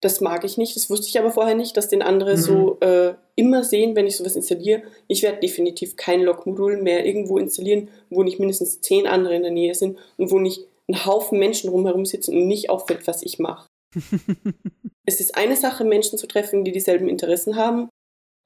Das 0.00 0.20
mag 0.20 0.44
ich 0.44 0.56
nicht. 0.58 0.76
Das 0.76 0.90
wusste 0.90 1.08
ich 1.08 1.18
aber 1.18 1.32
vorher 1.32 1.56
nicht, 1.56 1.76
dass 1.76 1.88
den 1.88 2.02
andere 2.02 2.34
Mhm. 2.34 2.40
so 2.40 2.80
äh, 2.80 3.14
immer 3.34 3.64
sehen, 3.64 3.96
wenn 3.96 4.06
ich 4.06 4.16
sowas 4.16 4.36
installiere. 4.36 4.82
Ich 5.08 5.22
werde 5.22 5.40
definitiv 5.40 5.96
kein 5.96 6.22
Lockmodul 6.22 6.80
mehr 6.80 7.04
irgendwo 7.04 7.38
installieren, 7.38 7.88
wo 8.08 8.22
nicht 8.22 8.38
mindestens 8.38 8.80
zehn 8.80 9.06
andere 9.06 9.34
in 9.34 9.42
der 9.42 9.50
Nähe 9.50 9.74
sind 9.74 9.98
und 10.16 10.30
wo 10.30 10.38
nicht 10.38 10.66
ein 10.88 11.04
Haufen 11.04 11.38
Menschen 11.38 11.68
rumherum 11.70 12.06
sitzen 12.06 12.34
und 12.36 12.46
nicht 12.46 12.70
auffällt, 12.70 13.06
was 13.06 13.22
ich 13.22 13.38
mache. 13.38 13.66
Es 15.06 15.20
ist 15.20 15.36
eine 15.38 15.56
Sache, 15.56 15.84
Menschen 15.84 16.18
zu 16.18 16.26
treffen, 16.26 16.64
die 16.64 16.72
dieselben 16.72 17.08
Interessen 17.08 17.56
haben. 17.56 17.88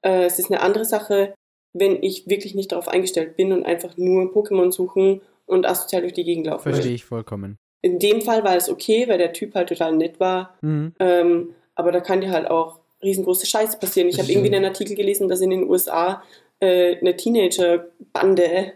Äh, 0.01 0.23
es 0.23 0.39
ist 0.39 0.49
eine 0.49 0.61
andere 0.61 0.85
Sache, 0.85 1.33
wenn 1.73 2.01
ich 2.01 2.25
wirklich 2.27 2.55
nicht 2.55 2.71
darauf 2.71 2.87
eingestellt 2.87 3.35
bin 3.35 3.51
und 3.51 3.65
einfach 3.65 3.97
nur 3.97 4.33
Pokémon 4.33 4.71
suchen 4.71 5.19
und 5.45 5.65
asozial 5.65 6.03
durch 6.03 6.13
die 6.13 6.23
Gegend 6.23 6.47
laufen 6.47 6.71
Verstehe 6.71 6.93
ich 6.95 7.03
vollkommen. 7.03 7.57
In 7.83 7.99
dem 7.99 8.21
Fall 8.21 8.43
war 8.43 8.55
es 8.55 8.69
okay, 8.69 9.07
weil 9.07 9.17
der 9.19 9.33
Typ 9.33 9.53
halt 9.53 9.69
total 9.69 9.91
nett 9.95 10.19
war. 10.19 10.55
Mhm. 10.61 10.93
Ähm, 10.99 11.49
aber 11.75 11.91
da 11.91 11.99
kann 11.99 12.21
dir 12.21 12.31
halt 12.31 12.49
auch 12.49 12.79
riesengroße 13.03 13.45
Scheiße 13.45 13.77
passieren. 13.77 14.07
Ich 14.07 14.19
habe 14.19 14.31
irgendwie 14.31 14.55
einen 14.55 14.65
Artikel 14.65 14.95
gelesen, 14.95 15.27
dass 15.27 15.41
in 15.41 15.49
den 15.49 15.69
USA 15.69 16.23
äh, 16.61 16.95
eine 16.97 17.15
Teenager-Bande 17.17 18.71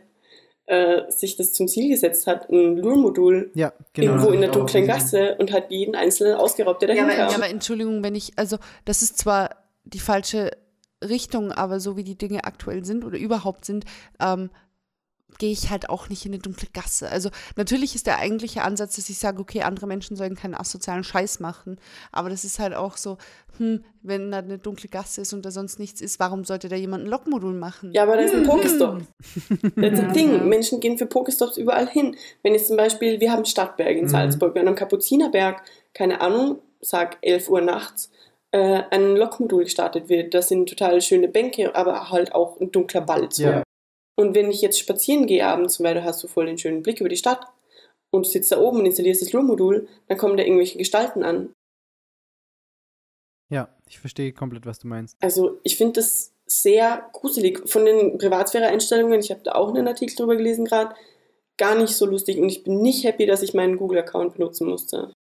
äh, 0.66 1.10
sich 1.10 1.38
das 1.38 1.54
zum 1.54 1.70
Ziel 1.70 1.88
gesetzt 1.90 2.28
hat, 2.28 2.50
ein 2.50 2.76
Lure-Modul 2.76 3.52
Ja, 3.54 3.72
genau. 3.94 4.12
irgendwo 4.12 4.32
in 4.32 4.42
der 4.42 4.52
dunklen. 4.52 4.86
Gasse 4.86 5.38
und 5.40 5.54
hat 5.54 5.72
jeden 5.72 5.96
einzelnen 5.96 6.36
ausgeraubt, 6.36 6.82
der 6.82 6.90
dahin 6.90 7.06
aber, 7.06 7.14
kam. 7.14 7.30
ja, 7.30 7.36
aber 7.36 7.48
Entschuldigung, 7.50 8.04
wenn 8.04 8.16
ich, 8.16 8.34
also 8.36 8.58
das 8.84 9.02
ist 9.02 9.18
zwar 9.18 9.52
die 9.86 10.00
falsche 10.00 10.52
Richtung, 11.02 11.54
aber 11.54 11.80
so 11.80 11.96
wie 11.96 12.04
die 12.04 12.18
Dinge 12.18 12.44
aktuell 12.44 12.84
sind 12.84 13.06
oder 13.06 13.18
überhaupt 13.18 13.64
sind, 13.64 13.86
ähm, 14.20 14.50
gehe 15.40 15.52
ich 15.52 15.70
halt 15.70 15.90
auch 15.90 16.10
nicht 16.10 16.26
in 16.26 16.34
eine 16.34 16.42
dunkle 16.42 16.68
Gasse. 16.74 17.10
Also 17.10 17.30
natürlich 17.56 17.94
ist 17.96 18.08
der 18.08 18.18
eigentliche 18.18 18.64
Ansatz, 18.64 18.96
dass 18.96 19.10
ich 19.10 19.20
sage, 19.20 19.40
okay, 19.40 19.62
andere 19.62 19.86
Menschen 19.86 20.16
sollen 20.16 20.36
keinen 20.36 20.56
asozialen 20.56 21.04
Scheiß 21.04 21.40
machen, 21.40 21.80
aber 22.12 22.30
das 22.30 22.44
ist 22.44 22.60
halt 22.60 22.74
auch 22.74 22.98
so, 22.98 23.18
hm, 23.58 23.84
wenn 24.02 24.32
da 24.32 24.40
eine 24.40 24.58
dunkle 24.58 24.90
Gasse 24.90 25.22
ist 25.22 25.34
und 25.34 25.46
da 25.46 25.52
sonst 25.52 25.80
nichts 25.80 26.02
ist, 26.02 26.20
warum 26.20 26.44
sollte 26.46 26.70
da 26.70 26.76
jemand 26.76 27.04
ein 27.04 27.10
Lockmodul 27.10 27.54
machen? 27.54 27.92
Ja, 27.94 28.04
aber 28.04 28.16
da 28.18 28.24
ist 28.24 28.34
ein 28.34 28.44
Pokestop. 28.44 29.02
That's 29.76 29.76
Ja. 30.00 30.08
the 30.08 30.14
thing. 30.14 30.48
Menschen 30.50 30.80
gehen 30.80 30.98
für 30.98 31.06
Pokestops 31.06 31.58
überall 31.58 31.88
hin. 31.88 32.16
Wenn 32.42 32.54
jetzt 32.54 32.68
zum 32.68 32.78
Beispiel, 32.78 33.20
wir 33.20 33.32
haben 33.32 33.46
Stadtberg 33.46 33.96
in 33.98 34.06
Mhm. 34.06 34.10
Salzburg, 34.10 34.56
wir 34.56 34.62
haben 34.62 34.70
am 34.70 34.76
Kapuzinerberg, 34.76 35.62
keine 35.94 36.22
Ahnung, 36.22 36.60
sag 36.82 37.18
11 37.22 37.50
Uhr 37.50 37.62
nachts, 37.62 38.10
äh, 38.52 38.84
ein 38.92 39.16
Lokmodul 39.16 39.66
gestartet 39.66 40.10
wird. 40.10 40.34
Das 40.34 40.48
sind 40.48 40.70
total 40.70 41.02
schöne 41.02 41.28
Bänke, 41.28 41.76
aber 41.76 42.10
halt 42.10 42.34
auch 42.34 42.60
ein 42.62 42.72
dunkler 42.72 43.08
Wald. 43.08 43.34
So. 43.34 43.44
Ja. 43.44 43.64
Und 44.20 44.34
wenn 44.36 44.50
ich 44.50 44.62
jetzt 44.62 44.80
spazieren 44.80 45.28
gehe 45.28 45.46
abends, 45.46 45.82
weil 45.82 45.94
du 45.94 46.04
hast 46.04 46.20
so 46.20 46.28
voll 46.28 46.48
den 46.48 46.58
schönen 46.58 46.82
Blick 46.82 47.00
über 47.00 47.10
die 47.10 47.18
Stadt 47.18 47.46
und 48.12 48.26
du 48.26 48.30
sitzt 48.30 48.52
da 48.52 48.60
oben 48.60 48.80
und 48.80 48.86
installierst 48.86 49.22
das 49.22 49.32
Lure-Modul, 49.32 49.88
dann 50.08 50.18
kommen 50.18 50.38
da 50.38 50.44
irgendwelche 50.44 50.78
Gestalten 50.78 51.24
an. 51.24 51.54
Ja, 53.50 53.70
ich 53.88 54.00
verstehe 54.00 54.34
komplett, 54.34 54.66
was 54.66 54.80
du 54.80 54.88
meinst. 54.88 55.16
Also 55.22 55.60
ich 55.64 55.78
finde 55.78 55.94
das 55.94 56.34
sehr 56.48 57.10
gruselig. 57.14 57.70
Von 57.70 57.86
den 57.86 58.18
Privatsphäre-Einstellungen, 58.18 59.20
ich 59.20 59.32
habe 59.32 59.42
da 59.44 59.54
auch 59.54 59.70
einen 59.70 59.88
Artikel 59.88 60.16
drüber 60.16 60.36
gelesen 60.36 60.66
gerade, 60.66 60.96
gar 61.58 61.76
nicht 61.76 61.96
so 61.96 62.06
lustig. 62.06 62.40
Und 62.40 62.50
ich 62.50 62.64
bin 62.64 62.82
nicht 62.82 63.04
happy, 63.04 63.26
dass 63.26 63.44
ich 63.44 63.54
meinen 63.54 63.78
Google-Account 63.78 64.34
benutzen 64.34 64.68
musste. 64.68 65.14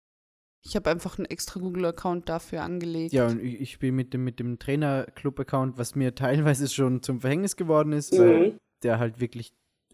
Ich 0.66 0.76
habe 0.76 0.90
einfach 0.90 1.18
einen 1.18 1.26
extra 1.26 1.60
Google-Account 1.60 2.28
dafür 2.28 2.64
angelegt. 2.64 3.14
Ja, 3.14 3.28
und 3.28 3.42
ich, 3.42 3.62
ich 3.62 3.72
spiele 3.72 3.92
mit 3.92 4.14
dem, 4.14 4.24
mit 4.24 4.40
dem 4.40 4.60
Trainer-Club-Account, 4.60 5.78
was 5.78 5.96
mir 5.96 6.16
teilweise 6.16 6.68
schon 6.68 7.04
zum 7.04 7.22
Verhängnis 7.22 7.56
geworden 7.56 7.94
ist, 7.94 8.18
weil 8.18 8.40
Mhm. 8.40 8.58
Der 8.84 9.00
halt 9.00 9.20
wirklich 9.20 9.54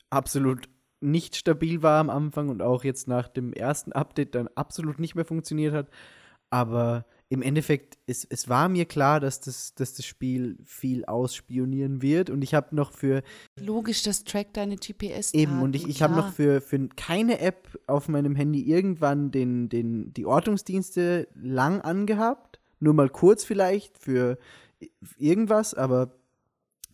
absolut 0.10 0.70
nicht 1.02 1.36
stabil 1.36 1.84
war 1.84 2.00
am 2.00 2.10
Anfang 2.10 2.50
und 2.50 2.62
auch 2.62 2.84
jetzt 2.84 3.08
nach 3.08 3.28
dem 3.28 3.54
ersten 3.54 3.92
Update 3.92 4.36
dann 4.36 4.48
absolut 4.56 5.00
nicht 5.00 5.16
mehr 5.16 5.26
funktioniert 5.26 5.74
hat. 5.74 5.90
Aber 6.50 7.06
im 7.30 7.42
Endeffekt, 7.42 7.98
es, 8.06 8.26
es 8.26 8.48
war 8.48 8.70
mir 8.70 8.86
klar, 8.86 9.20
dass 9.20 9.42
das, 9.42 9.74
dass 9.74 9.96
das 9.96 10.06
Spiel 10.06 10.58
viel 10.64 11.04
ausspionieren 11.04 12.04
wird. 12.04 12.30
Und 12.30 12.44
ich 12.44 12.54
habe 12.54 12.76
noch 12.76 12.92
für 12.92 13.24
Logisch, 13.60 14.04
das 14.04 14.24
trackt 14.24 14.56
deine 14.56 14.76
GPS. 14.76 15.34
eben 15.34 15.62
und 15.62 15.76
ich, 15.76 15.88
ich 15.88 16.04
habe 16.04 16.16
noch 16.16 16.32
für, 16.32 16.62
für 16.62 16.88
keine 16.90 17.40
App 17.40 17.80
auf 17.88 18.08
meinem 18.08 18.36
Handy 18.36 18.62
irgendwann 18.62 19.32
den, 19.32 19.68
den, 19.68 20.14
die 20.14 20.28
Ortungsdienste 20.28 21.28
lang 21.34 21.82
angehabt. 21.82 22.60
Nur 22.80 22.94
mal 22.94 23.10
kurz 23.10 23.44
vielleicht 23.44 23.98
für 23.98 24.38
irgendwas, 25.18 25.74
aber 25.74 26.16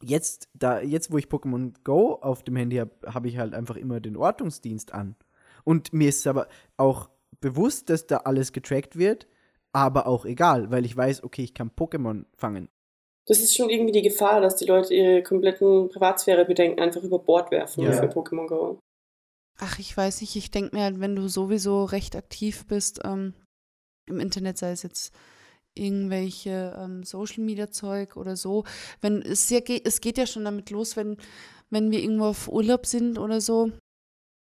jetzt, 0.03 0.49
da, 0.53 0.81
jetzt, 0.81 1.11
wo 1.11 1.17
ich 1.17 1.27
Pokémon 1.27 1.73
Go 1.83 2.15
auf 2.15 2.43
dem 2.43 2.55
Handy 2.55 2.77
habe, 2.77 2.91
habe 3.05 3.27
ich 3.27 3.37
halt 3.37 3.53
einfach 3.53 3.75
immer 3.75 3.99
den 3.99 4.17
Ortungsdienst 4.17 4.93
an. 4.93 5.15
Und 5.63 5.93
mir 5.93 6.09
ist 6.09 6.25
aber 6.27 6.47
auch 6.77 7.09
bewusst, 7.41 7.89
dass 7.89 8.07
da 8.07 8.17
alles 8.17 8.53
getrackt 8.53 8.97
wird, 8.97 9.27
aber 9.71 10.07
auch 10.07 10.25
egal, 10.25 10.71
weil 10.71 10.85
ich 10.85 10.95
weiß, 10.95 11.23
okay, 11.23 11.43
ich 11.43 11.53
kann 11.53 11.71
Pokémon 11.71 12.25
fangen. 12.33 12.69
Das 13.27 13.39
ist 13.39 13.55
schon 13.55 13.69
irgendwie 13.69 13.91
die 13.91 14.01
Gefahr, 14.01 14.41
dass 14.41 14.55
die 14.55 14.65
Leute 14.65 14.93
ihre 14.93 15.21
kompletten 15.21 15.89
Privatsphäre-Bedenken 15.89 16.79
einfach 16.79 17.03
über 17.03 17.19
Bord 17.19 17.51
werfen 17.51 17.83
Ja. 17.83 17.93
für 17.93 18.07
Pokémon 18.07 18.47
Go. 18.47 18.79
Ach, 19.59 19.77
ich 19.77 19.95
weiß 19.95 20.21
nicht, 20.21 20.35
ich 20.35 20.51
denke 20.51 20.75
mir 20.75 20.83
halt, 20.83 20.99
wenn 20.99 21.15
du 21.15 21.27
sowieso 21.27 21.83
recht 21.83 22.15
aktiv 22.15 22.65
bist 22.65 23.01
ähm, 23.03 23.33
im 24.07 24.19
Internet, 24.19 24.57
sei 24.57 24.71
es 24.71 24.83
jetzt 24.83 25.13
irgendwelche 25.79 26.75
ähm, 26.77 27.03
Social 27.03 27.43
Media 27.43 27.71
Zeug 27.71 28.17
oder 28.17 28.35
so, 28.35 28.65
wenn 29.01 29.21
es 29.21 29.49
ja 29.49 29.59
geht, 29.61 29.87
es 29.87 30.01
geht 30.01 30.17
ja 30.17 30.27
schon 30.27 30.45
damit 30.45 30.69
los, 30.69 30.95
wenn, 30.95 31.17
wenn 31.69 31.91
wir 31.91 32.01
irgendwo 32.01 32.25
auf 32.25 32.47
Urlaub 32.47 32.85
sind 32.85 33.17
oder 33.17 33.41
so, 33.41 33.71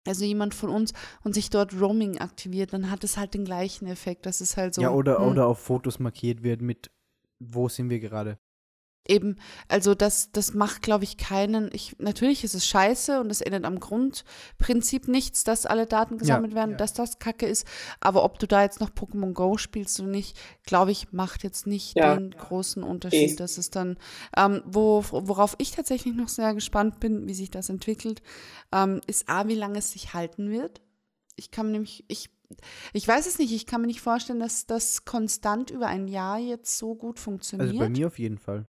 also 0.07 0.25
jemand 0.25 0.55
von 0.55 0.71
uns 0.71 0.93
und 1.23 1.35
sich 1.35 1.51
dort 1.51 1.79
Roaming 1.79 2.19
aktiviert, 2.19 2.73
dann 2.73 2.91
hat 2.91 3.05
es 3.05 3.17
halt 3.17 3.35
den 3.35 3.45
gleichen 3.45 3.87
Effekt. 3.87 4.27
Das 4.27 4.41
ist 4.41 4.57
halt 4.57 4.75
so. 4.75 4.83
ja, 4.83 4.91
oder, 4.91 5.19
hm. 5.19 5.29
oder 5.29 5.47
auf 5.47 5.59
Fotos 5.59 5.99
markiert 5.99 6.43
wird 6.43 6.63
mit, 6.63 6.91
wo 7.39 7.69
sind 7.69 7.91
wir 7.91 8.01
gerade. 8.01 8.39
Eben, 9.09 9.37
also 9.67 9.95
das, 9.95 10.31
das 10.31 10.53
macht, 10.53 10.83
glaube 10.83 11.05
ich, 11.05 11.17
keinen. 11.17 11.71
Ich, 11.73 11.97
natürlich 11.99 12.45
ist 12.45 12.55
es 12.55 12.67
scheiße 12.67 13.19
und 13.19 13.31
es 13.31 13.41
ändert 13.41 13.65
am 13.65 13.81
Grundprinzip 13.81 15.09
nichts, 15.09 15.43
dass 15.43 15.65
alle 15.67 15.87
Daten 15.87 16.19
gesammelt 16.19 16.55
werden, 16.55 16.73
ja. 16.73 16.77
dass 16.77 16.93
das 16.93 17.19
Kacke 17.19 17.47
ist. 17.47 17.67
Aber 18.01 18.25
ob 18.25 18.39
du 18.39 18.47
da 18.47 18.63
jetzt 18.63 18.79
noch 18.79 18.91
Pokémon 18.91 19.33
Go 19.33 19.57
spielst 19.57 19.99
oder 20.01 20.11
nicht, 20.11 20.39
glaube 20.65 20.93
ich, 20.93 21.13
macht 21.13 21.43
jetzt 21.45 21.67
nicht 21.67 21.97
Ja. 21.97 22.15
den 22.15 22.31
großen 22.31 22.83
Unterschied. 22.83 23.33
Eh. 23.33 23.37
Das 23.37 23.59
ist 23.59 23.75
dann, 23.75 23.97
ähm, 24.37 24.63
wo, 24.67 25.03
worauf 25.11 25.57
ich 25.59 25.71
tatsächlich 25.71 26.15
noch 26.15 26.29
sehr 26.29 26.55
gespannt 26.55 27.01
bin, 27.01 27.27
wie 27.27 27.35
sich 27.35 27.51
das 27.51 27.71
entwickelt, 27.71 28.23
ähm, 28.71 29.01
ist 29.07 29.29
A, 29.29 29.49
wie 29.49 29.55
lange 29.55 29.79
es 29.79 29.93
sich 29.93 30.13
halten 30.13 30.51
wird. 30.51 30.83
Ich 31.37 31.51
kann 31.51 31.67
mir 31.67 31.73
nämlich, 31.73 32.05
ich, 32.09 32.29
ich 32.93 33.09
weiß 33.09 33.27
es 33.27 33.39
nicht, 33.39 33.53
ich 33.53 33.65
kann 33.65 33.81
mir 33.81 33.87
nicht 33.87 34.03
vorstellen, 34.03 34.41
dass 34.41 34.67
das 34.67 35.05
konstant 35.05 35.71
über 35.71 35.87
ein 35.87 36.07
Jahr 36.07 36.39
jetzt 36.39 36.77
so 36.77 36.95
gut 36.95 37.19
funktioniert. 37.19 37.71
Also 37.71 37.79
bei 37.81 37.89
mir 37.89 38.07
auf 38.07 38.19
jeden 38.19 38.39
Fall. 38.39 38.67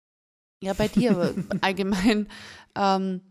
Ja, 0.62 0.74
bei 0.74 0.88
dir 0.88 1.34
allgemein. 1.62 2.28
Ähm, 2.76 3.22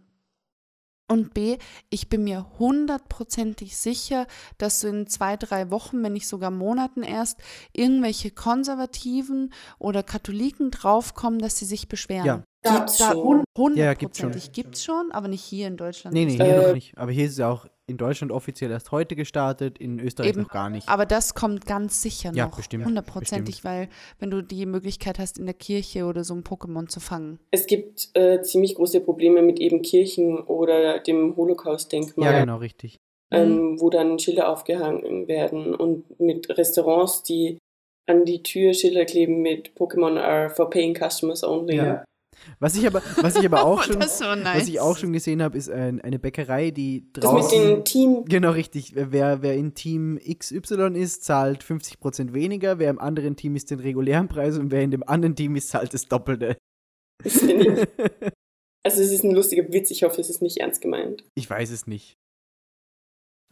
und 1.11 1.33
B, 1.33 1.57
ich 1.89 2.11
bin 2.11 2.25
mir 2.25 2.47
hundertprozentig 2.59 3.79
sicher, 3.79 4.27
dass 4.59 4.81
du 4.81 4.89
in 4.89 5.07
zwei, 5.07 5.39
drei 5.39 5.71
Wochen, 5.71 6.03
wenn 6.03 6.13
nicht 6.13 6.29
sogar 6.29 6.51
Monaten 6.51 7.03
erst, 7.03 7.39
irgendwelche 7.73 8.31
Konservativen 8.31 9.55
oder 9.79 10.03
Katholiken 10.03 10.71
draufkommen, 10.71 11.39
dass 11.39 11.57
sie 11.59 11.65
sich 11.65 11.89
beschweren. 11.89 12.27
Ja. 12.27 12.45
Gibt's 12.63 12.99
da 12.99 13.13
schon. 13.13 13.45
hun- 13.57 13.77
Ja, 13.77 13.95
gibt's 13.95 14.19
schon. 14.19 14.27
hundertprozentig 14.27 14.53
gibt's 14.53 14.85
schon, 14.85 15.11
aber 15.13 15.29
nicht 15.29 15.43
hier 15.45 15.67
in 15.69 15.79
Deutschland. 15.79 16.13
Nee, 16.13 16.27
nee, 16.27 16.33
nicht. 16.33 16.43
hier 16.43 16.55
Äh, 16.63 16.67
noch 16.69 16.75
nicht. 16.75 16.99
Aber 16.99 17.11
hier 17.13 17.25
ist 17.25 17.33
es 17.33 17.39
ja 17.39 17.49
auch 17.51 17.67
in 17.89 17.97
Deutschland 17.97 18.31
offiziell 18.32 18.70
erst 18.70 18.93
heute 18.93 19.16
gestartet, 19.16 19.78
in 19.78 19.98
Österreich 19.98 20.31
Eben. 20.31 20.43
noch 20.43 20.51
gar 20.51 20.70
nicht. 20.70 20.89
Aber 20.89 21.06
das 21.06 21.35
kommt 21.35 21.66
ganz 21.66 22.02
sicher 22.02 22.32
Ja, 22.35 22.47
noch. 22.47 22.56
bestimmt, 22.56 22.85
Hundertprozentig, 22.85 23.65
weil 23.65 23.89
wenn 24.19 24.31
du 24.31 24.43
die 24.43 24.66
Möglichkeit 24.66 25.19
hast, 25.19 25.39
in 25.39 25.47
der 25.47 25.55
Kirche 25.55 26.05
oder 26.05 26.23
so 26.23 26.35
ein 26.35 26.44
Pokémon 26.44 26.86
zu 26.89 27.01
fangen. 27.01 27.39
Es 27.51 27.66
gibt 27.66 28.10
äh, 28.15 28.43
ziemlich 28.43 28.74
große 28.74 29.01
Probleme 29.01 29.43
mit 29.43 29.59
eben 29.59 29.82
Kirchen 29.82 30.39
oder 30.39 31.01
dem 31.01 31.35
Holocaust-Denkmal, 31.36 32.32
ja, 32.32 32.40
genau, 32.40 32.56
richtig. 32.59 32.98
ähm, 33.32 33.81
wo 33.81 33.90
dann 33.90 34.19
Schilder 34.19 34.48
aufgehangen 34.51 35.27
werden 35.28 35.74
und 35.74 36.20
mit 36.20 36.48
Restaurants, 36.56 37.23
die 37.23 37.59
an 38.06 38.24
die 38.24 38.43
Tür 38.43 38.73
Schilder 38.74 39.05
kleben 39.05 39.43
mit 39.43 39.73
Pokémon 39.77 40.19
are 40.19 40.48
for 40.51 40.70
paying 40.70 40.94
customers 40.94 41.44
only. 41.44 41.77
Ja. 41.77 42.05
Was 42.60 42.77
ich 42.77 42.86
aber, 42.86 43.02
was 43.20 43.36
ich 43.36 43.44
aber 43.44 43.65
auch 43.65 43.82
schon, 43.85 44.01
Das 44.01 44.12
ist 44.12 44.19
so 44.19 44.35
nice. 44.35 44.62
was 44.62 44.69
ich 44.69 44.81
auch 44.81 44.97
schon 44.97 45.12
gesehen 45.12 45.43
habe, 45.43 45.56
ist 45.59 45.69
ein, 45.70 46.01
eine 46.01 46.19
Bäckerei, 46.19 46.70
die 46.70 47.10
Das 47.12 47.24
mit 47.24 47.43
draußen. 47.43 47.62
dem 47.69 47.85
Team, 47.85 48.24
Genau, 48.27 48.51
richtig. 48.52 48.93
Wer, 48.94 49.43
wer 49.43 49.55
in 49.55 49.74
Team 49.74 50.19
XY 50.19 50.93
ist, 50.94 51.24
zahlt 51.24 51.62
50% 51.62 52.32
weniger. 52.32 52.78
Wer 52.78 52.90
im 52.90 52.98
anderen 52.98 53.36
Team 53.36 53.56
ist 53.56 53.70
den 53.70 53.81
regulären 53.81 54.28
Preis 54.28 54.59
und 54.59 54.70
wer 54.70 54.82
in 54.82 54.90
dem 54.90 55.02
anderen 55.06 55.36
Team 55.36 55.56
ist, 55.56 55.69
zahlt 55.70 55.93
das 55.94 56.06
Doppelte. 56.06 56.56
Also 58.85 59.02
es 59.02 59.10
ist 59.10 59.24
ein 59.24 59.32
lustiger 59.35 59.70
Witz, 59.73 59.90
ich 59.90 60.05
hoffe, 60.05 60.20
es 60.20 60.31
ist 60.31 60.40
nicht 60.40 60.59
ernst 60.59 60.81
gemeint. 60.81 61.24
Ich 61.35 61.51
weiß 61.51 61.70
es 61.70 61.86
nicht. 61.86 62.16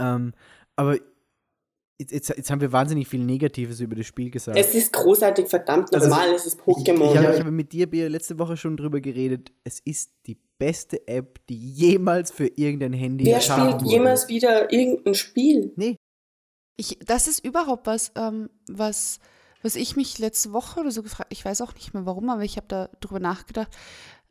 Ähm, 0.01 0.33
aber 0.77 0.99
jetzt, 1.99 2.13
jetzt, 2.13 2.29
jetzt 2.31 2.51
haben 2.51 2.61
wir 2.61 2.73
wahnsinnig 2.73 3.09
viel 3.09 3.25
Negatives 3.25 3.81
über 3.81 3.95
das 3.97 4.07
Spiel 4.07 4.31
gesagt. 4.31 4.59
Es 4.59 4.75
ist 4.75 4.93
großartig, 4.93 5.49
verdammt 5.49 5.93
Also, 5.95 6.09
normal, 6.09 6.35
es 6.35 6.47
ist 6.47 6.59
Ich, 6.59 6.65
Pokémon. 6.65 7.11
ich, 7.13 7.19
habe, 7.19 7.33
ich 7.35 7.41
habe 7.41 7.51
mit 7.51 7.73
dir, 7.73 7.89
Bea, 7.89 8.09
letzte 8.09 8.39
Woche 8.39 8.57
schon 8.57 8.77
drüber 8.77 9.01
geredet. 9.01 9.53
Es 9.65 9.81
ist 9.81 10.13
die 10.27 10.39
beste 10.59 11.07
App, 11.09 11.41
die 11.49 11.57
jemals 11.59 12.31
für 12.31 12.47
irgendein 12.47 12.93
Handy 12.95 13.25
Wer 13.27 13.41
spielt 13.41 13.81
wurde. 13.83 13.87
jemals 13.91 14.29
wieder 14.29 14.73
irgendein 14.73 15.15
Spiel? 15.15 15.73
Nee, 15.77 15.97
Ich, 16.77 16.99
das 17.05 17.29
ist 17.29 17.45
überhaupt 17.45 17.87
was, 17.87 18.13
ähm, 18.17 18.51
was, 18.69 19.19
was 19.63 19.77
ich 19.77 19.97
mich 19.97 20.19
letzte 20.19 20.53
Woche 20.53 20.81
oder 20.81 20.91
so 20.91 21.03
gefragt, 21.03 21.33
ich 21.33 21.45
weiß 21.45 21.61
auch 21.63 21.75
nicht 21.75 21.95
mehr 21.95 22.07
warum, 22.07 22.29
aber 22.31 22.43
ich 22.45 22.57
habe 22.57 22.67
da 22.69 22.89
drüber 23.01 23.21
nachgedacht. 23.21 23.69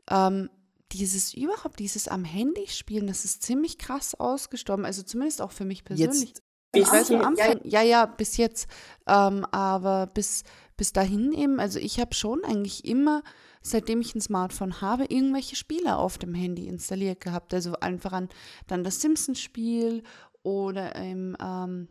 Ähm, 0.09 0.49
dieses 0.91 1.33
überhaupt, 1.33 1.79
dieses 1.79 2.07
am 2.07 2.23
Handy 2.23 2.67
spielen, 2.67 3.07
das 3.07 3.25
ist 3.25 3.41
ziemlich 3.41 3.79
krass 3.79 4.13
ausgestorben. 4.13 4.85
Also 4.85 5.01
zumindest 5.01 5.41
auch 5.41 5.51
für 5.51 5.65
mich 5.65 5.83
persönlich. 5.83 6.29
jetzt. 6.29 6.43
Ich 6.75 6.91
weiß 6.91 7.11
am 7.11 7.21
Ja, 7.21 7.27
Anfang, 7.27 7.59
ja, 7.63 7.81
ja, 7.81 8.05
bis 8.05 8.37
jetzt. 8.37 8.67
Ähm, 9.07 9.45
aber 9.51 10.07
bis, 10.07 10.43
bis 10.77 10.93
dahin 10.93 11.31
eben, 11.33 11.59
also 11.59 11.79
ich 11.79 11.99
habe 11.99 12.13
schon 12.13 12.43
eigentlich 12.43 12.85
immer, 12.85 13.23
seitdem 13.61 14.01
ich 14.01 14.15
ein 14.15 14.21
Smartphone 14.21 14.81
habe, 14.81 15.05
irgendwelche 15.05 15.55
Spiele 15.55 15.97
auf 15.97 16.17
dem 16.17 16.33
Handy 16.33 16.67
installiert 16.67 17.21
gehabt. 17.21 17.53
Also 17.53 17.73
einfach 17.79 18.13
an 18.13 18.29
dann 18.67 18.83
das 18.83 19.01
Simpsons-Spiel 19.01 20.03
oder 20.43 20.95
im 20.95 21.35
ähm, 21.41 21.87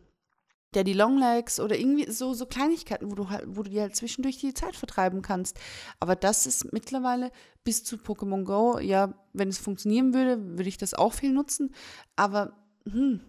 Daddy 0.75 0.93
Longlegs 0.93 1.59
oder 1.59 1.77
irgendwie 1.77 2.11
so, 2.11 2.33
so 2.33 2.45
Kleinigkeiten, 2.45 3.09
wo 3.09 3.15
du 3.15 3.29
halt, 3.29 3.45
wo 3.47 3.63
du 3.63 3.69
dir 3.69 3.83
halt 3.83 3.95
zwischendurch 3.95 4.39
die 4.39 4.53
Zeit 4.53 4.75
vertreiben 4.75 5.21
kannst. 5.21 5.57
Aber 5.99 6.15
das 6.15 6.45
ist 6.45 6.73
mittlerweile 6.73 7.31
bis 7.63 7.83
zu 7.83 7.95
Pokémon 7.95 8.43
Go, 8.43 8.79
ja, 8.79 9.13
wenn 9.33 9.47
es 9.47 9.57
funktionieren 9.57 10.13
würde, 10.13 10.57
würde 10.57 10.69
ich 10.69 10.77
das 10.77 10.93
auch 10.93 11.13
viel 11.13 11.31
nutzen. 11.31 11.73
Aber 12.17 12.53
hm. 12.89 13.21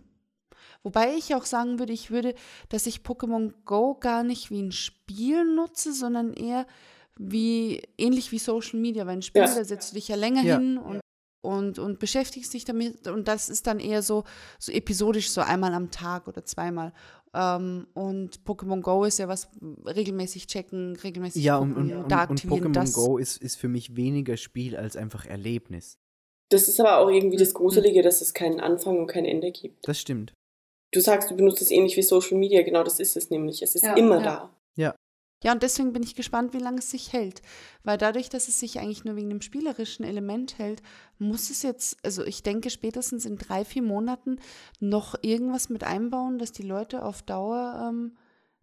Wobei 0.83 1.15
ich 1.15 1.35
auch 1.35 1.45
sagen 1.45 1.79
würde, 1.79 1.93
ich 1.93 2.11
würde, 2.11 2.35
dass 2.69 2.87
ich 2.87 2.99
Pokémon 2.99 3.53
Go 3.65 3.95
gar 3.99 4.23
nicht 4.23 4.51
wie 4.51 4.63
ein 4.63 4.73
Spiel 4.73 5.45
nutze, 5.45 5.93
sondern 5.93 6.33
eher 6.33 6.67
wie 7.19 7.83
ähnlich 7.99 8.33
wie 8.33 8.39
Social 8.39 8.79
Media. 8.81 9.07
Weil 9.07 9.17
ein 9.19 9.23
Spiel, 9.23 9.43
Ja. 9.43 9.55
da 9.55 9.65
setzt 9.65 9.91
du 9.93 9.95
dich 9.97 10.09
ja 10.09 10.17
länger 10.17 10.43
Ja. 10.43 10.59
hin 10.59 10.79
und, 10.79 11.01
und, 11.43 11.79
und 11.79 11.99
beschäftigst 11.99 12.53
dich 12.55 12.65
damit. 12.65 13.07
Und 13.09 13.27
das 13.29 13.49
ist 13.49 13.67
dann 13.67 13.81
eher 13.81 14.03
so, 14.03 14.25
so 14.59 14.73
episodisch, 14.73 15.31
so 15.31 15.41
einmal 15.41 15.73
am 15.75 15.91
Tag 15.91 16.29
oder 16.29 16.45
zweimal. 16.45 16.93
Ähm, 17.35 17.87
und 17.95 18.41
Pokémon 18.45 18.81
Go 18.81 19.05
ist 19.05 19.19
ja 19.19 19.29
was 19.29 19.49
regelmäßig 19.85 20.47
checken, 20.47 20.97
regelmäßig 20.97 21.43
Ja, 21.45 21.59
und, 21.59 21.75
gucken, 21.75 21.93
und, 21.93 22.03
und, 22.05 22.11
da 22.13 22.23
und 22.25 22.31
aktivieren. 22.33 22.69
Pokémon 22.69 22.73
das, 22.73 22.93
Go 22.95 23.19
ist, 23.19 23.37
ist 23.43 23.57
für 23.57 23.69
mich 23.69 23.97
weniger 23.97 24.37
Spiel 24.37 24.77
als 24.77 24.97
einfach 24.97 25.27
Erlebnis. 25.27 25.99
Das 26.51 26.69
ist 26.69 26.79
aber 26.81 26.99
auch 26.99 27.09
irgendwie 27.11 27.37
Mhm. 27.37 27.41
das 27.41 27.55
Gruselige, 27.55 28.03
dass 28.03 28.21
es 28.21 28.33
keinen 28.33 28.61
Anfang 28.61 28.99
und 28.99 29.07
kein 29.09 29.25
Ende 29.25 29.51
gibt. 29.51 29.87
Das 29.89 29.99
stimmt. 30.01 30.33
Du 30.97 31.03
sagst, 31.03 31.31
du 31.31 31.37
benutzt 31.37 31.61
es 31.61 31.71
ähnlich 31.71 31.95
wie 31.99 32.03
Social 32.03 32.39
Media, 32.39 32.63
genau 32.63 32.83
das 32.83 32.99
ist 33.01 33.19
es 33.19 33.29
nämlich. 33.29 33.61
Es 33.61 33.75
ist 33.75 33.85
Ja, 33.85 33.95
immer 33.97 34.17
ja. 34.17 34.23
da. 34.23 34.51
Ja, 35.45 35.53
und 35.53 35.63
deswegen 35.63 35.93
bin 35.93 36.03
ich 36.03 36.15
gespannt, 36.15 36.55
wie 36.55 36.59
lange 36.59 36.79
es 36.79 36.91
sich 36.91 37.13
hält. 37.13 37.43
Weil 37.85 37.99
dadurch, 37.99 38.31
dass 38.31 38.49
es 38.49 38.59
sich 38.59 38.81
eigentlich 38.81 39.05
nur 39.05 39.17
wegen 39.17 39.29
dem 39.29 39.43
spielerischen 39.43 40.03
Element 40.07 40.59
hält, 40.59 40.81
muss 41.19 41.51
es 41.51 41.63
jetzt, 41.63 41.99
also 42.03 42.25
ich 42.25 42.43
denke 42.43 42.71
spätestens 42.71 43.27
in 43.27 43.37
drei, 43.37 43.67
vier 43.67 43.83
Monaten 43.83 44.39
noch 44.81 45.15
irgendwas 45.21 45.69
mit 45.69 45.85
einbauen, 45.85 46.39
dass 46.39 46.53
die 46.53 46.63
Leute 46.63 47.05
auf 47.05 47.21
Dauer 47.21 47.87
ähm, 47.87 48.17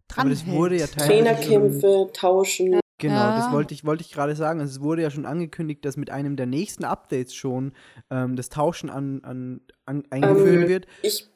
dran 0.08 0.22
Aber 0.26 0.30
das 0.30 0.44
wurde 0.46 0.76
ja 0.76 0.88
teilweise 0.88 1.44
schon, 1.44 1.52
Trainerkämpfe, 1.54 2.10
Tauschen. 2.12 2.80
Genau, 2.98 3.14
Ja. 3.14 3.36
das 3.36 3.52
wollte 3.52 3.72
ich, 3.72 3.84
wollte 3.84 4.02
ich 4.02 4.10
gerade 4.10 4.34
sagen. 4.34 4.58
Also 4.60 4.72
es 4.78 4.80
wurde 4.82 5.02
ja 5.02 5.10
schon 5.10 5.26
angekündigt, 5.26 5.84
dass 5.84 5.96
mit 5.96 6.10
einem 6.10 6.34
der 6.34 6.46
nächsten 6.46 6.84
Updates 6.84 7.34
schon 7.34 7.72
ähm, 8.10 8.34
das 8.34 8.48
Tauschen 8.48 8.90
an, 8.90 9.22
an, 9.22 9.60
an 9.86 10.02
eingeführt 10.10 10.62
Ähm, 10.64 10.68
wird. 10.68 10.86
Ich 11.02 11.28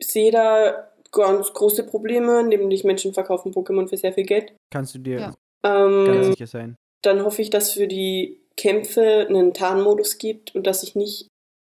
sehe 0.00 0.30
da 0.30 0.88
ganz 1.10 1.52
große 1.52 1.84
Probleme, 1.84 2.42
nämlich 2.42 2.84
Menschen 2.84 3.14
verkaufen 3.14 3.52
Pokémon 3.52 3.88
für 3.88 3.96
sehr 3.96 4.12
viel 4.12 4.24
Geld. 4.24 4.52
Kannst 4.70 4.94
du 4.94 4.98
dir 4.98 5.18
Ja. 5.20 5.34
ganz 5.62 6.26
Ähm, 6.26 6.32
sicher 6.32 6.46
sein. 6.46 6.76
dann 7.02 7.24
hoffe 7.24 7.42
ich, 7.42 7.50
dass 7.50 7.72
für 7.72 7.86
die 7.88 8.40
Kämpfe 8.56 9.26
einen 9.28 9.54
Tarnmodus 9.54 10.18
gibt 10.18 10.54
und 10.54 10.66
dass 10.66 10.82
ich 10.82 10.94
nicht 10.94 11.28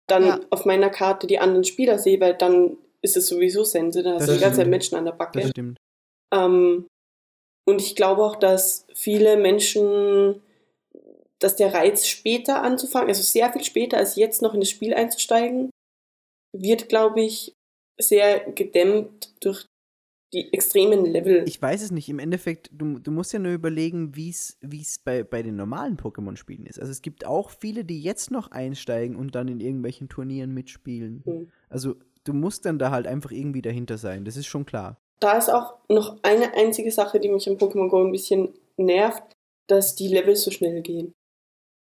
dann 0.08 0.24
Ja. 0.24 0.40
auf 0.50 0.66
meiner 0.66 0.90
Karte 0.90 1.28
die 1.28 1.40
anderen 1.40 1.64
Spieler 1.64 1.98
sehe, 1.98 2.20
weil 2.20 2.36
dann 2.36 2.78
ist 3.02 3.18
es 3.18 3.28
sowieso 3.28 3.64
Sense, 3.64 4.04
da 4.04 4.14
hast 4.14 4.22
Das 4.22 4.28
du 4.28 4.34
die 4.36 4.40
ganze 4.42 4.58
Zeit. 4.62 4.68
Menschen 4.68 4.96
an 4.98 5.06
der 5.06 5.14
Das 5.14 5.34
Backe. 5.34 5.48
stimmt. 5.50 5.78
Ähm, 6.34 6.88
und 7.66 7.82
ich 7.82 7.96
glaube 7.96 8.24
auch, 8.24 8.36
dass 8.36 8.86
viele 8.94 9.38
Menschen, 9.38 10.42
dass 11.40 11.56
der 11.56 11.74
Reiz 11.74 12.06
später 12.08 12.62
anzufangen, 12.62 13.08
also 13.10 13.22
sehr 13.24 13.52
viel 13.52 13.64
später 13.64 13.98
als 13.98 14.16
jetzt 14.16 14.42
noch 14.42 14.54
in 14.54 14.60
das 14.60 14.70
Spiel 14.70 14.94
einzusteigen, 14.94 15.70
wird, 16.56 16.88
glaube 16.90 17.22
ich, 17.22 17.54
sehr 18.08 18.52
gedämmt 18.52 19.34
durch 19.42 19.66
die 20.34 20.52
extremen 20.52 21.06
Level. 21.06 21.44
Ich 21.48 21.62
weiß 21.62 21.84
es 21.84 21.92
nicht. 21.92 22.10
Im 22.10 22.20
Endeffekt, 22.20 22.70
du, 22.74 22.98
du 22.98 23.12
musst 23.12 23.34
ja 23.34 23.40
nur 23.40 23.54
überlegen, 23.54 24.16
wie 24.16 24.30
es 24.30 25.00
bei, 25.04 25.24
bei 25.24 25.44
den 25.44 25.56
normalen 25.56 25.96
Pokémon-Spielen 25.96 26.66
ist. 26.66 26.80
Also 26.80 26.92
es 26.92 27.02
gibt 27.02 27.26
auch 27.26 27.52
viele, 27.52 27.86
die 27.86 28.02
jetzt 28.02 28.32
noch 28.32 28.52
einsteigen 28.52 29.16
und 29.16 29.36
dann 29.36 29.48
in 29.48 29.60
irgendwelchen 29.60 30.10
Turnieren 30.10 30.54
mitspielen. 30.54 31.22
Hm. 31.26 31.52
Also 31.70 31.96
du 32.24 32.34
musst 32.34 32.66
dann 32.66 32.80
da 32.80 32.92
halt 32.92 33.06
einfach 33.06 33.32
irgendwie 33.32 33.62
dahinter 33.62 33.98
sein. 33.98 34.26
Das 34.26 34.36
ist 34.36 34.48
schon 34.48 34.66
klar. 34.66 34.98
Da 35.20 35.38
ist 35.38 35.50
auch 35.50 35.78
noch 35.88 36.18
eine 36.24 36.54
einzige 36.56 36.92
Sache, 36.92 37.20
die 37.20 37.30
mich 37.30 37.48
an 37.48 37.58
Pokémon 37.58 37.90
Go 37.90 38.04
ein 38.04 38.12
bisschen 38.12 38.54
nervt, 38.78 39.24
dass 39.68 39.96
die 39.96 40.08
Level 40.08 40.36
so 40.36 40.52
schnell 40.52 40.82
gehen. 40.82 41.14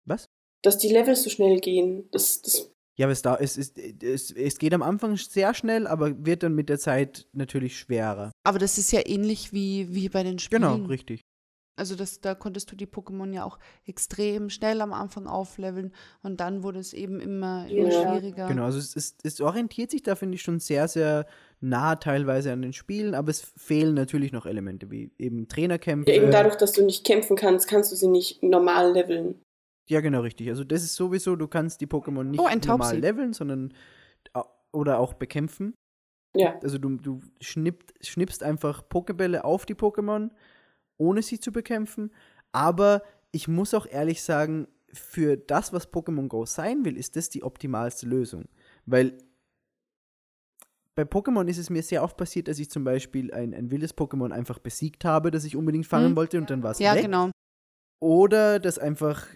Was? 0.06 0.26
Dass 0.64 0.78
die 0.78 0.90
Level 0.90 1.16
so 1.16 1.30
schnell 1.30 1.60
gehen. 1.60 2.10
Das, 2.12 2.42
das, 2.42 2.72
Ja, 2.98 3.06
aber 3.06 3.14
es, 3.14 3.22
da, 3.22 3.36
es, 3.36 3.58
ist, 3.58 3.78
es, 3.78 4.32
es 4.32 4.58
geht 4.58 4.74
am 4.74 4.82
Anfang 4.82 5.18
sehr 5.18 5.54
schnell, 5.54 5.86
aber 5.86 6.26
wird 6.26 6.42
dann 6.44 6.56
mit 6.56 6.68
der 6.68 6.80
Zeit 6.80 7.28
natürlich 7.32 7.78
schwerer. 7.78 8.32
Aber 8.44 8.58
das 8.58 8.78
ist 8.80 8.92
ja 8.92 9.02
ähnlich 9.06 9.54
wie, 9.54 9.94
wie 9.94 10.10
bei 10.10 10.24
den 10.24 10.40
Spielen. 10.40 10.62
Genau, 10.62 10.86
richtig. 10.88 11.22
Also 11.80 11.96
das, 11.96 12.22
da 12.22 12.34
konntest 12.34 12.72
du 12.72 12.76
die 12.76 12.88
Pokémon 12.88 13.32
ja 13.32 13.46
auch 13.46 13.60
extrem 13.86 14.50
schnell 14.50 14.82
am 14.82 14.94
Anfang 14.94 15.28
aufleveln 15.28 15.94
und 16.24 16.40
dann 16.40 16.64
wurde 16.64 16.80
es 16.80 16.92
eben 16.94 17.20
immer, 17.20 17.68
immer 17.70 17.92
Ja. 17.92 18.18
schwieriger. 18.18 18.48
Genau, 18.48 18.64
also 18.64 18.80
es, 18.80 18.96
es, 18.96 19.16
es 19.22 19.40
orientiert 19.42 19.92
sich 19.92 20.02
da, 20.02 20.16
finde 20.16 20.34
ich, 20.36 20.42
schon 20.42 20.60
sehr, 20.60 20.88
sehr 20.88 21.28
nah 21.60 21.96
teilweise 21.96 22.52
an 22.52 22.64
den 22.64 22.74
Spielen, 22.74 23.14
aber 23.14 23.30
es 23.30 23.42
fehlen 23.58 23.94
natürlich 23.94 24.32
noch 24.32 24.48
Elemente, 24.48 24.90
wie 24.90 25.12
eben 25.20 25.48
Trainerkämpfe. 25.48 26.10
ja, 26.10 26.18
eben 26.18 26.32
dadurch, 26.32 26.56
dass 26.56 26.72
du 26.72 26.84
nicht 26.84 27.06
kämpfen 27.06 27.38
kannst, 27.38 27.68
kannst 27.68 27.92
du 27.92 27.96
sie 27.96 28.08
nicht 28.08 28.42
normal 28.42 28.94
leveln. 28.94 29.40
Ja, 29.90 30.02
genau, 30.02 30.22
richtig. 30.22 30.50
Also 30.50 30.64
das 30.64 30.84
ist 30.84 30.96
sowieso, 30.96 31.36
du 31.36 31.48
kannst 31.48 31.80
die 31.82 31.88
Pokémon 31.88 32.24
nicht 32.26 32.40
Oh, 32.42 32.46
ein 32.46 32.60
normal 32.66 32.98
leveln, 33.00 33.34
sondern 33.34 33.74
oder 34.74 35.00
auch 35.00 35.14
bekämpfen. 35.14 35.74
Ja. 36.36 36.60
Also 36.62 36.78
du, 36.78 36.98
du 36.98 37.22
schnippt, 37.42 38.06
schnippst 38.06 38.44
einfach 38.44 38.84
Pokébälle 38.88 39.40
auf 39.42 39.66
die 39.66 39.76
Pokémon, 39.76 40.30
ohne 40.98 41.22
sie 41.22 41.40
zu 41.40 41.52
bekämpfen. 41.52 42.12
Aber 42.52 43.02
ich 43.32 43.48
muss 43.48 43.74
auch 43.74 43.86
ehrlich 43.86 44.22
sagen, 44.22 44.68
für 44.94 45.38
das, 45.38 45.74
was 45.74 45.92
Pokémon 45.92 46.28
Go 46.28 46.46
sein 46.46 46.84
will, 46.86 46.98
ist 46.98 47.16
das 47.16 47.30
die 47.30 47.44
optimalste 47.44 48.06
Lösung. 48.08 48.46
Weil 48.86 49.18
bei 50.96 51.04
Pokémon 51.04 51.48
ist 51.48 51.58
es 51.60 51.70
mir 51.70 51.84
sehr 51.84 52.04
oft 52.04 52.18
passiert, 52.18 52.48
dass 52.48 52.60
ich 52.60 52.70
zum 52.70 52.84
Beispiel 52.84 53.32
ein, 53.34 53.54
ein 53.54 53.70
wildes 53.72 53.96
Pokémon 53.96 54.32
einfach 54.32 54.60
besiegt 54.60 55.06
habe, 55.06 55.32
das 55.32 55.44
ich 55.46 55.56
unbedingt 55.56 55.86
fangen 55.88 56.10
Hm. 56.10 56.16
wollte 56.16 56.38
und 56.40 56.50
dann 56.50 56.64
war 56.64 56.72
es 56.72 56.80
Ja, 56.80 56.96
weg. 56.96 57.04
genau. 57.04 57.32
Oder 58.00 58.60
dass 58.60 58.80
einfach 58.80 59.28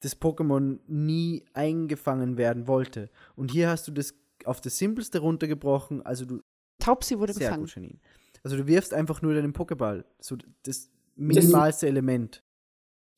das 0.00 0.20
Pokémon 0.20 0.78
nie 0.86 1.44
eingefangen 1.54 2.36
werden 2.36 2.66
wollte. 2.66 3.10
Und 3.36 3.50
hier 3.50 3.68
hast 3.68 3.88
du 3.88 3.92
das 3.92 4.14
auf 4.44 4.60
das 4.60 4.78
Simpelste 4.78 5.18
runtergebrochen. 5.18 6.02
Also 6.02 6.24
du 6.24 6.40
Taubsi 6.78 7.18
wurde 7.18 7.32
sehr 7.32 7.48
gefangen. 7.48 7.64
gut, 7.64 7.74
Janine. 7.74 7.98
Also 8.44 8.56
du 8.56 8.66
wirfst 8.66 8.94
einfach 8.94 9.20
nur 9.22 9.34
deinen 9.34 9.52
Pokéball. 9.52 10.04
So 10.20 10.36
das 10.62 10.90
minimalste 11.16 11.88
Element. 11.88 12.44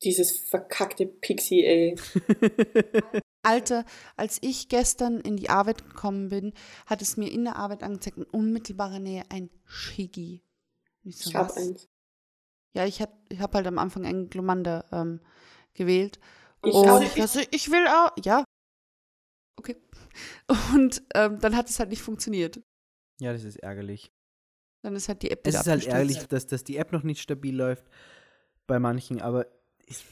Dieses 0.02 0.38
verkackte 0.38 1.04
Pixie, 1.06 1.62
ey. 1.64 1.96
Alter, 3.42 3.84
als 4.16 4.38
ich 4.42 4.68
gestern 4.68 5.20
in 5.20 5.36
die 5.36 5.50
Arbeit 5.50 5.84
gekommen 5.84 6.30
bin, 6.30 6.52
hat 6.86 7.02
es 7.02 7.16
mir 7.18 7.30
in 7.30 7.44
der 7.44 7.56
Arbeit 7.56 7.82
angezeigt, 7.82 8.16
in 8.16 8.24
unmittelbarer 8.24 8.98
Nähe 8.98 9.24
ein 9.30 9.50
Shiggy. 9.64 10.42
Und 11.04 11.10
ich 11.10 11.16
so, 11.18 11.30
Ich 11.30 11.36
hab 11.36 11.48
was? 11.50 11.56
eins. 11.56 11.88
Ja, 12.74 12.86
ich 12.86 13.02
habe 13.02 13.12
ich 13.28 13.40
hab 13.40 13.54
halt 13.54 13.66
am 13.66 13.78
Anfang 13.78 14.06
einen 14.06 14.30
Glomanda 14.30 14.84
ähm, 14.92 15.20
gewählt. 15.74 16.18
Ich 16.64 16.74
und 16.74 16.88
hasse- 16.88 17.04
ich, 17.04 17.20
also, 17.20 17.40
ich 17.50 17.70
will 17.70 17.86
auch, 17.86 18.10
ja. 18.24 18.44
Okay. 19.56 19.76
Und 20.72 21.02
ähm, 21.14 21.38
dann 21.40 21.56
hat 21.56 21.68
es 21.68 21.78
halt 21.78 21.90
nicht 21.90 22.02
funktioniert. 22.02 22.60
ja, 23.20 23.32
das 23.32 23.44
ist 23.44 23.56
ärgerlich. 23.56 24.10
Dann 24.82 24.96
ist 24.96 25.08
halt 25.08 25.22
die 25.22 25.30
App 25.30 25.46
Es 25.46 25.54
ist 25.54 25.66
halt 25.66 25.86
ärgerlich, 25.86 26.26
dass, 26.26 26.46
dass 26.46 26.64
die 26.64 26.76
App 26.78 26.92
noch 26.92 27.02
nicht 27.02 27.20
stabil 27.20 27.54
läuft 27.54 27.84
bei 28.66 28.78
manchen, 28.78 29.20
aber 29.20 29.46
ich, 29.86 30.04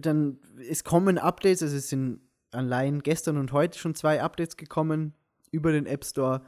dann, 0.00 0.40
es 0.58 0.82
kommen 0.84 1.18
Updates, 1.18 1.62
also 1.62 1.76
es 1.76 1.88
sind 1.88 2.20
allein 2.50 3.02
gestern 3.02 3.36
und 3.36 3.52
heute 3.52 3.78
schon 3.78 3.94
zwei 3.94 4.22
Updates 4.22 4.56
gekommen 4.56 5.14
über 5.50 5.72
den 5.72 5.84
App 5.86 6.04
Store. 6.04 6.44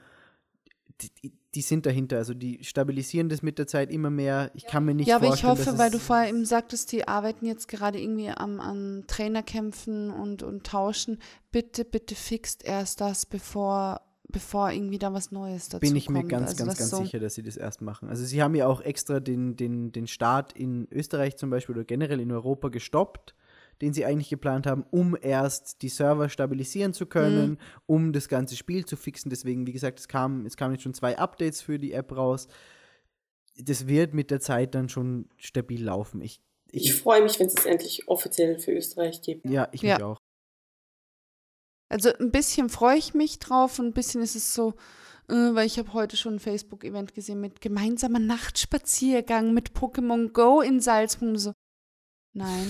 Die, 1.03 1.11
die, 1.15 1.33
die 1.55 1.63
sind 1.63 1.85
dahinter, 1.85 2.17
also 2.19 2.33
die 2.33 2.63
stabilisieren 2.63 3.29
das 3.29 3.43
mit 3.43 3.59
der 3.59 3.67
Zeit 3.67 3.91
immer 3.91 4.11
mehr. 4.11 4.53
Ich 4.55 4.67
kann 4.67 4.85
mir 4.85 4.95
nicht 4.95 5.09
Ja, 5.09 5.17
aber 5.17 5.27
ich 5.27 5.31
vorstellen, 5.31 5.53
hoffe, 5.53 5.65
dass 5.65 5.79
weil 5.79 5.91
du 5.91 5.99
vorher 5.99 6.29
eben 6.29 6.45
sagtest, 6.45 6.93
die 6.93 7.09
arbeiten 7.09 7.45
jetzt 7.45 7.67
gerade 7.67 8.01
irgendwie 8.01 8.29
am, 8.29 8.61
an 8.61 9.05
Trainerkämpfen 9.09 10.11
und, 10.11 10.45
und 10.45 10.65
tauschen. 10.65 11.19
Bitte, 11.51 11.85
bitte 11.85 12.15
fixt 12.15 12.65
erst 12.65 13.01
das, 13.01 13.27
bevor, 13.27 14.01
bevor 14.29 14.71
irgendwie 14.71 14.99
da 15.01 15.13
was 15.13 15.33
Neues 15.33 15.69
dazu 15.69 15.81
bin 15.81 15.97
ich 15.97 16.09
mir 16.09 16.21
kommt. 16.21 16.31
ganz, 16.31 16.51
Also 16.51 16.65
ganz, 16.65 16.79
ganz 16.79 16.91
so, 16.91 17.03
sicher, 17.03 17.19
dass 17.19 17.35
sie 17.35 17.43
das 17.43 17.57
erst 17.57 17.83
machen. 17.83 18.09
Also 18.09 18.25
sie 18.25 18.41
haben 18.43 18.55
ja 18.55 18.69
auch 18.69 18.81
extra 18.81 19.19
den, 19.19 19.57
den, 19.57 19.91
den 19.91 20.07
Start 20.07 20.53
in 20.53 20.87
Österreich 20.93 21.37
zum 21.37 21.51
Beispiel 21.51 21.75
oder 21.75 21.85
generell 21.85 22.21
in 22.21 22.31
Europa 22.31 22.69
gestoppt, 22.69 23.35
den 23.81 23.93
sie 23.93 24.05
eigentlich 24.05 24.29
geplant 24.29 24.67
haben, 24.67 24.85
um 24.91 25.17
erst 25.21 25.83
die 25.83 25.89
Server 25.89 26.29
stabilisieren 26.29 26.93
zu 26.93 27.07
können, 27.07 27.59
um 27.87 28.13
das 28.13 28.29
ganze 28.29 28.57
Spiel 28.57 28.85
zu 28.85 28.97
fixen. 28.97 29.31
Deswegen, 29.31 29.67
wie 29.67 29.73
gesagt, 29.73 29.99
es 29.99 30.09
kam, 30.09 30.45
es 30.47 30.57
kamen 30.57 30.75
jetzt 30.75 30.83
schon 30.83 30.95
zwei 30.95 31.19
Updates 31.19 31.63
für 31.63 31.79
die 31.79 31.93
App 31.93 32.15
raus. 32.17 32.49
Das 33.57 33.87
wird 33.87 34.15
mit 34.15 34.31
der 34.31 34.41
Zeit 34.41 34.75
dann 34.75 34.89
schon 34.89 35.29
stabil 35.37 35.83
laufen. 35.85 36.21
Ich, 36.21 36.41
Ich 36.71 36.87
ich, 36.91 36.95
freue 36.95 37.23
mich, 37.23 37.41
wenn 37.41 37.47
es 37.47 37.55
es 37.59 37.67
endlich 37.67 38.07
offiziell 38.09 38.59
für 38.59 38.73
Österreich 38.73 39.23
gibt. 39.23 39.45
ja, 39.49 39.69
ich 39.73 39.83
Ja. 39.83 39.95
mich 39.97 40.05
auch. 40.05 40.19
Also 41.89 42.11
ein 42.21 42.31
bisschen 42.31 42.69
freue 42.69 42.99
ich 42.99 43.15
mich 43.15 43.39
drauf 43.41 43.79
und 43.79 43.87
ein 43.87 43.93
bisschen 43.93 44.23
ist 44.23 44.37
es 44.37 44.55
so, 44.55 44.75
äh, 45.29 45.35
weil 45.35 45.67
ich 45.67 45.79
habe 45.79 45.93
heute 45.93 46.17
schon 46.17 46.35
ein 46.35 46.39
Facebook-Event 46.39 47.15
gesehen 47.15 47.41
mit 47.41 47.61
gemeinsamer 47.61 48.21
Nachtspaziergang 48.21 49.53
mit 49.53 49.73
Pokémon 49.73 50.29
Go 50.33 50.61
in 50.61 50.81
Salzburg. 50.81 51.37
So, 51.39 51.53
nein, 52.33 52.67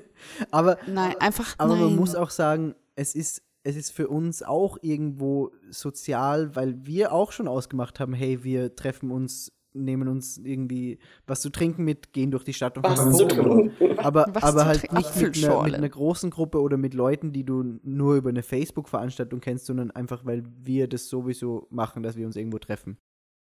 aber 0.50 0.78
nein, 0.86 1.14
einfach 1.20 1.54
Aber 1.58 1.74
nein. 1.74 1.84
man 1.84 1.96
muss 1.96 2.14
auch 2.14 2.30
sagen, 2.30 2.74
es 2.96 3.14
ist, 3.14 3.42
es 3.62 3.76
ist 3.76 3.90
für 3.90 4.08
uns 4.08 4.42
auch 4.42 4.78
irgendwo 4.82 5.52
sozial, 5.70 6.54
weil 6.54 6.84
wir 6.86 7.12
auch 7.12 7.32
schon 7.32 7.48
ausgemacht 7.48 8.00
haben, 8.00 8.12
hey, 8.12 8.44
wir 8.44 8.76
treffen 8.76 9.10
uns, 9.10 9.52
nehmen 9.72 10.06
uns 10.08 10.38
irgendwie 10.38 10.98
was 11.26 11.40
zu 11.40 11.50
trinken 11.50 11.84
mit, 11.84 12.12
gehen 12.12 12.30
durch 12.30 12.44
die 12.44 12.52
Stadt 12.52 12.76
und 12.76 12.84
Was 12.84 13.16
zu 13.16 13.26
tun. 13.26 13.72
Aber, 13.96 14.26
Was 14.32 14.44
aber 14.44 14.60
zu 14.60 14.66
halt 14.66 14.80
trinken? 14.80 14.96
nicht 14.96 15.16
mit 15.16 15.44
einer, 15.44 15.62
mit 15.62 15.74
einer 15.74 15.88
großen 15.88 16.30
Gruppe 16.30 16.60
oder 16.60 16.76
mit 16.76 16.94
Leuten, 16.94 17.32
die 17.32 17.44
du 17.44 17.78
nur 17.82 18.16
über 18.16 18.28
eine 18.28 18.42
Facebook-Veranstaltung 18.42 19.40
kennst, 19.40 19.66
sondern 19.66 19.90
einfach, 19.90 20.24
weil 20.24 20.44
wir 20.62 20.86
das 20.86 21.08
sowieso 21.08 21.66
machen, 21.70 22.02
dass 22.02 22.16
wir 22.16 22.26
uns 22.26 22.36
irgendwo 22.36 22.58
treffen. 22.58 22.98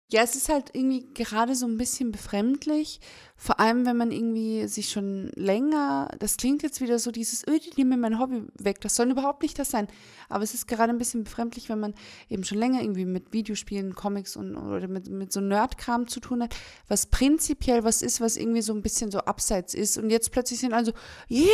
Ja, 0.09 0.23
es 0.23 0.37
ist 0.37 0.49
halt 0.49 0.70
irgendwie 0.73 1.12
gerade 1.15 1.57
so 1.57 1.66
ein 1.66 1.78
bisschen 1.78 2.12
befremdlich, 2.12 3.01
vor 3.37 3.59
allem 3.59 3.85
wenn 3.87 3.97
man 3.97 4.12
irgendwie 4.12 4.69
sich 4.69 4.91
schon 4.91 5.33
länger, 5.35 6.09
das 6.20 6.37
klingt 6.37 6.62
jetzt 6.62 6.81
wieder 6.81 7.01
so 7.01 7.11
dieses, 7.11 7.45
öh, 7.49 7.59
die 7.59 7.73
nehmen 7.77 7.91
mir 7.91 7.97
mein 7.97 8.20
Hobby 8.20 8.45
weg, 8.55 8.81
das 8.81 8.95
soll 8.95 9.11
überhaupt 9.11 9.43
nicht 9.43 9.59
das 9.59 9.73
sein, 9.73 9.89
aber 10.28 10.45
es 10.45 10.55
ist 10.55 10.69
gerade 10.69 10.93
ein 10.93 10.99
bisschen 10.99 11.24
befremdlich, 11.24 11.69
wenn 11.69 11.81
man 11.81 11.95
eben 12.28 12.45
schon 12.45 12.59
länger 12.59 12.83
irgendwie 12.83 13.05
mit 13.05 13.33
Videospielen, 13.33 13.97
Comics 13.97 14.37
und 14.37 14.57
oder 14.57 14.87
mit, 14.87 15.09
mit 15.11 15.33
so 15.33 15.41
Nerdkram 15.41 16.07
zu 16.07 16.20
tun 16.20 16.41
hat, 16.41 16.55
was 16.87 17.07
prinzipiell 17.07 17.83
was 17.83 18.01
ist, 18.01 18.20
was 18.20 18.37
irgendwie 18.37 18.62
so 18.62 18.74
ein 18.74 18.83
bisschen 18.83 19.11
so 19.11 19.19
abseits 19.19 19.74
ist. 19.74 19.99
Und 19.99 20.11
jetzt 20.11 20.31
plötzlich 20.31 20.61
sind 20.61 20.73
also, 20.73 20.93
ja, 21.27 21.49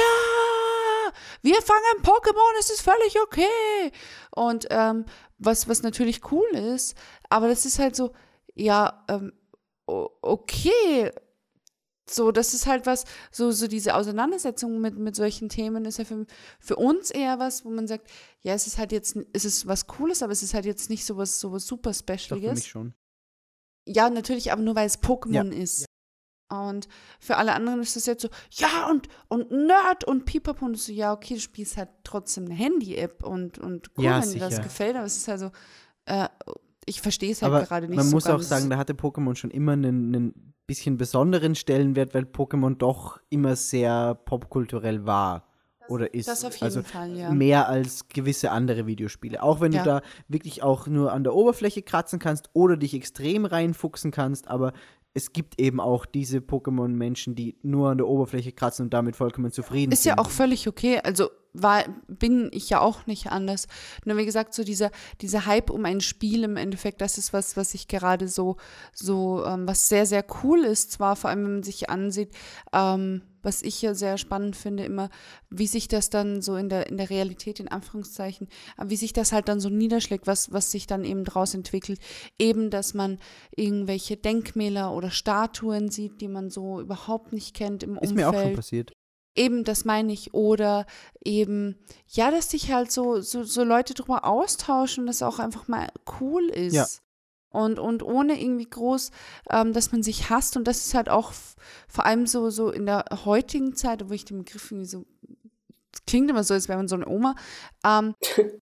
wir 1.40 1.62
fangen 1.62 2.02
Pokémon, 2.02 2.58
es 2.60 2.68
ist 2.68 2.82
völlig 2.82 3.18
okay. 3.22 3.92
Und 4.30 4.66
ähm, 4.68 5.06
was, 5.38 5.70
was 5.70 5.82
natürlich 5.82 6.30
cool 6.30 6.48
ist, 6.52 6.94
aber 7.30 7.48
das 7.48 7.64
ist 7.64 7.78
halt 7.78 7.96
so, 7.96 8.12
ja, 8.54 9.04
ähm, 9.08 9.32
okay. 9.86 11.10
So, 12.10 12.32
das 12.32 12.52
ist 12.52 12.66
halt 12.66 12.84
was, 12.84 13.04
so, 13.30 13.52
so 13.52 13.68
diese 13.68 13.94
Auseinandersetzung 13.94 14.80
mit, 14.80 14.98
mit 14.98 15.14
solchen 15.16 15.48
Themen 15.48 15.84
ist 15.84 15.98
ja 15.98 16.04
für, 16.04 16.26
für 16.58 16.76
uns 16.76 17.10
eher 17.10 17.38
was, 17.38 17.64
wo 17.64 17.70
man 17.70 17.86
sagt, 17.86 18.10
ja, 18.40 18.54
es 18.54 18.66
ist 18.66 18.76
halt 18.76 18.92
jetzt, 18.92 19.16
es 19.32 19.44
ist 19.44 19.66
was 19.66 19.86
Cooles, 19.86 20.22
aber 20.22 20.32
es 20.32 20.42
ist 20.42 20.52
halt 20.52 20.64
jetzt 20.64 20.90
nicht 20.90 21.04
so 21.04 21.16
was, 21.16 21.38
so 21.38 21.52
was 21.52 21.66
super 21.66 21.90
Doch 21.92 21.96
für 22.04 22.12
mich 22.12 22.22
Specialiges. 22.22 22.66
schon. 22.66 22.94
Ja, 23.86 24.10
natürlich, 24.10 24.52
aber 24.52 24.62
nur 24.62 24.74
weil 24.74 24.86
es 24.86 25.00
Pokémon 25.00 25.50
ist. 25.50 25.86
Und 26.52 26.86
für 27.18 27.38
alle 27.38 27.54
anderen 27.54 27.80
ist 27.80 27.96
das 27.96 28.04
jetzt 28.04 28.22
so, 28.22 28.28
ja, 28.50 28.90
und, 28.90 29.08
und 29.28 29.50
Nerd 29.50 30.04
und 30.04 30.26
Pipapo. 30.26 30.66
Und 30.66 30.78
so, 30.78 30.92
ja, 30.92 31.12
okay, 31.12 31.34
du 31.34 31.40
spielst 31.40 31.78
halt 31.78 31.88
trotzdem 32.04 32.44
eine 32.44 32.54
Handy-App 32.54 33.24
und, 33.24 33.58
und 33.58 33.90
cool, 33.96 34.04
Ja, 34.04 34.22
wenn 34.22 34.30
dir 34.30 34.40
das 34.40 34.60
gefällt. 34.60 34.96
Aber 34.96 35.06
es 35.06 35.16
ist 35.16 35.28
halt 35.28 35.40
so, 35.40 35.50
äh, 36.04 36.28
ich 36.86 37.00
verstehe 37.00 37.32
es 37.32 37.42
halt 37.42 37.52
Aber 37.52 37.64
gerade 37.64 37.88
nicht 37.88 37.96
man 37.96 38.06
so 38.06 38.12
muss 38.16 38.26
auch 38.26 38.32
ganz. 38.36 38.48
sagen, 38.48 38.70
da 38.70 38.76
hatte 38.76 38.94
Pokémon 38.94 39.36
schon 39.36 39.50
immer 39.50 39.72
einen, 39.72 40.14
einen 40.14 40.54
bisschen 40.66 40.96
besonderen 40.96 41.54
Stellenwert, 41.54 42.14
weil 42.14 42.24
Pokémon 42.24 42.76
doch 42.76 43.20
immer 43.30 43.56
sehr 43.56 44.14
popkulturell 44.14 45.04
war. 45.06 45.46
Oder 45.88 46.14
ist. 46.14 46.28
das 46.28 46.44
auf 46.44 46.54
jeden 46.54 46.64
also 46.64 46.82
Fall, 46.82 47.16
ja. 47.16 47.30
Mehr 47.30 47.68
als 47.68 48.08
gewisse 48.08 48.52
andere 48.52 48.86
Videospiele. 48.86 49.42
Auch 49.42 49.60
wenn 49.60 49.72
Ja. 49.72 49.82
du 49.82 49.88
da 49.90 50.02
wirklich 50.28 50.62
auch 50.62 50.86
nur 50.86 51.12
an 51.12 51.24
der 51.24 51.34
Oberfläche 51.34 51.82
kratzen 51.82 52.18
kannst 52.20 52.50
oder 52.52 52.76
dich 52.76 52.94
extrem 52.94 53.44
reinfuchsen 53.44 54.12
kannst, 54.12 54.48
aber 54.48 54.72
es 55.14 55.32
gibt 55.32 55.60
eben 55.60 55.80
auch 55.80 56.06
diese 56.06 56.38
Pokémon-Menschen, 56.38 57.34
die 57.34 57.56
nur 57.62 57.90
an 57.90 57.98
der 57.98 58.08
Oberfläche 58.08 58.52
kratzen 58.52 58.84
und 58.84 58.94
damit 58.94 59.16
vollkommen 59.16 59.52
zufrieden 59.52 59.92
Ist 59.92 60.04
sind. 60.04 60.10
ja 60.10 60.18
auch 60.18 60.30
völlig 60.30 60.68
okay. 60.68 61.00
Also 61.02 61.30
war, 61.52 61.84
bin 62.08 62.48
ich 62.52 62.70
ja 62.70 62.80
auch 62.80 63.06
nicht 63.06 63.30
anders. 63.30 63.66
Nur 64.06 64.16
wie 64.16 64.24
gesagt, 64.24 64.54
so 64.54 64.64
dieser, 64.64 64.90
dieser 65.20 65.44
Hype 65.44 65.70
um 65.70 65.84
ein 65.84 66.00
Spiel 66.00 66.44
im 66.44 66.56
Endeffekt, 66.56 67.02
das 67.02 67.18
ist 67.18 67.34
was, 67.34 67.58
was 67.58 67.74
ich 67.74 67.88
gerade 67.88 68.26
so, 68.28 68.56
so 68.94 69.44
ähm, 69.44 69.68
was 69.68 69.88
sehr, 69.88 70.06
sehr 70.06 70.24
cool 70.42 70.60
ist. 70.60 70.92
Zwar 70.92 71.14
vor 71.14 71.28
allem, 71.28 71.44
wenn 71.44 71.52
man 71.54 71.62
sich 71.62 71.90
ansieht, 71.90 72.30
ähm, 72.72 73.22
was 73.42 73.62
ich 73.62 73.82
ja 73.82 73.94
sehr 73.94 74.18
spannend 74.18 74.56
finde, 74.56 74.84
immer, 74.84 75.10
wie 75.50 75.66
sich 75.66 75.88
das 75.88 76.10
dann 76.10 76.42
so 76.42 76.56
in 76.56 76.68
der, 76.68 76.88
in 76.88 76.96
der 76.96 77.10
Realität, 77.10 77.60
in 77.60 77.68
Anführungszeichen, 77.68 78.48
äh, 78.78 78.84
wie 78.86 78.96
sich 78.96 79.12
das 79.12 79.32
halt 79.32 79.48
dann 79.48 79.60
so 79.60 79.68
niederschlägt, 79.68 80.26
was, 80.26 80.52
was 80.52 80.70
sich 80.70 80.86
dann 80.86 81.04
eben 81.04 81.24
draus 81.24 81.54
entwickelt. 81.54 82.00
Eben, 82.38 82.70
dass 82.70 82.94
man 82.94 83.18
irgendwelche 83.54 84.16
Denkmäler 84.16 84.92
oder 84.94 85.10
Statuen 85.10 85.90
sieht, 85.90 86.20
die 86.20 86.28
man 86.28 86.50
so 86.50 86.80
überhaupt 86.80 87.32
nicht 87.32 87.54
kennt 87.54 87.82
im 87.82 87.96
ist 87.96 88.10
Umfeld. 88.12 88.16
mir 88.16 88.28
auch 88.28 88.42
schon 88.42 88.54
passiert. 88.54 88.92
Eben, 89.34 89.64
das 89.64 89.84
meine 89.84 90.12
ich. 90.12 90.34
Oder 90.34 90.86
eben, 91.24 91.78
ja, 92.08 92.30
dass 92.30 92.50
sich 92.50 92.72
halt 92.72 92.92
so, 92.92 93.20
so, 93.20 93.44
so 93.44 93.64
Leute 93.64 93.94
drüber 93.94 94.24
austauschen 94.26 95.02
und 95.02 95.06
das 95.06 95.22
auch 95.22 95.38
einfach 95.38 95.68
mal 95.68 95.88
cool 96.20 96.48
ist. 96.48 96.74
Ja. 96.74 96.86
Und, 97.52 97.78
und 97.78 98.02
ohne 98.02 98.40
irgendwie 98.40 98.68
groß, 98.68 99.10
ähm, 99.50 99.72
dass 99.72 99.92
man 99.92 100.02
sich 100.02 100.30
hasst. 100.30 100.56
Und 100.56 100.66
das 100.66 100.86
ist 100.86 100.94
halt 100.94 101.08
auch 101.08 101.32
vor 101.88 102.06
allem 102.06 102.26
so, 102.26 102.50
so 102.50 102.70
in 102.70 102.86
der 102.86 103.04
heutigen 103.24 103.74
Zeit, 103.74 104.08
wo 104.08 104.12
ich 104.14 104.24
den 104.24 104.38
Begriff 104.38 104.70
irgendwie 104.70 104.88
so, 104.88 105.04
klingt 106.06 106.30
immer 106.30 106.44
so, 106.44 106.54
als 106.54 106.68
wäre 106.68 106.78
man 106.78 106.88
so 106.88 106.96
eine 106.96 107.08
Oma, 107.08 107.34
ähm, 107.84 108.14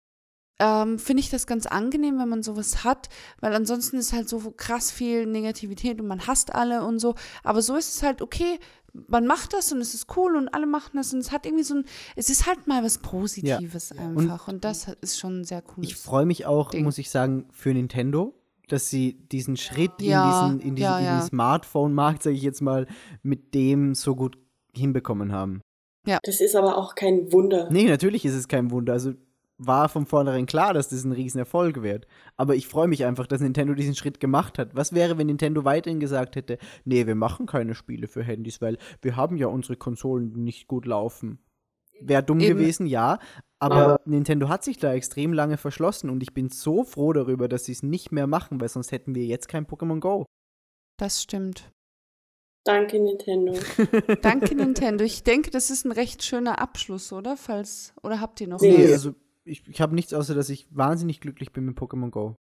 ähm, 0.61 0.99
finde 0.99 1.23
ich 1.23 1.31
das 1.31 1.47
ganz 1.47 1.67
angenehm, 1.67 2.19
wenn 2.19 2.29
man 2.29 2.43
sowas 2.43 2.85
hat, 2.85 3.09
weil 3.41 3.55
ansonsten 3.55 3.97
ist 3.97 4.13
halt 4.13 4.29
so 4.29 4.39
krass 4.51 4.91
viel 4.91 5.27
Negativität 5.27 6.01
und 6.01 6.07
man 6.07 6.27
hasst 6.27 6.55
alle 6.55 6.85
und 6.85 6.99
so. 6.99 7.15
Aber 7.43 7.63
so 7.63 7.77
ist 7.77 7.97
es 7.97 8.03
halt 8.03 8.21
okay, 8.23 8.59
man 8.93 9.27
macht 9.27 9.53
das 9.55 9.73
und 9.73 9.81
es 9.81 9.95
ist 9.95 10.17
cool 10.17 10.37
und 10.37 10.49
alle 10.49 10.67
machen 10.67 10.93
das 10.95 11.15
und 11.15 11.21
es 11.21 11.33
hat 11.33 11.47
irgendwie 11.47 11.65
so 11.65 11.77
ein, 11.77 11.85
es 12.17 12.29
ist 12.29 12.47
halt 12.47 12.67
mal 12.67 12.85
was 12.85 12.99
Positives 12.99 13.93
einfach 13.93 14.49
und, 14.49 14.65
das 14.65 14.89
ist 15.01 15.19
schon 15.19 15.45
sehr 15.45 15.63
cool. 15.69 15.85
Ich 15.85 15.97
freue 15.97 16.27
mich 16.27 16.45
auch, 16.45 16.71
Ding. 16.71 16.85
muss 16.85 16.99
ich 16.99 17.11
sagen, 17.11 17.47
für 17.53 17.73
Nintendo, 17.73 18.35
dass 18.73 18.91
sie 18.91 19.15
diesen 19.33 19.57
Schritt 19.57 19.93
Ja, 20.01 20.47
in 20.47 20.59
diesen, 20.59 20.69
in 20.69 20.77
diesen, 20.77 20.91
ja, 20.91 20.99
in 20.99 21.05
ja. 21.05 21.19
den 21.19 21.27
Smartphone-Markt, 21.27 22.23
sage 22.23 22.37
ich 22.37 22.43
jetzt 22.43 22.61
mal, 22.61 22.87
mit 23.23 23.55
dem 23.55 23.95
so 23.95 24.15
gut 24.15 24.39
hinbekommen 24.75 25.33
haben. 25.33 25.61
Das 26.23 26.41
ist 26.41 26.57
aber 26.57 26.77
auch 26.77 26.95
kein 26.95 27.33
Wunder. 27.33 27.69
Nee, 27.71 27.85
natürlich 27.85 28.25
ist 28.25 28.35
es 28.35 28.49
kein 28.49 28.71
Wunder. 28.71 28.95
Also 28.95 29.13
war 29.59 29.89
von 29.91 30.07
vornherein 30.07 30.47
klar, 30.47 30.73
dass 30.73 30.89
das 30.89 31.05
ein 31.05 31.13
Riesenerfolg 31.13 31.83
wird. 31.83 32.07
Aber 32.37 32.57
ich 32.57 32.67
freue 32.67 32.89
mich 32.89 33.05
einfach, 33.05 33.27
dass 33.27 33.43
Nintendo 33.43 33.75
diesen 33.75 33.95
Schritt 33.95 34.19
gemacht 34.19 34.59
hat. 34.59 34.75
Was 34.75 34.95
wäre, 34.95 35.19
wenn 35.19 35.27
Nintendo 35.27 35.65
weiterhin 35.65 36.01
gesagt 36.01 36.37
hätte, 36.37 36.59
nee, 36.85 37.07
wir 37.07 37.15
machen 37.15 37.47
keine 37.47 37.75
Spiele 37.75 38.09
für 38.09 38.23
Handys, 38.23 38.63
weil 38.63 38.79
wir 39.03 39.17
haben 39.17 39.37
ja 39.37 39.49
unsere 39.49 39.77
Konsolen, 39.77 40.33
die 40.33 40.41
nicht 40.41 40.67
gut 40.67 40.87
laufen. 40.87 41.39
Wäre 42.01 42.23
dumm 42.23 42.41
Eben. 42.41 42.59
gewesen, 42.59 42.87
ja. 42.87 43.19
Aber 43.59 44.01
Nintendo 44.07 44.49
hat 44.49 44.65
sich 44.65 44.79
da 44.79 44.95
extrem 44.95 45.33
lange 45.35 45.59
verschlossen 45.59 46.09
und 46.09 46.23
ich 46.23 46.33
bin 46.33 46.49
so 46.49 46.83
froh 46.83 47.13
darüber, 47.13 47.47
dass 47.49 47.65
sie 47.67 47.73
es 47.73 47.83
nicht 47.83 48.11
mehr 48.11 48.27
machen, 48.27 48.61
weil 48.61 48.69
sonst 48.69 48.91
hätten 48.91 49.15
wir 49.15 49.27
jetzt 49.27 49.49
kein 49.49 49.67
Pokémon 49.67 50.01
Go. 50.01 50.25
das 50.99 51.23
stimmt. 51.23 51.71
Danke, 52.65 53.01
Nintendo. 53.01 53.55
Danke, 54.23 54.55
Nintendo. 54.55 55.03
Ich 55.05 55.23
denke, 55.23 55.51
das 55.51 55.71
ist 55.71 55.85
ein 55.87 55.93
recht 55.93 56.23
schöner 56.23 56.59
Abschluss, 56.61 57.11
oder? 57.13 57.37
Falls, 57.39 57.95
oder 58.03 58.21
habt 58.21 58.41
ihr 58.41 58.49
noch 58.49 58.61
Nee. 58.61 58.85
was? 58.85 58.93
also 58.93 59.15
ich, 59.45 59.67
ich 59.67 59.81
habe 59.81 59.95
nichts 59.95 60.13
außer, 60.13 60.35
dass 60.35 60.51
ich 60.51 60.67
wahnsinnig 60.71 61.21
glücklich 61.21 61.53
bin 61.53 61.65
mit 61.65 61.79
Pokémon 61.79 62.11
Go. 62.11 62.37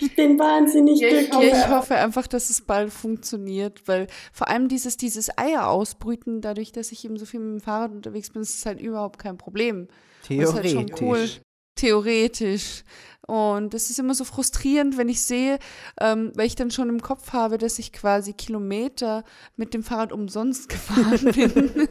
Ich 0.00 0.14
bin 0.16 0.38
wahnsinnig 0.38 1.00
Ja, 1.00 1.08
ich, 1.08 1.30
glücklich. 1.30 1.52
ja, 1.52 1.58
ich 1.58 1.68
hoffe 1.68 1.94
einfach, 1.96 2.26
dass 2.26 2.50
es 2.50 2.60
bald 2.62 2.92
funktioniert, 2.92 3.86
weil 3.86 4.06
vor 4.32 4.48
allem 4.48 4.68
dieses, 4.68 4.96
dieses 4.96 5.36
Eier 5.38 5.68
ausbrüten, 5.68 6.40
dadurch, 6.40 6.72
dass 6.72 6.92
ich 6.92 7.04
eben 7.04 7.16
so 7.18 7.26
viel 7.26 7.40
mit 7.40 7.60
dem 7.60 7.64
Fahrrad 7.64 7.92
unterwegs 7.92 8.30
bin, 8.30 8.42
ist 8.42 8.56
es 8.58 8.66
halt 8.66 8.80
überhaupt 8.80 9.18
kein 9.18 9.38
Problem. 9.38 9.88
Halt 10.28 10.28
Theoretisch. 10.28 10.72
schon 10.72 10.90
cool. 11.00 11.28
Theoretisch. 11.76 12.82
Und 13.26 13.74
das 13.74 13.90
ist 13.90 13.98
immer 13.98 14.14
so 14.14 14.24
frustrierend, 14.24 14.96
wenn 14.96 15.08
ich 15.10 15.22
sehe, 15.22 15.58
ähm, 16.00 16.32
weil 16.34 16.46
ich 16.46 16.54
dann 16.54 16.70
schon 16.70 16.88
im 16.88 17.00
Kopf 17.02 17.32
habe, 17.34 17.58
dass 17.58 17.78
ich 17.78 17.92
quasi 17.92 18.32
Kilometer 18.32 19.22
mit 19.56 19.74
dem 19.74 19.82
Fahrrad 19.82 20.12
umsonst 20.12 20.68
gefahren 20.70 21.20
bin, 21.34 21.88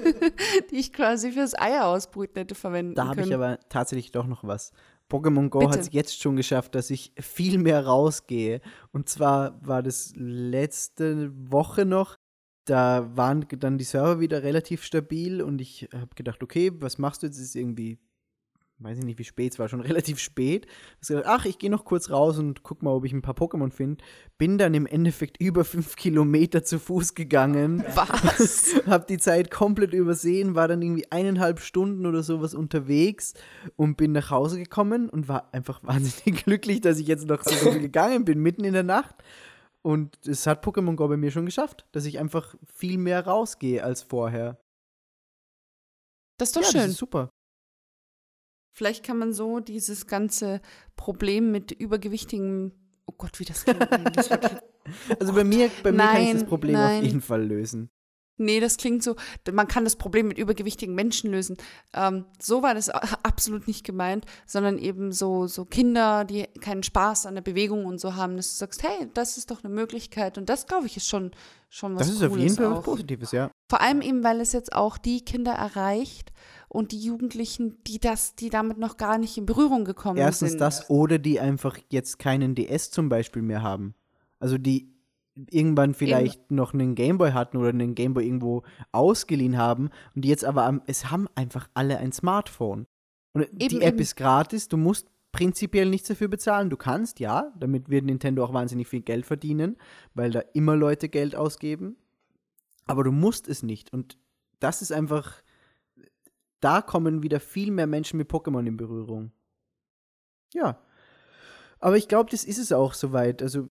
die 0.71 0.75
ich 0.75 0.91
quasi 0.93 1.31
fürs 1.31 1.57
Eier 1.57 1.85
ausbrüten 1.85 2.37
hätte 2.39 2.55
verwenden 2.55 2.95
Da 2.95 3.05
habe 3.05 3.15
können. 3.17 3.27
ich 3.27 3.33
aber 3.35 3.59
tatsächlich 3.69 4.11
doch 4.11 4.25
noch 4.25 4.43
was. 4.43 4.71
Pokémon 5.09 5.49
Go 5.49 5.69
hat 5.69 5.79
es 5.79 5.93
jetzt 5.93 6.21
schon 6.21 6.35
geschafft, 6.35 6.75
dass 6.75 6.89
ich 6.89 7.13
viel 7.19 7.57
mehr 7.57 7.85
rausgehe. 7.85 8.61
Und 8.91 9.07
zwar 9.09 9.65
war 9.65 9.81
das 9.81 10.13
letzte 10.15 11.31
Woche 11.33 11.85
noch. 11.85 12.17
Da 12.65 13.09
waren 13.15 13.45
dann 13.59 13.77
die 13.77 13.85
Server 13.85 14.19
wieder 14.19 14.43
relativ 14.43 14.83
stabil 14.83 15.41
und 15.41 15.61
ich 15.61 15.87
habe 15.93 16.13
gedacht, 16.15 16.43
okay, 16.43 16.71
was 16.75 16.97
machst 16.97 17.23
du 17.23 17.27
jetzt? 17.27 17.39
Ist 17.39 17.55
irgendwie, 17.55 17.99
weiß 18.79 18.99
ich 18.99 19.03
nicht, 19.03 19.17
wie 19.17 19.23
spät, 19.23 19.53
es 19.53 19.59
war 19.59 19.69
schon 19.69 19.81
relativ 19.81 20.19
spät. 20.19 20.67
Ach, 21.25 21.45
ich 21.45 21.57
gehe 21.57 21.69
noch 21.69 21.85
kurz 21.85 22.09
raus 22.09 22.37
und 22.37 22.63
guck 22.63 22.83
mal, 22.83 22.91
ob 22.91 23.05
ich 23.05 23.13
ein 23.13 23.21
paar 23.21 23.35
Pokémon 23.35 23.71
finde. 23.71 24.03
Bin 24.37 24.57
dann 24.57 24.73
im 24.73 24.85
Endeffekt 24.85 25.37
über 25.41 25.65
fünf 25.65 25.95
Kilometer 25.95 26.63
zu 26.63 26.79
Fuß 26.79 27.15
gegangen. 27.15 27.83
Was? 27.95 28.75
hab 28.85 29.07
die 29.07 29.17
Zeit 29.17 29.51
komplett 29.51 29.93
übersehen, 29.93 30.55
war 30.55 30.67
dann 30.67 30.81
irgendwie 30.81 31.11
eineinhalb 31.11 31.59
Stunden 31.59 32.05
oder 32.05 32.23
sowas 32.23 32.53
unterwegs 32.53 33.33
und 33.75 33.97
bin 33.97 34.11
nach 34.11 34.29
Hause 34.29 34.59
gekommen 34.59 35.09
und 35.09 35.27
war 35.27 35.53
einfach 35.53 35.83
wahnsinnig 35.83 36.45
glücklich, 36.45 36.81
dass 36.81 36.99
ich 36.99 37.07
jetzt 37.07 37.27
noch 37.27 37.43
so 37.43 37.71
viel 37.71 37.81
gegangen 37.81 38.25
bin, 38.25 38.39
mitten 38.39 38.63
in 38.63 38.73
der 38.73 38.83
Nacht. 38.83 39.15
Und 39.81 40.17
es 40.27 40.45
hat 40.45 40.65
Pokémon 40.65 40.95
Go 40.95 41.07
bei 41.07 41.17
mir 41.17 41.31
schon 41.31 41.45
geschafft, 41.45 41.85
dass 41.93 42.05
ich 42.05 42.19
einfach 42.19 42.55
viel 42.65 42.97
mehr 42.97 43.25
rausgehe 43.25 43.83
als 43.83 44.03
vorher. 44.03 44.59
Das 46.37 46.49
ist 46.49 46.55
doch 46.57 46.61
ja, 46.61 46.71
schön. 46.71 46.81
das 46.81 46.89
ist 46.91 46.97
super. 46.97 47.31
Vielleicht 48.77 49.03
kann 49.03 49.17
man 49.17 49.33
so 49.33 49.59
dieses 49.59 50.05
ganze 50.05 50.61
Problem 50.97 51.51
mit 51.51 51.71
übergewichtigen, 51.71 52.73
oh 53.07 53.13
Gott, 53.17 53.39
wie 53.39 53.45
das 53.45 53.65
klingt. 53.65 53.87
das 54.15 54.29
Also 55.19 55.33
bei 55.33 55.43
mir, 55.43 55.71
bei 55.81 55.91
mir 55.91 55.97
kann 55.97 56.21
ich 56.21 56.31
das 56.33 56.41
Nein, 56.41 56.47
Problem 56.47 56.73
nein. 56.73 56.99
auf 56.99 57.03
jeden 57.03 57.21
Fall 57.21 57.43
lösen. 57.43 57.89
nee, 58.37 58.59
das 58.59 58.77
klingt 58.77 59.01
so, 59.01 59.15
man 59.51 59.67
kann 59.67 59.83
das 59.83 59.95
Problem 59.95 60.27
mit 60.27 60.37
übergewichtigen 60.37 60.93
Menschen 60.93 61.31
lösen. 61.31 61.57
Ähm, 61.95 62.25
so 62.39 62.61
war 62.61 62.75
das 62.75 62.89
absolut 62.89 63.67
nicht 63.67 63.83
gemeint, 63.83 64.27
sondern 64.45 64.77
eben 64.77 65.11
so, 65.11 65.47
so 65.47 65.65
Kinder, 65.65 66.23
die 66.23 66.43
keinen 66.61 66.83
Spaß 66.83 67.25
an 67.25 67.33
der 67.33 67.41
Bewegung 67.41 67.83
und 67.85 67.99
so 67.99 68.13
haben, 68.13 68.37
dass 68.37 68.51
du 68.51 68.57
sagst, 68.57 68.83
hey, 68.83 69.07
das 69.15 69.37
ist 69.37 69.49
doch 69.49 69.63
eine 69.63 69.73
Möglichkeit. 69.73 70.37
Und 70.37 70.49
das, 70.49 70.67
glaube 70.67 70.85
ich, 70.85 70.97
ist 70.97 71.07
schon, 71.07 71.31
schon 71.67 71.95
was 71.95 72.05
Das 72.05 72.15
ist 72.15 72.21
auf 72.21 72.29
Cooles 72.29 72.43
jeden 72.43 72.55
Fall 72.57 72.69
was 72.69 72.77
auch. 72.77 72.83
Positives, 72.83 73.31
ja. 73.31 73.49
Vor 73.71 73.81
allem 73.81 74.01
eben, 74.01 74.23
weil 74.23 74.39
es 74.39 74.53
jetzt 74.53 74.71
auch 74.71 74.99
die 74.99 75.25
Kinder 75.25 75.53
erreicht 75.53 76.31
und 76.69 76.91
die 76.91 76.99
Jugendlichen, 76.99 77.81
die 77.85 77.99
das, 77.99 78.35
die 78.35 78.49
damit 78.49 78.77
noch 78.77 78.97
gar 78.97 79.17
nicht 79.17 79.37
in 79.37 79.45
Berührung 79.45 79.85
gekommen 79.85 80.17
Erstens 80.17 80.51
sind. 80.51 80.61
das 80.61 80.89
oder 80.89 81.17
die 81.19 81.39
einfach 81.39 81.77
jetzt 81.89 82.19
keinen 82.19 82.55
DS 82.55 82.91
zum 82.91 83.09
Beispiel 83.09 83.41
mehr 83.41 83.63
haben. 83.63 83.95
Also 84.39 84.57
die 84.57 84.93
irgendwann 85.49 85.93
vielleicht 85.93 86.51
noch 86.51 86.73
einen 86.73 86.95
Gameboy 86.95 87.31
hatten 87.31 87.57
oder 87.57 87.69
einen 87.69 87.95
Gameboy 87.95 88.25
irgendwo 88.25 88.63
ausgeliehen 88.91 89.57
haben 89.57 89.89
und 90.15 90.25
die 90.25 90.29
jetzt 90.29 90.43
aber 90.43 90.65
am, 90.65 90.81
es 90.87 91.11
haben 91.11 91.27
einfach 91.35 91.69
alle 91.73 91.97
ein 91.99 92.11
Smartphone. 92.11 92.87
Und 93.33 93.47
die 93.51 93.65
Eben, 93.65 93.81
App 93.81 93.93
eben. 93.93 93.99
ist 93.99 94.15
gratis, 94.15 94.67
du 94.67 94.77
musst 94.77 95.07
prinzipiell 95.31 95.87
nichts 95.89 96.07
dafür 96.07 96.27
bezahlen. 96.27 96.69
Du 96.71 96.77
kannst, 96.77 97.19
ja, 97.19 97.53
damit 97.59 97.89
wird 97.89 98.05
Nintendo 98.05 98.43
auch 98.43 98.53
wahnsinnig 98.53 98.87
viel 98.87 99.01
Geld 99.01 99.25
verdienen, 99.25 99.77
weil 100.15 100.31
da 100.31 100.39
immer 100.53 100.75
Leute 100.75 101.09
Geld 101.09 101.35
ausgeben. 101.35 101.97
Aber 102.87 103.03
du 103.03 103.11
musst 103.11 103.47
es 103.47 103.61
nicht. 103.61 103.93
Und 103.93 104.17
das 104.59 104.81
ist 104.81 104.91
einfach, 104.91 105.33
da 106.61 106.81
kommen 106.81 107.23
wieder 107.23 107.39
viel 107.39 107.71
mehr 107.71 107.87
Menschen 107.87 108.17
mit 108.17 108.29
Pokémon 108.29 108.65
in 108.67 108.77
Berührung. 108.77 109.31
Ja. 110.53 110.81
Aber 111.79 111.97
ich 111.97 112.07
glaube, 112.07 112.29
das 112.31 112.43
ist 112.43 112.57
es 112.57 112.71
auch 112.71 112.93
soweit. 112.93 113.41
Also, 113.41 113.67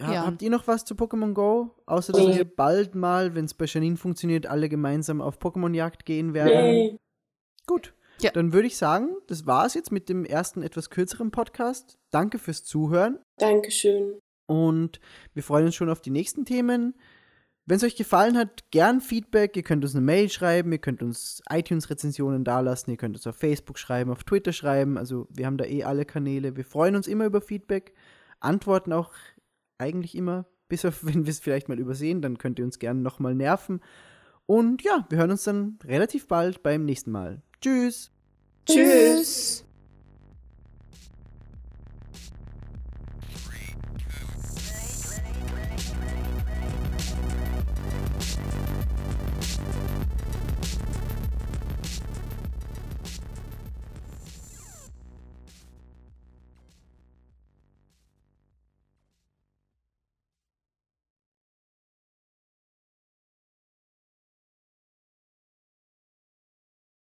ha 0.00 0.12
Ja. 0.12 0.26
habt 0.26 0.42
ihr 0.42 0.50
noch 0.50 0.66
was 0.66 0.84
zu 0.84 0.94
Pokémon 0.94 1.32
Go? 1.32 1.74
Außer, 1.86 2.12
dass 2.12 2.26
Nee. 2.26 2.36
wir 2.36 2.44
bald 2.44 2.94
mal, 2.94 3.34
wenn 3.34 3.46
es 3.46 3.54
bei 3.54 3.64
Janine 3.64 3.96
funktioniert, 3.96 4.46
alle 4.46 4.68
gemeinsam 4.68 5.20
auf 5.20 5.38
Pokémon-Jagd 5.38 6.04
gehen 6.04 6.34
werden. 6.34 6.52
Yay. 6.52 6.98
Gut. 7.66 7.94
Ja. 8.20 8.30
Dann 8.32 8.52
würde 8.52 8.66
ich 8.66 8.76
sagen, 8.76 9.16
das 9.28 9.46
war's 9.46 9.74
jetzt 9.74 9.92
mit 9.92 10.08
dem 10.08 10.24
ersten 10.24 10.62
etwas 10.62 10.90
kürzeren 10.90 11.30
Podcast. 11.30 11.98
Danke 12.10 12.38
fürs 12.38 12.64
Zuhören 12.64 13.18
Dankeschön. 13.38 14.18
und 14.46 14.98
wir 15.34 15.42
freuen 15.44 15.66
uns 15.66 15.76
schon 15.76 15.88
auf 15.88 16.00
die 16.00 16.10
nächsten 16.10 16.44
Themen. 16.44 16.94
Wenn 17.68 17.76
es 17.76 17.84
euch 17.84 17.96
gefallen 17.96 18.38
hat, 18.38 18.70
gern 18.70 19.02
Feedback. 19.02 19.54
Ihr 19.54 19.62
könnt 19.62 19.84
uns 19.84 19.94
eine 19.94 20.02
Mail 20.02 20.30
schreiben, 20.30 20.72
ihr 20.72 20.78
könnt 20.78 21.02
uns 21.02 21.42
iTunes-Rezensionen 21.50 22.42
dalassen, 22.42 22.90
ihr 22.92 22.96
könnt 22.96 23.14
uns 23.14 23.26
auf 23.26 23.36
Facebook 23.36 23.78
schreiben, 23.78 24.10
auf 24.10 24.24
Twitter 24.24 24.54
schreiben. 24.54 24.96
Also 24.96 25.28
wir 25.28 25.44
haben 25.44 25.58
da 25.58 25.66
eh 25.66 25.84
alle 25.84 26.06
Kanäle. 26.06 26.56
Wir 26.56 26.64
freuen 26.64 26.96
uns 26.96 27.06
immer 27.06 27.26
über 27.26 27.42
Feedback, 27.42 27.92
antworten 28.40 28.94
auch 28.94 29.12
eigentlich 29.76 30.14
immer, 30.14 30.46
bis 30.70 30.86
auf 30.86 31.04
wenn 31.04 31.26
wir 31.26 31.30
es 31.30 31.40
vielleicht 31.40 31.68
mal 31.68 31.78
übersehen, 31.78 32.22
dann 32.22 32.38
könnt 32.38 32.58
ihr 32.58 32.64
uns 32.64 32.78
gerne 32.78 33.02
nochmal 33.02 33.34
nerven. 33.34 33.80
Und 34.46 34.82
ja, 34.82 35.06
wir 35.10 35.18
hören 35.18 35.32
uns 35.32 35.44
dann 35.44 35.78
relativ 35.84 36.26
bald 36.26 36.62
beim 36.62 36.86
nächsten 36.86 37.10
Mal. 37.10 37.42
Tschüss! 37.60 38.10
Tschüss. 38.64 39.67